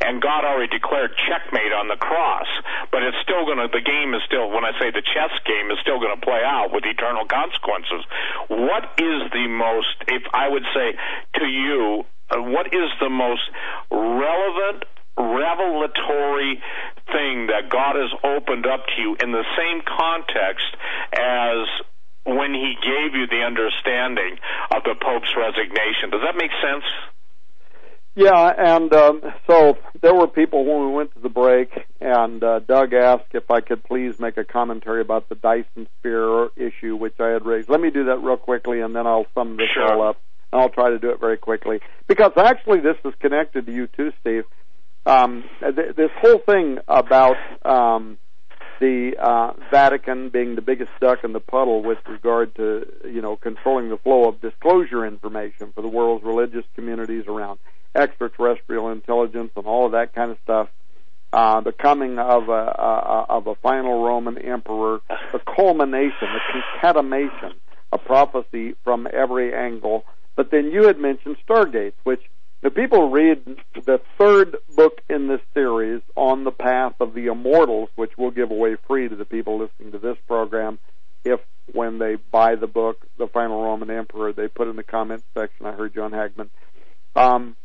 and 0.04 0.20
God 0.20 0.44
already 0.44 0.68
declared 0.68 1.16
checkmate 1.24 1.72
on 1.72 1.88
the 1.88 1.96
cross. 1.96 2.48
But 2.92 3.02
it's 3.02 3.16
still 3.24 3.48
going 3.48 3.56
to. 3.56 3.72
The 3.72 3.80
game 3.80 4.12
is 4.12 4.20
still. 4.28 4.52
When 4.52 4.64
I 4.68 4.76
say 4.76 4.92
the 4.92 5.02
chess 5.02 5.32
game 5.48 5.72
is 5.72 5.78
still 5.80 5.96
going 5.96 6.12
to 6.12 6.25
play 6.26 6.42
out 6.42 6.74
with 6.74 6.82
eternal 6.82 7.24
consequences. 7.30 8.02
What 8.50 8.98
is 8.98 9.30
the 9.30 9.46
most? 9.46 9.94
If 10.10 10.26
I 10.34 10.50
would 10.50 10.66
say 10.74 10.98
to 11.38 11.46
you, 11.46 12.04
uh, 12.34 12.42
what 12.42 12.66
is 12.74 12.90
the 12.98 13.08
most 13.08 13.46
relevant 13.90 14.82
revelatory 15.16 16.60
thing 17.08 17.48
that 17.48 17.70
God 17.70 17.96
has 17.96 18.12
opened 18.20 18.66
up 18.66 18.84
to 18.84 18.96
you 19.00 19.16
in 19.22 19.32
the 19.32 19.46
same 19.56 19.80
context 19.86 20.68
as 21.14 21.64
when 22.26 22.52
he 22.52 22.74
gave 22.82 23.14
you 23.14 23.24
the 23.30 23.40
understanding 23.46 24.36
of 24.74 24.82
the 24.82 24.98
Pope's 24.98 25.30
resignation. 25.38 26.10
Does 26.10 26.20
that 26.26 26.36
make 26.36 26.50
sense? 26.60 26.84
Yeah, 28.16 28.52
and 28.56 28.92
um, 28.92 29.20
so 29.46 29.76
there 30.00 30.14
were 30.14 30.26
people 30.26 30.64
when 30.64 30.88
we 30.88 30.94
went 30.94 31.14
to 31.14 31.20
the 31.20 31.28
break, 31.28 31.68
and 32.00 32.42
uh, 32.42 32.60
Doug 32.60 32.94
asked 32.94 33.34
if 33.34 33.50
I 33.50 33.60
could 33.60 33.84
please 33.84 34.18
make 34.18 34.38
a 34.38 34.44
commentary 34.44 35.02
about 35.02 35.28
the 35.28 35.34
Dyson 35.34 35.86
sphere 35.98 36.48
issue, 36.56 36.96
which 36.96 37.20
I 37.20 37.28
had 37.28 37.44
raised. 37.44 37.68
Let 37.68 37.80
me 37.80 37.90
do 37.90 38.06
that 38.06 38.18
real 38.22 38.38
quickly, 38.38 38.80
and 38.80 38.96
then 38.96 39.06
I'll 39.06 39.26
sum 39.34 39.56
this 39.58 39.66
sure. 39.74 39.92
all 39.92 40.08
up. 40.08 40.20
And 40.52 40.62
I'll 40.62 40.70
try 40.70 40.90
to 40.90 40.98
do 40.98 41.10
it 41.10 41.20
very 41.20 41.36
quickly 41.36 41.80
because 42.06 42.32
actually 42.36 42.80
this 42.80 42.96
is 43.04 43.12
connected 43.20 43.66
to 43.66 43.72
you 43.72 43.88
too, 43.88 44.12
Steve 44.20 44.44
um, 45.06 45.44
th- 45.60 45.96
this 45.96 46.10
whole 46.20 46.40
thing 46.44 46.78
about 46.88 47.36
um, 47.64 48.18
the 48.80 49.12
uh, 49.18 49.52
Vatican 49.70 50.28
being 50.28 50.56
the 50.56 50.62
biggest 50.62 50.90
duck 51.00 51.20
in 51.24 51.32
the 51.32 51.40
puddle 51.40 51.82
with 51.82 51.98
regard 52.08 52.54
to 52.56 52.86
you 53.04 53.22
know 53.22 53.36
controlling 53.36 53.88
the 53.88 53.96
flow 53.98 54.28
of 54.28 54.40
disclosure 54.40 55.06
information 55.06 55.72
for 55.74 55.80
the 55.80 55.88
world's 55.88 56.24
religious 56.24 56.64
communities 56.74 57.24
around 57.28 57.58
extraterrestrial 57.96 58.90
intelligence 58.90 59.50
and 59.56 59.66
all 59.66 59.86
of 59.86 59.92
that 59.92 60.14
kind 60.14 60.30
of 60.30 60.38
stuff. 60.42 60.68
Uh, 61.32 61.60
the 61.60 61.72
coming 61.72 62.18
of 62.18 62.48
a, 62.48 62.52
uh, 62.52 63.26
of 63.28 63.46
a 63.46 63.54
final 63.56 64.04
Roman 64.04 64.38
emperor, 64.38 65.00
the 65.32 65.40
culmination, 65.40 66.14
the 66.20 66.62
concatenation 66.80 67.58
of 67.92 68.04
prophecy 68.04 68.74
from 68.84 69.08
every 69.12 69.54
angle. 69.54 70.04
But 70.36 70.50
then 70.50 70.70
you 70.70 70.86
had 70.86 70.98
mentioned 70.98 71.36
Stargates, 71.48 71.94
which 72.04 72.22
the 72.62 72.70
people 72.70 73.10
read 73.10 73.44
the 73.74 74.00
third 74.18 74.56
book 74.74 75.00
in 75.10 75.28
this 75.28 75.40
series 75.52 76.02
on 76.14 76.44
the 76.44 76.50
path 76.50 76.94
of 77.00 77.14
the 77.14 77.26
immortals, 77.26 77.88
which 77.96 78.12
we'll 78.16 78.30
give 78.30 78.50
away 78.50 78.76
free 78.86 79.08
to 79.08 79.16
the 79.16 79.24
people 79.24 79.58
listening 79.58 79.92
to 79.92 79.98
this 79.98 80.16
program 80.26 80.78
if 81.24 81.40
when 81.72 81.98
they 81.98 82.14
buy 82.14 82.54
the 82.54 82.66
book, 82.66 83.04
The 83.18 83.26
Final 83.26 83.62
Roman 83.62 83.90
Emperor, 83.90 84.32
they 84.32 84.48
put 84.48 84.68
in 84.68 84.76
the 84.76 84.84
comments 84.84 85.24
section, 85.36 85.66
I 85.66 85.72
heard 85.72 85.94
John 85.94 86.12
Hagmann. 86.12 86.50
Um, 87.16 87.56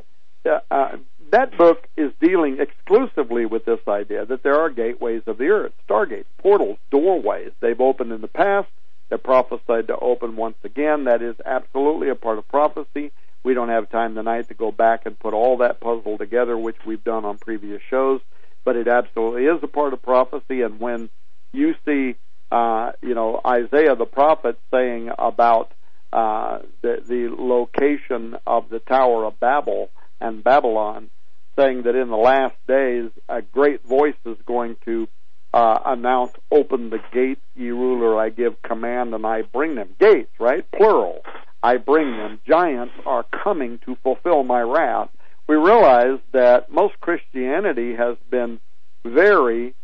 uh, 0.45 0.97
that 1.31 1.57
book 1.57 1.87
is 1.95 2.11
dealing 2.19 2.59
exclusively 2.59 3.45
with 3.45 3.65
this 3.65 3.79
idea 3.87 4.25
that 4.25 4.43
there 4.43 4.59
are 4.59 4.69
gateways 4.69 5.21
of 5.27 5.37
the 5.37 5.47
earth, 5.47 5.73
stargates, 5.89 6.25
portals, 6.39 6.77
doorways. 6.91 7.51
They've 7.61 7.79
opened 7.79 8.11
in 8.11 8.21
the 8.21 8.27
past. 8.27 8.67
They're 9.09 9.17
prophesied 9.17 9.87
to 9.87 9.97
open 9.97 10.35
once 10.35 10.57
again. 10.63 11.05
That 11.05 11.21
is 11.21 11.35
absolutely 11.45 12.09
a 12.09 12.15
part 12.15 12.37
of 12.37 12.47
prophecy. 12.47 13.11
We 13.43 13.53
don't 13.53 13.69
have 13.69 13.89
time 13.89 14.15
tonight 14.15 14.49
to 14.49 14.53
go 14.53 14.71
back 14.71 15.05
and 15.05 15.17
put 15.17 15.33
all 15.33 15.57
that 15.57 15.79
puzzle 15.79 16.17
together, 16.17 16.57
which 16.57 16.77
we've 16.85 17.03
done 17.03 17.25
on 17.25 17.37
previous 17.37 17.81
shows, 17.89 18.21
but 18.63 18.75
it 18.75 18.87
absolutely 18.87 19.45
is 19.45 19.59
a 19.63 19.67
part 19.67 19.93
of 19.93 20.01
prophecy. 20.01 20.61
And 20.61 20.79
when 20.79 21.09
you 21.51 21.75
see, 21.85 22.15
uh, 22.51 22.91
you 23.01 23.15
know, 23.15 23.41
Isaiah 23.45 23.95
the 23.95 24.05
prophet 24.05 24.59
saying 24.69 25.09
about 25.17 25.71
uh, 26.13 26.59
the, 26.81 27.01
the 27.05 27.35
location 27.35 28.37
of 28.45 28.69
the 28.69 28.79
Tower 28.79 29.25
of 29.25 29.39
Babel 29.39 29.89
and 30.21 30.43
Babylon, 30.43 31.09
saying 31.57 31.83
that 31.83 31.95
in 31.95 32.09
the 32.09 32.17
last 32.17 32.55
days 32.67 33.09
a 33.27 33.41
great 33.41 33.83
voice 33.83 34.15
is 34.25 34.37
going 34.45 34.77
to 34.85 35.07
uh, 35.53 35.79
announce, 35.85 36.31
"Open 36.51 36.89
the 36.89 36.99
gates, 37.11 37.41
ye 37.55 37.71
ruler! 37.71 38.17
I 38.19 38.29
give 38.29 38.61
command, 38.61 39.13
and 39.13 39.25
I 39.25 39.41
bring 39.41 39.75
them." 39.75 39.95
Gates, 39.99 40.31
right? 40.39 40.65
Plural. 40.71 41.21
I 41.63 41.77
bring 41.77 42.17
them. 42.17 42.39
Giants 42.47 42.93
are 43.05 43.25
coming 43.43 43.79
to 43.85 43.95
fulfill 44.03 44.43
my 44.43 44.61
wrath. 44.61 45.09
We 45.47 45.55
realize 45.55 46.19
that 46.31 46.71
most 46.71 46.99
Christianity 47.01 47.95
has 47.95 48.17
been 48.29 48.59
very 49.03 49.75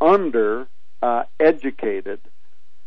under 0.00 0.68
uh, 1.02 1.24
educated 1.40 2.20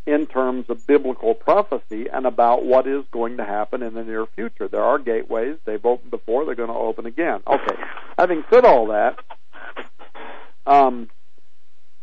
in 0.08 0.26
terms 0.26 0.66
of 0.70 0.88
biblical 0.88 1.36
prophecy 1.36 2.08
and 2.12 2.26
about 2.26 2.64
what 2.64 2.88
is 2.88 3.04
going 3.12 3.38
to 3.38 3.46
happen 3.46 3.84
in 3.84 3.94
the 3.94 4.04
near 4.04 4.26
future. 4.26 4.68
There 4.68 4.82
are 4.84 4.98
gateways. 4.98 5.58
They've 5.66 5.86
opened 5.86 6.12
before. 6.12 6.46
They're 6.46 6.56
going 6.56 6.70
to 6.70 6.76
open 6.76 7.06
again. 7.06 7.42
Okay. 7.46 7.76
Having 8.18 8.46
said 8.50 8.64
all 8.64 8.88
that, 8.88 9.20
um, 10.66 11.10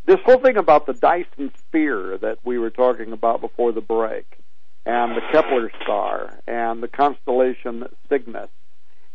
this 0.06 0.20
whole 0.26 0.38
thing 0.38 0.58
about 0.58 0.86
the 0.86 0.92
Dyson 0.92 1.50
sphere 1.56 2.18
that 2.18 2.38
we 2.44 2.58
were 2.58 2.70
talking 2.70 3.12
about 3.12 3.40
before 3.40 3.72
the 3.72 3.80
break, 3.80 4.26
and 4.86 5.16
the 5.16 5.22
Kepler 5.32 5.72
star 5.82 6.38
and 6.46 6.82
the 6.82 6.88
constellation 6.88 7.86
Cygnus. 8.10 8.50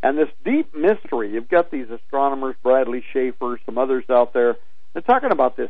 And 0.01 0.17
this 0.17 0.29
deep 0.43 0.73
mystery, 0.75 1.31
you've 1.31 1.49
got 1.49 1.69
these 1.69 1.89
astronomers, 1.89 2.55
Bradley 2.63 3.03
Schaefer, 3.13 3.59
some 3.65 3.77
others 3.77 4.05
out 4.09 4.33
there, 4.33 4.57
They're 4.93 5.01
talking 5.03 5.31
about 5.31 5.57
this 5.57 5.69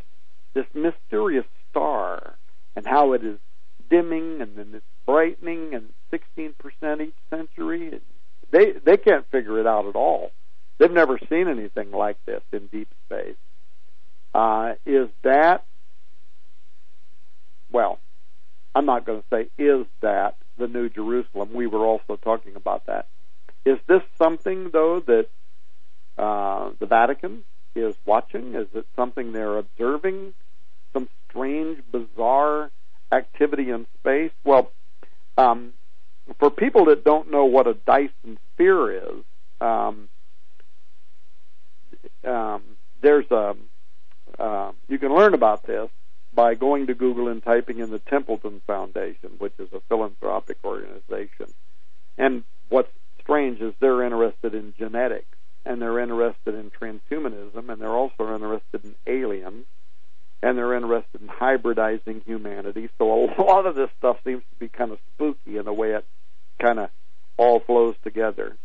this 0.53 0.65
mysterious 0.73 1.45
star 1.69 2.35
and 2.79 2.87
how 2.87 3.11
it 3.11 3.25
is 3.25 3.37
dimming 3.89 4.39
and 4.39 4.55
then 4.55 4.71
it's 4.73 4.85
brightening 5.05 5.73
and 5.73 5.89
16% 6.13 7.01
each 7.01 7.13
century. 7.29 7.99
They 8.51 8.71
they 8.71 8.95
can't 8.95 9.29
figure 9.29 9.59
it 9.59 9.67
out 9.67 9.85
at 9.85 9.97
all. 9.97 10.31
They've 10.77 10.89
never 10.89 11.19
seen 11.29 11.49
anything 11.49 11.91
like 11.91 12.17
this 12.25 12.41
in 12.53 12.67
deep 12.67 12.87
space. 13.05 13.35
Uh, 14.33 14.75
is 14.85 15.09
that 15.23 15.65
well? 17.69 17.99
I'm 18.73 18.85
not 18.85 19.05
going 19.05 19.21
to 19.21 19.27
say 19.29 19.49
is 19.61 19.85
that 20.01 20.37
the 20.57 20.69
New 20.69 20.87
Jerusalem. 20.87 21.49
We 21.53 21.67
were 21.67 21.85
also 21.85 22.15
talking 22.15 22.55
about 22.55 22.85
that. 22.85 23.07
Is 23.65 23.77
this 23.87 24.03
something 24.17 24.69
though 24.71 25.01
that 25.01 25.27
uh, 26.17 26.71
the 26.79 26.85
Vatican 26.85 27.43
is 27.75 27.95
watching? 28.05 28.55
Is 28.55 28.67
it 28.73 28.87
something 28.95 29.33
they're 29.33 29.57
observing? 29.57 30.33
Some 30.93 31.09
strange, 31.29 31.81
bizarre 31.91 32.71
activity 33.11 33.69
in 33.69 33.85
space? 33.99 34.31
Well, 34.43 34.71
um, 35.37 35.73
for 36.39 36.49
people 36.49 36.85
that 36.85 37.03
don't 37.03 37.31
know 37.31 37.45
what 37.45 37.67
a 37.67 37.73
Dyson 37.73 38.37
sphere 38.53 38.91
is, 38.97 39.23
um, 39.61 40.09
um, 42.23 42.61
there's 43.01 43.29
a 43.31 43.55
uh, 44.37 44.71
you 44.87 44.97
can 44.97 45.13
learn 45.13 45.33
about 45.33 45.63
this 45.63 45.89
by 46.33 46.55
going 46.55 46.87
to 46.87 46.93
Google 46.93 47.27
and 47.27 47.43
typing 47.43 47.79
in 47.79 47.89
the 47.89 47.99
Templeton 47.99 48.61
Foundation, 48.67 49.31
which 49.39 49.53
is 49.59 49.67
a 49.73 49.81
philanthropic 49.89 50.57
organization. 50.63 51.47
And 52.17 52.43
what's 52.69 52.91
strange 53.21 53.59
is 53.59 53.73
they're 53.79 54.03
interested 54.03 54.53
in 54.53 54.73
genetics 54.77 55.25
and 55.65 55.81
they're 55.81 55.99
interested 55.99 56.55
in 56.55 56.71
transhumanism 56.71 57.69
and 57.69 57.81
they're 57.81 57.89
also 57.89 58.33
interested 58.33 58.85
in 58.85 58.95
aliens 59.07 59.65
and 60.41 60.57
they're 60.57 60.73
interested 60.73 61.21
in 61.21 61.27
hybridizing 61.27 62.23
humanity. 62.25 62.89
So 62.97 63.11
a 63.11 63.41
lot 63.41 63.65
of 63.65 63.75
this 63.75 63.89
stuff 63.97 64.17
seems 64.23 64.43
to 64.51 64.59
be 64.59 64.69
kind 64.69 64.91
of 64.91 64.99
spooky 65.15 65.57
in 65.57 65.65
the 65.65 65.73
way 65.73 65.93
it 65.93 66.05
kind 66.61 66.79
of 66.79 66.89
all 67.37 67.59
flows 67.59 67.95
together. 68.03 68.55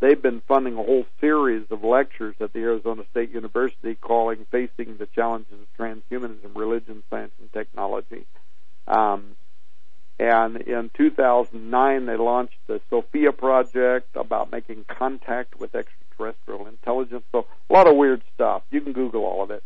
They've 0.00 0.20
been 0.20 0.42
funding 0.46 0.74
a 0.74 0.82
whole 0.82 1.06
series 1.20 1.66
of 1.70 1.82
lectures 1.82 2.34
at 2.40 2.52
the 2.52 2.60
Arizona 2.60 3.04
State 3.10 3.30
University 3.30 3.94
calling 3.94 4.46
Facing 4.50 4.96
the 4.98 5.06
Challenges 5.06 5.52
of 5.52 5.66
Transhumanism, 5.78 6.54
Religion, 6.54 7.02
Science, 7.08 7.32
and 7.40 7.52
Technology. 7.52 8.26
Um, 8.86 9.36
and 10.18 10.56
in 10.58 10.90
2009, 10.94 12.06
they 12.06 12.16
launched 12.16 12.58
the 12.66 12.80
Sophia 12.90 13.32
Project 13.32 14.14
about 14.14 14.52
making 14.52 14.84
contact 14.84 15.58
with 15.58 15.74
extraterrestrial 15.74 16.66
intelligence. 16.66 17.24
So 17.32 17.46
a 17.68 17.72
lot 17.72 17.86
of 17.86 17.96
weird 17.96 18.22
stuff. 18.34 18.62
You 18.70 18.80
can 18.80 18.92
Google 18.92 19.24
all 19.24 19.42
of 19.42 19.50
it. 19.50 19.64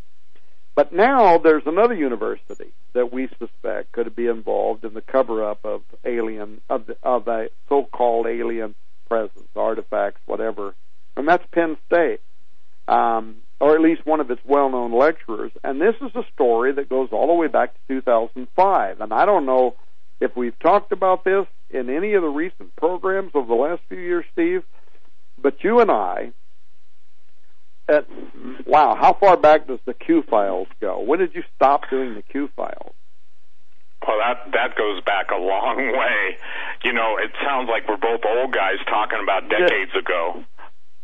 But 0.78 0.92
now 0.92 1.38
there's 1.38 1.66
another 1.66 1.94
university 1.94 2.72
that 2.92 3.12
we 3.12 3.28
suspect 3.40 3.90
could 3.90 4.14
be 4.14 4.28
involved 4.28 4.84
in 4.84 4.94
the 4.94 5.00
cover-up 5.00 5.64
of 5.64 5.82
alien 6.04 6.60
of, 6.70 6.86
the, 6.86 6.96
of 7.02 7.26
a 7.26 7.48
so-called 7.68 8.28
alien 8.28 8.76
presence, 9.08 9.48
artifacts, 9.56 10.20
whatever, 10.26 10.76
and 11.16 11.26
that's 11.26 11.42
Penn 11.50 11.78
State, 11.88 12.20
um, 12.86 13.38
or 13.58 13.74
at 13.74 13.80
least 13.80 14.06
one 14.06 14.20
of 14.20 14.30
its 14.30 14.40
well-known 14.44 14.92
lecturers. 14.96 15.50
And 15.64 15.80
this 15.80 15.96
is 16.00 16.14
a 16.14 16.22
story 16.32 16.70
that 16.74 16.88
goes 16.88 17.08
all 17.10 17.26
the 17.26 17.32
way 17.34 17.48
back 17.48 17.74
to 17.74 17.94
2005. 17.94 19.00
And 19.00 19.12
I 19.12 19.24
don't 19.26 19.46
know 19.46 19.74
if 20.20 20.36
we've 20.36 20.56
talked 20.60 20.92
about 20.92 21.24
this 21.24 21.48
in 21.70 21.90
any 21.90 22.14
of 22.14 22.22
the 22.22 22.28
recent 22.28 22.76
programs 22.76 23.32
over 23.34 23.48
the 23.48 23.60
last 23.60 23.82
few 23.88 23.98
years, 23.98 24.26
Steve, 24.32 24.62
but 25.42 25.64
you 25.64 25.80
and 25.80 25.90
I 25.90 26.30
at, 27.88 28.06
wow, 28.66 28.94
how 28.94 29.14
far 29.14 29.36
back 29.36 29.66
does 29.66 29.80
the 29.84 29.94
Q 29.94 30.22
files 30.22 30.68
go? 30.80 31.00
When 31.00 31.18
did 31.18 31.34
you 31.34 31.42
stop 31.56 31.88
doing 31.90 32.14
the 32.14 32.22
Q 32.22 32.48
files? 32.54 32.94
Well, 34.06 34.18
that 34.18 34.52
that 34.52 34.76
goes 34.76 35.02
back 35.04 35.30
a 35.30 35.40
long 35.40 35.76
way. 35.92 36.38
You 36.84 36.92
know, 36.92 37.16
it 37.18 37.30
sounds 37.44 37.68
like 37.68 37.88
we're 37.88 37.96
both 37.96 38.20
old 38.24 38.52
guys 38.52 38.78
talking 38.86 39.18
about 39.22 39.48
decades 39.48 39.90
yeah. 39.92 40.00
ago. 40.00 40.44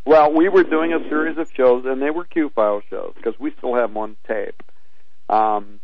Well, 0.06 0.32
we 0.32 0.48
were 0.48 0.64
doing 0.64 0.92
a 0.92 1.00
series 1.08 1.38
of 1.38 1.50
shows, 1.56 1.84
and 1.86 2.00
they 2.00 2.10
were 2.10 2.24
Q 2.24 2.50
file 2.54 2.82
shows 2.90 3.14
because 3.16 3.38
we 3.38 3.52
still 3.58 3.74
have 3.74 3.90
them 3.90 3.96
on 3.96 4.16
tape. 4.26 4.62
Um, 5.28 5.80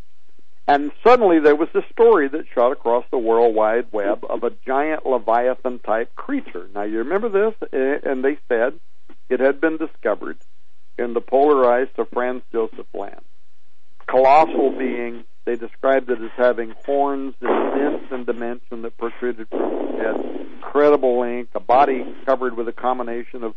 and 0.68 0.93
suddenly 1.02 1.40
there 1.40 1.56
was 1.56 1.68
this 1.74 1.85
story 1.90 2.28
that 2.28 2.44
shot 2.55 2.70
across 2.70 3.05
the 3.10 3.18
World 3.18 3.55
Wide 3.55 3.86
Web 3.90 4.24
of 4.28 4.44
a 4.44 4.51
giant 4.64 5.05
Leviathan 5.05 5.81
type 5.81 6.14
creature. 6.14 6.68
Now, 6.72 6.82
you 6.82 6.98
remember 6.98 7.28
this? 7.28 7.70
And 7.72 8.22
they 8.22 8.39
said 8.48 8.78
it 9.28 9.40
had 9.40 9.60
been 9.60 9.78
discovered 9.78 10.39
in 11.01 11.14
the 11.14 11.20
polar 11.20 11.70
ice 11.72 11.89
Franz 12.12 12.43
Josef 12.52 12.86
Land. 12.94 13.22
Colossal 14.06 14.77
being, 14.77 15.24
they 15.44 15.56
described 15.56 16.10
it 16.10 16.20
as 16.20 16.31
having 16.36 16.74
horns 16.85 17.35
and 17.40 17.51
immense 17.51 18.05
in 18.10 18.24
dimension 18.24 18.82
that 18.82 18.97
protruded 18.98 19.48
from 19.48 19.60
its 19.62 19.98
head, 19.98 20.47
incredible 20.55 21.20
length, 21.20 21.55
a 21.55 21.60
body 21.60 22.05
covered 22.27 22.56
with 22.56 22.68
a 22.68 22.72
combination 22.72 23.44
of 23.44 23.55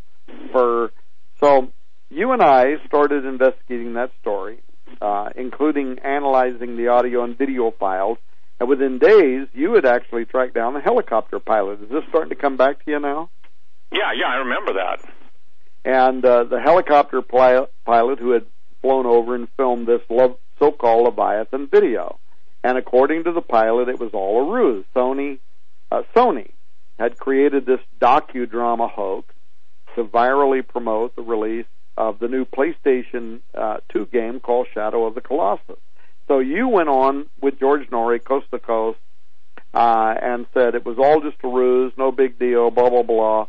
fur. 0.52 0.92
So 1.40 1.72
you 2.10 2.32
and 2.32 2.42
I 2.42 2.76
started 2.86 3.26
investigating 3.26 3.94
that 3.94 4.12
story, 4.22 4.60
uh, 5.02 5.30
including 5.36 6.00
analyzing 6.00 6.78
the 6.78 6.88
audio 6.90 7.24
and 7.24 7.38
video 7.38 7.72
files. 7.72 8.18
And 8.60 8.70
within 8.70 9.00
days, 9.00 9.48
you 9.54 9.74
had 9.74 9.86
actually 9.86 10.26
tracked 10.26 10.54
down 10.54 10.76
the 10.76 10.80
helicopter 10.80 11.40
pilot. 11.40 11.82
Is 11.82 11.90
this 11.90 12.04
starting 12.10 12.30
to 12.30 12.36
come 12.36 12.56
back 12.56 12.86
to 12.86 12.92
you 12.92 13.00
now? 13.00 13.30
Yeah, 13.92 14.12
yeah, 14.16 14.28
I 14.28 14.36
remember 14.36 14.74
that 14.74 15.04
and 15.86 16.24
uh, 16.24 16.44
the 16.46 16.60
helicopter 16.60 17.22
pilot 17.22 18.20
who 18.20 18.32
had 18.32 18.46
flown 18.82 19.06
over 19.06 19.36
and 19.36 19.48
filmed 19.58 19.88
this 19.88 20.02
lo- 20.10 20.38
so-called 20.60 21.06
Leviathan 21.06 21.68
video. 21.68 22.20
And 22.64 22.78
according 22.78 23.26
to 23.26 23.32
the 23.32 23.42
pilot, 23.42 23.90
it 23.90 24.00
was 24.00 24.12
all 24.14 24.42
a 24.42 24.54
ruse. 24.54 24.86
Sony, 24.96 25.40
uh, 25.92 26.04
Sony 26.16 26.52
had 26.98 27.18
created 27.18 27.66
this 27.66 27.82
docudrama 28.00 28.90
hoax 28.90 29.34
to 29.96 30.04
virally 30.04 30.66
promote 30.66 31.16
the 31.16 31.22
release 31.22 31.66
of 31.98 32.20
the 32.20 32.28
new 32.28 32.46
PlayStation 32.46 33.42
uh, 33.54 33.78
2 33.90 34.08
game 34.08 34.40
called 34.40 34.68
Shadow 34.74 35.06
of 35.06 35.16
the 35.16 35.22
Colossus. 35.22 35.78
So 36.28 36.40
you 36.40 36.68
went 36.68 36.90
on 36.90 37.28
with 37.42 37.60
George 37.60 37.88
Noory, 37.90 38.24
coast 38.24 38.48
to 38.52 38.60
coast, 38.60 39.00
uh, 39.74 40.16
and 40.22 40.46
said 40.54 40.76
it 40.76 40.86
was 40.86 40.98
all 40.98 41.22
just 41.22 41.44
a 41.44 41.48
ruse, 41.48 41.94
no 41.98 42.12
big 42.12 42.40
deal, 42.40 42.72
blah 42.72 42.90
blah 42.90 43.04
blah. 43.04 43.48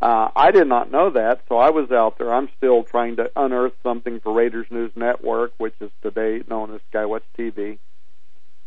Uh, 0.00 0.28
I 0.36 0.50
did 0.50 0.66
not 0.66 0.90
know 0.90 1.10
that, 1.10 1.40
so 1.48 1.56
I 1.56 1.70
was 1.70 1.90
out 1.90 2.18
there. 2.18 2.32
I'm 2.32 2.48
still 2.58 2.82
trying 2.82 3.16
to 3.16 3.30
unearth 3.34 3.72
something 3.82 4.20
for 4.20 4.32
Raiders 4.32 4.66
News 4.70 4.92
Network, 4.94 5.52
which 5.56 5.74
is 5.80 5.90
today 6.02 6.42
known 6.48 6.74
as 6.74 6.80
Skywatch 6.92 7.22
TV. 7.38 7.78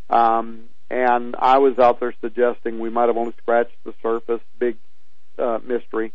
Um, 0.09 0.69
and 0.89 1.35
I 1.37 1.59
was 1.59 1.77
out 1.77 1.99
there 1.99 2.15
suggesting 2.19 2.79
we 2.79 2.89
might 2.89 3.07
have 3.07 3.17
only 3.17 3.33
scratched 3.37 3.75
the 3.83 3.93
surface, 4.01 4.41
big 4.57 4.77
uh, 5.37 5.59
mystery. 5.63 6.13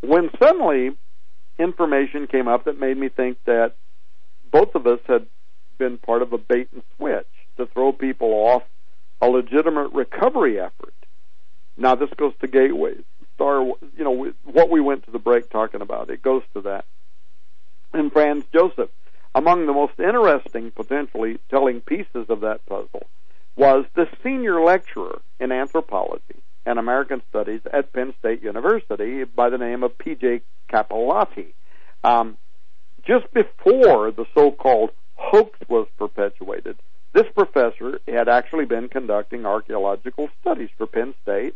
When 0.00 0.30
suddenly 0.38 0.96
information 1.58 2.28
came 2.28 2.46
up 2.46 2.64
that 2.64 2.78
made 2.78 2.96
me 2.96 3.08
think 3.08 3.38
that 3.46 3.74
both 4.52 4.76
of 4.76 4.86
us 4.86 5.00
had 5.06 5.26
been 5.78 5.98
part 5.98 6.22
of 6.22 6.32
a 6.32 6.38
bait 6.38 6.68
and 6.72 6.82
switch 6.96 7.26
to 7.56 7.66
throw 7.66 7.92
people 7.92 8.28
off 8.28 8.62
a 9.20 9.26
legitimate 9.26 9.92
recovery 9.92 10.60
effort. 10.60 10.94
Now 11.76 11.96
this 11.96 12.10
goes 12.16 12.32
to 12.40 12.46
gateways 12.46 13.02
star, 13.36 13.60
you 13.60 14.04
know, 14.04 14.32
what 14.44 14.70
we 14.70 14.80
went 14.80 15.04
to 15.04 15.12
the 15.12 15.18
break 15.18 15.48
talking 15.50 15.80
about. 15.80 16.10
It 16.10 16.22
goes 16.22 16.42
to 16.54 16.62
that. 16.62 16.84
And 17.92 18.12
Franz 18.12 18.44
Josef, 18.52 18.88
among 19.34 19.66
the 19.66 19.72
most 19.72 19.98
interesting, 20.00 20.72
potentially 20.72 21.38
telling 21.50 21.80
pieces 21.80 22.26
of 22.28 22.40
that 22.40 22.66
puzzle, 22.66 23.06
was 23.54 23.84
the 23.94 24.08
senior 24.22 24.60
lecturer 24.60 25.20
in 25.38 25.52
anthropology 25.52 26.42
and 26.66 26.78
American 26.78 27.22
Studies 27.30 27.60
at 27.72 27.92
Penn 27.92 28.12
State 28.18 28.42
University 28.42 29.24
by 29.24 29.48
the 29.50 29.58
name 29.58 29.82
of 29.82 29.96
P.J. 29.96 30.42
Capelotti. 30.68 31.54
Um, 32.02 32.36
just 33.06 33.32
before 33.32 34.10
the 34.10 34.26
so-called 34.34 34.90
hoax 35.14 35.58
was 35.68 35.86
perpetuated, 35.96 36.76
this 37.12 37.26
professor 37.34 38.00
had 38.06 38.28
actually 38.28 38.66
been 38.66 38.88
conducting 38.88 39.46
archaeological 39.46 40.28
studies 40.40 40.68
for 40.76 40.86
Penn 40.86 41.14
State 41.22 41.54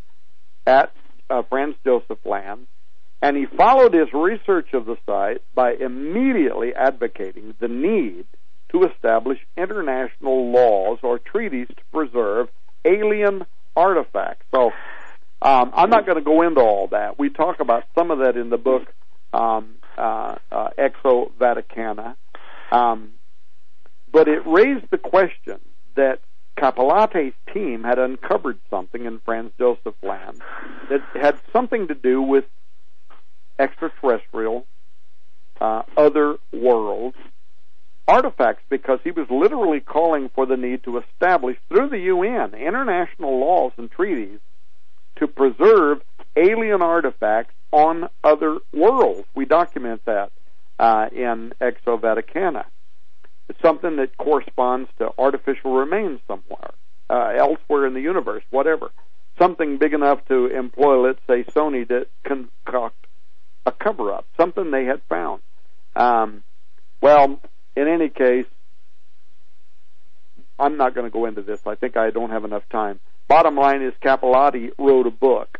at 0.66 0.92
uh, 1.30 1.42
Franz 1.48 1.76
Josef 1.84 2.18
Land, 2.24 2.66
and 3.22 3.36
he 3.36 3.46
followed 3.46 3.94
his 3.94 4.12
research 4.12 4.68
of 4.72 4.86
the 4.86 4.96
site 5.06 5.42
by 5.54 5.74
immediately 5.74 6.74
advocating 6.74 7.54
the 7.60 7.68
need 7.68 8.24
to 8.72 8.84
establish 8.84 9.38
international 9.56 10.52
laws 10.52 10.98
or 11.02 11.18
treaties 11.18 11.68
to 11.68 11.82
preserve 11.92 12.48
alien 12.84 13.44
artifacts. 13.76 14.44
So 14.54 14.70
um, 15.42 15.72
I'm 15.74 15.90
not 15.90 16.06
going 16.06 16.18
to 16.18 16.24
go 16.24 16.42
into 16.42 16.60
all 16.60 16.88
that. 16.88 17.18
We 17.18 17.30
talk 17.30 17.60
about 17.60 17.84
some 17.94 18.10
of 18.10 18.18
that 18.18 18.36
in 18.36 18.50
the 18.50 18.58
book 18.58 18.82
um, 19.32 19.74
uh, 19.98 20.36
uh, 20.50 20.68
Exo 20.78 21.32
Vaticana. 21.38 22.16
Um, 22.70 23.10
but 24.12 24.28
it 24.28 24.42
raised 24.46 24.86
the 24.90 24.98
question 24.98 25.60
that 25.96 26.20
Capelotti's 26.60 27.34
team 27.54 27.84
had 27.84 27.98
uncovered 27.98 28.58
something 28.68 29.06
in 29.06 29.18
Franz 29.20 29.50
Josef 29.58 29.94
Land 30.02 30.42
that 30.90 31.00
had 31.14 31.40
something 31.52 31.88
to 31.88 31.94
do 31.94 32.20
with 32.20 32.44
extraterrestrial, 33.58 34.66
uh, 35.60 35.82
other 35.96 36.36
worlds, 36.52 37.16
artifacts 38.06 38.62
because 38.68 38.98
he 39.02 39.10
was 39.10 39.26
literally 39.30 39.80
calling 39.80 40.28
for 40.34 40.44
the 40.44 40.56
need 40.56 40.84
to 40.84 40.98
establish 40.98 41.56
through 41.68 41.88
the 41.88 41.98
UN 41.98 42.54
international 42.54 43.38
laws 43.38 43.72
and 43.78 43.90
treaties 43.90 44.38
to 45.16 45.26
preserve 45.26 46.02
alien 46.36 46.82
artifacts 46.82 47.54
on 47.72 48.08
other 48.22 48.58
worlds. 48.74 49.26
We 49.34 49.46
document 49.46 50.02
that 50.04 50.30
uh, 50.78 51.06
in 51.12 51.54
Exo 51.60 51.98
Vaticana. 51.98 52.64
Something 53.62 53.96
that 53.96 54.16
corresponds 54.16 54.88
to 54.98 55.10
artificial 55.18 55.72
remains 55.72 56.20
somewhere, 56.26 56.72
uh, 57.08 57.32
elsewhere 57.36 57.86
in 57.86 57.94
the 57.94 58.00
universe, 58.00 58.44
whatever. 58.50 58.90
Something 59.38 59.78
big 59.78 59.94
enough 59.94 60.24
to 60.28 60.46
employ, 60.46 61.00
let's 61.00 61.20
say, 61.26 61.44
Sony 61.44 61.88
to 61.88 62.06
concoct 62.24 63.06
a 63.66 63.72
cover 63.72 64.12
up, 64.12 64.26
something 64.36 64.70
they 64.70 64.84
had 64.84 65.00
found. 65.08 65.42
Um, 65.96 66.42
well, 67.00 67.40
in 67.76 67.88
any 67.88 68.08
case, 68.08 68.46
I'm 70.58 70.76
not 70.76 70.94
going 70.94 71.06
to 71.06 71.10
go 71.10 71.26
into 71.26 71.42
this. 71.42 71.60
I 71.66 71.74
think 71.74 71.96
I 71.96 72.10
don't 72.10 72.30
have 72.30 72.44
enough 72.44 72.68
time. 72.70 73.00
Bottom 73.28 73.56
line 73.56 73.82
is 73.82 73.94
Capelotti 74.02 74.70
wrote 74.78 75.06
a 75.06 75.10
book 75.10 75.58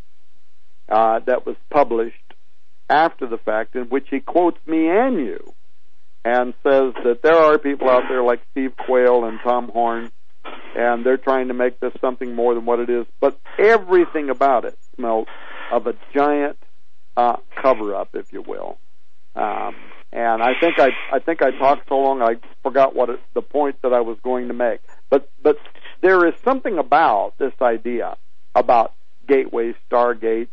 uh, 0.88 1.20
that 1.20 1.46
was 1.46 1.56
published 1.70 2.16
after 2.88 3.26
the 3.26 3.38
fact 3.38 3.76
in 3.76 3.84
which 3.84 4.08
he 4.10 4.20
quotes 4.20 4.58
me 4.66 4.88
and 4.88 5.18
you 5.18 5.54
and 6.24 6.54
says 6.62 6.94
that 7.04 7.20
there 7.22 7.36
are 7.36 7.58
people 7.58 7.88
out 7.88 8.04
there 8.08 8.22
like 8.22 8.40
Steve 8.50 8.72
Quayle 8.76 9.24
and 9.24 9.38
Tom 9.42 9.68
Horn 9.68 10.10
and 10.74 11.04
they're 11.04 11.16
trying 11.16 11.48
to 11.48 11.54
make 11.54 11.80
this 11.80 11.92
something 12.00 12.34
more 12.34 12.54
than 12.54 12.64
what 12.64 12.80
it 12.80 12.90
is. 12.90 13.06
But 13.20 13.38
everything 13.58 14.30
about 14.30 14.64
it 14.64 14.78
smelled 14.96 15.28
of 15.72 15.86
a 15.86 15.94
giant 16.14 16.58
uh, 17.16 17.36
cover 17.60 17.94
up, 17.94 18.10
if 18.14 18.32
you 18.32 18.42
will. 18.42 18.78
Um, 19.34 19.74
and 20.12 20.42
I 20.42 20.58
think 20.60 20.78
I 20.78 20.88
I 21.12 21.20
think 21.20 21.40
I 21.40 21.52
talked 21.52 21.88
so 21.88 21.96
long 21.98 22.20
I 22.20 22.36
forgot 22.62 22.96
what 22.96 23.10
it, 23.10 23.20
the 23.34 23.42
point 23.42 23.76
that 23.82 23.92
I 23.92 24.00
was 24.00 24.18
going 24.24 24.48
to 24.48 24.54
make. 24.54 24.80
But 25.08 25.30
but 25.42 25.56
there 26.02 26.26
is 26.26 26.34
something 26.44 26.78
about 26.78 27.34
this 27.38 27.52
idea 27.62 28.16
about 28.54 28.92
gateways, 29.28 29.76
stargates. 29.90 30.48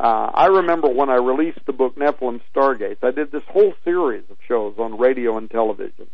Uh, 0.00 0.30
I 0.32 0.46
remember 0.46 0.88
when 0.88 1.10
I 1.10 1.16
released 1.16 1.58
the 1.66 1.74
book 1.74 1.94
Nephilim 1.96 2.40
Stargates, 2.54 3.04
I 3.04 3.10
did 3.10 3.30
this 3.30 3.42
whole 3.46 3.74
series 3.84 4.24
of 4.30 4.38
shows 4.48 4.76
on 4.78 4.96
radio 4.96 5.36
and 5.36 5.50
television. 5.50 6.06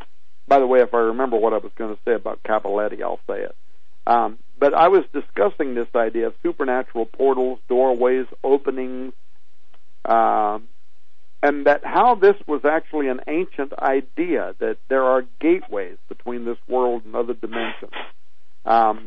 By 0.48 0.58
the 0.58 0.66
way, 0.66 0.80
if 0.80 0.92
I 0.92 0.98
remember 0.98 1.36
what 1.36 1.52
I 1.52 1.58
was 1.58 1.70
going 1.76 1.94
to 1.94 2.00
say 2.04 2.14
about 2.14 2.42
Capelotti, 2.42 3.00
I'll 3.00 3.20
say 3.28 3.42
it. 3.42 3.54
Um, 4.04 4.38
but 4.58 4.74
I 4.74 4.88
was 4.88 5.04
discussing 5.12 5.76
this 5.76 5.86
idea 5.94 6.26
of 6.26 6.34
supernatural 6.42 7.06
portals, 7.06 7.60
doorways, 7.68 8.26
openings, 8.42 9.12
um, 10.04 10.66
and 11.40 11.66
that 11.66 11.84
how 11.84 12.16
this 12.16 12.34
was 12.44 12.64
actually 12.64 13.06
an 13.06 13.20
ancient 13.28 13.72
idea 13.78 14.56
that 14.58 14.78
there 14.88 15.04
are 15.04 15.22
gateways 15.40 15.96
between 16.08 16.44
this 16.44 16.58
world 16.66 17.04
and 17.04 17.14
other 17.14 17.34
dimensions. 17.34 17.92
Um, 18.64 19.06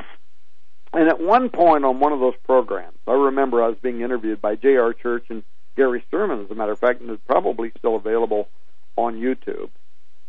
and 0.94 1.07
at 1.07 1.20
one 1.20 1.49
point 1.49 1.86
on 1.86 1.99
one 1.99 2.14
of 2.14 2.20
those 2.20 2.36
programs, 2.45 2.98
I 3.07 3.14
remember 3.14 3.64
I 3.64 3.68
was 3.68 3.78
being 3.82 4.02
interviewed 4.02 4.41
by 4.41 4.56
J.R. 4.56 4.94
Church 4.94 5.26
and 5.30 5.44
Gary 5.76 6.03
Stearman, 6.11 6.44
as 6.44 6.52
a 6.52 6.56
matter 6.56 6.72
of 6.72 6.80
fact, 6.80 7.02
and 7.02 7.10
it's 7.10 7.22
probably 7.28 7.72
still 7.78 7.95
available 7.95 8.49
on 8.98 9.16
YouTube, 9.16 9.70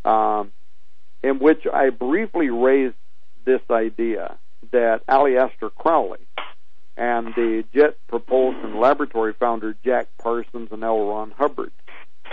um, 0.08 0.52
in 1.22 1.38
which 1.38 1.66
I 1.72 1.90
briefly 1.90 2.50
raised 2.50 2.94
this 3.44 3.60
idea 3.70 4.38
that 4.70 5.06
Aleister 5.06 5.74
Crowley 5.74 6.20
and 6.96 7.34
the 7.34 7.64
Jet 7.74 7.96
Propulsion 8.08 8.78
Laboratory 8.78 9.32
founder 9.32 9.74
Jack 9.84 10.08
Parsons 10.18 10.68
and 10.70 10.84
L. 10.84 11.06
Ron 11.06 11.32
Hubbard 11.32 11.72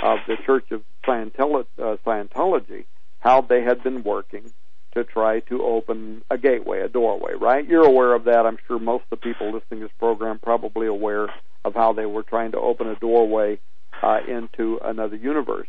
of 0.04 0.20
the 0.28 0.36
Church 0.46 0.72
of 0.72 0.84
Scientolo- 1.06 1.66
uh, 1.80 1.96
Scientology, 2.06 2.86
how 3.20 3.42
they 3.42 3.64
had 3.64 3.82
been 3.82 4.04
working 4.04 4.52
to 4.98 5.04
try 5.04 5.40
to 5.42 5.64
open 5.64 6.24
a 6.30 6.38
gateway, 6.38 6.82
a 6.82 6.90
doorway, 6.90 7.34
right? 7.34 7.68
You're 7.68 7.86
aware 7.86 8.14
of 8.14 8.26
that. 8.26 8.46
I'm 8.46 8.58
sure 8.68 8.80
most 8.80 9.04
of 9.04 9.10
the 9.12 9.18
people 9.18 9.48
listening 9.48 9.80
to 9.80 9.88
this 9.88 9.96
program 9.98 10.40
probably 10.40 10.88
aware 10.88 11.28
of 11.66 11.74
how 11.74 11.94
they 11.94 12.06
were 12.06 12.24
trying 12.24 12.52
to 12.52 12.60
open 12.60 12.88
a 12.88 12.96
doorway 12.96 13.60
uh, 14.02 14.20
into 14.28 14.80
another 14.84 15.16
universe. 15.16 15.68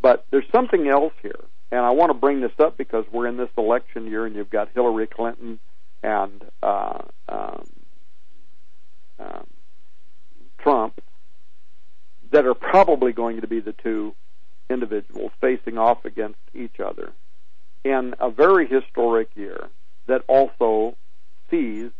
But 0.00 0.26
there's 0.30 0.48
something 0.52 0.88
else 0.88 1.12
here, 1.22 1.40
and 1.72 1.80
I 1.80 1.90
want 1.90 2.10
to 2.10 2.14
bring 2.14 2.40
this 2.40 2.52
up 2.58 2.76
because 2.76 3.04
we're 3.10 3.26
in 3.26 3.36
this 3.36 3.48
election 3.56 4.06
year, 4.06 4.26
and 4.26 4.36
you've 4.36 4.50
got 4.50 4.68
Hillary 4.74 5.06
Clinton 5.06 5.58
and 6.02 6.44
uh, 6.62 7.02
um, 7.28 7.66
um, 9.18 9.46
Trump 10.58 11.00
that 12.30 12.44
are 12.44 12.54
probably 12.54 13.12
going 13.12 13.40
to 13.40 13.46
be 13.46 13.60
the 13.60 13.72
two 13.72 14.14
individuals 14.68 15.32
facing 15.40 15.78
off 15.78 16.04
against 16.04 16.40
each 16.54 16.80
other 16.80 17.12
in 17.86 18.14
a 18.18 18.30
very 18.30 18.66
historic 18.66 19.28
year 19.36 19.68
that 20.06 20.22
also 20.26 20.96
sees 21.50 21.90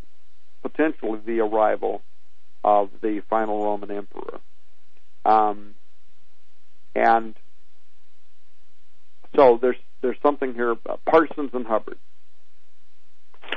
potentially 0.62 1.20
the 1.24 1.40
arrival 1.40 2.02
of 2.64 2.90
the 3.00 3.22
final 3.30 3.64
Roman 3.64 3.90
emperor. 3.92 4.40
Um, 5.24 5.74
and 6.94 7.34
so 9.34 9.58
there's 9.60 9.76
there's 10.02 10.16
something 10.22 10.54
here. 10.54 10.76
Uh, 10.88 10.96
Parsons 11.04 11.50
and 11.52 11.66
Hubbard 11.66 11.98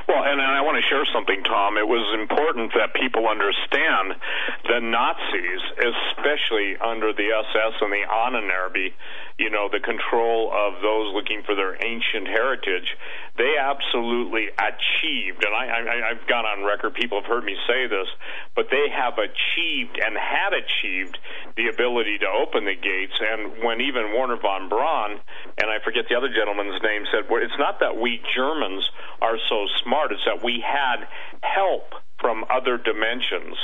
well, 0.09 0.25
and 0.25 0.41
I 0.41 0.65
want 0.65 0.81
to 0.81 0.85
share 0.89 1.05
something, 1.13 1.45
Tom. 1.45 1.77
It 1.77 1.85
was 1.85 2.01
important 2.17 2.73
that 2.73 2.97
people 2.97 3.29
understand 3.29 4.17
the 4.65 4.81
Nazis, 4.81 5.61
especially 5.77 6.81
under 6.81 7.13
the 7.13 7.29
SS 7.29 7.77
and 7.77 7.93
the 7.93 8.09
Ahnenerbe, 8.09 8.89
you 9.37 9.49
know, 9.53 9.69
the 9.71 9.79
control 9.79 10.51
of 10.51 10.81
those 10.81 11.13
looking 11.13 11.45
for 11.45 11.53
their 11.53 11.77
ancient 11.77 12.27
heritage, 12.27 12.89
they 13.37 13.55
absolutely 13.55 14.51
achieved, 14.51 15.45
and 15.45 15.55
I, 15.55 16.11
I've 16.11 16.27
gone 16.27 16.43
on 16.43 16.65
record, 16.65 16.93
people 16.93 17.21
have 17.21 17.29
heard 17.29 17.45
me 17.45 17.55
say 17.63 17.87
this, 17.87 18.09
but 18.53 18.67
they 18.67 18.91
have 18.91 19.15
achieved 19.15 19.95
and 19.95 20.17
had 20.17 20.51
achieved 20.51 21.17
the 21.55 21.71
ability 21.71 22.19
to 22.19 22.27
open 22.27 22.65
the 22.65 22.75
gates. 22.75 23.15
And 23.15 23.63
when 23.63 23.79
even 23.79 24.11
Wernher 24.11 24.35
von 24.41 24.67
Braun, 24.67 25.23
and 25.55 25.71
I 25.71 25.79
forget 25.85 26.11
the 26.11 26.19
other 26.19 26.27
gentleman's 26.27 26.81
name, 26.83 27.07
said, 27.07 27.31
well, 27.31 27.39
it's 27.39 27.55
not 27.55 27.79
that 27.79 27.95
we 27.95 28.19
Germans 28.35 28.83
are 29.21 29.39
so 29.47 29.67
smart, 29.83 29.98
it's 30.07 30.23
that 30.25 30.43
we 30.43 30.63
had 30.63 31.07
help 31.41 31.91
from 32.19 32.45
other 32.49 32.77
dimensions. 32.77 33.55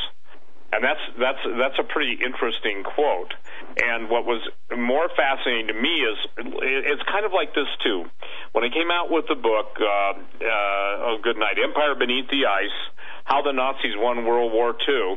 And 0.73 0.83
that's 0.83 0.99
that's 1.15 1.39
that's 1.55 1.79
a 1.79 1.87
pretty 1.87 2.19
interesting 2.19 2.83
quote. 2.83 3.31
And 3.79 4.09
what 4.09 4.25
was 4.25 4.43
more 4.75 5.07
fascinating 5.15 5.67
to 5.67 5.77
me 5.77 6.03
is 6.03 6.17
it's 6.35 7.03
kind 7.07 7.23
of 7.23 7.31
like 7.31 7.55
this 7.55 7.69
too. 7.83 8.03
When 8.51 8.63
I 8.63 8.69
came 8.69 8.91
out 8.91 9.07
with 9.07 9.25
the 9.29 9.39
book, 9.39 9.71
uh, 9.79 10.19
uh, 10.19 11.07
"Oh 11.07 11.17
Good 11.23 11.37
Night, 11.37 11.55
Empire 11.63 11.95
Beneath 11.95 12.27
the 12.27 12.43
Ice: 12.43 12.75
How 13.23 13.41
the 13.41 13.53
Nazis 13.53 13.95
Won 13.95 14.25
World 14.25 14.51
War 14.51 14.75
II," 14.75 15.15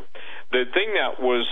the 0.52 0.64
thing 0.70 0.94
that 0.94 1.18
was 1.18 1.42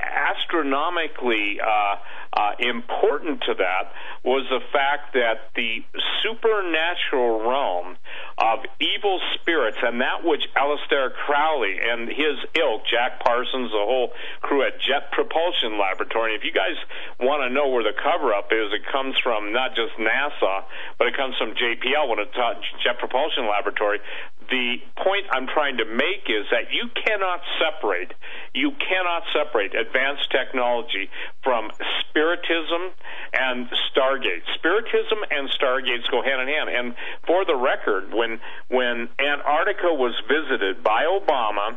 astronomically 0.00 1.60
uh, 1.60 1.96
uh, 2.32 2.52
important 2.58 3.40
to 3.46 3.54
that 3.54 3.92
was 4.24 4.46
the 4.50 4.60
fact 4.72 5.14
that 5.14 5.52
the 5.54 5.84
supernatural 6.22 7.40
realm 7.48 7.96
of 8.38 8.64
evil 8.80 9.20
spirits 9.34 9.78
and 9.82 10.00
that 10.00 10.24
which 10.24 10.42
Aleister 10.56 11.12
Crowley 11.26 11.76
and 11.78 12.08
his 12.08 12.38
ilk, 12.54 12.82
Jack 12.86 13.20
Parsons, 13.20 13.70
the 13.70 13.84
whole 13.84 14.12
crew 14.40 14.62
at 14.66 14.78
Jet 14.80 15.10
Propulsion 15.12 15.78
Laboratory. 15.78 16.34
And 16.34 16.40
if 16.40 16.44
you 16.46 16.52
guys 16.52 16.78
want 17.18 17.42
to 17.42 17.50
know 17.50 17.68
where 17.68 17.82
the 17.82 17.96
cover 17.96 18.34
up 18.34 18.52
is, 18.52 18.72
it 18.72 18.86
comes 18.90 19.14
from 19.22 19.52
not 19.52 19.74
just 19.74 19.94
NASA, 19.98 20.64
but 20.98 21.08
it 21.08 21.16
comes 21.16 21.34
from 21.36 21.54
JPL 21.54 22.08
when 22.08 22.18
it's 22.18 22.34
Jet 22.84 22.98
Propulsion 22.98 23.48
Laboratory 23.48 23.98
the 24.50 24.80
point 24.96 25.26
I'm 25.30 25.46
trying 25.46 25.76
to 25.76 25.84
make 25.84 26.24
is 26.24 26.48
that 26.50 26.72
you 26.72 26.88
cannot 27.04 27.40
separate 27.60 28.12
you 28.54 28.72
cannot 28.72 29.22
separate 29.32 29.74
advanced 29.74 30.30
technology 30.32 31.10
from 31.44 31.70
spiritism 32.00 32.90
and 33.32 33.68
Stargate. 33.92 34.42
Spiritism 34.56 35.18
and 35.30 35.48
stargates 35.50 36.08
go 36.10 36.22
hand 36.22 36.42
in 36.42 36.48
hand. 36.48 36.68
And 36.70 36.94
for 37.26 37.44
the 37.44 37.54
record, 37.54 38.07
when 38.12 38.40
when 38.68 39.08
Antarctica 39.18 39.92
was 39.92 40.14
visited 40.28 40.82
by 40.82 41.04
Obama, 41.04 41.76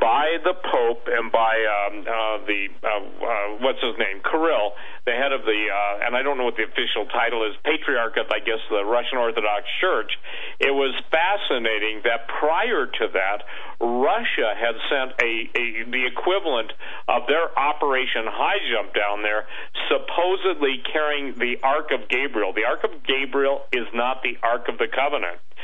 by 0.00 0.36
the 0.44 0.54
Pope, 0.54 1.08
and 1.08 1.32
by 1.32 1.54
um, 1.64 2.00
uh, 2.00 2.46
the 2.46 2.68
uh, 2.82 2.88
uh, 2.88 3.48
what's 3.60 3.80
his 3.80 3.96
name, 3.98 4.20
Kirill, 4.22 4.72
the 5.06 5.12
head 5.12 5.32
of 5.32 5.42
the 5.42 5.60
uh, 5.70 6.06
and 6.06 6.16
I 6.16 6.22
don't 6.22 6.38
know 6.38 6.44
what 6.44 6.56
the 6.56 6.64
official 6.64 7.06
title 7.06 7.46
is, 7.46 7.56
Patriarch 7.64 8.16
of 8.16 8.26
I 8.30 8.40
guess 8.40 8.60
the 8.68 8.84
Russian 8.84 9.18
Orthodox 9.18 9.64
Church. 9.80 10.12
It 10.60 10.72
was 10.72 10.94
fascinating 11.10 12.02
that 12.04 12.28
prior 12.28 12.86
to 12.86 13.04
that, 13.12 13.44
Russia 13.80 14.52
had 14.56 14.76
sent 14.88 15.10
a, 15.20 15.32
a 15.54 15.64
the 15.90 16.04
equivalent 16.06 16.72
of 17.08 17.26
their 17.28 17.52
Operation 17.58 18.24
High 18.26 18.60
Jump 18.72 18.94
down 18.94 19.22
there, 19.22 19.46
supposedly 19.88 20.82
carrying 20.92 21.34
the 21.38 21.56
Ark 21.62 21.90
of 21.92 22.08
Gabriel. 22.08 22.52
The 22.52 22.64
Ark 22.64 22.84
of 22.84 23.04
Gabriel 23.04 23.64
is 23.72 23.86
not 23.94 24.22
the 24.22 24.36
Ark 24.42 24.68
of 24.68 24.78
the 24.78 24.88
Covenant. 24.88 25.38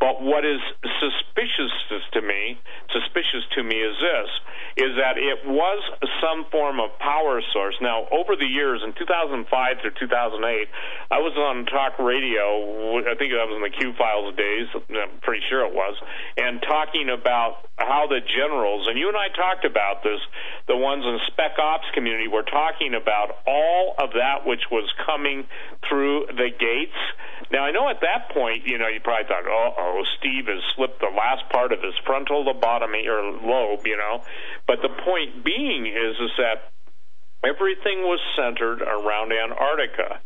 But 0.00 0.22
what 0.22 0.44
is 0.46 0.62
suspicious 1.02 1.74
to 2.14 2.22
me, 2.22 2.58
suspicious 2.92 3.42
to 3.58 3.62
me 3.62 3.82
is 3.82 3.96
this, 3.98 4.30
is 4.78 4.94
that 4.94 5.18
it 5.18 5.42
was 5.42 5.82
some 6.22 6.46
form 6.50 6.78
of 6.78 6.94
power 7.02 7.42
source. 7.52 7.74
Now, 7.82 8.06
over 8.14 8.36
the 8.38 8.46
years, 8.46 8.80
in 8.86 8.94
2005 8.94 9.42
through 9.82 9.98
2008, 9.98 10.68
I 11.10 11.18
was 11.18 11.34
on 11.34 11.66
talk 11.66 11.98
radio, 11.98 13.02
I 13.10 13.18
think 13.18 13.34
that 13.34 13.42
was 13.50 13.58
in 13.58 13.64
the 13.66 13.74
Q 13.74 13.92
Files 13.98 14.34
days, 14.38 14.70
I'm 14.74 15.18
pretty 15.18 15.42
sure 15.50 15.66
it 15.66 15.74
was, 15.74 15.98
and 16.36 16.62
talking 16.62 17.10
about 17.10 17.66
how 17.78 18.06
the 18.06 18.22
generals, 18.22 18.86
and 18.86 18.98
you 18.98 19.08
and 19.08 19.16
I 19.18 19.34
talked 19.34 19.64
about 19.64 20.02
this, 20.06 20.22
the 20.66 20.76
ones 20.76 21.02
in 21.02 21.18
spec 21.26 21.58
ops 21.58 21.86
community 21.94 22.28
were 22.28 22.46
talking 22.46 22.94
about 22.94 23.42
all 23.46 23.94
of 23.98 24.14
that 24.14 24.46
which 24.46 24.62
was 24.70 24.86
coming 25.06 25.46
through 25.88 26.26
the 26.38 26.50
gates. 26.54 26.98
Now, 27.50 27.64
I 27.64 27.70
know 27.70 27.88
at 27.88 28.00
that 28.02 28.30
point, 28.34 28.66
you 28.66 28.78
know, 28.78 28.86
you 28.86 29.00
probably 29.00 29.26
thought, 29.26 29.46
oh, 29.46 29.74
oh, 29.88 30.04
Steve 30.18 30.46
has 30.46 30.62
slipped 30.76 31.00
the 31.00 31.12
last 31.14 31.48
part 31.50 31.72
of 31.72 31.80
his 31.82 31.94
frontal 32.04 32.44
lobotomy 32.44 33.06
or 33.06 33.22
lobe, 33.40 33.86
you 33.86 33.96
know. 33.96 34.22
But 34.66 34.82
the 34.82 34.88
point 34.88 35.44
being 35.44 35.86
is, 35.86 36.16
is 36.20 36.30
that 36.38 36.72
everything 37.44 38.02
was 38.02 38.20
centered 38.36 38.82
around 38.82 39.32
Antarctica. 39.32 40.20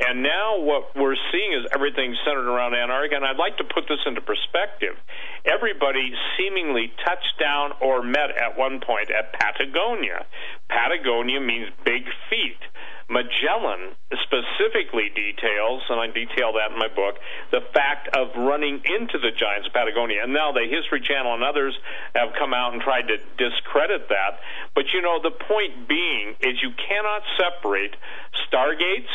And 0.00 0.22
now 0.22 0.58
what 0.58 0.90
we're 0.96 1.16
seeing 1.30 1.52
is 1.52 1.70
everything 1.74 2.16
centered 2.24 2.50
around 2.50 2.74
Antarctica. 2.74 3.16
And 3.16 3.24
I'd 3.24 3.38
like 3.38 3.56
to 3.58 3.64
put 3.64 3.84
this 3.86 4.00
into 4.06 4.20
perspective. 4.20 4.96
Everybody 5.44 6.10
seemingly 6.36 6.90
touched 7.04 7.38
down 7.38 7.72
or 7.80 8.02
met 8.02 8.34
at 8.34 8.58
one 8.58 8.80
point 8.80 9.10
at 9.10 9.32
Patagonia. 9.32 10.26
Patagonia 10.68 11.40
means 11.40 11.70
big 11.84 12.02
feet. 12.28 12.58
Magellan 13.08 13.92
specifically 14.24 15.12
details, 15.14 15.82
and 15.88 16.00
I 16.00 16.08
detail 16.08 16.52
that 16.56 16.72
in 16.72 16.78
my 16.78 16.88
book, 16.88 17.20
the 17.50 17.60
fact 17.72 18.08
of 18.16 18.32
running 18.36 18.80
into 18.84 19.18
the 19.18 19.30
giants 19.30 19.68
of 19.68 19.72
Patagonia. 19.72 20.24
And 20.24 20.32
now 20.32 20.52
the 20.52 20.64
History 20.64 21.00
Channel 21.00 21.34
and 21.34 21.44
others 21.44 21.76
have 22.14 22.32
come 22.38 22.54
out 22.54 22.72
and 22.72 22.80
tried 22.80 23.08
to 23.12 23.18
discredit 23.36 24.08
that. 24.08 24.40
But 24.74 24.92
you 24.92 25.02
know, 25.02 25.20
the 25.20 25.32
point 25.32 25.88
being 25.88 26.34
is 26.40 26.56
you 26.62 26.72
cannot 26.72 27.22
separate 27.36 27.96
stargates 28.48 29.12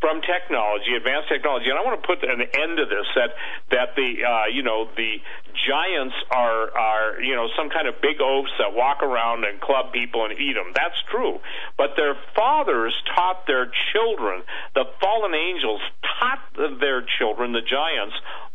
from 0.00 0.22
technology, 0.22 0.94
advanced 0.94 1.28
technology, 1.28 1.66
and 1.70 1.78
I 1.78 1.82
want 1.82 1.98
to 1.98 2.06
put 2.06 2.22
an 2.22 2.38
end 2.38 2.78
to 2.78 2.86
this 2.86 3.06
that 3.18 3.34
that 3.74 3.88
the 3.98 4.22
uh, 4.22 4.46
you 4.46 4.62
know 4.62 4.86
the 4.94 5.18
giants 5.66 6.14
are 6.30 6.70
are 6.70 7.20
you 7.20 7.34
know 7.34 7.50
some 7.58 7.68
kind 7.68 7.90
of 7.90 7.98
big 8.00 8.22
oafs 8.22 8.54
that 8.62 8.74
walk 8.74 9.02
around 9.02 9.42
and 9.42 9.60
club 9.60 9.90
people 9.92 10.24
and 10.24 10.38
eat 10.38 10.54
them. 10.54 10.70
That's 10.74 10.98
true, 11.10 11.42
but 11.76 11.98
their 11.98 12.14
fathers 12.34 12.94
taught 13.14 13.46
their 13.46 13.70
children. 13.90 14.46
The 14.74 14.86
fallen 15.02 15.34
angels 15.34 15.82
taught 16.18 16.46
their 16.78 17.02
children, 17.18 17.50
the 17.52 17.66
giants, 17.66 18.14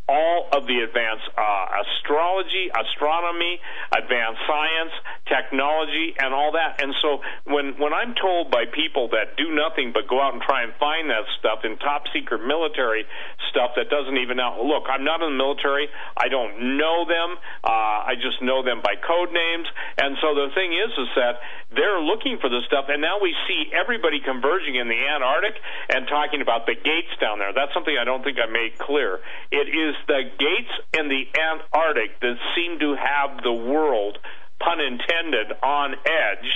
all 0.10 0.50
of 0.52 0.68
the 0.68 0.84
advanced 0.84 1.24
uh, 1.38 1.66
astrology, 1.80 2.68
astronomy, 2.76 3.60
advanced 3.96 4.42
science, 4.44 4.92
technology, 5.32 6.14
and 6.20 6.34
all 6.34 6.52
that. 6.52 6.84
And 6.84 6.94
so 7.02 7.24
when 7.48 7.80
when 7.80 7.94
I'm 7.94 8.14
told 8.20 8.52
by 8.52 8.66
people 8.68 9.10
that 9.16 9.38
do 9.38 9.56
nothing 9.56 9.92
but 9.96 10.08
go 10.08 10.20
out 10.20 10.34
and 10.34 10.42
try 10.42 10.64
and 10.64 10.74
find 10.76 11.10
that 11.10 11.24
stuff 11.40 11.64
in 11.64 11.78
top 11.80 12.04
secret 12.12 12.44
military 12.44 13.06
stuff 13.50 13.72
that 13.80 13.90
doesn't 13.90 14.18
even 14.18 14.38
know. 14.38 14.60
Look, 14.66 14.90
I'm 14.90 15.04
not 15.04 15.22
in 15.22 15.32
the 15.32 15.40
military. 15.40 15.88
I 16.18 16.28
don't 16.28 16.78
know 16.78 17.06
them. 17.08 17.38
Uh, 17.64 18.12
I 18.12 18.20
just 18.20 18.42
know 18.42 18.64
them 18.64 18.82
by 18.84 19.00
code 19.00 19.32
names. 19.32 19.68
And 19.98 20.18
so 20.20 20.36
the 20.36 20.52
thing 20.54 20.74
is, 20.74 20.92
is 20.98 21.12
that 21.16 21.40
they're 21.72 22.02
looking 22.02 22.38
for 22.38 22.50
this 22.50 22.66
stuff, 22.68 22.86
and 22.90 23.02
now 23.02 23.18
we 23.22 23.34
see 23.48 23.72
everybody 23.74 24.22
converging 24.22 24.76
in 24.76 24.88
the 24.88 25.00
Antarctic 25.10 25.58
and 25.90 26.08
talking 26.08 26.42
about 26.42 26.66
the 26.66 26.76
gates 26.76 27.14
down 27.20 27.40
there. 27.40 27.54
That's 27.54 27.74
something 27.74 27.96
I 27.98 28.06
don't 28.06 28.24
think 28.24 28.38
I 28.38 28.46
made 28.52 28.78
clear. 28.78 29.20
It 29.50 29.70
is 29.70 29.93
is 29.94 30.08
the 30.08 30.24
gates 30.40 30.74
in 30.98 31.10
the 31.10 31.24
Antarctic 31.40 32.20
that 32.22 32.36
seem 32.56 32.80
to 32.80 32.96
have 32.96 33.44
the 33.44 33.54
world, 33.54 34.18
pun 34.60 34.80
intended, 34.80 35.54
on 35.62 35.94
edge 35.94 36.50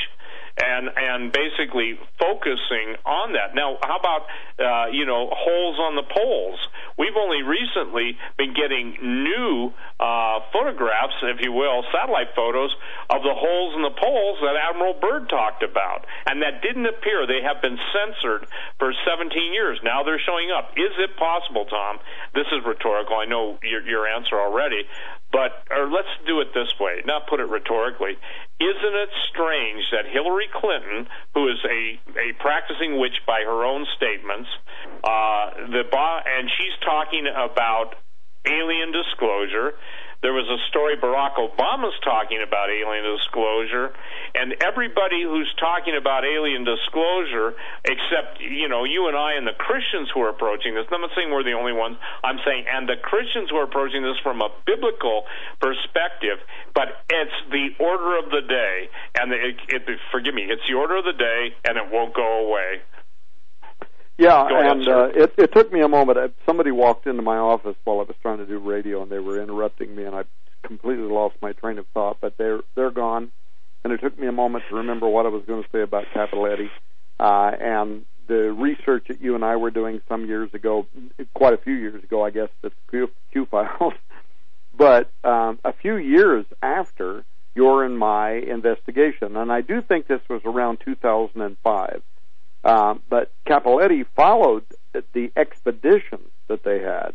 and 0.57 0.89
and 0.95 1.31
basically 1.31 1.99
focusing 2.19 2.97
on 3.05 3.34
that. 3.34 3.53
Now, 3.53 3.77
how 3.81 3.97
about 3.97 4.23
uh, 4.57 4.91
you 4.91 5.05
know 5.05 5.29
holes 5.29 5.77
on 5.79 5.95
the 5.95 6.03
poles? 6.03 6.59
We've 6.97 7.15
only 7.15 7.45
recently 7.45 8.17
been 8.38 8.57
getting 8.57 8.97
new 8.97 9.69
uh, 10.01 10.41
photographs, 10.49 11.13
if 11.21 11.45
you 11.45 11.53
will, 11.53 11.85
satellite 11.93 12.34
photos 12.35 12.73
of 13.09 13.21
the 13.21 13.38
holes 13.38 13.77
in 13.77 13.85
the 13.85 13.93
poles 13.93 14.41
that 14.41 14.57
Admiral 14.57 14.97
Byrd 14.97 15.29
talked 15.29 15.61
about, 15.61 16.09
and 16.25 16.41
that 16.41 16.65
didn't 16.65 16.89
appear. 16.89 17.29
They 17.29 17.45
have 17.45 17.61
been 17.61 17.77
censored 17.93 18.49
for 18.81 18.93
17 19.05 19.29
years. 19.53 19.77
Now 19.84 20.01
they're 20.01 20.21
showing 20.25 20.49
up. 20.49 20.73
Is 20.73 20.93
it 20.97 21.13
possible, 21.17 21.65
Tom? 21.69 22.01
This 22.34 22.49
is 22.49 22.65
rhetorical. 22.65 23.17
I 23.21 23.25
know 23.25 23.61
your, 23.61 23.85
your 23.85 24.07
answer 24.09 24.34
already, 24.34 24.89
but 25.32 25.64
or 25.70 25.90
let's 25.90 26.12
do 26.26 26.40
it 26.41 26.54
this 26.54 26.72
way, 26.80 27.02
not 27.06 27.28
put 27.28 27.40
it 27.40 27.49
rhetorically. 27.49 28.18
Isn't 28.60 28.95
it 28.95 29.10
strange 29.30 29.84
that 29.91 30.06
Hillary 30.10 30.49
Clinton, 30.54 31.08
who 31.34 31.48
is 31.49 31.60
a, 31.66 31.99
a 32.18 32.34
practicing 32.40 32.99
witch 32.99 33.22
by 33.26 33.41
her 33.45 33.66
own 33.66 33.86
statements, 33.95 34.49
uh, 35.04 35.68
the 35.70 35.84
and 35.91 36.49
she's 36.58 36.74
talking 36.84 37.28
about 37.28 37.95
alien 38.48 38.91
disclosure, 38.91 39.74
there 40.22 40.34
was 40.34 40.49
a 40.49 40.57
story 40.69 40.98
Barack 40.98 41.38
Obama's 41.38 41.94
talking 42.02 42.41
about 42.41 42.73
alien 42.73 43.06
disclosure, 43.06 43.94
and 44.34 44.57
everybody 44.65 45.22
who's 45.22 45.49
talking 45.61 45.94
about 45.94 46.26
alien 46.26 46.65
disclosure, 46.65 47.53
except 47.85 48.41
you 48.41 48.68
know 48.68 48.84
you 48.84 49.07
and 49.07 49.15
I 49.15 49.38
and 49.38 49.45
the 49.45 49.53
Christians 49.53 50.10
who 50.14 50.22
are 50.26 50.34
approaching 50.34 50.73
this. 50.73 50.89
I'm 50.89 51.02
not 51.02 51.14
saying 51.14 51.30
we're 51.30 51.45
the 51.45 51.53
only 51.53 51.73
ones. 51.73 51.98
I'm 52.23 52.41
saying 52.41 52.65
and 52.65 52.89
the 52.89 52.98
Christians 52.98 53.53
who 53.53 53.57
are 53.61 53.69
approaching 53.69 54.02
this 54.02 54.18
from 54.26 54.41
a 54.41 54.49
biblical 54.65 55.30
perspective, 55.61 56.41
but 56.73 57.06
it's 57.14 57.38
the 57.53 57.77
order 57.77 58.18
of 58.18 58.34
the 58.34 58.41
day, 58.41 58.89
and 59.22 59.31
it, 59.31 59.56
it, 59.69 59.81
forgive 60.11 60.34
me, 60.34 60.49
it's 60.49 60.65
the 60.65 60.76
order 60.76 60.98
of 60.98 61.06
the 61.06 61.18
day, 61.18 61.53
and 61.65 61.77
it 61.77 61.94
won't 61.94 62.15
go 62.18 62.49
away. 62.49 62.81
Yeah, 64.18 64.48
and 64.49 64.88
uh, 64.88 65.10
it, 65.14 65.34
it 65.38 65.53
took 65.53 65.72
me 65.72 65.81
a 65.81 65.88
moment. 65.88 66.34
Somebody 66.45 66.72
walked 66.72 67.06
into 67.06 67.22
my 67.22 67.38
office 67.38 67.76
while 67.84 67.99
I 67.99 68.03
was 68.03 68.15
trying 68.22 68.39
to 68.39 68.48
do 68.48 68.57
radio, 68.57 69.03
and 69.03 69.11
they 69.11 69.19
were 69.19 69.41
interrupting 69.41 69.95
me, 69.95 70.06
and 70.06 70.15
I 70.15 70.23
completely 70.64 71.06
lost 71.06 71.35
my 71.41 71.53
train 71.53 71.77
of 71.77 71.85
thought. 71.94 72.18
But 72.19 72.35
they're 72.38 72.61
they're 72.76 72.91
gone, 72.91 73.31
and 73.84 73.94
it 73.94 74.02
took 74.02 74.18
me 74.18 74.27
a 74.27 74.31
moment 74.31 74.64
to 74.69 74.76
remember 74.76 75.07
what 75.07 75.27
I 75.27 75.30
was 75.30 75.44
going 75.45 75.64
to 75.64 75.69
say 75.72 75.81
about 75.81 76.06
Capelotti 76.15 76.69
uh, 77.19 77.52
and 77.60 78.06
the 78.27 78.52
research 78.52 79.06
that 79.07 79.22
you 79.22 79.35
and 79.35 79.45
I 79.45 79.56
were 79.56 79.72
doing 79.72 80.02
some 80.10 80.26
years 80.26 80.53
ago, 80.53 80.88
quite 81.34 81.53
a 81.53 81.57
few 81.57 81.73
years 81.73 82.03
ago, 82.03 82.26
I 82.26 82.30
guess, 82.30 82.49
at 82.64 82.73
Q, 82.89 83.10
Q 83.31 83.45
files. 83.45 83.94
but 84.77 85.11
um, 85.23 85.60
a 85.64 85.73
few 85.73 85.95
years 85.95 86.45
after 86.61 87.23
your 87.56 87.84
and 87.85 87.98
my 87.98 88.31
investigation, 88.31 89.38
and 89.38 89.52
I 89.52 89.61
do 89.61 89.81
think 89.81 90.07
this 90.07 90.22
was 90.30 90.41
around 90.44 90.80
2005 90.84 92.02
um, 92.63 93.01
but 93.09 93.31
Capelotti 93.45 94.05
followed 94.15 94.65
the 95.13 95.31
expedition 95.35 96.19
that 96.47 96.63
they 96.63 96.79
had 96.79 97.13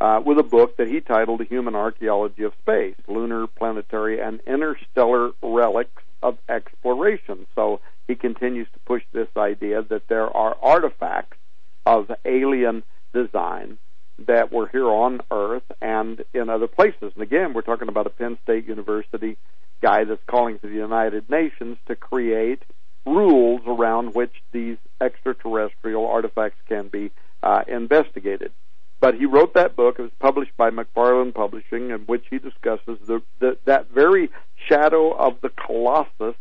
uh, 0.00 0.20
with 0.24 0.38
a 0.38 0.42
book 0.42 0.76
that 0.76 0.88
he 0.88 1.00
titled 1.00 1.40
"A 1.40 1.44
Human 1.44 1.74
Archaeology 1.74 2.42
of 2.42 2.52
Space: 2.62 2.96
Lunar, 3.06 3.46
Planetary, 3.46 4.20
and 4.20 4.40
Interstellar 4.46 5.32
Relics 5.42 6.02
of 6.22 6.38
Exploration." 6.48 7.46
So 7.54 7.80
he 8.06 8.14
continues 8.14 8.68
to 8.72 8.78
push 8.80 9.02
this 9.12 9.28
idea 9.36 9.82
that 9.82 10.08
there 10.08 10.28
are 10.36 10.56
artifacts 10.62 11.38
of 11.84 12.10
alien 12.24 12.82
design 13.12 13.78
that 14.26 14.52
were 14.52 14.68
here 14.68 14.88
on 14.88 15.20
Earth 15.30 15.70
and 15.80 16.24
in 16.32 16.48
other 16.48 16.66
places. 16.66 17.12
And 17.14 17.22
again, 17.22 17.52
we're 17.52 17.62
talking 17.62 17.88
about 17.88 18.06
a 18.06 18.10
Penn 18.10 18.38
State 18.42 18.66
University 18.66 19.36
guy 19.82 20.04
that's 20.04 20.22
calling 20.26 20.58
to 20.58 20.68
the 20.68 20.74
United 20.74 21.28
Nations 21.28 21.76
to 21.86 21.96
create 21.96 22.62
rules 23.06 23.62
around 23.66 24.14
which 24.14 24.32
these 24.52 24.76
extraterrestrial 25.00 26.06
artifacts 26.06 26.60
can 26.68 26.88
be 26.88 27.10
uh, 27.42 27.62
investigated. 27.68 28.52
But 28.98 29.14
he 29.14 29.26
wrote 29.26 29.54
that 29.54 29.76
book. 29.76 29.98
It 29.98 30.02
was 30.02 30.10
published 30.18 30.56
by 30.56 30.70
McFarland 30.70 31.34
Publishing, 31.34 31.90
in 31.90 32.00
which 32.06 32.24
he 32.30 32.38
discusses 32.38 32.98
the, 33.06 33.22
the, 33.38 33.58
that 33.66 33.90
very 33.90 34.30
shadow 34.68 35.12
of 35.12 35.40
the 35.42 35.50
Colossus 35.50 36.34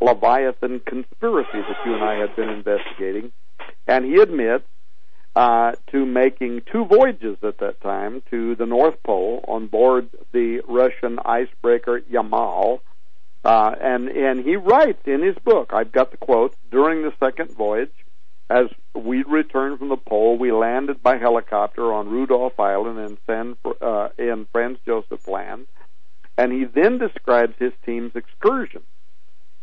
Leviathan 0.00 0.80
conspiracy 0.80 1.48
that 1.54 1.76
you 1.86 1.94
and 1.94 2.04
I 2.04 2.16
had 2.16 2.36
been 2.36 2.50
investigating. 2.50 3.32
And 3.86 4.04
he 4.04 4.16
admits 4.16 4.64
uh, 5.34 5.72
to 5.90 6.04
making 6.04 6.62
two 6.70 6.84
voyages 6.84 7.38
at 7.42 7.58
that 7.58 7.80
time 7.80 8.22
to 8.30 8.54
the 8.56 8.66
North 8.66 9.02
Pole 9.02 9.44
on 9.48 9.66
board 9.66 10.10
the 10.32 10.60
Russian 10.68 11.18
icebreaker 11.24 12.00
Yamal 12.00 12.80
uh, 13.44 13.74
and 13.80 14.08
and 14.08 14.44
he 14.44 14.56
writes 14.56 15.02
in 15.06 15.22
his 15.22 15.36
book, 15.44 15.72
I've 15.72 15.92
got 15.92 16.10
the 16.10 16.16
quote, 16.16 16.54
during 16.70 17.02
the 17.02 17.12
second 17.18 17.52
voyage, 17.52 17.92
as 18.48 18.66
we 18.94 19.22
returned 19.22 19.78
from 19.78 19.88
the 19.88 19.96
pole, 19.96 20.38
we 20.38 20.52
landed 20.52 21.02
by 21.02 21.16
helicopter 21.16 21.92
on 21.92 22.08
Rudolph 22.08 22.58
Island 22.60 22.98
in 22.98 23.18
San 23.26 23.56
uh, 23.80 24.08
in 24.18 24.46
Franz 24.52 24.78
Josef 24.86 25.26
Land, 25.26 25.66
and 26.36 26.52
he 26.52 26.64
then 26.64 26.98
describes 26.98 27.54
his 27.58 27.72
team's 27.84 28.14
excursion 28.14 28.82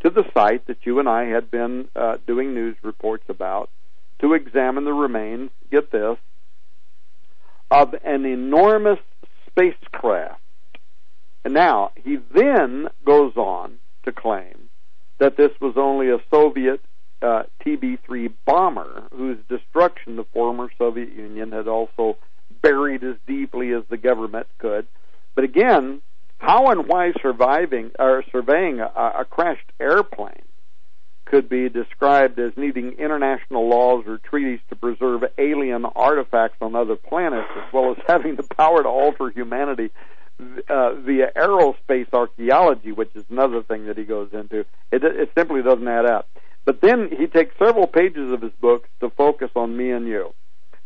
to 0.01 0.10
the 0.10 0.23
site 0.34 0.65
that 0.68 0.85
you 0.85 0.99
and 0.99 1.07
I 1.07 1.26
had 1.26 1.51
been 1.51 1.89
uh, 1.95 2.18
doing 2.26 2.53
news 2.53 2.77
reports 2.81 3.26
about 3.30 3.69
to 4.19 4.34
examine 4.34 4.85
the 4.85 4.93
remains. 4.93 5.51
Get 5.72 5.91
this 5.91 6.18
of 7.72 7.93
an 8.03 8.26
enormous 8.26 8.99
spacecraft. 9.47 10.41
Now, 11.50 11.92
he 11.96 12.18
then 12.34 12.90
goes 13.06 13.36
on 13.36 13.80
to 14.04 14.12
claim 14.12 14.70
that 15.18 15.36
this 15.36 15.52
was 15.60 15.74
only 15.78 16.10
a 16.10 16.20
Soviet 16.32 16.80
uh, 17.22 17.44
TB-3 17.66 18.32
bomber 18.46 19.04
whose 19.12 19.38
destruction 19.50 20.16
the 20.16 20.26
former 20.26 20.70
Soviet 20.78 21.12
Union 21.12 21.52
had 21.52 21.68
also 21.68 22.18
buried 22.62 23.04
as 23.04 23.16
deeply 23.28 23.74
as 23.74 23.84
the 23.90 23.98
government 23.98 24.48
could. 24.60 24.88
But 25.36 25.44
again, 25.44 26.02
how 26.38 26.68
and 26.68 26.88
why 26.88 27.14
surviving 27.22 27.92
or 27.98 28.24
surveying 28.32 28.80
a, 28.80 28.86
a 29.20 29.26
crashed 29.26 29.72
airplane 29.80 30.44
could 31.26 31.50
be 31.50 31.68
described 31.68 32.40
as 32.40 32.54
needing 32.58 32.94
international 32.94 33.68
laws 33.68 34.06
or 34.08 34.18
treaties 34.18 34.60
to 34.70 34.76
preserve 34.76 35.24
alien 35.38 35.86
artifacts 35.86 36.58
on 36.62 36.76
other 36.76 36.96
planets, 36.96 37.50
as 37.58 37.74
well 37.74 37.92
as 37.92 37.98
having 38.08 38.36
the 38.36 38.44
power 38.44 38.84
to 38.84 38.90
alter 38.90 39.30
humanity 39.30 39.92
uh, 40.70 40.94
via 40.95 41.32
aerospace 41.36 42.07
archaeology, 42.14 42.91
which 42.91 43.11
is 43.16 43.24
another 43.30 43.61
thing 43.64 43.88
that 43.88 43.98
he 43.98 44.03
goes 44.03 44.30
into. 44.34 44.60
It, 44.91 45.03
it 45.03 45.32
simply 45.38 45.61
doesn't 45.61 45.88
add 45.88 46.06
up. 46.06 46.30
But 46.66 46.82
then 46.82 47.10
he 47.10 47.28
takes 47.28 47.56
several 47.57 47.88
pages 47.88 48.32
of 48.32 48.41
his 48.41 48.52
book 48.61 48.88
to 49.02 49.10
focus 49.10 49.49
on 49.56 49.76
me 49.76 49.91
and 49.91 50.07
you. 50.07 50.34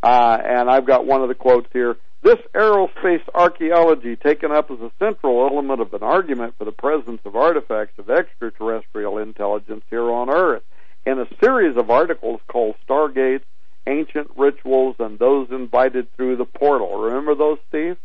Uh, 0.02 0.38
and 0.44 0.70
I've 0.70 0.86
got 0.86 1.06
one 1.06 1.22
of 1.22 1.30
the 1.30 1.36
quotes 1.36 1.68
here. 1.74 1.98
This 2.22 2.38
aerospace 2.56 3.22
archaeology, 3.34 4.16
taken 4.16 4.52
up 4.52 4.72
as 4.72 4.80
a 4.80 4.92
central 4.98 5.46
element 5.46 5.82
of 5.82 5.94
an 5.94 6.04
argument 6.04 6.56
for 6.58 6.64
the 6.64 6.72
presence 6.72 7.20
of 7.26 7.36
artifacts 7.36 8.00
of 8.00 8.10
extraterrestrial 8.10 9.18
intelligence 9.18 9.84
here 9.90 10.10
on 10.10 10.30
Earth, 10.30 10.64
in 11.06 11.20
a 11.20 11.26
series 11.44 11.76
of 11.76 11.90
articles 11.90 12.40
called 12.48 12.76
Stargates, 12.88 13.44
Ancient 13.86 14.32
Rituals, 14.38 14.96
and 15.00 15.20
Those 15.20 15.50
Invited 15.52 16.08
Through 16.16 16.38
the 16.38 16.46
Portal. 16.46 16.98
Remember 16.98 17.36
those, 17.36 17.58
Steve? 17.68 17.98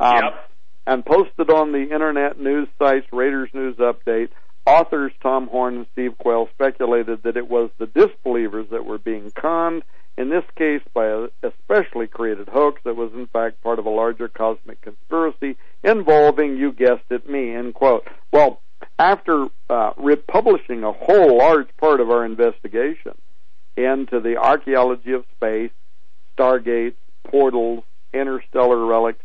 Um, 0.00 0.16
yep. 0.16 0.50
And 0.86 1.04
posted 1.04 1.50
on 1.50 1.72
the 1.72 1.82
internet 1.82 2.38
news 2.38 2.68
sites, 2.78 3.06
Raiders 3.10 3.48
News 3.54 3.76
Update, 3.76 4.28
authors 4.66 5.12
Tom 5.22 5.48
Horn 5.48 5.76
and 5.76 5.86
Steve 5.92 6.16
Quayle 6.18 6.48
speculated 6.54 7.22
that 7.22 7.36
it 7.36 7.48
was 7.48 7.70
the 7.78 7.86
disbelievers 7.86 8.66
that 8.70 8.84
were 8.84 8.98
being 8.98 9.30
conned 9.30 9.82
in 10.16 10.30
this 10.30 10.44
case 10.56 10.82
by 10.92 11.06
a 11.06 11.28
especially 11.42 12.06
created 12.06 12.48
hoax 12.48 12.80
that 12.84 12.96
was 12.96 13.12
in 13.14 13.26
fact 13.26 13.62
part 13.62 13.78
of 13.78 13.86
a 13.86 13.90
larger 13.90 14.28
cosmic 14.28 14.80
conspiracy 14.80 15.56
involving, 15.82 16.56
you 16.56 16.72
guessed 16.72 17.10
it, 17.10 17.28
me, 17.28 17.54
end 17.54 17.74
quote. 17.74 18.06
Well, 18.32 18.60
after 18.98 19.48
uh, 19.68 19.92
republishing 19.96 20.84
a 20.84 20.92
whole 20.92 21.38
large 21.38 21.68
part 21.78 22.00
of 22.00 22.10
our 22.10 22.24
investigation 22.24 23.14
into 23.76 24.20
the 24.20 24.36
archaeology 24.36 25.12
of 25.12 25.24
space, 25.36 25.72
stargates, 26.38 26.94
portals, 27.24 27.82
interstellar 28.12 28.84
relics, 28.84 29.24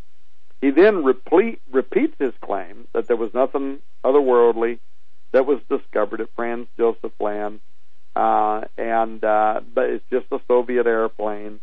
he 0.62 0.72
then 0.72 1.04
repeat, 1.04 1.62
repeats 1.72 2.16
his 2.20 2.34
claim 2.42 2.88
that 2.94 3.08
there 3.08 3.16
was 3.16 3.34
nothing 3.34 3.80
otherworldly 4.04 4.80
that 5.32 5.46
was 5.46 5.60
discovered 5.70 6.22
at 6.22 6.30
Franz 6.36 6.68
Josef 6.78 7.12
Land 7.20 7.60
uh, 8.16 8.66
and 8.78 9.24
uh, 9.24 9.62
but 9.74 9.86
it's 9.90 10.06
just 10.10 10.26
a 10.32 10.40
Soviet 10.48 10.86
airplane. 10.88 11.60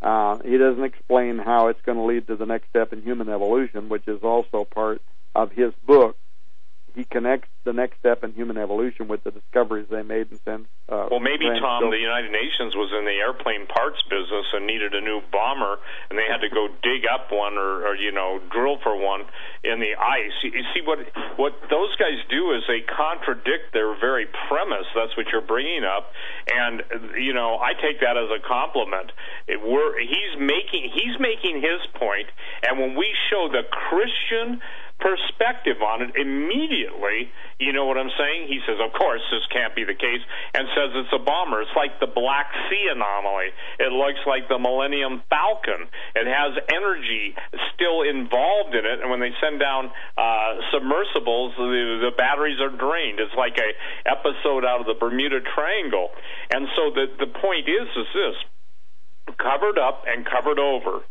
Uh, 0.00 0.38
he 0.44 0.56
doesn't 0.56 0.84
explain 0.84 1.38
how 1.38 1.68
it's 1.68 1.80
going 1.82 1.98
to 1.98 2.04
lead 2.04 2.26
to 2.28 2.36
the 2.36 2.46
next 2.46 2.68
step 2.68 2.92
in 2.92 3.02
human 3.02 3.28
evolution, 3.28 3.88
which 3.88 4.06
is 4.06 4.22
also 4.22 4.64
part 4.64 5.02
of 5.34 5.50
his 5.50 5.72
book 5.86 6.16
he 6.94 7.04
connects 7.04 7.48
the 7.64 7.72
next 7.72 7.98
step 7.98 8.24
in 8.24 8.32
human 8.32 8.56
evolution 8.56 9.08
with 9.08 9.22
the 9.24 9.30
discoveries 9.30 9.86
they 9.90 10.02
made 10.02 10.30
and 10.30 10.40
sent. 10.44 10.66
Uh, 10.88 11.04
well, 11.10 11.20
maybe 11.20 11.44
Tom, 11.60 11.90
the 11.90 12.00
United 12.00 12.32
Nations 12.32 12.72
was 12.72 12.88
in 12.96 13.04
the 13.04 13.20
airplane 13.20 13.68
parts 13.68 14.00
business 14.08 14.48
and 14.56 14.66
needed 14.66 14.94
a 14.94 15.02
new 15.04 15.20
bomber, 15.30 15.76
and 16.08 16.18
they 16.18 16.24
had 16.24 16.40
to 16.40 16.48
go 16.48 16.68
dig 16.80 17.04
up 17.04 17.28
one 17.30 17.60
or, 17.60 17.92
or 17.92 17.94
you 17.94 18.10
know 18.10 18.40
drill 18.48 18.80
for 18.80 18.96
one 18.96 19.28
in 19.64 19.84
the 19.84 19.92
ice. 20.00 20.32
You, 20.42 20.56
you 20.56 20.64
see 20.72 20.80
what 20.80 21.04
what 21.36 21.52
those 21.68 21.92
guys 22.00 22.16
do 22.32 22.56
is 22.56 22.64
they 22.64 22.80
contradict 22.80 23.76
their 23.76 23.92
very 24.00 24.24
premise. 24.48 24.88
That's 24.96 25.12
what 25.12 25.28
you're 25.28 25.44
bringing 25.44 25.84
up, 25.84 26.08
and 26.48 26.80
you 27.20 27.36
know 27.36 27.60
I 27.60 27.76
take 27.76 28.00
that 28.00 28.16
as 28.16 28.32
a 28.32 28.40
compliment. 28.40 29.12
It, 29.46 29.60
we're, 29.60 30.00
he's 30.00 30.40
making 30.40 30.88
he's 30.88 31.20
making 31.20 31.60
his 31.60 31.84
point, 32.00 32.32
and 32.64 32.80
when 32.80 32.96
we 32.96 33.12
show 33.28 33.52
the 33.52 33.68
Christian 33.68 34.64
perspective 34.98 35.78
on 35.82 36.02
it 36.02 36.10
immediately. 36.14 37.30
You 37.58 37.72
know 37.72 37.86
what 37.86 37.98
I'm 37.98 38.10
saying? 38.18 38.46
He 38.46 38.60
says, 38.66 38.78
of 38.82 38.92
course, 38.94 39.22
this 39.30 39.46
can't 39.50 39.74
be 39.74 39.84
the 39.84 39.94
case, 39.94 40.22
and 40.54 40.66
says 40.74 40.90
it's 40.94 41.14
a 41.14 41.22
bomber. 41.22 41.62
It's 41.62 41.74
like 41.74 41.98
the 41.98 42.10
Black 42.10 42.50
Sea 42.68 42.90
anomaly. 42.90 43.50
It 43.78 43.92
looks 43.94 44.22
like 44.26 44.46
the 44.48 44.58
Millennium 44.58 45.22
Falcon. 45.30 45.86
It 46.14 46.26
has 46.26 46.58
energy 46.70 47.34
still 47.74 48.02
involved 48.02 48.74
in 48.74 48.86
it, 48.86 49.02
and 49.02 49.10
when 49.10 49.20
they 49.20 49.34
send 49.42 49.58
down 49.58 49.90
uh, 50.18 50.50
submersibles, 50.74 51.54
the, 51.56 52.10
the 52.10 52.14
batteries 52.16 52.58
are 52.60 52.74
drained. 52.74 53.18
It's 53.18 53.34
like 53.34 53.58
a 53.58 53.70
episode 54.06 54.64
out 54.66 54.80
of 54.82 54.86
the 54.86 54.98
Bermuda 54.98 55.40
Triangle. 55.54 56.10
And 56.50 56.66
so 56.74 56.90
the 56.90 57.06
the 57.18 57.30
point 57.38 57.68
is, 57.68 57.86
is 57.96 58.08
this 58.14 58.36
covered 59.36 59.78
up 59.78 60.04
and 60.06 60.24
covered 60.24 60.58
over 60.58 61.04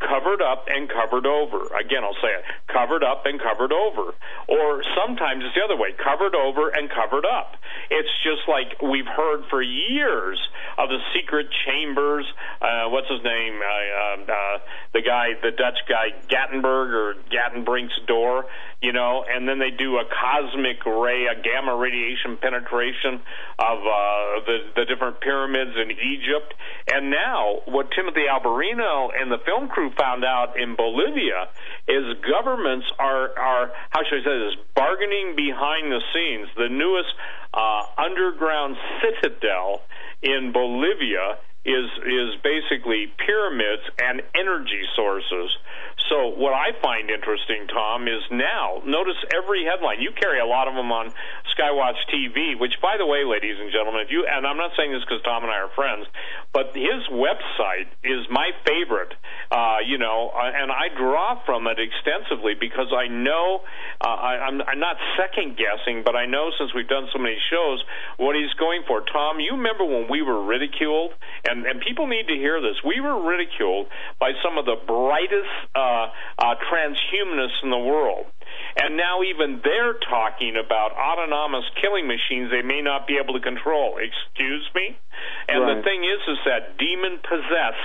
covered 0.00 0.42
up 0.42 0.66
and 0.68 0.88
covered 0.88 1.26
over. 1.26 1.72
Again, 1.76 2.04
I'll 2.04 2.20
say 2.20 2.32
it 2.32 2.44
covered 2.68 3.02
up 3.02 3.24
and 3.24 3.40
covered 3.40 3.72
over. 3.72 4.12
Or 4.48 4.82
sometimes 4.94 5.44
it's 5.44 5.54
the 5.54 5.64
other 5.64 5.76
way 5.76 5.96
covered 5.96 6.34
over 6.34 6.68
and 6.68 6.90
covered 6.90 7.24
up. 7.24 7.56
It's 7.90 8.10
just 8.22 8.44
like 8.48 8.82
we've 8.82 9.06
heard 9.06 9.44
for 9.48 9.62
years 9.62 10.38
of 10.78 10.88
the 10.88 10.98
secret 11.14 11.46
chambers. 11.64 12.26
Uh, 12.60 12.88
what's 12.88 13.08
his 13.08 13.22
name? 13.24 13.60
Uh, 13.60 14.28
uh, 14.28 14.32
uh 14.32 14.58
the 14.92 15.02
guy, 15.02 15.32
the 15.42 15.50
Dutch 15.50 15.78
guy, 15.88 16.12
Gattenberg 16.28 16.92
or 16.92 17.14
Gantenbrink's 17.30 17.98
door, 18.06 18.46
you 18.82 18.92
know, 18.92 19.24
and 19.24 19.48
then 19.48 19.58
they 19.58 19.70
do 19.70 19.96
a 19.96 20.04
cosmic 20.04 20.84
ray, 20.84 21.26
a 21.26 21.40
gamma 21.40 21.74
radiation 21.74 22.36
penetration 22.36 23.22
of 23.58 23.78
uh, 23.80 24.44
the, 24.44 24.58
the 24.76 24.84
different 24.84 25.20
pyramids 25.20 25.72
in 25.80 25.90
Egypt. 25.90 26.52
And 26.92 27.10
now, 27.10 27.62
what 27.64 27.88
Timothy 27.96 28.28
Alberino 28.28 29.08
and 29.16 29.32
the 29.32 29.38
film 29.44 29.68
crew 29.68 29.90
found 29.98 30.24
out 30.24 30.60
in 30.60 30.76
Bolivia 30.76 31.48
is 31.88 32.04
governments 32.20 32.86
are 32.98 33.32
are 33.38 33.72
how 33.90 34.00
should 34.04 34.20
I 34.20 34.24
say 34.24 34.38
this 34.44 34.56
bargaining 34.74 35.34
behind 35.36 35.90
the 35.90 36.02
scenes. 36.12 36.48
The 36.56 36.68
newest 36.68 37.14
uh, 37.54 37.82
underground 37.96 38.76
citadel 39.00 39.82
in 40.22 40.52
Bolivia 40.52 41.38
is 41.64 41.90
is 42.06 42.30
basically 42.44 43.10
pyramids 43.18 43.82
and 43.98 44.22
energy 44.38 44.82
sources. 44.94 45.50
So 46.08 46.28
what 46.38 46.52
I 46.52 46.70
find 46.80 47.10
interesting, 47.10 47.66
Tom, 47.66 48.06
is 48.06 48.22
now 48.30 48.82
notice 48.86 49.18
every 49.34 49.64
headline. 49.64 50.00
You 50.00 50.12
carry 50.12 50.38
a 50.38 50.46
lot 50.46 50.68
of 50.68 50.74
them 50.74 50.92
on 50.92 51.10
Skywatch 51.56 51.98
TV, 52.12 52.54
which, 52.58 52.76
by 52.84 52.94
the 53.00 53.06
way, 53.06 53.24
ladies 53.24 53.56
and 53.58 53.72
gentlemen, 53.72 54.04
if 54.04 54.10
you 54.12 54.28
and 54.28 54.46
I'm 54.46 54.60
not 54.60 54.70
saying 54.76 54.92
this 54.92 55.02
because 55.02 55.24
Tom 55.24 55.42
and 55.42 55.50
I 55.50 55.64
are 55.64 55.72
friends, 55.74 56.06
but 56.52 56.76
his 56.76 57.02
website 57.10 57.88
is 58.04 58.28
my 58.30 58.52
favorite. 58.68 59.16
Uh, 59.50 59.80
you 59.86 59.96
know, 59.96 60.30
uh, 60.36 60.52
and 60.52 60.70
I 60.70 60.92
draw 60.94 61.42
from 61.46 61.66
it 61.66 61.78
extensively 61.80 62.54
because 62.58 62.92
I 62.92 63.08
know 63.08 63.64
uh, 64.02 64.08
I, 64.08 64.32
I'm, 64.46 64.60
I'm 64.62 64.80
not 64.80 64.96
second 65.16 65.56
guessing, 65.56 66.02
but 66.04 66.14
I 66.14 66.26
know 66.26 66.50
since 66.58 66.74
we've 66.74 66.88
done 66.88 67.08
so 67.12 67.18
many 67.18 67.38
shows 67.50 67.82
what 68.18 68.36
he's 68.36 68.52
going 68.58 68.82
for. 68.86 69.00
Tom, 69.00 69.40
you 69.40 69.56
remember 69.56 69.84
when 69.84 70.10
we 70.10 70.20
were 70.20 70.44
ridiculed, 70.44 71.16
and 71.48 71.64
and 71.66 71.80
people 71.80 72.06
need 72.06 72.28
to 72.28 72.36
hear 72.36 72.60
this. 72.60 72.76
We 72.84 73.00
were 73.00 73.16
ridiculed 73.26 73.88
by 74.20 74.36
some 74.44 74.58
of 74.58 74.66
the 74.66 74.76
brightest. 74.86 75.50
Uh, 75.74 75.85
uh, 75.86 76.10
uh, 76.42 76.54
transhumanists 76.66 77.62
in 77.62 77.70
the 77.70 77.78
world. 77.78 78.26
And 78.76 78.96
now 78.96 79.22
even 79.22 79.60
they're 79.64 79.96
talking 80.08 80.56
about 80.56 80.92
autonomous 80.92 81.64
killing 81.80 82.06
machines 82.06 82.50
they 82.50 82.62
may 82.62 82.82
not 82.82 83.06
be 83.06 83.18
able 83.22 83.34
to 83.34 83.40
control. 83.40 83.96
Excuse 83.96 84.68
me? 84.74 84.98
And 85.48 85.62
right. 85.62 85.78
the 85.78 85.82
thing 85.82 86.04
is, 86.04 86.20
is 86.28 86.40
that 86.44 86.76
demon 86.76 87.22
possessed, 87.22 87.84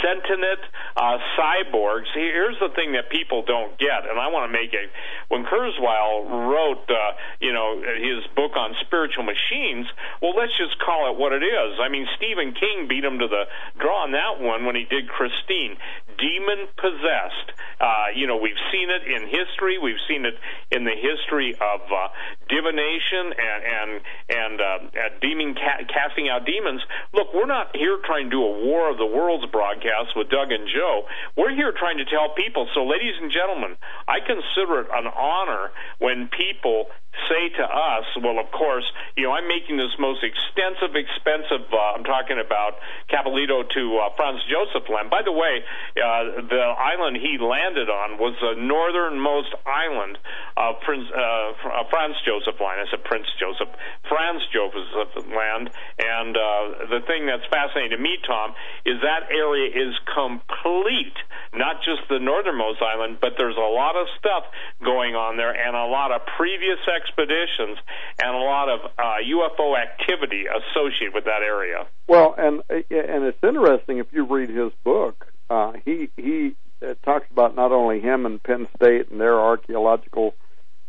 sentient 0.00 0.62
uh, 0.96 1.18
cyborgs. 1.36 2.08
Here's 2.14 2.56
the 2.56 2.70
thing 2.72 2.92
that 2.96 3.10
people 3.10 3.44
don't 3.44 3.76
get, 3.76 4.08
and 4.08 4.16
I 4.16 4.32
want 4.32 4.48
to 4.48 4.52
make 4.54 4.72
it. 4.72 4.88
When 5.28 5.44
Kurzweil 5.44 6.48
wrote, 6.48 6.88
uh, 6.88 7.12
you 7.40 7.52
know, 7.52 7.82
his 7.82 8.24
book 8.32 8.56
on 8.56 8.74
spiritual 8.86 9.24
machines, 9.28 9.86
well, 10.22 10.32
let's 10.38 10.56
just 10.56 10.78
call 10.80 11.12
it 11.12 11.18
what 11.18 11.32
it 11.32 11.42
is. 11.42 11.70
I 11.82 11.88
mean, 11.90 12.06
Stephen 12.16 12.54
King 12.54 12.88
beat 12.88 13.04
him 13.04 13.18
to 13.18 13.28
the 13.28 13.44
draw 13.78 14.08
on 14.08 14.12
that 14.12 14.40
one 14.40 14.64
when 14.64 14.76
he 14.76 14.86
did 14.88 15.08
Christine. 15.08 15.76
Demon 16.18 16.66
possessed. 16.76 17.48
Uh, 17.80 18.12
you 18.14 18.26
know, 18.26 18.36
we've 18.36 18.58
seen 18.72 18.90
it 18.90 19.02
in 19.08 19.28
history. 19.28 19.78
We've 19.78 20.00
seen 20.08 20.24
it 20.24 20.34
in 20.70 20.84
the 20.84 20.94
history 20.94 21.54
of 21.54 21.80
uh, 21.88 22.08
divination 22.48 23.32
and 23.32 23.60
and 23.64 23.90
and 24.28 24.56
uh, 24.60 24.78
demon 25.20 25.54
ca- 25.54 25.84
casting 25.88 26.28
out 26.28 26.44
demons. 26.44 26.82
Look, 27.14 27.32
we're 27.32 27.48
not 27.48 27.74
here 27.74 27.98
trying 28.04 28.28
to 28.28 28.30
do 28.30 28.42
a 28.42 28.54
War 28.66 28.90
of 28.90 28.98
the 28.98 29.06
Worlds 29.06 29.46
broadcast 29.50 30.12
with 30.16 30.28
Doug 30.28 30.52
and 30.52 30.68
Joe. 30.68 31.06
We're 31.36 31.54
here 31.54 31.72
trying 31.72 31.98
to 31.98 32.04
tell 32.04 32.34
people. 32.36 32.68
So, 32.74 32.84
ladies 32.84 33.16
and 33.20 33.32
gentlemen, 33.32 33.76
I 34.08 34.20
consider 34.20 34.84
it 34.84 34.88
an 34.92 35.06
honor 35.08 35.72
when 35.98 36.28
people 36.28 36.86
say 37.28 37.50
to 37.58 37.64
us, 37.64 38.06
well, 38.22 38.38
of 38.38 38.50
course, 38.50 38.84
you 39.16 39.24
know, 39.24 39.32
I'm 39.32 39.48
making 39.48 39.76
this 39.76 39.94
most 39.98 40.22
extensive, 40.22 40.94
expensive, 40.94 41.66
uh, 41.72 41.98
I'm 41.98 42.04
talking 42.04 42.38
about 42.38 42.78
Capelotti 43.10 43.50
to 43.50 43.82
uh, 43.98 44.14
Franz 44.16 44.42
Josef 44.46 44.88
land. 44.88 45.10
By 45.10 45.22
the 45.22 45.32
way, 45.32 45.62
uh, 45.98 46.42
the 46.46 46.64
island 46.78 47.18
he 47.18 47.38
landed 47.38 47.90
on 47.90 48.18
was 48.18 48.34
the 48.40 48.54
northernmost 48.58 49.54
island 49.66 50.18
of 50.56 50.80
Prince, 50.82 51.10
uh, 51.10 51.86
Franz 51.90 52.14
Josef 52.22 52.58
land. 52.60 52.82
I 52.82 52.86
said 52.90 53.02
Prince 53.04 53.26
Joseph, 53.38 53.70
Franz 54.06 54.42
Josef 54.54 55.10
land. 55.30 55.70
And 55.98 56.36
uh, 56.36 56.86
the 56.90 57.00
thing 57.06 57.26
that's 57.26 57.46
fascinating 57.50 57.96
to 57.96 58.02
me, 58.02 58.18
Tom, 58.26 58.54
is 58.86 59.02
that 59.02 59.30
area 59.30 59.70
is 59.70 59.94
complete, 60.14 61.16
not 61.54 61.82
just 61.82 62.06
the 62.08 62.18
northernmost 62.18 62.82
island, 62.82 63.18
but 63.20 63.34
there's 63.38 63.58
a 63.58 63.70
lot 63.70 63.96
of 63.96 64.06
stuff 64.18 64.44
going 64.84 65.14
on 65.14 65.36
there 65.36 65.50
and 65.50 65.74
a 65.74 65.86
lot 65.86 66.12
of 66.12 66.22
previous 66.36 66.78
expeditions 67.00 67.78
and 68.22 68.34
a 68.34 68.38
lot 68.38 68.68
of 68.68 68.80
uh, 68.98 69.02
UFO 69.24 69.76
activity 69.80 70.44
associated 70.46 71.14
with 71.14 71.24
that 71.24 71.42
area. 71.42 71.86
Well, 72.08 72.34
and 72.36 72.62
and 72.68 73.24
it's 73.24 73.42
interesting 73.42 73.98
if 73.98 74.06
you 74.12 74.24
read 74.24 74.50
his 74.50 74.72
book. 74.84 75.26
Uh, 75.48 75.72
he 75.84 76.10
he 76.16 76.54
uh, 76.86 76.94
talks 77.04 77.26
about 77.30 77.56
not 77.56 77.72
only 77.72 78.00
him 78.00 78.26
and 78.26 78.42
Penn 78.42 78.68
State 78.76 79.10
and 79.10 79.20
their 79.20 79.38
archaeological 79.38 80.34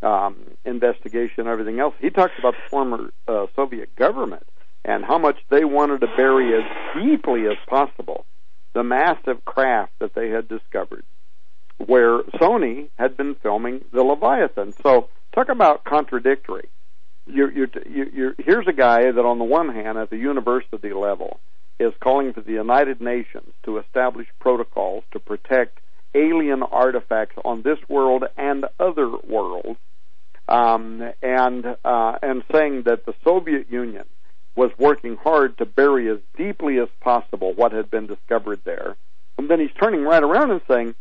um, 0.01 0.35
investigation 0.65 1.39
and 1.39 1.47
everything 1.47 1.79
else. 1.79 1.93
He 1.99 2.09
talks 2.09 2.33
about 2.39 2.53
the 2.53 2.69
former 2.69 3.11
uh, 3.27 3.47
Soviet 3.55 3.95
government 3.95 4.45
and 4.83 5.05
how 5.05 5.19
much 5.19 5.37
they 5.49 5.63
wanted 5.63 6.01
to 6.01 6.07
bury 6.17 6.55
as 6.55 6.63
deeply 6.95 7.45
as 7.45 7.57
possible 7.67 8.25
the 8.73 8.83
massive 8.83 9.43
craft 9.45 9.91
that 9.99 10.15
they 10.15 10.29
had 10.29 10.47
discovered, 10.47 11.03
where 11.85 12.23
Sony 12.39 12.89
had 12.97 13.17
been 13.17 13.35
filming 13.35 13.83
the 13.91 14.03
Leviathan. 14.03 14.73
So 14.83 15.09
talk 15.33 15.49
about 15.49 15.83
contradictory. 15.83 16.69
You're, 17.27 17.51
you're, 17.51 17.69
you're, 17.85 18.35
here's 18.39 18.67
a 18.67 18.73
guy 18.73 19.11
that, 19.11 19.25
on 19.25 19.37
the 19.37 19.45
one 19.45 19.73
hand, 19.73 19.97
at 19.97 20.09
the 20.09 20.17
university 20.17 20.91
level, 20.91 21.39
is 21.79 21.93
calling 21.99 22.33
for 22.33 22.41
the 22.41 22.53
United 22.53 23.01
Nations 23.01 23.53
to 23.63 23.77
establish 23.77 24.27
protocols 24.39 25.03
to 25.11 25.19
protect 25.19 25.79
alien 26.13 26.61
artifacts 26.63 27.35
on 27.45 27.61
this 27.61 27.77
world 27.87 28.23
and 28.37 28.65
other 28.79 29.09
worlds, 29.27 29.79
um, 30.47 31.01
and 31.21 31.65
uh, 31.85 32.17
and 32.21 32.43
saying 32.51 32.83
that 32.83 33.05
the 33.05 33.13
Soviet 33.23 33.71
Union 33.71 34.05
was 34.55 34.71
working 34.77 35.15
hard 35.15 35.57
to 35.57 35.65
bury 35.65 36.09
as 36.09 36.17
deeply 36.37 36.77
as 36.79 36.89
possible 36.99 37.53
what 37.53 37.71
had 37.71 37.89
been 37.89 38.07
discovered 38.07 38.59
there, 38.65 38.97
and 39.37 39.49
then 39.49 39.59
he's 39.59 39.71
turning 39.81 40.01
right 40.01 40.23
around 40.23 40.51
and 40.51 40.61
saying 40.67 40.93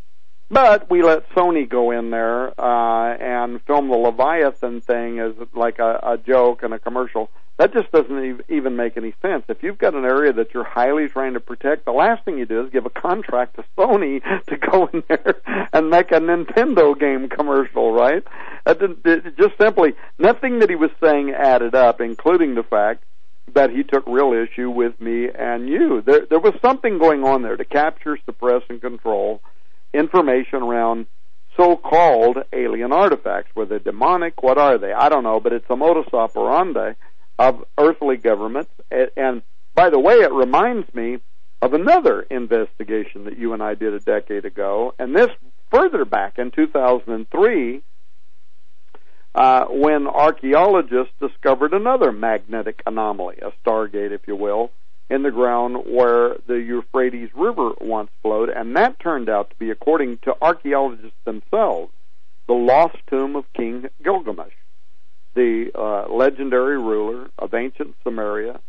but 0.51 0.91
we 0.91 1.03
let 1.03 1.29
Sony 1.31 1.69
go 1.69 1.93
in 1.93 2.11
there 2.11 2.49
uh, 2.61 3.15
and 3.15 3.63
film 3.63 3.89
the 3.89 3.97
Leviathan 3.97 4.81
thing 4.81 5.21
as 5.21 5.33
like 5.55 5.79
a, 5.79 6.01
a 6.03 6.19
joke 6.19 6.63
and 6.63 6.75
a 6.75 6.79
commercial. 6.79 7.31
That 7.59 7.73
just 7.75 7.93
doesn't 7.93 8.41
even 8.49 8.75
make 8.75 8.97
any 8.97 9.15
sense. 9.21 9.45
If 9.49 9.63
you've 9.63 9.79
got 9.79 9.95
an 9.95 10.05
area 10.05 10.33
that 10.33 10.55
you're 10.55 10.65
highly 10.65 11.09
trying 11.09 11.35
to 11.35 11.41
protect, 11.41 11.85
the 11.85 11.93
last 11.93 12.25
thing 12.25 12.39
you 12.39 12.47
do 12.47 12.65
is 12.65 12.73
give 12.73 12.87
a 12.87 12.91
contract 12.91 13.57
to 13.57 13.65
Sony 13.77 14.23
to 14.47 14.57
go 14.57 14.87
in 14.87 15.03
there 15.09 15.37
and 15.73 15.91
make 15.91 16.11
a 16.11 16.21
Nintendo 16.21 16.99
game 16.99 17.29
commercial, 17.29 17.93
right? 17.93 18.25
It 18.67 19.37
just 19.37 19.59
simply 19.61 19.95
nothing 20.19 20.61
that 20.61 20.71
he 20.71 20.77
was 20.77 20.91
saying 21.03 21.33
added 21.33 21.75
up, 21.75 22.01
including 22.01 22.55
the 22.55 22.63
fact 22.63 23.05
that 23.53 23.71
he 23.71 23.83
took 23.83 24.07
real 24.07 24.33
issue 24.33 24.71
with 24.71 24.99
me 25.01 25.29
and 25.29 25.69
you. 25.69 26.03
There, 26.03 26.27
there 26.27 26.41
was 26.41 26.55
something 26.63 26.99
going 26.99 27.25
on 27.25 27.43
there 27.43 27.57
to 27.57 27.65
capture, 27.65 28.19
suppress, 28.25 28.63
and 28.69 28.81
control 28.81 29.43
information 29.93 30.63
around 30.63 31.07
so-called 31.57 32.39
alien 32.53 32.93
artifacts. 32.93 33.55
Were 33.55 33.67
they 33.67 33.79
demonic? 33.79 34.43
What 34.43 34.59
are 34.59 34.79
they? 34.79 34.93
I 34.93 35.09
don't 35.09 35.25
know, 35.25 35.41
but 35.41 35.53
it's 35.53 35.69
a 35.69 35.77
modus 35.77 36.13
operandi 36.13 36.93
of 37.39 37.65
earthly 37.79 38.17
governments. 38.17 38.71
And 39.17 39.43
by 39.75 39.91
the 39.91 39.99
way, 39.99 40.15
it 40.15 40.33
reminds 40.33 40.93
me 40.95 41.19
of 41.63 41.75
another 41.75 42.23
investigation 42.23 43.25
that 43.25 43.39
you 43.39 43.53
and 43.53 43.63
I 43.63 43.75
did 43.75 43.93
a 43.93 44.01
decade 44.01 44.45
ago, 44.45 44.95
and 44.99 45.15
this 45.15 45.31
further 45.71 46.05
back 46.05 46.39
in 46.39 46.51
2003, 46.51 47.83
uh, 49.35 49.67
when 49.67 50.07
archaeologists 50.07 51.13
discovered 51.21 51.73
another 51.73 52.13
magnetic 52.13 52.83
anomaly, 52.87 53.39
a 53.43 53.53
stargate, 53.65 54.13
if 54.13 54.27
you 54.27 54.35
will, 54.35 54.71
in 55.11 55.25
the 55.25 55.31
ground 55.31 55.77
where 55.87 56.37
the 56.47 56.55
Euphrates 56.55 57.31
River 57.35 57.73
once 57.81 58.11
flowed, 58.23 58.49
and 58.49 58.77
that 58.77 59.01
turned 59.01 59.29
out 59.29 59.51
to 59.51 59.57
be, 59.57 59.71
according 59.71 60.19
to 60.19 60.35
archaeologists 60.41 61.19
themselves, 61.25 61.93
the 62.47 62.55
lost 62.55 62.97
tomb 63.09 63.35
of 63.35 63.45
King 63.53 63.87
Gilgamesh, 64.03 64.53
the 65.35 65.71
uh, 65.75 66.13
legendary 66.13 66.79
ruler 66.79 67.29
of 67.39 67.55
ancient 67.55 67.95
Samaria, 68.05 68.61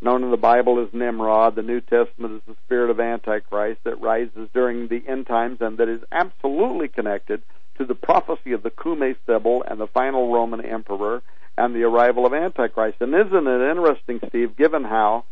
known 0.00 0.22
in 0.22 0.30
the 0.30 0.36
Bible 0.36 0.82
as 0.82 0.94
Nimrod. 0.94 1.56
The 1.56 1.62
New 1.62 1.80
Testament 1.80 2.36
is 2.36 2.42
the 2.46 2.56
spirit 2.64 2.90
of 2.90 3.00
Antichrist 3.00 3.80
that 3.84 4.00
rises 4.00 4.48
during 4.54 4.88
the 4.88 5.02
end 5.06 5.26
times 5.26 5.58
and 5.60 5.76
that 5.78 5.88
is 5.88 6.00
absolutely 6.10 6.88
connected 6.88 7.42
to 7.78 7.84
the 7.84 7.94
prophecy 7.94 8.52
of 8.52 8.62
the 8.62 8.70
Cumaean 8.70 9.16
Sibyl 9.26 9.64
and 9.68 9.80
the 9.80 9.86
final 9.88 10.32
Roman 10.32 10.64
emperor 10.64 11.22
and 11.58 11.74
the 11.74 11.82
arrival 11.82 12.26
of 12.26 12.32
Antichrist. 12.32 12.98
And 13.00 13.14
isn't 13.14 13.46
it 13.46 13.70
interesting, 13.70 14.20
Steve, 14.28 14.56
given 14.56 14.84
how 14.84 15.24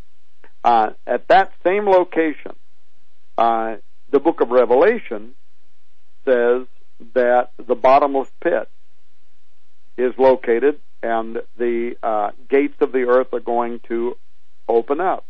uh, 0.69 0.91
at 1.07 1.29
that 1.29 1.51
same 1.65 1.87
location, 1.87 2.53
uh, 3.39 3.77
the 4.11 4.21
book 4.21 4.43
of 4.43 4.51
Revelation 4.51 5.35
says 6.27 6.67
that 7.15 7.53
the 7.57 7.75
bottomless 7.75 8.31
pit 8.43 8.69
is 9.97 10.13
located 10.19 10.79
and 11.03 11.39
the 11.57 11.97
uh, 12.03 12.33
gates 12.51 12.75
of 12.83 12.93
the 12.93 13.05
earth 13.09 13.29
are 13.33 13.41
going 13.41 13.81
to 13.89 14.19
open 14.69 15.01
up. 15.01 15.25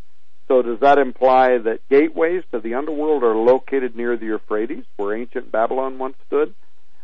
So 0.48 0.60
does 0.60 0.80
that 0.80 0.98
imply 0.98 1.58
that 1.58 1.88
gateways 1.88 2.42
to 2.50 2.58
the 2.58 2.74
underworld 2.74 3.22
are 3.22 3.36
located 3.36 3.94
near 3.94 4.16
the 4.16 4.26
Euphrates, 4.26 4.86
where 4.96 5.16
ancient 5.16 5.52
Babylon 5.52 6.00
once 6.00 6.16
stood? 6.26 6.52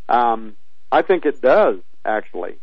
Um, 0.09 0.57
I 0.91 1.03
think 1.03 1.25
it 1.25 1.41
does, 1.41 1.77
actually. 2.05 2.57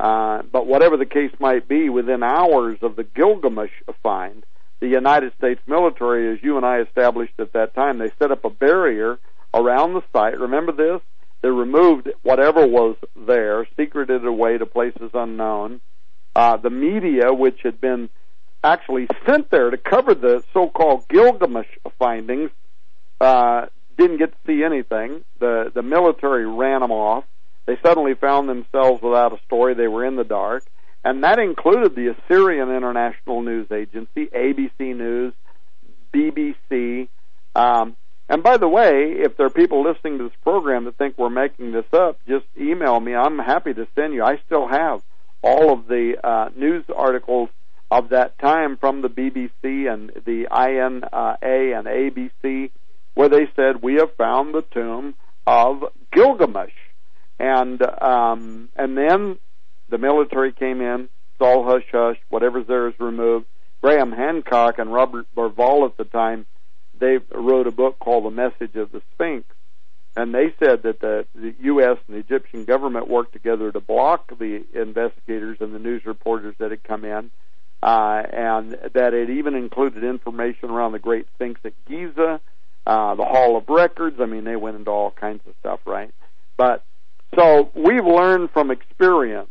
Uh, 0.00 0.42
but 0.50 0.66
whatever 0.66 0.96
the 0.96 1.06
case 1.06 1.32
might 1.38 1.68
be, 1.68 1.90
within 1.90 2.24
hours 2.24 2.78
of 2.82 2.96
the 2.96 3.04
Gilgamesh 3.04 3.70
find, 4.02 4.44
the 4.82 4.88
United 4.88 5.32
States 5.38 5.60
military, 5.68 6.34
as 6.34 6.42
you 6.42 6.56
and 6.56 6.66
I 6.66 6.80
established 6.80 7.34
at 7.38 7.52
that 7.52 7.72
time, 7.72 7.98
they 7.98 8.10
set 8.18 8.32
up 8.32 8.44
a 8.44 8.50
barrier 8.50 9.16
around 9.54 9.94
the 9.94 10.02
site. 10.12 10.40
Remember 10.40 10.72
this? 10.72 11.00
They 11.40 11.50
removed 11.50 12.10
whatever 12.22 12.66
was 12.66 12.96
there, 13.16 13.64
secreted 13.76 14.26
away 14.26 14.58
to 14.58 14.66
places 14.66 15.12
unknown. 15.14 15.80
Uh, 16.34 16.56
the 16.56 16.70
media, 16.70 17.32
which 17.32 17.60
had 17.62 17.80
been 17.80 18.10
actually 18.64 19.06
sent 19.24 19.52
there 19.52 19.70
to 19.70 19.76
cover 19.76 20.16
the 20.16 20.42
so-called 20.52 21.06
Gilgamesh 21.08 21.78
findings, 21.96 22.50
uh, 23.20 23.66
didn't 23.96 24.18
get 24.18 24.32
to 24.32 24.38
see 24.48 24.64
anything. 24.64 25.22
The 25.38 25.70
the 25.72 25.82
military 25.82 26.44
ran 26.44 26.80
them 26.80 26.90
off. 26.90 27.22
They 27.66 27.76
suddenly 27.84 28.14
found 28.14 28.48
themselves 28.48 29.00
without 29.00 29.32
a 29.32 29.38
story. 29.46 29.74
They 29.74 29.86
were 29.86 30.04
in 30.04 30.16
the 30.16 30.24
dark 30.24 30.64
and 31.04 31.24
that 31.24 31.38
included 31.38 31.94
the 31.94 32.14
Assyrian 32.14 32.70
International 32.70 33.42
News 33.42 33.70
Agency, 33.72 34.26
ABC 34.26 34.96
News, 34.96 35.34
BBC. 36.14 37.08
Um, 37.54 37.96
and 38.28 38.42
by 38.42 38.56
the 38.56 38.68
way, 38.68 39.16
if 39.18 39.36
there 39.36 39.46
are 39.46 39.50
people 39.50 39.82
listening 39.82 40.18
to 40.18 40.24
this 40.24 40.38
program 40.42 40.84
that 40.84 40.96
think 40.96 41.18
we're 41.18 41.28
making 41.28 41.72
this 41.72 41.86
up, 41.92 42.18
just 42.28 42.46
email 42.58 43.00
me. 43.00 43.14
I'm 43.14 43.38
happy 43.38 43.74
to 43.74 43.86
send 43.94 44.14
you. 44.14 44.22
I 44.22 44.38
still 44.46 44.68
have 44.68 45.02
all 45.42 45.72
of 45.72 45.88
the 45.88 46.14
uh, 46.22 46.50
news 46.54 46.84
articles 46.94 47.50
of 47.90 48.10
that 48.10 48.38
time 48.38 48.76
from 48.76 49.02
the 49.02 49.08
BBC 49.08 49.92
and 49.92 50.10
the 50.24 50.46
INA 50.50 51.38
and 51.42 51.86
ABC, 51.86 52.70
where 53.14 53.28
they 53.28 53.48
said 53.54 53.82
we 53.82 53.94
have 53.96 54.14
found 54.14 54.54
the 54.54 54.62
tomb 54.62 55.14
of 55.46 55.84
Gilgamesh, 56.12 56.72
and 57.38 57.82
um, 58.00 58.70
and 58.76 58.96
then 58.96 59.38
the 59.92 59.98
military 59.98 60.52
came 60.52 60.80
in, 60.80 61.02
it's 61.02 61.40
all 61.40 61.64
hush 61.64 61.84
hush, 61.92 62.16
whatever's 62.30 62.66
there 62.66 62.88
is 62.88 62.94
removed. 62.98 63.46
Graham 63.82 64.10
Hancock 64.10 64.78
and 64.78 64.92
Robert 64.92 65.26
Bauval 65.36 65.84
at 65.86 65.98
the 65.98 66.04
time, 66.04 66.46
they 66.98 67.18
wrote 67.30 67.66
a 67.66 67.70
book 67.70 67.98
called 67.98 68.24
The 68.24 68.30
Message 68.30 68.74
of 68.74 68.90
the 68.90 69.02
Sphinx. 69.14 69.44
And 70.16 70.34
they 70.34 70.54
said 70.58 70.82
that 70.84 71.00
the, 71.00 71.26
the 71.34 71.54
U.S. 71.60 71.98
and 72.06 72.16
the 72.16 72.20
Egyptian 72.20 72.64
government 72.64 73.08
worked 73.08 73.34
together 73.34 73.70
to 73.70 73.80
block 73.80 74.38
the 74.38 74.64
investigators 74.74 75.58
and 75.60 75.74
the 75.74 75.78
news 75.78 76.06
reporters 76.06 76.54
that 76.58 76.70
had 76.70 76.82
come 76.84 77.04
in, 77.04 77.30
uh, 77.82 78.22
and 78.32 78.72
that 78.94 79.12
it 79.12 79.30
even 79.30 79.54
included 79.54 80.04
information 80.04 80.70
around 80.70 80.92
the 80.92 80.98
Great 80.98 81.26
Sphinx 81.34 81.60
at 81.64 81.72
Giza, 81.86 82.40
uh, 82.86 83.14
the 83.14 83.24
Hall 83.24 83.56
of 83.56 83.68
Records. 83.68 84.20
I 84.20 84.26
mean, 84.26 84.44
they 84.44 84.56
went 84.56 84.76
into 84.76 84.90
all 84.90 85.10
kinds 85.10 85.42
of 85.46 85.54
stuff, 85.60 85.80
right? 85.86 86.10
But 86.56 86.84
so 87.34 87.70
we've 87.74 88.04
learned 88.04 88.50
from 88.52 88.70
experience 88.70 89.48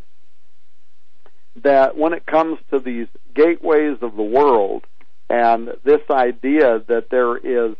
that 1.63 1.97
when 1.97 2.13
it 2.13 2.25
comes 2.25 2.59
to 2.71 2.79
these 2.79 3.07
gateways 3.33 3.97
of 4.01 4.15
the 4.15 4.23
world 4.23 4.85
and 5.29 5.69
this 5.83 6.01
idea 6.09 6.81
that 6.87 7.09
there 7.09 7.37
is 7.37 7.75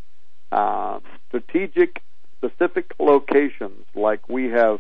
uh, 0.52 1.00
strategic, 1.28 2.02
specific 2.38 2.94
locations 3.00 3.86
like 3.96 4.28
we 4.30 4.50
have 4.50 4.80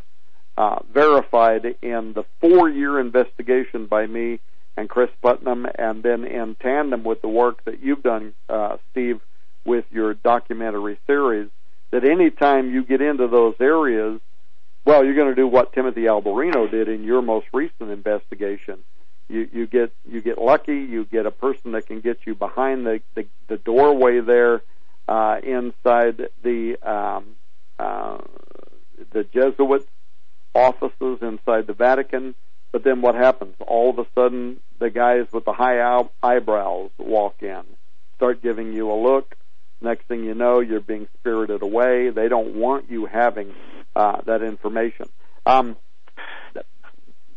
uh, 0.58 0.80
verified 0.94 1.66
in 1.82 2.14
the 2.14 2.24
four-year 2.40 3.00
investigation 3.00 3.86
by 3.86 4.06
me 4.06 4.40
and 4.78 4.90
Cris 4.90 5.10
Putnam, 5.22 5.68
and 5.78 6.02
then 6.02 6.24
in 6.24 6.56
tandem 6.56 7.04
with 7.04 7.22
the 7.22 7.28
work 7.28 7.64
that 7.66 7.84
you've 7.84 8.04
done, 8.04 8.34
uh, 8.50 8.78
Steve, 8.92 9.20
with 9.66 9.86
your 9.92 10.14
documentary 10.14 10.98
series, 11.08 11.50
that 11.92 12.06
anytime 12.06 12.74
you 12.74 12.84
get 12.84 13.02
into 13.02 13.28
those 13.28 13.56
areas, 13.60 14.20
well, 14.86 15.06
you're 15.06 15.16
going 15.16 15.30
to 15.30 15.36
do 15.36 15.48
what 15.48 15.74
Timothy 15.74 16.02
Alberino 16.02 16.70
did 16.70 16.90
in 16.90 17.04
your 17.04 17.22
most 17.22 17.48
recent 17.54 17.92
investigation. 17.92 18.80
You 19.30 19.48
you 19.54 19.68
get 19.68 19.94
you 20.10 20.22
get 20.22 20.38
lucky. 20.38 20.76
You 20.76 21.06
get 21.06 21.26
a 21.26 21.32
person 21.32 21.72
that 21.72 21.88
can 21.88 22.02
get 22.02 22.20
you 22.26 22.36
behind 22.36 22.86
the 22.86 23.02
the, 23.16 23.26
the 23.48 23.58
doorway 23.58 24.20
there 24.20 24.62
uh, 25.08 25.40
inside 25.44 26.30
the 26.44 26.78
um, 26.82 27.36
uh, 27.80 28.18
the 29.12 29.24
Jesuit 29.24 29.88
offices 30.54 31.20
inside 31.22 31.68
the 31.68 31.74
Vatican. 31.74 32.36
But 32.72 32.84
then 32.84 33.02
what 33.02 33.16
happens? 33.16 33.56
All 33.60 33.90
of 33.90 34.00
a 34.00 34.06
sudden, 34.16 34.60
the 34.80 34.90
guys 34.90 35.28
with 35.32 35.46
the 35.46 35.54
high 35.54 36.04
eyebrows 36.24 36.92
walk 36.98 37.42
in, 37.42 37.64
start 38.16 38.42
giving 38.42 38.74
you 38.74 38.92
a 38.92 38.96
look. 38.96 39.36
Next 39.82 40.06
thing 40.08 40.24
you 40.24 40.36
know, 40.36 40.60
you're 40.60 40.80
being 40.80 41.08
spirited 41.20 41.62
away. 41.62 42.12
They 42.12 42.28
don't 42.28 42.56
want 42.56 42.90
you 42.90 43.08
having 43.08 43.54
uh, 43.96 44.22
that 44.26 44.44
information. 44.44 45.08
Um, 45.46 45.76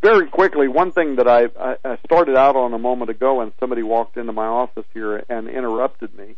very 0.02 0.28
quickly, 0.28 0.68
one 0.68 0.92
thing 0.92 1.16
that 1.16 1.26
I, 1.26 1.46
I 1.82 1.96
started 2.04 2.36
out 2.36 2.56
on 2.56 2.74
a 2.74 2.78
moment 2.78 3.10
ago, 3.10 3.40
and 3.40 3.52
somebody 3.58 3.82
walked 3.82 4.18
into 4.18 4.32
my 4.32 4.46
office 4.46 4.84
here 4.92 5.24
and 5.30 5.48
interrupted 5.48 6.14
me, 6.14 6.36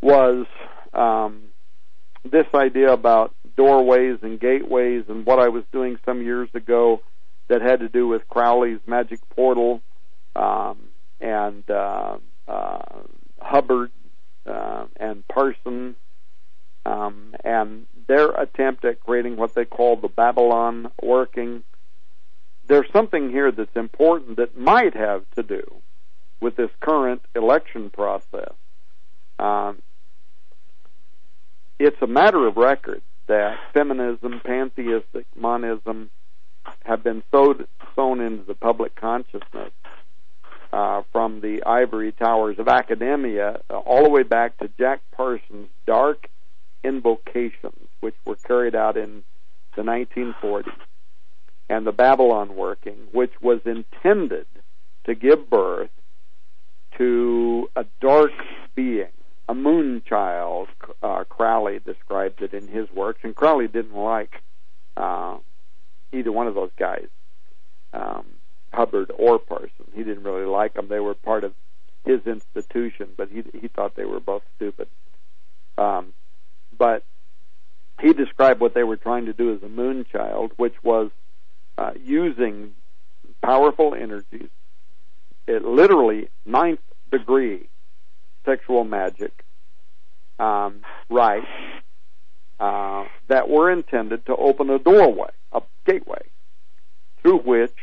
was 0.00 0.46
um, 0.92 1.44
this 2.24 2.46
idea 2.52 2.92
about 2.92 3.32
doorways 3.56 4.18
and 4.22 4.40
gateways 4.40 5.04
and 5.08 5.24
what 5.24 5.38
I 5.38 5.48
was 5.48 5.62
doing 5.72 5.98
some 6.04 6.22
years 6.22 6.48
ago 6.54 7.00
that 7.48 7.62
had 7.62 7.80
to 7.80 7.88
do 7.88 8.08
with 8.08 8.28
Crowley's 8.28 8.80
magic 8.86 9.20
portal 9.30 9.80
um, 10.34 10.78
and 11.20 11.62
uh, 11.70 12.16
uh, 12.48 13.02
Hubbard 13.40 13.92
uh, 14.46 14.86
and 14.96 15.26
Parson 15.28 15.96
um, 16.84 17.34
and 17.44 17.86
their 18.06 18.30
attempt 18.30 18.84
at 18.84 19.00
creating 19.00 19.36
what 19.36 19.54
they 19.54 19.64
call 19.64 19.96
the 19.96 20.08
Babylon 20.08 20.90
working. 21.02 21.62
There's 22.66 22.90
something 22.92 23.30
here 23.30 23.52
that's 23.52 23.76
important 23.76 24.36
that 24.36 24.56
might 24.56 24.94
have 24.94 25.24
to 25.36 25.42
do 25.42 25.62
with 26.40 26.56
this 26.56 26.70
current 26.80 27.22
election 27.34 27.90
process. 27.90 28.52
Um, 29.38 29.82
it's 31.78 32.00
a 32.00 32.06
matter 32.06 32.46
of 32.46 32.56
record 32.56 33.02
that 33.26 33.58
feminism, 33.72 34.40
pantheistic 34.44 35.26
monism 35.36 36.10
have 36.84 37.02
been 37.02 37.22
sowed, 37.30 37.66
sown 37.94 38.20
into 38.20 38.44
the 38.44 38.54
public 38.54 38.94
consciousness 38.94 39.70
uh, 40.72 41.02
from 41.12 41.40
the 41.40 41.62
ivory 41.64 42.12
towers 42.12 42.58
of 42.58 42.68
academia 42.68 43.60
uh, 43.70 43.78
all 43.78 44.02
the 44.04 44.10
way 44.10 44.22
back 44.22 44.56
to 44.58 44.68
Jack 44.78 45.00
Parsons' 45.12 45.68
dark 45.86 46.28
invocations, 46.82 47.88
which 48.00 48.14
were 48.24 48.36
carried 48.36 48.74
out 48.74 48.96
in 48.96 49.22
the 49.76 49.82
1940s, 49.82 50.72
and 51.68 51.86
the 51.86 51.92
Babylon 51.92 52.56
working, 52.56 52.96
which 53.12 53.32
was 53.40 53.60
intended 53.64 54.46
to 55.04 55.14
give 55.14 55.48
birth 55.48 55.90
to 56.98 57.68
a 57.76 57.84
dark 58.00 58.32
being 58.74 59.08
a 59.48 59.54
moon 59.54 60.02
child. 60.08 60.68
Uh, 61.02 61.24
Crowley 61.24 61.80
described 61.84 62.42
it 62.42 62.54
in 62.54 62.68
his 62.68 62.90
works, 62.90 63.20
and 63.22 63.34
Crowley 63.34 63.68
didn't 63.68 63.96
like 63.96 64.42
uh, 64.96 65.36
either 66.12 66.32
one 66.32 66.46
of 66.46 66.54
those 66.54 66.70
guys, 66.78 67.06
um, 67.92 68.26
Hubbard 68.72 69.10
or 69.16 69.38
Parson. 69.38 69.86
He 69.94 70.02
didn't 70.02 70.24
really 70.24 70.46
like 70.46 70.74
them. 70.74 70.88
They 70.88 71.00
were 71.00 71.14
part 71.14 71.44
of 71.44 71.52
his 72.04 72.26
institution, 72.26 73.08
but 73.16 73.28
he 73.28 73.44
he 73.60 73.68
thought 73.68 73.94
they 73.94 74.04
were 74.04 74.20
both 74.20 74.42
stupid. 74.56 74.88
Um, 75.78 76.12
but 76.76 77.04
he 78.00 78.12
described 78.12 78.60
what 78.60 78.74
they 78.74 78.82
were 78.82 78.96
trying 78.96 79.26
to 79.26 79.32
do 79.32 79.54
as 79.54 79.62
a 79.62 79.68
moon 79.68 80.04
child, 80.10 80.52
which 80.56 80.74
was 80.82 81.10
uh, 81.78 81.92
using 82.04 82.72
powerful 83.42 83.94
energies, 83.94 84.48
it 85.46 85.64
literally 85.64 86.28
ninth 86.46 86.80
degree 87.10 87.68
sexual 88.44 88.84
magic 88.84 89.44
um, 90.38 90.80
rites 91.08 91.46
uh, 92.60 93.04
that 93.28 93.48
were 93.48 93.70
intended 93.70 94.24
to 94.26 94.36
open 94.36 94.70
a 94.70 94.78
doorway, 94.78 95.30
a 95.52 95.62
gateway, 95.84 96.22
through 97.20 97.38
which 97.38 97.74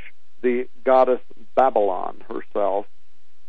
the 0.41 0.67
goddess 0.83 1.21
Babylon 1.55 2.23
herself 2.29 2.85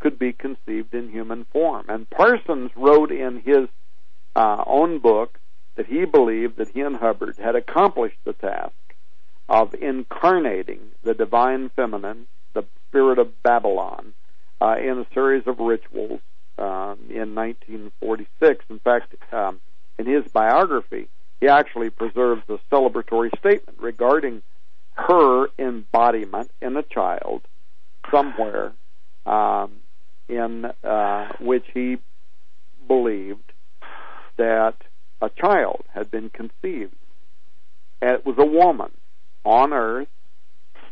could 0.01 0.19
be 0.19 0.33
conceived 0.33 0.95
in 0.95 1.11
human 1.11 1.45
form. 1.53 1.87
And 1.89 2.09
Parsons 2.09 2.71
wrote 2.75 3.13
in 3.13 3.41
his 3.41 3.69
uh, 4.35 4.65
own 4.67 4.99
book 4.99 5.39
that 5.77 5.87
he 5.87 6.05
believed 6.05 6.57
that 6.57 6.71
he 6.71 6.81
and 6.81 6.97
Hubbard 6.97 7.37
had 7.39 7.55
accomplished 7.55 8.19
the 8.25 8.33
task 8.33 8.73
of 9.49 9.75
incarnating 9.75 10.81
the 11.03 11.15
divine 11.15 11.71
feminine, 11.71 12.27
the 12.55 12.65
spirit 12.89 13.19
of 13.19 13.43
Babylon, 13.43 14.13
uh, 14.61 14.77
in 14.79 14.99
a 14.99 15.07
series 15.15 15.47
of 15.47 15.59
rituals 15.59 16.21
um, 16.59 16.99
in 17.09 17.35
1946. 17.35 18.65
In 18.71 18.79
fact, 18.79 19.15
um, 19.33 19.61
in 19.99 20.07
his 20.07 20.31
biography, 20.33 21.09
he 21.41 21.49
actually 21.49 21.91
preserves 21.91 22.43
a 22.49 22.59
celebratory 22.73 23.31
statement 23.39 23.79
regarding 23.81 24.43
her 25.09 25.49
embodiment 25.59 26.51
in 26.61 26.77
a 26.77 26.83
child 26.83 27.43
somewhere 28.11 28.73
um, 29.27 29.73
in 30.29 30.67
uh, 30.85 31.33
which 31.41 31.65
he 31.73 31.99
believed 32.87 33.53
that 34.37 34.75
a 35.21 35.31
child 35.31 35.83
had 35.93 36.11
been 36.11 36.31
conceived. 36.31 36.95
And 38.01 38.13
it 38.13 38.27
was 38.27 38.37
a 38.39 38.47
woman 38.47 38.91
on 39.45 39.73
earth 39.73 40.09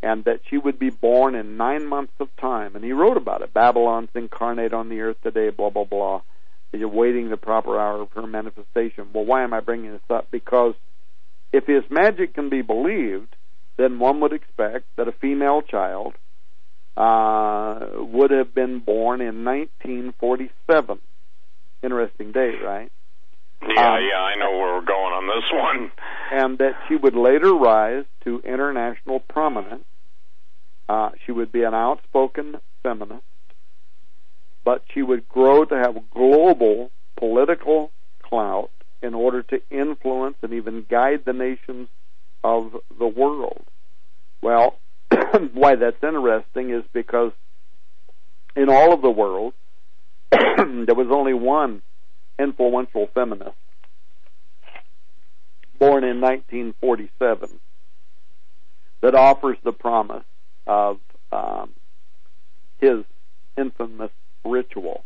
and 0.03 0.25
that 0.25 0.41
she 0.49 0.59
would 0.59 0.79
be 0.79 0.91
born 0.91 1.35
in 1.35 1.57
nine 1.57 1.87
months 1.87 2.13
of 2.21 2.29
time. 2.37 2.77
And 2.77 2.85
he 2.85 2.93
wrote 2.93 3.17
about 3.17 3.43
it. 3.43 3.53
Babylon's 3.53 4.11
incarnate 4.15 4.73
on 4.73 4.89
the 4.89 5.01
earth 5.01 5.17
today, 5.23 5.51
blah, 5.51 5.71
blah, 5.71 5.85
blah. 5.85 6.21
You're 6.73 6.89
waiting 6.89 7.31
the 7.31 7.37
proper 7.37 7.81
hour 7.81 8.03
of 8.03 8.13
her 8.13 8.27
manifestation. 8.27 9.09
Well, 9.13 9.25
why 9.25 9.43
am 9.43 9.55
I 9.55 9.61
bringing 9.61 9.93
this 9.93 10.01
up? 10.11 10.31
Because 10.31 10.75
if 11.53 11.67
his 11.67 11.83
magic 11.91 12.35
can 12.35 12.51
be 12.51 12.63
believed, 12.63 13.35
then 13.79 13.99
one 13.99 14.21
would 14.21 14.33
expect 14.33 14.85
that 14.97 15.09
a 15.09 15.13
female 15.13 15.63
child 15.63 16.15
uh, 16.97 17.79
would 17.95 18.33
have 18.33 18.55
been 18.55 18.81
born 18.81 19.21
in 19.21 19.45
1947. 19.45 20.99
Interesting 21.83 22.33
date, 22.33 22.61
right? 22.63 22.91
Yeah, 23.63 23.95
um, 23.95 24.01
yeah, 24.03 24.21
I 24.21 24.35
know 24.37 24.51
where 24.59 24.75
we're 24.75 24.85
going 24.85 25.13
on 25.15 25.27
this 25.27 25.45
one. 25.53 25.93
And 26.31 26.59
that 26.59 26.73
she 26.89 26.97
would 26.97 27.15
later 27.15 27.55
rise 27.55 28.05
to 28.25 28.41
international 28.45 29.21
prominence. 29.21 29.85
Uh, 30.89 31.11
she 31.25 31.33
would 31.33 31.53
be 31.53 31.63
an 31.63 31.75
outspoken 31.75 32.57
feminist, 32.83 33.23
but 34.65 34.83
she 34.93 35.03
would 35.03 35.29
grow 35.29 35.65
to 35.65 35.77
have 35.77 36.11
global 36.11 36.91
political 37.17 37.91
clout 38.23 38.71
in 39.03 39.15
order 39.15 39.43
to 39.43 39.61
influence 39.71 40.37
and 40.43 40.53
even 40.53 40.85
guide 40.89 41.23
the 41.25 41.33
nations 41.33 41.89
of 42.45 42.77
the 42.99 43.07
world. 43.07 43.65
Well, 44.43 44.79
why 45.53 45.77
that's 45.77 46.03
interesting 46.03 46.71
is 46.71 46.85
because 46.93 47.33
in 48.57 48.69
all 48.69 48.93
of 48.93 49.03
the 49.03 49.11
world, 49.11 49.55
there 50.31 50.95
was 50.95 51.09
only 51.11 51.35
one 51.35 51.83
influential 52.39 53.09
feminist, 53.15 53.57
born 55.79 56.05
in 56.05 56.21
1947, 56.21 57.49
that 59.01 59.15
offers 59.15 59.57
the 59.65 59.73
promise 59.73 60.25
of 60.67 60.99
um, 61.33 61.71
his 62.81 63.05
infamous 63.57 64.11
ritual. 64.45 65.05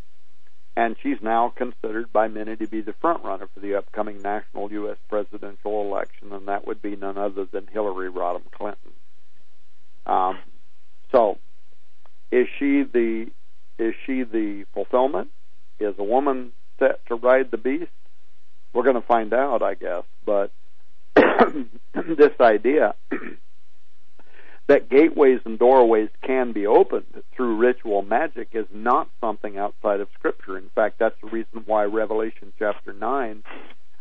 And 0.74 0.96
she's 1.02 1.18
now 1.20 1.52
considered 1.54 2.12
by 2.12 2.28
many 2.28 2.56
to 2.56 2.66
be 2.66 2.80
the 2.80 2.94
front 2.94 3.24
runner 3.24 3.46
for 3.52 3.60
the 3.60 3.74
upcoming 3.74 4.22
national 4.22 4.72
U.S. 4.72 4.96
presidential 5.08 5.82
election, 5.82 6.32
and 6.32 6.48
that 6.48 6.66
would 6.66 6.80
be 6.80 6.96
none 6.96 7.18
other 7.18 7.44
than 7.44 7.66
Hillary 7.66 8.10
Rodham 8.10 8.50
Clinton. 8.50 8.92
Um, 10.06 10.38
so, 11.10 11.38
is 12.30 12.46
she 12.58 12.84
the 12.84 13.26
is 13.78 13.94
she 14.06 14.22
the 14.22 14.64
fulfillment? 14.72 15.28
Is 15.78 15.94
a 15.98 16.04
woman 16.04 16.52
set 16.78 17.04
to 17.06 17.16
ride 17.16 17.50
the 17.50 17.58
beast? 17.58 17.90
We're 18.72 18.84
going 18.84 19.00
to 19.00 19.06
find 19.06 19.34
out, 19.34 19.62
I 19.62 19.74
guess. 19.74 20.04
But 20.24 20.52
this 21.14 22.32
idea 22.40 22.94
that 24.68 24.88
gateways 24.88 25.40
and 25.44 25.58
doorways 25.58 26.08
can 26.22 26.52
be 26.52 26.66
opened 26.66 27.22
through 27.34 27.56
ritual 27.56 28.02
magic 28.02 28.48
is 28.52 28.66
not 28.72 29.08
something 29.20 29.58
outside 29.58 30.00
of 30.00 30.08
Scripture. 30.14 30.56
In 30.56 30.70
fact, 30.74 30.98
that's 30.98 31.20
the 31.22 31.28
reason 31.28 31.62
why 31.66 31.84
Revelation 31.84 32.52
chapter 32.58 32.92
9 32.92 33.42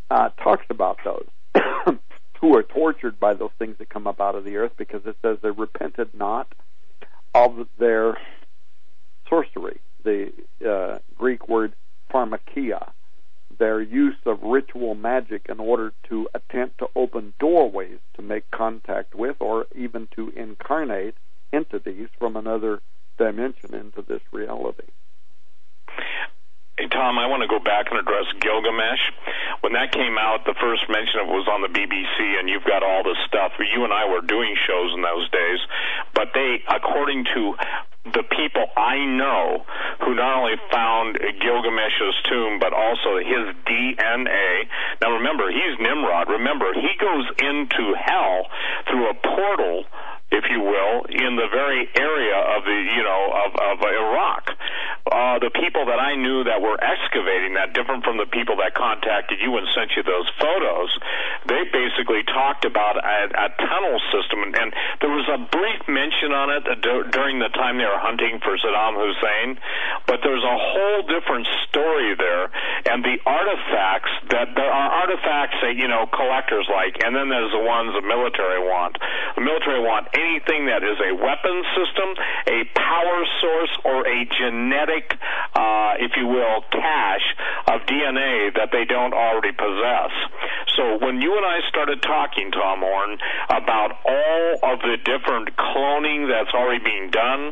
uh, 0.10 0.30
talks 0.44 0.66
about 0.70 0.98
those. 1.04 1.28
who 2.42 2.58
are 2.58 2.64
tortured 2.64 3.20
by 3.20 3.36
those 3.36 3.52
things 3.60 3.78
that 3.78 3.90
come 3.90 4.08
up 4.08 4.20
out 4.20 4.36
of 4.36 4.44
the 4.44 4.58
earth 4.58 4.72
because 4.76 5.02
it 5.06 5.16
says 5.22 5.38
they 5.42 5.52
repented 5.52 6.10
not 6.14 6.52
of 7.36 7.68
their 7.78 8.18
sorcery, 9.30 9.80
the 10.04 10.34
uh, 10.68 10.98
Greek 11.18 11.48
word 11.48 11.74
pharmakeia, 12.12 12.92
their 13.62 13.80
use 13.80 14.18
of 14.26 14.42
ritual 14.42 14.96
magic 14.96 15.46
in 15.48 15.60
order 15.60 15.94
to 16.10 16.28
attempt 16.34 16.80
to 16.80 16.88
open 16.96 17.32
doorways 17.40 18.00
to 18.16 18.24
make 18.24 18.50
contact 18.50 19.14
with 19.14 19.36
or 19.40 19.68
even 19.76 20.08
to 20.16 20.34
incarnate 20.36 21.14
entities 21.54 22.08
from 22.18 22.36
another 22.36 22.82
dimension 23.20 23.76
into 23.76 24.02
this 24.02 24.22
reality. 24.32 24.88
Hey, 26.80 26.88
Tom, 26.88 27.20
I 27.20 27.28
want 27.28 27.44
to 27.44 27.52
go 27.52 27.60
back 27.60 27.92
and 27.92 28.00
address 28.00 28.32
Gilgamesh. 28.40 29.04
When 29.60 29.76
that 29.76 29.92
came 29.92 30.16
out, 30.16 30.48
the 30.48 30.56
first 30.56 30.88
mention 30.88 31.20
of 31.20 31.28
it 31.28 31.36
was 31.36 31.48
on 31.52 31.60
the 31.60 31.68
BBC, 31.68 32.40
and 32.40 32.48
you've 32.48 32.64
got 32.64 32.82
all 32.82 33.04
this 33.04 33.20
stuff. 33.28 33.52
You 33.60 33.84
and 33.84 33.92
I 33.92 34.08
were 34.08 34.24
doing 34.24 34.56
shows 34.66 34.96
in 34.96 35.04
those 35.04 35.28
days, 35.36 35.60
but 36.16 36.32
they, 36.34 36.64
according 36.72 37.28
to 37.36 37.42
the 38.16 38.24
people 38.34 38.66
I 38.80 38.98
know 39.04 39.68
who 40.02 40.16
not 40.16 40.42
only 40.42 40.58
found 40.72 41.20
Gilgamesh's 41.20 42.18
tomb, 42.32 42.58
but 42.58 42.74
also 42.74 43.20
his 43.20 43.52
DNA. 43.68 44.66
Now 45.04 45.12
remember, 45.20 45.52
he's 45.52 45.78
Nimrod. 45.78 46.32
Remember, 46.32 46.72
he 46.74 46.96
goes 46.98 47.28
into 47.38 47.94
hell 48.00 48.48
through 48.90 49.12
a 49.12 49.16
portal 49.22 49.86
if 50.32 50.46
you 50.50 50.64
will, 50.64 51.04
in 51.12 51.36
the 51.36 51.48
very 51.52 51.90
area 52.00 52.38
of 52.56 52.64
the, 52.64 52.78
you 52.96 53.04
know, 53.04 53.24
of, 53.36 53.52
of 53.52 53.78
Iraq. 53.84 54.56
Uh, 55.10 55.42
the 55.42 55.50
people 55.50 55.90
that 55.90 55.98
I 55.98 56.14
knew 56.14 56.46
that 56.46 56.62
were 56.62 56.78
excavating 56.78 57.58
that, 57.58 57.74
different 57.74 58.06
from 58.06 58.22
the 58.22 58.30
people 58.30 58.62
that 58.62 58.78
contacted 58.78 59.42
you 59.42 59.58
and 59.58 59.66
sent 59.74 59.98
you 59.98 60.04
those 60.06 60.30
photos, 60.38 60.94
they 61.50 61.66
basically 61.74 62.22
talked 62.30 62.70
about 62.70 63.02
a, 63.02 63.18
a 63.34 63.48
tunnel 63.66 63.98
system, 64.14 64.46
and, 64.46 64.54
and 64.54 64.70
there 65.02 65.10
was 65.10 65.26
a 65.26 65.42
brief 65.50 65.82
mention 65.90 66.32
on 66.38 66.54
it 66.54 66.64
during 67.12 67.42
the 67.42 67.50
time 67.58 67.82
they 67.82 67.90
were 67.90 67.98
hunting 67.98 68.38
for 68.46 68.54
Saddam 68.62 68.94
Hussein, 68.94 69.58
but 70.06 70.22
there's 70.22 70.46
a 70.46 70.58
whole 70.58 71.02
different 71.10 71.50
story 71.66 72.14
there, 72.14 72.54
and 72.86 73.02
the 73.02 73.18
artifacts 73.26 74.14
that 74.30 74.54
there 74.54 74.70
are 74.70 75.01
artifacts 75.12 75.58
that 75.62 75.76
you 75.76 75.88
know 75.88 76.08
collectors 76.08 76.68
like, 76.72 77.04
and 77.04 77.16
then 77.16 77.30
there's 77.30 77.52
the 77.52 77.64
ones 77.64 77.94
the 77.94 78.06
military 78.06 78.60
want. 78.60 78.98
The 79.36 79.42
military 79.42 79.82
want 79.82 80.08
anything 80.14 80.68
that 80.68 80.84
is 80.84 80.98
a 81.00 81.12
weapon 81.16 81.64
system, 81.76 82.16
a 82.48 82.64
power 82.76 83.20
source, 83.42 83.74
or 83.84 84.08
a 84.08 84.20
genetic, 84.40 85.16
uh, 85.56 86.00
if 86.00 86.12
you 86.16 86.28
will, 86.28 86.64
cache 86.72 87.30
of 87.68 87.82
DNA 87.88 88.54
that 88.56 88.70
they 88.72 88.86
don't 88.86 89.14
already 89.14 89.52
possess. 89.52 90.12
So 90.76 90.98
when 91.04 91.22
you 91.22 91.36
and 91.36 91.46
I 91.46 91.60
started 91.70 92.02
talking, 92.02 92.52
Tom 92.52 92.80
Horn, 92.80 93.18
about 93.50 94.00
all 94.08 94.74
of 94.74 94.80
the 94.80 94.98
different 95.04 95.56
cloning 95.58 96.32
that's 96.32 96.54
already 96.56 96.84
being 96.84 97.12
done, 97.12 97.52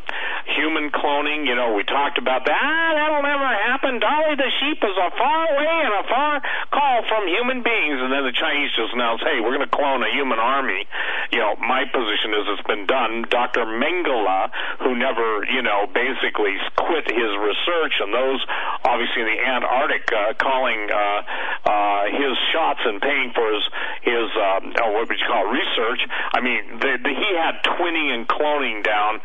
human 0.56 0.90
cloning, 0.90 1.46
you 1.46 1.54
know, 1.54 1.74
we 1.74 1.84
talked 1.84 2.18
about 2.18 2.46
that. 2.46 2.56
Ah, 2.56 2.90
that'll 2.96 3.22
never 3.22 3.44
happen. 3.44 4.00
Dolly 4.00 4.36
the 4.36 4.50
sheep 4.60 4.80
is 4.80 4.96
a 4.96 5.10
far 5.16 5.40
away 5.52 5.76
and 5.84 5.94
a 6.00 6.04
far 6.08 6.42
call 6.72 7.04
from 7.08 7.28
human 7.28 7.62
beings. 7.62 7.98
And 8.00 8.12
then 8.12 8.24
the 8.24 8.32
Chinese 8.32 8.72
just 8.72 8.92
announced, 8.96 9.24
hey, 9.24 9.40
we're 9.40 9.56
going 9.56 9.68
to 9.68 9.74
clone 9.74 10.00
a 10.02 10.10
human 10.12 10.38
army. 10.38 10.88
You 11.32 11.40
know, 11.44 11.56
my 11.60 11.84
position 11.84 12.32
is 12.34 12.44
it's 12.56 12.66
been 12.66 12.86
done. 12.86 13.28
Dr. 13.28 13.68
Mengele, 13.68 14.50
who 14.80 14.96
never, 14.96 15.44
you 15.44 15.62
know, 15.62 15.86
basically 15.92 16.56
quit 16.76 17.06
his 17.06 17.32
research, 17.36 17.94
and 18.00 18.14
those 18.14 18.40
obviously 18.84 19.22
in 19.22 19.28
the 19.28 19.40
Antarctic 19.44 20.08
uh, 20.12 20.34
calling 20.40 20.88
uh, 20.90 21.20
uh, 21.68 22.02
his 22.10 22.34
shots 22.52 22.80
and 22.84 23.00
paying 23.10 23.34
for 23.34 23.46
his 23.50 23.66
his 24.06 24.28
um, 24.38 24.70
what 24.94 25.10
would 25.10 25.18
you 25.18 25.26
call 25.26 25.50
it, 25.50 25.58
research. 25.58 26.00
I 26.32 26.38
mean, 26.40 26.78
the, 26.78 26.92
the, 27.02 27.10
he 27.10 27.30
had 27.34 27.58
twinning 27.66 28.14
and 28.14 28.22
cloning 28.30 28.86
down 28.86 29.18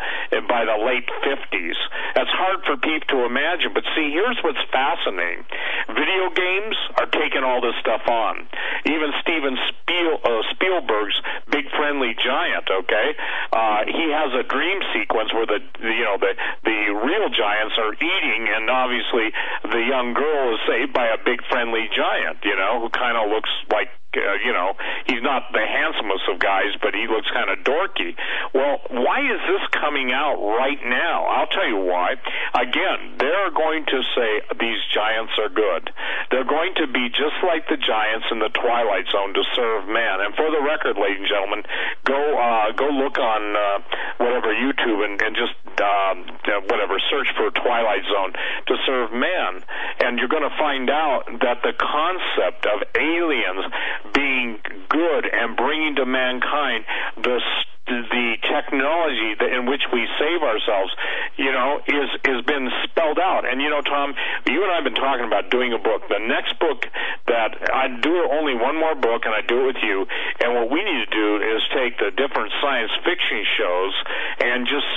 by 0.49 0.65
the 0.65 0.77
late 0.81 1.05
50s. 1.21 1.77
That's 2.17 2.33
hard 2.33 2.65
for 2.65 2.75
people 2.81 3.07
to 3.13 3.19
imagine. 3.29 3.71
But 3.77 3.85
see, 3.93 4.09
here's 4.09 4.41
what's 4.41 4.61
fascinating: 4.73 5.45
video 5.93 6.33
games 6.33 6.75
are 6.97 7.09
taking 7.13 7.45
all 7.45 7.61
this 7.61 7.77
stuff 7.79 8.01
on. 8.09 8.49
Even 8.89 9.13
Steven 9.21 9.55
Spiel, 9.69 10.17
uh, 10.25 10.41
Spielberg's 10.57 11.17
Big 11.51 11.69
Friendly 11.77 12.17
Giant. 12.17 12.65
Okay, 12.65 13.07
uh, 13.53 13.85
he 13.85 14.09
has 14.09 14.33
a 14.33 14.43
dream 14.43 14.81
sequence 14.97 15.29
where 15.33 15.45
the, 15.45 15.59
the 15.79 15.91
you 15.93 16.05
know 16.05 16.17
the 16.17 16.33
the 16.65 16.79
real 17.05 17.29
giants 17.29 17.75
are 17.77 17.93
eating, 17.93 18.49
and 18.49 18.69
obviously 18.69 19.29
the 19.69 19.83
young 19.85 20.13
girl 20.13 20.55
is 20.55 20.61
saved 20.67 20.93
by 20.93 21.07
a 21.07 21.17
big 21.23 21.43
friendly 21.49 21.89
giant. 21.91 22.39
You 22.43 22.55
know, 22.55 22.81
who 22.81 22.89
kind 22.89 23.17
of 23.17 23.29
looks 23.29 23.49
like 23.75 23.89
uh, 24.17 24.39
you 24.43 24.53
know, 24.53 24.73
he's 25.07 25.21
not 25.21 25.51
the 25.51 25.65
handsomest 25.65 26.23
of 26.31 26.39
guys, 26.39 26.73
but 26.81 26.93
he 26.93 27.07
looks 27.07 27.27
kind 27.31 27.49
of 27.49 27.59
dorky. 27.63 28.15
Well, 28.53 28.81
why 28.89 29.21
is 29.21 29.41
this 29.47 29.63
coming 29.75 30.11
out 30.11 30.39
right 30.39 30.79
now? 30.85 31.25
I'll 31.25 31.51
tell 31.51 31.67
you 31.67 31.77
why. 31.77 32.15
Again, 32.55 33.19
they're 33.19 33.51
going 33.51 33.85
to 33.85 33.99
say 34.15 34.41
these 34.59 34.79
giants 34.93 35.33
are 35.37 35.49
good. 35.49 35.91
They're 36.31 36.47
going 36.47 36.73
to 36.77 36.87
be 36.87 37.09
just 37.09 37.37
like 37.43 37.67
the 37.67 37.77
giants 37.77 38.27
in 38.31 38.39
the 38.39 38.49
Twilight 38.49 39.05
Zone 39.11 39.33
to 39.33 39.43
serve 39.55 39.87
man. 39.87 40.21
And 40.21 40.35
for 40.35 40.49
the 40.51 40.61
record, 40.63 40.97
ladies 40.97 41.19
and 41.19 41.29
gentlemen, 41.29 41.63
go 42.05 42.19
uh, 42.37 42.71
go 42.71 42.89
look 42.89 43.17
on 43.17 43.41
uh, 43.55 43.79
whatever 44.17 44.53
YouTube 44.53 45.03
and, 45.03 45.21
and 45.21 45.35
just 45.35 45.55
um, 45.81 46.25
whatever 46.67 46.99
search 47.09 47.27
for 47.35 47.51
Twilight 47.51 48.03
Zone 48.07 48.33
to 48.67 48.75
serve 48.85 49.11
man, 49.11 49.63
and 49.99 50.17
you're 50.19 50.31
going 50.31 50.47
to 50.47 50.57
find 50.57 50.89
out 50.89 51.25
that 51.41 51.61
the 51.63 51.73
concept 51.77 52.65
of 52.65 52.83
aliens 52.95 53.65
being 54.13 54.59
good 54.89 55.25
and 55.31 55.55
bringing 55.57 55.95
to 55.95 56.05
mankind 56.05 56.85
the 57.17 57.39
the 57.87 58.37
technology 58.41 59.37
in 59.53 59.69
which 59.69 59.85
we 59.93 60.07
save 60.17 60.41
ourselves, 60.41 60.91
you 61.37 61.51
know, 61.51 61.81
is 61.85 62.09
has 62.25 62.41
been 62.45 62.69
spelled 62.83 63.19
out. 63.19 63.45
And 63.45 63.61
you 63.61 63.69
know, 63.69 63.81
Tom, 63.81 64.13
you 64.49 64.63
and 64.63 64.71
I 64.71 64.75
have 64.81 64.83
been 64.83 64.97
talking 64.97 65.25
about 65.25 65.49
doing 65.49 65.73
a 65.73 65.77
book. 65.77 66.09
The 66.09 66.21
next 66.21 66.57
book 66.57 66.87
that 67.27 67.53
I 67.69 67.93
do 68.01 68.25
only 68.33 68.55
one 68.55 68.77
more 68.77 68.95
book, 68.95 69.25
and 69.25 69.33
I 69.33 69.41
do 69.45 69.69
it 69.69 69.77
with 69.77 69.81
you. 69.83 70.05
And 70.41 70.55
what 70.57 70.71
we 70.73 70.81
need 70.81 71.05
to 71.05 71.11
do 71.13 71.29
is 71.45 71.61
take 71.77 71.97
the 72.01 72.09
different 72.09 72.49
science 72.61 72.91
fiction 73.05 73.45
shows 73.57 73.93
and 74.41 74.65
just 74.65 74.89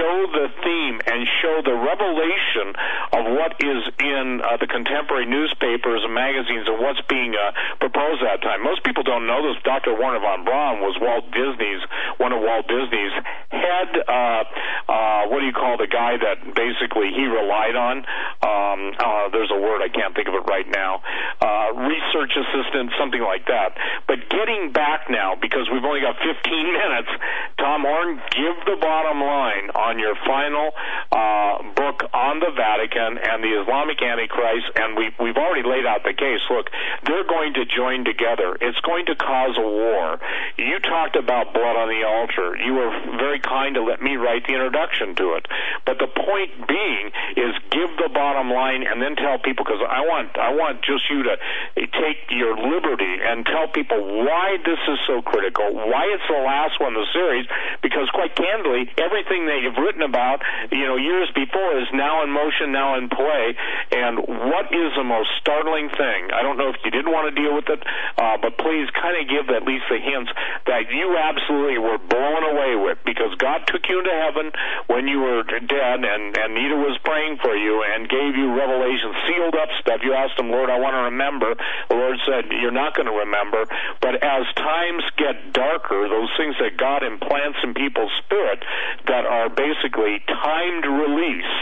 show 0.00 0.16
the 0.32 0.48
theme 0.64 0.96
and 1.04 1.28
show 1.44 1.60
the 1.60 1.76
revelation 1.76 2.72
of 3.12 3.22
what 3.36 3.52
is 3.60 3.82
in 4.00 4.40
uh, 4.40 4.56
the 4.56 4.66
contemporary 4.66 5.26
newspapers 5.26 6.00
and 6.04 6.14
magazines 6.14 6.64
and 6.68 6.80
what's 6.80 7.00
being 7.08 7.36
uh, 7.36 7.52
proposed 7.80 8.24
at 8.24 8.40
that 8.40 8.42
time. 8.42 8.62
Most 8.64 8.84
people 8.84 9.02
don't 9.02 9.26
know 9.26 9.44
this. 9.44 9.60
Dr. 9.62 9.92
Wernher 9.92 10.20
von 10.20 10.44
Braun 10.44 10.80
was 10.80 10.96
Walt 11.00 11.28
Disney's 11.32 11.82
one 12.16 12.29
of 12.32 12.40
Walt 12.40 12.66
Disney's 12.68 13.14
head. 13.50 13.90
Uh, 14.06 14.42
uh, 14.88 15.22
what 15.28 15.40
do 15.40 15.46
you 15.46 15.54
call 15.54 15.76
the 15.76 15.90
guy 15.90 16.18
that 16.18 16.54
basically 16.54 17.10
he 17.14 17.26
relied 17.26 17.76
on? 17.76 18.04
Um, 18.42 18.80
uh, 18.98 19.28
there's 19.30 19.50
a 19.50 19.60
word 19.60 19.82
I 19.82 19.88
can't 19.88 20.14
think 20.14 20.28
of 20.28 20.34
it 20.34 20.44
right 20.46 20.68
now. 20.68 21.02
Uh, 21.40 21.74
research 21.86 22.34
assistant, 22.34 22.92
something 22.98 23.22
like 23.22 23.46
that. 23.46 23.76
But 24.06 24.28
getting 24.30 24.72
back 24.72 25.10
now 25.10 25.34
because 25.40 25.68
we've 25.72 25.84
only 25.84 26.00
got 26.00 26.16
15 26.20 26.34
minutes. 26.82 27.10
Tom 27.58 27.82
Horn, 27.82 28.20
give 28.32 28.56
the 28.66 28.76
bottom 28.80 29.20
line 29.20 29.70
on 29.74 29.98
your 29.98 30.16
final 30.26 30.72
uh, 31.12 31.62
book 31.76 32.04
on 32.12 32.40
the 32.40 32.50
Vatican 32.56 33.18
and 33.18 33.44
the 33.44 33.60
Islamic 33.62 34.00
Antichrist, 34.02 34.66
and 34.76 34.96
we, 34.96 35.12
we've 35.20 35.36
already 35.36 35.66
laid 35.66 35.86
out 35.86 36.02
the 36.04 36.16
case. 36.16 36.40
Look, 36.50 36.70
they're 37.04 37.28
going 37.28 37.54
to 37.54 37.64
join 37.66 38.04
together. 38.04 38.56
It's 38.60 38.80
going 38.80 39.06
to 39.06 39.14
cause 39.16 39.54
a 39.56 39.66
war. 39.66 40.18
You 40.56 40.78
talked 40.80 41.16
about 41.16 41.52
blood 41.52 41.76
on 41.76 41.88
the 41.88 42.02
altar. 42.06 42.19
You 42.28 42.74
were 42.74 42.90
very 43.16 43.40
kind 43.40 43.74
to 43.74 43.82
let 43.82 44.02
me 44.02 44.16
write 44.16 44.46
the 44.46 44.54
introduction 44.54 45.14
to 45.16 45.34
it. 45.34 45.46
But 45.86 45.98
the 45.98 46.08
point 46.08 46.68
being 46.68 47.10
is 47.36 47.54
give 47.70 47.90
the 47.96 48.10
bottom 48.12 48.50
line 48.50 48.84
and 48.84 49.00
then 49.00 49.16
tell 49.16 49.38
people 49.38 49.64
because 49.64 49.80
I 49.80 50.02
want 50.04 50.36
I 50.36 50.52
want 50.54 50.82
just 50.82 51.08
you 51.08 51.22
to 51.24 51.36
take 51.76 52.30
your 52.30 52.56
liberty 52.56 53.18
and 53.22 53.46
tell 53.46 53.68
people 53.68 53.98
why 54.24 54.56
this 54.64 54.78
is 54.88 54.98
so 55.06 55.22
critical, 55.22 55.72
why 55.74 56.08
it's 56.12 56.26
the 56.28 56.42
last 56.42 56.80
one 56.80 56.94
in 56.94 57.00
the 57.00 57.10
series, 57.12 57.46
because 57.82 58.08
quite 58.10 58.34
candidly, 58.34 58.90
everything 58.98 59.46
that 59.46 59.60
you've 59.62 59.78
written 59.78 60.02
about, 60.02 60.42
you 60.70 60.86
know, 60.86 60.96
years 60.96 61.30
before 61.34 61.78
is 61.78 61.88
now 61.92 62.22
in 62.24 62.30
motion, 62.30 62.72
now 62.72 62.96
in 62.98 63.08
play. 63.08 63.54
And 63.92 64.18
what 64.50 64.72
is 64.72 64.92
the 64.96 65.04
most 65.04 65.30
startling 65.40 65.88
thing? 65.90 66.30
I 66.32 66.42
don't 66.42 66.58
know 66.58 66.68
if 66.68 66.76
you 66.84 66.90
didn't 66.90 67.12
want 67.12 67.32
to 67.32 67.34
deal 67.34 67.54
with 67.54 67.68
it, 67.68 67.82
uh, 68.18 68.36
but 68.40 68.58
please 68.58 68.88
kind 68.96 69.16
of 69.20 69.28
give 69.28 69.48
at 69.54 69.64
least 69.64 69.84
the 69.88 69.98
hints 69.98 70.30
that 70.66 70.90
you 70.90 71.16
absolutely 71.16 71.78
were 71.78 71.98
blown 72.10 72.42
away 72.44 72.74
with 72.76 72.98
because 73.06 73.32
God 73.38 73.64
took 73.70 73.86
you 73.88 74.02
into 74.02 74.12
heaven 74.12 74.52
when 74.90 75.06
you 75.06 75.22
were 75.22 75.46
dead 75.46 76.04
and, 76.04 76.36
and 76.36 76.50
Nita 76.52 76.76
was 76.76 76.98
praying 77.06 77.38
for 77.38 77.54
you 77.54 77.86
and 77.86 78.10
gave 78.10 78.34
you 78.36 78.52
revelation, 78.52 79.14
sealed 79.30 79.54
up 79.54 79.70
stuff, 79.80 80.02
you 80.02 80.12
asked 80.12 80.38
him, 80.38 80.50
Lord, 80.50 80.68
I 80.68 80.78
want 80.78 80.98
to 80.98 81.08
remember. 81.14 81.54
The 81.88 81.96
Lord 81.96 82.18
said, 82.26 82.50
You're 82.50 82.74
not 82.74 82.98
going 82.98 83.06
to 83.06 83.16
remember. 83.24 83.64
But 84.02 84.20
as 84.20 84.44
times 84.58 85.06
get 85.16 85.54
darker, 85.54 86.10
those 86.10 86.30
things 86.36 86.58
that 86.58 86.76
God 86.76 87.06
implants 87.06 87.58
in 87.62 87.74
people's 87.74 88.12
spirit 88.26 88.60
that 89.06 89.24
are 89.24 89.48
basically 89.48 90.18
timed 90.26 90.84
release 90.84 91.54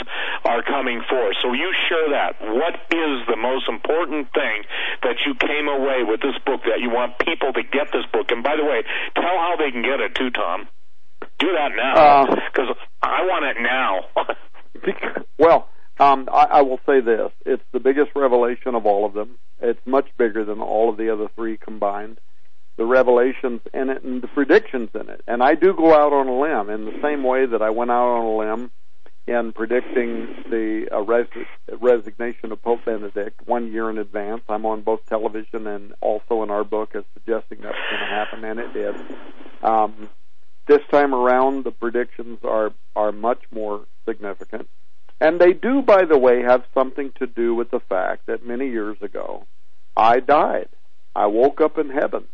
are 0.45 0.63
coming 0.65 1.05
forth. 1.09 1.37
So 1.43 1.53
you 1.53 1.69
share 1.89 2.11
that. 2.17 2.41
What 2.41 2.75
is 2.89 3.27
the 3.29 3.37
most 3.37 3.69
important 3.69 4.33
thing 4.33 4.65
that 5.03 5.21
you 5.27 5.35
came 5.37 5.69
away 5.69 6.03
with 6.03 6.21
this 6.25 6.37
book 6.49 6.65
that 6.65 6.81
you 6.81 6.91
want 6.91 7.19
people 7.21 7.53
to 7.53 7.63
get 7.63 7.93
this 7.93 8.07
book? 8.13 8.31
And 8.31 8.43
by 8.43 8.57
the 8.57 8.65
way, 8.65 8.83
tell 9.15 9.37
how 9.37 9.57
they 9.59 9.71
can 9.71 9.83
get 9.83 10.01
it 10.01 10.15
too, 10.15 10.31
Tom. 10.39 10.69
Do 11.41 11.49
that 11.53 11.71
now 11.77 12.27
because 12.27 12.71
uh, 12.71 13.07
I 13.07 13.23
want 13.23 13.45
it 13.45 13.61
now. 13.61 15.25
well, 15.39 15.69
um, 15.99 16.29
I, 16.33 16.59
I 16.59 16.63
will 16.63 16.79
say 16.87 17.01
this: 17.01 17.33
it's 17.45 17.63
the 17.73 17.81
biggest 17.81 18.11
revelation 18.15 18.75
of 18.75 18.87
all 18.87 19.05
of 19.05 19.15
them. 19.15 19.39
It's 19.61 19.81
much 19.85 20.07
bigger 20.17 20.45
than 20.45 20.61
all 20.61 20.89
of 20.89 20.97
the 20.97 21.13
other 21.13 21.27
three 21.35 21.57
combined. 21.57 22.21
The 22.77 22.85
revelations 22.85 23.61
in 23.75 23.91
it 23.91 24.05
and 24.05 24.23
the 24.23 24.29
predictions 24.29 24.91
in 24.95 25.09
it, 25.11 25.23
and 25.27 25.43
I 25.43 25.55
do 25.55 25.75
go 25.75 25.93
out 25.93 26.13
on 26.13 26.29
a 26.29 26.39
limb 26.39 26.71
in 26.71 26.85
the 26.85 27.01
same 27.03 27.25
way 27.25 27.45
that 27.45 27.61
I 27.61 27.71
went 27.71 27.91
out 27.91 28.07
on 28.07 28.25
a 28.25 28.37
limb 28.37 28.71
in 29.27 29.53
predicting 29.53 30.45
the 30.49 30.87
uh, 30.93 31.01
res- 31.01 31.27
resignation 31.81 32.53
of 32.53 32.63
Pope 32.63 32.85
Benedict 32.85 33.47
one 33.47 33.73
year 33.73 33.91
in 33.91 33.99
advance. 33.99 34.43
I'm 34.49 34.65
on 34.65 34.83
both 34.83 35.05
television 35.07 35.67
and 35.67 35.93
also 36.01 36.45
in 36.45 36.51
our 36.51 36.63
book 36.63 36.95
as 36.95 37.03
suggesting 37.15 37.59
that 37.63 37.75
was 37.75 37.87
going 37.91 38.01
to 38.01 38.15
happen, 38.15 38.45
and 38.45 38.61
it 38.61 38.73
did. 38.73 38.95
Um, 39.63 40.09
this 40.69 40.83
time 40.91 41.15
around, 41.15 41.65
the 41.65 41.73
predictions 41.73 42.39
are 42.45 42.73
are 42.95 43.11
much 43.11 43.43
more 43.51 43.87
significant, 44.07 44.69
and 45.21 45.41
they 45.41 45.53
do, 45.53 45.83
by 45.83 46.05
the 46.05 46.19
way, 46.19 46.43
have 46.43 46.65
something 46.75 47.13
to 47.19 47.27
do 47.27 47.55
with 47.55 47.71
the 47.71 47.81
fact 47.81 48.27
that 48.27 48.47
many 48.47 48.69
years 48.69 48.99
ago, 49.03 49.47
I 49.97 50.21
died. 50.21 50.69
I 51.17 51.27
woke 51.27 51.61
up 51.61 51.79
in 51.79 51.91
heaven, 51.91 52.25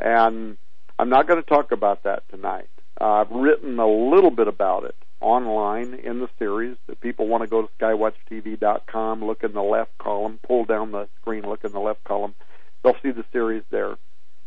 and 0.00 0.56
I'm 0.98 1.10
not 1.10 1.26
going 1.26 1.42
to 1.42 1.48
talk 1.48 1.72
about 1.72 2.04
that 2.04 2.22
tonight. 2.30 2.68
Uh, 3.00 3.22
I've 3.22 3.30
written 3.30 3.78
a 3.78 3.88
little 3.88 4.30
bit 4.30 4.48
about 4.48 4.84
it 4.84 4.94
online 5.20 5.94
in 5.94 6.20
the 6.20 6.28
series. 6.38 6.76
If 6.88 7.00
people 7.00 7.26
want 7.26 7.42
to 7.42 7.48
go 7.48 7.62
to 7.62 7.68
skywatchtv.com, 7.80 9.24
look 9.24 9.42
in 9.42 9.52
the 9.52 9.62
left 9.62 9.98
column, 9.98 10.38
pull 10.46 10.64
down 10.64 10.92
the 10.92 11.08
screen, 11.20 11.42
look 11.42 11.64
in 11.64 11.72
the 11.72 11.80
left 11.80 12.04
column, 12.04 12.34
they'll 12.82 12.96
see 13.02 13.10
the 13.10 13.24
series 13.32 13.64
there 13.70 13.96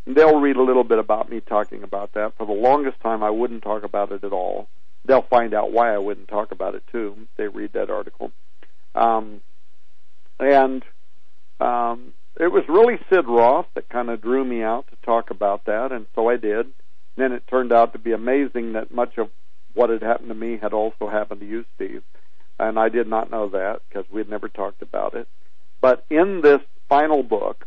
they'll 0.07 0.39
read 0.39 0.55
a 0.55 0.63
little 0.63 0.83
bit 0.83 0.99
about 0.99 1.29
me 1.29 1.41
talking 1.41 1.83
about 1.83 2.13
that. 2.13 2.37
For 2.37 2.45
the 2.45 2.53
longest 2.53 2.99
time, 3.01 3.23
I 3.23 3.29
wouldn't 3.29 3.63
talk 3.63 3.83
about 3.83 4.11
it 4.11 4.23
at 4.23 4.31
all. 4.31 4.67
They'll 5.05 5.21
find 5.21 5.53
out 5.53 5.71
why 5.71 5.93
I 5.93 5.97
wouldn't 5.97 6.27
talk 6.27 6.51
about 6.51 6.75
it 6.75 6.83
too. 6.91 7.27
They 7.37 7.47
read 7.47 7.73
that 7.73 7.89
article, 7.89 8.31
um, 8.95 9.41
and 10.39 10.83
um, 11.59 12.13
it 12.39 12.51
was 12.51 12.63
really 12.67 12.99
Sid 13.09 13.25
Roth 13.27 13.67
that 13.75 13.89
kind 13.89 14.09
of 14.09 14.21
drew 14.21 14.43
me 14.43 14.63
out 14.63 14.87
to 14.89 14.95
talk 15.05 15.29
about 15.29 15.65
that, 15.65 15.91
and 15.91 16.05
so 16.15 16.29
I 16.29 16.37
did. 16.37 16.65
And 16.65 16.73
then 17.15 17.31
it 17.31 17.47
turned 17.47 17.71
out 17.71 17.93
to 17.93 17.99
be 17.99 18.11
amazing 18.11 18.73
that 18.73 18.91
much 18.91 19.17
of 19.17 19.29
what 19.73 19.89
had 19.89 20.01
happened 20.01 20.29
to 20.29 20.35
me 20.35 20.57
had 20.57 20.73
also 20.73 21.07
happened 21.09 21.39
to 21.41 21.47
you, 21.47 21.65
Steve, 21.75 22.03
and 22.59 22.77
I 22.77 22.89
did 22.89 23.07
not 23.07 23.31
know 23.31 23.49
that 23.49 23.81
because 23.87 24.05
we 24.11 24.19
had 24.19 24.29
never 24.29 24.49
talked 24.49 24.81
about 24.81 25.13
it. 25.13 25.27
But 25.79 26.05
in 26.09 26.41
this 26.41 26.61
final 26.89 27.23
book, 27.23 27.65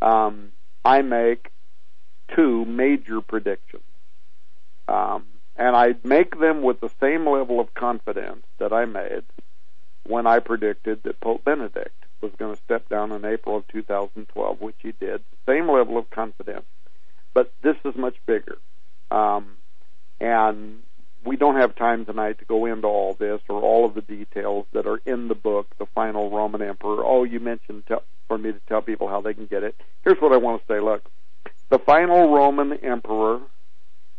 um, 0.00 0.52
I 0.84 1.02
make 1.02 1.51
two 2.34 2.64
major 2.64 3.20
predictions. 3.20 3.82
Um, 4.88 5.24
and 5.56 5.76
I 5.76 5.94
make 6.02 6.38
them 6.38 6.62
with 6.62 6.80
the 6.80 6.90
same 7.00 7.28
level 7.28 7.60
of 7.60 7.74
confidence 7.74 8.44
that 8.58 8.72
I 8.72 8.84
made 8.84 9.24
when 10.06 10.26
I 10.26 10.40
predicted 10.40 11.02
that 11.04 11.20
Pope 11.20 11.44
Benedict 11.44 11.94
was 12.20 12.32
going 12.38 12.54
to 12.54 12.62
step 12.62 12.88
down 12.88 13.12
in 13.12 13.24
April 13.24 13.56
of 13.56 13.68
2012, 13.68 14.60
which 14.60 14.76
he 14.82 14.92
did. 14.92 15.22
Same 15.46 15.70
level 15.70 15.98
of 15.98 16.08
confidence, 16.10 16.66
but 17.34 17.52
this 17.62 17.76
is 17.84 17.94
much 17.96 18.16
bigger. 18.26 18.58
Um, 19.10 19.56
and 20.20 20.82
we 21.24 21.36
don't 21.36 21.56
have 21.56 21.76
time 21.76 22.04
tonight 22.04 22.38
to 22.38 22.44
go 22.44 22.66
into 22.66 22.86
all 22.86 23.14
this 23.14 23.40
or 23.48 23.60
all 23.60 23.84
of 23.84 23.94
the 23.94 24.00
details 24.00 24.66
that 24.72 24.86
are 24.86 25.00
in 25.04 25.28
the 25.28 25.34
book, 25.34 25.66
The 25.78 25.86
Final 25.86 26.30
Roman 26.30 26.62
Emperor. 26.62 27.04
Oh, 27.04 27.24
you 27.24 27.40
mentioned 27.40 27.84
for 28.28 28.38
me 28.38 28.52
to 28.52 28.60
tell 28.68 28.82
people 28.82 29.08
how 29.08 29.20
they 29.20 29.34
can 29.34 29.46
get 29.46 29.62
it. 29.62 29.76
Here's 30.04 30.20
what 30.20 30.32
I 30.32 30.38
want 30.38 30.62
to 30.62 30.72
say. 30.72 30.80
Look, 30.80 31.04
the 31.72 31.78
final 31.78 32.28
Roman 32.28 32.74
emperor, 32.84 33.40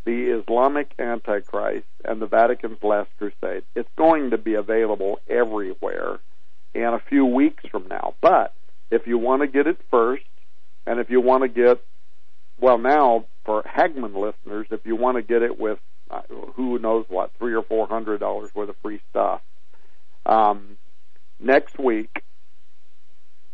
the 0.06 0.41
Islamic 0.41 0.91
Antichrist, 0.98 1.85
and 2.03 2.19
the 2.19 2.25
Vatican's 2.25 2.82
Last 2.82 3.11
Crusade. 3.19 3.61
It's 3.75 3.88
going 3.95 4.32
to 4.32 4.40
be 4.40 4.56
available 4.56 5.19
everywhere 5.30 6.17
in 6.73 6.85
a 6.85 6.99
few 6.99 7.27
weeks 7.27 7.64
from 7.69 7.88
now. 7.88 8.15
But 8.22 8.56
if 8.90 9.06
you 9.06 9.19
want 9.19 9.43
to 9.43 9.48
get 9.48 9.67
it 9.67 9.77
first, 9.91 10.23
and 10.88 10.99
if 10.99 11.11
you 11.11 11.22
want 11.22 11.43
to 11.43 11.48
get, 11.48 11.80
well, 12.59 12.80
now 12.80 13.25
for 13.45 13.61
Hagmann 13.61 14.15
listeners, 14.15 14.65
if 14.72 14.83
you 14.83 14.95
want 14.95 15.17
to 15.17 15.22
get 15.22 15.43
it 15.43 15.59
with 15.59 15.77
uh, 16.09 16.22
who 16.56 16.80
knows 16.80 17.06
what, 17.07 17.33
three 17.38 17.53
or 17.53 17.61
four 17.61 17.88
hundred 17.88 18.19
dollars 18.19 18.49
worth 18.56 18.69
of 18.69 18.77
free 18.82 18.99
stuff, 19.11 19.41
um, 20.25 20.75
next 21.40 21.77
week, 21.77 22.23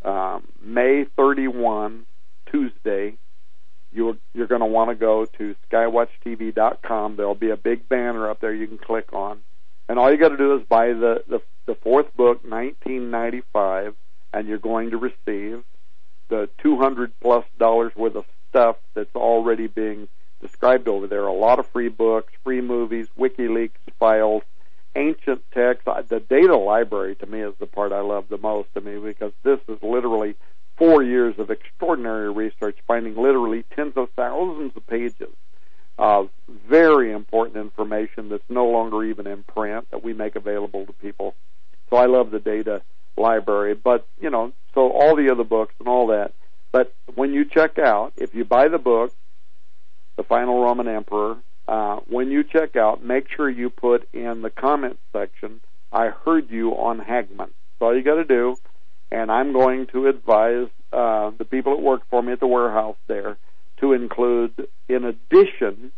um, 0.05 0.47
May 0.63 1.03
31, 1.17 2.05
Tuesday, 2.49 3.17
you're, 3.92 4.18
you're 4.34 4.48
going 4.48 4.61
to 4.61 4.68
want 4.68 4.90
to 4.90 4.95
go 4.95 5.26
to 5.26 5.56
skywatchtv.com. 5.69 7.16
There'll 7.16 7.35
be 7.35 7.50
a 7.50 7.58
big 7.58 7.90
banner 7.90 8.30
up 8.30 8.40
there 8.40 8.53
you 8.53 8.68
can 8.68 8.77
click 8.77 9.14
on. 9.14 9.40
And 9.88 9.98
all 9.98 10.11
you 10.11 10.18
got 10.18 10.30
to 10.30 10.38
do 10.38 10.56
is 10.56 10.64
buy 10.68 10.93
the, 10.93 11.24
the, 11.27 11.42
the 11.66 11.76
fourth 11.76 12.16
book, 12.16 12.43
1995, 12.43 13.95
and 14.34 14.48
you're 14.48 14.59
going 14.59 14.92
to 14.92 14.98
receive 14.98 15.64
the 16.30 16.48
200 16.59 17.11
plus 17.19 17.43
dollars 17.58 17.95
worth 17.95 18.16
of 18.16 18.26
stuff 18.50 18.77
that's 18.93 19.16
already 19.16 19.68
being 19.68 20.08
described 20.42 20.88
over 20.88 21.08
there. 21.08 21.26
A 21.26 21.34
lot 21.34 21.59
of 21.59 21.68
free 21.68 21.90
books, 21.90 22.32
free 22.43 22.61
movies, 22.61 23.08
WikiLeaks 23.18 23.72
files, 24.00 24.43
ancient 24.95 25.42
texts. 25.51 25.88
The 26.08 26.19
data 26.19 26.56
library 26.56 27.16
to 27.16 27.26
me 27.26 27.42
is 27.42 27.53
the 27.59 27.66
part 27.66 27.92
I 27.92 28.01
love 28.01 28.30
the 28.30 28.38
most 28.38 28.74
to 28.76 28.82
me 28.82 29.00
because 29.00 29.34
this 29.43 29.59
is 29.68 29.82
literally 29.82 30.35
four 30.80 31.03
years 31.03 31.35
of 31.38 31.51
extraordinary 31.51 32.32
research, 32.32 32.77
finding 32.88 33.16
literally 33.16 33.66
tens 33.75 33.93
of 33.98 34.09
thousands 34.16 34.72
of 34.75 34.88
pages 34.88 35.30
of 35.99 36.30
very 36.48 37.11
important 37.11 37.58
information 37.58 38.30
that's 38.30 38.49
no 38.49 38.66
longer 38.66 39.03
even 39.03 39.27
in 39.27 39.43
print 39.43 39.85
that 39.91 40.01
we 40.01 40.14
make 40.14 40.38
available 40.38 40.85
to 40.85 40.93
people. 40.93 41.35
So 41.90 41.98
I 41.98 42.06
love 42.06 42.32
the 42.32 42.40
data 42.40 42.82
library, 43.17 43.75
but 43.75 44.08
you 44.22 44.30
know, 44.30 44.53
so 44.74 44.90
all 44.91 45.17
the 45.17 45.30
other 45.30 45.43
books 45.43 45.75
and 45.80 45.90
all 45.90 46.08
that. 46.08 46.32
But 46.72 46.95
when 47.16 47.33
you 47.33 47.43
check 47.43 47.77
out, 47.77 48.14
if 48.16 48.33
you 48.33 48.45
buy 48.45 48.69
the 48.69 48.77
book, 48.77 49.14
The 50.16 50.24
Final 50.24 50.64
Roman 50.64 50.88
Emperor, 50.88 51.38
uh, 51.67 51.98
when 52.08 52.32
you 52.32 52.43
check 52.43 52.77
out, 52.77 53.03
make 53.03 53.27
sure 53.35 53.49
you 53.49 53.69
put 53.69 54.08
in 54.14 54.41
the 54.41 54.49
comments 54.49 55.01
section, 55.11 55.59
I 55.91 56.08
heard 56.08 56.49
you 56.49 56.72
on 56.72 56.99
Hagmann. 56.99 57.49
That's 57.49 57.82
all 57.82 57.95
you 57.95 58.03
got 58.03 58.16
to 58.16 58.24
do 58.24 58.56
and 59.11 59.31
I'm 59.31 59.53
going 59.53 59.88
to 59.88 60.07
advise 60.07 60.67
uh, 60.91 61.31
the 61.38 61.45
people 61.45 61.75
that 61.75 61.81
work 61.81 62.01
for 62.09 62.21
me 62.21 62.33
at 62.33 62.39
the 62.39 62.47
warehouse 62.47 62.97
there 63.07 63.38
to 63.77 63.93
include, 63.93 64.67
in 64.88 65.05
addition 65.05 65.91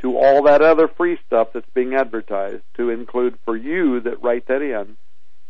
to 0.00 0.16
all 0.16 0.42
that 0.44 0.62
other 0.62 0.88
free 0.88 1.18
stuff 1.26 1.48
that's 1.54 1.68
being 1.74 1.94
advertised, 1.94 2.62
to 2.76 2.90
include 2.90 3.38
for 3.44 3.56
you 3.56 4.00
that 4.00 4.22
write 4.22 4.46
that 4.48 4.62
in 4.62 4.96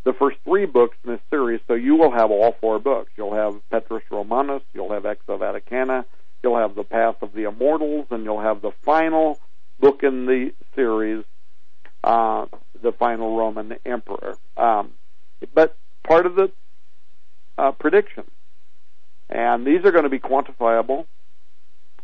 the 0.03 0.13
first 0.13 0.37
three 0.43 0.65
books 0.65 0.95
in 1.03 1.11
this 1.11 1.21
series. 1.29 1.59
So 1.67 1.73
you 1.73 1.95
will 1.95 2.11
have 2.11 2.31
all 2.31 2.55
four 2.61 2.79
books. 2.79 3.11
You'll 3.17 3.33
have 3.33 3.55
Petrus 3.69 4.03
Romanus, 4.09 4.61
you'll 4.73 4.93
have 4.93 5.03
Exo 5.03 5.39
Vaticana, 5.39 6.05
you'll 6.41 6.57
have 6.57 6.75
the 6.75 6.83
Path 6.83 7.21
of 7.21 7.33
the 7.33 7.43
Immortals, 7.43 8.07
and 8.11 8.23
you'll 8.23 8.41
have 8.41 8.61
the 8.61 8.71
final 8.83 9.39
book 9.79 10.03
in 10.03 10.25
the 10.25 10.53
series, 10.75 11.25
uh, 12.03 12.45
the 12.81 12.91
final 12.91 13.35
Roman 13.35 13.75
Emperor. 13.85 14.37
Um, 14.55 14.91
but 15.53 15.75
part 16.03 16.25
of 16.25 16.35
the 16.35 16.51
uh, 17.57 17.71
predictions. 17.71 18.29
And 19.29 19.65
these 19.65 19.83
are 19.85 19.91
going 19.91 20.03
to 20.03 20.09
be 20.09 20.19
quantifiable. 20.19 21.05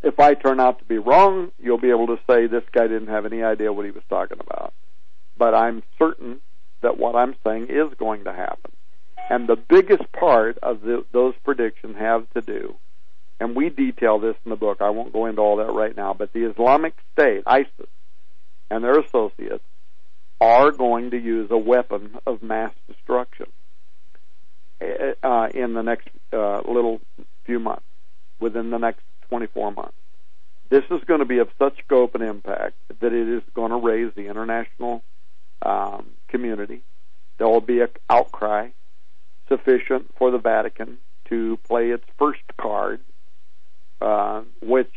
If 0.03 0.19
I 0.19 0.33
turn 0.33 0.59
out 0.59 0.79
to 0.79 0.85
be 0.85 0.97
wrong, 0.97 1.51
you'll 1.59 1.77
be 1.77 1.91
able 1.91 2.07
to 2.07 2.17
say 2.27 2.47
this 2.47 2.63
guy 2.71 2.87
didn't 2.87 3.09
have 3.09 3.25
any 3.25 3.43
idea 3.43 3.71
what 3.71 3.85
he 3.85 3.91
was 3.91 4.03
talking 4.09 4.39
about. 4.39 4.73
But 5.37 5.53
I'm 5.53 5.83
certain 5.99 6.41
that 6.81 6.97
what 6.97 7.15
I'm 7.15 7.35
saying 7.43 7.67
is 7.69 7.93
going 7.97 8.23
to 8.23 8.33
happen. 8.33 8.71
And 9.29 9.47
the 9.47 9.55
biggest 9.55 10.11
part 10.11 10.57
of 10.63 10.81
the, 10.81 11.05
those 11.11 11.35
predictions 11.43 11.95
have 11.97 12.29
to 12.31 12.41
do, 12.41 12.75
and 13.39 13.55
we 13.55 13.69
detail 13.69 14.19
this 14.19 14.35
in 14.43 14.49
the 14.49 14.55
book, 14.55 14.81
I 14.81 14.89
won't 14.89 15.13
go 15.13 15.27
into 15.27 15.41
all 15.41 15.57
that 15.57 15.71
right 15.71 15.95
now, 15.95 16.13
but 16.13 16.33
the 16.33 16.49
Islamic 16.49 16.93
State, 17.13 17.43
ISIS, 17.45 17.87
and 18.69 18.83
their 18.83 18.99
associates 18.99 19.63
are 20.39 20.71
going 20.71 21.11
to 21.11 21.17
use 21.17 21.49
a 21.51 21.57
weapon 21.57 22.17
of 22.25 22.41
mass 22.41 22.73
destruction. 22.87 23.45
Uh, 24.81 25.13
uh, 25.23 25.47
in 25.53 25.73
the 25.73 25.83
next 25.83 26.07
uh, 26.33 26.61
little 26.61 26.99
few 27.45 27.59
months, 27.59 27.85
within 28.39 28.71
the 28.71 28.79
next 28.79 29.01
24 29.29 29.71
months. 29.71 29.93
This 30.69 30.83
is 30.89 31.03
going 31.03 31.19
to 31.19 31.25
be 31.25 31.37
of 31.37 31.49
such 31.59 31.77
scope 31.85 32.15
and 32.15 32.23
impact 32.23 32.75
that 32.99 33.13
it 33.13 33.27
is 33.27 33.43
going 33.53 33.71
to 33.71 33.77
raise 33.77 34.11
the 34.15 34.27
international 34.27 35.03
um, 35.61 36.07
community. 36.29 36.81
There 37.37 37.47
will 37.47 37.61
be 37.61 37.81
an 37.81 37.89
outcry 38.09 38.69
sufficient 39.47 40.15
for 40.17 40.31
the 40.31 40.37
Vatican 40.39 40.97
to 41.25 41.57
play 41.67 41.91
its 41.91 42.05
first 42.17 42.41
card, 42.57 43.01
uh, 43.99 44.41
which, 44.61 44.93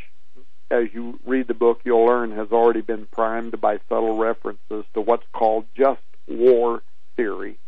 as 0.71 0.87
you 0.95 1.19
read 1.27 1.49
the 1.49 1.55
book, 1.55 1.81
you'll 1.85 2.07
learn 2.07 2.31
has 2.33 2.53
already 2.53 2.81
been 2.81 3.07
primed 3.07 3.61
by 3.61 3.81
subtle 3.89 4.17
references 4.17 4.85
to 4.95 5.01
what's 5.01 5.27
called 5.33 5.67
just 5.77 6.01
war 6.27 6.83
theory 7.17 7.59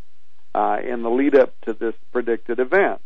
uh, 0.57 0.78
in 0.83 1.02
the 1.02 1.10
lead 1.10 1.36
up 1.36 1.52
to 1.60 1.75
this 1.75 1.94
predicted 2.12 2.59
event. 2.59 3.02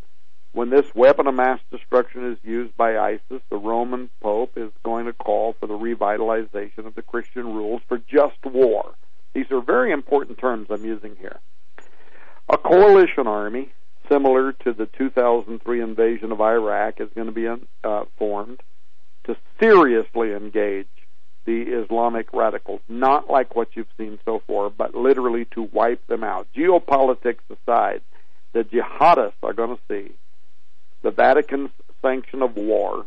When 0.53 0.71
this 0.71 0.87
weapon 0.95 1.27
of 1.27 1.35
mass 1.35 1.59
destruction 1.71 2.33
is 2.33 2.39
used 2.45 2.77
by 2.77 2.97
ISIS, 2.97 3.43
the 3.51 3.57
Roman 3.57 4.09
Pope 4.21 4.53
is 4.57 4.71
going 4.85 5.07
to 5.07 5.13
call 5.13 5.57
for 5.59 5.67
the 5.67 5.75
revitalization 5.75 6.87
of 6.87 6.95
the 6.95 7.03
Christian 7.03 7.53
rules 7.53 7.83
for 7.89 7.99
just 7.99 8.45
war. 8.45 8.95
These 9.35 9.51
are 9.51 9.61
very 9.61 9.91
important 9.91 10.39
terms 10.39 10.69
I'm 10.71 10.85
using 10.85 11.17
here. 11.17 11.41
A 12.49 12.57
coalition 12.57 13.27
army, 13.27 13.73
similar 14.09 14.53
to 14.65 14.73
the 14.73 14.87
2003 14.87 15.81
invasion 15.81 16.31
of 16.33 16.41
Iraq, 16.41 17.01
is 17.01 17.09
going 17.15 17.27
to 17.27 17.33
be 17.33 17.49
uh, 17.49 18.05
formed 18.17 18.61
to 19.25 19.37
seriously 19.61 20.33
engage 20.33 20.89
the 21.51 21.83
Islamic 21.83 22.33
radicals, 22.33 22.81
not 22.89 23.29
like 23.29 23.57
what 23.57 23.75
you've 23.75 23.89
seen 23.99 24.21
so 24.25 24.41
far, 24.47 24.71
but 24.71 24.95
literally 24.95 25.47
to 25.47 25.63
wipe 25.63 26.07
them 26.07 26.23
out. 26.23 26.47
Geopolitics 26.57 27.43
aside, 27.51 28.03
the 28.53 28.63
jihadists 28.63 29.43
are 29.43 29.53
going 29.53 29.77
to 29.77 29.83
see 29.89 30.15
the 31.03 31.11
Vatican's 31.11 31.71
sanction 32.03 32.43
of 32.43 32.57
war 32.57 33.05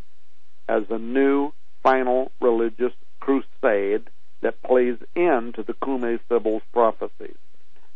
as 0.68 0.82
a 0.90 0.98
new 0.98 1.52
final 1.82 2.32
religious 2.40 2.92
crusade 3.20 4.10
that 4.42 4.62
plays 4.62 4.98
into 5.14 5.62
the 5.62 5.74
Cumaean 5.74 6.20
Sibyl's 6.28 6.62
prophecies. 6.72 7.36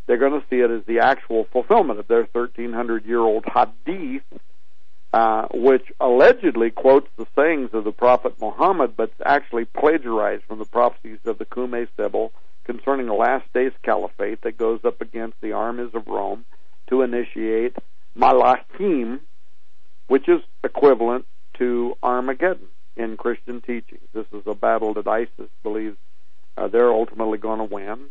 They're 0.07 0.17
going 0.17 0.41
to 0.41 0.47
see 0.49 0.61
it 0.61 0.71
as 0.71 0.85
the 0.87 1.01
actual 1.01 1.47
fulfillment 1.53 2.01
of 2.01 2.09
their 2.09 2.27
1300 2.33 3.05
year 3.05 3.21
old 3.21 3.45
hadith, 3.45 4.23
uh, 5.13 5.47
which 5.53 5.87
allegedly 6.01 6.71
quotes 6.71 7.09
the 7.17 7.27
sayings 7.35 7.71
of 7.73 7.85
the 7.85 7.93
Prophet 7.93 8.35
Muhammad, 8.41 8.97
but 8.97 9.11
actually 9.25 9.65
plagiarized 9.65 10.45
from 10.45 10.59
the 10.59 10.65
prophecies 10.65 11.19
of 11.25 11.39
the 11.39 11.45
Cumaean 11.47 11.89
Sibyl 11.97 12.33
concerning 12.65 13.07
the 13.07 13.15
last 13.15 13.51
days 13.55 13.73
caliphate 13.83 14.43
that 14.43 14.59
goes 14.59 14.81
up 14.85 15.01
against 15.01 15.41
the 15.41 15.53
armies 15.53 15.95
of 15.95 16.07
Rome 16.07 16.45
to 16.91 17.03
initiate 17.03 17.77
Malachim, 18.17 19.21
which 20.09 20.29
is 20.29 20.43
equivalent 20.63 21.25
to 21.59 21.95
Armageddon 22.03 22.69
in 22.97 23.17
Christian 23.17 23.63
teachings. 23.63 24.03
This 24.13 24.27
is 24.33 24.43
a 24.47 24.55
battle 24.55 24.93
that 24.95 25.07
ISIS 25.07 25.51
believes 25.63 25.97
uh, 26.59 26.69
they're 26.69 26.93
ultimately 26.93 27.39
going 27.39 27.59
to 27.59 27.65
win. 27.65 28.07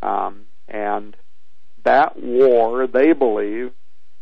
Um, 0.00 0.42
and 0.68 1.16
that 1.84 2.16
war, 2.16 2.86
they 2.86 3.12
believe, 3.12 3.72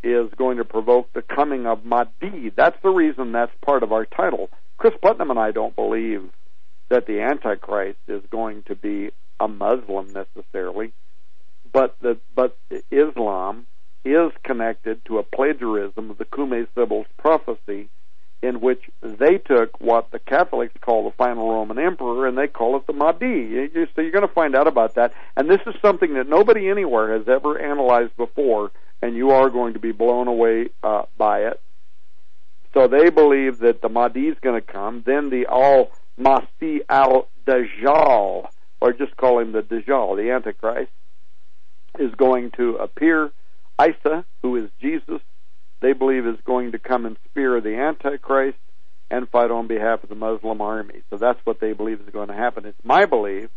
is 0.03 0.29
going 0.37 0.59
to 0.59 0.65
provoke 0.65 1.13
the 1.13 1.23
coming 1.23 1.67
of 1.67 1.85
Mahdi. 1.85 2.53
That's 2.55 2.81
the 2.83 2.91
reason 2.91 3.33
that's 3.33 3.53
part 3.65 3.83
of 3.83 3.93
our 3.93 4.05
title. 4.05 4.51
Cris 4.77 4.95
Putnam 5.03 5.31
and 5.31 5.39
I 5.39 5.51
don't 5.51 5.75
believe 5.75 6.31
that 6.89 7.07
the 7.07 7.21
Antichrist 7.21 7.99
is 8.07 8.23
going 8.31 8.63
to 8.65 8.75
be 8.75 9.11
a 9.41 9.49
Muslim 9.49 10.13
necessarily, 10.13 10.93
but 11.73 11.97
the, 12.01 12.19
but 12.35 12.57
Islam 12.91 13.67
is 14.05 14.33
connected 14.45 15.05
to 15.07 15.19
a 15.19 15.23
plagiarism 15.23 16.11
of 16.11 16.19
the 16.19 16.25
Cumaean 16.25 16.67
Sibyl's 16.75 17.07
prophecy, 17.19 17.89
in 18.43 18.61
which 18.61 18.83
they 19.03 19.39
took 19.39 19.81
what 19.81 20.11
the 20.13 20.19
Catholics 20.19 20.75
call 20.81 21.05
the 21.05 21.17
final 21.17 21.51
Roman 21.53 21.79
emperor 21.79 22.27
and 22.27 22.39
they 22.39 22.47
call 22.47 22.77
it 22.77 22.87
the 22.87 22.93
Mahdi. 22.93 23.69
So 23.95 24.01
you're 24.01 24.13
going 24.13 24.27
to 24.27 24.33
find 24.33 24.55
out 24.55 24.69
about 24.69 24.95
that. 24.95 25.13
And 25.37 25.51
this 25.51 25.61
is 25.67 25.75
something 25.83 26.15
that 26.15 26.29
nobody 26.29 26.69
anywhere 26.69 27.19
has 27.19 27.29
ever 27.29 27.59
analyzed 27.59 28.17
before, 28.17 28.71
and 29.03 29.17
you 29.17 29.31
are 29.31 29.51
going 29.51 29.75
to 29.75 29.81
be 29.81 29.93
blown 29.93 30.29
away 30.29 30.69
uh, 30.83 31.03
by 31.17 31.47
it. 31.47 31.61
So 32.75 32.87
they 32.87 33.11
believe 33.11 33.59
that 33.59 33.83
the 33.83 33.89
Mahdi 33.89 34.29
is 34.29 34.37
going 34.41 34.61
to 34.61 34.67
come. 34.67 35.03
Then 35.05 35.31
the 35.31 35.47
Al 35.51 35.91
Masih 36.19 36.81
al 36.89 37.29
Dajjal, 37.47 38.49
or 38.81 38.93
just 38.93 39.17
call 39.17 39.41
him 39.41 39.53
the 39.53 39.63
Dajjal, 39.63 40.17
the 40.17 40.31
Antichrist, 40.31 40.91
is 41.99 42.15
going 42.15 42.53
to 42.53 42.77
appear 42.77 43.33
Isa, 43.81 44.25
who 44.43 44.57
is 44.57 44.71
Jesus, 44.81 45.21
they 45.81 45.93
believe 45.93 46.27
is 46.27 46.39
going 46.45 46.73
to 46.73 46.79
come 46.79 47.07
and 47.07 47.17
spear 47.31 47.61
the 47.61 47.77
Antichrist 47.77 48.59
and 49.11 49.29
fight 49.29 49.51
on 49.51 49.67
behalf 49.67 50.03
of 50.03 50.09
the 50.09 50.15
Muslim 50.15 50.61
army. 50.61 51.03
So 51.11 51.17
that's 51.17 51.41
what 51.45 51.61
they 51.61 51.73
believe 51.73 52.01
is 52.01 52.11
going 52.11 52.29
to 52.29 52.35
happen. 52.35 52.67
It's 52.67 52.85
my 52.85 53.07
belief 53.07 53.49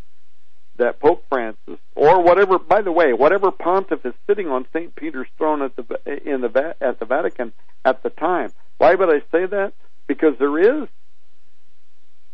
that 0.77 0.99
Pope 0.99 1.25
Francis, 1.29 1.79
or 1.95 2.23
whatever, 2.23 2.57
by 2.57 2.81
the 2.81 2.91
way, 2.91 3.13
whatever 3.13 3.51
pontiff 3.51 4.05
is 4.05 4.13
sitting 4.25 4.47
on 4.47 4.65
St. 4.73 4.95
Peter's 4.95 5.27
throne 5.37 5.61
at 5.61 5.75
the 5.75 5.83
in 6.25 6.41
the 6.41 6.75
at 6.79 6.99
the 6.99 7.05
Vatican 7.05 7.53
at 7.83 8.01
the 8.03 8.09
time. 8.09 8.51
Why 8.77 8.95
would 8.95 9.09
I 9.09 9.19
say 9.31 9.45
that? 9.45 9.73
Because 10.07 10.33
there 10.39 10.57
is 10.57 10.87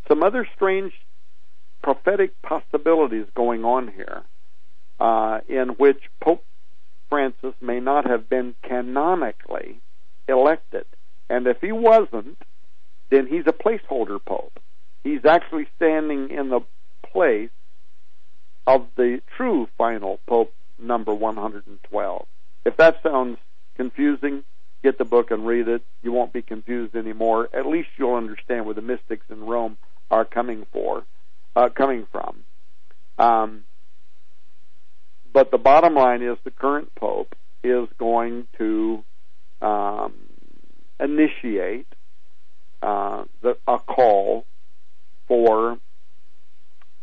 some 0.07 0.23
other 0.23 0.47
strange 0.55 0.93
prophetic 1.81 2.41
possibilities 2.41 3.25
going 3.35 3.65
on 3.65 3.87
here, 3.89 4.23
uh, 4.99 5.39
in 5.49 5.69
which 5.69 6.01
Pope 6.21 6.45
Francis 7.09 7.53
may 7.61 7.79
not 7.79 8.05
have 8.05 8.29
been 8.29 8.55
canonically 8.63 9.79
elected. 10.27 10.85
And 11.29 11.47
if 11.47 11.61
he 11.61 11.71
wasn't, 11.71 12.37
then 13.09 13.27
he's 13.27 13.47
a 13.47 13.53
placeholder 13.53 14.23
pope. 14.23 14.59
He's 15.03 15.25
actually 15.25 15.67
standing 15.75 16.29
in 16.29 16.49
the 16.49 16.61
place 17.03 17.49
of 18.65 18.87
the 18.95 19.21
true 19.35 19.67
final 19.77 20.19
pope 20.27 20.53
number 20.77 21.13
112. 21.13 22.27
If 22.65 22.77
that 22.77 23.01
sounds 23.01 23.37
confusing, 23.75 24.43
get 24.83 24.97
the 24.97 25.05
book 25.05 25.31
and 25.31 25.47
read 25.47 25.67
it. 25.67 25.81
You 26.03 26.11
won't 26.11 26.33
be 26.33 26.41
confused 26.41 26.95
anymore. 26.95 27.49
At 27.53 27.65
least 27.65 27.89
you'll 27.97 28.15
understand 28.15 28.65
where 28.65 28.75
the 28.75 28.81
mystics 28.81 29.25
in 29.29 29.45
Rome 29.45 29.77
are 30.11 30.25
coming 30.25 30.65
for, 30.71 31.05
uh, 31.55 31.69
coming 31.69 32.07
from. 32.11 32.43
Um, 33.17 33.63
but 35.33 35.51
the 35.51 35.57
bottom 35.57 35.95
line 35.95 36.21
is 36.21 36.37
the 36.43 36.51
current 36.51 36.93
pope 36.95 37.35
is 37.63 37.87
going 37.97 38.47
to 38.57 39.03
um, 39.61 40.13
initiate 40.99 41.87
uh, 42.81 43.25
the, 43.41 43.57
a 43.67 43.79
call 43.79 44.45
for 45.27 45.77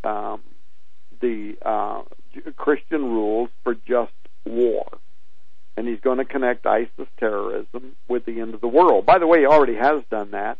um, 0.03 0.41
the 1.21 1.57
uh, 1.63 2.03
Christian 2.57 3.05
rules 3.05 3.51
for 3.63 3.75
just 3.75 4.13
war. 4.45 4.87
And 5.77 5.89
he's 5.89 6.01
going 6.01 6.19
to 6.19 6.25
connect 6.25 6.67
ISIS 6.67 7.09
terrorism 7.19 7.97
with 8.07 8.25
the 8.25 8.41
end 8.41 8.55
of 8.55 8.61
the 8.61 8.69
world. 8.69 9.05
By 9.05 9.19
the 9.19 9.27
way, 9.27 9.41
he 9.41 9.47
already 9.47 9.75
has 9.75 10.05
done 10.09 10.31
that. 10.31 10.59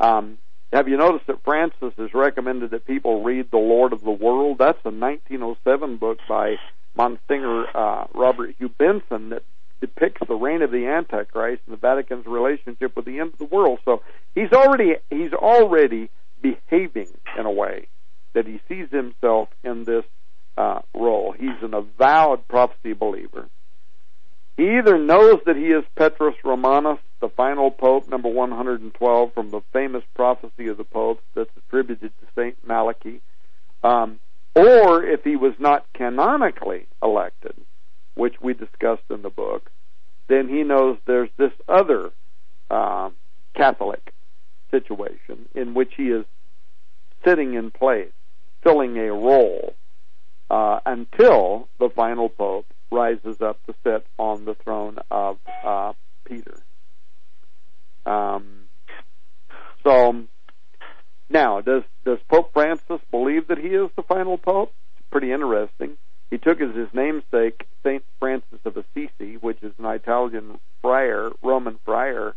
Um, 0.00 0.38
have 0.72 0.88
you 0.88 0.96
noticed 0.96 1.28
that 1.28 1.44
Francis 1.44 1.92
has 1.96 2.12
recommended 2.12 2.70
that 2.72 2.84
people 2.84 3.22
read 3.22 3.50
The 3.50 3.58
Lord 3.58 3.92
of 3.92 4.02
the 4.02 4.10
World? 4.10 4.58
That's 4.58 4.78
a 4.84 4.90
1907 4.90 5.98
book 5.98 6.18
by 6.28 6.56
Monsignor 6.96 7.66
uh, 7.76 8.06
Robert 8.14 8.54
Hugh 8.58 8.70
Benson 8.70 9.30
that 9.30 9.42
depicts 9.80 10.26
the 10.26 10.34
reign 10.34 10.62
of 10.62 10.70
the 10.70 10.86
Antichrist 10.86 11.62
and 11.66 11.74
the 11.74 11.80
Vatican's 11.80 12.26
relationship 12.26 12.96
with 12.96 13.04
the 13.04 13.20
end 13.20 13.32
of 13.32 13.38
the 13.38 13.44
world. 13.44 13.80
So 13.84 14.02
he's 14.34 14.52
already 14.52 14.96
he's 15.10 15.32
already 15.32 16.10
behaving 16.40 17.08
in 17.38 17.46
a 17.46 17.50
way 17.50 17.88
that 18.34 18.46
he 18.46 18.60
sees 18.68 18.88
himself 18.90 19.48
in 19.64 19.84
this 19.84 20.04
uh, 20.56 20.80
role. 20.94 21.34
He's 21.38 21.62
an 21.62 21.74
avowed 21.74 22.46
prophecy 22.48 22.92
believer. 22.92 23.48
He 24.56 24.78
either 24.78 24.98
knows 24.98 25.40
that 25.44 25.56
he 25.56 25.66
is 25.66 25.84
Petrus 25.96 26.34
Romanus, 26.42 26.98
the 27.20 27.28
final 27.28 27.70
pope, 27.70 28.08
number 28.08 28.28
112, 28.28 29.34
from 29.34 29.50
the 29.50 29.60
famous 29.72 30.02
prophecy 30.14 30.68
of 30.68 30.78
the 30.78 30.84
popes 30.84 31.22
that's 31.34 31.50
attributed 31.58 32.10
to 32.20 32.26
Saint 32.34 32.56
Malachy, 32.66 33.20
um, 33.82 34.18
or 34.56 35.04
if 35.04 35.22
he 35.22 35.36
was 35.36 35.52
not 35.58 35.84
canonically 35.92 36.86
elected, 37.02 37.54
which 38.14 38.40
we 38.40 38.54
discussed 38.54 39.02
in 39.10 39.20
the 39.20 39.30
book, 39.30 39.70
then 40.28 40.48
he 40.48 40.62
knows 40.62 40.96
there's 41.06 41.28
this 41.36 41.52
other 41.68 42.10
uh, 42.70 43.10
Catholic 43.54 44.14
situation 44.70 45.46
in 45.54 45.74
which 45.74 45.92
he 45.96 46.04
is 46.04 46.24
sitting 47.22 47.52
in 47.52 47.70
place, 47.70 48.12
filling 48.64 48.96
a 48.96 49.12
role 49.12 49.74
uh, 50.50 50.80
until 50.86 51.68
the 51.78 51.90
final 51.90 52.30
pope 52.30 52.66
rises 52.90 53.42
up 53.42 53.58
to 53.66 53.74
sit 53.84 54.06
on 54.18 54.46
the 54.46 54.54
throne 54.54 54.96
of 55.10 55.36
uh, 55.64 55.92
Peter. 56.24 56.62
Um, 58.06 58.62
so 59.84 60.24
now, 61.28 61.60
does 61.60 61.82
does 62.04 62.18
Pope 62.28 62.52
Francis 62.52 63.00
believe 63.10 63.48
that 63.48 63.58
he 63.58 63.68
is 63.68 63.90
the 63.96 64.02
final 64.02 64.38
pope? 64.38 64.72
It's 64.98 65.08
pretty 65.10 65.32
interesting. 65.32 65.96
He 66.30 66.38
took 66.38 66.60
as 66.60 66.74
his 66.74 66.88
namesake 66.92 67.66
Saint 67.82 68.04
Francis 68.18 68.60
of 68.64 68.76
Assisi, 68.76 69.36
which 69.36 69.62
is 69.62 69.72
an 69.78 69.86
Italian 69.86 70.58
friar, 70.82 71.30
Roman 71.42 71.78
friar, 71.84 72.34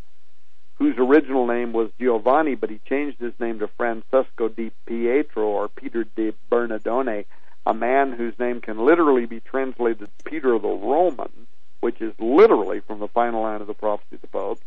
whose 0.75 0.95
original 0.97 1.47
name 1.47 1.73
was 1.73 1.89
Giovanni, 1.99 2.55
but 2.55 2.69
he 2.69 2.79
changed 2.87 3.19
his 3.19 3.33
name 3.39 3.59
to 3.59 3.67
Francesco 3.67 4.47
di 4.47 4.71
Pietro 4.85 5.47
or 5.47 5.67
Peter 5.67 6.03
di 6.03 6.33
Bernardone. 6.51 7.25
a 7.65 7.73
man 7.73 8.11
whose 8.13 8.37
name 8.39 8.61
can 8.61 8.85
literally 8.85 9.25
be 9.25 9.39
translated 9.41 10.09
Peter 10.23 10.57
the 10.57 10.67
Roman, 10.67 11.47
which 11.81 12.01
is 12.01 12.13
literally 12.19 12.79
from 12.79 12.99
the 12.99 13.07
final 13.07 13.41
line 13.41 13.61
of 13.61 13.67
the 13.67 13.73
prophecy 13.73 14.15
of 14.15 14.21
the 14.21 14.27
Pope. 14.27 14.59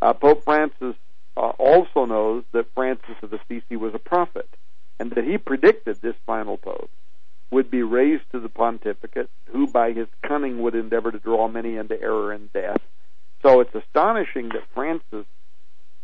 Uh, 0.00 0.12
Pope 0.12 0.44
Francis 0.44 0.96
uh, 1.36 1.52
also 1.58 2.04
knows 2.06 2.44
that 2.52 2.72
Francis 2.74 3.16
of 3.22 3.32
Assisi 3.32 3.76
was 3.76 3.94
a 3.94 3.98
prophet, 3.98 4.48
and 4.98 5.10
that 5.12 5.24
he 5.24 5.38
predicted 5.38 6.00
this 6.00 6.16
final 6.24 6.56
Pope 6.56 6.90
would 7.50 7.70
be 7.70 7.82
raised 7.82 8.24
to 8.32 8.40
the 8.40 8.48
pontificate, 8.48 9.30
who 9.46 9.66
by 9.66 9.92
his 9.92 10.08
cunning 10.22 10.62
would 10.62 10.74
endeavor 10.74 11.12
to 11.12 11.18
draw 11.18 11.46
many 11.46 11.76
into 11.76 12.00
error 12.00 12.32
and 12.32 12.52
death. 12.52 12.80
So 13.42 13.60
it's 13.60 13.74
astonishing 13.74 14.48
that 14.48 14.66
Francis 14.74 15.26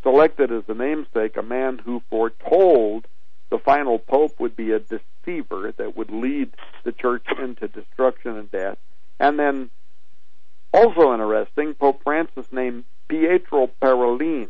selected 0.03 0.53
as 0.53 0.65
the 0.67 0.75
namesake 0.75 1.37
a 1.37 1.43
man 1.43 1.79
who 1.79 2.03
foretold 2.11 3.07
the 3.51 3.59
final 3.59 3.99
pope 3.99 4.39
would 4.39 4.57
be 4.57 4.73
a 4.73 4.81
deceiver 4.81 5.73
that 5.77 5.97
would 5.97 6.11
lead 6.11 6.51
the 6.85 6.93
church 6.93 7.27
into 7.39 7.69
destruction 7.69 8.37
and 8.37 8.51
death. 8.51 8.79
And 9.19 9.39
then, 9.39 9.71
also 10.73 11.13
interesting, 11.13 11.75
Pope 11.75 12.03
Francis 12.03 12.47
named 12.51 12.85
Pietro 13.09 13.71
Parolin 13.81 14.49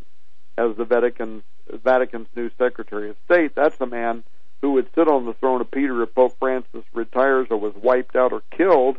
as 0.59 0.77
the 0.77 0.85
Vatican's, 0.85 1.43
Vatican's 1.85 2.29
new 2.37 2.51
Secretary 2.59 3.11
of 3.11 3.17
State. 3.25 3.55
That's 3.55 3.81
a 3.81 3.87
man 3.87 4.25
who 4.61 4.73
would 4.73 4.89
sit 4.95 5.09
on 5.09 5.27
the 5.27 5.35
throne 5.35 5.61
of 5.61 5.71
Peter 5.71 6.03
if 6.03 6.15
Pope 6.15 6.37
Francis 6.39 6.85
retires 6.93 7.49
or 7.51 7.59
was 7.59 7.75
wiped 7.75 8.17
out 8.17 8.33
or 8.33 8.43
killed, 8.57 8.97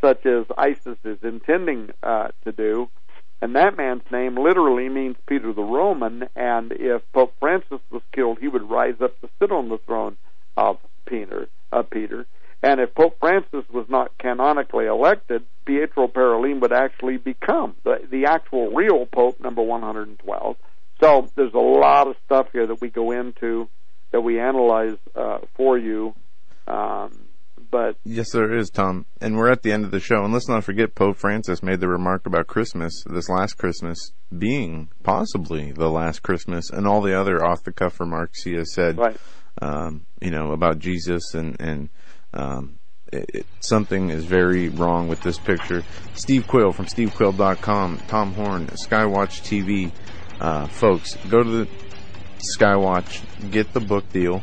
such 0.00 0.24
as 0.26 0.46
ISIS 0.56 0.98
is 1.04 1.18
intending 1.22 1.90
uh, 2.02 2.28
to 2.44 2.52
do. 2.52 2.88
And 3.42 3.56
that 3.56 3.76
man's 3.76 4.04
name 4.10 4.36
literally 4.36 4.88
means 4.88 5.16
Peter 5.26 5.52
the 5.52 5.62
Roman, 5.62 6.28
and 6.36 6.72
if 6.72 7.02
Pope 7.12 7.34
Francis 7.40 7.80
was 7.90 8.02
killed, 8.12 8.38
he 8.38 8.48
would 8.48 8.70
rise 8.70 9.00
up 9.00 9.20
to 9.20 9.28
sit 9.40 9.50
on 9.50 9.68
the 9.68 9.78
throne 9.78 10.16
of 10.56 10.78
Peter. 11.06 11.48
Of 11.72 11.90
Peter. 11.90 12.26
And 12.62 12.80
if 12.80 12.94
Pope 12.94 13.16
Francis 13.18 13.64
was 13.72 13.86
not 13.88 14.16
canonically 14.18 14.86
elected, 14.86 15.42
Pietro 15.64 16.06
Parolin 16.06 16.60
would 16.60 16.72
actually 16.72 17.16
become 17.16 17.74
the, 17.82 18.06
the 18.08 18.26
actual 18.26 18.72
real 18.72 19.06
Pope 19.06 19.40
number 19.40 19.62
112. 19.62 20.56
So 21.02 21.28
there's 21.34 21.54
a 21.54 21.58
lot 21.58 22.06
of 22.06 22.14
stuff 22.24 22.52
here 22.52 22.66
that 22.66 22.80
we 22.80 22.88
go 22.88 23.10
into, 23.10 23.68
that 24.12 24.20
we 24.20 24.38
analyze 24.38 24.96
uh, 25.16 25.38
for 25.54 25.76
you. 25.76 26.14
Um, 26.68 27.26
but 27.72 27.96
yes, 28.04 28.30
there 28.30 28.54
is, 28.54 28.70
Tom. 28.70 29.06
And 29.20 29.36
we're 29.36 29.50
at 29.50 29.62
the 29.62 29.72
end 29.72 29.84
of 29.84 29.90
the 29.90 29.98
show. 29.98 30.22
And 30.22 30.32
let's 30.32 30.48
not 30.48 30.62
forget, 30.62 30.94
Pope 30.94 31.16
Francis 31.16 31.60
made 31.60 31.80
the 31.80 31.88
remark 31.88 32.24
about 32.24 32.46
Christmas, 32.46 33.02
this 33.06 33.28
last 33.28 33.54
Christmas, 33.54 34.12
being 34.36 34.90
possibly 35.02 35.72
the 35.72 35.90
last 35.90 36.22
Christmas, 36.22 36.70
and 36.70 36.86
all 36.86 37.00
the 37.00 37.18
other 37.18 37.44
off 37.44 37.64
the 37.64 37.72
cuff 37.72 37.98
remarks 37.98 38.44
he 38.44 38.54
has 38.54 38.72
said, 38.72 38.96
right. 38.96 39.16
um, 39.60 40.06
you 40.20 40.30
know, 40.30 40.52
about 40.52 40.78
Jesus 40.78 41.34
and, 41.34 41.60
and, 41.60 41.88
um, 42.32 42.78
it, 43.12 43.30
it, 43.34 43.46
something 43.60 44.10
is 44.10 44.24
very 44.24 44.68
wrong 44.68 45.08
with 45.08 45.20
this 45.22 45.38
picture. 45.38 45.82
Steve 46.14 46.46
Quayle 46.46 46.72
from 46.72 46.86
stevequayle.com, 46.86 47.98
Tom 48.06 48.34
Horn, 48.34 48.68
Skywatch 48.68 49.42
TV, 49.42 49.92
uh, 50.42 50.66
folks, 50.66 51.16
go 51.30 51.42
to 51.42 51.50
the 51.64 51.68
Skywatch, 52.58 53.22
get 53.50 53.72
the 53.72 53.80
book 53.80 54.08
deal 54.12 54.42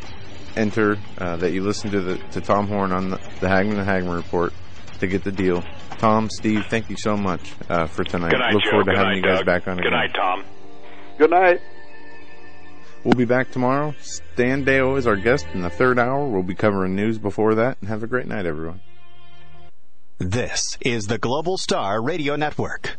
enter 0.55 0.97
uh, 1.19 1.35
that 1.37 1.51
you 1.51 1.61
listen 1.61 1.91
to 1.91 2.01
the 2.01 2.17
to 2.31 2.41
Tom 2.41 2.67
Horn 2.67 2.91
on 2.91 3.11
the, 3.11 3.17
Hagmann 3.17 3.39
the 3.39 3.47
Hagmann 3.47 3.77
and 3.79 3.87
Hagmann 3.87 4.15
report 4.15 4.51
to 4.99 5.07
get 5.07 5.23
the 5.23 5.31
deal. 5.31 5.63
Tom, 5.99 6.29
Steve, 6.29 6.65
thank 6.69 6.89
you 6.89 6.95
so 6.97 7.15
much 7.15 7.53
uh, 7.69 7.85
for 7.85 8.03
tonight. 8.03 8.31
Good 8.31 8.39
night, 8.39 8.53
Look 8.53 8.63
Joe. 8.63 8.69
forward 8.71 8.85
to 8.85 8.91
Good 8.91 8.97
having 8.97 9.11
night, 9.11 9.17
you 9.17 9.23
guys 9.23 9.37
Doug. 9.39 9.45
back 9.45 9.67
on 9.67 9.75
Good 9.77 9.87
again. 9.87 9.99
night, 9.99 10.13
Tom. 10.15 10.43
good 11.17 11.29
night. 11.29 11.59
We'll 13.03 13.13
be 13.15 13.25
back 13.25 13.51
tomorrow. 13.51 13.93
Stan 14.01 14.65
Deyo 14.65 14.97
is 14.97 15.07
our 15.07 15.15
guest 15.15 15.45
in 15.53 15.61
the 15.61 15.69
third 15.69 15.99
hour. 15.99 16.27
We'll 16.27 16.43
be 16.43 16.55
covering 16.55 16.95
news 16.95 17.17
before 17.17 17.55
that. 17.55 17.77
And 17.79 17.89
have 17.89 18.03
a 18.03 18.07
great 18.07 18.27
night, 18.27 18.45
everyone. 18.45 18.81
This 20.17 20.77
is 20.81 21.05
the 21.05 21.17
Global 21.17 21.57
Star 21.57 22.01
Radio 22.03 22.35
Network. 22.35 22.97